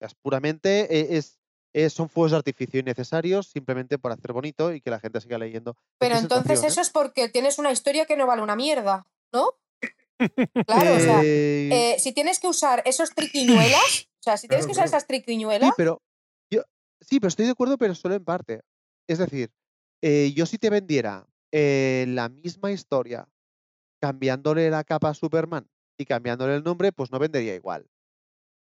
Es 0.00 0.14
puramente, 0.14 0.82
eh, 0.96 1.16
es, 1.16 1.40
es- 1.72 1.92
son 1.92 2.08
fuegos 2.08 2.30
de 2.32 2.38
artificio 2.38 2.78
innecesarios 2.80 3.48
simplemente 3.48 3.98
por 3.98 4.12
hacer 4.12 4.32
bonito 4.32 4.72
y 4.72 4.80
que 4.80 4.90
la 4.90 5.00
gente 5.00 5.20
siga 5.20 5.38
leyendo. 5.38 5.76
Pero 5.98 6.16
entonces 6.16 6.62
¿eh? 6.62 6.66
eso 6.68 6.80
es 6.80 6.90
porque 6.90 7.28
tienes 7.28 7.58
una 7.58 7.72
historia 7.72 8.06
que 8.06 8.16
no 8.16 8.26
vale 8.26 8.42
una 8.42 8.56
mierda, 8.56 9.06
¿no? 9.32 9.50
Claro, 10.66 10.94
o 10.96 11.00
sea, 11.00 11.20
Eh, 11.24 11.94
eh, 11.94 11.98
si 11.98 12.12
tienes 12.12 12.38
que 12.38 12.46
usar 12.46 12.82
esos 12.86 13.10
triquiñuelas, 13.14 14.08
o 14.20 14.22
sea, 14.22 14.36
si 14.36 14.46
tienes 14.46 14.64
Claro, 14.64 14.66
que 14.66 14.72
usar 14.72 14.84
claro. 14.84 14.88
esas 14.88 15.02
Sí, 15.02 15.08
triquiñuelas, 15.08 15.72
pero 15.76 16.02
yo 16.50 16.62
sí, 17.00 17.18
pero 17.18 17.28
estoy 17.28 17.46
de 17.46 17.52
acuerdo, 17.52 17.76
pero 17.78 17.94
solo 17.94 18.14
en 18.14 18.24
parte. 18.24 18.60
Es 19.08 19.18
decir, 19.18 19.50
eh, 20.02 20.32
yo 20.34 20.46
si 20.46 20.58
te 20.58 20.70
vendiera 20.70 21.26
eh, 21.52 22.06
la 22.08 22.28
misma 22.28 22.72
historia 22.72 23.28
cambiándole 24.00 24.70
la 24.70 24.84
capa 24.84 25.10
a 25.10 25.14
Superman 25.14 25.68
y 25.98 26.06
cambiándole 26.06 26.56
el 26.56 26.64
nombre, 26.64 26.92
pues 26.92 27.10
no 27.10 27.18
vendería 27.18 27.54
igual. 27.54 27.86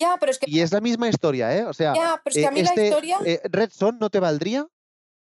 ya, 0.00 0.16
pero 0.18 0.32
es 0.32 0.38
que, 0.38 0.50
Y 0.50 0.60
es 0.60 0.72
la 0.72 0.80
misma 0.80 1.08
historia, 1.08 1.56
¿eh? 1.56 1.64
O 1.64 1.74
sea, 1.74 1.94
ya, 1.94 2.20
pero 2.24 2.34
es 2.34 2.42
que 2.42 2.46
a 2.46 2.50
mí 2.50 2.62
la 2.62 2.82
historia, 2.82 3.18
eh, 3.24 3.40
Red 3.44 3.70
Son 3.70 3.98
no 3.98 4.10
te 4.10 4.20
valdría 4.20 4.66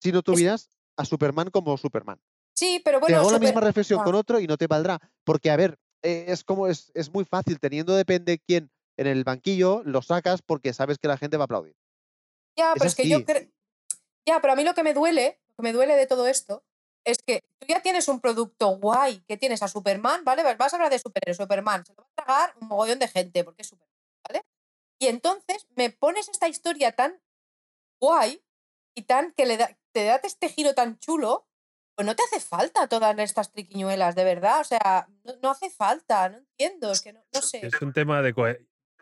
si 0.02 0.12
no 0.12 0.22
tuvieras 0.22 0.70
a 0.98 1.06
Superman 1.06 1.50
como 1.50 1.78
Superman. 1.78 2.20
sí, 2.54 2.82
pero 2.84 3.00
te 3.00 3.02
bueno, 3.02 3.18
hago 3.20 3.32
la 3.32 3.40
misma 3.40 3.62
reflexión 3.62 4.02
ah. 4.02 4.04
con 4.04 4.16
otro 4.16 4.40
y 4.40 4.48
no 4.48 4.58
te 4.58 4.68
valdrá. 4.68 5.00
Porque, 5.24 5.50
a 5.50 5.56
ver, 5.56 5.80
eh, 6.04 6.26
es 6.28 6.44
como 6.44 6.68
es, 6.68 6.92
es 6.94 7.12
muy 7.12 7.26
fácil, 7.26 7.60
teniendo 7.60 7.96
depende 7.96 8.40
quién 8.40 8.70
en 8.98 9.08
el 9.08 9.24
banquillo, 9.24 9.82
lo 9.86 10.02
sacas 10.02 10.42
porque 10.42 10.74
sabes 10.74 10.98
que 10.98 11.08
la 11.08 11.18
gente 11.18 11.38
va 11.38 11.44
a 11.44 11.46
aplaudir. 11.46 11.76
Ya, 12.58 12.74
pero 12.74 12.86
es 12.86 12.96
que 12.96 13.08
yo 13.08 13.24
creo. 13.24 13.50
Ya, 14.28 14.42
pero 14.42 14.54
a 14.54 14.56
mí 14.58 14.64
lo 14.64 14.74
que 14.74 14.84
me 14.84 14.94
duele, 14.94 15.40
lo 15.50 15.56
que 15.56 15.64
me 15.64 15.74
duele 15.74 15.96
de 15.96 16.06
todo 16.06 16.28
esto, 16.28 16.64
es 17.12 17.20
que 17.26 17.44
tú 17.60 17.68
ya 17.68 17.82
tienes 17.82 18.08
un 18.08 18.20
producto 18.20 18.70
guay, 18.78 19.22
que 19.28 19.38
tienes 19.38 19.62
a 19.64 19.68
Superman, 19.68 20.24
¿vale? 20.24 20.44
Vas 20.56 20.74
a 20.74 20.78
hablar 20.78 20.92
de 20.92 21.00
superhéroe, 21.00 21.36
Superman, 21.36 21.86
se 21.86 21.94
lo 21.94 22.04
va 22.04 22.10
a 22.16 22.26
tragar 22.26 22.54
un 22.62 22.68
mogollón 22.68 23.00
de 23.00 23.08
gente, 23.08 23.44
porque 23.44 23.62
es 23.62 23.68
Superman, 23.68 23.96
¿vale? 24.28 24.46
Y 25.00 25.08
entonces 25.08 25.68
me 25.76 25.90
pones 25.90 26.30
esta 26.30 26.48
historia 26.48 26.92
tan 26.92 27.22
guay 28.02 28.44
y 28.96 29.04
tan 29.04 29.32
que 29.34 29.46
le 29.46 29.58
da, 29.58 29.78
te 29.92 30.06
da 30.06 30.20
este 30.24 30.50
giro 30.50 30.74
tan 30.74 31.00
chulo, 31.00 31.48
pues 31.96 32.06
no 32.06 32.16
te 32.16 32.24
hace 32.24 32.40
falta 32.40 32.88
todas 32.88 33.18
estas 33.20 33.52
triquiñuelas, 33.52 34.16
de 34.16 34.24
verdad. 34.24 34.62
O 34.62 34.64
sea, 34.64 35.08
no, 35.24 35.34
no 35.42 35.52
hace 35.52 35.70
falta, 35.70 36.30
no 36.30 36.38
entiendo, 36.38 36.92
es 36.92 37.02
que 37.02 37.14
no, 37.14 37.22
no 37.34 37.42
sé. 37.42 37.66
Es 37.66 37.82
un 37.82 37.94
tema 37.94 38.22
de 38.22 38.34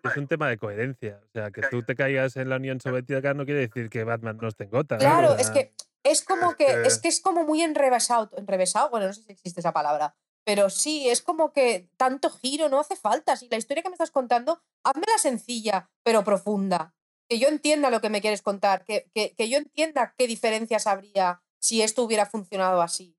es 0.03 0.17
un 0.17 0.27
tema 0.27 0.49
de 0.49 0.57
coherencia. 0.57 1.19
O 1.23 1.29
sea, 1.31 1.51
que 1.51 1.61
tú 1.69 1.83
te 1.83 1.95
caigas 1.95 2.37
en 2.37 2.49
la 2.49 2.57
Unión 2.57 2.79
Soviética 2.79 3.33
no 3.33 3.45
quiere 3.45 3.61
decir 3.61 3.89
que 3.89 4.03
Batman 4.03 4.37
no 4.41 4.47
esté 4.47 4.65
en 4.65 4.69
Gotham. 4.71 4.99
Claro, 4.99 5.33
o 5.33 5.35
es 5.35 5.49
que 5.49 5.73
es 6.11 6.23
como 6.23 6.55
que, 6.55 6.65
es 6.87 6.99
que 6.99 7.07
es 7.07 7.21
como 7.21 7.43
muy 7.43 7.61
enrevesado, 7.61 8.29
enrevesado, 8.37 8.89
bueno, 8.89 9.07
no 9.07 9.13
sé 9.13 9.23
si 9.23 9.31
existe 9.31 9.59
esa 9.59 9.73
palabra, 9.73 10.15
pero 10.43 10.69
sí, 10.69 11.09
es 11.09 11.21
como 11.21 11.51
que 11.51 11.89
tanto 11.97 12.29
giro 12.29 12.69
no 12.69 12.79
hace 12.79 12.95
falta. 12.95 13.35
Si 13.35 13.49
la 13.49 13.57
historia 13.57 13.83
que 13.83 13.89
me 13.89 13.95
estás 13.95 14.11
contando, 14.11 14.61
házmela 14.83 15.17
sencilla, 15.17 15.89
pero 16.03 16.23
profunda. 16.23 16.93
Que 17.29 17.39
yo 17.39 17.49
entienda 17.49 17.89
lo 17.89 17.99
que 17.99 18.09
me 18.09 18.21
quieres 18.21 18.41
contar, 18.41 18.85
que, 18.85 19.09
que, 19.13 19.35
que 19.35 19.49
yo 19.49 19.57
entienda 19.57 20.13
qué 20.17 20.27
diferencias 20.27 20.87
habría 20.87 21.41
si 21.59 21.81
esto 21.81 22.03
hubiera 22.03 22.25
funcionado 22.25 22.81
así. 22.81 23.17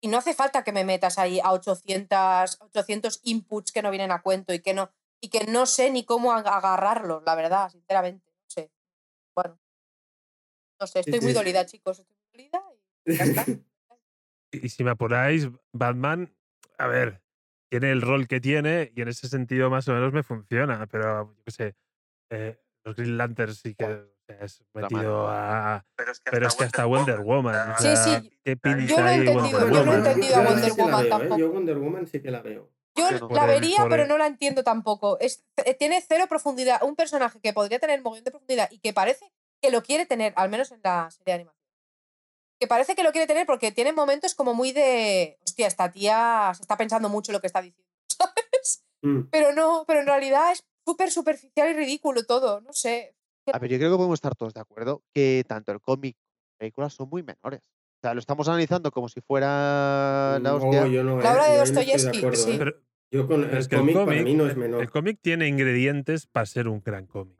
Y 0.00 0.08
no 0.08 0.16
hace 0.18 0.32
falta 0.34 0.64
que 0.64 0.72
me 0.72 0.84
metas 0.84 1.18
ahí 1.18 1.40
a 1.40 1.52
800, 1.52 2.58
800 2.60 3.20
inputs 3.24 3.72
que 3.72 3.82
no 3.82 3.90
vienen 3.90 4.10
a 4.12 4.22
cuento 4.22 4.54
y 4.54 4.60
que 4.60 4.72
no, 4.74 4.90
y 5.20 5.28
que 5.28 5.44
no 5.46 5.66
sé 5.66 5.90
ni 5.90 6.04
cómo 6.04 6.32
ag- 6.32 6.46
agarrarlos, 6.46 7.22
la 7.24 7.34
verdad, 7.34 7.68
sinceramente. 7.70 8.25
No 10.80 10.86
sé. 10.86 11.00
Estoy 11.00 11.20
muy 11.20 11.32
dolida, 11.32 11.64
chicos. 11.66 12.00
Estoy 12.00 12.16
muy 12.16 12.26
dolida 12.32 12.62
y 13.06 13.16
ya 13.16 13.24
está. 13.24 13.44
Y 14.52 14.68
si 14.68 14.84
me 14.84 14.90
apuráis, 14.92 15.48
Batman, 15.72 16.32
a 16.78 16.86
ver, 16.86 17.20
tiene 17.68 17.90
el 17.90 18.00
rol 18.00 18.28
que 18.28 18.40
tiene 18.40 18.92
y 18.94 19.02
en 19.02 19.08
ese 19.08 19.28
sentido 19.28 19.68
más 19.70 19.86
o 19.88 19.92
menos 19.92 20.12
me 20.12 20.22
funciona, 20.22 20.86
pero 20.86 21.34
yo 21.36 21.42
qué 21.44 21.50
sé, 21.50 21.76
eh, 22.30 22.58
los 22.84 22.94
Green 22.94 23.18
Lanterns 23.18 23.58
sí 23.58 23.74
que 23.74 24.06
es 24.28 24.64
metido 24.72 25.28
a... 25.28 25.84
Pero 25.96 26.12
es 26.12 26.54
que 26.54 26.64
hasta 26.64 26.86
Wonder 26.86 27.20
Woman, 27.20 27.70
o 27.72 27.76
Sí, 27.76 27.82
sea, 27.82 27.96
sí, 28.20 28.40
¿qué 28.44 28.56
pinta 28.56 28.86
yo 28.86 29.00
no 29.00 29.08
he 29.08 29.14
entendido, 29.16 29.58
Wonder 29.58 29.72
yo 29.74 29.84
no 29.84 29.92
he 29.92 29.96
entendido 29.96 30.36
a 30.36 30.40
Wonder 30.42 30.70
sí 30.70 30.80
Woman 30.80 30.96
veo, 31.02 31.04
¿eh? 31.06 31.08
tampoco. 31.10 31.36
Yo 31.38 31.50
Wonder 31.50 31.78
Woman 31.78 32.06
sí 32.06 32.22
que 32.22 32.30
la 32.30 32.40
veo. 32.40 32.70
Yo 32.94 33.10
la 33.10 33.42
el- 33.42 33.48
vería, 33.48 33.86
pero 33.90 34.02
el- 34.04 34.08
no 34.08 34.16
la 34.16 34.26
entiendo 34.26 34.62
tampoco. 34.64 35.18
Es, 35.18 35.44
eh, 35.64 35.74
tiene 35.74 36.02
cero 36.06 36.26
profundidad. 36.28 36.82
Un 36.82 36.96
personaje 36.96 37.40
que 37.40 37.52
podría 37.52 37.78
tener 37.80 38.00
mogollón 38.00 38.24
de 38.24 38.30
profundidad 38.30 38.68
y 38.70 38.78
que 38.78 38.94
parece 38.94 39.30
que 39.60 39.70
lo 39.70 39.82
quiere 39.82 40.06
tener, 40.06 40.32
al 40.36 40.48
menos 40.50 40.70
en 40.72 40.80
la 40.82 41.10
serie 41.10 41.24
de 41.26 41.32
animación. 41.34 41.56
Que 42.58 42.66
parece 42.66 42.94
que 42.94 43.02
lo 43.02 43.12
quiere 43.12 43.26
tener 43.26 43.46
porque 43.46 43.70
tiene 43.72 43.92
momentos 43.92 44.34
como 44.34 44.54
muy 44.54 44.72
de. 44.72 45.38
Hostia, 45.44 45.66
esta 45.66 45.90
tía 45.90 46.52
se 46.54 46.62
está 46.62 46.76
pensando 46.76 47.08
mucho 47.08 47.32
lo 47.32 47.40
que 47.40 47.46
está 47.48 47.60
diciendo, 47.60 47.92
¿sabes? 48.08 48.84
Mm. 49.02 49.20
Pero 49.30 49.52
no, 49.52 49.84
pero 49.86 50.00
en 50.00 50.06
realidad 50.06 50.52
es 50.52 50.64
súper 50.86 51.10
superficial 51.10 51.70
y 51.70 51.74
ridículo 51.74 52.24
todo. 52.24 52.60
No 52.62 52.72
sé. 52.72 53.14
A 53.52 53.58
ver, 53.58 53.70
yo 53.70 53.78
creo 53.78 53.90
que 53.90 53.96
podemos 53.96 54.16
estar 54.16 54.34
todos 54.34 54.54
de 54.54 54.60
acuerdo 54.60 55.02
que 55.14 55.44
tanto 55.46 55.70
el 55.72 55.80
cómic 55.80 56.16
como 56.16 56.40
la 56.52 56.58
película 56.58 56.90
son 56.90 57.08
muy 57.10 57.22
menores. 57.22 57.60
O 57.62 58.00
sea, 58.02 58.14
lo 58.14 58.20
estamos 58.20 58.48
analizando 58.48 58.90
como 58.90 59.08
si 59.08 59.20
fuera 59.20 60.38
la 60.40 60.50
No, 60.50 60.56
hostia. 60.56 60.86
yo 60.86 61.02
no, 61.04 61.20
La 61.20 61.32
obra 61.32 61.48
eh, 61.48 61.52
de 61.52 61.56
no 61.58 61.62
estoy 61.64 61.84
Dostoyevsky, 61.84 62.18
acuerdo, 62.18 62.42
sí. 62.42 62.50
eh. 62.52 62.58
Pero, 62.58 62.72
Yo 63.10 63.26
con 63.26 63.44
el 63.44 63.56
es 63.56 63.68
que 63.68 63.76
el 63.76 63.80
cómic 63.82 63.96
para 64.04 64.22
mí 64.22 64.34
no 64.34 64.46
es 64.46 64.56
menor. 64.56 64.80
el 64.82 64.90
cómic 64.90 65.18
tiene 65.22 65.46
ingredientes 65.46 66.26
para 66.26 66.46
ser 66.46 66.68
un 66.68 66.82
gran 66.82 67.06
cómic. 67.06 67.38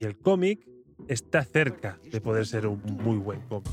Y 0.00 0.04
el 0.06 0.18
cómic 0.18 0.66
está 1.08 1.44
cerca 1.44 1.98
de 2.10 2.20
poder 2.20 2.46
ser 2.46 2.66
un 2.66 2.80
muy 3.02 3.16
buen 3.16 3.40
cómic. 3.48 3.68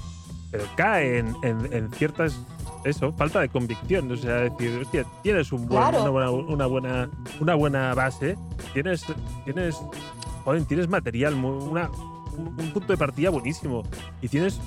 Pero 0.51 0.65
cae 0.76 1.18
en, 1.19 1.35
en- 1.43 1.73
en 1.73 1.91
ciertas. 1.93 2.39
Eso, 2.85 3.11
falta 3.14 3.39
de 3.39 3.49
convicción. 3.49 4.11
O 4.11 4.18
sea, 4.18 4.35
decir, 4.35 4.80
hostia, 4.81 5.05
tienes 5.23 5.51
un 5.51 5.68
buen- 5.68 5.80
Claro. 5.81 6.01
una, 6.01 6.10
buena, 6.11 6.31
una, 6.31 6.65
buena, 6.68 7.10
una 7.39 7.55
buena 7.55 7.93
base, 7.95 8.38
tienes, 8.73 9.05
tienes, 9.45 9.77
joder, 10.43 10.65
tienes 10.65 10.88
material, 10.89 11.34
una, 11.34 11.89
un, 12.38 12.47
un 12.60 12.72
punto 12.73 12.91
de 12.93 12.97
partida 12.97 13.30
buenísimo. 13.30 13.84
Y 14.22 14.27
tienes, 14.27 14.60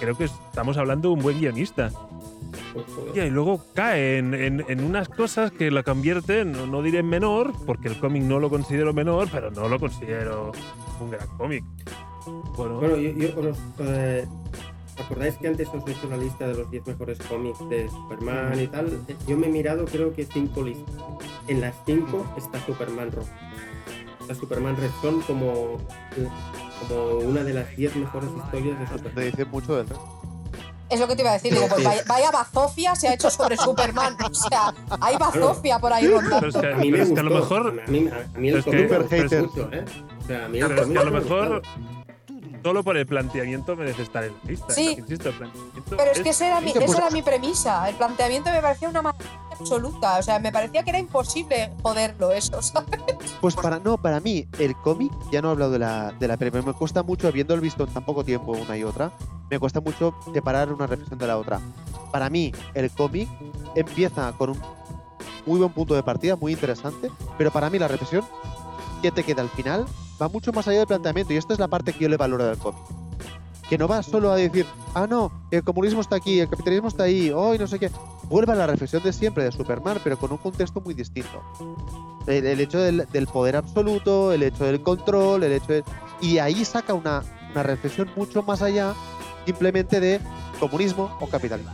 creo 0.00 0.16
que 0.16 0.24
estamos 0.24 0.76
hablando 0.78 1.08
de 1.10 1.14
un 1.14 1.20
buen 1.22 1.38
guionista. 1.38 1.90
Y 3.14 3.30
luego 3.30 3.64
cae 3.74 4.18
en, 4.18 4.34
en- 4.34 4.64
en 4.68 4.84
unas 4.84 5.08
cosas 5.08 5.50
que 5.52 5.70
la 5.70 5.82
convierten, 5.82 6.52
no, 6.52 6.66
no 6.66 6.82
diré 6.82 6.98
en 7.00 7.08
menor, 7.08 7.52
porque 7.66 7.88
el 7.88 7.98
cómic 7.98 8.22
no 8.22 8.38
lo 8.40 8.50
considero 8.50 8.92
menor, 8.92 9.28
pero 9.30 9.50
no 9.50 9.68
lo 9.68 9.78
considero 9.78 10.52
un 11.00 11.10
gran 11.10 11.28
cómic. 11.36 11.64
Bueno, 12.56 12.78
Bueno, 12.80 12.96
yo, 12.96 13.10
yo 13.12 13.28
os, 13.50 13.58
eh, 13.80 14.26
¿acordáis 14.98 15.34
que 15.36 15.48
antes 15.48 15.68
os 15.68 15.86
he 15.86 15.90
hecho 15.92 16.06
una 16.06 16.16
lista 16.16 16.46
de 16.48 16.54
los 16.54 16.70
10 16.70 16.86
mejores 16.86 17.18
cómics 17.28 17.58
de 17.68 17.88
Superman 17.90 18.60
y 18.60 18.66
tal? 18.68 18.98
Yo 19.26 19.36
me 19.36 19.46
he 19.48 19.50
mirado 19.50 19.84
creo 19.84 20.12
que 20.14 20.24
5 20.24 20.62
listas. 20.62 20.94
En 21.48 21.60
las 21.60 21.74
5 21.84 22.34
está 22.38 22.64
Superman 22.64 23.12
Rojo. 23.12 23.28
Está 24.20 24.34
Superman 24.34 24.74
Red 24.78 24.88
Son 25.02 25.20
como, 25.22 25.76
como 26.88 27.18
una 27.18 27.44
de 27.44 27.52
las 27.52 27.76
10 27.76 27.94
mejores 27.96 28.30
historias 28.34 28.78
de 28.80 28.86
Te 28.86 28.92
Superman. 28.98 29.24
dice 29.26 29.44
mucho 29.44 29.76
del 29.76 29.86
resto. 29.88 30.13
Es 30.94 31.00
lo 31.00 31.08
que 31.08 31.16
te 31.16 31.22
iba 31.22 31.30
a 31.30 31.34
decir. 31.34 31.52
Digo, 31.52 31.66
pues 31.68 31.82
vaya, 31.84 32.02
vaya 32.06 32.30
bazofia 32.30 32.94
se 32.94 33.08
ha 33.08 33.14
hecho 33.14 33.28
sobre 33.28 33.56
Superman. 33.56 34.16
O 34.30 34.32
sea, 34.34 34.72
hay 35.00 35.16
bazofia 35.16 35.78
por 35.80 35.92
ahí 35.92 36.04
pero 36.06 36.20
rondando. 36.20 36.46
es 36.48 36.56
que, 36.56 36.72
A 36.72 36.76
mí 36.76 36.90
me 36.92 37.02
es 37.02 37.10
que 37.12 37.20
a 37.20 37.22
lo 37.24 37.30
mejor 37.30 37.66
A 37.86 37.90
mí, 37.90 38.08
a 38.34 38.38
mí 38.38 38.48
el 38.48 38.58
es 38.58 38.64
que- 38.64 38.70
cómic 38.70 38.90
me 38.90 38.96
Super 38.96 39.02
gustó 39.02 39.16
hater. 39.16 39.42
mucho, 39.42 39.72
¿eh? 39.72 39.84
O 40.22 40.26
sea, 40.26 40.44
a 40.44 40.48
mí 40.48 40.58
el 40.60 40.68
Pero 40.68 40.74
es 40.74 40.80
cómic 40.82 40.96
que 40.96 41.02
a 41.02 41.10
lo 41.10 41.10
mejor 41.20 41.48
gustado. 41.62 42.03
Solo 42.64 42.82
por 42.82 42.96
el 42.96 43.04
planteamiento 43.04 43.76
merece 43.76 44.02
estar 44.02 44.24
en 44.24 44.32
la 44.32 44.50
lista. 44.50 44.72
Sí. 44.72 44.96
Insisto, 44.98 45.28
el 45.28 45.34
planteamiento 45.34 45.96
Pero 45.98 46.10
es 46.10 46.20
que 46.20 46.30
esa 46.30 46.46
era, 46.46 46.60
mi, 46.62 46.70
esa 46.70 46.96
era 46.96 47.10
mi 47.10 47.20
premisa. 47.20 47.86
El 47.90 47.94
planteamiento 47.96 48.50
me 48.50 48.62
parecía 48.62 48.88
una 48.88 49.02
maravilla 49.02 49.30
absoluta. 49.52 50.18
O 50.18 50.22
sea, 50.22 50.38
me 50.38 50.50
parecía 50.50 50.82
que 50.82 50.88
era 50.88 50.98
imposible 50.98 51.70
joderlo 51.82 52.32
eso, 52.32 52.62
¿sabes? 52.62 53.00
Pues 53.42 53.54
para 53.54 53.78
no, 53.80 53.98
para 53.98 54.18
mí, 54.20 54.48
el 54.58 54.74
cómic, 54.76 55.12
ya 55.30 55.42
no 55.42 55.48
he 55.48 55.50
hablado 55.50 55.72
de 55.72 55.78
la, 55.78 56.12
de 56.12 56.26
la 56.26 56.38
peli, 56.38 56.50
pero 56.52 56.64
me 56.64 56.72
cuesta 56.72 57.02
mucho, 57.02 57.28
habiéndolo 57.28 57.60
visto 57.60 57.84
en 57.84 57.92
tan 57.92 58.04
poco 58.06 58.24
tiempo 58.24 58.52
una 58.52 58.78
y 58.78 58.82
otra, 58.82 59.12
me 59.50 59.58
cuesta 59.58 59.82
mucho 59.82 60.14
separar 60.32 60.72
una 60.72 60.86
reflexión 60.86 61.18
de 61.18 61.26
la 61.26 61.36
otra. 61.36 61.60
Para 62.10 62.30
mí, 62.30 62.50
el 62.72 62.90
cómic 62.90 63.28
empieza 63.74 64.32
con 64.38 64.50
un 64.50 64.60
muy 65.44 65.58
buen 65.58 65.70
punto 65.70 65.94
de 65.94 66.02
partida, 66.02 66.36
muy 66.36 66.52
interesante, 66.52 67.10
pero 67.36 67.50
para 67.50 67.68
mí 67.68 67.78
la 67.78 67.88
reflexión 67.88 68.24
te 69.10 69.24
queda 69.24 69.42
al 69.42 69.50
final 69.50 69.86
va 70.20 70.28
mucho 70.28 70.52
más 70.52 70.68
allá 70.68 70.78
del 70.78 70.86
planteamiento, 70.86 71.32
y 71.32 71.36
esta 71.36 71.52
es 71.52 71.58
la 71.58 71.68
parte 71.68 71.92
que 71.92 72.00
yo 72.00 72.08
le 72.08 72.16
valoro 72.16 72.44
del 72.44 72.58
cómic. 72.58 72.80
Que 73.68 73.78
no 73.78 73.88
va 73.88 74.02
solo 74.02 74.30
a 74.30 74.36
decir, 74.36 74.66
ah, 74.94 75.06
no, 75.08 75.32
el 75.50 75.64
comunismo 75.64 76.00
está 76.00 76.16
aquí, 76.16 76.38
el 76.38 76.48
capitalismo 76.48 76.88
está 76.88 77.04
ahí, 77.04 77.30
hoy 77.30 77.58
no 77.58 77.66
sé 77.66 77.78
qué. 77.78 77.90
Vuelve 78.24 78.52
a 78.52 78.56
la 78.56 78.66
reflexión 78.66 79.02
de 79.02 79.12
siempre 79.12 79.44
de 79.44 79.52
Superman, 79.52 79.98
pero 80.04 80.18
con 80.18 80.30
un 80.32 80.38
contexto 80.38 80.80
muy 80.80 80.94
distinto 80.94 81.42
el, 82.26 82.46
el 82.46 82.60
hecho 82.60 82.78
del, 82.78 83.06
del 83.10 83.26
poder 83.26 83.56
absoluto, 83.56 84.32
el 84.32 84.42
hecho 84.42 84.64
del 84.64 84.82
control, 84.82 85.44
el 85.44 85.52
hecho 85.52 85.72
de... 85.72 85.84
Y 86.20 86.38
ahí 86.38 86.64
saca 86.64 86.94
una, 86.94 87.22
una 87.52 87.62
reflexión 87.62 88.10
mucho 88.16 88.42
más 88.42 88.62
allá 88.62 88.94
simplemente 89.46 90.00
de 90.00 90.20
comunismo 90.60 91.16
o 91.20 91.26
capitalismo. 91.26 91.72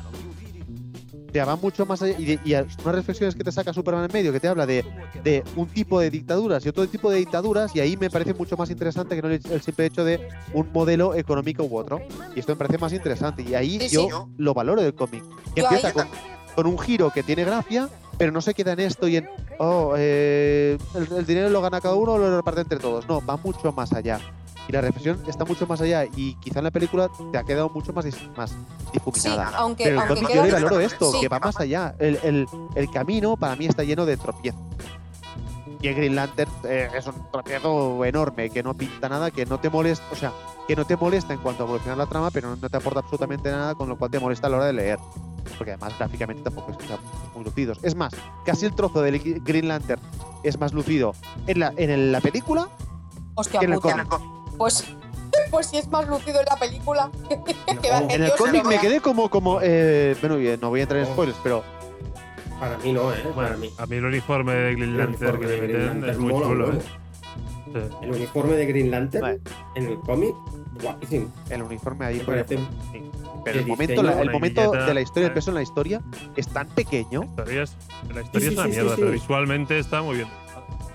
O 1.30 1.32
sea, 1.32 1.44
va 1.44 1.56
mucho 1.56 1.86
más 1.86 2.02
allá. 2.02 2.14
Y, 2.18 2.24
de- 2.24 2.40
y 2.44 2.54
a- 2.54 2.66
unas 2.82 2.94
reflexiones 2.94 3.34
que 3.34 3.44
te 3.44 3.52
saca 3.52 3.72
Superman 3.72 4.04
en 4.04 4.12
medio, 4.12 4.32
que 4.32 4.40
te 4.40 4.48
habla 4.48 4.66
de, 4.66 4.84
de 5.24 5.42
un 5.56 5.66
tipo 5.68 6.00
de 6.00 6.10
dictaduras 6.10 6.64
y 6.66 6.68
otro 6.68 6.86
tipo 6.88 7.10
de 7.10 7.18
dictaduras, 7.18 7.74
y 7.74 7.80
ahí 7.80 7.96
me 7.96 8.10
parece 8.10 8.34
mucho 8.34 8.56
más 8.56 8.68
interesante 8.70 9.14
que 9.16 9.22
no 9.22 9.28
el, 9.28 9.40
el 9.50 9.62
simple 9.62 9.86
hecho 9.86 10.04
de 10.04 10.20
un 10.52 10.68
modelo 10.72 11.14
económico 11.14 11.64
u 11.64 11.76
otro. 11.76 12.00
Y 12.34 12.40
esto 12.40 12.52
me 12.52 12.56
parece 12.56 12.78
más 12.78 12.92
interesante. 12.92 13.42
Y 13.42 13.54
ahí 13.54 13.78
Sí, 13.80 13.88
yo 13.94 14.02
sí. 14.08 14.32
lo 14.38 14.52
valoro 14.54 14.82
del 14.82 14.94
cómic. 14.94 15.22
Que 15.54 15.60
Yo 15.62 15.66
empieza 15.68 15.92
con, 15.92 16.06
con 16.54 16.66
un 16.66 16.78
giro 16.78 17.10
que 17.10 17.22
tiene 17.22 17.44
gracia, 17.44 17.88
pero 18.18 18.32
no 18.32 18.40
se 18.42 18.52
queda 18.54 18.72
en 18.72 18.80
esto 18.80 19.08
y 19.08 19.16
en, 19.16 19.28
oh, 19.58 19.94
eh, 19.96 20.76
el, 20.94 21.16
el 21.18 21.26
dinero 21.26 21.48
lo 21.48 21.62
gana 21.62 21.80
cada 21.80 21.94
uno 21.94 22.12
o 22.12 22.18
lo 22.18 22.36
reparte 22.36 22.60
entre 22.60 22.78
todos. 22.78 23.08
No, 23.08 23.24
va 23.24 23.36
mucho 23.38 23.72
más 23.72 23.92
allá. 23.92 24.20
Y 24.70 24.72
la 24.72 24.80
reflexión 24.82 25.20
está 25.26 25.44
mucho 25.44 25.66
más 25.66 25.80
allá 25.80 26.04
y 26.04 26.34
quizá 26.36 26.60
en 26.60 26.64
la 26.66 26.70
película 26.70 27.10
te 27.32 27.38
ha 27.38 27.42
quedado 27.42 27.68
mucho 27.70 27.92
más, 27.92 28.04
más 28.36 28.50
Sí, 28.50 28.56
difuminada. 28.92 29.50
aunque, 29.56 29.82
pero 29.82 30.00
aunque 30.00 30.20
queda- 30.20 30.34
yo 30.34 30.42
le 30.44 30.52
valoro 30.52 30.78
esto, 30.78 31.10
Sí. 31.10 31.20
que 31.22 31.28
va 31.28 31.40
más 31.40 31.58
allá. 31.58 31.96
El, 31.98 32.20
el- 32.22 32.46
el 32.76 32.90
camino 32.92 33.36
para 33.36 33.56
mí 33.56 33.66
está 33.66 33.82
lleno 33.82 34.06
de 34.06 34.16
tropiezos. 34.16 34.60
Y 35.82 35.88
el 35.88 35.94
Green 35.96 36.14
Lantern 36.14 36.50
eh, 36.64 36.88
es 36.96 37.04
un 37.06 37.14
tropiezo 37.32 38.04
enorme, 38.04 38.48
que 38.50 38.62
no 38.62 38.74
pinta 38.74 39.08
nada, 39.08 39.32
que 39.32 39.44
no 39.44 39.58
te 39.58 39.70
molesta, 39.70 40.04
o 40.12 40.14
sea, 40.14 40.32
que 40.68 40.76
no 40.76 40.84
te 40.84 40.96
molesta 40.96 41.32
en 41.34 41.40
cuanto 41.40 41.64
a 41.64 41.66
evolucionar 41.66 41.98
la 41.98 42.06
trama, 42.06 42.30
pero 42.30 42.54
no 42.54 42.68
te 42.68 42.76
aporta 42.76 43.00
absolutamente 43.00 43.50
nada, 43.50 43.74
con 43.74 43.88
lo 43.88 43.98
cual 43.98 44.10
te 44.12 44.20
molesta 44.20 44.46
a 44.46 44.50
la 44.50 44.56
hora 44.58 44.66
de 44.66 44.72
leer. 44.74 44.98
Porque 45.58 45.72
además 45.72 45.94
gráficamente 45.98 46.42
tampoco 46.44 46.70
es 46.70 46.76
que 46.76 46.86
sean 46.86 47.00
muy 47.34 47.42
lucidos. 47.44 47.80
Es 47.82 47.96
más, 47.96 48.12
casi 48.44 48.66
el 48.66 48.74
trozo 48.76 49.02
del 49.02 49.18
Green 49.42 49.66
Lantern 49.66 50.00
es 50.44 50.60
más 50.60 50.72
lucido 50.72 51.12
en 51.48 51.58
la, 51.58 51.72
en 51.76 52.12
la 52.12 52.20
película 52.20 52.68
Hostia 53.34 53.58
que 53.60 53.66
en 53.66 53.72
el 53.72 53.80
cómic. 53.80 54.06
Pues, 54.60 54.84
pues 55.50 55.68
si 55.68 55.78
es 55.78 55.88
más 55.88 56.06
lucido 56.06 56.38
en 56.40 56.44
la 56.44 56.56
película. 56.56 57.10
No, 57.30 58.08
que 58.08 58.14
En 58.14 58.22
el 58.24 58.32
cómic 58.32 58.62
me 58.66 58.78
quedé 58.78 59.00
como, 59.00 59.30
como 59.30 59.58
eh, 59.62 60.14
bueno, 60.20 60.36
bien, 60.36 60.58
no 60.60 60.68
voy 60.68 60.80
a 60.80 60.82
entrar 60.82 61.00
en 61.00 61.06
No. 61.08 61.14
spoilers, 61.14 61.38
pero 61.42 61.64
Para 62.60 62.76
mí 62.76 62.92
no, 62.92 63.10
¿eh? 63.10 63.24
Para 63.34 63.56
mí. 63.56 63.70
a 63.78 63.86
mí 63.86 63.96
el 63.96 64.04
uniforme 64.04 64.52
de 64.54 64.74
Green 64.74 64.98
Lantern 64.98 65.40
que 65.40 65.46
le 65.46 65.60
meten 65.62 66.04
es 66.10 66.18
muy 66.18 66.32
chulo. 66.34 66.72
¿eh? 66.74 66.78
Sí. 67.72 67.80
El 68.02 68.10
uniforme 68.12 68.52
de 68.52 68.66
Green 68.66 68.90
Lantern 68.90 69.22
Vale. 69.22 69.40
en 69.76 69.86
el 69.86 69.98
cómic, 70.00 70.34
guapísimo. 70.82 71.32
el 71.48 71.62
uniforme 71.62 72.04
ahí 72.04 72.18
por 72.18 72.26
parece 72.34 72.58
sí. 72.92 73.10
Pero 73.42 73.60
el 73.60 73.66
momento, 73.66 74.02
la- 74.02 74.20
el 74.20 74.30
momento 74.30 74.72
de 74.72 74.92
la 74.94 75.00
historia, 75.00 75.26
el 75.28 75.32
eh. 75.32 75.34
peso 75.36 75.50
en 75.52 75.54
la 75.54 75.62
historia 75.62 76.02
es 76.36 76.48
tan 76.48 76.66
pequeño. 76.68 77.20
La 77.22 77.28
historia 77.30 77.62
es, 77.62 77.76
la 78.14 78.20
historia 78.20 78.48
sí, 78.50 78.52
es 78.54 78.58
una 78.58 78.64
sí, 78.66 78.72
sí, 78.72 78.76
mierda, 78.78 78.94
sí. 78.96 79.00
pero 79.00 79.12
visualmente 79.12 79.78
está 79.78 80.02
muy 80.02 80.16
bien. 80.16 80.28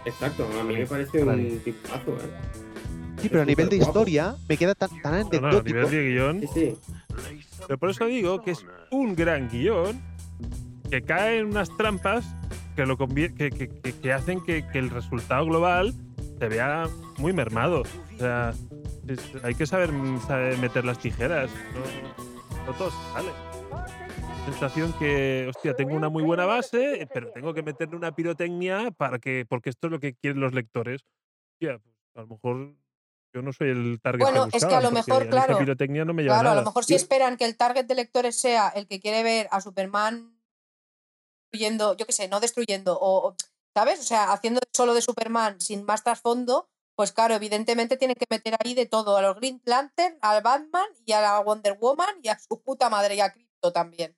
Exacto, 0.05 0.47
a 0.59 0.63
mí 0.63 0.75
me 0.75 0.85
parece 0.85 1.23
Vale. 1.23 1.51
un 1.51 1.59
tipazo, 1.61 2.11
¿eh? 2.11 2.64
Sí, 3.21 3.29
pero 3.29 3.41
a 3.41 3.45
nivel 3.45 3.69
de 3.69 3.77
historia 3.77 4.35
me 4.47 4.57
queda 4.57 4.75
tan, 4.75 4.89
tan 5.01 5.11
No, 5.13 5.39
no, 5.41 5.47
a 5.47 5.49
anecdótico. 5.49 5.65
nivel 5.77 5.89
de 5.91 6.09
guion. 6.11 6.41
Sí, 6.41 6.47
sí. 6.53 6.77
Pero 7.67 7.77
por 7.79 7.89
eso 7.89 8.05
digo 8.05 8.41
que 8.41 8.51
es 8.51 8.65
un 8.91 9.15
gran 9.15 9.49
guion 9.49 10.01
que 10.89 11.01
cae 11.01 11.39
en 11.39 11.47
unas 11.47 11.75
trampas 11.77 12.25
que, 12.75 12.85
lo 12.85 12.97
que, 12.97 13.33
que- 13.33 13.49
que- 13.51 13.69
que 13.93 14.13
hacen 14.13 14.43
que, 14.43 14.67
que 14.67 14.79
el 14.79 14.89
resultado 14.89 15.45
global 15.45 15.93
se 16.39 16.47
vea 16.47 16.87
muy 17.17 17.31
mermado. 17.33 17.83
O 18.15 18.17
sea, 18.19 18.53
es- 19.07 19.43
hay 19.43 19.55
que 19.55 19.65
saber, 19.65 19.89
saber 20.27 20.57
meter 20.59 20.83
las 20.85 20.99
tijeras. 20.99 21.49
No, 21.73 22.65
no 22.67 22.77
todo 22.77 22.91
se 22.91 23.13
sale. 23.13 23.29
Sensación 24.45 24.93
que, 24.99 25.47
hostia, 25.49 25.73
tengo 25.73 25.95
una 25.95 26.09
muy 26.09 26.21
buena 26.21 26.45
base, 26.45 27.07
pero 27.11 27.31
tengo 27.31 27.53
que 27.55 27.63
meterle 27.63 27.95
una 27.95 28.11
pirotecnia 28.13 28.91
para 28.91 29.17
que, 29.17 29.43
porque 29.49 29.71
esto 29.71 29.87
es 29.87 29.91
lo 29.91 29.99
que 29.99 30.13
quieren 30.13 30.39
los 30.39 30.53
lectores. 30.53 31.01
Hostia, 31.53 31.79
pues, 31.79 31.95
a 32.15 32.21
lo 32.21 32.27
mejor 32.27 32.75
yo 33.35 33.41
no 33.41 33.51
soy 33.51 33.69
el 33.69 33.99
target 34.01 34.21
Bueno, 34.21 34.47
que 34.47 34.57
es 34.57 34.65
que 34.65 34.73
a 34.73 34.79
lo 34.79 34.91
mejor, 34.91 35.27
claro, 35.27 35.59
no 35.59 36.13
me 36.13 36.23
Claro, 36.23 36.51
a 36.51 36.55
lo 36.55 36.63
mejor 36.63 36.85
si 36.85 36.93
Sí. 36.93 36.95
esperan 36.95 37.35
que 37.35 37.43
el 37.43 37.57
target 37.57 37.85
de 37.85 37.95
lectores 37.95 38.39
sea 38.39 38.69
el 38.69 38.87
que 38.87 39.01
quiere 39.01 39.23
ver 39.23 39.49
a 39.51 39.59
Superman 39.59 40.41
destruyendo, 41.51 41.97
yo 41.97 42.05
qué 42.05 42.13
sé, 42.13 42.29
no 42.29 42.39
destruyendo, 42.39 42.97
o, 42.97 43.27
o, 43.27 43.35
¿sabes? 43.75 43.99
O 43.99 44.03
sea, 44.03 44.31
haciendo 44.31 44.61
solo 44.73 44.93
de 44.93 45.01
Superman 45.01 45.59
sin 45.59 45.83
más 45.83 46.01
trasfondo, 46.03 46.69
pues 46.95 47.11
claro, 47.11 47.35
evidentemente 47.35 47.97
tienen 47.97 48.15
que 48.15 48.25
meter 48.29 48.55
ahí 48.63 48.73
de 48.73 48.85
todo, 48.85 49.17
a 49.17 49.21
los 49.21 49.35
Green 49.35 49.61
Lantern, 49.65 50.17
al 50.21 50.41
Batman 50.41 50.87
y 51.05 51.11
a 51.11 51.19
la 51.19 51.39
Wonder 51.41 51.77
Woman 51.77 52.15
y 52.23 52.29
a 52.29 52.39
su 52.39 52.61
puta 52.63 52.89
madre 52.89 53.15
y 53.15 53.19
a 53.19 53.33
Crypto 53.33 53.73
también. 53.73 54.17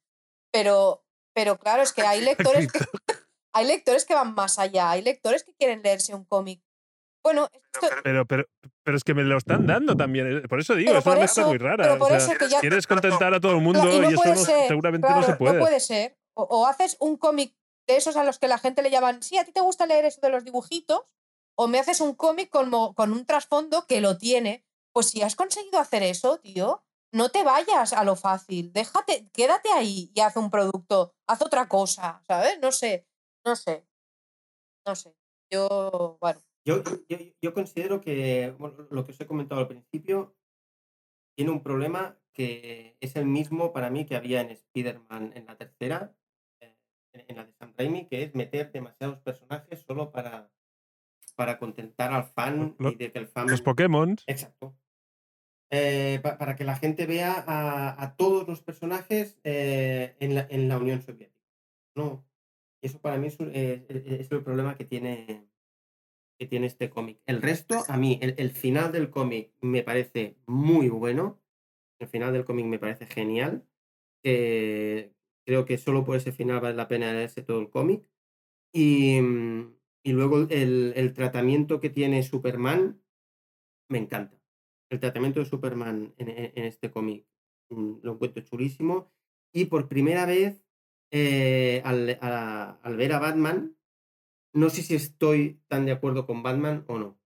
Pero, 0.52 1.04
pero 1.34 1.58
claro, 1.58 1.82
es 1.82 1.92
que 1.92 2.02
hay 2.08 2.22
lectores 2.22 2.72
que, 2.72 2.80
hay 3.54 3.66
lectores 3.66 4.06
que 4.06 4.14
van 4.14 4.36
más 4.36 4.60
allá, 4.60 4.92
hay 4.92 5.02
lectores 5.02 5.44
que 5.44 5.56
quieren 5.56 5.82
leerse 5.82 6.14
un 6.14 6.24
cómic. 6.24 6.62
Bueno, 7.28 7.50
esto, 7.52 7.88
Pero, 8.04 8.26
pero, 8.26 8.46
pero 8.84 8.96
es 8.98 9.04
que 9.04 9.14
me 9.14 9.24
lo 9.24 9.38
están 9.38 9.68
dando 9.68 9.98
también. 9.98 10.38
eh, 10.38 10.48
Por 10.48 10.60
eso 10.62 10.76
digo, 10.76 10.90
Pero 10.92 11.00
es 11.00 11.06
una 11.06 11.14
por 11.16 11.22
mezcla 11.22 11.42
eso- 11.44 11.50
muy 11.50 11.58
rara. 11.58 11.84
pero 11.84 11.98
por 12.00 12.08
o 12.12 12.16
sea, 12.16 12.18
eso 12.20 12.38
que 12.40 12.48
ya- 12.50 12.60
quieres 12.62 12.88
contentar 12.88 13.34
a 13.34 13.40
todo 13.42 13.52
el 13.54 13.62
mundo 13.62 13.84
y, 13.92 14.14
eso 14.14 14.24
no- 14.26 14.36
ser, 14.36 14.68
seguramente 14.70 15.06
claro, 15.08 15.22
no 15.22 15.28
se 15.28 15.34
puede. 15.36 15.54
No 15.56 15.60
puede 15.60 15.80
ser. 15.82 16.18
O, 16.36 16.44
o 16.44 16.66
haces 16.68 16.96
un 17.02 17.18
cómic 17.18 17.54
de 17.88 17.98
esos 17.98 18.16
a 18.16 18.24
los 18.24 18.40
que 18.40 18.48
la 18.48 18.58
gente 18.58 18.82
le 18.82 18.90
llaman, 18.92 19.22
sí, 19.24 19.38
a 19.38 19.44
ti 19.46 19.52
te 19.52 19.60
gusta 19.62 19.86
leer 19.86 20.06
eso 20.06 20.22
de 20.22 20.30
los 20.30 20.44
dibujitos, 20.46 21.02
o 21.58 21.68
me 21.68 21.80
haces 21.80 22.00
un 22.02 22.16
cómic 22.16 22.50
con, 22.50 22.72
con 22.94 23.12
un 23.12 23.26
trasfondo 23.26 23.86
que 23.88 24.00
lo 24.02 24.18
tiene. 24.18 24.64
Pues 24.94 25.10
si 25.10 25.22
has 25.22 25.36
conseguido 25.36 25.80
hacer 25.80 26.02
eso, 26.04 26.38
tío, 26.40 26.84
no 27.14 27.30
te 27.30 27.44
vayas 27.44 27.94
a 27.94 28.04
lo 28.04 28.16
fácil. 28.16 28.72
Déjate, 28.74 29.30
quédate 29.34 29.70
ahí 29.74 30.12
y 30.16 30.20
haz 30.22 30.36
un 30.38 30.50
producto, 30.50 31.14
haz 31.28 31.42
otra 31.42 31.68
cosa, 31.68 32.22
¿sabes? 32.28 32.60
No 32.62 32.72
sé, 32.72 33.06
no 33.46 33.56
sé. 33.56 33.86
No 34.86 34.96
sé. 34.96 35.14
Yo, 35.52 36.18
bueno. 36.22 36.40
Yo, 36.68 36.84
yo, 37.08 37.18
yo 37.42 37.54
considero 37.54 38.02
que 38.02 38.54
bueno, 38.60 38.88
lo 38.92 39.06
que 39.06 39.14
os 39.14 39.22
he 39.22 39.26
comentado 39.26 39.62
al 39.62 39.70
principio 39.70 40.36
tiene 41.36 41.52
un 41.52 41.64
problema 41.64 42.20
que 42.34 42.98
es 43.00 43.16
el 43.16 43.26
mismo 43.26 43.72
para 43.72 43.90
mí 43.90 44.06
que 44.06 44.18
había 44.18 44.42
en 44.42 44.50
Spider-Man 44.52 45.32
en 45.36 45.46
la 45.46 45.56
tercera, 45.56 46.14
eh, 46.60 46.76
en 47.14 47.36
la 47.38 47.46
de 47.46 47.54
Sam 47.54 47.74
Raimi, 47.78 48.08
que 48.08 48.24
es 48.24 48.36
meter 48.36 48.72
demasiados 48.72 49.20
personajes 49.20 49.80
solo 49.80 50.12
para, 50.12 50.52
para 51.36 51.58
contentar 51.58 52.12
al 52.14 52.26
fan 52.26 52.76
y 52.80 52.96
de 52.96 53.12
que 53.12 53.20
el 53.20 53.28
fan... 53.28 53.48
Los 53.48 53.62
Pokémon. 53.62 54.18
Exacto. 54.28 54.76
Eh, 55.72 56.20
pa- 56.22 56.38
para 56.38 56.56
que 56.56 56.64
la 56.64 56.76
gente 56.76 57.06
vea 57.06 57.44
a, 57.48 58.02
a 58.04 58.16
todos 58.18 58.48
los 58.48 58.62
personajes 58.62 59.40
eh, 59.44 60.16
en, 60.20 60.36
la, 60.36 60.46
en 60.50 60.68
la 60.68 60.78
Unión 60.78 61.02
Soviética. 61.02 61.48
No. 61.96 62.28
Eso 62.82 63.00
para 63.00 63.18
mí 63.18 63.30
eh, 63.40 63.86
es 64.20 64.32
el 64.32 64.44
problema 64.44 64.76
que 64.76 64.86
tiene, 64.86 65.50
que 66.38 66.46
tiene 66.48 66.68
este 66.68 66.90
cómic. 66.90 67.20
El 67.26 67.42
resto, 67.42 67.84
a 67.88 67.98
mí, 67.98 68.20
el, 68.22 68.36
el 68.38 68.52
final 68.52 68.92
del 68.92 69.10
cómic 69.10 69.54
me 69.62 69.84
parece 69.84 70.38
muy 70.46 70.90
bueno. 70.90 71.42
El 72.00 72.08
final 72.08 72.34
del 72.34 72.46
cómic 72.46 72.66
me 72.66 72.80
parece 72.80 73.06
genial. 73.08 73.68
Creo 74.24 75.66
que 75.66 75.78
solo 75.78 76.04
por 76.04 76.18
ese 76.18 76.32
final 76.34 76.60
vale 76.60 76.76
la 76.76 76.88
pena 76.88 77.14
leerse 77.14 77.42
todo 77.42 77.60
el 77.62 77.70
cómic. 77.70 78.04
Y, 78.74 79.18
y 80.04 80.12
luego 80.12 80.48
el, 80.50 80.94
el 80.96 81.14
tratamiento 81.14 81.80
que 81.80 81.90
tiene 81.90 82.24
Superman 82.24 83.02
me 83.90 84.00
encanta. 84.00 84.42
El 84.90 85.00
tratamiento 85.00 85.40
de 85.40 85.46
Superman 85.46 86.14
en, 86.18 86.30
en- 86.30 86.66
este 86.66 86.92
cómic 86.92 87.26
mm, 87.70 88.00
lo 88.04 88.14
encuentro 88.14 88.44
chulísimo. 88.44 89.12
Y 89.54 89.66
por 89.66 89.88
primera 89.88 90.26
vez, 90.26 90.66
eh, 91.12 91.82
al, 91.86 92.18
al 92.22 92.98
ver 92.98 93.14
a 93.14 93.20
Batman, 93.20 93.77
no 94.54 94.70
sé 94.70 94.82
si 94.82 94.96
estoy 94.96 95.62
tan 95.68 95.86
de 95.86 95.92
acuerdo 95.92 96.26
con 96.26 96.44
Batman 96.44 96.84
o 96.88 96.98
no 96.98 97.20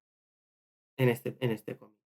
en 0.98 1.10
este, 1.10 1.38
en 1.40 1.52
este 1.52 1.78
cómic. 1.78 1.98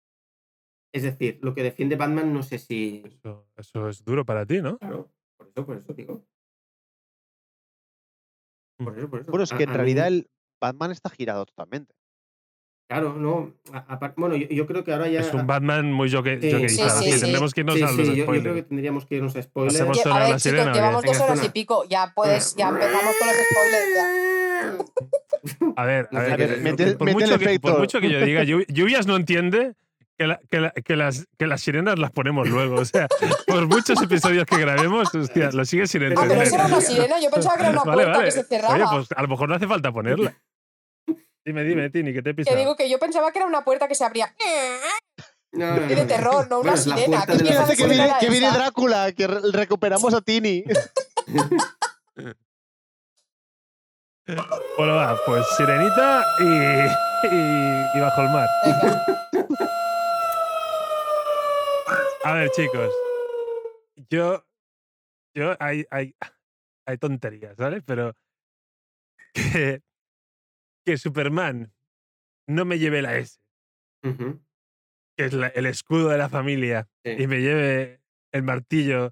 Es 0.94 1.04
decir, 1.04 1.40
lo 1.42 1.54
que 1.54 1.64
defiende 1.64 1.96
Batman 1.98 2.34
no 2.34 2.42
sé 2.44 2.58
si... 2.58 3.04
Eso, 3.06 3.48
eso 3.58 3.90
es 3.90 4.04
duro 4.06 4.26
para 4.26 4.46
ti, 4.46 4.62
¿no? 4.62 4.78
Claro, 4.78 5.12
por 5.38 5.48
eso, 5.50 5.66
por 5.66 5.78
eso 5.78 5.94
digo. 5.94 6.26
Por 8.78 8.98
eso, 8.98 9.10
por 9.10 9.22
eso. 9.22 9.32
Bueno, 9.32 9.44
es 9.44 9.52
A- 9.52 9.58
que 9.58 9.64
en 9.64 9.70
a 9.72 9.74
realidad 9.74 10.04
mí- 10.10 10.18
el 10.20 10.30
Batman 10.62 10.92
está 10.92 11.10
girado 11.10 11.46
totalmente. 11.46 11.94
Claro, 12.88 13.14
no. 13.16 13.52
a- 13.74 14.14
bueno, 14.16 14.36
yo, 14.36 14.48
yo 14.48 14.68
creo 14.68 14.84
que 14.84 14.94
ahora 14.94 15.08
ya... 15.10 15.20
Es 15.22 15.34
un 15.34 15.48
Batman 15.48 15.92
muy 15.92 16.08
sí, 16.10 16.18
Sí, 16.18 16.70
sí. 17.12 17.20
tendremos 17.20 17.54
que 17.54 17.62
irnos 17.62 17.76
Sí, 17.76 17.82
a 17.84 17.88
sí, 17.88 17.98
los 17.98 18.08
yo, 18.10 18.14
yo 18.14 18.42
creo 18.42 18.54
que 18.56 18.64
tendríamos 18.64 19.06
que 19.06 19.16
irnos 19.16 19.36
a 19.36 19.42
spoilers. 19.42 19.76
Hacemos 19.76 20.06
A 20.06 20.10
la 20.20 20.26
ver, 20.30 20.40
sirena, 20.40 20.64
chicos, 20.64 20.70
¿o 20.70 20.72
qué? 20.74 20.80
llevamos 20.80 21.04
dos 21.06 21.20
horas 21.20 21.44
y 21.44 21.50
pico. 21.50 21.84
Ya 21.90 22.14
puedes, 22.16 22.56
ya 22.56 22.70
empezamos 22.70 23.16
con 23.18 23.28
los 23.28 23.36
spoilers. 23.38 23.96
ya. 23.96 24.45
A 25.76 25.86
ver, 25.86 26.08
No 26.12 26.20
a 26.20 26.24
ver, 26.24 26.42
eh, 26.42 26.58
mete- 26.62 26.96
por, 26.96 27.12
mucho 27.12 27.38
que, 27.38 27.46
por 27.60 27.72
efecto. 27.72 27.78
mucho 27.80 28.00
que 28.02 28.10
yo 28.10 28.20
diga, 28.20 28.44
Llu- 28.44 28.66
Lluvias 28.68 29.06
no 29.08 29.16
entiende 29.16 29.74
que, 30.18 30.28
la- 30.28 30.40
que 30.50 30.60
la- 30.60 30.72
que 30.72 30.96
las, 30.96 31.28
que 31.38 31.46
las 31.48 31.62
sirenas 31.62 32.00
las 32.00 32.12
ponemos 32.12 32.48
luego. 32.50 32.76
O 32.76 32.86
sea, 32.86 33.08
por 33.48 33.68
muchos 33.68 34.02
episodios 34.02 34.46
que 34.46 34.58
grabemos, 34.58 35.14
hostia, 35.14 35.52
lo 35.52 35.66
sigue 35.66 35.86
sin 35.88 36.02
Ah, 36.04 36.08
Ah, 36.08 36.10
pero 36.16 36.22
entender. 36.24 36.48
eso 36.48 36.56
era 36.56 36.66
una 36.66 36.82
sirena. 36.82 37.20
Yo 37.20 37.30
pensaba 37.30 37.56
que 37.58 37.62
era 37.64 37.72
una 37.72 37.84
Vale, 37.84 37.94
puerta 38.04 38.12
vale. 38.18 38.26
que 38.26 38.32
se 38.32 38.44
cerraba. 38.44 38.74
Oye, 38.74 38.84
pues 38.92 39.08
a 39.16 39.22
lo 39.22 39.28
mejor 39.28 39.50
no 39.50 39.56
hace 39.56 39.68
falta 39.68 39.92
ponerla. 39.92 40.36
Dime, 41.46 41.64
dime, 41.64 41.90
Tini, 41.92 42.12
¿qué 42.12 42.24
te 42.24 42.30
he 42.32 42.34
Que 42.34 42.38
pisado? 42.38 42.58
digo 42.58 42.76
que 42.76 42.90
yo 42.90 42.98
pensaba 42.98 43.32
que 43.32 43.38
era 43.38 43.46
una 43.48 43.64
puerta 43.64 43.88
que 43.88 43.94
se 43.94 44.04
abría. 44.04 44.34
No, 45.52 45.76
no, 45.76 45.86
Y 45.86 45.90
de 45.90 45.96
no. 45.96 46.08
terror, 46.08 46.48
no 46.50 46.60
una 46.60 46.72
Bueno, 46.72 46.78
sirena. 46.84 47.18
puerta 47.24 47.26
¿Qué 47.28 47.38
de 47.38 47.38
la 47.38 47.44
piensas 47.44 47.66
Parece 47.66 47.84
que 47.84 47.88
de 47.88 47.94
viene, 47.96 48.14
que 48.20 48.30
viene? 48.30 48.52
Drácula, 48.52 49.12
que 49.12 49.28
re- 49.28 49.42
recuperamos 49.54 50.14
a 50.14 50.22
Tini. 50.22 50.64
Bueno, 54.28 54.96
va, 54.96 55.18
pues 55.26 55.46
Sirenita 55.56 56.24
y, 56.40 56.44
y, 57.28 57.98
y 57.98 58.00
Bajo 58.00 58.22
el 58.22 58.30
Mar. 58.30 58.48
A 62.24 62.34
ver, 62.34 62.50
chicos. 62.52 62.92
Yo. 64.10 64.44
Yo. 65.36 65.56
Hay, 65.60 65.86
hay, 65.92 66.16
hay 66.88 66.98
tonterías, 66.98 67.56
¿vale? 67.58 67.82
Pero. 67.82 68.14
Que, 69.34 69.82
que 70.86 70.98
Superman 70.98 71.74
no 72.48 72.64
me 72.66 72.80
lleve 72.80 73.02
la 73.02 73.18
S, 73.18 73.38
que 74.02 75.26
es 75.26 75.34
la- 75.34 75.48
el 75.50 75.66
escudo 75.66 76.08
de 76.10 76.18
la 76.18 76.30
familia, 76.30 76.88
sí. 77.04 77.16
y 77.20 77.28
me 77.28 77.42
lleve 77.42 78.02
el 78.32 78.44
martillo 78.44 79.12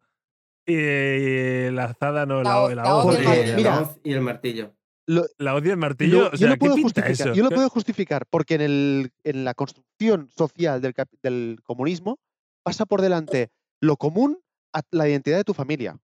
y, 0.66 1.70
la 1.72 1.86
azada, 1.86 2.26
no, 2.26 2.42
La 2.42 2.56
la, 2.62 2.70
la 2.70 2.84
la 2.84 2.96
hoz, 2.96 3.06
hoz 3.06 3.20
y 3.22 3.54
Mira. 3.56 3.82
hoz 3.82 4.00
y 4.04 4.14
el 4.14 4.22
martillo. 4.22 4.74
Lo, 5.06 5.26
la 5.38 5.54
y 5.56 5.58
el 5.58 5.68
lo- 5.70 5.78
martillo. 5.78 6.32
yo 6.32 6.48
lo 6.48 6.54
¿qué 6.54 6.60
puedo 6.60 6.78
justificar. 6.78 7.12
eso? 7.12 7.34
Yo 7.34 7.44
lo 7.44 7.50
¿Qué- 7.50 7.56
puedo 7.56 7.70
justificar 7.70 8.26
porque 8.30 8.56
en, 8.56 8.62
el, 8.62 9.12
en 9.24 9.44
la 9.44 9.54
construcción 9.54 10.30
social 10.36 10.82
del, 10.82 10.94
del 11.22 11.60
comunismo 11.64 12.20
pasa 12.64 12.86
por 12.86 13.02
delante 13.02 13.50
lo 13.82 13.98
común 13.98 14.40
a 14.74 14.82
la 14.92 15.08
identidad 15.10 15.38
de 15.38 15.44
tu 15.44 15.54
familia. 15.54 15.98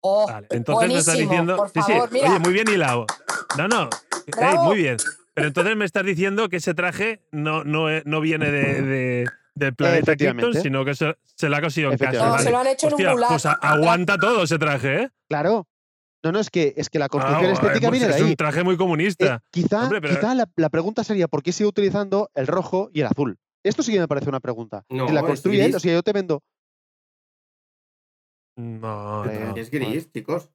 Oh, 0.00 0.26
Vale, 0.26 0.46
entonces 0.50 0.88
me 0.88 0.98
estás 0.98 1.18
diciendo. 1.18 1.56
Por 1.56 1.68
sí, 1.70 1.80
sí, 1.84 1.92
favor, 1.92 2.12
mira. 2.12 2.30
oye, 2.30 2.38
muy 2.38 2.52
bien 2.52 2.68
hilado. 2.68 3.04
No, 3.58 3.68
no. 3.68 3.90
muy 4.64 4.76
bien. 4.78 4.96
Pero 5.34 5.48
entonces 5.48 5.76
me 5.76 5.84
estás 5.84 6.04
diciendo 6.04 6.48
que 6.48 6.56
ese 6.56 6.72
traje 6.74 7.20
no, 7.30 7.62
no, 7.64 7.90
e- 7.90 8.02
no 8.06 8.20
viene 8.20 8.50
de, 8.50 8.82
de- 8.82 9.28
del 9.54 9.74
planeta 9.74 10.16
Krypton, 10.16 10.54
sino 10.54 10.84
que 10.84 10.94
se, 10.94 11.16
se 11.34 11.48
lo 11.48 11.56
ha 11.56 11.60
cosido 11.60 11.90
en 11.92 11.98
casa. 11.98 12.24
No, 12.24 12.30
Vale. 12.30 12.42
se 12.44 12.50
lo 12.50 12.58
han 12.58 12.66
hecho 12.68 12.86
Hostia, 12.88 13.04
en 13.06 13.08
un 13.10 13.14
gulag. 13.16 13.28
pues 13.30 13.46
aguanta 13.46 14.16
todo 14.18 14.44
ese 14.44 14.58
traje, 14.58 15.02
¿eh? 15.02 15.10
Claro. 15.28 15.66
No, 16.24 16.32
no, 16.32 16.40
es 16.40 16.50
que, 16.50 16.74
es 16.76 16.90
que 16.90 16.98
la 16.98 17.08
construcción 17.08 17.44
Vamos, 17.52 17.58
estética 17.60 17.88
eh, 17.88 17.90
viene 17.92 18.06
de 18.08 18.12
es 18.14 18.22
ahí. 18.22 18.30
un 18.30 18.36
traje 18.36 18.64
muy 18.64 18.74
Eh, 18.74 18.78
comunista. 18.78 19.40
quizá 19.50 19.84
Hombre, 19.84 20.00
pero- 20.00 20.14
quizá 20.16 20.34
la, 20.34 20.48
la 20.56 20.68
pregunta 20.68 21.04
sería 21.04 21.28
¿por 21.28 21.42
qué 21.42 21.52
sigue 21.52 21.68
utilizando 21.68 22.30
el 22.34 22.46
rojo 22.48 22.90
y 22.92 23.00
el 23.02 23.06
azul? 23.06 23.38
Esto 23.64 23.82
sí 23.82 23.92
que 23.92 24.00
me 24.00 24.08
parece 24.08 24.28
una 24.28 24.40
pregunta. 24.40 24.84
No, 24.88 25.06
si 25.08 25.14
la 25.14 25.20
es 25.20 25.26
construye 25.26 25.64
él, 25.64 25.74
o 25.74 25.80
sea, 25.80 25.92
yo 25.92 26.02
te 26.02 26.12
vendo. 26.12 26.42
No, 28.56 29.24
Eh, 29.26 29.44
no, 29.48 29.56
Es 29.56 29.70
gris, 29.70 30.10
chicos. 30.10 30.50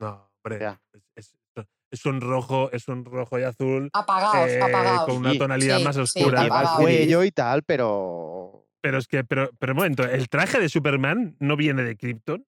no, 0.00 0.30
hombre. 0.44 0.60
Ya. 0.60 0.80
Es, 0.92 1.34
es- 1.56 1.66
es 1.90 2.04
un 2.04 2.20
rojo, 2.20 2.70
es 2.70 2.86
un 2.88 3.04
rojo 3.04 3.38
y 3.38 3.44
azul 3.44 3.88
Apagaos, 3.94 4.50
eh, 4.50 4.60
apagaos. 4.60 5.06
con 5.06 5.16
una 5.16 5.32
Sí, 5.32 5.38
tonalidad 5.38 5.78
sí, 5.78 5.84
más 5.84 5.94
sí, 5.96 6.02
oscura. 6.02 6.42
El 6.42 6.46
apagado. 6.48 6.76
cuello 6.82 7.24
y 7.24 7.30
tal, 7.32 7.62
pero. 7.62 8.66
Pero 8.82 8.98
es 8.98 9.08
que, 9.08 9.24
pero, 9.24 9.50
pero 9.58 9.72
un 9.72 9.76
momento, 9.78 10.04
¿el 10.04 10.28
traje 10.28 10.60
de 10.60 10.68
Superman 10.68 11.36
no 11.40 11.56
viene 11.56 11.82
de 11.82 11.96
Krypton? 11.96 12.46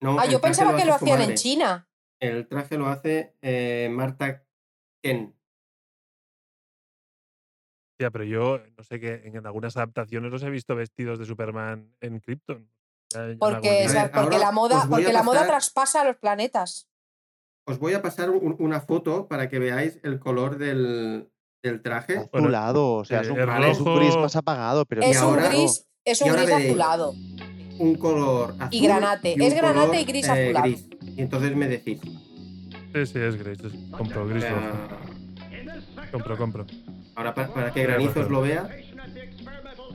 No, 0.00 0.18
Ah, 0.18 0.24
yo 0.26 0.40
pensaba 0.40 0.74
que 0.76 0.84
lo 0.86 0.94
hacían 0.94 1.20
en 1.20 1.34
China. 1.34 1.86
El 2.20 2.46
traje 2.46 2.76
lo 2.76 2.86
hace 2.88 3.34
eh, 3.42 3.88
Marta 3.90 4.44
Ken. 5.02 5.34
Ya, 8.00 8.10
pero 8.10 8.24
yo 8.24 8.60
no 8.78 8.84
sé 8.84 8.98
que 8.98 9.22
en 9.24 9.46
algunas 9.46 9.76
adaptaciones 9.76 10.30
los 10.30 10.42
he 10.42 10.50
visto 10.50 10.74
vestidos 10.74 11.18
de 11.18 11.26
Superman 11.26 11.94
en 12.00 12.20
Krypton. 12.20 12.70
Ya- 13.12 13.32
ya 13.32 13.38
Porque, 13.38 14.38
la 14.38 14.52
moda, 14.52 14.86
porque 14.88 15.12
la 15.12 15.22
moda 15.22 15.40
pasar- 15.40 15.46
traspasa 15.48 16.04
los 16.04 16.16
planetas. 16.16 16.88
Os 17.66 17.78
voy 17.78 17.92
a 17.94 18.00
pasar 18.02 18.30
un- 18.30 18.56
una 18.58 18.80
foto 18.80 19.28
para 19.28 19.48
que 19.48 19.58
veáis 19.58 19.98
el 20.02 20.18
color 20.18 20.56
del, 20.58 21.30
del 21.62 21.82
traje. 21.82 22.28
Azulado, 22.32 22.94
o 22.94 23.04
sea, 23.04 23.20
es 23.20 23.28
un, 23.28 23.38
eh, 23.38 23.70
es 23.70 23.80
un 23.80 23.96
gris 23.96 24.16
más 24.16 24.34
apagado, 24.36 24.84
pero 24.86 25.02
Es 25.02 25.16
un 25.18 25.22
ahora- 25.24 25.48
gris, 25.48 25.86
es 26.04 26.22
un 26.22 26.32
gris 26.32 26.50
azulado. 26.50 27.12
Un 27.78 27.94
color 27.96 28.54
azul. 28.58 28.68
Y 28.70 28.80
granate. 28.82 29.34
un 29.34 29.42
Es 29.42 29.54
granate 29.54 29.86
color, 29.88 30.00
y 30.00 30.04
gris 30.04 30.28
eh, 30.28 30.30
azulado. 30.30 30.64
gris. 30.64 30.88
Y 31.16 31.22
entonces 31.22 31.54
me 31.56 31.68
decís. 31.68 32.00
Sí, 32.02 33.06
sí, 33.06 33.18
es 33.18 33.36
gris. 33.36 33.60
es- 33.60 33.72
Compro, 33.96 34.26
gris. 34.26 34.44
Compro, 36.10 36.36
compro. 36.36 36.66
ahora 37.14 37.34
pa- 37.34 37.52
para, 37.52 37.72
que 37.72 37.82
Granizos 37.84 38.28
lo 38.30 38.40
vea. 38.42 38.68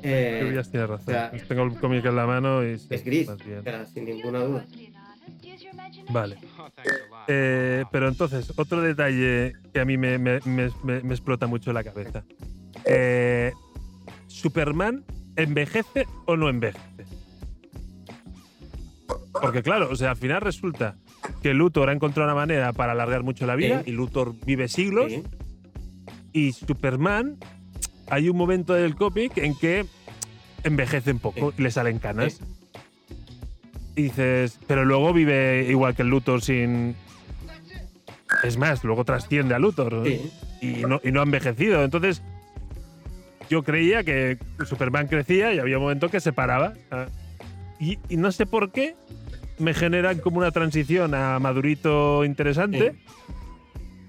eh, 0.04 0.42
Lluvias 0.44 0.70
tiene 0.72 0.88
razón. 0.88 1.04
o 1.08 1.12
sea, 1.12 1.32
Tengo 1.48 1.64
el 1.64 1.80
cómic 1.80 2.06
en 2.06 2.16
la 2.16 2.26
mano 2.26 2.64
y 2.64 2.78
sí, 2.80 2.88
es 2.92 3.04
gris. 3.04 3.28
o 3.30 3.38
sea, 3.38 3.86
sin 3.86 4.06
ninguna 4.06 4.40
duda. 4.40 4.66
Vale. 6.10 6.38
Eh, 7.28 7.84
pero 7.92 8.08
entonces, 8.08 8.54
otro 8.58 8.82
detalle 8.82 9.54
que 9.74 9.80
a 9.80 9.86
mí 9.86 9.98
me, 9.98 10.18
me- 10.18 10.40
me- 10.46 10.70
me- 10.84 11.02
me 11.02 11.14
explota 11.14 11.48
mucho 11.48 11.74
la 11.74 11.84
cabeza. 11.84 12.24
Eh, 12.86 13.52
¿Superman 14.28 15.04
envejece 15.36 16.06
o 16.26 16.38
no 16.38 16.50
envejece? 16.50 17.06
Porque 19.42 19.62
claro, 19.64 19.90
o 19.92 19.96
sea, 19.96 20.12
al 20.12 20.18
final 20.18 20.42
resulta 20.42 20.96
que 21.42 21.54
Luthor 21.54 21.90
ha 21.90 21.94
encontrado 21.94 22.28
una 22.30 22.36
manera 22.36 22.74
para 22.74 22.94
alargar 22.94 23.24
mucho 23.24 23.46
la 23.46 23.56
vida 23.56 23.84
y 23.86 23.92
Luthor 23.92 24.34
vive 24.46 24.68
siglos 24.68 25.12
y 26.34 26.52
Superman 26.54 27.38
hay 28.10 28.30
un 28.30 28.38
momento 28.38 28.74
del 28.74 28.96
cómic 28.96 29.38
en 29.38 29.56
que 29.58 29.86
envejece 30.64 31.12
un 31.12 31.20
poco 31.20 31.54
y 31.58 31.62
le 31.62 31.72
salen 31.72 32.00
canas. 32.00 32.40
Y 33.96 34.04
dices, 34.04 34.60
pero 34.68 34.84
luego 34.84 35.14
vive 35.14 35.66
igual 35.70 35.96
que 35.96 36.02
el 36.02 36.10
Luthor 36.10 36.42
sin... 36.42 36.96
Es 38.44 38.58
más, 38.58 38.84
luego 38.84 39.06
trasciende 39.06 39.56
a 39.56 39.60
Luthor 39.60 40.06
y, 40.62 40.84
no, 40.88 41.00
y 41.04 41.12
no 41.12 41.22
ha 41.22 41.24
envejecido. 41.24 41.84
Entonces, 41.84 42.22
yo 43.50 43.64
creía 43.64 44.04
que 44.04 44.38
Superman 44.66 45.08
crecía 45.08 45.54
y 45.54 45.60
había 45.60 45.78
un 45.78 45.84
momento 45.84 46.10
que 46.10 46.20
se 46.20 46.34
paraba. 46.34 46.74
Ah, 46.92 47.06
Y, 47.80 47.98
y 48.10 48.18
no 48.18 48.32
sé 48.32 48.46
por 48.46 48.72
qué 48.72 48.96
me 49.60 49.74
generan 49.74 50.20
como 50.20 50.38
una 50.38 50.52
transición 50.52 51.14
a 51.14 51.40
madurito 51.40 52.24
interesante 52.26 52.96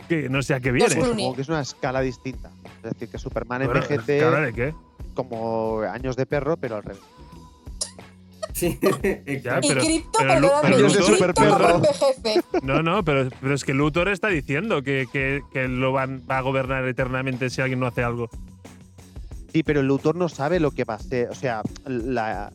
que 0.09 0.29
no 0.29 0.43
sé 0.43 0.55
a 0.55 0.61
qué 0.61 0.73
viene. 0.73 0.95
Clooney. 0.95 1.11
supongo 1.15 1.35
que 1.37 1.43
es 1.43 1.49
una 1.49 1.61
escala 1.61 2.01
distinta. 2.01 2.51
Es 2.85 2.93
decir, 2.93 3.09
que 3.09 3.19
Superman 3.19 3.65
Bueno, 3.65 3.83
envejece 3.83 4.19
¿cara 4.21 4.41
de 4.41 4.53
qué? 4.53 4.75
como 5.15 5.81
años 5.81 6.15
de 6.17 6.27
perro, 6.27 6.57
pero 6.57 6.77
al 6.77 6.83
revés. 6.85 7.03
Sí, 8.53 8.79
Ya. 9.43 9.59
Y 9.63 9.69
pero- 9.69 9.81
pero 9.83 10.03
pero 10.19 10.41
Luthor- 10.41 10.63
Crypto 10.63 11.03
superperro. 11.03 11.83
no. 12.63 12.75
No, 12.75 12.83
no, 12.83 13.05
pero, 13.05 13.29
pero 13.41 13.55
es 13.55 13.65
que 13.65 13.75
Luthor 13.75 14.09
está 14.09 14.29
diciendo 14.29 14.83
que, 14.83 15.07
que- 15.13 15.43
que 15.53 15.69
lo 15.69 15.93
van, 15.93 16.23
va 16.31 16.39
a 16.39 16.41
gobernar 16.43 16.87
eternamente 16.87 17.51
si 17.51 17.61
alguien 17.61 17.81
no 17.81 17.87
hace 17.87 18.03
algo. 18.03 18.31
Sí, 19.53 19.63
pero 19.63 19.81
el 19.81 19.87
Luthor 19.87 20.17
no 20.17 20.29
sabe 20.29 20.61
lo 20.61 20.71
que 20.71 20.85
va 20.85 20.95
a 20.95 20.99
ser. 20.99 21.29
O 21.31 21.35
sea, 21.35 21.63
la, 21.87 22.53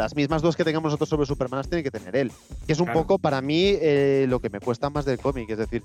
las 0.00 0.16
mismas 0.16 0.40
dudas 0.40 0.56
que 0.56 0.64
tengamos 0.64 0.88
nosotros 0.88 1.08
sobre 1.10 1.26
Superman 1.26 1.58
las 1.58 1.68
tiene 1.68 1.82
que 1.82 1.90
tener 1.90 2.16
él. 2.16 2.32
Que 2.66 2.72
es 2.72 2.78
un 2.80 2.86
Claro. 2.86 3.00
poco 3.00 3.18
para 3.18 3.40
mí 3.42 3.64
eh, 3.66 4.24
lo 4.28 4.40
que 4.40 4.48
me 4.48 4.58
cuesta 4.60 4.88
más 4.88 5.04
del 5.04 5.18
cómic. 5.18 5.50
Es 5.50 5.58
decir, 5.58 5.82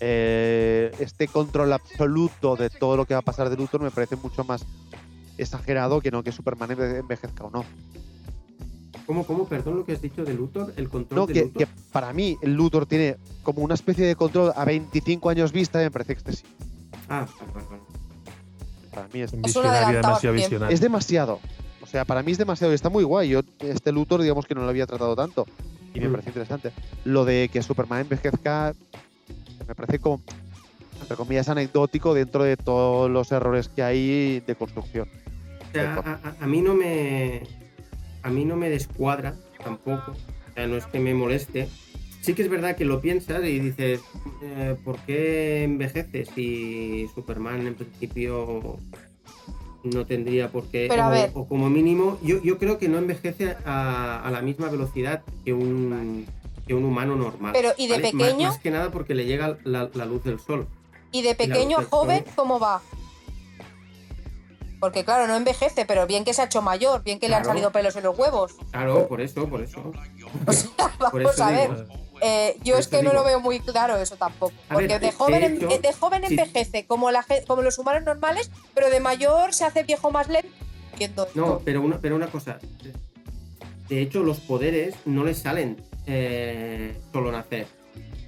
eh, 0.00 0.92
este 0.98 1.28
control 1.28 1.72
absoluto 1.72 2.56
de 2.56 2.68
todo 2.68 2.96
lo 2.96 3.06
que 3.06 3.14
va 3.14 3.20
a 3.20 3.22
pasar 3.22 3.48
de 3.48 3.56
Luthor 3.56 3.80
me 3.80 3.90
parece 3.90 4.16
mucho 4.16 4.44
más 4.44 4.64
exagerado 5.38 6.00
que 6.00 6.10
no 6.10 6.22
que 6.22 6.30
Superman 6.30 6.70
enve- 6.70 6.98
envejezca 7.00 7.44
o 7.44 7.50
no. 7.50 7.64
¿Cómo, 9.06 9.26
cómo, 9.26 9.46
perdón, 9.46 9.76
lo 9.76 9.84
que 9.84 9.92
has 9.92 10.00
dicho 10.02 10.24
de 10.24 10.32
Luthor? 10.34 10.72
¿El 10.76 10.88
control 10.88 11.20
No, 11.20 11.26
de 11.26 11.32
que, 11.34 11.42
Luthor? 11.42 11.58
que 11.58 11.68
para 11.92 12.12
mí 12.12 12.36
el 12.42 12.54
Luthor 12.54 12.86
tiene 12.86 13.16
como 13.42 13.62
una 13.62 13.74
especie 13.74 14.06
de 14.06 14.14
control 14.16 14.52
a 14.56 14.64
25 14.64 15.28
años 15.30 15.52
vista 15.52 15.80
y 15.80 15.84
me 15.84 15.90
parece 15.90 16.12
excesivo. 16.12 16.48
Ah, 17.08 17.26
vale. 17.54 17.66
Para 18.94 19.08
mí 19.08 19.20
es, 19.20 19.32
visionario, 19.32 19.86
su 19.88 19.92
demasiado 19.94 20.34
visionario. 20.34 20.74
es 20.74 20.80
demasiado. 20.80 21.40
O 21.84 21.86
sea, 21.86 22.06
para 22.06 22.22
mí 22.22 22.32
es 22.32 22.38
demasiado 22.38 22.72
y 22.72 22.76
está 22.76 22.88
muy 22.88 23.04
guay. 23.04 23.28
Yo 23.28 23.40
este 23.60 23.92
Luthor, 23.92 24.22
digamos 24.22 24.46
que 24.46 24.54
no 24.54 24.62
lo 24.62 24.68
había 24.70 24.86
tratado 24.86 25.14
tanto 25.14 25.44
y 25.92 26.00
me 26.00 26.08
Mm. 26.08 26.12
parece 26.12 26.30
interesante. 26.30 26.72
Lo 27.04 27.26
de 27.26 27.50
que 27.52 27.62
Superman 27.62 28.00
envejezca 28.00 28.74
me 29.68 29.74
parece 29.74 29.98
como, 29.98 30.22
entre 31.02 31.16
comillas, 31.16 31.48
anecdótico 31.50 32.14
dentro 32.14 32.42
de 32.42 32.56
todos 32.56 33.10
los 33.10 33.30
errores 33.32 33.68
que 33.68 33.82
hay 33.82 34.40
de 34.40 34.54
construcción. 34.56 35.08
O 35.68 35.72
sea, 35.72 35.94
a, 35.96 36.28
a- 36.28 36.36
a 36.40 36.46
mí 36.46 36.62
no 36.62 36.74
me. 36.74 37.42
A 38.22 38.30
mí 38.30 38.46
no 38.46 38.56
me 38.56 38.70
descuadra 38.70 39.34
tampoco. 39.62 40.12
O 40.12 40.54
sea, 40.54 40.66
no 40.66 40.76
es 40.78 40.86
que 40.86 40.98
me 40.98 41.12
moleste. 41.12 41.68
Sí 42.22 42.32
que 42.32 42.40
es 42.40 42.48
verdad 42.48 42.74
que 42.76 42.86
lo 42.86 43.02
piensas 43.02 43.44
y 43.44 43.60
dices, 43.60 44.00
eh, 44.42 44.74
¿por 44.82 44.96
qué 45.00 45.64
envejece 45.64 46.24
si 46.24 47.06
Superman 47.14 47.66
en 47.66 47.74
principio 47.74 48.78
no 49.84 50.06
tendría 50.06 50.48
por 50.48 50.64
qué? 50.64 50.86
Pero 50.88 51.04
a 51.04 51.08
o, 51.08 51.10
ver. 51.10 51.30
o 51.34 51.46
como 51.46 51.70
mínimo, 51.70 52.18
yo, 52.22 52.42
yo 52.42 52.58
creo 52.58 52.78
que 52.78 52.88
no 52.88 52.98
envejece 52.98 53.56
a, 53.64 54.20
a 54.24 54.30
la 54.30 54.40
misma 54.40 54.68
velocidad 54.68 55.22
que 55.44 55.52
un, 55.52 56.26
que 56.66 56.74
un 56.74 56.84
humano 56.84 57.16
normal. 57.16 57.52
Pero, 57.52 57.72
¿y 57.76 57.86
de 57.86 57.98
pequeño? 58.00 58.48
Más, 58.48 58.58
que 58.58 58.70
nada 58.70 58.90
porque 58.90 59.14
le 59.14 59.26
llega 59.26 59.58
la, 59.64 59.90
la 59.94 60.04
luz 60.06 60.24
del 60.24 60.40
sol. 60.40 60.66
Y 61.12 61.22
de 61.22 61.34
pequeño 61.34 61.78
a 61.78 61.84
joven. 61.84 62.24
¿cómo 62.34 62.58
va? 62.58 62.82
Porque 64.80 65.04
claro, 65.04 65.26
no 65.26 65.36
envejece, 65.36 65.86
pero 65.86 66.06
bien 66.06 66.24
que 66.24 66.34
se 66.34 66.42
ha 66.42 66.44
hecho 66.46 66.60
mayor, 66.60 67.02
bien 67.02 67.18
que 67.18 67.28
le 67.28 67.36
han 67.36 67.44
salido 67.44 67.70
pelos 67.72 67.96
en 67.96 68.02
los 68.04 68.18
huevos. 68.18 68.52
Claro, 68.70 69.08
por 69.08 69.20
eso, 69.20 69.48
por 69.48 69.62
eso. 69.62 69.92
O 70.46 70.52
sea, 70.52 70.70
Por 71.10 71.22
vamos 71.22 71.34
eso 71.34 71.44
a 71.44 71.50
digo. 71.52 72.03
Eh, 72.26 72.56
yo 72.64 72.78
es 72.78 72.88
que 72.88 73.02
no 73.02 73.12
lo 73.12 73.22
veo 73.22 73.38
muy 73.40 73.60
claro 73.60 73.96
eso 73.98 74.16
tampoco. 74.16 74.54
A 74.70 74.74
Porque 74.74 74.94
de- 74.94 74.98
de 74.98 75.12
joven, 75.12 75.58
de 75.58 75.74
en- 75.74 75.82
de 75.82 75.92
joven 75.92 76.22
sí. 76.26 76.34
envejece 76.38 76.86
como, 76.86 77.10
la, 77.10 77.24
como 77.46 77.60
los 77.62 77.78
humanos 77.78 78.04
normales, 78.04 78.50
pero 78.74 78.88
de 78.88 78.98
mayor 79.00 79.52
se 79.52 79.64
hace 79.66 79.82
viejo 79.82 80.10
más 80.10 80.28
lento. 80.28 81.28
No, 81.34 81.60
pero 81.64 81.82
una, 81.82 81.98
pero 82.00 82.16
una 82.16 82.28
cosa. 82.28 82.58
De 83.88 84.00
hecho, 84.00 84.22
los 84.22 84.38
poderes 84.40 84.94
no 85.04 85.24
les 85.24 85.38
salen 85.38 85.76
eh, 86.06 86.96
solo 87.12 87.30
nacer. 87.32 87.66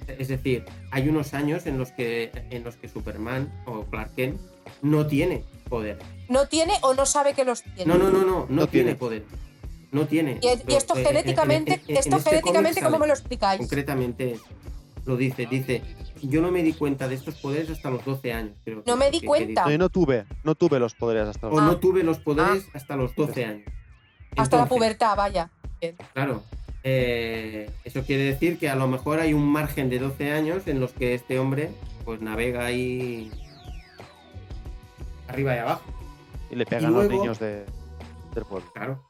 Es 0.07 0.27
decir, 0.27 0.63
hay 0.91 1.09
unos 1.09 1.33
años 1.33 1.65
en 1.65 1.77
los 1.77 1.91
que 1.91 2.31
en 2.49 2.63
los 2.63 2.75
que 2.75 2.87
Superman 2.89 3.51
o 3.65 3.83
Clark 3.85 4.13
Kent 4.15 4.39
no 4.81 5.07
tiene 5.07 5.43
poder. 5.69 5.97
No 6.29 6.47
tiene 6.47 6.73
o 6.81 6.93
no 6.93 7.05
sabe 7.05 7.33
que 7.33 7.43
los 7.45 7.63
tiene. 7.63 7.85
No, 7.85 7.97
no, 7.97 8.09
no, 8.09 8.19
no, 8.19 8.25
no, 8.25 8.45
No 8.49 8.67
tiene 8.67 8.93
tiene. 8.93 8.95
poder. 8.95 9.23
No 9.91 10.05
tiene. 10.05 10.39
Y, 10.41 10.47
y 10.71 10.75
esto 10.75 10.95
Eh, 10.97 11.01
eh, 11.01 11.05
genéticamente, 11.05 11.73
en- 11.75 11.79
en- 11.81 11.89
en 11.91 11.97
esto 11.97 12.17
este 12.17 12.29
genéticamente, 12.29 12.81
¿cómo 12.81 12.91
sale. 12.91 12.99
me 13.01 13.07
lo 13.07 13.13
explicáis? 13.13 13.59
Concretamente 13.59 14.39
lo 15.05 15.15
dice, 15.15 15.45
dice, 15.45 15.81
yo 16.21 16.41
no 16.41 16.51
me 16.51 16.61
di 16.63 16.73
cuenta 16.73 17.07
de 17.07 17.15
estos 17.15 17.35
poderes 17.35 17.69
hasta 17.69 17.89
los 17.89 18.03
12 18.03 18.33
años. 18.33 18.51
creo 18.65 18.83
que- 18.83 18.91
No 18.91 18.97
me 18.97 19.05
di 19.09 19.19
que- 19.19 19.21
que 19.21 19.27
cuenta. 19.27 19.63
No, 19.65 19.71
yo 19.71 19.77
no 19.77 19.89
tuve, 19.89 20.25
no 20.43 20.55
tuve 20.55 20.79
los 20.79 20.93
poderes 20.95 21.27
hasta 21.29 21.47
O 21.47 21.51
los 21.51 21.59
Ah. 21.61 21.65
no 21.65 21.77
tuve 21.77 22.03
los 22.03 22.19
poderes 22.19 22.67
hasta 22.73 22.95
los 22.97 23.15
12 23.15 23.45
años. 23.45 23.63
Hasta 24.35 24.57
la 24.57 24.65
pubertad, 24.65 25.15
vaya. 25.15 25.49
Claro. 26.13 26.43
eh, 26.89 27.69
eso 27.83 28.03
quiere 28.03 28.23
decir 28.23 28.57
que 28.57 28.69
a 28.69 28.75
lo 28.75 28.87
mejor 28.87 29.19
hay 29.19 29.33
un 29.33 29.45
margen 29.45 29.89
de 29.89 29.99
12 29.99 30.31
años 30.31 30.67
en 30.67 30.79
los 30.79 30.91
que 30.93 31.13
este 31.15 31.37
hombre 31.37 31.69
pues 32.05 32.21
navega 32.21 32.65
ahí 32.65 33.29
arriba 35.27 35.55
y 35.55 35.59
abajo. 35.59 35.81
y 36.49 36.55
le 36.55 36.65
pegan 36.65 36.85
a 36.85 36.89
los 36.91 37.09
niños 37.09 37.39
de, 37.39 37.65
del 38.33 38.45
pueblo. 38.45 38.69
Claro. 38.73 39.03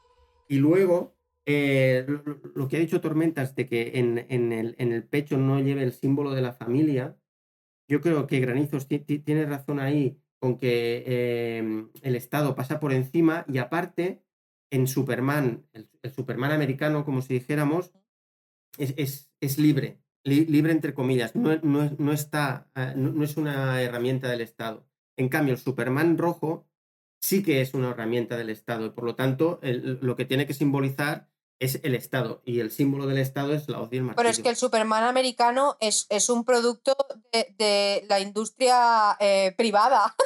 Y 0.48 0.56
luego, 0.58 1.16
eh, 1.46 2.06
lo, 2.54 2.68
que 2.68 2.76
ha 2.76 2.80
dicho 2.80 3.00
Tormentas 3.00 3.54
de 3.54 3.66
que 3.66 3.92
en, 3.98 4.26
en 4.28 4.52
el, 4.52 4.74
en 4.78 4.92
el 4.92 5.04
pecho 5.04 5.36
no 5.36 5.60
lleve 5.60 5.82
el 5.82 5.92
símbolo 5.92 6.32
de 6.32 6.42
la 6.42 6.52
familia, 6.52 7.16
yo 7.88 8.00
creo 8.00 8.26
que 8.26 8.40
Granizos 8.40 8.88
ti- 8.88 9.00
ti- 9.00 9.18
tiene 9.20 9.46
razón 9.46 9.80
ahí 9.80 10.20
con 10.40 10.58
que 10.58 11.04
eh, 11.06 11.88
el 12.02 12.16
Estado 12.16 12.54
pasa 12.54 12.80
por 12.80 12.92
encima 12.92 13.44
y 13.48 13.58
aparte, 13.58 14.22
en 14.70 14.86
Superman, 14.86 15.66
el, 15.72 15.88
Superman 16.14 16.52
americano, 16.52 17.04
como 17.04 17.22
si 17.22 17.34
dijéramos, 17.34 17.92
es, 18.78 18.94
es- 19.40 19.58
libre, 19.58 20.00
li- 20.24 20.46
libre 20.46 20.72
entre 20.72 20.94
comillas, 20.94 21.34
no, 21.34 21.56
no 21.62 21.90
no 21.98 22.12
está, 22.12 22.70
eh, 22.74 22.92
no 22.96 23.24
es 23.24 23.36
una 23.36 23.82
herramienta 23.82 24.28
del 24.28 24.40
Estado. 24.42 24.86
En 25.16 25.28
cambio, 25.28 25.54
el 25.54 25.60
Superman 25.60 26.18
rojo 26.18 26.67
sí 27.20 27.42
que 27.42 27.60
es 27.60 27.74
una 27.74 27.90
herramienta 27.90 28.36
del 28.36 28.50
Estado 28.50 28.86
y 28.86 28.90
por 28.90 29.04
lo 29.04 29.14
tanto 29.14 29.58
el- 29.62 29.98
lo 30.02 30.16
que 30.16 30.24
tiene 30.24 30.46
que 30.46 30.54
simbolizar 30.54 31.28
es 31.60 31.80
el 31.82 31.94
Estado 31.96 32.40
y 32.44 32.60
el 32.60 32.70
símbolo 32.70 33.06
del 33.06 33.18
Estado 33.18 33.52
es 33.52 33.68
la 33.68 33.80
hoz 33.80 33.88
y 33.92 33.96
el 33.96 34.02
martillo. 34.04 34.16
Pero 34.22 34.28
es 34.30 34.38
que 34.38 34.48
el 34.48 34.54
Superman 34.56 35.02
americano 35.04 35.76
es, 35.80 36.06
es 36.08 36.30
un 36.30 36.44
producto 36.44 36.96
de, 37.32 37.54
de 37.58 38.06
la 38.08 38.20
industria 38.20 39.16
eh, 39.20 39.54
privada. 39.56 40.14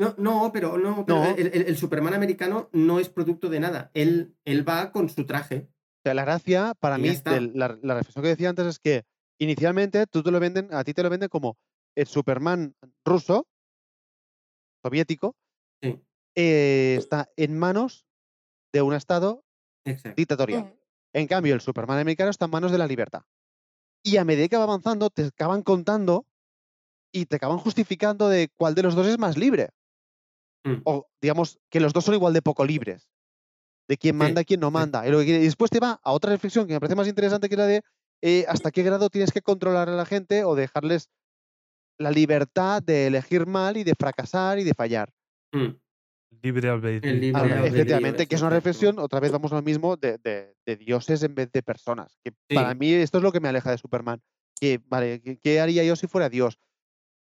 No, 0.00 0.14
no, 0.16 0.52
pero 0.52 0.78
no, 0.78 1.04
pero 1.04 1.24
No. 1.24 1.30
El, 1.36 1.48
el- 1.48 1.62
el 1.66 1.76
Superman 1.76 2.14
americano 2.14 2.68
no 2.72 3.00
es 3.00 3.08
producto 3.08 3.48
de 3.48 3.58
nada. 3.58 3.90
Él, 3.94 4.36
él 4.44 4.68
va 4.68 4.92
con 4.92 5.08
su 5.08 5.26
traje. 5.26 5.68
O 5.72 6.00
sea, 6.04 6.14
la 6.14 6.22
gracia 6.24 6.74
para 6.78 6.98
Y 6.98 7.02
mí, 7.02 7.16
del- 7.24 7.50
la, 7.56 7.76
la 7.82 7.94
reflexión 7.94 8.22
que 8.22 8.28
decía 8.28 8.48
antes 8.48 8.66
es 8.66 8.78
que 8.78 9.02
inicialmente 9.40 10.06
tú 10.06 10.22
te 10.22 10.30
lo 10.30 10.38
venden, 10.38 10.72
a 10.72 10.84
ti 10.84 10.94
te 10.94 11.02
lo 11.02 11.10
venden 11.10 11.28
como 11.28 11.58
el 11.96 12.06
Superman 12.06 12.76
ruso, 13.04 13.48
soviético, 14.84 15.34
eh, 16.40 16.94
está 16.96 17.28
en 17.36 17.58
manos 17.58 18.06
de 18.72 18.82
un 18.82 18.94
estado 18.94 19.44
exacto. 19.84 20.14
dictatorial. 20.16 20.62
Mm. 20.62 20.72
En 21.14 21.26
cambio, 21.26 21.54
el 21.54 21.60
Superman 21.60 21.98
americano 21.98 22.30
está 22.30 22.44
en 22.44 22.52
manos 22.52 22.70
de 22.70 22.78
la 22.78 22.86
libertad. 22.86 23.22
Y 24.04 24.18
a 24.18 24.24
medida 24.24 24.46
que 24.46 24.56
va 24.56 24.62
avanzando, 24.62 25.10
te 25.10 25.24
acaban 25.24 25.62
contando 25.62 26.26
y 27.12 27.26
te 27.26 27.36
acaban 27.36 27.58
justificando 27.58 28.28
de 28.28 28.50
cuál 28.56 28.76
de 28.76 28.84
los 28.84 28.94
dos 28.94 29.08
es 29.08 29.18
más 29.18 29.36
libre. 29.36 29.70
Mm. 30.64 30.82
O, 30.84 31.08
digamos, 31.20 31.58
que 31.70 31.80
los 31.80 31.92
dos 31.92 32.04
son 32.04 32.14
igual 32.14 32.34
de 32.34 32.42
poco 32.42 32.64
libres. 32.64 33.08
De 33.88 33.96
quién 33.96 34.14
Sí, 34.14 34.18
manda 34.18 34.42
y 34.42 34.44
quién 34.44 34.60
no 34.60 34.68
sí. 34.68 34.74
manda. 34.74 35.06
Y, 35.08 35.10
lo 35.10 35.18
que 35.18 35.24
quiere- 35.24 35.40
y 35.40 35.46
después 35.46 35.70
te 35.72 35.80
va 35.80 35.98
a 36.04 36.12
otra 36.12 36.30
reflexión 36.30 36.66
que 36.68 36.74
me 36.74 36.80
parece 36.80 36.94
más 36.94 37.08
interesante 37.08 37.48
que 37.48 37.56
la 37.56 37.66
de 37.66 37.82
eh, 38.22 38.44
hasta 38.48 38.70
qué 38.70 38.82
grado 38.82 39.10
tienes 39.10 39.32
que 39.32 39.42
controlar 39.42 39.88
a 39.88 39.96
la 39.96 40.04
gente 40.04 40.44
o 40.44 40.54
dejarles 40.54 41.08
la 41.98 42.10
libertad 42.10 42.82
de 42.82 43.06
elegir 43.08 43.46
mal 43.46 43.76
y 43.76 43.82
de 43.84 43.94
fracasar 43.98 44.58
y 44.58 44.64
de 44.64 44.74
fallar. 44.74 45.12
Mm. 45.52 45.76
Libre 46.42 46.68
albedrío. 46.68 47.10
El 47.12 47.20
libre 47.20 47.40
albedrío, 47.42 47.66
efectivamente, 47.66 48.26
que 48.26 48.34
es 48.34 48.40
una 48.42 48.50
reflexión, 48.50 48.98
otra 48.98 49.20
vez 49.20 49.32
vamos 49.32 49.52
a 49.52 49.56
lo 49.56 49.62
mismo, 49.62 49.96
de, 49.96 50.18
de- 50.18 50.54
de 50.66 50.76
dioses 50.76 51.22
en 51.22 51.34
vez 51.34 51.50
de 51.52 51.62
personas. 51.62 52.18
Que 52.24 52.30
Sí. 52.48 52.54
para 52.54 52.74
mí 52.74 52.92
esto 52.92 53.18
es 53.18 53.24
lo 53.24 53.32
que 53.32 53.40
me 53.40 53.48
aleja 53.48 53.70
de 53.70 53.78
Superman. 53.78 54.20
Que, 54.60 54.80
vale, 54.86 55.20
¿qué, 55.22 55.38
qué 55.38 55.60
haría 55.60 55.84
yo 55.84 55.96
si 55.96 56.06
fuera 56.06 56.28
Dios? 56.28 56.58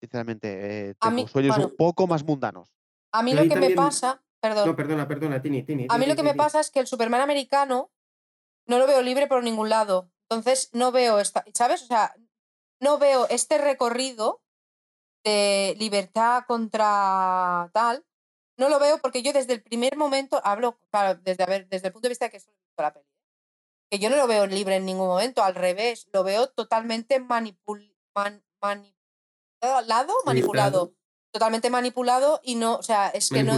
Sinceramente, 0.00 0.89
eh, 0.90 0.94
tengo 1.00 1.14
mí- 1.14 1.28
sueños 1.28 1.56
bueno. 1.56 1.70
un 1.70 1.76
poco 1.76 2.06
más 2.06 2.24
mundanos. 2.24 2.70
A 3.12 3.22
mí 3.22 3.34
lo 3.34 3.42
que 3.48 3.56
me 3.56 3.70
pasa, 3.70 4.22
perdón, 4.40 4.68
No, 4.68 4.76
perdona, 4.76 5.06
perdona, 5.08 5.42
Tini, 5.42 5.62
Tini. 5.62 5.86
a 5.89 5.98
mí 5.98 6.06
lo 6.06 6.16
que 6.16 6.22
me 6.22 6.34
pasa 6.34 6.60
es 6.60 6.70
que 6.70 6.80
el 6.80 6.86
Superman 6.86 7.20
americano 7.20 7.90
no 8.66 8.78
lo 8.78 8.86
veo 8.86 9.02
libre 9.02 9.26
por 9.26 9.42
ningún 9.42 9.68
lado. 9.68 10.10
Entonces 10.30 10.70
no 10.72 10.92
veo 10.92 11.18
esta, 11.18 11.44
¿sabes? 11.55 11.82
O 11.82 11.86
sea, 11.86 12.14
no 12.80 12.98
veo 12.98 13.26
este 13.28 13.58
recorrido 13.58 14.42
de 15.24 15.74
libertad 15.78 16.44
contra 16.47 17.68
tal. 17.74 18.05
No 18.60 18.68
lo 18.68 18.78
veo 18.78 18.98
porque 18.98 19.22
yo 19.22 19.32
desde 19.32 19.55
el 19.55 19.62
primer 19.62 19.97
momento 19.97 20.40
hablo, 20.44 20.78
claro, 20.90 21.18
desde, 21.24 21.42
a 21.42 21.47
ver, 21.47 21.66
desde 21.68 21.86
el 21.89 21.92
punto 21.92 22.06
de 22.06 22.10
vista 22.10 22.26
de 22.26 22.30
que 22.30 22.39
solo 22.40 22.55
he 22.56 22.62
visto 22.68 22.82
la 22.82 22.92
peli. 22.92 23.06
Que 23.90 23.98
yo 23.98 24.10
no 24.10 24.16
lo 24.16 24.26
veo 24.28 24.47
libre 24.47 24.76
en 24.76 24.84
ningún 24.84 25.08
momento, 25.08 25.42
al 25.42 25.55
revés, 25.55 26.06
lo 26.12 26.22
veo 26.22 26.48
totalmente 26.50 27.18
manipul 27.20 27.97
man- 28.14 28.44
manipulado, 29.62 30.14
manipulado. 30.24 30.92
Totalmente 31.32 31.70
manipulado 31.70 32.40
y 32.42 32.56
no, 32.56 32.76
o 32.76 32.82
sea, 32.82 33.08
es 33.08 33.30
que 33.30 33.42
no, 33.44 33.55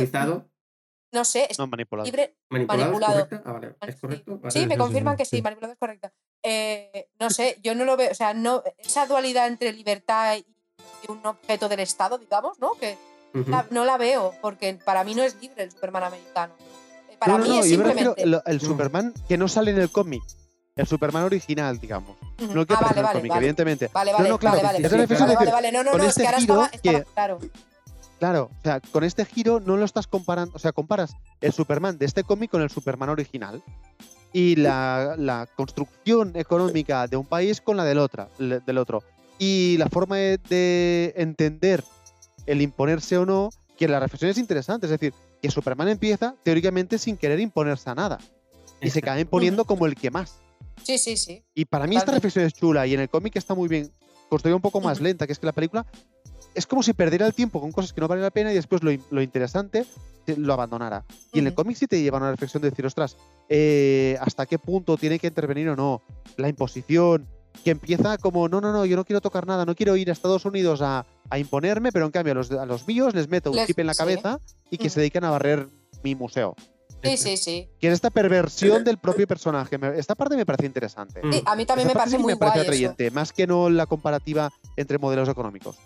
no 1.13 1.25
sé, 1.25 1.47
es 1.51 1.59
No 1.59 1.67
manipulado. 1.67 2.05
libre, 2.05 2.37
Manipulado, 2.51 2.93
manipulado. 2.93 3.29
¿es? 3.31 3.41
Ah, 3.45 3.53
vale, 3.53 3.77
¿es 3.81 3.95
Sí. 3.95 4.01
correcto? 4.01 4.39
Vale. 4.39 4.51
Sí, 4.51 4.67
me 4.67 4.77
confirman 4.79 5.15
sí, 5.15 5.19
que 5.19 5.25
sí, 5.25 5.37
sí. 5.37 5.43
manipulado 5.43 5.73
es 5.73 5.79
correcta. 5.79 6.13
Eh, 6.43 7.11
no 7.19 7.31
sé, 7.31 7.59
yo 7.63 7.75
no 7.75 7.85
lo 7.85 7.97
veo, 7.97 8.11
o 8.11 8.15
sea, 8.15 8.35
no, 8.35 8.63
esa 8.79 9.07
dualidad 9.07 9.47
entre 9.49 9.73
libertad 9.73 10.37
y 10.37 10.47
un 11.11 11.25
objeto 11.27 11.69
del 11.69 11.81
Estado, 11.81 12.19
digamos, 12.19 12.59
¿no? 12.61 12.73
Que 12.75 12.97
La- 13.47 13.67
no 13.71 13.85
la 13.85 13.97
veo, 13.99 14.33
porque 14.43 14.79
para 14.85 15.05
mí 15.05 15.15
no 15.15 15.23
es 15.23 15.37
libre 15.41 15.63
el 15.65 15.71
Superman 15.71 16.05
americano. 16.05 16.53
Eh, 17.11 17.17
Para 17.19 17.33
no, 17.33 17.39
no, 17.39 17.45
mí 17.45 17.51
no, 17.51 17.61
es 17.63 17.71
yo 17.71 17.79
me 17.79 17.85
refiero 17.85 18.15
simplemente. 18.15 18.23
el, 18.51 18.55
el 18.57 18.63
No. 18.63 18.69
Superman 18.69 19.15
que 19.29 19.39
no 19.39 19.49
sale 19.49 19.71
en 19.71 19.79
el 19.81 19.91
cómic. 19.91 20.23
El 20.75 20.87
Superman 20.87 21.25
original, 21.25 21.79
digamos. 21.79 22.17
No 22.53 22.63
el 22.63 22.67
que 22.67 22.73
Ah, 22.75 22.79
aparece 22.79 22.79
vale, 22.79 22.89
en 22.95 22.97
el 22.99 23.03
vale, 23.03 23.13
cómic, 23.19 23.31
vale. 23.31 23.39
evidentemente. 23.41 23.91
Vale, 23.93 24.11
No, 24.13 24.17
vale, 24.19 24.29
no, 24.31 24.39
claro, 24.39 24.57
vale, 24.57 24.67
vale. 24.67 24.79
sí, 24.79 24.85
es 24.85 24.91
vale, 24.91 25.07
decir, 25.37 25.53
vale, 25.53 25.73
no, 25.73 25.83
no, 25.85 25.91
con 25.91 25.99
no, 26.01 26.05
es 26.05 26.11
este 26.11 26.23
que 26.23 26.27
ahora 26.29 26.41
giro 26.41 26.55
estaba, 26.65 26.71
estaba 26.77 26.99
que- 26.99 27.05
claro. 27.15 27.39
Claro, 28.19 28.51
o 28.57 28.63
sea, 28.63 28.81
con 28.81 29.03
este 29.05 29.25
giro 29.25 29.59
no 29.61 29.77
lo 29.77 29.85
estás 29.85 30.07
comparando, 30.07 30.55
o 30.55 30.59
sea, 30.61 30.71
comparas 30.73 31.13
el 31.41 31.53
Superman 31.53 31.99
de 31.99 32.07
este 32.07 32.23
cómic 32.23 32.51
con 32.53 32.63
el 32.63 32.71
Superman 32.71 33.09
original 33.09 33.63
y 34.33 34.55
la, 34.57 35.17
la 35.19 35.49
construcción 35.57 36.33
económica 36.37 37.07
de 37.09 37.17
un 37.17 37.27
país 37.27 37.61
con 37.61 37.77
la 37.77 37.85
del, 37.85 37.99
otra, 37.99 38.29
del 38.39 38.79
otro. 38.79 39.03
Y 39.39 39.77
la 39.79 39.89
forma 39.89 40.17
de, 40.19 40.39
de 40.49 41.13
entender 41.17 41.83
el 42.47 42.61
imponerse 42.63 43.17
o 43.19 43.27
no, 43.27 43.51
que 43.79 43.89
la 43.89 44.01
reflexión 44.01 44.31
es 44.31 44.39
interesante, 44.39 44.87
es 44.87 44.91
decir, 44.91 45.13
que 45.41 45.51
Superman 45.51 45.89
empieza 45.89 46.35
teóricamente 46.43 46.99
sin 46.99 47.17
querer 47.17 47.41
imponerse 47.41 47.91
a 47.91 47.95
nada 47.95 48.19
y 48.81 48.91
se 48.91 48.99
acaba 49.01 49.19
imponiendo 49.21 49.65
como 49.65 49.87
el 49.87 49.95
que 49.95 50.11
más. 50.11 50.37
Sí, 50.85 50.99
sí, 50.99 51.17
sí. 51.17 51.45
Y 51.55 51.65
para 51.65 51.87
mí 51.87 51.97
esta 51.97 52.13
reflexión 52.13 52.45
es 52.45 52.55
chula 52.55 52.87
y 52.87 52.95
en 52.95 53.01
el 53.01 53.09
cómic 53.09 53.37
está 53.37 53.55
muy 53.55 53.69
bien 53.69 53.91
construida 54.29 54.57
un 54.57 54.63
poco 54.63 54.81
más 54.81 55.01
lenta, 55.01 55.27
que 55.27 55.33
es 55.33 55.39
que 55.39 55.47
la 55.47 55.53
película 55.53 55.87
es 56.55 56.67
como 56.67 56.83
si 56.83 56.93
perdiera 56.93 57.27
el 57.27 57.35
tiempo 57.35 57.61
con 57.61 57.73
cosas 57.73 57.93
que 57.93 58.01
no 58.01 58.09
valen 58.09 58.23
la 58.23 58.31
pena 58.31 58.53
y 58.53 58.55
después 58.55 58.83
lo, 58.83 58.91
lo 59.11 59.23
interesante 59.23 59.87
te- 60.25 60.37
lo 60.37 60.53
abandonara. 60.53 61.05
Y 61.33 61.39
en 61.39 61.47
el 61.47 61.55
cómic 61.55 61.77
sí 61.77 61.87
te 61.87 62.01
lleva 62.03 62.19
a 62.19 62.21
una 62.21 62.31
reflexión 62.31 62.63
de 62.63 62.71
decir, 62.71 62.85
ostras, 62.87 63.17
eh, 63.49 64.17
hasta 64.21 64.47
qué 64.47 64.59
punto 64.59 64.97
tiene 64.97 65.19
que 65.19 65.27
intervenir 65.29 65.69
o 65.71 65.77
no, 65.77 66.03
la 66.37 66.49
imposición, 66.49 67.27
que 67.65 67.71
empieza 67.71 68.19
como, 68.19 68.49
no, 68.49 68.61
no, 68.61 68.73
no, 68.73 68.85
yo 68.85 68.97
no 68.97 69.05
quiero 69.05 69.21
tocar 69.21 69.47
nada, 69.47 69.65
no 69.65 69.75
quiero 69.75 69.97
ir 69.97 70.09
a 70.11 70.13
Estados 70.13 70.45
Unidos 70.45 70.81
a, 70.83 71.07
a 71.31 71.39
imponerme, 71.39 71.93
pero 71.93 72.05
en 72.07 72.11
cambio 72.11 72.33
a 72.33 72.35
los, 72.35 72.51
a 72.51 72.67
los 72.67 72.87
míos 72.89 73.15
les 73.15 73.29
meto 73.29 73.51
un 73.51 73.57
Les- 73.57 73.67
chip 73.67 73.79
en 73.79 73.87
la 73.87 73.95
sí. 73.95 73.99
cabeza 73.99 74.41
y 74.71 74.79
que 74.79 74.87
Ujú. 74.87 74.95
se 74.95 75.01
dedican 75.01 75.25
a 75.25 75.31
barrer 75.31 75.69
mi 76.03 76.15
museo. 76.15 76.55
Sí, 77.05 77.17
sí, 77.17 77.37
sí. 77.37 77.69
Que 77.81 77.89
es 77.89 77.95
esta 77.95 78.11
perversión 78.11 78.85
del 78.85 78.97
propio 78.97 79.27
personaje. 79.27 79.77
Esta 79.97 80.15
parte 80.15 80.37
me 80.37 80.47
parece 80.47 80.67
interesante. 80.67 81.21
Mm. 81.21 81.33
Sí, 81.33 81.43
a 81.45 81.57
mí 81.57 81.67
también 81.67 81.89
me 81.89 81.95
parece 81.95 82.17
muy 82.17 82.35
me 82.35 82.37
parece 82.39 82.59
guay 82.59 82.63
eso. 82.63 82.71
atrayente, 82.93 83.11
más 83.11 83.33
que 83.33 83.47
no 83.49 83.69
la 83.71 83.87
comparativa 83.87 84.51
entre 84.77 84.99
modelos 84.99 85.29
económicos. 85.29 85.77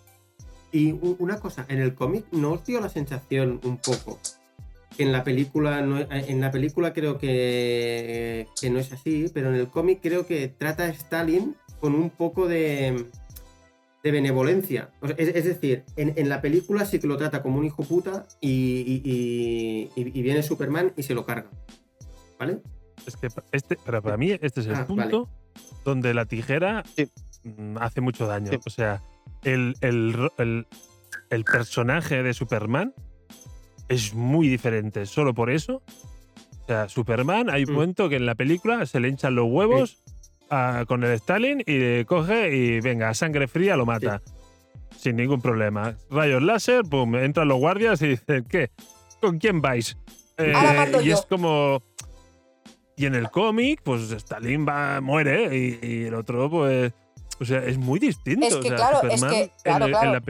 Y 0.73 0.93
una 1.19 1.41
cosa, 1.41 1.65
en 1.69 1.81
el 1.81 1.95
cómic 1.95 2.27
no 2.33 2.53
os 2.53 2.65
dio 2.67 2.81
la 2.83 2.91
sensación 2.91 3.61
un 3.65 3.79
poco 3.79 4.19
que 4.97 5.03
en 5.03 5.13
la 5.13 5.25
película 5.25 5.83
no, 5.83 5.99
eh, 6.01 6.07
en 6.11 6.41
la 6.41 6.51
película 6.51 6.93
creo 6.93 7.19
que, 7.19 8.47
que 8.61 8.71
no 8.71 8.79
es 8.79 8.93
así, 8.93 9.31
pero 9.33 9.51
en 9.51 9.57
el 9.57 9.69
cómic 9.69 10.01
creo 10.03 10.27
que 10.27 10.49
trata 10.49 10.85
a 10.85 10.89
Stalin 10.89 11.55
con 11.81 11.95
un 11.95 12.11
poco 12.11 12.49
de, 12.49 13.07
de 14.03 14.11
benevolencia. 14.11 14.91
O 15.01 15.07
sea, 15.09 15.17
es, 15.19 15.29
es 15.29 15.45
decir, 15.45 15.85
en, 15.97 16.15
en 16.17 16.29
la 16.29 16.41
película 16.41 16.85
sí 16.87 16.99
que 16.99 17.07
lo 17.07 17.17
trata 17.17 17.43
como 17.43 17.59
un 17.59 17.65
hijo 17.65 17.83
puta 17.85 18.27
y, 18.41 18.51
y- 18.51 19.03
y- 19.05 19.91
y- 20.03 20.19
y 20.19 20.23
viene 20.23 20.43
Superman 20.43 20.93
y 20.97 21.03
se 21.03 21.15
lo 21.15 21.25
carga. 21.27 21.51
¿Vale? 22.39 22.59
Es 23.07 23.17
que 23.17 23.29
este, 23.53 23.79
pero 23.85 24.03
para 24.03 24.17
mí 24.17 24.33
este 24.41 24.61
es 24.61 24.67
el 24.67 24.75
Ah, 24.75 24.87
punto 24.87 25.29
donde 25.85 26.13
la 26.15 26.25
tijera 26.27 26.83
Sí. 26.97 27.09
mm, 27.45 27.77
hace 27.79 28.01
mucho 28.01 28.27
daño. 28.27 28.51
Sí. 28.53 28.59
O 28.67 28.71
sea, 28.71 29.03
el, 29.45 29.75
el- 29.81 30.67
el 31.31 31.45
personaje 31.45 32.23
de 32.23 32.35
Superman 32.35 32.95
es 33.89 34.15
muy 34.15 34.49
diferente. 34.49 35.07
Solo 35.07 35.35
por 35.35 35.51
eso. 35.51 35.83
O 36.63 36.67
sea, 36.67 36.89
Superman, 36.89 37.49
hay 37.51 37.65
un 37.65 37.71
Mm. 37.71 37.75
momento 37.75 38.09
que 38.09 38.17
en 38.17 38.27
la 38.27 38.35
película 38.35 38.85
se 38.87 38.99
le 39.01 39.09
hinchan 39.09 39.35
los 39.35 39.47
huevos 39.49 39.99
a- 40.51 40.85
con 40.89 41.05
el 41.05 41.13
Stalin 41.13 41.63
y 41.67 41.79
le 41.79 42.05
coge 42.07 42.55
y 42.57 42.81
venga, 42.81 43.09
a 43.09 43.15
sangre 43.15 43.47
fría 43.49 43.77
lo 43.77 43.87
mata. 43.87 44.21
Sin 44.97 45.17
ningún 45.17 45.41
problema. 45.41 45.95
Rayos 46.11 46.43
láser, 46.43 46.83
pum, 46.83 47.15
entran 47.17 47.49
los 47.49 47.59
guardias 47.59 48.01
y 48.03 48.09
dicen, 48.09 48.45
¿qué? 48.49 48.71
¿Con 49.21 49.39
quién 49.39 49.61
vais? 49.61 49.97
Eh, 50.39 50.53
y 51.03 51.05
yo. 51.07 51.15
es 51.15 51.27
como. 51.27 51.83
Y 52.97 53.05
en 53.07 53.15
el 53.15 53.31
cómic, 53.31 53.81
pues 53.85 54.11
Stalin 54.11 54.67
va, 54.67 55.01
muere 55.03 55.55
y, 55.57 55.79
y 55.87 56.05
el 56.05 56.15
otro, 56.15 56.49
pues. 56.51 56.93
O 57.39 57.45
sea, 57.45 57.59
es 57.65 57.77
muy 57.77 57.99
distinto. 58.01 58.47
Es 58.47 58.55
o 58.55 58.63
sea, 58.63 58.75
claro, 58.77 59.09
es 59.09 59.21
Superman 59.21 59.35
en 59.43 59.51
claro, 59.63 59.85
en 59.87 60.13
la 60.13 60.21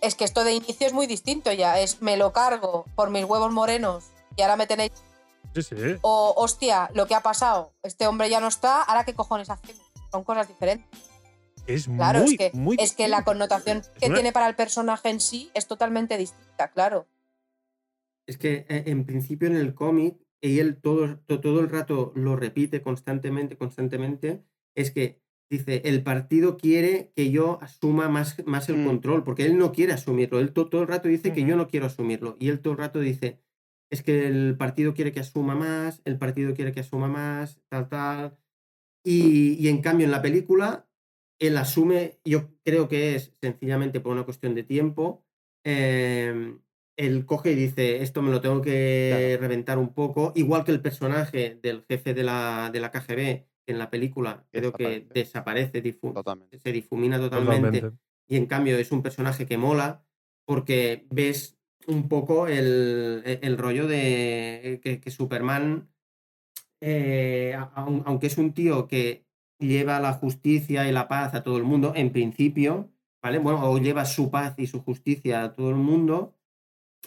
Es 0.00 0.14
que 0.14 0.24
esto 0.24 0.44
de 0.44 0.54
inicio 0.54 0.86
es 0.86 0.92
muy 0.92 1.06
distinto 1.06 1.52
ya. 1.52 1.80
Es 1.80 2.00
me 2.02 2.16
lo 2.16 2.32
cargo 2.32 2.84
por 2.94 3.10
mis 3.10 3.24
huevos 3.24 3.50
morenos 3.52 4.04
y 4.36 4.42
ahora 4.42 4.56
me 4.56 4.66
tenéis. 4.66 4.92
Sí, 5.54 5.62
sí. 5.62 5.76
O 6.02 6.34
hostia, 6.36 6.90
lo 6.94 7.06
que 7.06 7.14
ha 7.14 7.20
pasado. 7.22 7.72
Este 7.82 8.06
hombre 8.06 8.30
ya 8.30 8.40
no 8.40 8.48
está, 8.48 8.82
ahora 8.82 9.04
qué 9.04 9.14
cojones 9.14 9.50
hacemos. 9.50 9.82
Son 10.12 10.22
cosas 10.24 10.46
diferentes. 10.46 10.86
Es 11.66 11.86
Claro, 11.86 12.20
muy, 12.20 12.32
es 12.32 12.38
que, 12.38 12.50
muy 12.54 12.76
es 12.80 12.94
que 12.94 13.08
la 13.08 13.24
connotación 13.24 13.82
que 14.00 14.06
una- 14.06 14.14
tiene 14.14 14.32
para 14.32 14.48
el 14.48 14.54
personaje 14.54 15.10
en 15.10 15.20
sí 15.20 15.50
es 15.54 15.66
totalmente 15.66 16.16
distinta, 16.16 16.70
claro. 16.70 17.06
Es 18.26 18.38
que 18.38 18.66
eh, 18.68 18.84
en 18.86 19.04
principio 19.04 19.48
en 19.48 19.56
el 19.56 19.74
cómic, 19.74 20.16
y 20.40 20.60
él 20.60 20.80
todo, 20.80 21.18
to- 21.26 21.40
todo 21.40 21.60
el 21.60 21.68
rato 21.68 22.12
lo 22.14 22.36
repite 22.36 22.80
constantemente, 22.82 23.58
constantemente, 23.58 24.44
es 24.74 24.90
que 24.92 25.20
dice, 25.50 25.82
el 25.84 26.02
partido 26.02 26.56
quiere 26.56 27.12
que 27.16 27.30
yo 27.30 27.58
asuma 27.62 28.08
más, 28.08 28.44
más 28.46 28.68
el 28.68 28.78
Mm. 28.78 28.86
control, 28.86 29.24
porque 29.24 29.44
él 29.46 29.56
no 29.58 29.72
quiere 29.72 29.92
asumirlo. 29.92 30.40
Él 30.40 30.52
to- 30.52 30.68
todo 30.68 30.82
el 30.82 30.88
rato 30.88 31.08
dice 31.08 31.32
que 31.32 31.44
yo 31.44 31.56
no 31.56 31.68
quiero 31.68 31.86
asumirlo. 31.86 32.36
Y 32.38 32.48
él 32.48 32.60
todo 32.60 32.72
el 32.74 32.78
rato 32.78 33.00
dice, 33.00 33.40
es 33.90 34.02
que 34.02 34.26
el 34.26 34.56
partido 34.58 34.92
quiere 34.94 35.12
que 35.12 35.20
asuma 35.20 35.54
más, 35.54 36.02
el 36.04 36.18
partido 36.18 36.54
quiere 36.54 36.72
que 36.72 36.80
asuma 36.80 37.08
más, 37.08 37.60
tal, 37.68 37.88
tal. 37.88 38.38
Y, 39.04 39.54
y 39.58 39.68
en 39.68 39.80
cambio 39.80 40.04
en 40.04 40.10
la 40.10 40.20
película, 40.22 40.86
él 41.40 41.56
asume, 41.56 42.18
yo 42.24 42.50
creo 42.64 42.88
que 42.88 43.14
es 43.14 43.32
sencillamente 43.40 44.00
por 44.00 44.12
una 44.12 44.24
cuestión 44.24 44.54
de 44.54 44.64
tiempo, 44.64 45.24
eh, 45.64 46.58
él 46.98 47.24
coge 47.26 47.52
y 47.52 47.54
dice, 47.54 48.02
esto 48.02 48.22
me 48.22 48.30
lo 48.30 48.40
tengo 48.40 48.60
que 48.60 49.08
Claro. 49.36 49.40
reventar 49.40 49.78
un 49.78 49.94
poco, 49.94 50.32
igual 50.34 50.64
que 50.64 50.72
el 50.72 50.82
personaje 50.82 51.58
del 51.62 51.84
jefe 51.88 52.12
de 52.12 52.24
la, 52.24 52.70
de 52.72 52.80
la 52.80 52.90
KGB, 52.90 53.46
en 53.72 53.78
la 53.78 53.90
película 53.90 54.44
creo 54.50 54.72
que 54.72 54.84
Desaparece. 54.84 55.12
desaparece, 55.14 55.82
difu- 55.82 56.14
Totalmente. 56.14 56.58
se 56.58 56.72
difumina 56.72 57.18
totalmente, 57.18 57.80
Totalmente. 57.80 58.02
y 58.28 58.36
en 58.36 58.46
cambio 58.46 58.76
es 58.78 58.90
un 58.92 59.02
personaje 59.02 59.46
que 59.46 59.56
mola 59.58 60.04
porque 60.44 61.06
ves 61.10 61.58
un 61.86 62.08
poco 62.08 62.46
el, 62.48 63.22
el- 63.24 63.38
el 63.42 63.58
rollo 63.58 63.86
de 63.86 64.80
que, 64.82 65.00
que 65.00 65.10
Superman, 65.10 65.88
eh, 66.80 67.56
aunque 67.74 68.26
es 68.28 68.38
un 68.38 68.52
tío 68.52 68.86
que 68.86 69.24
lleva 69.58 69.98
la 70.00 70.12
justicia 70.12 70.88
y 70.88 70.92
la 70.92 71.08
paz 71.08 71.34
a 71.34 71.42
todo 71.42 71.56
el 71.56 71.64
mundo, 71.64 71.92
en 71.96 72.12
principio, 72.12 72.90
¿vale? 73.22 73.38
Bueno, 73.38 73.68
o 73.70 73.78
lleva 73.78 74.04
su 74.04 74.30
paz 74.30 74.54
y 74.58 74.66
su 74.66 74.80
justicia 74.82 75.42
a 75.42 75.54
todo 75.54 75.70
el 75.70 75.76
mundo, 75.76 76.34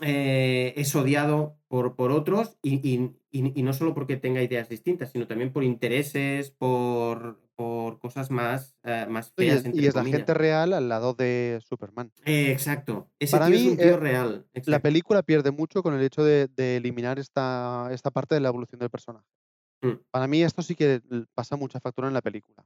eh, 0.01 0.73
es 0.75 0.93
odiado 0.95 1.57
por, 1.71 1.95
por 1.95 2.11
otros 2.11 2.57
y, 2.61 2.75
y- 2.87 3.15
y- 3.31 3.57
y 3.57 3.63
no 3.63 3.71
solo 3.71 3.93
porque 3.93 4.17
tenga 4.17 4.43
ideas 4.43 4.67
distintas, 4.67 5.09
sino 5.13 5.25
también 5.25 5.53
por 5.53 5.63
intereses, 5.63 6.51
por, 6.51 7.39
por 7.55 7.97
cosas 7.97 8.29
más, 8.29 8.75
eh, 8.83 9.05
más 9.09 9.29
Y 9.37 9.43
feas. 9.45 9.65
es, 9.65 9.73
y 9.73 9.87
es 9.87 9.95
la 9.95 10.03
gente 10.03 10.33
real 10.33 10.73
al 10.73 10.89
lado 10.89 11.13
de 11.13 11.59
Superman. 11.65 12.11
Eh, 12.25 12.51
exacto. 12.51 13.09
Ese 13.19 13.31
Para 13.37 13.45
tío 13.47 13.55
mí, 13.55 13.61
es 13.67 13.71
un 13.71 13.77
tío 13.77 13.93
eh, 13.93 13.97
real. 13.97 14.45
La 14.65 14.79
película 14.81 15.23
pierde 15.23 15.51
mucho 15.51 15.81
con 15.81 15.93
el 15.93 16.01
hecho 16.03 16.25
de, 16.25 16.47
de 16.49 16.75
eliminar 16.75 17.19
esta, 17.19 17.87
esta 17.91 18.11
parte 18.11 18.35
de 18.35 18.41
la 18.41 18.49
evolución 18.49 18.79
del 18.79 18.89
personaje. 18.89 19.25
Mm. 19.81 19.93
Para 20.11 20.27
mí 20.27 20.43
esto 20.43 20.61
sí 20.61 20.75
que 20.75 21.01
pasa 21.33 21.55
mucha 21.55 21.79
factura 21.79 22.09
en 22.09 22.13
la 22.13 22.21
película. 22.21 22.65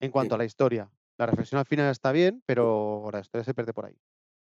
En 0.00 0.12
cuanto 0.12 0.34
Sí. 0.34 0.36
a 0.36 0.38
la 0.38 0.44
historia. 0.44 0.88
La 1.18 1.26
reflexión 1.26 1.58
al 1.58 1.66
final 1.66 1.90
está 1.90 2.12
bien, 2.12 2.42
pero 2.46 3.08
la 3.12 3.18
historia 3.18 3.44
se 3.44 3.54
pierde 3.54 3.72
por 3.74 3.86
ahí. 3.86 3.96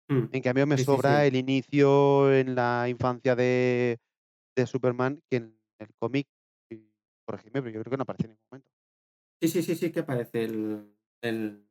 Mm. 0.08 0.26
En 0.32 0.42
cambio, 0.42 0.68
me 0.68 0.78
Sí, 0.78 0.84
sobra 0.84 1.22
sí. 1.22 1.28
el 1.28 1.36
inicio 1.36 2.32
en 2.34 2.56
la 2.56 2.88
infancia 2.90 3.36
de, 3.36 3.98
de 4.56 4.68
Superman, 4.68 5.22
que 5.30 5.38
en 5.38 5.60
el 5.80 5.88
cómic, 5.98 6.28
y 6.70 6.78
corregidme, 7.26 7.62
pero 7.62 7.74
yo 7.74 7.82
creo 7.82 7.92
que 7.92 7.98
no 7.98 8.04
aparece 8.04 8.26
en 8.26 8.30
ningún 8.32 8.46
momento. 8.52 8.70
Sí, 9.42 9.48
sí, 9.50 9.64
sí, 9.64 9.76
sí 9.76 9.92
que 9.92 10.00
aparece 10.02 10.44
el, 10.46 10.96
el, 11.22 11.68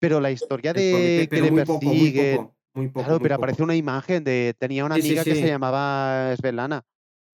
Pero 0.00 0.20
la 0.20 0.30
historia 0.30 0.72
cómic, 0.72 0.84
de 0.84 1.28
que 1.30 1.40
le 1.40 1.50
muy 1.50 1.64
poco, 1.64 1.84
muy 1.86 2.10
poco, 2.12 2.56
muy 2.74 2.88
poco. 2.88 3.00
claro, 3.04 3.14
muy 3.18 3.22
pero 3.22 3.34
aparece 3.36 3.62
una 3.62 3.74
imagen 3.76 4.24
de. 4.24 4.54
Tenía 4.58 4.84
una 4.84 4.96
amiga 4.96 5.24
que 5.24 5.34
se 5.36 5.46
llamaba 5.48 6.34
Svetlana. 6.36 6.82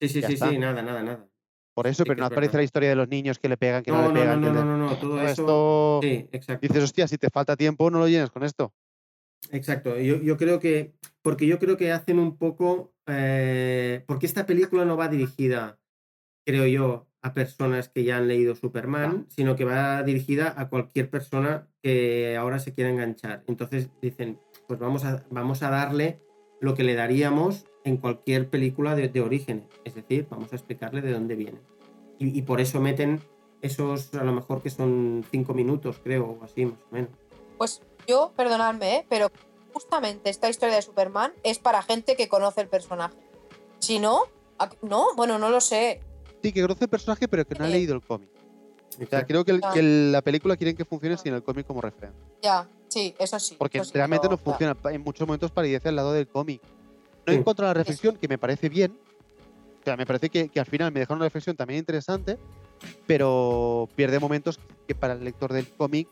Sí, 0.00 0.08
sí, 0.08 0.22
sí, 0.22 0.32
está. 0.34 0.50
sí, 0.50 0.58
nada, 0.58 0.82
nada, 0.82 1.02
nada. 1.02 1.28
Por 1.74 1.86
eso, 1.86 2.04
Sí 2.04 2.08
pero 2.10 2.20
no 2.20 2.26
es 2.26 2.32
aparece 2.32 2.48
verdad. 2.50 2.58
la 2.60 2.64
historia 2.64 2.88
de 2.90 2.96
los 2.96 3.08
niños 3.08 3.38
que 3.38 3.48
le 3.48 3.56
pegan, 3.56 3.82
que 3.82 3.90
no, 3.90 4.02
No, 4.02 4.08
le 4.08 4.14
no, 4.14 4.20
pegan. 4.20 4.40
no, 4.42 4.52
no, 4.52 4.60
le- 4.60 4.64
no, 4.66 4.76
no, 4.76 4.96
todo 4.98 5.10
Todo 5.16 5.20
eso. 5.22 5.30
esto. 5.30 6.00
Sí, 6.02 6.28
exacto. 6.32 6.66
Dices, 6.66 6.84
hostia, 6.84 7.08
si 7.08 7.16
te 7.18 7.30
falta 7.30 7.56
tiempo, 7.56 7.90
no 7.90 7.98
lo 7.98 8.08
llenes 8.08 8.30
con 8.30 8.42
esto. 8.44 8.72
Exacto, 9.50 9.98
yo, 9.98 10.16
yo 10.16 10.36
creo 10.36 10.60
que, 10.60 10.94
porque 11.20 11.46
yo 11.46 11.58
creo 11.58 11.76
que 11.76 11.92
hacen 11.92 12.18
un 12.18 12.36
poco, 12.36 12.94
eh, 13.06 14.04
porque 14.06 14.26
esta 14.26 14.46
película 14.46 14.84
no 14.84 14.96
va 14.96 15.08
dirigida, 15.08 15.78
creo 16.46 16.66
yo, 16.66 17.08
a 17.22 17.34
personas 17.34 17.88
que 17.88 18.02
ya 18.02 18.16
han 18.16 18.28
leído 18.28 18.54
Superman, 18.54 19.26
sino 19.28 19.54
que 19.54 19.64
va 19.64 20.02
dirigida 20.02 20.54
a 20.56 20.68
cualquier 20.68 21.08
persona 21.08 21.68
que 21.80 22.36
ahora 22.36 22.58
se 22.58 22.74
quiera 22.74 22.90
enganchar. 22.90 23.44
Entonces 23.46 23.90
dicen, 24.00 24.40
pues 24.66 24.80
vamos 24.80 25.04
a, 25.04 25.24
vamos 25.30 25.62
a 25.62 25.70
darle 25.70 26.20
lo 26.60 26.74
que 26.74 26.82
le 26.82 26.94
daríamos 26.94 27.66
en 27.84 27.96
cualquier 27.96 28.48
película 28.48 28.96
de, 28.96 29.08
de 29.08 29.20
origen, 29.20 29.68
es 29.84 29.94
decir, 29.94 30.26
vamos 30.30 30.52
a 30.52 30.56
explicarle 30.56 31.00
de 31.00 31.12
dónde 31.12 31.36
viene. 31.36 31.60
Y, 32.18 32.36
y 32.36 32.42
por 32.42 32.60
eso 32.60 32.80
meten 32.80 33.20
esos, 33.60 34.14
a 34.14 34.24
lo 34.24 34.32
mejor 34.32 34.62
que 34.62 34.70
son 34.70 35.24
cinco 35.30 35.54
minutos, 35.54 36.00
creo, 36.02 36.38
o 36.40 36.44
así, 36.44 36.66
más 36.66 36.80
o 36.90 36.94
menos. 36.94 37.10
Pues 37.62 37.80
yo, 38.08 38.32
perdonadme, 38.36 38.96
¿eh? 38.96 39.06
pero 39.08 39.30
justamente 39.72 40.30
esta 40.30 40.48
historia 40.48 40.74
de 40.74 40.82
Superman 40.82 41.32
es 41.44 41.60
para 41.60 41.80
gente 41.80 42.16
que 42.16 42.26
conoce 42.26 42.60
el 42.60 42.66
personaje. 42.66 43.14
Si 43.78 44.00
no, 44.00 44.22
¿a- 44.58 44.68
no, 44.82 45.14
bueno, 45.14 45.38
no 45.38 45.48
lo 45.48 45.60
sé. 45.60 46.00
Sí, 46.42 46.50
que 46.50 46.60
conoce 46.60 46.86
el 46.86 46.90
personaje, 46.90 47.28
pero 47.28 47.44
que 47.46 47.54
no 47.54 47.62
ha 47.64 47.68
Sí. 47.68 47.74
leído 47.74 47.94
el 47.94 48.02
cómic. 48.02 48.28
O 48.34 48.92
sea, 48.94 49.04
Exacto. 49.04 49.26
creo 49.28 49.44
que, 49.44 49.60
el- 49.78 50.10
la 50.10 50.22
película 50.22 50.56
quieren 50.56 50.74
que 50.76 50.84
funcione 50.84 51.16
sin 51.16 51.34
el 51.34 51.44
cómic 51.44 51.64
como 51.64 51.80
referencia. 51.80 52.20
Ya. 52.42 52.68
Sí, 52.88 53.14
eso 53.16 53.38
sí. 53.38 53.54
Porque 53.56 53.78
eso 53.78 53.84
sí, 53.84 53.92
realmente 53.94 54.26
pero, 54.26 54.32
no 54.32 54.38
funciona. 54.42 54.76
En 54.90 55.00
muchos 55.02 55.24
momentos 55.24 55.52
parece 55.52 55.88
al 55.88 55.94
lado 55.94 56.12
del 56.12 56.26
cómic. 56.26 56.60
No 57.26 57.32
Sí. 57.32 57.38
encuentro 57.38 57.64
la 57.64 57.74
reflexión 57.74 58.16
que 58.16 58.26
me 58.26 58.38
parece 58.38 58.70
bien. 58.70 58.98
O 59.82 59.84
sea, 59.84 59.96
me 59.96 60.04
parece 60.04 60.30
que, 60.30 60.48
que 60.48 60.58
al 60.58 60.66
final 60.66 60.90
me 60.90 60.98
deja 60.98 61.14
una 61.14 61.26
reflexión 61.26 61.54
también 61.54 61.78
interesante, 61.78 62.38
pero 63.06 63.88
pierde 63.94 64.18
momentos 64.18 64.58
que 64.88 64.96
para 64.96 65.12
el 65.12 65.22
lector 65.22 65.52
del 65.52 65.68
cómic 65.68 66.08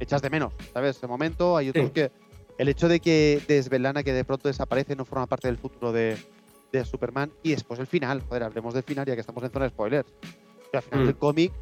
echas 0.00 0.22
de 0.22 0.30
menos, 0.30 0.52
¿sabes? 0.72 0.96
Ese 0.96 1.06
momento, 1.06 1.56
hay 1.56 1.70
otros 1.70 1.86
Sí. 1.86 1.92
que... 1.92 2.10
El 2.58 2.68
hecho 2.68 2.88
de 2.88 2.98
que 2.98 3.40
de 3.46 4.02
que 4.04 4.12
de 4.12 4.24
pronto 4.24 4.48
desaparece 4.48 4.96
no 4.96 5.04
forma 5.04 5.26
parte 5.28 5.46
del 5.46 5.58
futuro 5.58 5.92
de, 5.92 6.18
de 6.72 6.84
Superman 6.84 7.30
y 7.44 7.50
después 7.52 7.78
el 7.78 7.86
final, 7.86 8.20
joder, 8.28 8.42
hablemos 8.42 8.74
del 8.74 8.82
final 8.82 9.06
ya 9.06 9.14
que 9.14 9.20
estamos 9.20 9.44
en 9.44 9.50
zona 9.50 9.66
de 9.66 9.70
spoilers. 9.70 10.08
Que 10.72 10.78
al 10.78 10.82
final 10.82 11.02
Mm. 11.02 11.06
del 11.06 11.16
cómic, 11.16 11.52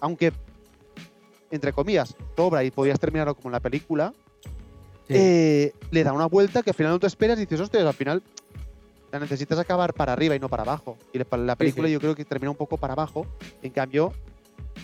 aunque 0.00 0.32
entre 1.50 1.72
comillas 1.74 2.16
sobra 2.36 2.64
y 2.64 2.70
podías 2.70 2.98
terminarlo 2.98 3.34
como 3.34 3.48
en 3.48 3.52
la 3.52 3.60
película, 3.60 4.12
Sí. 5.08 5.14
eh, 5.14 5.72
le 5.90 6.02
da 6.04 6.12
una 6.14 6.26
vuelta 6.26 6.62
que 6.62 6.70
al 6.70 6.74
final 6.74 6.92
no 6.92 6.98
te 6.98 7.06
esperas 7.06 7.36
y 7.38 7.42
dices, 7.42 7.60
hostia, 7.60 7.86
al 7.86 7.94
final 7.94 8.22
la 9.12 9.20
necesitas 9.20 9.58
acabar 9.58 9.92
para 9.94 10.14
arriba 10.14 10.34
y 10.34 10.40
no 10.40 10.48
para 10.48 10.62
abajo. 10.64 10.96
Y 11.12 11.18
la- 11.18 11.26
la 11.36 11.54
película 11.54 11.86
sí. 11.86 11.92
yo 11.92 12.00
creo 12.00 12.14
que 12.16 12.24
termina 12.24 12.50
un 12.50 12.56
poco 12.56 12.76
para 12.78 12.94
abajo. 12.94 13.26
En 13.62 13.70
cambio, 13.72 14.12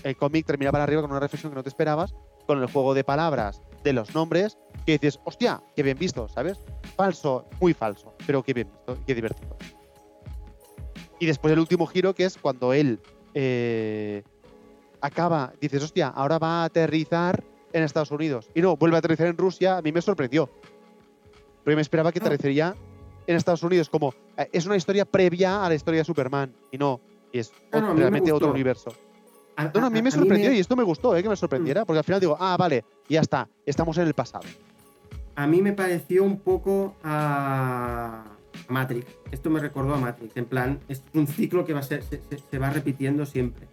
el 0.05 0.17
cómic 0.17 0.47
termina 0.47 0.71
para 0.71 0.85
arriba 0.85 1.01
con 1.01 1.11
una 1.11 1.19
reflexión 1.21 1.51
que 1.51 1.57
no 1.57 1.63
te 1.63 1.71
esperabas, 1.71 2.15
con 2.53 2.63
el 2.63 2.71
juego 2.71 2.93
de 2.93 3.03
palabras, 3.03 3.63
de 3.83 3.95
los 3.95 4.15
nombres, 4.15 4.59
que 4.85 4.93
dices, 4.93 5.19
hostia, 5.25 5.63
qué 5.75 5.83
bien 5.83 5.97
visto, 5.97 6.29
¿sabes? 6.29 6.59
Falso, 6.97 7.47
muy 7.63 7.73
falso, 7.73 8.15
pero 8.27 8.43
qué 8.43 8.53
bien 8.53 8.69
visto, 8.71 8.99
qué 9.07 9.15
divertido. 9.15 9.57
Y 11.19 11.25
después 11.25 11.51
el 11.51 11.61
último 11.61 11.87
giro, 11.87 12.15
que 12.15 12.27
es 12.27 12.37
cuando 12.37 12.75
él 12.75 13.01
eh, 13.33 14.23
acaba, 15.01 15.55
dices, 15.63 15.83
hostia, 15.83 16.09
ahora 16.09 16.39
va 16.39 16.61
a 16.61 16.65
aterrizar 16.65 17.43
en 17.73 17.85
Estados 17.85 18.11
Unidos. 18.11 18.51
Y 18.55 18.61
no, 18.61 18.77
vuelve 18.77 18.97
a 18.97 18.99
aterrizar 18.99 19.29
en 19.29 19.39
Rusia, 19.39 19.79
a 19.79 19.83
mí 19.83 19.91
me 19.91 20.03
sorprendió. 20.03 20.51
Porque 21.65 21.75
me 21.77 21.81
esperaba 21.81 22.13
que 22.13 22.19
Ah. 22.19 22.27
aterrizaría 22.27 22.77
en 23.27 23.37
Estados 23.37 23.63
Unidos, 23.63 23.89
como 23.89 24.13
eh, 24.37 24.51
es 24.53 24.67
una 24.67 24.77
historia 24.77 25.07
previa 25.07 25.65
a 25.65 25.71
la 25.71 25.75
historia 25.75 26.01
de 26.01 26.05
Superman. 26.05 26.55
Y 26.71 26.77
no, 26.77 27.01
y 27.33 27.39
es 27.39 27.51
No, 27.73 27.81
no, 27.81 27.95
realmente 27.95 28.31
otro 28.31 28.53
gustó. 28.53 28.91
Universo. 29.57 29.73
No, 29.75 29.81
no, 29.81 29.87
a 29.87 29.91
mí 29.91 30.03
me 30.03 30.11
sorprendió 30.11 30.53
y 30.53 30.59
esto 30.61 30.77
me 30.77 30.83
gustó, 30.83 31.17
eh, 31.17 31.23
que 31.23 31.29
me 31.29 31.37
sorprendiera, 31.37 31.85
porque 31.85 31.99
al 31.99 32.05
final 32.05 32.21
digo, 32.21 32.37
ah, 32.41 32.57
vale, 32.59 32.85
ya 33.09 33.21
está, 33.21 33.49
estamos 33.67 33.97
en 33.99 34.07
el 34.07 34.15
pasado. 34.15 34.45
A 35.35 35.47
mí 35.47 35.63
me 35.63 35.73
pareció 35.73 36.25
un 36.25 36.39
poco 36.41 36.95
a 37.03 38.25
a 38.69 38.73
Matrix. 38.73 39.07
Esto 39.31 39.49
me 39.49 39.61
recordó 39.61 39.95
a 39.95 39.99
Matrix. 39.99 40.37
En 40.37 40.45
plan, 40.45 40.79
es 40.89 41.03
un 41.15 41.27
ciclo 41.27 41.65
que 41.65 41.73
va 41.73 41.81
a 41.81 41.83
ser, 41.83 42.03
se, 42.03 42.21
se- 42.29 42.39
se 42.51 42.59
va 42.59 42.69
repitiendo 42.69 43.25
siempre. 43.25 43.67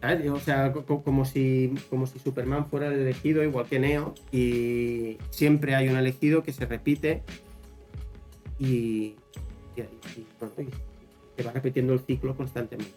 ¿Sabes? 0.00 0.30
O 0.30 0.38
sea, 0.38 0.72
co- 0.72 0.84
co- 0.84 1.02
como 1.02 1.24
si, 1.24 1.74
como 1.90 2.06
si 2.06 2.18
Superman 2.20 2.66
fuera 2.66 2.86
el 2.88 3.00
elegido, 3.00 3.42
igual 3.42 3.66
que 3.66 3.78
Neo, 3.80 4.14
y 4.30 5.18
siempre 5.30 5.74
hay 5.74 5.88
un 5.88 5.96
elegido 5.96 6.42
que 6.44 6.52
se 6.52 6.64
repite 6.66 7.22
y, 8.58 9.16
y, 9.76 9.80
y, 9.80 10.26
y 10.62 10.66
se 11.36 11.42
va 11.42 11.52
repitiendo 11.52 11.92
el 11.92 12.00
ciclo 12.00 12.36
constantemente. 12.36 12.94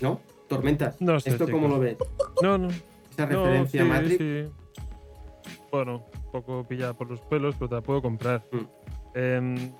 ¿No? 0.00 0.20
Tormentas. 0.48 1.00
No 1.00 1.18
sé, 1.20 1.30
¿Esto 1.30 1.46
cómo 1.46 1.66
chicos. 1.66 1.70
lo 1.70 1.78
ves? 1.80 1.96
No, 2.42 2.58
no. 2.58 2.68
Esa 2.68 3.26
no, 3.26 3.44
referencia 3.44 3.82
sí, 3.82 3.88
a 3.88 3.92
Matrix. 3.92 4.18
sí. 4.18 4.52
Bueno, 5.70 6.04
un 6.14 6.30
poco 6.30 6.64
pillada 6.64 6.94
por 6.94 7.10
los 7.10 7.20
pelos, 7.20 7.54
pero 7.56 7.68
te 7.68 7.74
la 7.76 7.80
puedo 7.80 8.02
comprar. 8.02 8.42
Mm. 8.52 8.58
Em, 9.14 9.72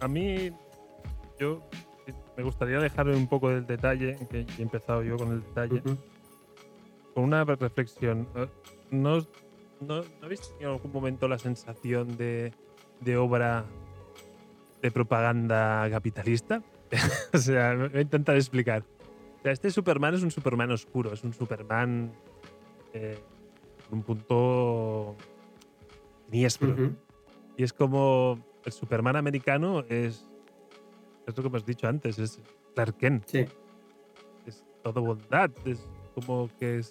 a 0.00 0.08
mí, 0.08 0.50
yo 1.38 1.60
me 2.36 2.42
gustaría 2.42 2.78
dejarme 2.78 3.16
un 3.16 3.28
poco 3.28 3.50
del 3.50 3.66
detalle, 3.66 4.16
que 4.30 4.46
he 4.58 4.62
empezado 4.62 5.02
yo 5.02 5.16
con 5.16 5.32
el 5.32 5.42
detalle, 5.42 5.82
con 7.14 7.24
una 7.24 7.44
reflexión. 7.44 8.26
Eh, 8.34 8.46
¿No, 8.90 9.18
no, 9.80 10.00
¿no 10.00 10.04
habéis 10.22 10.40
tenido 10.40 10.70
en 10.70 10.76
algún 10.76 10.92
momento 10.92 11.28
la 11.28 11.38
sensación 11.38 12.16
de, 12.16 12.52
de 13.00 13.16
obra 13.16 13.64
de 14.84 14.90
propaganda 14.90 15.88
capitalista? 15.90 16.62
o 17.32 17.38
sea, 17.38 17.74
voy 17.74 17.90
a 17.94 18.00
intentar 18.02 18.36
explicar. 18.36 18.84
O 19.38 19.42
sea, 19.42 19.52
este 19.52 19.70
Superman 19.70 20.14
es 20.14 20.22
un 20.22 20.30
Superman 20.30 20.70
oscuro, 20.72 21.14
es 21.14 21.24
un 21.24 21.32
Superman 21.32 22.12
eh, 22.92 23.18
un 23.90 24.02
punto 24.02 25.16
siniestro. 26.26 26.72
Ujú. 26.74 26.96
Y 27.56 27.62
es 27.62 27.72
como 27.72 28.38
el 28.66 28.72
Superman 28.72 29.16
americano 29.16 29.80
es, 29.88 30.28
es 31.26 31.34
lo 31.34 31.42
que 31.42 31.48
hemos 31.48 31.64
dicho 31.64 31.88
antes, 31.88 32.18
es 32.18 32.38
Clark 32.74 32.98
Kent, 32.98 33.24
Sí. 33.26 33.46
es 34.44 34.62
todo 34.82 35.00
bondad, 35.00 35.50
es 35.64 35.88
como 36.14 36.50
que 36.58 36.78
es 36.78 36.90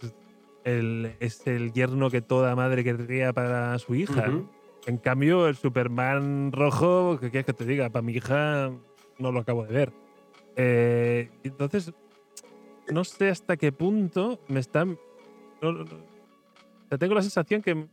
el, 0.64 1.16
es 1.20 1.46
el 1.46 1.74
yerno 1.74 2.10
que 2.10 2.22
toda 2.22 2.56
madre 2.56 2.84
querría 2.84 3.34
para 3.34 3.78
su 3.78 3.94
hija. 3.94 4.32
En 4.86 4.98
cambio, 4.98 5.48
el 5.48 5.56
Superman 5.56 6.52
rojo, 6.52 7.18
¿qué 7.20 7.30
quieres 7.32 7.46
que 7.46 7.54
te 7.54 7.66
diga? 7.66 7.90
Para 7.90 8.04
mi 8.04 8.14
hija 8.14 8.72
no 9.18 9.32
lo 9.32 9.40
acabo 9.40 9.64
de 9.66 9.74
ver. 9.74 9.94
Eh, 10.56 11.32
entonces, 11.44 11.94
no 12.90 13.04
sé 13.06 13.30
hasta 13.30 13.56
qué 13.58 13.72
punto 13.72 14.40
me 14.48 14.60
están... 14.60 15.00
no- 15.62 15.72
no- 15.72 15.84
o 15.84 16.88
sea, 16.90 16.98
tengo 16.98 17.16
la 17.16 17.22
sensación 17.22 17.62
que, 17.62 17.88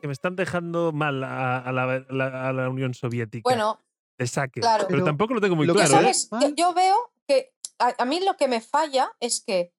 que 0.00 0.06
me 0.06 0.12
están 0.12 0.34
dejando 0.34 0.92
mal 0.92 1.22
a, 1.22 1.58
a 1.58 1.72
la, 1.72 2.04
la- 2.08 2.48
a 2.48 2.52
la 2.52 2.68
Unión 2.70 2.94
Soviética. 2.94 3.42
Bueno, 3.44 3.80
de 4.18 4.26
saque. 4.26 4.60
claro. 4.60 4.84
Pero, 4.88 4.96
Pero 4.98 5.04
tampoco 5.04 5.34
lo 5.34 5.40
tengo 5.40 5.56
muy 5.56 5.66
lo 5.66 5.74
claro. 5.74 5.88
¿eh? 5.92 6.14
¿sabes? 6.14 6.28
Yo, 6.30 6.36
Mal. 6.38 6.54
yo 6.56 6.74
veo 6.74 6.96
que 7.28 7.52
a, 7.78 7.94
a 7.98 8.04
mí 8.06 8.20
lo 8.24 8.36
que 8.36 8.48
me 8.48 8.60
falla 8.62 9.12
es 9.20 9.42
que 9.46 9.72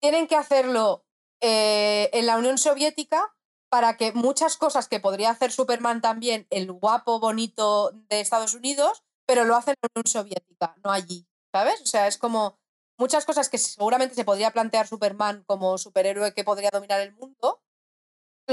tienen 0.00 0.26
que 0.26 0.34
hacerlo 0.36 1.04
eh, 1.40 2.10
en 2.12 2.26
la 2.26 2.36
Unión 2.38 2.58
Soviética 2.58 3.31
para 3.72 3.96
que 3.96 4.12
muchas 4.12 4.58
cosas 4.58 4.86
que 4.86 5.00
podría 5.00 5.30
hacer 5.30 5.50
Superman 5.50 6.02
también, 6.02 6.46
el 6.50 6.70
guapo, 6.70 7.20
bonito 7.20 7.90
de 8.10 8.20
Estados 8.20 8.52
Unidos, 8.52 9.02
pero 9.26 9.46
lo 9.46 9.56
hace 9.56 9.70
en 9.70 9.76
la 9.80 9.88
Unión 9.94 10.06
Soviética, 10.06 10.76
no 10.84 10.90
allí. 10.92 11.26
¿Sabes? 11.54 11.80
O 11.80 11.86
sea, 11.86 12.06
es 12.06 12.18
como 12.18 12.58
muchas 12.98 13.24
cosas 13.24 13.48
que 13.48 13.56
seguramente 13.56 14.14
se 14.14 14.26
podría 14.26 14.50
plantear 14.50 14.86
Superman 14.86 15.44
como 15.46 15.78
superhéroe 15.78 16.34
que 16.34 16.44
podría 16.44 16.68
dominar 16.70 17.00
el 17.00 17.14
mundo. 17.14 17.62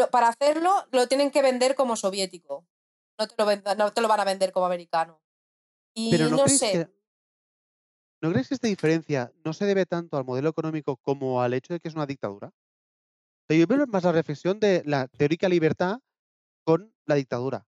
para 0.10 0.30
hacerlo 0.30 0.72
lo 0.92 1.08
tienen 1.10 1.32
que 1.32 1.42
vender 1.42 1.76
como 1.76 1.98
soviético. 1.98 2.66
No 3.20 3.28
te 3.28 3.36
lo, 3.38 3.46
venda- 3.46 3.76
no 3.76 3.92
te 3.92 4.00
lo 4.00 4.08
van 4.08 4.22
a 4.22 4.24
vender 4.26 4.54
como 4.54 4.68
americano. 4.68 5.22
Y 5.94 6.12
Pero 6.12 6.30
no, 6.30 6.48
sé. 6.48 6.72
que. 6.72 6.90
¿No 8.22 8.32
crees 8.32 8.48
que 8.48 8.54
esta 8.54 8.68
diferencia 8.70 9.34
no 9.44 9.52
se 9.52 9.66
debe 9.66 9.86
tanto 9.86 10.16
al 10.16 10.24
modelo 10.24 10.48
económico 10.48 10.96
como 10.96 11.42
al 11.42 11.54
hecho 11.54 11.74
de 11.74 11.82
que 11.82 11.90
es 11.90 11.96
una 11.96 12.06
dictadura? 12.06 12.54
Sea, 13.50 13.58
yo 13.60 13.68
veo 13.68 13.88
más 13.88 14.04
la 14.04 14.12
reflexión 14.12 14.60
de 14.60 14.84
la 14.86 15.08
teórica 15.08 15.50
libertad 15.50 16.00
con 16.66 16.94
la 17.06 17.16
dictadura. 17.16 17.66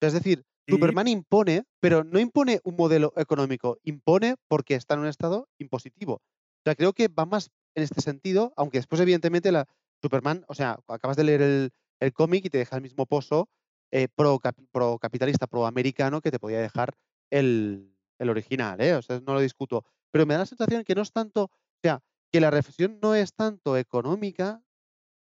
Es 0.00 0.12
decir, 0.12 0.44
Sí. 0.66 0.74
Superman 0.74 1.08
impone, 1.08 1.64
pero 1.80 2.04
no 2.04 2.20
impone 2.20 2.60
un 2.64 2.76
modelo 2.76 3.12
económico, 3.16 3.78
impone 3.82 4.36
porque 4.46 4.76
está 4.76 4.94
en 4.94 5.00
un 5.00 5.06
estado 5.08 5.48
impositivo. 5.58 6.14
O 6.14 6.62
sea, 6.64 6.76
creo 6.76 6.92
que 6.92 7.08
va 7.08 7.26
más 7.26 7.50
en 7.74 7.82
este 7.82 8.02
sentido, 8.02 8.52
aunque 8.56 8.78
después, 8.78 9.00
evidentemente, 9.00 9.50
la 9.50 9.66
Superman, 10.00 10.44
o 10.46 10.54
sea, 10.54 10.78
acabas 10.86 11.16
de 11.16 11.24
leer 11.24 11.42
el, 11.42 11.70
el 12.00 12.12
cómic 12.12 12.44
y 12.44 12.50
te 12.50 12.58
deja 12.58 12.76
el 12.76 12.82
mismo 12.82 13.06
pozo 13.06 13.48
eh, 13.90 14.06
pro, 14.14 14.38
pro 14.70 14.98
capitalista, 15.00 15.48
pro 15.48 15.66
americano 15.66 16.20
que 16.20 16.30
te 16.30 16.38
podía 16.38 16.60
dejar 16.60 16.94
el, 17.30 17.96
el 18.20 18.30
original, 18.30 18.80
¿eh? 18.80 18.94
O 18.94 19.02
sea, 19.02 19.20
no 19.20 19.34
lo 19.34 19.40
discuto. 19.40 19.84
Pero 20.12 20.26
me 20.26 20.34
da 20.34 20.40
la 20.40 20.46
sensación 20.46 20.84
que 20.84 20.94
no 20.94 21.02
es 21.02 21.12
tanto, 21.12 21.44
o 21.44 21.50
sea, 21.82 22.00
que 22.30 22.40
la 22.40 22.50
reflexión 22.50 23.00
no 23.02 23.14
es 23.16 23.34
tanto 23.34 23.76
económica 23.76 24.62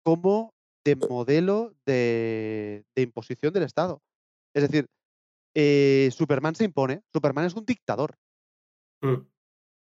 como 0.06 0.54
de 0.86 0.96
modelo 0.96 1.74
de, 1.86 2.86
de 2.96 3.02
imposición 3.02 3.52
del 3.54 3.64
Estado. 3.64 4.02
Es 4.56 4.64
decir, 4.64 4.86
eh, 5.56 6.10
Superman 6.14 6.54
se 6.56 6.64
impone, 6.66 7.02
Superman 7.12 7.46
es 7.46 7.56
un 7.56 7.66
dictador. 7.66 8.16
Mm. 9.02 9.26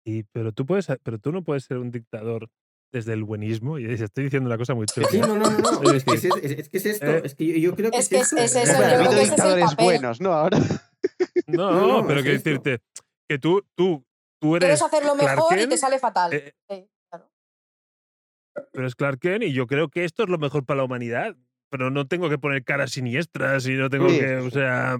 Y, 0.04 0.24
pero, 0.24 0.52
tú 0.52 0.66
puedes, 0.66 0.86
pero 1.02 1.18
tú 1.18 1.32
no 1.32 1.42
puedes 1.42 1.64
ser 1.64 1.78
un 1.78 1.90
dictador 1.90 2.48
desde 2.92 3.14
el 3.14 3.24
buenismo. 3.24 3.78
Y 3.78 3.86
estoy 3.90 4.24
diciendo 4.24 4.48
una 4.48 4.58
cosa 4.58 4.74
muy 4.74 4.84
chula. 4.86 5.08
Sí, 5.08 5.18
no, 5.20 5.28
no, 5.28 5.50
no, 5.50 5.58
no. 5.58 5.82
Es 5.94 5.94
Es 5.94 6.04
que 6.04 6.14
es, 6.14 6.24
es- 6.24 6.58
es 6.58 6.68
que 6.68 6.76
es 6.78 6.86
esto. 6.86 7.06
eh, 7.06 7.22
es 7.24 7.34
que 7.34 7.46
yo, 7.46 7.56
yo 7.70 7.76
creo 7.76 7.90
que 7.90 7.96
es 7.98 8.04
es, 8.04 8.08
que 8.10 8.44
es- 8.44 8.54
es 8.54 8.68
eso, 8.68 8.72
Hombre, 8.74 8.90
yo 8.92 8.98
creo 8.98 9.10
que 9.10 9.14
ese 9.14 9.22
es 9.22 9.28
el 9.30 9.30
dictadores 9.30 9.64
papel. 9.70 9.84
buenos, 9.84 10.20
¿no? 10.20 10.32
Ahora. 10.32 10.58
No, 11.46 11.72
No, 11.72 11.86
no, 12.02 12.06
pero 12.06 12.20
esto. 12.20 12.30
decirte 12.32 12.80
que 13.28 13.38
tú, 13.38 13.64
tú, 13.74 14.04
tú 14.40 14.56
eres. 14.56 14.66
Quieres 14.68 14.82
hacerlo 14.82 15.14
Clark 15.16 15.36
mejor 15.36 15.58
y 15.58 15.68
te 15.68 15.76
sale 15.76 15.98
fatal. 15.98 16.32
eh, 16.32 16.52
Sí. 16.70 16.86
Pero 18.72 18.86
es 18.86 18.94
Clark 18.94 19.18
Kent 19.20 19.44
y 19.44 19.52
yo 19.52 19.66
creo 19.66 19.88
que 19.88 20.04
esto 20.04 20.22
es 20.24 20.28
lo 20.28 20.38
mejor 20.38 20.64
para 20.64 20.78
la 20.78 20.84
humanidad. 20.84 21.36
Pero 21.70 21.90
no 21.90 22.06
tengo 22.06 22.28
que 22.28 22.36
poner 22.38 22.64
caras 22.64 22.90
siniestras 22.92 23.66
y 23.66 23.72
no 23.74 23.88
tengo 23.88 24.08
Sí, 24.10 24.18
que, 24.20 24.36
o 24.36 24.50
sea, 24.50 24.98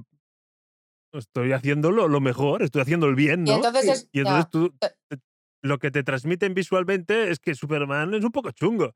estoy 1.12 1.52
haciendo 1.52 1.90
lo, 1.90 2.20
mejor, 2.20 2.62
estoy 2.62 2.82
haciendo 2.82 3.06
el 3.08 3.14
bien, 3.14 3.46
Y 3.46 3.50
¿no? 3.50 3.56
entonces 3.56 3.84
es. 3.88 4.08
Y 4.12 4.20
entonces 4.20 4.48
tú, 4.50 4.74
Eh. 5.10 5.16
lo 5.62 5.78
que 5.78 5.90
te 5.90 6.02
transmiten 6.02 6.54
visualmente 6.54 7.30
es 7.30 7.38
que 7.40 7.54
Superman 7.54 8.14
es 8.14 8.24
un 8.24 8.32
poco 8.32 8.50
chungo. 8.52 8.94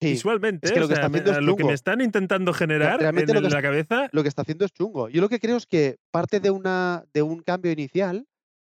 Sí, 0.00 0.10
Visualmente, 0.12 0.66
es 0.66 0.72
que 0.72 0.80
lo 0.80 0.86
o 0.86 0.88
que 0.88 0.94
sea, 0.96 1.04
está 1.04 1.08
me- 1.10 1.18
haciendo 1.18 1.40
es 1.40 1.44
lo 1.46 1.52
que 1.56 1.62
me 1.62 1.68
chungo. 1.68 1.74
están 1.74 2.00
intentando 2.00 2.52
generar 2.52 2.94
en, 2.94 3.00
realmente 3.00 3.34
lo 3.34 3.40
que 3.40 3.46
en 3.46 3.52
la 3.52 3.62
cabeza. 3.62 4.08
lo 4.12 4.22
que 4.22 4.28
está 4.28 4.42
haciendo 4.42 4.64
es 4.64 4.72
chungo. 4.72 5.08
Yo 5.08 5.20
lo 5.20 5.28
que 5.28 5.38
creo 5.38 5.56
es 5.56 5.66
que 5.66 5.96
parte 6.10 6.40
de, 6.40 6.50
una, 6.50 7.04
de 7.14 7.22
un 7.22 7.40
cambio 7.42 7.70
inicial 7.70 8.26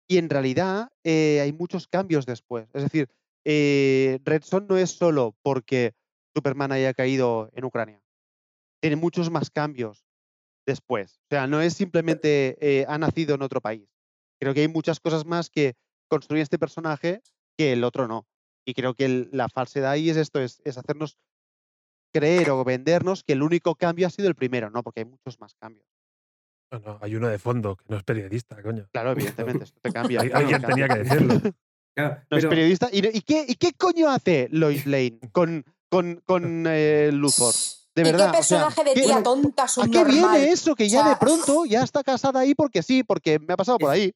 y 0.09 0.19
en 0.19 0.29
realidad 0.29 0.91
eh, 1.05 1.41
hay 1.43 1.53
muchos 1.53 1.87
cambios 1.89 2.27
después. 2.27 2.67
Es 2.75 2.83
decir, 2.83 3.09
eh, 3.45 4.19
Red 4.25 4.43
Son 4.43 4.67
no 4.69 4.77
es 4.77 4.91
solo 4.91 5.37
porque 5.43 5.95
Superman 6.35 6.73
haya 6.73 6.95
caído 6.95 7.51
en 7.55 7.65
Ucrania. 7.65 8.01
Tiene 8.81 8.97
muchos 8.97 9.31
más 9.31 9.51
cambios 9.51 10.05
después. 10.67 11.19
O 11.25 11.27
sea, 11.31 11.47
no 11.47 11.61
es 11.61 11.75
simplemente 11.75 12.57
eh, 12.61 12.85
ha 12.89 12.99
nacido 12.99 13.35
en 13.35 13.43
otro 13.43 13.61
país. 13.61 13.89
Creo 14.41 14.55
que 14.55 14.61
hay 14.61 14.69
muchas 14.69 15.01
cosas 15.01 15.25
más 15.25 15.51
que 15.51 15.75
construyen 16.09 16.43
este 16.43 16.59
personaje 16.59 17.21
que 17.57 17.73
el 17.73 17.85
otro 17.85 18.09
no. 18.09 18.27
Y 18.65 18.75
creo 18.75 18.95
que 18.95 19.05
el- 19.05 19.29
la 19.33 19.49
falsedad 19.49 19.91
ahí 19.93 20.09
es 20.11 20.17
esto, 20.17 20.41
es, 20.41 20.61
es 20.65 20.79
hacernos 20.79 21.19
creer 22.15 22.51
o 22.51 22.63
vendernos 22.65 23.25
que 23.25 23.33
el 23.33 23.43
único 23.43 23.75
cambio 23.75 24.07
ha 24.07 24.11
sido 24.11 24.29
el 24.29 24.35
primero, 24.35 24.71
¿no? 24.71 24.83
Porque 24.83 25.01
hay 25.01 25.07
muchos 25.07 25.41
más 25.41 25.55
cambios. 25.55 25.87
No, 26.71 26.79
no, 26.81 26.99
hay 27.03 27.15
uno 27.17 27.29
de 27.29 27.39
fondo 27.39 27.77
que 27.77 27.85
no 27.89 27.97
es 27.97 28.03
periodista, 28.05 28.63
coño. 28.63 28.89
Claro, 28.93 29.13
evidentemente, 29.13 29.65
esto 29.65 29.81
te 29.81 29.91
cambia. 29.93 30.21
Alguien 30.21 30.61
tenía 30.63 30.89
que 30.89 30.99
decirlo. 31.03 31.41
Claro, 31.95 32.17
No 32.31 32.37
es 32.37 32.43
pero- 32.43 32.49
periodista. 32.51 32.89
¿Y, 32.93 33.07
y 33.17 33.21
qué, 33.23 33.45
¿Y 33.49 33.55
qué 33.57 33.73
coño 33.73 34.09
hace 34.09 34.49
Lois 34.51 34.87
Lane 34.87 35.19
con, 35.33 35.65
con, 35.91 36.23
con 36.27 36.65
eh, 36.69 37.11
Luthor? 37.13 37.55
De 37.95 38.01
¿Y 38.01 38.05
verdad. 38.07 38.33
qué 38.33 38.39
o 38.39 38.43
sea, 38.43 38.59
personaje 38.67 38.85
de 38.85 38.95
¿qué- 39.01 39.07
tía 39.07 39.23
tonta 39.23 39.65
¿A 39.65 39.87
qué 39.87 40.05
viene 40.05 40.51
eso? 40.51 40.75
Que 40.75 40.89
ya 40.89 41.01
O 41.01 41.03
sea, 41.03 41.11
de 41.13 41.17
pronto 41.19 41.67
ya 41.67 41.83
está 41.83 42.03
casada 42.03 42.41
ahí 42.41 42.55
porque 42.55 42.83
sí, 42.83 43.03
porque 43.05 43.39
me 43.39 43.53
ha 43.53 43.57
pasado 43.59 43.77
por 43.79 43.91
ahí. 43.91 44.13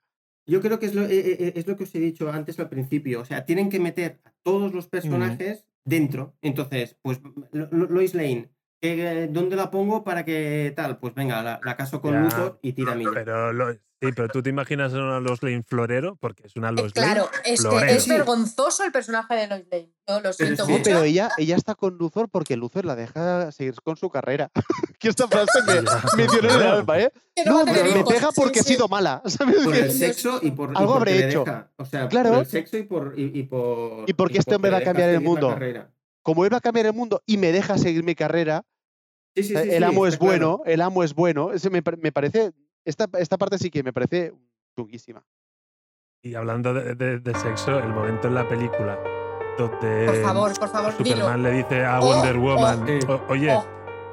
Yo 0.46 0.62
creo 0.62 0.78
que 0.78 0.86
es 0.86 0.94
lo, 0.94 1.02
eh, 1.02 1.08
eh, 1.12 1.52
es 1.56 1.66
lo 1.66 1.76
que 1.76 1.84
os 1.84 1.94
he 1.94 1.98
dicho 1.98 2.30
antes 2.30 2.58
al 2.58 2.70
principio. 2.70 3.20
O 3.20 3.26
sea, 3.26 3.44
tienen 3.44 3.68
que 3.68 3.78
meter 3.78 4.20
a 4.24 4.32
todos 4.42 4.72
los 4.72 4.86
personajes 4.88 5.66
dentro. 5.84 6.34
Entonces, 6.40 6.96
pues 7.02 7.20
Lo- 7.52 7.68
Lo- 7.70 7.86
Lois 7.86 8.14
Lane, 8.14 8.48
¿qué- 8.80 9.28
¿dónde 9.30 9.56
la 9.56 9.70
pongo 9.70 10.04
para 10.04 10.24
que 10.24 10.72
tal? 10.76 10.98
Pues 10.98 11.14
venga, 11.14 11.42
la, 11.42 11.60
la 11.64 11.76
caso 11.76 12.00
con 12.00 12.12
Ya, 12.14 12.20
Luthor 12.20 12.58
y 12.62 12.72
tira 12.72 12.94
milla. 12.94 13.10
Pero 13.14 13.52
lo- 13.52 13.72
sí, 13.72 13.78
pero 14.14 14.28
tú 14.28 14.42
te 14.42 14.50
imaginas 14.50 14.92
a 14.94 14.96
una 14.98 15.20
Lois 15.20 15.42
Lane 15.42 15.62
florero, 15.66 16.16
porque 16.20 16.46
es 16.46 16.54
una 16.56 16.68
eh, 16.68 16.72
Lois 16.72 16.92
Lane. 16.94 17.12
claro, 17.14 17.30
es 17.44 18.04
que 18.04 18.12
vergonzoso 18.12 18.84
el 18.84 18.92
personaje 18.92 19.34
de 19.34 19.46
Lois 19.48 19.64
Lane. 19.70 19.90
Yo 20.08 20.20
lo 20.20 20.32
siento 20.32 20.66
sí. 20.66 20.70
Mucho. 20.72 20.84
pero 20.84 21.02
ella, 21.02 21.30
ella 21.38 21.56
está 21.56 21.74
con 21.74 21.96
Luthor 21.96 22.28
porque 22.28 22.56
Luthor 22.56 22.84
la 22.84 22.94
deja 22.94 23.50
seguir 23.50 23.74
con 23.82 23.96
su 23.96 24.08
carrera. 24.10 24.50
que 25.00 25.08
esta 25.08 25.26
frase 25.28 25.60
me, 25.66 26.26
dio 26.26 26.38
en 26.40 26.44
el 26.50 26.62
alma, 26.62 26.98
¿eh? 27.00 27.12
No 27.44 27.64
pero 27.64 27.84
me 27.94 28.04
pega 28.04 28.28
Sí, 28.30 28.40
porque 28.40 28.60
he 28.60 28.62
sido 28.62 28.86
mala. 28.88 29.20
¿sabes? 29.26 29.56
Por 29.64 29.74
el 29.74 29.90
sexo 29.90 30.38
y 30.42 30.50
por. 30.52 30.72
y 30.72 30.76
Algo 30.76 30.94
porque 30.98 31.12
habré 31.12 31.28
hecho. 31.28 31.44
deja. 31.44 31.70
O 31.76 31.84
sea, 31.84 32.08
Claro. 32.08 32.30
por 32.30 32.38
el 32.40 32.46
sexo 32.46 32.76
y 32.78 32.82
por. 32.84 33.14
Y, 33.18 33.38
y 33.40 33.42
por 33.44 34.08
Y 34.08 34.12
porque 34.14 34.38
este 34.38 34.54
hombre 34.54 34.70
va 34.70 34.78
a 34.78 34.82
cambiar 34.82 35.10
el 35.10 35.20
mundo. 35.20 35.56
Como 36.26 36.44
él 36.44 36.52
va 36.52 36.56
a 36.56 36.60
cambiar 36.60 36.86
el 36.86 36.92
mundo 36.92 37.22
y 37.24 37.36
me 37.36 37.52
deja 37.52 37.78
seguir 37.78 38.02
mi 38.02 38.16
carrera, 38.16 38.64
Sí, 39.36 39.44
sí, 39.44 39.54
sí, 39.56 39.70
el 39.70 39.84
amo 39.84 40.08
es 40.08 40.16
claro. 40.18 40.26
bueno, 40.58 40.62
el 40.66 40.80
amo 40.80 41.04
es 41.04 41.14
bueno. 41.14 41.52
Ese 41.52 41.70
me, 41.70 41.82
par- 41.82 41.98
me 41.98 42.10
parece. 42.10 42.50
Esta, 42.84 43.06
esta 43.20 43.38
parte 43.38 43.58
sí 43.58 43.70
que 43.70 43.84
me 43.84 43.92
parece 43.92 44.32
chunguísima. 44.76 45.22
Y 46.24 46.34
hablando 46.34 46.74
de, 46.74 46.96
de- 46.96 47.20
de 47.20 47.34
sexo, 47.38 47.78
el 47.78 47.90
momento 47.92 48.26
en 48.26 48.34
la 48.34 48.48
película 48.48 48.98
donde 49.56 50.06
Por 50.06 50.16
favor, 50.22 50.58
por 50.58 50.68
favor, 50.68 50.98
dilo. 50.98 51.16
Superman 51.16 51.42
le 51.44 51.50
dice 51.52 51.84
a 51.84 52.00
Oh, 52.00 52.06
Wonder 52.06 52.36
Woman, 52.38 52.86
oh. 53.08 53.12
"O- 53.12 53.32
oye, 53.32 53.54
Oh, 53.54 53.64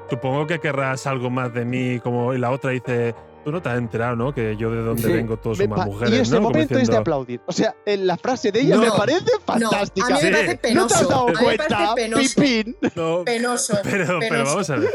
supongo 0.08 0.46
que 0.46 0.60
querrás 0.60 1.08
algo 1.08 1.32
más 1.32 1.52
de 1.52 1.66
mí, 1.66 2.00
como 2.00 2.34
y 2.36 2.38
la 2.38 2.52
otra 2.52 2.70
dice, 2.70 3.16
tú 3.44 3.52
no 3.52 3.62
te 3.62 3.70
has 3.70 3.78
enterado, 3.78 4.16
¿no? 4.16 4.34
Que 4.34 4.56
yo 4.58 4.72
de 4.72 4.82
donde 4.82 5.02
Sí. 5.04 5.12
vengo 5.12 5.38
todos 5.38 5.58
somos 5.58 5.86
mujeres, 5.86 6.14
y 6.14 6.22
ese 6.22 6.36
¿no? 6.36 6.42
Momento 6.42 6.62
es 6.62 6.70
de 6.70 6.76
diciendo, 6.78 7.00
aplaudir. 7.02 7.42
O 7.46 7.52
sea, 7.52 7.76
en 7.86 8.08
la 8.08 8.18
frase 8.18 8.52
de 8.52 8.62
ella 8.62 8.76
No. 8.78 8.82
me 8.84 8.92
parece 8.92 9.26
no, 9.26 9.38
a 9.38 9.60
fantástica. 9.60 10.08
mí 10.08 10.14
me 10.24 10.32
parece 10.32 10.46
¿No 10.46 10.52
te 10.52 10.58
penoso. 10.58 10.96
has 10.96 11.08
dado 11.10 11.26
cuenta, 11.40 11.96
penoso. 11.96 12.42
Pipín? 12.42 12.78
"No, 12.96 13.24
Penoso. 13.24 13.78
pero, 13.84 14.06
pero 14.06 14.20
penoso. 14.20 14.52
vamos 14.52 14.70
a 14.70 14.76
ver. 14.78 14.90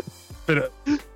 Pero, 0.46 0.70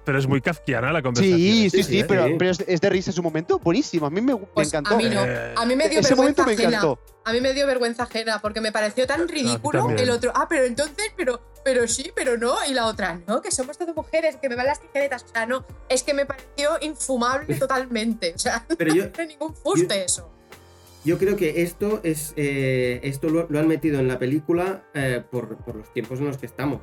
pero 0.05 0.19
es 0.19 0.27
muy 0.27 0.41
kafkiana 0.41 0.93
la 0.93 1.03
conversación. 1.03 1.39
Sí, 1.39 1.67
esta, 1.67 1.77
sí, 1.79 1.83
sí, 1.85 1.91
sí, 1.93 1.99
¿eh? 2.01 2.05
pero, 2.07 2.51
es, 2.51 2.65
es 2.67 2.81
de 2.81 2.91
risa 2.91 3.13
su 3.13 3.23
momento 3.23 3.59
buenísimo. 3.59 4.07
A 4.07 4.11
mí 4.11 4.21
me, 4.21 4.35
me 4.35 4.41
Pues 4.55 4.69
encantó. 4.69 4.95
a 4.95 4.97
mí 4.97 5.05
no. 5.09 5.25
Eh, 5.25 5.55
A 5.57 5.65
mí 5.67 5.77
me 5.77 5.89
dio 5.89 6.01
Ese 6.01 6.15
momento 6.15 6.45
vergüenza 6.45 6.47
me 6.47 6.53
ajena. 6.53 6.93
encantó. 6.93 7.01
A 7.25 7.33
mí 7.33 7.41
me 7.41 7.53
dio 7.55 7.67
vergüenza 7.67 8.03
ajena 8.05 8.41
porque 8.41 8.61
me 8.61 8.73
pareció 8.73 9.07
tan 9.07 9.29
ridículo 9.29 9.91
el 9.91 10.11
otro. 10.11 10.33
Ah, 10.35 10.47
pero 10.49 10.65
entonces, 10.65 11.13
pero, 11.17 11.41
pero 11.65 11.87
sí, 11.87 12.11
pero 12.15 12.37
no. 12.37 12.57
Y 12.69 12.75
la 12.75 12.87
otra, 12.87 13.21
no, 13.29 13.41
que 13.43 13.51
somos 13.53 13.79
todas 13.79 13.95
mujeres, 13.95 14.37
que 14.37 14.49
me 14.49 14.57
van 14.57 14.67
las 14.67 14.81
tijeretas. 14.81 15.25
O 15.25 15.29
sea, 15.29 15.47
no. 15.47 15.65
Es 15.89 16.03
que 16.03 16.15
me 16.15 16.27
pareció 16.27 16.71
infumable 16.81 17.55
totalmente. 17.57 18.33
O 18.35 18.39
sea, 18.39 18.65
Pero 18.77 18.95
yo, 18.95 19.05
no 19.05 19.11
tiene 19.11 19.33
ningún 19.35 19.55
fuste 19.55 20.05
eso. 20.05 20.29
Yo 21.05 21.19
creo 21.19 21.35
que 21.37 21.63
esto 21.63 22.01
es 22.05 22.33
eh, 22.37 23.01
esto 23.03 23.29
lo, 23.29 23.47
lo 23.51 23.59
han 23.59 23.67
metido 23.67 23.99
en 23.99 24.07
la 24.07 24.21
película 24.21 24.85
eh, 24.95 25.21
por, 25.31 25.57
por 25.59 25.75
los 25.75 25.93
tiempos 25.93 26.21
en 26.21 26.27
los 26.27 26.39
que 26.39 26.47
estamos. 26.47 26.81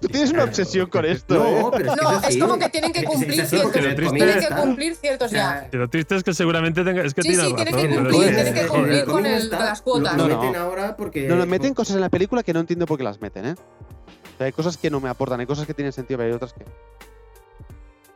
Tú 0.00 0.08
tienes 0.08 0.30
una 0.30 0.44
obsesión 0.44 0.88
con 0.88 1.04
esto, 1.04 1.34
¿eh? 1.34 1.60
No, 1.62 1.70
pero 1.70 1.92
es, 1.92 1.98
que 1.98 2.04
No, 2.04 2.10
es, 2.20 2.28
es 2.28 2.36
como 2.42 2.58
que 2.58 2.68
tienen 2.68 2.92
que 2.92 2.98
Es- 3.00 3.04
es 3.04 3.10
cumplir 3.10 3.28
porque 3.40 3.46
ciertos- 3.48 3.72
cómic 3.72 4.10
tienen 4.12 4.38
Tienen 4.38 4.40
que 4.48 4.54
cumplir 4.62 4.94
ciertos 4.94 5.32
lo 5.76 5.88
triste 5.88 6.16
es 6.16 6.22
que 6.24 6.34
seguramente 6.34 6.84
tenga, 6.84 7.02
es 7.02 7.14
que 7.14 7.22
Sí, 7.22 7.28
tiene 7.28 7.44
sí, 7.44 7.50
razón. 7.52 7.66
tiene 7.66 7.88
que 7.88 7.94
cumplir, 7.96 8.28
es 8.38 8.52
que 8.52 8.66
con 9.04 9.26
el- 9.26 9.50
las 9.50 9.82
cuotas. 9.82 10.16
No, 10.16 10.28
no. 10.28 10.40
meten 10.40 10.56
ahora 10.56 10.96
porque. 10.96 11.26
No, 11.28 11.36
no, 11.36 11.46
meten 11.46 11.74
cosas 11.74 11.96
en 11.96 12.02
la 12.02 12.08
película 12.08 12.42
que 12.42 12.52
no 12.52 12.60
entiendo 12.60 12.86
por 12.86 12.98
qué 12.98 13.04
las 13.04 13.20
meten, 13.20 13.46
¿eh? 13.46 13.52
O 13.54 14.36
sea, 14.38 14.46
hay 14.46 14.52
cosas 14.52 14.76
que 14.76 14.90
no 14.90 15.00
me 15.00 15.08
aportan, 15.08 15.40
hay 15.40 15.46
cosas 15.46 15.66
que 15.66 15.74
tienen 15.74 15.92
sentido, 15.92 16.18
pero 16.18 16.28
hay 16.30 16.34
otras 16.36 16.52
que. 16.52 16.64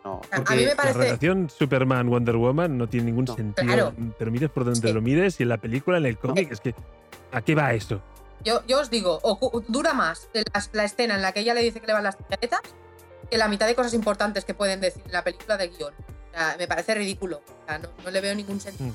No. 0.05 0.20
A 0.32 0.39
mí 0.55 0.62
me 0.62 0.66
La 0.66 0.74
parece. 0.76 0.99
relación 0.99 1.49
Superman-Wonder 1.49 2.36
Woman 2.36 2.76
no 2.76 2.89
tiene 2.89 3.07
ningún 3.07 3.24
No. 3.24 3.36
sentido. 3.36 3.66
Claro. 3.66 3.92
Pero 4.18 4.31
mires 4.32 4.50
por 4.50 4.65
donde 4.65 4.89
Sí. 4.89 4.92
lo 4.94 5.00
mires 5.00 5.39
y 5.39 5.44
en 5.44 5.49
la 5.49 5.58
película, 5.58 5.99
en 5.99 6.07
el 6.07 6.18
cómic, 6.18 6.50
es 6.50 6.60
que. 6.60 6.74
¿A 7.31 7.41
qué 7.41 7.55
va 7.55 7.73
eso? 7.73 8.00
Yo, 8.44 8.62
yo 8.66 8.80
os 8.80 8.90
digo, 8.90 9.20
dura 9.68 9.92
más 9.94 10.28
la, 10.32 10.42
la 10.72 10.84
escena 10.84 11.14
en 11.14 11.22
la 11.22 11.32
que 11.32 11.40
ella 11.40 11.54
le 11.54 11.62
dice 11.62 11.80
que 11.80 11.86
le 11.86 11.92
van 11.92 12.04
las 12.04 12.16
tijeretas 12.18 12.60
que 13.30 13.38
la 13.38 13.48
mitad 13.48 13.66
de 13.66 13.74
cosas 13.74 13.94
importantes 13.94 14.44
que 14.44 14.52
pueden 14.54 14.80
decir 14.80 15.02
en 15.06 15.12
la 15.12 15.22
película 15.24 15.56
de 15.56 15.68
guion. 15.68 15.94
O 15.94 16.34
sea, 16.34 16.56
me 16.58 16.66
parece 16.66 16.94
ridículo. 16.94 17.38
O 17.62 17.66
sea, 17.66 17.78
no, 17.78 17.88
no 18.04 18.10
le 18.10 18.20
veo 18.20 18.34
ningún 18.34 18.60
sentido. 18.60 18.94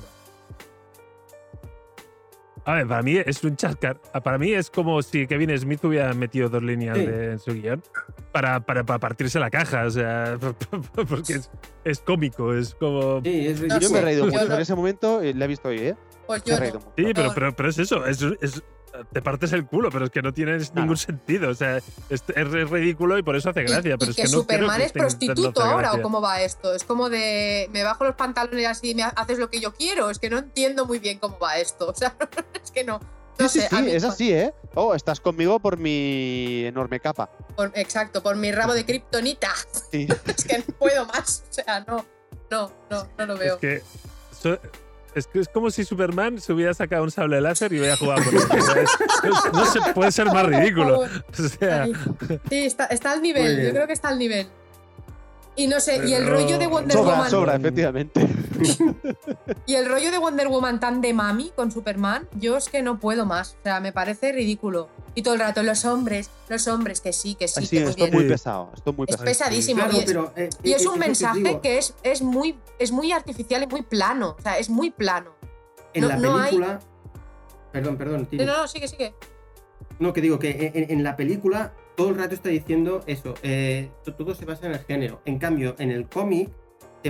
A 2.64 2.74
ver, 2.74 2.86
para 2.86 3.02
mí 3.02 3.16
es 3.16 3.42
un 3.44 3.56
chascar. 3.56 3.98
Para 4.22 4.36
mí 4.36 4.52
es 4.52 4.68
como 4.70 5.00
si 5.00 5.26
Kevin 5.26 5.56
Smith 5.58 5.82
hubiera 5.84 6.12
metido 6.12 6.50
dos 6.50 6.62
líneas 6.62 6.98
Sí. 6.98 7.06
de- 7.06 7.32
en 7.32 7.38
su 7.38 7.52
guion 7.54 7.82
para, 8.30 8.60
para, 8.60 8.84
para 8.84 8.98
partirse 8.98 9.38
la 9.38 9.48
caja. 9.48 9.86
O 9.86 9.90
sea, 9.90 10.36
porque 11.08 11.34
es, 11.34 11.50
es 11.84 12.00
cómico, 12.00 12.52
es 12.54 12.74
como. 12.74 13.22
Sí, 13.22 13.46
es 13.46 13.62
No 13.62 13.78
Yo 13.80 13.90
me 13.90 13.98
he 14.00 14.02
reído 14.02 14.26
Yo 14.26 14.32
mucho. 14.32 14.48
no. 14.48 14.54
En 14.56 14.60
ese 14.60 14.74
momento 14.74 15.22
eh, 15.22 15.32
la 15.34 15.46
he 15.46 15.48
visto 15.48 15.68
hoy, 15.68 15.78
¿eh? 15.78 15.96
Pues 16.26 16.44
Me 16.46 16.52
he 16.52 16.54
yo 16.56 16.60
reído 16.60 16.78
no. 16.80 16.84
mucho. 16.84 16.94
Sí, 16.98 17.12
pero, 17.14 17.32
pero, 17.34 17.56
pero 17.56 17.68
es 17.70 17.78
eso. 17.78 18.04
Es, 18.04 18.20
es- 18.42 18.62
te 19.12 19.22
partes 19.22 19.52
el 19.52 19.66
culo, 19.66 19.90
pero 19.90 20.04
es 20.06 20.10
que 20.10 20.22
no 20.22 20.32
tienes 20.32 20.70
Claro. 20.70 20.80
ningún 20.82 20.96
sentido. 20.96 21.50
O 21.50 21.54
sea, 21.54 21.76
es, 21.76 21.84
es 22.10 22.70
ridículo 22.70 23.18
y 23.18 23.22
por 23.22 23.36
eso 23.36 23.50
hace 23.50 23.62
gracia. 23.62 23.94
y, 23.94 23.98
pero 23.98 24.10
es 24.10 24.16
que, 24.16 24.22
que, 24.24 24.28
no 24.28 24.44
creo 24.46 24.58
Superman 24.60 24.80
es 24.80 24.92
prostituto 24.92 25.62
ahora, 25.62 25.92
¿o 25.94 26.02
cómo 26.02 26.20
va 26.20 26.40
esto? 26.42 26.74
Es 26.74 26.84
como 26.84 27.08
de 27.10 27.68
me 27.72 27.82
bajo 27.82 28.04
los 28.04 28.14
pantalones 28.16 28.66
así 28.66 28.90
y 28.90 28.94
me 28.94 29.02
ha- 29.02 29.08
haces 29.08 29.38
lo 29.38 29.50
que 29.50 29.60
yo 29.60 29.74
quiero. 29.74 30.10
Es 30.10 30.18
que 30.18 30.30
no 30.30 30.38
entiendo 30.38 30.86
muy 30.86 30.98
bien 30.98 31.18
cómo 31.18 31.38
va 31.38 31.58
esto. 31.58 31.88
O 31.90 31.94
sea, 31.94 32.14
es 32.62 32.70
que 32.70 32.84
no. 32.84 33.00
No 33.38 33.48
Sí, 33.48 33.60
sí, 33.60 33.64
sé, 33.64 33.68
sí, 33.70 33.76
a 33.76 33.82
mí- 33.82 33.90
es 33.92 34.02
así, 34.04 34.32
¿eh? 34.32 34.52
Oh, 34.74 34.94
estás 34.96 35.20
conmigo 35.20 35.60
por 35.60 35.76
mi 35.78 36.64
enorme 36.64 36.98
capa. 36.98 37.30
por- 37.56 37.70
exacto, 37.76 38.20
por 38.22 38.34
mi 38.36 38.50
rabo 38.50 38.74
de 38.74 38.84
kriptonita. 38.86 39.50
Sí. 39.92 40.08
es 40.26 40.44
que 40.44 40.58
no 40.58 40.64
puedo 40.78 41.06
más. 41.06 41.44
O 41.48 41.52
sea, 41.52 41.80
no, 41.86 42.04
no, 42.50 42.72
no, 42.90 43.08
no 43.16 43.26
lo 43.26 43.36
veo. 43.38 43.54
Es 43.54 43.60
que, 43.60 43.82
so- 44.32 44.58
es 45.14 45.26
que 45.26 45.40
es 45.40 45.48
como 45.48 45.70
si 45.70 45.84
Superman 45.84 46.40
se 46.40 46.52
hubiera 46.52 46.74
sacado 46.74 47.02
un 47.04 47.10
sable 47.10 47.40
láser 47.40 47.72
y 47.72 47.78
hubiera 47.80 47.96
jugado 47.96 48.22
con 48.24 48.34
él. 48.34 48.42
No 49.52 49.66
se 49.66 49.80
puede 49.92 50.12
ser 50.12 50.26
más 50.26 50.46
ridículo. 50.46 51.00
O 51.00 51.08
sea, 51.58 51.86
Sí, 52.48 52.66
está, 52.66 52.86
está 52.86 53.12
al 53.12 53.22
nivel. 53.22 53.66
Yo 53.66 53.70
creo 53.72 53.86
que 53.86 53.92
está 53.92 54.08
al 54.08 54.18
nivel. 54.18 54.46
Y 55.56 55.66
no 55.66 55.80
sé, 55.80 56.06
y 56.06 56.12
el 56.14 56.26
rollo 56.26 56.56
de 56.56 56.66
Wonder 56.68 56.96
Sobra, 56.96 57.14
Woman. 57.14 57.30
sobra, 57.30 57.56
efectivamente. 57.56 58.28
Y 59.66 59.74
el 59.74 59.88
rollo 59.88 60.10
de 60.10 60.18
Wonder 60.18 60.48
Woman 60.48 60.80
tan 60.80 61.00
de 61.00 61.12
mami 61.12 61.50
con 61.54 61.70
Superman, 61.70 62.28
yo 62.34 62.56
es 62.56 62.68
que 62.68 62.82
no 62.82 62.98
puedo 62.98 63.26
más. 63.26 63.56
O 63.60 63.62
sea, 63.64 63.80
me 63.80 63.92
parece 63.92 64.32
ridículo. 64.32 64.88
Y 65.14 65.22
todo 65.22 65.34
el 65.34 65.40
rato, 65.40 65.62
los 65.62 65.84
hombres, 65.84 66.30
los 66.48 66.66
hombres, 66.68 67.00
que 67.00 67.12
sí, 67.12 67.34
que 67.34 67.48
sí, 67.48 67.66
que 67.68 67.80
muy 67.80 67.88
esto 67.90 68.04
es 68.06 68.12
muy 68.12 68.28
pesado. 68.28 68.70
Esto 68.74 68.90
es 68.90 68.96
muy 68.96 69.06
Es 69.08 69.16
pesadísimo. 69.16 69.80
Claro, 69.80 69.94
y 69.96 69.98
es, 70.00 70.04
pero, 70.04 70.32
eh, 70.36 70.50
y 70.62 70.72
es 70.72 70.84
eh, 70.84 70.88
un 70.88 70.94
que 70.94 71.00
mensaje 71.00 71.60
que 71.62 71.78
es, 71.78 71.94
es, 72.02 72.22
muy, 72.22 72.58
es 72.78 72.92
muy 72.92 73.12
artificial 73.12 73.62
y 73.62 73.66
muy 73.66 73.82
plano. 73.82 74.36
O 74.38 74.42
sea, 74.42 74.58
es 74.58 74.70
muy 74.70 74.90
plano. 74.90 75.32
En 75.94 76.02
no- 76.02 76.08
la 76.08 76.16
no 76.16 76.36
hay- 76.38 76.50
película. 76.50 76.80
Perdón, 77.72 77.96
perdón, 77.98 78.26
Tini. 78.26 78.44
No, 78.44 78.56
no, 78.58 78.68
sigue, 78.68 78.88
sigue. 78.88 79.14
No, 79.98 80.12
que 80.12 80.20
digo 80.20 80.38
que 80.38 80.72
en, 80.74 80.90
en 80.90 81.02
la 81.04 81.16
película 81.16 81.72
todo 81.96 82.10
el 82.10 82.16
rato 82.16 82.34
está 82.34 82.48
diciendo 82.48 83.02
eso. 83.06 83.34
eh, 83.42 83.90
to- 84.04 84.14
todo 84.14 84.34
se 84.34 84.44
basa 84.44 84.66
en 84.66 84.72
el 84.72 84.80
género. 84.80 85.20
En 85.24 85.38
cambio, 85.38 85.74
en 85.78 85.90
el 85.90 86.08
cómic 86.08 86.50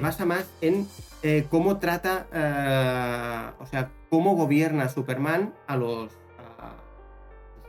basa 0.00 0.24
más 0.24 0.46
en 0.60 0.86
eh, 1.22 1.46
cómo 1.50 1.78
trata, 1.78 2.26
eh, 2.32 3.50
o 3.60 3.66
sea, 3.66 3.90
cómo 4.08 4.36
gobierna 4.36 4.88
Superman 4.88 5.52
a 5.66 5.76
los, 5.76 6.12
a 6.38 6.76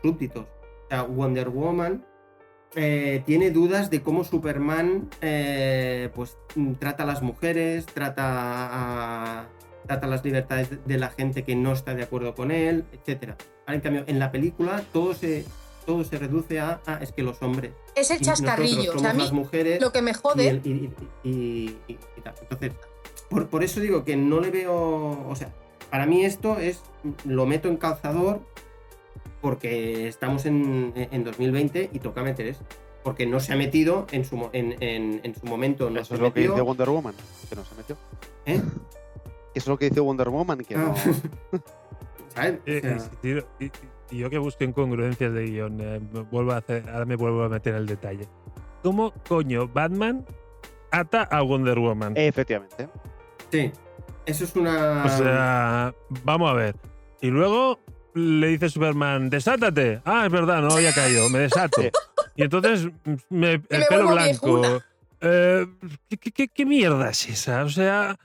súbditos. 0.03 0.45
O 0.45 0.87
sea, 0.89 1.03
Wonder 1.03 1.49
Woman 1.49 2.05
eh, 2.75 3.23
tiene 3.25 3.49
dudas 3.49 3.89
de 3.89 4.01
cómo 4.01 4.23
Superman 4.23 5.09
pues 6.13 6.37
trata 6.79 7.03
a 7.03 7.05
las 7.05 7.21
mujeres, 7.21 7.85
trata 7.87 8.23
a, 8.25 9.47
trata 9.87 10.07
las 10.07 10.23
libertades 10.23 10.85
de 10.85 10.97
la 10.97 11.09
gente 11.09 11.43
que 11.43 11.55
no 11.55 11.73
está 11.73 11.95
de 11.95 12.03
acuerdo 12.03 12.35
con 12.35 12.51
él, 12.51 12.85
etc. 12.93 13.33
En 13.67 13.81
cambio, 13.81 14.03
en 14.07 14.19
la 14.19 14.31
película 14.31 14.83
todo 14.93 15.13
se, 15.13 15.45
todo 15.89 16.03
se 16.03 16.19
reduce 16.19 16.59
a, 16.59 16.81
a, 16.85 16.95
es 16.97 17.11
que 17.11 17.23
los 17.23 17.41
hombres 17.41 17.71
Es 17.95 18.11
el 18.11 18.21
chascarrillo. 18.21 18.93
O 18.95 18.99
sea, 18.99 19.09
a 19.09 19.13
mí 19.13 19.23
las 19.23 19.31
mujeres 19.31 19.81
lo 19.81 19.91
que 19.91 20.03
me 20.03 20.11
y, 20.11 20.13
jode. 20.13 20.47
el- 20.49 20.61
y- 20.63 20.69
y- 21.23 21.29
y- 21.31 21.75
y- 21.87 21.97
y 22.17 22.21
tal. 22.21 22.35
Entonces, 22.41 22.73
por, 23.27 23.47
por 23.47 23.63
eso 23.63 23.79
digo 23.79 24.03
que 24.03 24.15
no 24.15 24.39
le 24.39 24.51
veo, 24.51 25.27
o 25.27 25.35
sea, 25.35 25.51
para 25.89 26.05
mí 26.05 26.23
esto 26.23 26.59
es, 26.59 26.81
lo 27.25 27.47
meto 27.47 27.67
en 27.69 27.77
calzador 27.77 28.41
porque 29.41 30.07
estamos 30.07 30.45
en, 30.45 30.93
en 30.95 31.23
2020 31.23 31.89
y 31.91 31.99
toca 31.99 32.21
meter 32.21 32.45
eso. 32.45 32.63
Porque 33.03 33.25
no 33.25 33.39
se 33.39 33.53
ha 33.53 33.55
metido 33.55 34.05
en 34.11 34.25
su, 34.25 34.35
mo- 34.37 34.49
en, 34.53 34.75
en- 34.83 35.21
en 35.23 35.33
su 35.33 35.45
momento. 35.47 35.89
No 35.89 36.01
Eso 36.01 36.13
es 36.13 36.19
lo 36.19 36.31
que 36.33 36.41
dice 36.41 36.61
Wonder 36.61 36.89
Woman, 36.89 37.15
que 37.49 37.55
no 37.55 37.65
se 37.65 37.73
metió. 37.75 37.97
¿Eh? 38.45 38.61
Eso 38.61 38.71
es 39.55 39.67
lo 39.67 39.79
que 39.79 39.89
dice 39.89 40.01
Wonder 40.01 40.29
Woman, 40.29 40.59
que 40.59 40.75
no. 40.75 40.93
Ah. 40.95 41.59
¿Sabes? 42.35 42.59
O 42.59 42.61
Eh, 42.67 42.81
sea, 42.81 43.09
y, 44.11 44.17
yo 44.17 44.29
que 44.29 44.37
busco 44.37 44.63
incongruencias 44.63 45.33
de 45.33 45.45
guion, 45.45 45.79
eh, 45.81 45.99
me 46.13 46.21
vuelvo 46.21 46.51
a 46.53 46.57
hacer, 46.57 46.89
ahora 46.89 47.05
me 47.05 47.15
vuelvo 47.15 47.43
a 47.43 47.49
meter 47.49 47.73
en 47.73 47.79
el 47.81 47.85
detalle. 47.87 48.27
¿Cómo 48.83 49.13
coño 49.27 49.67
Batman 49.67 50.25
ata 50.91 51.23
a 51.23 51.41
Wonder 51.41 51.79
Woman? 51.79 52.13
Efectivamente. 52.15 52.87
sí. 53.51 53.71
Eso 54.25 54.43
es 54.43 54.55
una. 54.55 55.05
O 55.05 55.09
sea, 55.09 55.93
vamos 56.23 56.51
a 56.51 56.53
ver. 56.53 56.75
Y 57.19 57.29
luego 57.31 57.79
le 58.13 58.47
dice 58.49 58.69
Superman, 58.69 59.27
desátate. 59.31 60.01
Ah, 60.05 60.23
es 60.27 60.31
verdad, 60.31 60.61
no 60.61 60.69
había 60.71 60.93
caído, 60.93 61.29
me 61.29 61.39
desato. 61.39 61.81
Sí. 61.81 61.89
Y 62.35 62.43
entonces 62.43 62.87
me- 63.29 63.53
el 63.53 63.63
me 63.69 63.85
pelo 63.89 64.09
blanco. 64.11 64.61
eh, 65.21 65.65
¿qué, 66.09 66.17
qué- 66.17 66.31
qué- 66.31 66.47
qué 66.47 66.65
mierda 66.65 67.09
es 67.09 67.27
esa? 67.27 67.63
O 67.63 67.69
sea, 67.69 68.15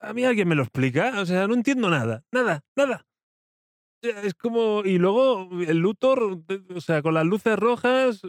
a 0.00 0.12
mí 0.14 0.24
alguien 0.24 0.48
me 0.48 0.54
lo 0.54 0.62
explica. 0.62 1.20
O 1.20 1.26
sea, 1.26 1.46
no 1.46 1.54
entiendo 1.54 1.90
nada, 1.90 2.24
nada, 2.32 2.64
nada. 2.74 3.04
Es 4.02 4.34
como. 4.34 4.82
Y 4.84 4.98
luego 4.98 5.48
el 5.66 5.78
Luthor, 5.78 6.40
o 6.74 6.80
sea, 6.80 7.02
con 7.02 7.14
las 7.14 7.24
luces 7.24 7.58
rojas. 7.58 8.20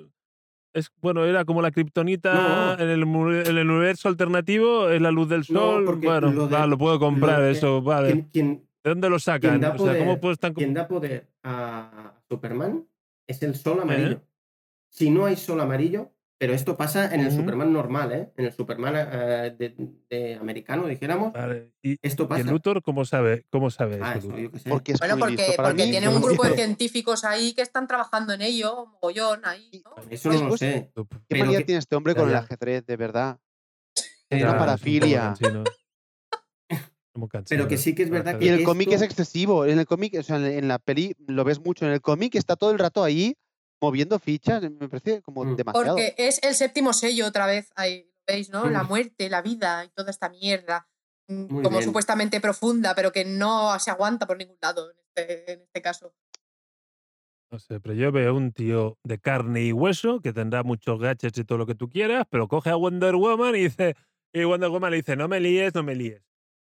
Es, 0.75 0.89
bueno, 1.01 1.23
era 1.23 1.45
como 1.45 1.61
la 1.61 1.69
kriptonita 1.69 2.33
No. 2.33 2.83
en, 2.83 2.89
el, 2.89 3.03
en 3.47 3.57
el 3.59 3.69
universo 3.69 4.07
alternativo, 4.09 4.89
es 4.89 4.99
la 5.01 5.11
luz 5.11 5.29
del 5.29 5.41
No, 5.49 5.59
sol. 5.59 5.85
porque 5.85 6.07
bueno, 6.07 6.31
lo 6.31 6.47
de- 6.47 6.55
va, 6.55 6.65
lo 6.65 6.79
puedo 6.79 6.97
comprar, 6.99 7.39
lo 7.39 7.45
de- 7.45 7.51
eso, 7.51 7.81
vale. 7.83 8.07
¿Quién, 8.11 8.29
quién- 8.33 8.67
¿De 8.83 8.89
dónde 8.89 9.07
lo 9.09 9.19
sacan? 9.19 9.61
da 9.61 9.69
O 9.69 9.77
sea, 9.77 9.93
¿cómo 9.99 10.05
poder- 10.13 10.19
puedes 10.19 10.39
tan 10.39 10.53
quien 10.55 10.73
da 10.73 10.87
poder 10.87 11.27
a 11.43 12.15
Superman 12.27 12.87
es 13.27 13.43
el 13.43 13.53
sol 13.55 13.77
¿Eh? 13.77 13.81
amarillo. 13.83 14.21
Si 14.89 15.11
no 15.11 15.25
hay 15.25 15.35
sol 15.35 15.61
amarillo, 15.61 16.11
pero 16.43 16.55
esto 16.55 16.75
pasa 16.75 17.15
en 17.15 17.21
el. 17.21 17.31
Superman 17.31 17.71
normal, 17.71 18.11
¿eh? 18.11 18.33
En 18.35 18.43
el 18.43 18.51
Superman 18.51 18.95
eh, 18.97 19.55
de, 19.57 19.75
de 20.09 20.35
americano, 20.35 20.85
dijéramos. 20.87 21.31
Vale, 21.31 21.71
¿Y, 21.81 21.95
Esto 22.01 22.23
y 22.23 22.27
pasa. 22.27 22.41
el 22.41 22.47
Luthor 22.47 22.81
cómo 22.83 23.05
sabe, 23.05 23.45
cómo 23.49 23.69
sabe 23.71 23.97
Ah, 24.01 24.15
eso? 24.17 24.37
yo 24.37 24.49
sé. 24.59 24.69
Porque 24.69 24.91
es 24.91 24.99
Bueno, 24.99 25.17
porque, 25.17 25.37
tiene 25.89 26.09
un 26.09 26.21
grupo 26.21 26.43
de 26.43 26.53
científicos 26.55 27.23
ahí 27.23 27.53
que 27.53 27.61
están 27.61 27.87
trabajando 27.87 28.33
en 28.33 28.41
ello, 28.41 28.87
mogollón 28.87 29.39
ahí, 29.45 29.81
¿no? 29.85 29.95
Eso 30.09 30.27
no 30.33 30.35
lo 30.35 30.39
Después- 30.41 30.59
sé. 30.59 30.91
¿Qué 30.93 31.05
pero 31.29 31.45
manía 31.45 31.59
que- 31.59 31.63
tiene 31.63 31.79
este 31.79 31.95
hombre 31.95 32.13
Ya, 32.13 32.19
con 32.19 32.29
el 32.29 32.35
ajedrez, 32.35 32.85
de 32.85 32.97
verdad? 32.97 33.39
Pero- 34.27 34.49
una 34.49 34.59
parafilia. 34.59 35.33
Pero 37.47 37.67
que 37.69 37.77
sí 37.77 37.95
que 37.95 38.03
es 38.03 38.09
verdad 38.09 38.35
Y 38.35 38.39
que- 38.39 38.49
el 38.49 38.63
cómic 38.63 38.91
es 38.91 39.01
excesivo. 39.01 39.65
En 39.65 39.79
el 39.79 39.85
cómic, 39.85 40.15
o 40.19 40.23
sea, 40.23 40.35
en 40.37 40.45
en 40.45 40.67
la 40.67 40.77
peli 40.79 41.15
lo 41.27 41.43
ves 41.45 41.59
mucho. 41.61 41.85
En 41.85 41.91
el 41.93 42.01
cómic 42.01 42.35
está 42.35 42.55
todo 42.57 42.71
el 42.71 42.79
rato 42.79 43.03
ahí 43.03 43.37
moviendo 43.83 44.17
fichas. 44.19 44.61
Me 44.63 44.87
parece 44.89 45.21
como 45.21 45.43
Mm. 45.43 45.55
demasiado. 45.55 45.95
Porque 45.95 46.15
es 46.17 46.41
el 46.43 46.55
séptimo 46.55 46.93
sello 46.93 47.27
otra 47.27 47.45
vez, 47.45 47.71
ahí 47.75 48.09
veis, 48.25 48.49
¿no? 48.49 48.69
La 48.69 48.83
Mm. 48.83 48.87
muerte, 48.87 49.29
la 49.29 49.41
vida 49.41 49.83
y 49.85 49.89
toda 49.89 50.09
esta 50.09 50.29
mierda, 50.29 50.87
mm, 51.27 51.47
Muy 51.49 51.63
como 51.63 51.77
bien. 51.77 51.83
supuestamente 51.83 52.39
profunda, 52.39 52.95
pero 52.95 53.11
que 53.11 53.25
no 53.25 53.77
se 53.79 53.91
aguanta 53.91 54.25
por 54.25 54.37
ningún 54.37 54.57
lado 54.61 54.89
en 54.91 54.97
este, 55.05 55.53
en 55.53 55.61
este 55.63 55.81
caso. 55.81 56.13
No 57.51 57.59
sé, 57.59 57.79
pero 57.79 57.93
yo 57.93 58.11
veo 58.11 58.33
un 58.35 58.51
tío 58.51 58.97
de 59.03 59.19
carne 59.19 59.61
y 59.63 59.71
hueso 59.73 60.21
que 60.21 60.33
tendrá 60.33 60.63
muchos 60.63 60.99
gadgets 60.99 61.37
y 61.37 61.43
todo 61.43 61.59
lo 61.59 61.65
que 61.67 61.75
tú 61.75 61.87
quieras, 61.87 62.25
pero 62.29 62.47
coge 62.47 62.71
a 62.71 62.75
Wonder 62.75 63.15
Woman 63.15 63.55
y 63.55 63.63
dice, 63.65 63.95
y 64.33 64.43
Wonder 64.43 64.69
Woman 64.69 64.89
le 64.91 64.97
dice, 64.97 65.15
no 65.15 65.27
me 65.27 65.39
líes, 65.39 65.75
no 65.75 65.83
me 65.83 65.93
líes. 65.93 66.23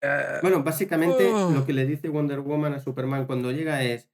Eh, 0.03 0.39
Bueno, 0.41 0.63
básicamente 0.63 1.29
Oh. 1.31 1.51
lo 1.51 1.67
que 1.67 1.75
le 1.75 1.85
dice 1.85 2.09
Wonder 2.09 2.41
Woman 2.41 2.73
a 2.73 2.79
Superman 2.81 3.27
cuando 3.27 3.53
llega 3.53 3.83
es, 3.83 4.09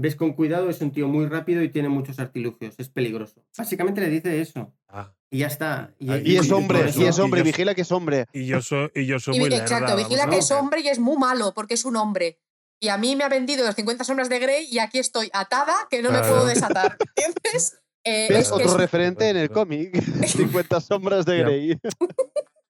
ves 0.00 0.16
con 0.16 0.32
cuidado, 0.32 0.70
es 0.70 0.80
un 0.80 0.90
tío 0.92 1.08
muy 1.08 1.26
rápido 1.26 1.62
y 1.62 1.68
tiene 1.68 1.88
muchos 1.88 2.18
artilugios, 2.18 2.74
es 2.78 2.88
peligroso. 2.88 3.42
Básicamente 3.56 4.00
le 4.00 4.08
dice 4.10 4.40
eso. 4.40 4.72
ah, 4.88 5.12
Y 5.30 5.38
ya 5.38 5.46
está. 5.46 5.94
Ah, 6.08 6.18
Y 6.18 6.36
es 6.36 6.46
y- 6.48 6.52
hombre, 6.52 6.80
y 6.96 7.04
es 7.04 7.18
hombre, 7.18 7.40
y 7.40 7.44
yo- 7.44 7.46
vigila 7.50 7.74
que 7.74 7.82
es 7.82 7.92
hombre. 7.92 8.26
y 8.32 8.46
yo 8.46 8.60
soy, 8.62 8.90
y 8.94 9.06
yo 9.06 9.18
soy 9.20 9.38
muy 9.38 9.48
lerda, 9.50 9.64
exacto, 9.64 9.96
vigila 9.96 10.28
que 10.28 10.38
es 10.38 10.50
hombre 10.50 10.80
y 10.80 10.88
es 10.88 10.98
muy 10.98 11.16
malo 11.16 11.52
porque 11.54 11.74
es 11.74 11.84
un 11.84 11.96
hombre. 11.96 12.38
Y 12.82 12.88
a 12.88 12.96
mí 12.96 13.14
me 13.14 13.24
ha 13.24 13.28
vendido 13.28 13.64
los 13.66 13.74
50 13.74 14.04
sombras 14.04 14.28
de 14.30 14.38
Grey 14.38 14.66
y 14.70 14.78
aquí 14.78 14.98
estoy 14.98 15.28
atada 15.34 15.74
que 15.90 16.00
no 16.02 16.10
me 16.10 16.20
puedo 16.20 16.46
desatar. 16.46 16.96
¿Entiendes? 17.16 17.76
Eh, 18.02 18.28
¿Ves? 18.30 18.46
es 18.46 18.52
Otro 18.52 18.64
es- 18.70 18.76
referente 18.78 19.28
en 19.28 19.36
el 19.36 19.50
cómic. 19.50 19.92
50 20.26 20.80
sombras 20.80 21.26
de. 21.26 21.38
Grey. 21.40 21.76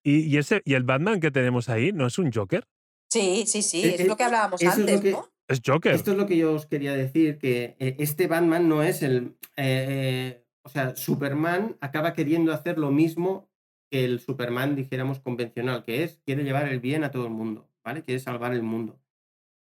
Y, 0.03 0.21
y 0.27 0.39
ese, 0.39 0.61
y 0.65 0.75
el 0.75 0.83
Batman 0.83 1.21
que 1.21 1.31
tenemos 1.31 1.69
ahí, 1.69 1.93
¿no 1.93 2.09
es 2.09 2.19
un 2.19 2.33
Joker? 2.33 2.67
Sí, 3.13 3.45
sí, 3.47 3.63
sí, 3.63 3.85
Eh, 3.85 3.95
es 3.95 4.01
eh, 4.01 4.05
lo 4.07 4.17
que 4.17 4.25
hablábamos 4.25 4.61
es 4.61 4.69
antes, 4.69 5.01
que- 5.01 5.13
¿no? 5.13 5.29
Es 5.51 5.61
Joker. 5.67 5.93
Esto 5.95 6.13
es 6.13 6.17
lo 6.17 6.27
que 6.27 6.37
yo 6.37 6.55
os 6.55 6.67
quería 6.67 6.95
decir, 6.95 7.39
que 7.39 7.77
eh, 7.79 7.97
este 7.99 8.27
Batman 8.29 8.69
no 8.69 8.83
es 8.83 9.03
el... 9.03 9.37
eh, 9.57 9.87
eh, 10.37 10.45
o 10.63 10.69
sea, 10.69 10.95
Superman 10.95 11.77
acaba 11.81 12.13
queriendo 12.15 12.53
hacer 12.53 12.79
lo 12.79 12.91
mismo 12.93 13.51
que 13.91 14.05
el 14.05 14.21
Superman, 14.21 14.77
dijéramos, 14.77 15.19
convencional, 15.19 15.83
que 15.85 16.05
es, 16.05 16.21
quiere 16.25 16.45
llevar 16.45 16.69
el 16.69 16.79
bien 16.81 17.03
a 17.03 17.11
todo 17.11 17.25
el 17.25 17.33
mundo, 17.33 17.69
¿vale? 17.85 18.03
Quiere 18.03 18.21
salvar 18.21 18.53
el 18.53 18.63
mundo. 18.63 19.01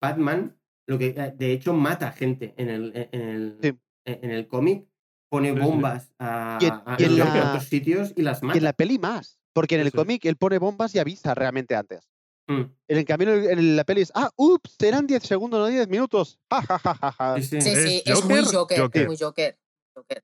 Batman, 0.01 0.55
lo 0.87 0.97
que 0.97 1.11
de 1.13 1.51
hecho 1.51 1.73
mata 1.73 2.11
gente 2.11 2.53
en 2.57 2.69
el, 2.69 3.09
en 3.11 3.21
el, 3.21 3.57
Sí. 3.61 3.77
en 4.05 4.31
el 4.31 4.47
cómic, 4.47 4.85
pone 5.29 5.51
bombas 5.51 6.13
a, 6.19 6.59
Y 6.61 6.65
en- 6.65 6.73
a- 6.73 6.95
y 6.99 7.03
en 7.03 7.11
en 7.11 7.17
la- 7.19 7.49
otros 7.49 7.65
sitios 7.65 8.13
y 8.15 8.21
las 8.21 8.41
Y 8.41 8.45
mata. 8.45 8.57
en 8.57 8.63
la 8.63 8.73
peli 8.73 8.99
más. 8.99 9.39
Porque 9.51 9.75
en 9.75 9.81
el 9.81 9.91
sí. 9.91 9.97
cómic 9.97 10.23
él 10.25 10.35
pone 10.37 10.57
bombas 10.59 10.93
y 10.95 10.99
avisa 10.99 11.33
realmente 11.35 11.75
antes. 11.75 12.12
Mm, 12.47 12.61
En 12.87 12.97
el 12.97 13.05
cambio, 13.05 13.33
en, 13.33 13.75
la 13.77 13.83
peli 13.85 14.01
es, 14.01 14.11
ah, 14.15 14.29
ups, 14.35 14.75
serán 14.77 15.07
10 15.07 15.23
segundos, 15.23 15.59
no 15.59 15.67
10 15.67 15.87
minutos. 15.87 16.39
Ja, 16.51 16.61
ja, 16.61 16.77
ja, 16.79 16.93
ja, 16.95 17.11
ja. 17.11 17.35
sí, 17.41 17.43
sí, 17.43 17.61
Sí, 17.61 17.69
¿Es 17.69 17.83
sí, 17.83 18.03
es 18.05 18.25
muy 18.25 18.43
Joker? 18.43 18.89
Es 18.93 19.05
muy 19.07 19.17
Joker. 19.17 19.59
Joker. 19.95 20.23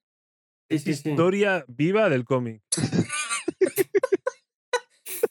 sí, 0.69 0.79
sí, 0.79 0.93
sí. 0.95 1.09
Historia 1.11 1.63
viva 1.67 2.09
del 2.09 2.25
cómic. 2.25 2.61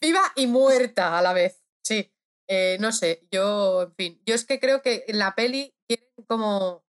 Viva 0.01 0.21
y 0.35 0.47
muerta 0.47 1.17
a 1.17 1.21
la 1.21 1.33
vez. 1.33 1.61
Sí. 1.83 2.11
Eh, 2.47 2.77
no 2.79 2.91
sé, 2.91 3.27
yo, 3.31 3.83
en 3.83 3.95
fin, 3.95 4.21
yo 4.25 4.33
es 4.33 4.43
que 4.45 4.59
creo 4.59 4.81
que 4.81 5.03
en 5.07 5.19
la 5.19 5.35
peli 5.35 5.75
quieren 5.87 6.07
como 6.27 6.83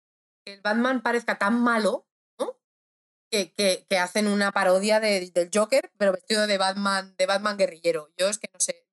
que 0.45 0.53
el 0.55 0.61
Batman 0.61 1.03
parezca 1.03 1.37
tan 1.37 1.61
malo, 1.61 2.07
¿no? 2.39 2.59
Que, 3.31 3.51
que- 3.53 3.85
que 3.87 3.97
hacen 3.99 4.27
una 4.27 4.51
parodia 4.51 4.99
de- 4.99 5.29
del 5.29 5.49
Joker, 5.53 5.91
pero 5.97 6.13
vestido 6.13 6.47
de 6.47 6.57
Batman, 6.57 7.15
de 7.17 7.25
Batman 7.27 7.57
guerrillero. 7.57 8.11
Yo 8.17 8.27
es 8.29 8.39
que 8.39 8.47
no 8.53 8.59
sé, 8.59 8.71
es 8.71 8.90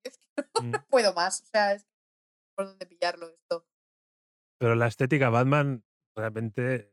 Mm. 0.63 0.71
no 0.71 0.85
puedo 0.91 1.13
más. 1.15 1.43
O 1.43 1.47
sea, 1.47 1.73
es 1.75 1.87
por 2.57 2.67
dónde 2.67 2.87
pillarlo 2.87 3.29
esto. 3.29 3.67
Pero 4.59 4.75
la 4.75 4.87
estética 4.89 5.31
Batman 5.31 5.85
realmente 6.17 6.93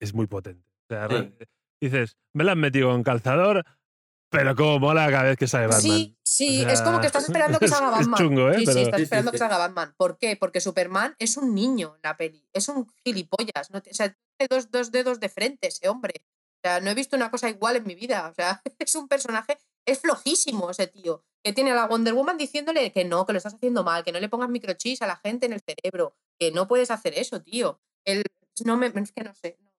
es 0.00 0.14
muy 0.14 0.26
potente. 0.26 0.66
O 0.90 0.94
sea, 0.94 1.08
Sí. 1.08 1.14
re- 1.14 1.48
dices, 1.80 2.16
me 2.34 2.44
la 2.44 2.52
han 2.52 2.60
metido 2.60 2.90
con 2.90 3.02
calzador, 3.02 3.64
pero 4.30 4.56
como 4.56 4.78
mola 4.78 5.10
cada 5.10 5.24
vez 5.24 5.36
que 5.36 5.46
sale 5.46 5.66
Batman. 5.66 5.82
Sí, 5.82 6.18
sí, 6.24 6.64
O 6.64 6.68
es 6.68 6.80
como 6.80 7.00
que 7.00 7.06
estás 7.08 7.24
esperando 7.28 7.58
que 7.58 7.66
es- 7.66 7.70
salga 7.70 7.90
es 8.00 8.06
Batman. 8.08 8.18
chungo, 8.18 8.48
¿eh? 8.50 8.58
Sí, 8.60 8.64
Pero- 8.64 8.72
sí, 8.78 8.82
estás 8.84 9.00
esperando 9.00 9.30
que 9.32 9.38
salga 9.38 9.58
Batman. 9.58 9.94
¿Por 9.98 10.16
qué? 10.18 10.36
Porque 10.36 10.60
Superman 10.60 11.14
es 11.18 11.36
un 11.36 11.54
niño 11.54 11.94
en 11.96 12.00
la 12.02 12.16
peli. 12.16 12.48
Es 12.54 12.68
un 12.68 12.86
gilipollas. 13.04 13.70
No 13.70 13.78
o 13.78 13.82
sea, 13.94 14.16
tiene 14.38 14.48
dos, 14.48 14.70
dos 14.70 14.90
dedos 14.90 15.20
de 15.20 15.28
frente 15.28 15.68
ese 15.68 15.88
hombre. 15.90 16.14
O 16.64 16.68
sea, 16.68 16.80
no 16.80 16.90
he 16.90 16.94
visto 16.94 17.16
una 17.16 17.30
cosa 17.30 17.50
igual 17.50 17.76
en 17.76 17.84
mi 17.86 17.94
vida. 17.94 18.28
O 18.30 18.34
sea, 18.34 18.62
es 18.78 18.94
un 18.94 19.08
personaje. 19.08 19.58
Es 19.86 20.00
flojísimo 20.00 20.70
ese 20.70 20.86
tío. 20.86 21.24
Que 21.44 21.52
tiene 21.52 21.72
a 21.72 21.74
la 21.74 21.86
Wonder 21.88 22.14
Woman 22.14 22.38
diciéndole 22.38 22.92
que 22.92 23.04
no, 23.04 23.26
que 23.26 23.32
lo 23.32 23.36
estás 23.38 23.54
haciendo 23.54 23.82
mal, 23.82 24.04
que 24.04 24.12
no 24.12 24.20
le 24.20 24.28
pongas 24.28 24.48
microchips 24.48 25.02
a 25.02 25.06
la 25.08 25.16
gente 25.16 25.46
en 25.46 25.52
el 25.52 25.60
cerebro. 25.60 26.14
Que 26.38 26.52
no 26.52 26.68
puedes 26.68 26.90
hacer 26.92 27.14
eso, 27.14 27.42
tío. 27.42 27.80
Él, 28.04 28.22
no 28.64 28.76
me, 28.76 28.86
es 28.86 29.12
que 29.12 29.24
no 29.24 29.34
sé. 29.34 29.56
no. 29.60 29.70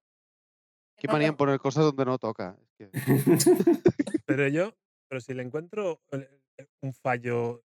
Qué 0.98 1.06
No, 1.06 1.14
manía 1.14 1.28
en 1.28 1.32
no. 1.34 1.38
poner 1.38 1.58
cosas 1.58 1.84
donde 1.84 2.04
no 2.04 2.18
toca. 2.18 2.56
Pero 4.26 4.48
yo, 4.48 4.74
pero 5.08 5.20
si 5.20 5.34
le 5.34 5.42
encuentro 5.42 6.00
el- 6.10 6.28
el- 6.56 6.68
un 6.82 6.92
fallo, 6.94 7.62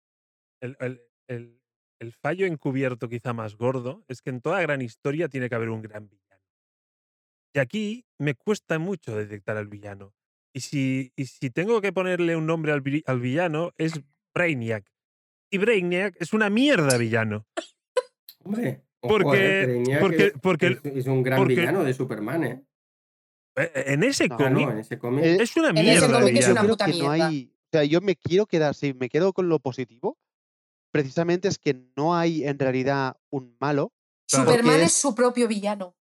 el, 0.62 0.76
el- 0.80 1.02
el- 1.28 1.62
el 2.00 2.14
fallo 2.14 2.46
encubierto 2.46 3.08
quizá 3.10 3.34
más 3.34 3.56
gordo, 3.56 4.04
es 4.08 4.22
que 4.22 4.30
en 4.32 4.42
toda 4.42 4.62
gran 4.62 4.82
historia 4.82 5.30
tiene 5.30 5.50
que 5.50 5.56
haber 5.56 5.70
un 5.70 5.82
gran 5.82 6.08
villano. 6.10 6.44
Y 7.56 7.60
aquí 7.60 8.06
me 8.20 8.36
cuesta 8.36 8.78
mucho 8.80 9.16
detectar 9.16 9.58
al 9.58 9.68
villano. 9.68 10.14
Y 10.54 10.62
si, 10.62 11.12
y 11.16 11.26
si 11.26 11.50
tengo 11.50 11.82
que 11.82 11.94
ponerle 11.94 12.36
un 12.36 12.46
nombre 12.46 12.72
al, 12.72 12.84
al 13.06 13.20
villano, 13.20 13.72
es 13.78 13.94
Brainiac. 14.34 14.86
Y 15.52 15.58
Brainiac 15.60 16.16
es 16.20 16.34
una 16.34 16.50
mierda 16.50 16.98
villano. 16.98 17.46
Hombre, 18.44 18.84
ojo, 19.02 19.14
Porque- 19.18 19.62
eh, 19.62 19.66
Brainiac 19.66 20.00
porque- 20.02 20.26
es- 20.28 20.34
porque- 20.42 20.68
es, 20.84 20.86
es 20.86 21.08
un 21.08 21.24
gran 21.24 21.40
porque- 21.40 21.56
villano 21.56 21.84
de 21.84 21.94
Superman, 21.94 22.44
¿eh? 22.44 22.64
Eh, 23.56 23.84
En 23.88 24.04
ese 24.04 24.28
No, 24.28 24.36
Ah, 24.36 24.38
cómic 24.38 24.66
no, 24.68 24.72
en 24.72 24.78
ese 24.80 24.98
cómic. 25.00 25.24
Eh, 25.26 25.38
es 25.42 25.56
una 25.58 25.70
ese 25.72 25.82
mierda 25.84 26.08
de 26.08 26.14
cómic 26.14 26.28
es 26.28 26.34
villano. 26.48 26.62
una 26.62 26.70
puta 26.70 26.86
que 26.86 26.92
no 26.92 26.98
mierda. 27.12 27.28
hay. 27.28 27.52
O 27.54 27.68
sea, 27.72 27.84
yo 27.84 28.02
me 28.02 28.16
quiero 28.16 28.46
quedar, 28.46 28.76
si 28.76 28.94
me 28.94 29.10
quedo 29.10 29.34
con 29.34 29.50
lo 29.50 29.60
positivo, 29.60 30.18
precisamente 30.92 31.48
es 31.48 31.58
que 31.60 31.76
no 31.96 32.16
hay 32.16 32.46
en 32.46 32.58
realidad 32.60 33.18
un 33.30 33.56
malo. 33.60 33.92
Superman 34.28 34.82
es 34.82 34.94
su 34.94 35.14
propio 35.16 35.48
villano. 35.48 35.96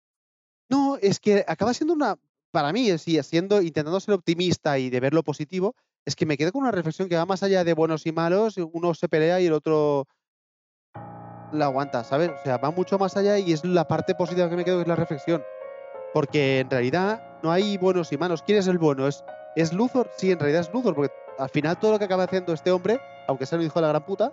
No, 0.68 0.96
es 1.00 1.20
que 1.20 1.44
acaba 1.46 1.72
siendo 1.74 1.94
una. 1.94 2.18
Para 2.54 2.72
mí, 2.72 2.96
sí, 2.98 3.20
siendo, 3.24 3.60
intentando 3.60 3.98
ser 3.98 4.14
optimista 4.14 4.78
y 4.78 4.88
de 4.88 5.00
ver 5.00 5.12
lo 5.12 5.24
positivo, 5.24 5.74
es 6.06 6.14
que 6.14 6.24
me 6.24 6.36
quedo 6.36 6.52
con 6.52 6.62
una 6.62 6.70
reflexión 6.70 7.08
que 7.08 7.16
va 7.16 7.26
más 7.26 7.42
allá 7.42 7.64
de 7.64 7.74
buenos 7.74 8.06
y 8.06 8.12
malos. 8.12 8.58
Uno 8.58 8.94
se 8.94 9.08
pelea 9.08 9.40
y 9.40 9.46
el 9.46 9.54
otro 9.54 10.06
la 11.50 11.64
aguanta, 11.64 12.04
¿sabes? 12.04 12.30
O 12.30 12.44
sea, 12.44 12.58
va 12.58 12.70
mucho 12.70 12.96
más 12.96 13.16
allá 13.16 13.40
y 13.40 13.52
es 13.52 13.64
la 13.64 13.88
parte 13.88 14.14
positiva 14.14 14.48
que 14.48 14.54
me 14.54 14.64
quedo, 14.64 14.76
que 14.76 14.82
es 14.82 14.88
la 14.88 14.94
reflexión. 14.94 15.42
Porque 16.12 16.60
en 16.60 16.70
realidad 16.70 17.40
no 17.42 17.50
hay 17.50 17.76
buenos 17.76 18.12
y 18.12 18.18
malos. 18.18 18.44
¿Quién 18.44 18.58
es 18.58 18.68
el 18.68 18.78
bueno? 18.78 19.08
¿Es, 19.08 19.24
¿Es 19.56 19.72
Luthor? 19.72 20.08
Sí, 20.16 20.30
en 20.30 20.38
realidad 20.38 20.60
es 20.60 20.72
Luthor, 20.72 20.94
porque 20.94 21.12
al 21.36 21.50
final 21.50 21.76
todo 21.80 21.90
lo 21.90 21.98
que 21.98 22.04
acaba 22.04 22.22
haciendo 22.22 22.52
este 22.52 22.70
hombre, 22.70 23.00
aunque 23.26 23.46
sea 23.46 23.58
un 23.58 23.64
hijo 23.64 23.80
de 23.80 23.82
la 23.82 23.88
gran 23.88 24.06
puta, 24.06 24.32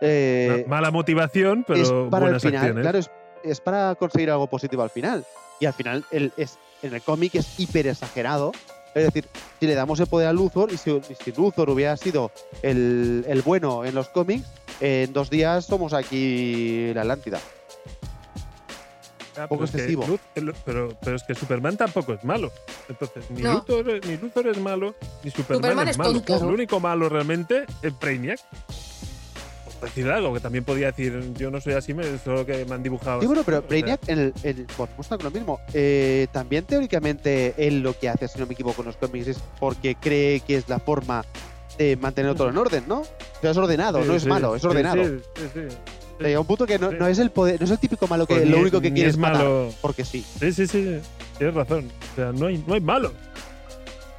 eh, 0.00 0.64
Mala 0.66 0.90
motivación, 0.90 1.62
pero 1.64 1.80
es 1.80 1.92
para 2.10 2.26
el 2.26 2.40
final. 2.40 2.56
acciones. 2.56 2.82
Claro, 2.82 2.98
es, 2.98 3.10
es 3.44 3.60
para 3.60 3.94
conseguir 3.94 4.30
algo 4.30 4.46
positivo 4.46 4.82
al 4.82 4.90
final. 4.90 5.24
Y 5.60 5.66
al 5.66 5.74
final, 5.74 6.04
el, 6.10 6.32
es, 6.36 6.58
en 6.82 6.94
el 6.94 7.02
cómic 7.02 7.34
es 7.34 7.58
hiper 7.58 7.86
exagerado. 7.86 8.52
Es 8.94 9.04
decir, 9.04 9.26
si 9.58 9.66
le 9.66 9.74
damos 9.74 9.98
el 10.00 10.06
poder 10.06 10.28
a 10.28 10.32
Luthor 10.32 10.70
y 10.72 10.76
si, 10.76 11.00
si 11.22 11.32
Luthor 11.32 11.70
hubiera 11.70 11.96
sido 11.96 12.30
el, 12.62 13.24
el 13.26 13.40
bueno 13.42 13.84
en 13.84 13.94
los 13.94 14.08
cómics, 14.08 14.46
en 14.80 15.12
dos 15.12 15.30
días 15.30 15.64
somos 15.64 15.92
aquí 15.94 16.92
la 16.94 17.02
Atlántida. 17.02 17.40
Ah, 19.36 19.46
poco 19.48 19.60
pero 19.60 19.64
es 19.64 19.70
que 19.70 19.76
excesivo. 19.78 20.18
Pero, 20.34 20.94
pero 21.02 21.16
es 21.16 21.22
que 21.22 21.34
Superman 21.34 21.76
tampoco 21.76 22.12
es 22.12 22.22
malo. 22.22 22.52
Entonces, 22.88 23.30
ni, 23.30 23.40
No. 23.42 23.54
Luthor, 23.54 24.06
ni 24.06 24.16
Luthor 24.18 24.46
es 24.48 24.58
malo, 24.58 24.94
ni 25.24 25.30
Superman, 25.30 25.62
Superman 25.62 25.88
es 25.88 25.92
es 25.92 25.98
malo. 25.98 26.12
tonto. 26.22 26.46
Lo 26.46 26.52
único 26.52 26.80
malo 26.80 27.08
realmente 27.08 27.64
es 27.80 27.98
Brainiac. 27.98 28.40
Decir 29.82 30.08
algo, 30.08 30.32
que 30.32 30.40
también 30.40 30.64
podía 30.64 30.86
decir, 30.86 31.32
yo 31.34 31.50
no 31.50 31.60
soy 31.60 31.72
así, 31.74 31.92
me, 31.92 32.04
solo 32.18 32.46
que 32.46 32.64
me 32.64 32.74
han 32.74 32.82
dibujado. 32.82 33.20
Sí, 33.20 33.26
bueno, 33.26 33.42
pero 33.44 33.62
Brainiac, 33.62 34.00
en 34.08 34.32
el, 34.44 34.66
lo 35.22 35.30
mismo. 35.30 35.60
Eh, 35.74 36.28
también 36.32 36.64
teóricamente 36.64 37.54
él 37.58 37.80
lo 37.82 37.98
que 37.98 38.08
hace, 38.08 38.28
si 38.28 38.38
no 38.38 38.46
me 38.46 38.54
equivoco, 38.54 38.82
en 38.82 38.86
los 38.86 38.96
cómics 38.96 39.26
es 39.26 39.38
porque 39.58 39.96
cree 39.96 40.40
que 40.40 40.56
es 40.56 40.68
la 40.68 40.78
forma 40.78 41.24
de 41.78 41.96
mantener 41.96 42.34
todo 42.36 42.48
en 42.48 42.56
orden, 42.58 42.84
¿no? 42.86 43.00
O 43.00 43.06
sea, 43.40 43.50
es 43.50 43.56
ordenado, 43.56 44.02
sí, 44.02 44.08
no 44.08 44.14
es 44.14 44.22
sí, 44.22 44.28
malo, 44.28 44.54
es 44.54 44.64
ordenado. 44.64 45.04
Sí, 45.04 45.18
sí, 45.36 45.42
sí. 45.54 45.60
Llega 46.20 46.38
un 46.38 46.46
punto 46.46 46.64
que 46.66 46.78
no, 46.78 47.06
es 47.08 47.18
el 47.18 47.30
poder, 47.30 47.58
no 47.60 47.64
es 47.64 47.70
el 47.72 47.78
típico 47.78 48.06
malo 48.06 48.26
que 48.26 48.34
Pues 48.36 48.48
lo 48.48 48.56
ni- 48.56 48.62
único 48.62 48.80
que 48.80 48.92
quiere 48.92 49.08
es 49.08 49.14
es 49.14 49.18
matar, 49.18 49.38
malo. 49.38 49.70
porque 49.80 50.04
sí. 50.04 50.24
Sí, 50.38 50.52
sí, 50.52 50.66
sí, 50.68 51.00
tienes 51.38 51.56
razón. 51.56 51.90
O 52.12 52.14
sea, 52.14 52.30
no 52.32 52.46
hay, 52.46 52.62
no 52.66 52.74
hay 52.74 52.80
malo. 52.80 53.12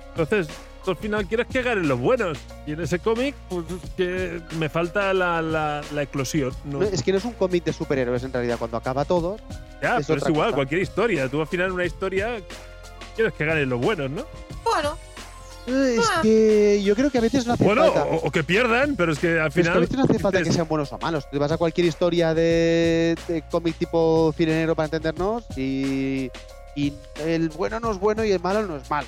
Entonces, 0.09 0.47
tú 0.83 0.91
al 0.91 0.97
final 0.97 1.25
quieres 1.27 1.47
que 1.47 1.61
ganen 1.61 1.87
los 1.87 1.99
buenos. 1.99 2.37
Y 2.67 2.73
en 2.73 2.81
ese 2.81 2.99
cómic, 2.99 3.35
pues 3.49 3.65
es 3.83 3.89
que 3.97 4.41
me 4.57 4.69
falta 4.69 5.13
la, 5.13 5.41
la, 5.41 5.81
la 5.93 6.01
eclosión. 6.03 6.53
No, 6.65 6.79
No, 6.79 6.85
es 6.85 7.01
que 7.03 7.11
no 7.11 7.17
es 7.17 7.25
un 7.25 7.33
cómic 7.33 7.63
de 7.63 7.73
superhéroes 7.73 8.23
en 8.23 8.33
realidad. 8.33 8.57
Cuando 8.57 8.77
acaba 8.77 9.05
todo, 9.05 9.37
ya, 9.81 9.97
es 9.97 10.07
pero 10.07 10.19
es 10.19 10.27
igual, 10.29 10.47
cosa. 10.47 10.55
cualquier 10.55 10.81
historia. 10.81 11.27
Tú 11.29 11.41
al 11.41 11.47
final 11.47 11.71
una 11.71 11.85
historia 11.85 12.39
quieres 13.15 13.33
que 13.33 13.45
ganen 13.45 13.69
los 13.69 13.79
buenos, 13.81 14.09
¿no? 14.11 14.25
Bueno, 14.63 14.97
eh, 15.67 15.95
es 15.99 16.05
Ah. 16.09 16.19
que 16.21 16.81
yo 16.83 16.95
creo 16.95 17.09
que 17.09 17.17
a 17.19 17.21
veces 17.21 17.45
no 17.47 17.53
hace 17.53 17.63
Bueno, 17.63 17.83
falta. 17.85 18.03
o, 18.05 18.27
o 18.27 18.31
que 18.31 18.43
pierdan, 18.43 18.95
pero 18.95 19.11
es 19.13 19.19
que 19.19 19.39
al 19.39 19.49
Pero 19.51 19.51
es 19.51 19.53
que 19.53 19.59
a 19.61 19.63
final. 19.63 19.79
veces 19.81 19.97
no 19.97 20.03
hace 20.03 20.19
falta 20.19 20.43
que 20.43 20.51
sean 20.51 20.67
buenos 20.67 20.91
o 20.91 20.97
malos. 20.97 21.29
Te 21.29 21.37
vas 21.37 21.51
a 21.51 21.57
cualquier 21.57 21.87
historia 21.87 22.33
de, 22.33 23.15
de 23.27 23.43
cómic 23.49 23.77
tipo 23.77 24.33
cirenero 24.35 24.75
para 24.75 24.85
entendernos 24.85 25.43
y, 25.57 26.29
y 26.75 26.93
el 27.25 27.49
bueno 27.49 27.79
no 27.79 27.91
es 27.91 27.99
bueno 27.99 28.25
y 28.25 28.31
el 28.31 28.41
malo 28.41 28.63
no 28.67 28.75
es 28.77 28.89
malo. 28.89 29.07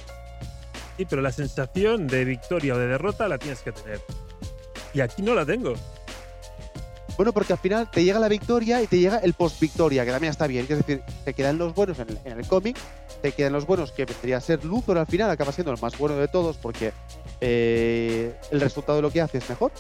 Sí, 0.98 1.06
pero 1.06 1.22
la 1.22 1.32
sensación 1.32 2.08
de 2.08 2.26
victoria 2.26 2.76
o 2.76 2.78
de 2.78 2.88
derrota 2.88 3.28
la 3.28 3.38
tienes 3.38 3.62
que 3.62 3.72
tener. 3.72 4.02
Y 4.94 5.02
aquí 5.02 5.22
no 5.22 5.36
la 5.36 5.46
tengo. 5.46 5.74
Bueno, 7.18 7.32
porque 7.32 7.54
al 7.54 7.60
final 7.60 7.90
te 7.90 8.04
llega 8.04 8.20
la 8.20 8.28
victoria 8.28 8.82
y 8.82 8.88
te 8.88 9.00
llega 9.00 9.20
el 9.20 9.34
post-victoria, 9.34 10.04
que 10.04 10.12
también 10.12 10.32
está 10.32 10.48
bien. 10.48 10.66
Es 10.70 10.78
decir, 10.78 11.02
te 11.24 11.34
quedan 11.34 11.58
los 11.58 11.74
buenos 11.74 12.00
en 12.00 12.10
el, 12.10 12.20
en 12.26 12.40
el 12.40 12.48
cómic, 12.48 12.78
te 13.22 13.32
quedan 13.32 13.54
los 13.54 13.66
buenos 13.66 13.92
que 13.92 14.06
vendría 14.06 14.38
a 14.38 14.42
ser 14.42 14.66
Luthor 14.66 14.98
al 14.98 15.08
final, 15.08 15.30
acaba 15.30 15.52
siendo 15.52 15.72
el 15.72 15.80
más 15.82 15.98
bueno 15.98 16.18
de 16.18 16.28
todos 16.28 16.58
porque 16.58 16.92
eh, 17.40 18.38
el 18.52 18.60
resultado 18.62 18.98
de 18.98 19.02
lo 19.02 19.12
que 19.12 19.22
hace 19.22 19.38
es 19.38 19.50
mejor. 19.50 19.72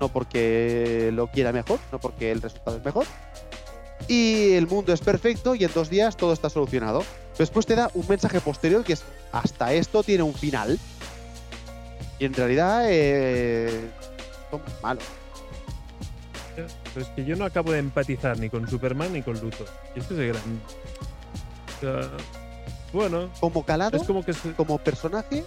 No 0.00 0.08
porque 0.08 1.10
lo 1.12 1.28
quiera 1.28 1.52
mejor, 1.52 1.78
no 1.92 2.00
porque 2.00 2.32
el 2.32 2.42
resultado 2.42 2.76
es 2.76 2.84
mejor. 2.84 3.06
Y 4.08 4.52
el 4.52 4.66
mundo 4.66 4.92
es 4.92 5.00
perfecto 5.00 5.54
y 5.54 5.64
en 5.64 5.72
dos 5.72 5.88
días 5.88 6.16
todo 6.16 6.32
está 6.32 6.50
solucionado. 6.50 7.02
Después 7.38 7.64
te 7.66 7.74
da 7.74 7.90
un 7.94 8.06
mensaje 8.08 8.40
posterior 8.40 8.84
que 8.84 8.92
es 8.94 9.02
hasta 9.32 9.72
esto 9.72 10.02
tiene 10.02 10.22
un 10.22 10.34
final. 10.34 10.78
Y 12.18 12.26
en 12.26 12.34
realidad 12.34 12.82
eh, 12.86 13.90
son 14.50 14.60
malos. 14.82 15.04
Pero 16.54 16.68
es 17.06 17.08
que 17.16 17.24
yo 17.24 17.34
no 17.34 17.44
acabo 17.44 17.72
de 17.72 17.78
empatizar 17.80 18.38
ni 18.38 18.48
con 18.48 18.68
Superman 18.68 19.12
ni 19.12 19.22
con 19.22 19.34
Luthor. 19.40 19.66
Y 19.96 20.00
esto 20.00 20.14
es 20.14 20.20
el 20.20 20.28
gran. 20.28 20.42
O 21.76 21.80
sea, 21.80 22.10
bueno, 22.92 23.28
Como 23.40 23.64
calado, 23.64 23.96
es 23.96 24.04
como 24.04 24.24
que. 24.24 24.32
se- 24.32 24.52
como 24.52 24.78
personaje, 24.78 25.44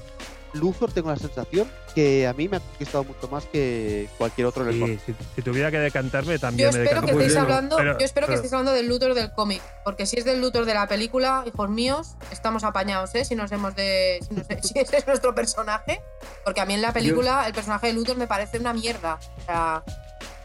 Luthor 0.54 0.92
tengo 0.92 1.10
la 1.10 1.18
sensación 1.18 1.70
que 1.94 2.28
a 2.28 2.34
mí 2.34 2.48
me 2.48 2.58
ha 2.58 2.60
conquistado 2.60 3.04
mucho 3.04 3.28
más 3.28 3.46
que 3.46 4.08
cualquier 4.18 4.48
otro 4.48 4.64
en 4.64 4.70
el 4.70 4.74
Sí, 4.76 4.80
cómic. 4.82 5.00
si, 5.06 5.16
si 5.36 5.42
tuviera 5.42 5.70
que 5.72 5.80
decantarme, 5.80 6.34
yo 6.34 6.40
también 6.40 6.70
me 6.74 6.84
espero 6.84 7.02
que 7.02 7.12
estéis 7.12 7.34
yo 7.34 7.42
hablando, 7.42 7.76
Pero- 7.78 7.98
yo 7.98 8.06
espero 8.06 8.28
que 8.28 8.34
estéis 8.36 8.54
hablando 8.54 8.72
del 8.74 8.88
Luthor 8.88 9.14
del 9.14 9.32
cómic, 9.34 9.62
porque 9.84 10.06
si 10.06 10.18
es 10.18 10.26
del 10.26 10.40
Luthor 10.42 10.66
de 10.66 10.74
la 10.74 10.88
película, 10.88 11.44
hijos 11.46 11.70
míos, 11.70 12.16
estamos 12.32 12.64
apañados, 12.64 13.14
¿eh? 13.16 13.26
Si 13.26 13.36
nos 13.36 13.52
hemos 13.52 13.76
de, 13.76 14.20
si, 14.28 14.34
nos- 14.36 14.48
si 14.62 14.80
ese 14.80 14.98
es 14.98 15.08
nuestro 15.08 15.34
personaje, 15.36 16.02
porque 16.44 16.62
a 16.62 16.66
mí 16.66 16.74
en 16.76 16.82
la 16.82 16.94
película 16.94 17.46
el 17.48 17.54
personaje 17.54 17.88
de 17.88 17.94
Luthor 17.94 18.18
me 18.18 18.28
parece 18.28 18.60
una 18.60 18.74
mierda. 18.74 19.20
O 19.42 19.46
sea, 19.46 19.84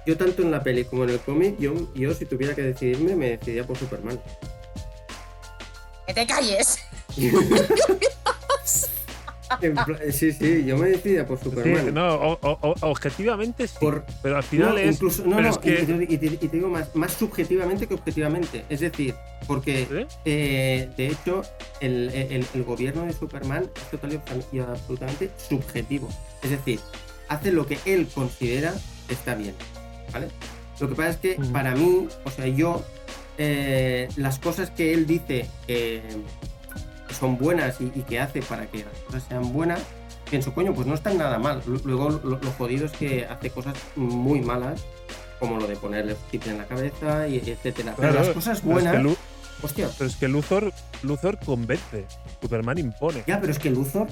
Yo 0.07 0.17
tanto 0.17 0.43
en 0.43 0.51
la 0.51 0.63
peli 0.63 0.85
como 0.85 1.05
en 1.05 1.11
el 1.11 1.21
cómic, 1.21 1.57
yo, 1.59 1.73
yo 1.95 2.13
si 2.15 2.25
tuviera 2.27 2.55
que 2.55 2.63
decidirme, 2.63 3.15
me 3.15 3.31
decidiría 3.31 3.65
por 3.67 3.77
Superman. 3.79 4.21
que 6.07 6.15
te 6.15 6.27
calles. 6.27 6.79
Sí, 10.13 10.33
sí, 10.33 10.65
yo 10.65 10.77
me 10.79 10.89
decidiría 10.91 11.27
por 11.27 11.39
Sí, 11.39 11.45
Superman. 11.45 11.95
no, 11.95 12.15
o- 12.15 12.39
o- 12.43 12.59
o- 12.63 12.75
objetivamente 12.91 13.67
sí. 13.67 13.77
Por- 13.81 14.05
pero 14.23 14.37
al 14.37 14.43
final 14.43 14.71
No, 14.71 14.79
es. 14.79 14.95
incluso, 14.97 15.25
no, 15.27 15.41
no, 15.41 15.49
es 15.49 15.59
que- 15.59 15.87
y, 16.09 16.19
te- 16.19 16.39
y 16.45 16.49
digo 16.49 16.69
más, 16.69 16.95
más 16.95 17.13
subjetivamente 17.13 17.87
que 17.87 17.95
objetivamente. 17.95 18.65
Es 18.69 18.81
decir, 18.81 19.15
porque 19.47 19.87
¿Sí? 19.91 20.07
eh, 20.25 20.89
de 20.97 21.07
hecho 21.09 21.43
el, 21.81 22.11
el- 22.15 22.47
el 22.55 22.65
gobierno 22.65 23.03
de 23.05 23.13
Superman 23.13 23.69
es 23.77 23.91
total 23.91 24.13
y 24.13 24.17
abs- 24.17 24.47
y 24.53 24.59
absolutamente 24.61 25.31
subjetivo. 25.49 26.09
Es 26.43 26.51
decir, 26.51 26.81
hace 27.29 27.53
lo 27.53 27.67
que 27.67 27.79
él 27.87 28.07
considera 28.15 28.75
está 29.09 29.35
bien. 29.35 29.55
¿Vale? 30.13 30.29
Lo 30.81 30.89
que 30.89 30.95
pasa 30.95 31.11
es 31.11 31.17
que 31.17 31.37
para 31.53 31.75
mí, 31.75 32.09
o 32.25 32.31
sea, 32.31 32.47
yo, 32.47 32.85
eh, 33.39 34.09
las 34.17 34.39
cosas 34.39 34.71
que 34.71 34.93
él 34.93 35.07
dice 35.07 35.47
que 35.67 36.03
son 37.13 37.39
buenas 37.39 37.81
y, 37.81 37.85
y 37.95 38.03
que 38.03 38.19
hace 38.21 38.43
para 38.43 38.67
que 38.67 38.79
las 38.85 38.99
cosas 39.07 39.25
sean 39.29 39.53
buenas, 39.53 39.81
pienso, 40.31 40.53
coño, 40.55 40.75
pues 40.75 40.87
no 40.87 40.95
están 40.95 41.19
nada 41.19 41.39
mal. 41.39 41.63
Lu- 41.67 41.81
Luego 41.85 42.11
lo, 42.25 42.39
lo 42.39 42.51
jodido 42.53 42.87
es 42.87 42.93
que 42.93 43.25
hace 43.27 43.51
cosas 43.51 43.75
muy 43.97 44.41
malas, 44.41 44.85
como 45.39 45.59
lo 45.59 45.67
de 45.67 45.77
ponerle 45.77 46.17
chip 46.31 46.47
en 46.47 46.59
la 46.59 46.67
cabeza, 46.67 47.27
y 47.29 47.37
etcétera. 47.39 47.95
Pero 47.97 48.13
Claro, 48.13 48.27
las 48.27 48.35
cosas 48.35 48.61
pero 48.61 48.79
es 48.79 48.83
que 48.85 48.89
buenas, 48.91 49.03
Lu- 49.03 49.17
hostia, 49.63 49.89
pero 49.99 50.09
es 50.11 50.17
que 50.17 50.29
Luthor, 50.29 50.73
Luthor 51.03 51.39
convence. 51.45 52.07
Superman 52.41 52.79
impone. 52.79 53.25
ya, 53.27 53.41
pero 53.41 53.53
es 53.53 53.59
que 53.59 53.71
Luthor 53.71 54.09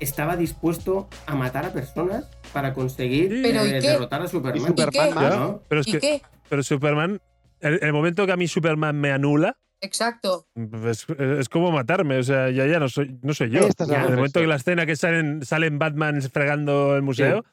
estaba 0.00 0.36
dispuesto 0.36 1.08
a 1.26 1.34
matar 1.34 1.66
a 1.66 1.72
personas 1.72 2.24
para 2.52 2.72
conseguir 2.72 3.30
Sí. 3.30 3.40
Pero 3.42 3.66
¿y 3.66 3.70
eh, 3.70 3.80
derrotar 3.80 4.22
a 4.22 4.28
Superman. 4.28 4.62
Y 4.62 4.66
Superman 4.66 5.08
qué? 5.08 5.14
más. 5.14 5.36
¿no? 5.36 5.62
Pero 5.68 5.80
es 5.80 5.86
¿Y 5.88 5.92
que 5.92 5.98
qué? 6.00 6.22
pero 6.48 6.62
Superman, 6.62 7.20
el 7.60 7.92
momento 7.92 8.24
que 8.24 8.32
a 8.32 8.36
mí 8.36 8.46
Superman 8.48 8.96
me 9.00 9.10
anula, 9.12 9.56
Exacto. 9.80 10.46
es, 10.86 11.06
es 11.08 11.48
como 11.48 11.70
matarme. 11.70 12.18
O 12.18 12.22
sea, 12.22 12.50
ya, 12.50 12.66
ya 12.66 12.78
no 12.80 12.88
soy, 12.88 13.18
no 13.22 13.32
soy 13.34 13.50
yo. 13.50 13.60
Ya, 13.86 13.96
En 13.96 14.00
el 14.02 14.10
de 14.10 14.16
momento 14.16 14.40
que 14.40 14.46
la 14.46 14.56
escena 14.56 14.86
que 14.86 14.96
salen, 14.96 15.44
salen 15.44 15.78
Batman 15.78 16.20
fregando 16.22 16.96
el 16.96 17.02
museo, 17.02 17.44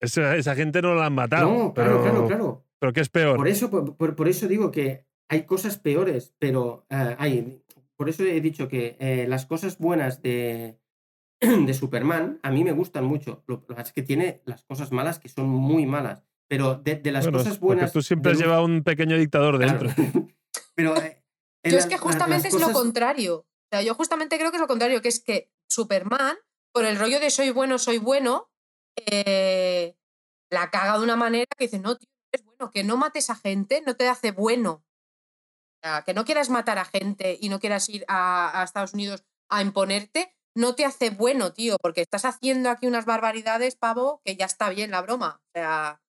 esa, 0.00 0.36
esa 0.36 0.54
gente 0.54 0.82
no 0.82 0.94
la 0.94 1.06
han 1.06 1.14
matado. 1.14 1.48
No, 1.52 1.74
pero, 1.74 2.00
claro, 2.00 2.02
claro, 2.02 2.26
claro. 2.26 2.64
pero 2.78 2.92
¿qué 2.92 3.00
es 3.00 3.08
peor? 3.08 3.36
Por 3.36 3.48
eso, 3.48 3.70
por, 3.70 3.96
por- 3.96 4.14
por 4.16 4.28
eso 4.28 4.48
digo 4.48 4.70
que 4.70 5.04
hay 5.28 5.42
cosas 5.44 5.78
peores, 5.78 6.34
pero 6.38 6.86
eh, 6.90 7.16
hay. 7.18 7.60
Por 7.96 8.08
eso 8.08 8.24
he 8.24 8.40
dicho 8.40 8.66
que 8.68 8.96
eh, 8.98 9.26
las 9.28 9.46
cosas 9.46 9.78
buenas 9.78 10.20
de, 10.20 10.78
de 11.40 11.74
Superman 11.74 12.40
a 12.42 12.50
mí 12.50 12.64
me 12.64 12.72
gustan 12.72 13.04
mucho. 13.04 13.44
Lo 13.46 13.60
que 13.60 13.74
pasa 13.74 13.82
es 13.88 13.92
que 13.92 14.02
tiene 14.02 14.42
las 14.46 14.64
cosas 14.64 14.90
malas 14.90 15.18
que 15.18 15.28
son 15.28 15.48
muy 15.48 15.86
malas. 15.86 16.24
Pero 16.48 16.74
de, 16.74 16.96
de 16.96 17.10
las 17.12 17.24
Bueno, 17.24 17.38
cosas 17.38 17.58
porque 17.58 17.74
buenas. 17.76 17.92
tú 17.92 18.02
siempre 18.02 18.32
has 18.32 18.38
de- 18.38 18.44
llevado 18.44 18.64
un 18.64 18.82
pequeño 18.82 19.16
dictador 19.16 19.58
Claro. 19.58 19.88
dentro. 19.96 20.28
pero. 20.74 20.96
eh, 20.96 21.20
Yo 21.64 21.78
es 21.78 21.86
que 21.86 21.98
justamente 21.98 22.48
es 22.48 22.54
lo 22.54 22.72
contrario. 22.72 23.36
O 23.36 23.66
sea, 23.70 23.82
yo 23.82 23.94
justamente 23.94 24.38
creo 24.38 24.50
que 24.50 24.58
es 24.58 24.60
lo 24.60 24.68
contrario, 24.68 25.00
que 25.02 25.08
es 25.08 25.20
que 25.20 25.50
Superman, 25.68 26.36
por 26.72 26.84
el 26.84 26.98
rollo 26.98 27.20
de 27.20 27.30
soy 27.30 27.50
bueno, 27.50 27.78
soy 27.78 27.98
bueno, 27.98 28.50
eh, 28.96 29.96
la 30.50 30.70
caga 30.70 30.98
de 30.98 31.04
una 31.04 31.16
manera 31.16 31.46
que 31.56 31.64
dice, 31.64 31.78
no, 31.78 31.96
tío, 31.96 32.08
es 32.32 32.44
bueno, 32.44 32.70
que 32.70 32.84
no 32.84 32.96
mates 32.96 33.30
a 33.30 33.34
gente 33.34 33.82
no 33.86 33.96
te 33.96 34.08
hace 34.08 34.30
bueno. 34.32 34.84
O 35.82 35.86
sea, 35.86 36.02
que 36.02 36.14
no 36.14 36.24
quieras 36.24 36.50
matar 36.50 36.78
a 36.78 36.84
gente 36.84 37.38
y 37.40 37.48
no 37.48 37.60
quieras 37.60 37.88
ir 37.88 38.04
a, 38.08 38.60
a 38.60 38.64
Estados 38.64 38.94
Unidos 38.94 39.24
a 39.48 39.62
imponerte, 39.62 40.34
no 40.56 40.74
te 40.74 40.84
hace 40.84 41.10
bueno, 41.10 41.52
tío, 41.52 41.76
porque 41.80 42.00
estás 42.00 42.24
haciendo 42.24 42.70
aquí 42.70 42.86
unas 42.86 43.04
barbaridades, 43.04 43.76
pavo, 43.76 44.20
que 44.24 44.36
ya 44.36 44.46
está 44.46 44.68
bien 44.70 44.90
la 44.90 45.02
broma. 45.02 45.40
O 45.42 45.50
sea, 45.54 46.00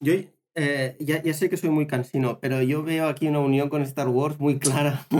Yo 0.00 0.14
eh, 0.62 0.96
ya, 1.00 1.22
ya 1.22 1.32
sé 1.34 1.48
que 1.48 1.56
soy 1.56 1.70
muy 1.70 1.86
cansino, 1.86 2.38
pero 2.40 2.60
yo 2.62 2.82
veo 2.82 3.08
aquí 3.08 3.26
una 3.28 3.38
unión 3.40 3.68
con 3.68 3.82
Star 3.82 4.08
Wars 4.08 4.38
muy 4.38 4.58
clara. 4.58 5.06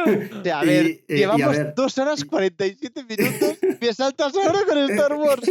O 0.00 0.42
sea, 0.42 0.60
a 0.60 0.64
Y, 0.64 0.68
ver, 0.68 0.86
eh, 0.86 1.04
y 1.08 1.12
a 1.12 1.16
llevamos 1.16 1.56
ver. 1.56 1.74
dos 1.74 1.98
horas 1.98 2.24
47 2.24 3.04
minutos 3.04 3.58
y 3.62 3.84
me 3.84 3.92
saltas 3.92 4.34
ahora 4.34 4.60
con 4.66 4.78
Star 4.90 5.12
Wars. 5.14 5.42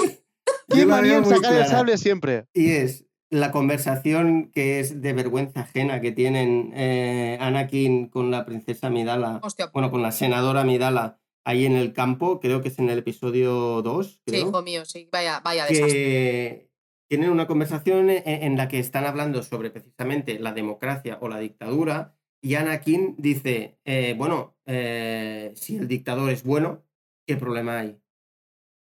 Yo 0.68 0.76
Qué 0.76 0.80
la 0.86 0.86
manía 0.88 1.12
veo 1.12 1.18
en 1.20 1.24
muy 1.26 1.36
sacar 1.36 1.54
el 1.54 1.66
sable 1.68 1.98
siempre. 1.98 2.46
Y 2.54 2.72
es, 2.72 3.06
la 3.30 3.52
conversación 3.52 4.50
que 4.52 4.80
es 4.80 5.02
de 5.02 5.14
vergüenza 5.14 5.62
ajena 5.62 6.02
que 6.02 6.12
tienen 6.12 6.72
eh, 6.76 7.38
Anakin 7.40 8.08
con 8.10 8.32
la 8.32 8.46
princesa 8.46 8.90
Midala, 8.90 9.40
Hostia, 9.44 9.70
bueno, 9.72 9.92
con 9.92 10.02
la 10.02 10.12
senadora 10.12 10.64
Midala 10.64 11.20
ahí 11.50 11.66
en 11.66 11.76
el 11.76 11.94
campo, 11.94 12.40
creo 12.40 12.62
que 12.62 12.68
es 12.68 12.78
en 12.80 12.90
el 12.90 13.00
episodio 13.00 13.82
2, 13.82 14.22
sí, 14.28 14.38
hijo 14.38 14.62
mío, 14.62 14.86
sí. 14.86 15.10
Vaya, 15.12 15.40
vaya 15.44 15.66
desastre. 15.66 15.94
que 15.94 16.70
tienen 17.10 17.32
una 17.32 17.48
conversación 17.48 18.10
en, 18.12 18.22
en 18.26 18.56
la 18.56 18.68
que 18.68 18.78
están 18.80 19.06
hablando 19.06 19.42
sobre 19.42 19.72
precisamente 19.72 20.38
la 20.40 20.54
democracia 20.54 21.18
o 21.22 21.28
la 21.28 21.40
dictadura 21.40 22.16
y 22.42 22.54
Anakin 22.56 23.16
dice, 23.18 23.80
eh, 23.84 24.14
bueno, 24.18 24.56
eh, 24.66 25.52
si 25.56 25.78
el 25.78 25.88
dictador 25.88 26.30
es 26.30 26.44
bueno, 26.44 26.84
¿qué 27.28 27.36
problema 27.36 27.80
hay? 27.80 27.98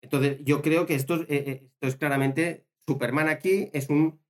Entonces, 0.03 0.39
yo 0.45 0.61
creo 0.61 0.85
que 0.87 0.95
esto, 0.95 1.15
es- 1.17 1.27
eh, 1.31 1.63
esto 1.73 1.87
es 1.89 1.97
claramente 1.97 2.67
Superman 2.87 3.29
aquí, 3.29 3.71
es 3.73 3.89
un, 3.89 4.21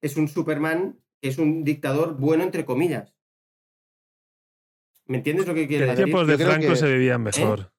es 0.00 0.16
un 0.16 0.28
Superman, 0.28 1.00
es 1.22 1.38
un 1.38 1.64
dictador 1.64 2.16
bueno, 2.16 2.44
entre 2.44 2.64
comillas. 2.64 3.14
¿Me 5.06 5.16
entiendes 5.18 5.46
lo 5.48 5.54
que 5.54 5.66
quiero 5.66 5.84
En 5.84 5.90
decir? 5.90 6.04
tiempos 6.04 6.26
yo 6.28 6.36
de 6.36 6.44
Franco 6.44 6.68
que- 6.68 6.76
se 6.76 6.88
vivían 6.92 7.22
mejor. 7.22 7.72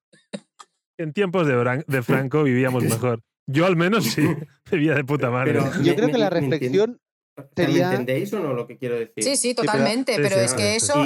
En 1.01 1.13
tiempos 1.13 1.47
de, 1.47 1.55
Bran- 1.55 1.85
de 1.88 2.01
Franco 2.03 2.43
vivíamos 2.43 2.83
mejor. 3.17 3.21
Yo 3.47 3.65
al 3.65 3.75
menos 3.75 4.05
sí, 4.05 4.21
vivía 4.71 4.93
de 4.95 5.03
puta 5.03 5.30
madre. 5.30 5.53
Pero- 5.53 5.71
Yo 5.75 5.81
Me- 5.91 5.95
creo 5.95 6.07
me- 6.07 6.11
que 6.13 6.17
la 6.19 6.30
me 6.30 6.39
reflexión 6.41 6.99
O 7.38 7.41
sea, 7.41 7.49
¿Me 7.57 7.65
sería- 7.65 7.89
entendéis 7.91 8.33
o 8.33 8.39
no 8.39 8.53
lo 8.53 8.67
que 8.67 8.77
quiero 8.77 8.95
decir? 8.95 9.23
Sí, 9.23 9.35
sí, 9.35 9.55
totalmente. 9.55 10.15
sí, 10.15 10.21
pero 10.21 10.35
sí, 10.35 10.41
es 10.43 10.51
sí, 10.51 10.57
que 10.57 10.63
sí. 10.71 10.75
eso, 10.77 11.03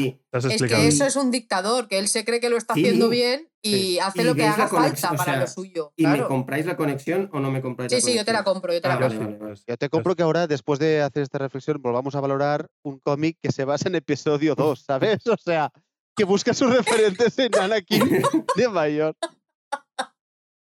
es 0.50 0.62
que 0.64 0.88
eso 0.88 1.06
es 1.06 1.16
un 1.16 1.32
dictador, 1.32 1.88
que 1.88 1.98
él 2.00 2.08
se 2.08 2.26
cree 2.26 2.40
que 2.40 2.50
lo 2.50 2.58
está 2.58 2.74
Sí. 2.74 2.82
haciendo 2.82 3.10
bien 3.10 3.48
y 3.64 3.72
Sí. 3.74 4.00
hace 4.00 4.22
Y 4.22 4.26
lo 4.26 4.36
que 4.36 4.44
haga 4.46 4.66
la 4.66 4.70
conexión, 4.70 5.10
falta 5.10 5.14
o 5.14 5.18
para 5.26 5.32
sea, 5.34 5.42
lo 5.42 5.48
suyo. 5.48 5.94
¿Y 5.96 6.06
me 6.08 6.14
claro. 6.16 6.28
compráis 6.28 6.66
la 6.66 6.76
conexión 6.76 7.30
o 7.32 7.40
no 7.40 7.52
me 7.52 7.62
compráis 7.62 7.92
Sí, 7.92 7.96
la 7.98 8.02
sí, 8.02 8.18
yo 8.18 8.26
te 8.26 8.34
la 8.34 8.44
conexión? 8.44 8.54
compro, 8.54 8.74
yo 8.74 8.82
te 8.82 8.88
la 8.88 8.94
Ah, 8.96 8.98
vale, 8.98 9.16
compro. 9.16 9.28
sí, 9.34 9.38
vale, 9.40 9.52
vale. 9.54 9.62
Yo 9.68 9.78
te 9.78 9.90
compro 9.90 10.16
que 10.16 10.24
ahora, 10.24 10.48
después 10.48 10.80
de 10.80 11.02
hacer 11.02 11.24
esta 11.24 11.38
reflexión, 11.38 11.82
volvamos 11.82 12.16
a 12.16 12.20
valorar 12.22 12.68
un 12.84 13.00
cómic 13.00 13.38
que 13.42 13.52
se 13.52 13.64
basa 13.64 13.88
en 13.88 13.96
episodio 13.96 14.56
2, 14.56 14.82
¿sabes? 14.86 15.26
O 15.28 15.38
sea, 15.38 15.72
que 16.18 16.24
busca 16.26 16.54
sus 16.54 16.76
referentes 16.76 17.38
en 17.40 17.56
Anakin 17.58 18.00
de 18.56 18.68
mayor. 18.70 19.16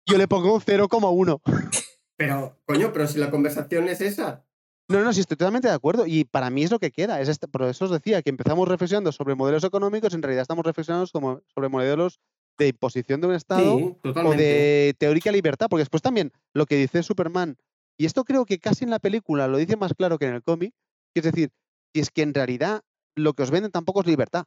Yo 0.08 0.18
le 0.18 0.28
pongo 0.28 0.54
un 0.54 0.62
0,1. 0.62 1.42
Pero, 2.16 2.58
coño, 2.66 2.92
pero 2.94 3.08
si 3.08 3.20
la 3.20 3.30
conversación 3.30 3.88
es 3.90 4.02
esa. 4.02 4.44
No, 4.90 5.04
no, 5.04 5.12
sí, 5.12 5.20
estoy 5.20 5.36
totalmente 5.36 5.68
de 5.68 5.74
acuerdo. 5.74 6.06
Y 6.08 6.24
para 6.24 6.50
mí 6.50 6.64
es 6.64 6.72
lo 6.72 6.80
que 6.80 6.92
queda. 6.92 7.20
Es 7.20 7.28
este- 7.28 7.48
por 7.48 7.64
eso 7.64 7.86
os 7.86 7.92
decía 7.92 8.22
que 8.22 8.30
empezamos 8.30 8.68
reflexionando 8.68 9.12
sobre 9.12 9.36
modelos 9.36 9.64
económicos, 9.66 10.14
en 10.14 10.22
realidad 10.22 10.44
estamos 10.44 10.66
reflexionando 10.66 11.06
sobre 11.08 11.68
modelos 11.70 12.20
de 12.58 12.70
imposición 12.70 13.22
de 13.22 13.28
un 13.28 13.34
Estado 13.36 13.78
Sí, 13.78 13.98
o 14.04 14.32
de 14.32 14.96
teórica 14.98 15.32
libertad, 15.32 15.68
porque 15.70 15.82
después 15.82 16.02
también 16.02 16.32
lo 16.54 16.66
que 16.66 16.76
dice 16.78 17.04
Superman, 17.04 17.58
y 18.00 18.06
esto 18.06 18.24
creo 18.24 18.46
que 18.46 18.58
casi 18.60 18.84
en 18.86 18.90
la 18.90 19.00
película 19.00 19.48
lo 19.48 19.58
dice 19.58 19.76
más 19.76 19.94
claro 19.94 20.18
que 20.18 20.26
en 20.26 20.34
el 20.36 20.42
cómic, 20.42 20.74
que 21.14 21.20
es 21.20 21.26
decir, 21.26 21.52
si 21.94 22.00
es 22.02 22.10
que 22.10 22.24
en 22.24 22.34
realidad 22.34 22.82
lo 23.16 23.34
que 23.34 23.44
os 23.44 23.52
venden 23.52 23.72
tampoco 23.72 24.02
es 24.02 24.08
libertad 24.08 24.46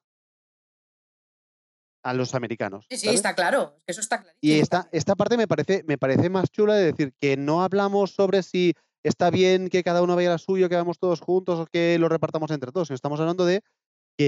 a 2.03 2.15
los 2.15 2.35
americanos. 2.35 2.87
Sí, 2.91 2.97
sí, 2.97 3.05
¿sabes? 3.07 3.17
está 3.21 3.35
claro. 3.35 3.77
Eso 3.87 4.01
está 4.01 4.21
clarísimo. 4.23 4.39
Y 4.41 4.59
esta, 4.61 4.89
esta 4.93 5.15
parte 5.17 5.37
me 5.37 5.47
parece, 5.47 5.85
me 5.87 5.99
parece 5.99 6.31
más 6.31 6.51
chula 6.51 6.75
de 6.75 6.87
decir 6.93 7.13
que 7.21 7.37
no 7.37 7.63
hablamos 7.63 8.13
sobre 8.13 8.43
si 8.43 8.75
está 9.03 9.31
bien 9.31 9.69
que 9.69 9.83
cada 9.83 10.03
uno 10.03 10.17
vaya 10.17 10.29
a 10.29 10.33
la 10.33 10.39
suyo, 10.39 10.69
que 10.69 10.77
vamos 10.77 10.99
todos 10.99 11.21
juntos 11.21 11.59
o 11.61 11.67
que 11.67 11.99
lo 11.99 12.09
repartamos 12.09 12.51
entre 12.51 12.73
todos. 12.73 12.91
Estamos 12.91 13.21
hablando 13.21 13.45
de 13.45 13.63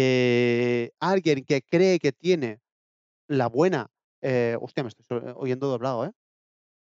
que 0.02 0.92
alguien 1.01 1.44
que 1.44 1.62
cree 1.62 1.99
que 1.99 2.12
tiene 2.12 2.60
la 3.28 3.47
buena. 3.49 3.91
eh, 4.23 4.57
hostia, 4.60 4.83
me 4.83 4.89
estoy 4.89 5.20
oyendo 5.36 5.67
doblado, 5.68 6.07
¿eh? 6.07 6.12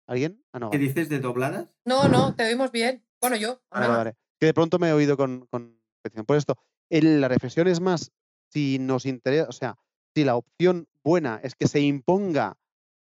¿Alguien? 0.09 0.43
Ah, 0.53 0.59
no. 0.61 0.71
¿Qué 0.71 0.79
dices 0.79 1.09
de 1.09 1.19
dobladas? 1.19 1.69
No, 1.85 2.09
no, 2.09 2.35
te 2.35 2.45
oímos 2.47 2.71
bien. 2.71 3.05
Bueno, 3.21 3.37
yo. 3.37 3.61
Vale, 3.71 3.87
ahora. 3.87 3.97
vale. 3.99 4.17
Que 4.39 4.47
de 4.47 4.55
pronto 4.55 4.79
me 4.79 4.89
he 4.89 4.93
oído 4.93 5.17
con, 5.17 5.47
con 5.51 5.81
petición. 6.03 6.25
Por 6.27 6.37
esto, 6.37 6.57
el- 6.91 7.21
la 7.21 7.29
reflexión 7.29 7.67
es 7.69 7.81
más 7.81 8.13
si 8.53 8.79
nos 8.79 9.05
interesa, 9.07 9.49
o 9.49 9.53
sea, 9.53 9.77
si 10.17 10.25
la 10.25 10.37
opción 10.37 10.89
buena 11.05 11.41
es 11.43 11.55
que 11.55 11.69
se 11.69 11.81
imponga 11.81 12.57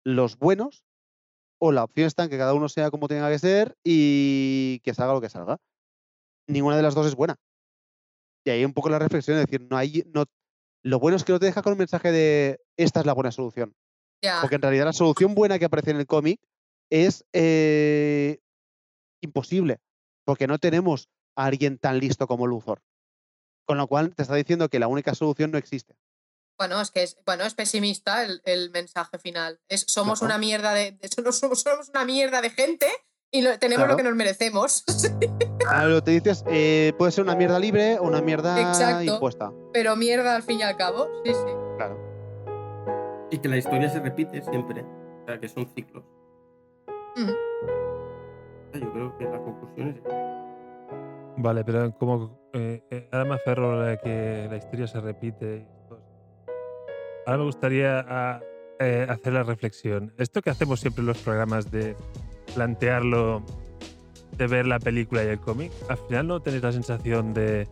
los 0.03 0.39
buenos, 0.39 0.83
o 1.61 1.71
la 1.71 1.83
opción 1.83 2.07
está 2.07 2.23
en 2.23 2.31
que 2.31 2.37
cada 2.39 2.55
uno 2.55 2.67
sea 2.67 2.89
como 2.89 3.07
tenga 3.07 3.29
que 3.29 3.37
ser 3.37 3.77
y 3.83 4.79
que 4.79 4.95
salga 4.95 5.13
lo 5.13 5.21
que 5.21 5.29
salga. 5.29 5.59
Ninguna 6.47 6.77
de 6.77 6.81
las 6.81 6.95
dos 6.95 7.05
es 7.05 7.13
buena. 7.13 7.35
Y 8.43 8.49
ahí 8.49 8.65
un 8.65 8.73
poco 8.73 8.89
la 8.89 8.97
reflexión, 8.97 9.37
es 9.37 9.45
decir, 9.45 9.67
no 9.69 9.77
hay, 9.77 10.03
no, 10.15 10.25
lo 10.81 10.97
bueno 10.97 11.15
es 11.15 11.23
que 11.23 11.31
no 11.31 11.37
te 11.37 11.45
deja 11.45 11.61
con 11.61 11.73
un 11.73 11.77
mensaje 11.77 12.11
de 12.11 12.59
esta 12.75 13.01
es 13.01 13.05
la 13.05 13.13
buena 13.13 13.31
solución. 13.31 13.75
Porque 14.41 14.55
en 14.55 14.63
realidad 14.63 14.85
la 14.85 14.93
solución 14.93 15.35
buena 15.35 15.59
que 15.59 15.65
aparece 15.65 15.91
en 15.91 15.97
el 15.97 16.07
cómic 16.07 16.41
es 16.89 17.23
eh, 17.33 18.39
imposible. 19.21 19.77
Porque 20.23 20.47
no 20.47 20.57
tenemos 20.57 21.07
a 21.35 21.45
alguien 21.45 21.77
tan 21.77 21.99
listo 21.99 22.25
como 22.25 22.47
Luthor. 22.47 22.81
Con 23.67 23.77
lo 23.77 23.85
cual 23.85 24.15
te 24.15 24.23
está 24.23 24.33
diciendo 24.33 24.69
que 24.69 24.79
la 24.79 24.87
única 24.87 25.13
solución 25.13 25.51
no 25.51 25.59
existe. 25.59 25.95
Bueno, 26.57 26.79
es 26.81 26.91
que 26.91 27.03
es, 27.03 27.17
bueno, 27.25 27.43
es 27.43 27.53
pesimista 27.53 28.23
el, 28.23 28.41
el 28.45 28.71
mensaje 28.71 29.17
final. 29.19 29.59
Es, 29.69 29.85
somos 29.87 30.19
Claro. 30.19 30.33
una 30.33 30.37
mierda 30.39 30.73
de, 30.73 30.91
de 30.93 31.07
hecho, 31.07 31.21
no 31.21 31.31
somos, 31.31 31.61
somos 31.61 31.89
una 31.89 32.05
mierda 32.05 32.41
de 32.41 32.49
gente 32.49 32.87
y 33.31 33.41
lo- 33.41 33.59
tenemos 33.59 33.83
Claro. 33.85 33.93
lo 33.93 33.97
que 33.97 34.03
nos 34.03 34.15
merecemos. 34.15 34.83
Ah, 35.67 35.85
lo 35.85 36.03
te 36.03 36.11
dices, 36.11 36.43
eh, 36.47 36.93
puede 36.95 37.11
ser 37.11 37.23
una 37.23 37.35
mierda 37.35 37.57
libre 37.57 37.97
o 37.97 38.03
una 38.03 38.21
mierda 38.21 38.59
Exacto. 38.61 39.03
impuesta. 39.03 39.51
Pero 39.73 39.95
mierda 39.95 40.35
al 40.35 40.43
fin 40.43 40.59
y 40.59 40.63
al 40.63 40.77
cabo. 40.77 41.07
Sí, 41.25 41.33
sí. 41.33 41.51
Claro. 41.77 41.97
Y 43.31 43.39
que 43.39 43.49
la 43.49 43.57
historia 43.57 43.89
se 43.89 43.99
repite 43.99 44.43
siempre. 44.43 44.83
O 44.83 45.25
sea, 45.25 45.39
que 45.39 45.49
son 45.49 45.67
ciclos. 45.73 46.03
Mm. 47.15 47.31
Yo 48.79 48.91
creo 48.93 49.17
que 49.17 49.23
la 49.23 49.39
conclusión 49.39 49.89
es 49.89 50.03
Vale, 51.37 51.63
pero 51.65 51.91
como 51.97 52.49
eh, 52.53 52.83
eh, 52.91 53.09
ahora 53.11 53.25
me 53.25 53.35
aferro 53.35 53.81
a 53.91 53.97
que 53.97 54.47
la 54.49 54.57
historia 54.57 54.85
se 54.87 55.01
repite. 55.01 55.67
Ahora 57.25 57.39
me 57.39 57.45
gustaría 57.45 57.99
a- 58.07 58.41
eh, 58.79 59.05
hacer 59.09 59.33
la 59.33 59.43
reflexión. 59.43 60.13
Esto 60.17 60.41
que 60.41 60.49
hacemos 60.49 60.79
siempre 60.79 61.01
en 61.01 61.07
los 61.07 61.17
programas 61.19 61.71
de 61.71 61.95
plantearlo, 62.53 63.43
de 64.37 64.47
ver 64.47 64.67
la 64.67 64.79
película 64.79 65.23
y 65.23 65.27
el 65.27 65.39
cómic, 65.39 65.71
al 65.89 65.97
final 65.97 66.27
no 66.27 66.41
tenéis 66.41 66.63
la 66.63 66.71
sensación 66.71 67.33
de 67.33 67.67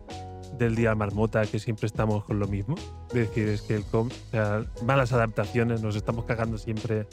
del 0.58 0.76
día 0.76 0.94
marmota 0.94 1.44
que 1.46 1.58
siempre 1.58 1.86
estamos 1.86 2.24
con 2.24 2.38
lo 2.38 2.46
mismo. 2.46 2.76
Es 3.08 3.14
decir, 3.14 3.48
es 3.48 3.60
que 3.62 3.74
el 3.74 3.84
cómic, 3.84 4.14
o 4.28 4.30
sea, 4.30 4.64
malas 4.84 5.12
adaptaciones, 5.12 5.82
nos 5.82 5.96
estamos 5.96 6.26
cagando 6.26 6.58
siempre 6.58 7.08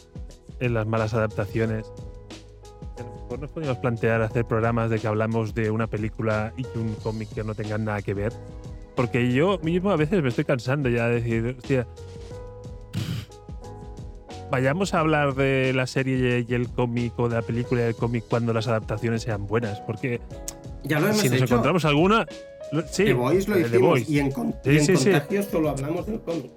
en 0.60 0.76
las 0.76 0.86
malas 0.86 1.16
adaptaciones. 1.16 1.92
A 3.00 3.02
lo 3.02 3.10
mejor 3.24 3.40
nos 3.40 3.52
podríamos 3.52 3.80
plantear 3.80 4.22
hacer 4.22 4.46
programas 4.46 4.92
de 4.92 5.00
que 5.00 5.08
hablamos 5.08 5.56
de 5.56 5.72
una 5.72 5.88
película 5.88 6.54
y 6.56 6.68
un 6.78 6.94
cómic 7.02 7.30
que 7.34 7.44
no 7.44 7.56
tengan 7.56 7.84
nada 7.84 8.04
que 8.04 8.14
ver. 8.14 8.32
Porque 8.96 9.32
yo 9.34 9.58
mismo 9.64 9.90
a 9.90 9.96
veces 9.96 10.22
me 10.22 10.30
estoy 10.30 10.46
cansando 10.46 10.88
ya 10.88 11.08
de 11.08 11.16
decir, 11.16 11.56
hostia, 11.58 11.88
vayamos 14.52 14.94
a 14.94 15.00
hablar 15.00 15.34
de 15.34 15.72
la 15.74 15.88
serie 15.88 16.46
y 16.48 16.54
el 16.54 16.70
cómic 16.70 17.18
o 17.18 17.28
de 17.30 17.36
la 17.36 17.42
película 17.42 17.82
y 17.82 17.86
el 17.86 17.96
cómic 17.96 18.26
cuando 18.30 18.54
las 18.54 18.68
adaptaciones 18.68 19.24
sean 19.24 19.48
buenas. 19.48 19.80
Porque 19.82 20.20
Ya 20.84 21.00
lo 21.00 21.08
hemos 21.08 21.20
si 21.22 21.30
nos 21.30 21.38
hecho. 21.38 21.46
encontramos 21.46 21.86
alguna... 21.86 22.26
lo- 22.72 22.82
Sí, 22.88 23.06
The 23.06 23.14
Voice 23.14 23.50
lo 23.50 23.56
eh, 23.56 23.62
The 23.64 23.68
hicimos. 23.70 23.90
Voice. 23.90 24.12
Y 24.12 24.20
en, 24.20 24.32
con- 24.32 24.52
Sí, 24.64 24.70
y 24.72 24.78
en 24.78 24.86
sí, 24.86 24.98
sí. 24.98 25.04
Contagios 25.12 25.46
solo 25.46 25.70
hablamos 25.70 26.06
del 26.06 26.20
cómic. 26.22 26.52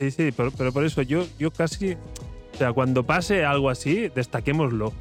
Sí, 0.00 0.10
sí, 0.10 0.32
pero, 0.36 0.50
pero 0.50 0.72
por 0.72 0.84
eso 0.84 1.00
yo, 1.02 1.24
yo 1.38 1.50
casi. 1.50 1.92
O 1.92 2.56
sea, 2.58 2.72
cuando 2.72 3.04
pase 3.04 3.44
algo 3.44 3.70
así, 3.70 4.08
destaquémoslo. 4.14 4.92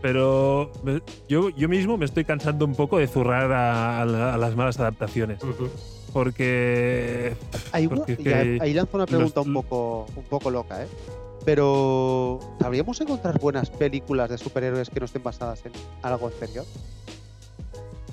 Pero 0.00 0.70
yo, 1.28 1.50
yo 1.50 1.68
mismo 1.68 1.96
me 1.96 2.04
estoy 2.04 2.24
cansando 2.24 2.64
un 2.64 2.74
poco 2.74 2.98
de 2.98 3.06
zurrar 3.08 3.50
a, 3.52 4.00
a 4.00 4.04
la- 4.04 4.34
a 4.34 4.38
las 4.38 4.54
malas 4.56 4.78
adaptaciones. 4.80 5.38
Porque. 6.12 7.34
Ahí, 7.72 7.88
Porque 7.88 8.12
es 8.14 8.18
y 8.20 8.28
ahí- 8.28 8.58
que 8.58 8.64
ahí 8.64 8.74
lanzo 8.74 8.96
una 8.96 9.06
pregunta 9.06 9.40
un 9.40 9.52
poco, 9.52 10.06
un 10.16 10.24
poco 10.24 10.50
loca, 10.50 10.82
¿eh? 10.82 10.86
Pero, 11.48 12.40
¿sabríamos 12.60 13.00
encontrar 13.00 13.40
buenas 13.40 13.70
películas 13.70 14.28
de 14.28 14.36
superhéroes 14.36 14.90
que 14.90 15.00
no 15.00 15.06
estén 15.06 15.22
basadas 15.22 15.64
en 15.64 15.72
algo 16.02 16.26
anterior? 16.26 16.66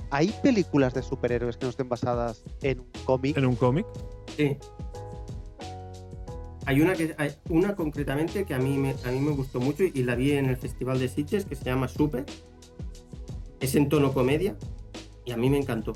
¿Hay 0.09 0.33
películas 0.41 0.93
de 0.93 1.03
superhéroes 1.03 1.57
que 1.57 1.65
no 1.65 1.71
estén 1.71 1.89
basadas 1.89 2.45
en 2.61 2.79
un 2.79 2.87
cómic? 3.03 3.35
En 3.35 3.45
un 3.45 3.57
cómic. 3.57 3.85
Sí. 4.37 4.55
Hay 6.65 6.79
una, 6.79 6.93
que, 6.93 7.13
hay 7.17 7.31
una 7.49 7.75
concretamente 7.75 8.45
que 8.45 8.53
a 8.53 8.57
mí, 8.57 8.77
me, 8.77 8.95
a 9.03 9.11
mí 9.11 9.19
me 9.19 9.31
gustó 9.31 9.59
mucho 9.59 9.83
y 9.83 10.03
la 10.03 10.15
vi 10.15 10.31
en 10.31 10.45
el 10.45 10.55
Festival 10.55 10.97
de 10.97 11.09
Sitges 11.09 11.43
que 11.43 11.57
se 11.57 11.65
llama 11.65 11.89
Super. 11.89 12.25
Es 13.59 13.75
en 13.75 13.89
tono 13.89 14.13
comedia 14.13 14.55
y 15.25 15.33
a 15.33 15.35
mí 15.35 15.49
me 15.49 15.57
encantó. 15.57 15.91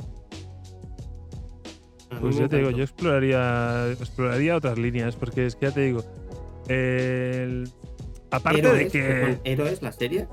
Mí 2.12 2.18
Pues 2.20 2.36
me 2.36 2.42
ya 2.42 2.50
te 2.50 2.58
digo, 2.58 2.72
yo 2.72 2.84
exploraría, 2.84 3.92
exploraría 3.92 4.58
otras 4.58 4.78
líneas. 4.78 5.16
Porque 5.16 5.46
es 5.46 5.56
que 5.56 5.68
ya 5.68 5.72
te 5.72 5.80
digo. 5.86 6.04
El- 6.70 7.70
aparte 8.32 8.62
de 8.62 8.88
que. 8.88 9.38
Héroes, 9.44 9.82
la 9.82 9.92
serie. 9.92 10.28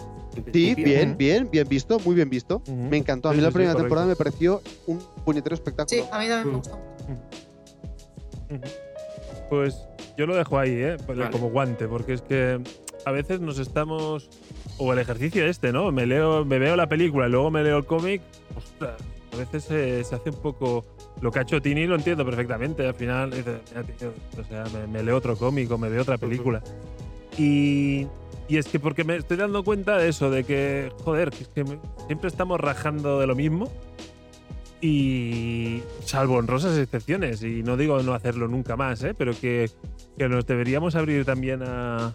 Sí, 0.53 0.75
bien, 0.75 1.17
bien, 1.17 1.49
bien 1.51 1.67
visto, 1.67 1.99
muy 2.01 2.15
bien 2.15 2.29
visto. 2.29 2.63
Me 2.69 2.99
encantó. 2.99 3.29
A 3.31 3.33
mí 3.33 3.39
Sí, 3.39 3.43
la 3.43 3.49
sí, 3.49 3.53
sí, 3.53 3.55
primera 3.55 3.73
correcto. 3.73 3.85
temporada 3.85 4.07
me 4.07 4.17
pareció 4.17 4.63
un 4.87 4.99
puñetero 5.25 5.57
Sí, 5.57 5.63
espectáculo. 5.63 6.03
a 6.13 6.19
mí 6.21 6.29
también 6.29 6.57
me. 8.51 8.57
Ujú. 8.57 8.65
Pues 9.49 9.77
yo 10.19 10.27
lo 10.27 10.37
dejo 10.37 10.59
ahí, 10.59 10.73
¿eh? 10.73 10.97
Pues 11.07 11.19
Vale. 11.19 11.31
como 11.31 11.51
guante, 11.51 11.89
porque 11.89 12.13
es 12.15 12.23
que 12.23 12.61
a 13.07 13.11
veces 13.13 13.41
nos 13.41 13.59
estamos 13.59 14.29
o 14.79 14.93
el 14.93 14.99
ejercicio 14.99 15.47
este, 15.47 15.73
¿no? 15.73 15.91
Me 15.93 16.05
leo, 16.07 16.45
me 16.45 16.59
veo 16.59 16.77
la 16.77 16.89
película 16.89 17.29
y 17.29 17.31
luego 17.31 17.51
me 17.51 17.63
leo 17.63 17.79
el 17.79 17.87
cómic. 17.87 18.21
Ostras, 18.57 18.97
a 19.37 19.39
veces 19.45 19.65
se, 19.65 20.03
se 20.05 20.15
hace 20.15 20.31
un 20.31 20.37
poco. 20.37 20.85
Lo 21.21 21.31
que 21.31 21.39
ha 21.39 21.43
hecho 21.43 21.61
Tini 21.63 21.87
lo 21.87 21.95
entiendo 21.95 22.25
perfectamente. 22.25 22.87
Al 22.87 22.95
final, 22.95 23.31
dices, 23.31 23.61
"Mira, 23.71 23.83
tío, 23.85 24.13
o 24.41 24.45
sea, 24.45 24.65
me, 24.73 24.87
me 24.87 25.03
leo 25.03 25.17
otro 25.17 25.37
cómic 25.37 25.71
o 25.71 25.79
me 25.79 25.89
veo 25.89 26.03
otra 26.03 26.19
película. 26.19 26.63
Y, 27.39 28.07
y 28.49 28.57
es 28.57 28.67
que 28.67 28.81
porque 28.81 29.05
me 29.05 29.17
estoy 29.17 29.37
dando 29.37 29.63
cuenta 29.65 29.97
de 29.99 30.09
eso, 30.09 30.31
de 30.31 30.45
que, 30.45 30.91
joder, 31.05 31.31
que 31.31 31.43
es 31.45 31.49
que 31.49 31.65
me- 31.65 31.79
siempre 32.07 32.29
estamos 32.29 32.59
rajando 32.61 33.21
de 33.21 33.27
lo 33.27 33.35
mismo. 33.35 33.71
Y 34.81 35.83
salvo 36.05 36.35
honrosas 36.35 36.77
excepciones, 36.79 37.43
y 37.43 37.63
no 37.63 37.77
digo 37.79 38.03
no 38.03 38.13
hacerlo 38.13 38.47
nunca 38.47 38.77
más, 38.77 39.03
¿eh? 39.05 39.15
pero 39.17 39.33
que, 39.39 39.71
que 40.19 40.29
nos 40.29 40.47
deberíamos 40.47 40.95
abrir 40.97 41.25
también 41.25 41.63
a, 41.63 42.15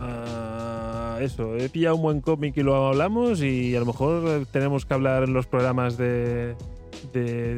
a 0.00 0.59
eso. 1.18 1.56
He 1.56 1.68
pillado 1.68 1.96
un 1.96 2.02
buen 2.02 2.20
cómic 2.20 2.56
y 2.56 2.62
lo 2.62 2.86
hablamos, 2.88 3.42
y 3.42 3.74
a 3.74 3.80
lo 3.80 3.86
mejor 3.86 4.22
eh, 4.26 4.46
tenemos 4.52 4.84
que 4.86 4.94
hablar 4.94 5.24
en 5.24 5.32
los 5.32 5.46
programas 5.46 5.96
de, 5.96 6.54
de, 7.12 7.56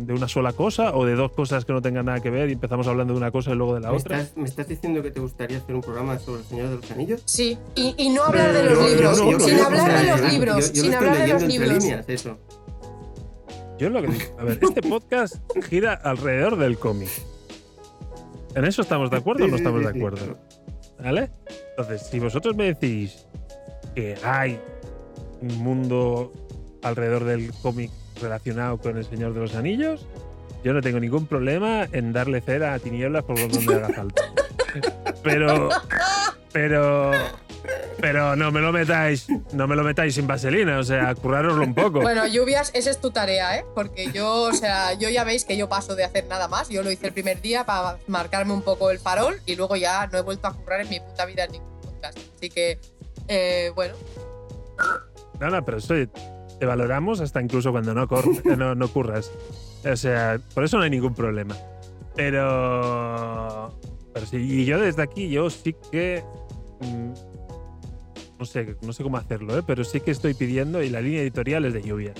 de 0.00 0.12
una 0.12 0.28
sola 0.28 0.52
cosa 0.52 0.94
o 0.94 1.04
de 1.06 1.14
dos 1.14 1.32
cosas 1.32 1.64
que 1.64 1.72
no 1.72 1.80
tengan 1.80 2.06
nada 2.06 2.20
que 2.20 2.30
ver 2.30 2.48
y 2.50 2.52
empezamos 2.52 2.86
hablando 2.88 3.12
de 3.14 3.18
una 3.18 3.30
cosa 3.30 3.52
y 3.52 3.54
luego 3.54 3.74
de 3.74 3.80
la 3.80 3.90
¿Me 3.90 3.96
otra. 3.98 4.20
estás, 4.20 4.36
me 4.36 4.44
estás 4.44 4.68
diciendo 4.68 5.02
que 5.02 5.10
te 5.10 5.20
gustaría 5.20 5.58
hacer 5.58 5.74
un 5.74 5.80
programa 5.80 6.18
sobre 6.18 6.40
el 6.40 6.46
Señor 6.46 6.68
de 6.70 6.76
los 6.76 6.90
Anillos? 6.90 7.22
Sí, 7.24 7.56
y, 7.74 7.94
y 7.96 8.10
no 8.10 8.24
hablar 8.24 8.52
de 8.52 8.64
los 8.64 8.78
Yo- 8.78 8.88
libros, 8.88 9.18
yo 9.18 9.40
sin 9.40 9.60
hablar 9.60 10.02
de 10.02 10.06
los 10.10 10.32
libros, 10.32 10.64
sin 10.66 10.94
hablar 10.94 11.18
de 11.18 11.26
los 11.28 11.42
libros. 11.44 11.68
líneas, 11.82 12.08
eso. 12.08 12.38
Yo 13.78 13.88
lo 13.88 14.02
que 14.02 14.08
digo. 14.08 14.24
A 14.38 14.44
ver, 14.44 14.58
este 14.60 14.82
podcast 14.82 15.36
gira 15.70 15.94
alrededor 15.94 16.56
del 16.58 16.76
cómic. 16.78 17.08
¿En 18.54 18.64
eso 18.64 18.82
estamos 18.82 19.10
de 19.10 19.16
acuerdo 19.16 19.44
o 19.44 19.48
no 19.48 19.56
estamos 19.56 19.80
sí, 19.80 19.86
de 19.86 19.92
sí, 19.92 19.98
acuerdo? 19.98 20.38
¿Vale? 21.02 21.30
Entonces, 21.70 22.06
si 22.06 22.18
vosotros 22.18 22.56
me 22.56 22.74
decís 22.74 23.26
que 23.94 24.16
hay 24.22 24.60
un 25.40 25.58
mundo 25.58 26.32
alrededor 26.82 27.24
del 27.24 27.52
cómic 27.62 27.90
relacionado 28.20 28.78
con 28.78 28.96
El 28.96 29.04
Señor 29.04 29.34
de 29.34 29.40
los 29.40 29.54
Anillos, 29.54 30.06
yo 30.62 30.74
no 30.74 30.82
tengo 30.82 31.00
ningún 31.00 31.26
problema 31.26 31.88
en 31.92 32.12
darle 32.12 32.40
cera 32.40 32.74
a 32.74 32.78
tinieblas 32.78 33.24
por 33.24 33.38
donde 33.38 33.74
haga 33.74 33.88
falta. 33.88 34.22
Pero. 35.22 35.70
Pero. 36.52 37.12
Pero 38.00 38.36
no 38.36 38.50
me 38.50 38.60
lo 38.60 38.72
metáis. 38.72 39.26
No 39.52 39.66
me 39.66 39.76
lo 39.76 39.84
metáis 39.84 40.14
sin 40.14 40.26
vaselina. 40.26 40.78
O 40.78 40.82
sea, 40.82 41.14
currároslo 41.14 41.62
un 41.62 41.74
poco. 41.74 42.00
Bueno, 42.00 42.26
lluvias, 42.26 42.70
esa 42.74 42.90
es 42.90 43.00
tu 43.00 43.10
tarea, 43.10 43.58
¿eh? 43.58 43.64
Porque 43.74 44.10
yo, 44.12 44.42
o 44.42 44.52
sea, 44.52 44.94
yo 44.94 45.08
ya 45.08 45.24
veis 45.24 45.44
que 45.44 45.56
yo 45.56 45.68
paso 45.68 45.94
de 45.96 46.04
hacer 46.04 46.26
nada 46.26 46.48
más. 46.48 46.68
Yo 46.68 46.82
lo 46.82 46.90
hice 46.90 47.08
el 47.08 47.12
primer 47.12 47.40
día 47.40 47.64
para 47.64 47.98
marcarme 48.06 48.52
un 48.52 48.62
poco 48.62 48.90
el 48.90 48.98
farol 48.98 49.40
y 49.46 49.56
luego 49.56 49.76
ya 49.76 50.06
no 50.06 50.18
he 50.18 50.22
vuelto 50.22 50.48
a 50.48 50.54
currar 50.54 50.80
en 50.80 50.88
mi 50.88 51.00
puta 51.00 51.26
vida 51.26 51.44
en 51.44 51.52
ningún 51.52 51.80
podcast. 51.80 52.18
Así 52.36 52.48
que, 52.48 52.78
eh, 53.28 53.70
bueno, 53.74 53.94
No, 55.38 55.50
no, 55.50 55.64
pero 55.64 55.78
eso 55.78 55.94
te 56.58 56.66
valoramos 56.66 57.20
hasta 57.20 57.40
incluso 57.40 57.70
cuando 57.72 57.94
no, 57.94 58.06
no, 58.56 58.74
no 58.74 58.88
curras. 58.88 59.30
O 59.84 59.96
sea, 59.96 60.38
por 60.54 60.64
eso 60.64 60.76
no 60.78 60.84
hay 60.84 60.90
ningún 60.90 61.14
problema. 61.14 61.56
Pero. 62.14 63.74
Pero 64.12 64.26
sí, 64.26 64.36
y 64.36 64.64
yo 64.64 64.78
desde 64.78 65.02
aquí, 65.02 65.30
yo 65.30 65.48
sí 65.50 65.74
que. 65.90 66.24
No 68.40 68.46
sé, 68.46 68.74
no 68.80 68.92
sé 68.94 69.02
cómo 69.04 69.18
hacerlo, 69.18 69.56
¿eh? 69.58 69.62
pero 69.66 69.84
sí 69.84 70.00
que 70.00 70.10
estoy 70.10 70.32
pidiendo, 70.34 70.82
y 70.82 70.88
la 70.88 71.00
línea 71.02 71.20
editorial 71.20 71.64
es 71.66 71.74
de 71.74 71.82
lluvia. 71.82 72.12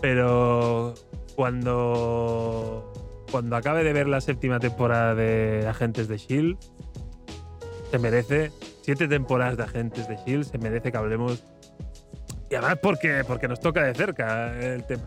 Pero 0.00 0.94
cuando. 1.36 2.92
Cuando 3.30 3.56
acabe 3.56 3.84
de 3.84 3.92
ver 3.94 4.08
la 4.08 4.20
séptima 4.20 4.58
temporada 4.60 5.14
de 5.14 5.66
Agentes 5.68 6.08
de 6.08 6.16
Shield, 6.18 6.56
se 7.90 7.98
merece. 7.98 8.50
Siete 8.82 9.06
temporadas 9.08 9.56
de 9.56 9.62
Agentes 9.62 10.08
de 10.08 10.16
Shield, 10.26 10.44
se 10.44 10.58
merece 10.58 10.90
que 10.90 10.98
hablemos 10.98 11.44
y 12.50 12.54
además 12.56 12.78
porque, 12.82 13.22
porque 13.26 13.46
nos 13.48 13.60
toca 13.60 13.84
de 13.84 13.94
cerca 13.94 14.58
el 14.58 14.84
tema. 14.84 15.04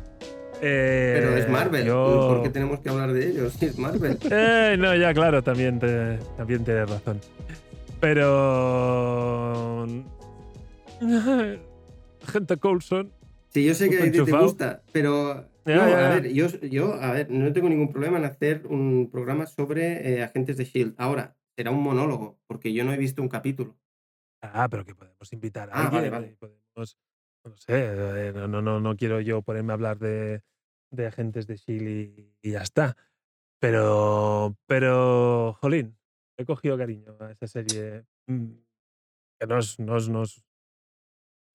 Eh, 0.61 1.17
Pero 1.19 1.35
es 1.37 1.49
Marvel. 1.49 1.85
yo- 1.85 2.27
¿Por 2.29 2.43
qué 2.43 2.49
tenemos 2.49 2.79
que 2.79 2.89
hablar 2.89 3.11
de 3.11 3.27
ellos? 3.27 3.53
Es 3.61 3.77
Marvel. 3.77 4.17
Eh, 4.31 4.75
no, 4.79 4.95
ya, 4.95 5.13
claro, 5.13 5.43
también, 5.43 5.77
te, 5.79 6.17
también 6.37 6.63
tienes 6.63 6.89
razón. 6.89 7.19
Pero. 7.99 9.85
Gente 12.31 12.57
Coulson. 12.57 13.11
Sí, 13.49 13.65
yo 13.65 13.73
sé 13.73 13.89
que 13.89 13.97
a 14.01 14.11
ti 14.11 14.23
te 14.23 14.31
gusta, 14.31 14.83
pero 14.91 15.49
no, 15.65 15.81
a 15.81 16.09
ver, 16.09 16.33
yo, 16.33 16.47
yo, 16.61 16.93
a 16.95 17.11
ver, 17.13 17.29
no 17.31 17.51
tengo 17.53 17.69
ningún 17.69 17.89
problema 17.91 18.17
en 18.17 18.25
hacer 18.25 18.65
un 18.67 19.09
programa 19.11 19.45
sobre 19.45 20.15
eh, 20.17 20.23
agentes 20.23 20.57
de 20.57 20.65
Shield. 20.65 20.95
Ahora, 20.97 21.35
será 21.55 21.71
un 21.71 21.81
monólogo, 21.81 22.37
porque 22.47 22.73
yo 22.73 22.83
no 22.83 22.91
he 22.93 22.97
visto 22.97 23.21
un 23.21 23.29
capítulo. 23.29 23.77
Ah, 24.41 24.67
pero 24.69 24.83
que 24.83 24.93
podemos 24.95 25.31
invitar 25.31 25.69
a 25.69 25.73
Ah, 25.73 25.81
alguien. 25.85 25.93
vale, 25.93 26.09
vale. 26.09 26.37
podemos- 26.37 26.97
no 27.45 27.55
sé, 27.57 27.65
eh, 27.69 28.31
no, 28.35 28.47
no, 28.47 28.61
no, 28.61 28.79
no 28.79 28.95
quiero 28.97 29.21
yo 29.21 29.41
ponerme 29.43 29.71
a 29.71 29.75
hablar 29.75 29.99
de, 29.99 30.41
de 30.91 31.07
agentes 31.07 31.45
de 31.47 31.55
Shield 31.57 31.87
y, 31.87 32.33
y 32.41 32.51
ya 32.51 32.61
está. 32.63 32.97
Pero, 33.59 34.57
pero, 34.67 35.53
jolín, 35.61 35.95
he 36.37 36.43
cogido 36.45 36.77
cariño 36.77 37.15
a 37.21 37.31
esa 37.31 37.47
serie. 37.47 38.03
mm, 38.27 38.47
Que 39.39 39.47
no 39.47 39.59
es, 39.59 39.79
no 39.79 39.95
es, 39.97 40.09
no 40.09 40.23
es- 40.23 40.43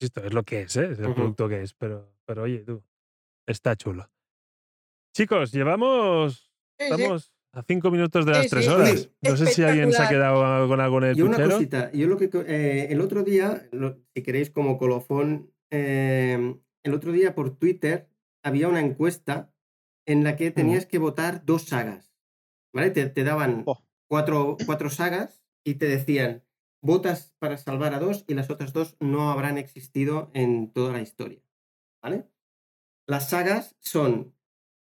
Esto 0.01 0.25
es 0.25 0.33
lo 0.33 0.43
que 0.43 0.62
es, 0.62 0.77
¿eh? 0.77 0.93
es 0.93 0.99
el 0.99 1.12
producto 1.15 1.49
que 1.49 1.62
es, 1.62 1.75
pero, 1.75 2.11
pero 2.25 2.43
oye, 2.45 2.61
tú, 2.61 2.83
está 3.47 3.77
chulo. 3.77 4.11
Chicos, 5.15 5.53
llevamos. 5.53 6.51
Sí, 6.79 6.87
sí. 6.87 6.93
Estamos 6.93 7.33
a 7.53 7.62
cinco 7.62 7.91
minutos 7.91 8.25
de 8.25 8.33
las 8.33 8.45
Sí, 8.45 8.49
tres 8.51 8.65
sí. 8.65 8.70
horas. 8.70 9.11
No 9.20 9.37
sé 9.37 9.47
si 9.49 9.62
alguien 9.62 9.93
se 9.93 10.03
ha 10.03 10.09
quedado 10.09 10.69
con 10.69 10.81
algo 10.81 10.99
en 10.99 11.05
el 11.05 11.19
Y 11.19 11.23
una 11.23 11.33
puchero. 11.37 11.51
cosita, 11.57 11.93
yo 11.93 12.07
lo 12.07 12.17
que 12.17 12.31
eh, 12.47 12.87
el 12.91 13.01
otro 13.01 13.23
día, 13.25 13.69
lo- 13.73 13.99
si 14.15 14.23
queréis 14.23 14.51
como 14.51 14.79
colofón, 14.79 15.53
eh, 15.70 16.57
el 16.83 16.95
otro 16.95 17.12
día 17.12 17.35
por 17.35 17.57
Twitter 17.59 18.09
había 18.43 18.69
una 18.69 18.81
encuesta 18.81 19.53
en 20.07 20.25
la 20.25 20.37
que 20.37 20.51
tenías 20.51 20.87
que 20.87 20.99
votar 20.99 21.45
dos 21.45 21.65
sagas, 21.65 22.15
¿vale? 22.73 22.91
Te, 22.91 23.07
te 23.11 23.23
daban 23.25 23.65
Oh. 23.67 23.79
cuatro, 24.09 24.57
cuatro 24.65 24.89
sagas 24.89 25.43
y 25.62 25.75
te 25.75 25.87
decían, 25.87 26.43
votas 26.83 27.34
para 27.39 27.57
salvar 27.59 27.94
a 27.94 27.99
dos 27.99 28.25
y 28.26 28.34
las 28.34 28.50
otras 28.50 28.73
dos 28.73 28.97
no 29.00 29.31
habrán 29.31 29.59
existido 29.59 30.31
en 30.34 30.73
toda 30.73 30.92
la 30.92 31.00
historia, 31.00 31.42
¿vale? 32.02 32.26
Las 33.07 33.31
sagas 33.31 33.76
son 33.81 34.34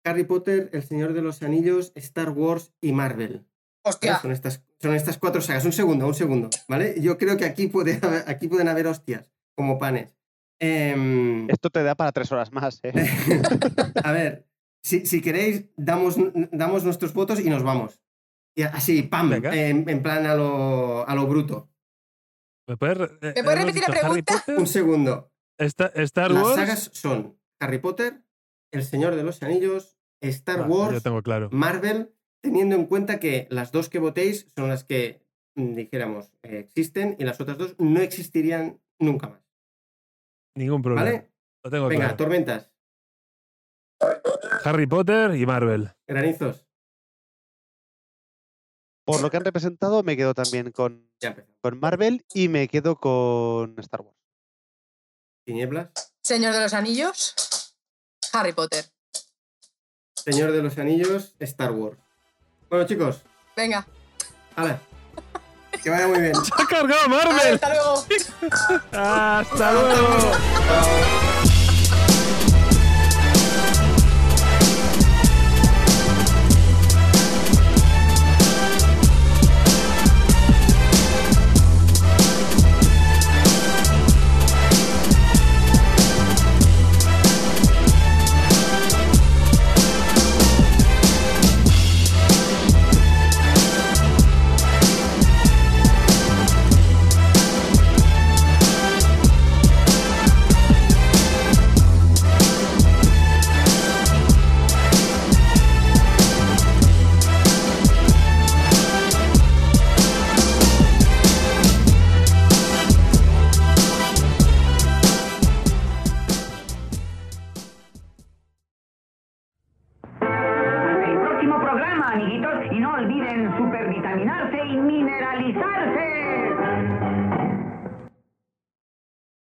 Harry 0.04 0.24
Potter, 0.24 0.70
El 0.72 0.82
Señor 0.82 1.12
de 1.12 1.22
los 1.22 1.42
Anillos, 1.42 1.92
Star 1.94 2.30
Wars 2.30 2.72
y 2.80 2.92
Marvel. 2.92 3.32
¿vale? 3.38 3.46
hostia. 3.84 4.18
Son 4.20 4.30
estas, 4.32 4.64
son 4.80 4.94
estas 4.94 5.18
cuatro 5.18 5.40
sagas. 5.40 5.64
Un 5.64 5.72
segundo, 5.72 6.06
un 6.06 6.14
segundo, 6.14 6.50
¿vale? 6.68 7.00
Yo 7.00 7.18
creo 7.18 7.36
que 7.36 7.44
aquí, 7.44 7.66
puede 7.66 7.98
haber- 8.02 8.24
aquí 8.28 8.46
pueden 8.48 8.68
haber 8.68 8.86
hostias, 8.86 9.32
como 9.56 9.78
panes. 9.78 10.16
Em, 10.60 11.48
Esto 11.50 11.68
te 11.70 11.82
da 11.82 11.96
para 11.96 12.12
tres 12.12 12.30
horas 12.30 12.52
más, 12.52 12.78
¿eh? 12.84 12.92
a 14.04 14.12
ver, 14.12 14.46
si, 14.84 15.04
si 15.06 15.20
queréis, 15.20 15.64
damos, 15.76 16.16
damos 16.52 16.84
nuestros 16.84 17.12
votos 17.12 17.40
y 17.40 17.50
nos 17.50 17.64
vamos. 17.64 18.00
Y 18.54 18.62
así, 18.62 19.02
pam, 19.02 19.32
en, 19.32 19.88
en 19.88 20.02
plan 20.02 20.26
a 20.26 20.34
lo, 20.36 21.08
a 21.08 21.14
lo 21.16 21.26
bruto. 21.26 21.70
¿Me 22.68 22.76
puedes, 22.76 22.98
re- 22.98 23.04
eh, 23.22 23.32
¿Me 23.36 23.44
puedes 23.44 23.60
hemos 23.60 23.74
repetir 23.74 23.82
la 23.88 24.00
pregunta? 24.00 24.44
Un 24.56 24.66
segundo. 24.66 25.32
Esta- 25.58 25.86
Star 25.94 26.30
Las 26.30 26.42
Wars. 26.44 26.54
sagas 26.56 26.90
son 26.92 27.38
Harry 27.60 27.78
Potter, 27.78 28.22
El 28.72 28.84
Señor 28.84 29.14
de 29.16 29.22
los 29.24 29.42
Anillos, 29.42 29.98
Star 30.22 30.68
Wars, 30.68 30.92
Yo 30.94 31.00
tengo 31.00 31.22
claro. 31.22 31.48
Marvel, 31.52 32.14
teniendo 32.42 32.76
en 32.76 32.86
cuenta 32.86 33.18
que 33.20 33.46
las 33.50 33.72
dos 33.72 33.88
que 33.88 33.98
votéis 33.98 34.48
son 34.56 34.68
las 34.68 34.84
que, 34.84 35.24
mm, 35.56 35.74
dijéramos, 35.74 36.32
eh, 36.42 36.58
existen 36.58 37.16
y 37.18 37.24
las 37.24 37.40
otras 37.40 37.58
dos 37.58 37.74
no 37.78 38.00
existirían 38.00 38.80
nunca 39.00 39.28
más. 39.28 39.42
Ningún 40.56 40.82
problema. 40.82 41.04
¿Vale? 41.04 41.30
Lo 41.64 41.70
tengo 41.70 41.88
Venga, 41.88 42.04
claro. 42.04 42.16
tormentas, 42.16 42.72
Harry 44.64 44.86
Potter 44.86 45.34
y 45.36 45.46
Marvel. 45.46 45.90
granizos. 46.08 46.66
Por 49.04 49.20
lo 49.20 49.30
que 49.30 49.36
han 49.36 49.44
representado, 49.44 50.02
me 50.02 50.16
quedo 50.16 50.32
también 50.34 50.70
con, 50.70 51.10
con 51.60 51.80
Marvel 51.80 52.24
y 52.34 52.48
me 52.48 52.68
quedo 52.68 52.96
con 52.96 53.74
Star 53.78 54.00
Wars. 54.02 54.16
Tinieblas. 55.44 55.90
Señor 56.22 56.54
de 56.54 56.60
los 56.60 56.72
Anillos, 56.72 57.34
Harry 58.32 58.52
Potter. 58.52 58.84
Señor 60.14 60.52
de 60.52 60.62
los 60.62 60.78
Anillos, 60.78 61.34
Star 61.40 61.72
Wars. 61.72 61.98
Bueno, 62.70 62.86
chicos, 62.86 63.22
Venga, 63.56 63.86
hala. 64.56 64.80
Que 65.82 65.90
vaya 65.90 66.06
muy 66.06 66.20
bien. 66.20 66.34
¡Se 66.44 66.62
ha 66.62 66.66
cargado 66.66 67.08
Vale, 67.08 67.24
Marvel! 67.32 67.54
hasta 67.54 67.74
luego. 67.74 68.06
¡Hasta 68.92 69.72
luego! 69.72 71.31